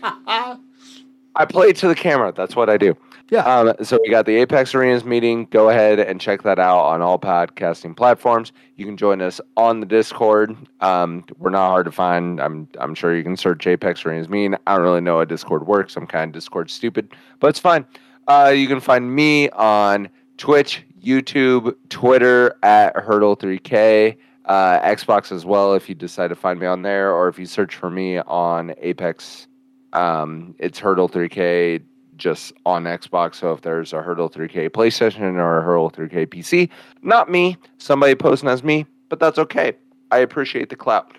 I 1.36 1.46
play 1.46 1.72
to 1.74 1.88
the 1.88 1.96
camera. 1.96 2.34
That's 2.36 2.56
what 2.56 2.70
I 2.70 2.78
do. 2.78 2.96
Yeah. 3.30 3.42
Um, 3.42 3.74
so 3.84 4.00
we 4.02 4.10
got 4.10 4.26
the 4.26 4.38
Apex 4.38 4.74
Arenas 4.74 5.04
meeting. 5.04 5.46
Go 5.48 5.70
ahead 5.70 6.00
and 6.00 6.20
check 6.20 6.44
that 6.44 6.60
out 6.60 6.80
on 6.80 7.02
all 7.02 7.20
podcasting 7.20 7.96
platforms. 7.96 8.54
You 8.78 8.86
can 8.86 8.96
join 8.96 9.22
us 9.22 9.42
on 9.58 9.82
the 9.82 9.86
Discord. 9.86 10.56
Um, 10.80 11.26
we're 11.38 11.50
not 11.50 11.68
hard 11.68 11.86
to 11.86 11.92
find. 11.92 12.40
I'm 12.40 12.70
I'm 12.80 12.96
sure 12.96 13.16
you 13.16 13.24
can 13.24 13.36
search 13.36 13.68
Apex 13.68 14.06
Arenas 14.06 14.30
meeting. 14.30 14.56
I 14.66 14.76
don't 14.76 14.84
really 14.84 15.02
know 15.02 15.18
how 15.18 15.26
Discord 15.26 15.68
works. 15.68 15.98
I'm 15.98 16.08
kind 16.08 16.30
of 16.30 16.34
Discord 16.34 16.70
stupid, 16.72 17.14
but 17.40 17.48
it's 17.48 17.60
fine. 17.60 17.86
Uh, 18.30 18.54
you 18.56 18.68
can 18.68 18.80
find 18.80 19.14
me 19.14 19.50
on 19.50 20.08
Twitch, 20.38 20.86
YouTube, 21.04 21.76
Twitter 21.90 22.58
at 22.64 22.96
Hurdle3K, 22.96 24.18
uh, 24.46 24.80
Xbox 24.80 25.34
as 25.34 25.46
well. 25.46 25.74
If 25.74 25.90
you 25.90 25.96
decide 25.96 26.30
to 26.30 26.36
find 26.36 26.60
me 26.60 26.66
on 26.66 26.82
there, 26.82 27.12
or 27.12 27.28
if 27.28 27.38
you 27.38 27.46
search 27.46 27.76
for 27.76 27.90
me 27.90 28.20
on 28.20 28.74
Apex, 28.78 29.48
um, 29.92 30.56
it's 30.60 30.80
Hurdle 30.80 31.10
3K 31.10 31.82
just 32.18 32.54
on 32.66 32.84
Xbox. 32.84 33.36
So 33.36 33.54
if 33.54 33.62
there's 33.62 33.94
a 33.94 34.02
Hurdle 34.02 34.30
3K 34.30 34.70
PlayStation 34.70 35.36
or 35.36 35.60
a 35.60 35.62
Hurdle 35.62 35.92
3K 35.92 36.28
PC, 36.28 36.70
not 37.02 37.30
me, 37.30 37.58
somebody 37.78 38.16
posting 38.16 38.50
as 38.50 38.64
me, 38.64 38.86
but 39.10 39.20
that's 39.20 39.38
okay. 39.40 39.74
I 40.12 40.20
appreciate 40.20 40.70
the 40.70 40.76
clout. 40.76 41.18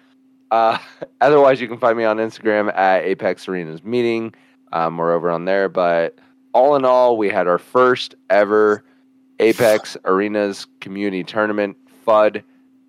Uh, 0.50 0.78
otherwise, 1.20 1.60
you 1.60 1.68
can 1.68 1.78
find 1.78 1.96
me 1.96 2.04
on 2.04 2.18
Instagram 2.18 2.74
at 2.76 3.04
Apex 3.04 3.48
Arenas 3.48 3.84
Meeting. 3.84 4.34
Um, 4.72 4.98
we're 4.98 5.12
over 5.12 5.30
on 5.30 5.44
there. 5.44 5.68
But 5.68 6.18
all 6.52 6.76
in 6.76 6.84
all, 6.84 7.16
we 7.16 7.28
had 7.28 7.46
our 7.46 7.58
first 7.58 8.14
ever 8.30 8.84
Apex 9.38 9.96
Arenas 10.04 10.66
community 10.80 11.24
tournament. 11.24 11.76
Fudd. 12.06 12.42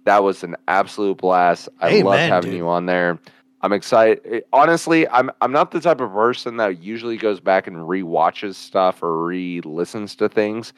That 0.05 0.23
was 0.23 0.43
an 0.43 0.55
absolute 0.67 1.17
blast. 1.17 1.69
I 1.79 2.01
loved 2.01 2.17
Amen, 2.17 2.29
having 2.31 2.51
dude. 2.51 2.57
you 2.59 2.67
on 2.69 2.85
there. 2.85 3.19
I'm 3.61 3.73
excited. 3.73 4.43
Honestly, 4.53 5.07
I'm 5.09 5.31
I'm 5.41 5.51
not 5.51 5.71
the 5.71 5.81
type 5.81 5.99
of 5.99 6.11
person 6.11 6.57
that 6.57 6.81
usually 6.81 7.17
goes 7.17 7.39
back 7.39 7.67
and 7.67 7.87
re-watches 7.87 8.57
stuff 8.57 9.03
or 9.03 9.25
re-listens 9.25 10.15
to 10.17 10.29
things, 10.29 10.73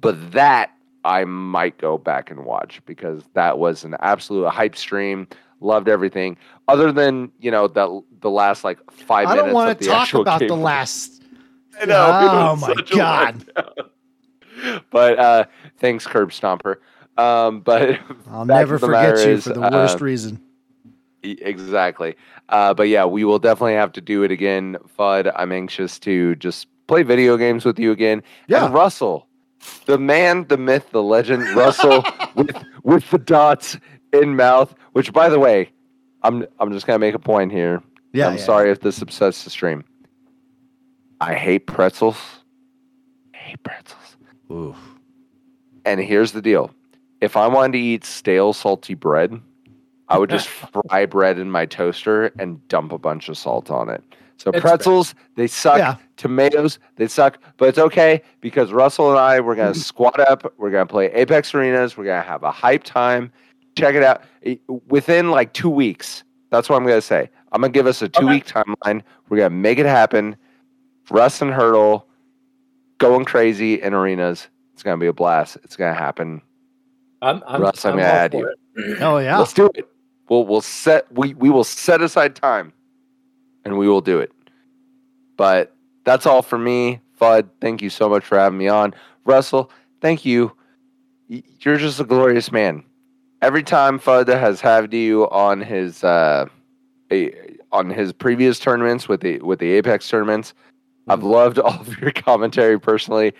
but 0.00 0.32
that 0.32 0.72
I 1.04 1.24
might 1.24 1.78
go 1.78 1.98
back 1.98 2.30
and 2.30 2.44
watch 2.44 2.82
because 2.86 3.24
that 3.34 3.58
was 3.58 3.84
an 3.84 3.96
absolute 4.00 4.48
hype 4.50 4.76
stream. 4.76 5.26
Loved 5.60 5.88
everything. 5.88 6.36
Other 6.68 6.92
than 6.92 7.30
you 7.38 7.50
know 7.50 7.66
the 7.66 8.02
the 8.20 8.30
last 8.30 8.62
like 8.64 8.78
five 8.90 9.28
I 9.28 9.36
don't 9.36 9.52
want 9.52 9.78
to 9.78 9.86
talk 9.86 10.12
about 10.12 10.40
the 10.40 10.56
last. 10.56 11.22
I 11.80 11.86
know, 11.86 12.06
Oh 12.10 12.56
my 12.56 12.74
God. 12.94 13.48
but 14.90 15.18
uh, 15.18 15.44
thanks, 15.78 16.06
Curb 16.06 16.30
Stomper. 16.30 16.76
Um, 17.16 17.60
but 17.60 17.98
I'll 18.30 18.44
never 18.44 18.78
forget 18.78 19.16
you 19.18 19.32
is, 19.32 19.44
for 19.44 19.54
the 19.54 19.60
worst 19.60 20.00
uh, 20.00 20.04
reason. 20.04 20.42
Exactly. 21.22 22.16
Uh, 22.48 22.74
but 22.74 22.88
yeah, 22.88 23.04
we 23.04 23.24
will 23.24 23.38
definitely 23.38 23.74
have 23.74 23.92
to 23.92 24.00
do 24.00 24.22
it 24.22 24.30
again, 24.30 24.76
Fudd. 24.98 25.32
I'm 25.36 25.52
anxious 25.52 25.98
to 26.00 26.34
just 26.36 26.66
play 26.88 27.02
video 27.02 27.36
games 27.36 27.64
with 27.64 27.78
you 27.78 27.92
again. 27.92 28.22
Yeah. 28.48 28.64
And 28.64 28.74
Russell, 28.74 29.28
the 29.86 29.98
man, 29.98 30.46
the 30.48 30.56
myth, 30.56 30.90
the 30.90 31.02
legend, 31.02 31.48
Russell 31.54 32.04
with 32.34 32.56
with 32.82 33.08
the 33.10 33.18
dots 33.18 33.78
in 34.12 34.36
mouth. 34.36 34.74
Which, 34.92 35.12
by 35.12 35.28
the 35.28 35.38
way, 35.38 35.70
I'm 36.22 36.46
I'm 36.58 36.72
just 36.72 36.86
gonna 36.86 36.98
make 36.98 37.14
a 37.14 37.20
point 37.20 37.52
here. 37.52 37.82
Yeah, 38.12 38.28
I'm 38.28 38.36
yeah. 38.36 38.44
sorry 38.44 38.70
if 38.70 38.80
this 38.80 39.00
upsets 39.00 39.44
the 39.44 39.50
stream. 39.50 39.84
I 41.20 41.34
hate 41.34 41.66
pretzels. 41.66 42.18
I 43.32 43.38
hate 43.38 43.62
pretzels. 43.62 44.16
Oof. 44.50 44.76
And 45.84 46.00
here's 46.00 46.32
the 46.32 46.42
deal: 46.42 46.72
if 47.20 47.36
I 47.36 47.46
wanted 47.46 47.72
to 47.72 47.78
eat 47.78 48.04
stale, 48.04 48.52
salty 48.52 48.94
bread, 48.94 49.40
I 50.08 50.18
would 50.18 50.30
just 50.30 50.48
fry 50.88 51.06
bread 51.06 51.38
in 51.38 51.50
my 51.50 51.66
toaster 51.66 52.26
and 52.38 52.66
dump 52.68 52.92
a 52.92 52.98
bunch 52.98 53.28
of 53.28 53.38
salt 53.38 53.70
on 53.70 53.88
it. 53.88 54.02
So 54.36 54.50
It's 54.50 54.56
fair. 54.56 54.60
pretzels, 54.60 55.14
they 55.36 55.46
suck. 55.46 55.78
Yeah. 55.78 55.96
Tomatoes, 56.16 56.78
they 56.96 57.06
suck. 57.06 57.38
But 57.58 57.68
it's 57.68 57.78
okay 57.78 58.22
because 58.40 58.72
Russell 58.72 59.10
and 59.10 59.18
I, 59.18 59.40
we're 59.40 59.54
gonna 59.54 59.74
squat 59.90 60.18
up. 60.20 60.52
We're 60.58 60.70
gonna 60.70 60.86
play 60.86 61.06
Apex 61.12 61.54
Arenas. 61.54 61.96
We're 61.96 62.04
gonna 62.06 62.22
have 62.22 62.42
a 62.42 62.50
hype 62.50 62.82
time. 62.84 63.32
Check 63.76 63.94
it 63.94 64.02
out. 64.02 64.22
Within 64.88 65.30
like 65.30 65.52
two 65.52 65.70
weeks, 65.70 66.24
that's 66.50 66.68
what 66.68 66.76
I'm 66.76 66.84
gonna 66.86 67.00
say. 67.00 67.30
I'm 67.52 67.60
gonna 67.60 67.72
give 67.72 67.86
us 67.86 68.02
a 68.02 68.08
two 68.08 68.26
week 68.26 68.46
timeline. 68.46 69.02
We're 69.28 69.38
gonna 69.38 69.50
make 69.50 69.78
it 69.78 69.86
happen. 69.86 70.36
Russ 71.10 71.40
and 71.40 71.52
Hurdle 71.52 72.06
going 72.98 73.24
crazy 73.24 73.80
in 73.80 73.94
arenas. 73.94 74.48
It's 74.74 74.82
gonna 74.82 74.98
be 74.98 75.06
a 75.06 75.12
blast. 75.12 75.56
It's 75.62 75.76
gonna 75.76 75.94
happen. 75.94 76.42
I'm, 77.20 77.42
I'm, 77.46 77.62
Russ, 77.62 77.84
I'm 77.84 77.92
I'm 77.92 77.98
gonna 77.98 78.08
add 78.08 78.34
you. 78.34 78.46
it. 78.76 79.02
Oh 79.02 79.18
yeah. 79.18 79.38
Let's 79.38 79.52
do 79.52 79.70
it. 79.74 79.88
We'll 80.32 80.46
we'll 80.46 80.62
set 80.62 81.12
we 81.12 81.34
we 81.34 81.50
will 81.50 81.62
set 81.62 82.00
aside 82.00 82.34
time, 82.34 82.72
and 83.66 83.76
we 83.76 83.86
will 83.86 84.00
do 84.00 84.18
it. 84.18 84.32
But 85.36 85.76
that's 86.04 86.24
all 86.24 86.40
for 86.40 86.56
me. 86.56 87.00
Fudd, 87.20 87.50
thank 87.60 87.82
you 87.82 87.90
so 87.90 88.08
much 88.08 88.24
for 88.24 88.38
having 88.38 88.58
me 88.58 88.66
on. 88.66 88.94
Russell, 89.26 89.70
thank 90.00 90.24
you. 90.24 90.52
You're 91.28 91.76
just 91.76 92.00
a 92.00 92.04
glorious 92.04 92.50
man. 92.50 92.82
Every 93.42 93.62
time 93.62 93.98
Fudd 93.98 94.26
has 94.28 94.62
had 94.62 94.94
you 94.94 95.28
on 95.28 95.60
his 95.60 96.02
uh, 96.02 96.46
a, 97.10 97.34
on 97.70 97.90
his 97.90 98.14
previous 98.14 98.58
tournaments 98.58 99.10
with 99.10 99.20
the 99.20 99.38
with 99.40 99.58
the 99.58 99.72
Apex 99.72 100.08
tournaments, 100.08 100.54
I've 101.08 101.24
loved 101.24 101.58
all 101.58 101.78
of 101.78 102.00
your 102.00 102.10
commentary 102.10 102.80
personally. 102.80 103.34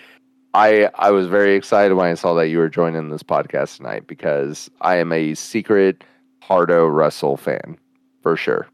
I 0.53 0.91
I 0.97 1.11
was 1.11 1.27
very 1.27 1.55
excited 1.55 1.95
when 1.95 2.11
I 2.11 2.15
saw 2.17 2.35
that 2.35 2.49
you 2.49 2.59
were 2.59 2.69
joining 2.69 3.09
this 3.09 3.23
podcast 3.23 3.79
tonight 3.79 4.07
because 4.07 4.71
I 4.83 4.97
am 4.97 5.11
a 5.11 5.33
secret 5.33 6.05
Hardo 6.53 6.87
Russell 6.87 7.39
fan 7.39 7.79
for 8.21 8.37
sure. 8.37 8.69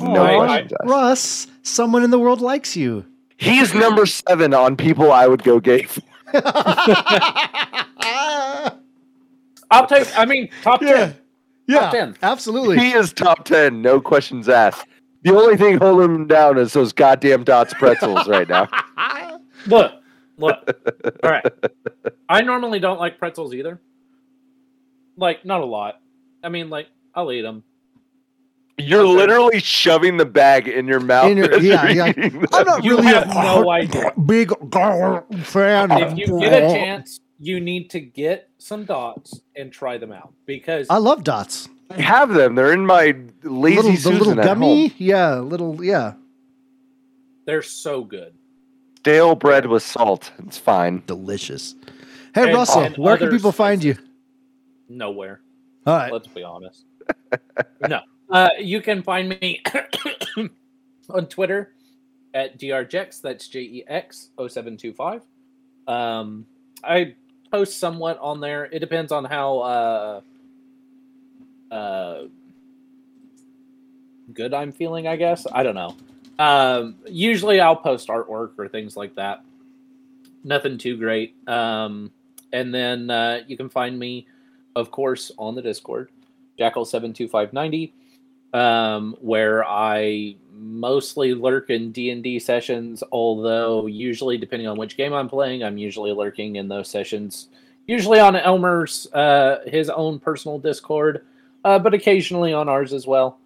Oh, 0.00 0.06
no 0.06 0.24
Aw, 0.24 0.46
questions 0.46 0.72
asked. 0.72 0.90
Russ, 0.90 1.46
someone 1.62 2.02
in 2.02 2.10
the 2.10 2.18
world 2.18 2.40
likes 2.40 2.74
you. 2.74 3.04
He 3.36 3.58
is 3.58 3.74
number 3.74 4.06
seven 4.06 4.54
on 4.54 4.74
people 4.74 5.12
I 5.12 5.26
would 5.26 5.42
go 5.42 5.60
gay 5.60 5.82
for. 5.82 6.00
I'll 9.70 9.86
take. 9.86 10.18
I 10.18 10.24
mean, 10.24 10.48
top 10.62 10.80
yeah. 10.80 10.92
ten. 10.92 11.16
Yeah. 11.66 11.80
Top 11.80 11.92
10. 11.92 12.16
Absolutely. 12.22 12.78
He 12.78 12.92
is 12.92 13.12
top 13.12 13.44
ten, 13.44 13.82
no 13.82 14.00
questions 14.00 14.48
asked. 14.48 14.86
The 15.20 15.36
only 15.36 15.58
thing 15.58 15.76
holding 15.76 16.14
him 16.14 16.26
down 16.26 16.56
is 16.56 16.72
those 16.72 16.94
goddamn 16.94 17.44
dots 17.44 17.74
pretzels 17.74 18.26
right 18.26 18.48
now. 18.48 18.68
Look, 19.66 19.92
look. 20.36 20.58
All 21.22 21.30
right. 21.30 21.44
I 22.28 22.42
normally 22.42 22.80
don't 22.80 22.98
like 22.98 23.18
pretzels 23.18 23.54
either. 23.54 23.80
Like, 25.16 25.46
not 25.46 25.62
a 25.62 25.64
lot. 25.64 26.00
I 26.44 26.48
mean, 26.50 26.68
like, 26.70 26.88
I'll 27.14 27.32
eat 27.32 27.42
them. 27.42 27.64
You're 28.76 29.02
Okay. 29.02 29.12
literally 29.12 29.60
shoving 29.60 30.16
the 30.16 30.24
bag 30.26 30.66
in 30.68 30.86
your 30.86 31.00
mouth. 31.00 31.30
In 31.30 31.38
your- 31.38 31.58
yeah, 31.60 31.88
yeah. 31.88 32.12
them. 32.12 32.44
I'm 32.52 32.66
not 32.66 32.84
You 32.84 32.96
really 32.96 33.06
have 33.06 33.30
a 33.30 33.34
no 33.34 33.70
idea. 33.70 34.12
big 34.26 34.50
fan. 35.44 35.90
If 35.92 36.18
you 36.18 36.40
get 36.40 36.62
a 36.64 36.68
chance, 36.72 37.20
you 37.38 37.60
need 37.60 37.88
to 37.90 38.00
get 38.00 38.48
some 38.58 38.84
dots 38.84 39.40
and 39.56 39.72
try 39.72 39.96
them 39.98 40.10
out 40.12 40.32
because 40.44 40.88
I 40.90 40.98
love 40.98 41.22
dots. 41.24 41.68
I 41.90 42.00
have 42.00 42.34
them. 42.34 42.56
They're 42.56 42.72
in 42.72 42.84
my 42.84 43.14
lazy 43.44 43.76
little, 43.76 43.90
the 43.92 43.96
Susan 43.96 44.18
little 44.18 44.40
at 44.40 44.44
gummy. 44.44 44.88
home. 44.88 44.96
Yeah, 44.98 45.34
little 45.38 45.84
yeah. 45.84 46.14
they're 47.46 47.62
so 47.62 48.02
good. 48.02 48.34
Stale 49.00 49.34
bread 49.36 49.66
with 49.66 49.82
salt. 49.84 50.32
It's 50.46 50.58
fine. 50.58 51.02
Delicious. 51.06 51.74
Hey 52.34 52.44
And- 52.44 52.54
Russell, 52.54 52.82
and 52.82 52.96
where 52.96 53.16
can 53.18 53.30
people 53.30 53.52
find 53.52 53.84
you? 53.84 53.96
Nowhere. 54.88 55.40
All 55.86 55.96
right. 55.96 56.12
Let's 56.12 56.28
be 56.28 56.42
honest. 56.42 56.84
no. 57.88 58.00
Uh, 58.30 58.48
you 58.58 58.80
can 58.80 59.02
find 59.02 59.28
me 59.28 59.62
on 61.10 61.26
Twitter 61.26 61.74
at 62.32 62.58
drjex. 62.58 63.20
That's 63.20 63.48
J 63.48 63.60
E 63.60 63.84
X 63.86 64.30
0725. 64.38 65.22
Um, 65.86 66.46
I 66.82 67.14
post 67.50 67.78
somewhat 67.78 68.18
on 68.20 68.40
there. 68.40 68.64
It 68.64 68.80
depends 68.80 69.12
on 69.12 69.24
how 69.24 69.58
uh, 69.58 70.20
uh, 71.70 72.22
good 74.32 74.54
I'm 74.54 74.72
feeling, 74.72 75.06
I 75.06 75.16
guess. 75.16 75.46
I 75.52 75.62
don't 75.62 75.74
know. 75.74 75.96
Um, 76.38 76.96
usually 77.06 77.60
I'll 77.60 77.76
post 77.76 78.08
artwork 78.08 78.52
or 78.58 78.68
things 78.68 78.96
like 78.96 79.14
that. 79.16 79.44
Nothing 80.42 80.78
too 80.78 80.96
great. 80.96 81.36
Um, 81.48 82.10
and 82.52 82.74
then 82.74 83.10
uh, 83.10 83.40
you 83.46 83.56
can 83.56 83.68
find 83.68 83.98
me, 83.98 84.26
of 84.76 84.90
course, 84.90 85.30
on 85.38 85.54
the 85.54 85.62
Discord, 85.62 86.10
Jackal72590, 86.58 87.92
um, 88.52 89.16
where 89.20 89.64
I 89.64 90.36
mostly 90.52 91.34
lurk 91.34 91.70
in 91.70 91.92
D&D 91.92 92.38
sessions, 92.38 93.02
although 93.12 93.86
usually, 93.86 94.38
depending 94.38 94.68
on 94.68 94.76
which 94.78 94.96
game 94.96 95.12
I'm 95.12 95.28
playing, 95.28 95.64
I'm 95.64 95.78
usually 95.78 96.12
lurking 96.12 96.56
in 96.56 96.68
those 96.68 96.88
sessions, 96.88 97.48
usually 97.86 98.20
on 98.20 98.36
Elmer's, 98.36 99.06
uh, 99.12 99.58
his 99.66 99.90
own 99.90 100.18
personal 100.18 100.58
Discord, 100.58 101.24
uh, 101.64 101.78
but 101.78 101.94
occasionally 101.94 102.52
on 102.52 102.68
ours 102.68 102.92
as 102.92 103.06
well. 103.06 103.38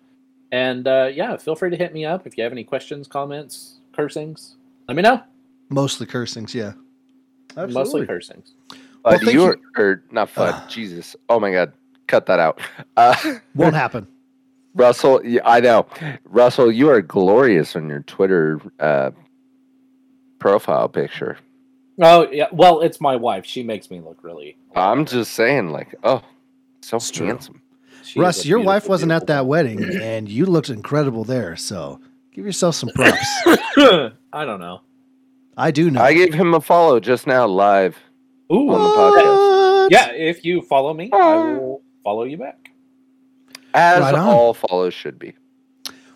And 0.52 0.86
uh, 0.86 1.10
yeah, 1.12 1.36
feel 1.36 1.56
free 1.56 1.70
to 1.70 1.76
hit 1.76 1.92
me 1.92 2.04
up 2.04 2.26
if 2.26 2.36
you 2.36 2.44
have 2.44 2.52
any 2.52 2.64
questions, 2.64 3.06
comments, 3.06 3.80
cursings. 3.92 4.56
Let 4.88 4.96
me 4.96 5.02
know. 5.02 5.22
Mostly 5.68 6.06
cursings, 6.06 6.54
yeah. 6.54 6.72
Mostly 7.56 8.06
cursings. 8.06 8.54
Uh, 9.08 9.10
Well, 9.12 9.18
thank 9.20 9.32
you 9.32 9.42
you. 9.44 9.46
are, 9.76 9.82
or 9.82 10.02
not 10.10 10.28
Fudd. 10.34 10.52
Ugh. 10.54 10.68
Jesus. 10.70 11.16
Oh 11.28 11.40
my 11.40 11.52
God. 11.52 11.72
Cut 12.06 12.26
that 12.26 12.38
out. 12.38 12.60
Uh, 12.96 13.14
Won't 13.54 13.74
happen. 13.74 14.06
Russell, 14.74 15.24
yeah, 15.24 15.40
I 15.44 15.60
know. 15.60 15.86
Russell, 16.24 16.70
you 16.70 16.88
are 16.90 17.02
glorious 17.02 17.74
on 17.76 17.88
your 17.88 18.00
Twitter 18.00 18.60
uh, 18.78 19.10
profile 20.38 20.88
picture. 20.88 21.36
Oh 22.00 22.28
yeah, 22.30 22.46
well, 22.52 22.80
it's 22.80 23.00
my 23.00 23.16
wife. 23.16 23.44
She 23.44 23.62
makes 23.62 23.90
me 23.90 24.00
look 24.00 24.18
really. 24.22 24.56
I'm 24.76 25.04
just 25.04 25.32
saying, 25.32 25.70
like, 25.70 25.94
oh, 26.04 26.22
so 26.80 26.96
It's 26.98 27.10
true. 27.10 27.26
handsome. 27.26 27.60
she 28.04 28.20
Russ, 28.20 28.46
your 28.46 28.60
wife 28.60 28.88
wasn't 28.88 29.10
at 29.10 29.26
that 29.26 29.46
wedding, 29.46 29.82
and 30.00 30.28
you 30.28 30.46
looked 30.46 30.70
incredible 30.70 31.24
there. 31.24 31.56
So 31.56 32.00
give 32.32 32.44
yourself 32.46 32.76
some 32.76 32.90
props. 32.90 33.26
I 34.32 34.44
don't 34.44 34.60
know. 34.60 34.82
I 35.56 35.72
do 35.72 35.90
know. 35.90 36.00
I 36.00 36.12
gave 36.14 36.32
him 36.32 36.54
a 36.54 36.60
follow 36.60 37.00
just 37.00 37.26
now 37.26 37.46
live 37.46 37.96
Ooh, 38.52 38.70
on 38.70 38.82
the 38.82 38.96
podcast. 38.96 39.90
Yeah. 39.90 40.12
If 40.12 40.44
you 40.44 40.62
follow 40.62 40.94
me, 40.94 41.10
I 41.12 41.36
will 41.36 41.82
follow 42.02 42.24
you 42.24 42.38
back. 42.38 42.70
As 43.74 44.00
Right 44.00 44.14
all 44.14 44.54
follows 44.54 44.94
should 44.94 45.18
be. 45.18 45.34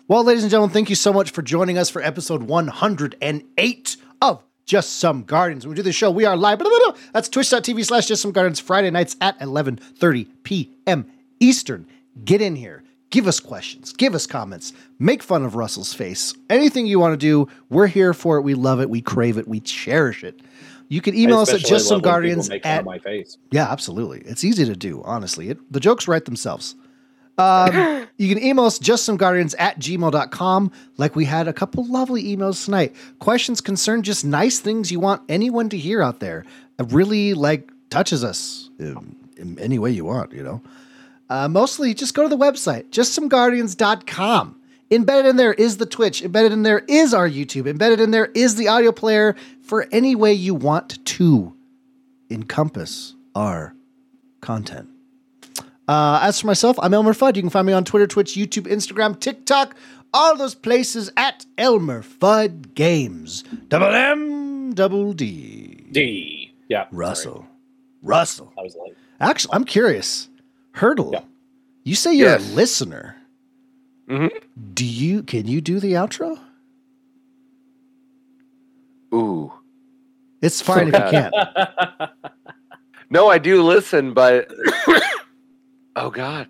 Well, 0.07 0.23
ladies 0.23 0.43
and 0.43 0.51
gentlemen, 0.51 0.73
thank 0.73 0.89
you 0.89 0.95
so 0.95 1.13
much 1.13 1.31
for 1.31 1.41
joining 1.41 1.77
us 1.77 1.89
for 1.89 2.01
episode 2.01 2.43
108 2.43 3.97
of 4.21 4.43
Just 4.65 4.97
Some 4.99 5.23
Guardians. 5.23 5.65
When 5.65 5.71
we 5.71 5.75
do 5.75 5.83
the 5.83 5.93
show, 5.93 6.11
we 6.11 6.25
are 6.25 6.35
live. 6.35 6.61
That's 7.13 7.29
twitch.tv 7.29 7.85
slash 7.85 8.07
Just 8.07 8.21
Some 8.21 8.31
Guardians 8.31 8.59
Friday 8.59 8.89
nights 8.89 9.15
at 9.21 9.39
11.30 9.39 10.27
p.m. 10.43 11.09
Eastern. 11.39 11.87
Get 12.25 12.41
in 12.41 12.55
here. 12.55 12.83
Give 13.11 13.27
us 13.27 13.39
questions. 13.39 13.93
Give 13.93 14.15
us 14.15 14.25
comments. 14.25 14.73
Make 14.99 15.21
fun 15.21 15.45
of 15.45 15.55
Russell's 15.55 15.93
face. 15.93 16.33
Anything 16.49 16.87
you 16.87 16.99
want 16.99 17.13
to 17.13 17.17
do, 17.17 17.47
we're 17.69 17.87
here 17.87 18.13
for 18.13 18.37
it. 18.37 18.41
We 18.41 18.55
love 18.55 18.81
it. 18.81 18.89
We 18.89 19.01
crave 19.01 19.37
it. 19.37 19.47
We 19.47 19.59
cherish 19.59 20.23
it. 20.23 20.41
You 20.89 21.01
can 21.01 21.15
email 21.15 21.39
us 21.39 21.49
at 21.49 21.55
especially 21.55 21.69
just 21.69 21.87
some 21.87 21.95
love 21.95 22.05
when 22.05 22.23
people 22.23 22.43
guardians 22.43 22.49
at 22.65 22.85
my 22.85 22.99
face. 22.99 23.37
yeah, 23.51 23.71
absolutely. 23.71 24.21
It's 24.25 24.43
easy 24.43 24.65
to 24.65 24.75
do, 24.75 25.01
honestly. 25.03 25.49
It, 25.49 25.71
the 25.71 25.79
jokes 25.79 26.07
write 26.07 26.25
themselves. 26.25 26.75
Um, 27.37 28.07
you 28.17 28.33
can 28.33 28.43
email 28.43 28.65
us 28.65 28.79
just 28.79 29.05
some 29.05 29.17
guardians 29.17 29.55
at 29.55 29.79
gmail.com, 29.79 30.71
like 30.97 31.15
we 31.15 31.25
had 31.25 31.47
a 31.47 31.53
couple 31.53 31.85
lovely 31.85 32.23
emails 32.23 32.63
tonight. 32.65 32.95
Questions, 33.19 33.61
concern, 33.61 34.03
just 34.03 34.23
nice 34.25 34.59
things 34.59 34.91
you 34.91 34.99
want 34.99 35.23
anyone 35.29 35.69
to 35.69 35.77
hear 35.77 36.01
out 36.01 36.19
there. 36.19 36.45
It 36.79 36.91
really 36.91 37.33
like 37.33 37.69
touches 37.89 38.23
us 38.23 38.69
in, 38.79 39.15
in 39.37 39.59
any 39.59 39.79
way 39.79 39.91
you 39.91 40.05
want, 40.05 40.33
you 40.33 40.43
know. 40.43 40.61
Uh, 41.29 41.47
mostly 41.47 41.93
just 41.93 42.13
go 42.13 42.23
to 42.23 42.29
the 42.29 42.37
website, 42.37 42.89
justsomeguardians.com. 42.89 44.59
Embedded 44.93 45.25
in 45.25 45.35
there 45.37 45.53
is 45.53 45.77
the 45.77 45.85
Twitch. 45.85 46.21
Embedded 46.21 46.51
in 46.51 46.63
there 46.63 46.79
is 46.87 47.13
our 47.13 47.27
YouTube. 47.27 47.67
Embedded 47.67 47.99
in 47.99 48.11
there 48.11 48.27
is 48.35 48.55
the 48.55 48.67
audio 48.67 48.91
player 48.91 49.35
for 49.63 49.87
any 49.91 50.15
way 50.15 50.33
you 50.33 50.53
want 50.53 51.03
to 51.05 51.53
encompass 52.29 53.15
our 53.35 53.73
content. 54.41 54.89
Uh, 55.87 56.19
as 56.21 56.39
for 56.39 56.47
myself, 56.47 56.77
I'm 56.81 56.93
Elmer 56.93 57.13
Fudd. 57.13 57.35
You 57.35 57.41
can 57.41 57.49
find 57.49 57.67
me 57.67 57.73
on 57.73 57.83
Twitter, 57.83 58.07
Twitch, 58.07 58.33
YouTube, 58.35 58.67
Instagram, 58.67 59.19
TikTok, 59.19 59.75
all 60.13 60.37
those 60.37 60.55
places 60.55 61.11
at 61.17 61.45
Elmer 61.57 62.01
Fudd 62.03 62.73
Games. 62.75 63.43
Double 63.67 63.87
M, 63.87 64.73
double 64.73 65.13
D. 65.13 65.85
D. 65.91 66.53
Yeah. 66.69 66.85
Russell. 66.91 67.45
Russell. 68.01 68.53
I 68.57 68.61
was 68.61 68.75
like, 68.75 68.95
Actually, 69.19 69.53
I'm 69.55 69.65
curious. 69.65 70.29
Hurdle. 70.71 71.11
Yeah. 71.13 71.21
You 71.83 71.95
say 71.95 72.13
you're 72.13 72.29
Yes. 72.29 72.51
a 72.51 72.55
listener. 72.55 73.15
Mhm. 74.09 74.29
Do 74.73 74.85
you? 74.85 75.23
Can 75.23 75.47
you 75.47 75.61
do 75.61 75.79
the 75.79 75.93
outro? 75.93 76.39
Ooh. 79.13 79.51
It's 80.41 80.61
fine 80.61 80.89
if 80.89 80.93
you 80.93 81.09
can't. 81.09 81.33
No, 83.09 83.29
I 83.29 83.37
do 83.37 83.61
listen, 83.61 84.15
but 84.15 84.51
oh 85.95 86.09
god. 86.09 86.47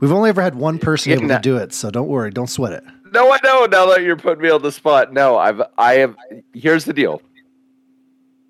We've 0.00 0.12
only 0.12 0.28
ever 0.28 0.42
had 0.42 0.54
one 0.54 0.78
person 0.78 1.12
able 1.12 1.22
Yeah. 1.28 1.36
to 1.36 1.42
do 1.42 1.56
it, 1.56 1.72
so 1.72 1.90
don't 1.90 2.08
worry. 2.08 2.30
Don't 2.30 2.46
sweat 2.50 2.74
it. 2.74 2.84
No, 3.14 3.32
I 3.32 3.38
know. 3.42 3.64
Now 3.64 3.86
that 3.86 4.02
you're 4.02 4.16
putting 4.16 4.42
me 4.42 4.50
on 4.50 4.60
the 4.60 4.70
spot, 4.70 5.14
no, 5.14 5.38
I've, 5.38 5.62
I 5.78 5.94
have. 5.94 6.14
Here's 6.52 6.84
the 6.84 6.92
deal. 6.92 7.22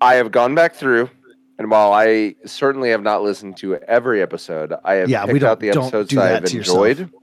I 0.01 0.15
have 0.15 0.31
gone 0.31 0.53
back 0.53 0.75
through, 0.75 1.09
and 1.57 1.71
while 1.71 1.93
I 1.93 2.35
certainly 2.45 2.89
have 2.89 3.03
not 3.03 3.23
listened 3.23 3.55
to 3.57 3.75
every 3.75 4.21
episode, 4.21 4.73
I 4.83 4.95
have 4.95 5.07
Yeah, 5.09 5.25
picked 5.25 5.43
out 5.43 5.61
the 5.61 5.69
episodes 5.69 6.09
do 6.09 6.17
that 6.17 6.41
that 6.43 6.49
I've 6.49 6.55
enjoyed. 6.57 6.99
yourself. 6.99 7.18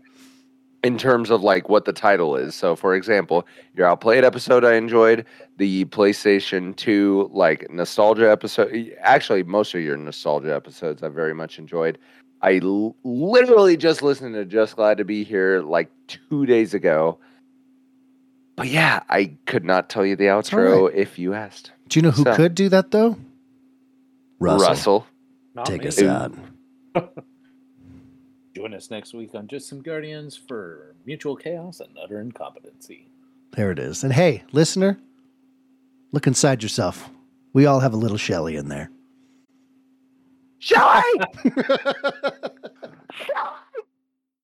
Enjoyed. 0.86 0.92
In 0.92 0.98
terms 0.98 1.31
of 1.31 1.42
like 1.42 1.68
what 1.68 1.84
the 1.84 1.92
title 1.92 2.36
is, 2.36 2.55
so 2.55 2.76
for 2.76 2.94
example, 2.94 3.47
your 3.74 3.86
outplayed 3.86 4.24
episode 4.24 4.65
I 4.65 4.74
enjoyed, 4.74 5.24
the 5.56 5.84
PlayStation 5.86 6.74
Two 6.76 7.31
like 7.32 7.70
nostalgia 7.70 8.31
episode. 8.31 8.94
Actually, 9.00 9.42
most 9.42 9.74
of 9.74 9.81
your 9.82 9.97
nostalgia 9.97 10.55
episodes 10.55 11.02
I 11.02 11.08
very 11.08 11.34
much 11.34 11.58
enjoyed. 11.58 11.98
I 12.42 12.60
l- 12.62 12.94
literally 13.05 13.76
just 13.76 14.02
listened 14.02 14.34
to 14.34 14.44
Just 14.44 14.76
Glad 14.76 14.98
to 14.98 15.05
Be 15.05 15.24
Here 15.24 15.62
like 15.62 15.90
two 16.06 16.44
days 16.47 16.74
ago. 16.74 17.18
But 18.56 18.68
yeah, 18.68 19.00
I 19.08 19.36
could 19.47 19.65
not 19.65 19.89
tell 19.90 20.05
you 20.06 20.16
the 20.16 20.28
all 20.31 20.42
outro 20.42 20.92
if 20.94 21.18
you 21.18 21.34
asked. 21.34 21.73
Do 21.89 21.98
you 21.98 22.02
know 22.02 22.10
who 22.10 22.24
So- 22.24 22.36
could 22.36 22.55
do 22.55 22.68
that 22.70 22.90
though? 22.90 23.16
Russell. 24.39 24.68
Russell. 24.68 25.06
not 25.55 25.66
Take 25.66 25.82
me. 25.82 25.89
us 25.89 26.02
out. 26.02 26.32
Join 28.57 28.73
us 28.73 28.91
next 28.91 29.12
week 29.12 29.35
on 29.35 29.49
Just 29.49 29.68
Some 29.68 29.83
Guardians 29.83 30.35
for 30.35 30.94
mutual 31.05 31.36
chaos 31.36 31.81
and 31.81 31.91
utter 32.02 32.23
incompetency. 32.23 33.07
There 33.52 33.70
it 33.70 33.78
is. 33.78 34.02
And 34.02 34.15
hey, 34.15 34.44
listener, 34.51 34.99
look 36.10 36.26
inside 36.26 36.62
yourself. 36.62 37.10
We 37.52 37.67
all 37.67 37.81
have 37.81 37.93
a 37.93 37.99
little 37.99 38.17
Shelly 38.17 38.57
in 38.57 38.68
there. 38.68 38.91
Shall 40.59 40.89
I? 40.89 41.17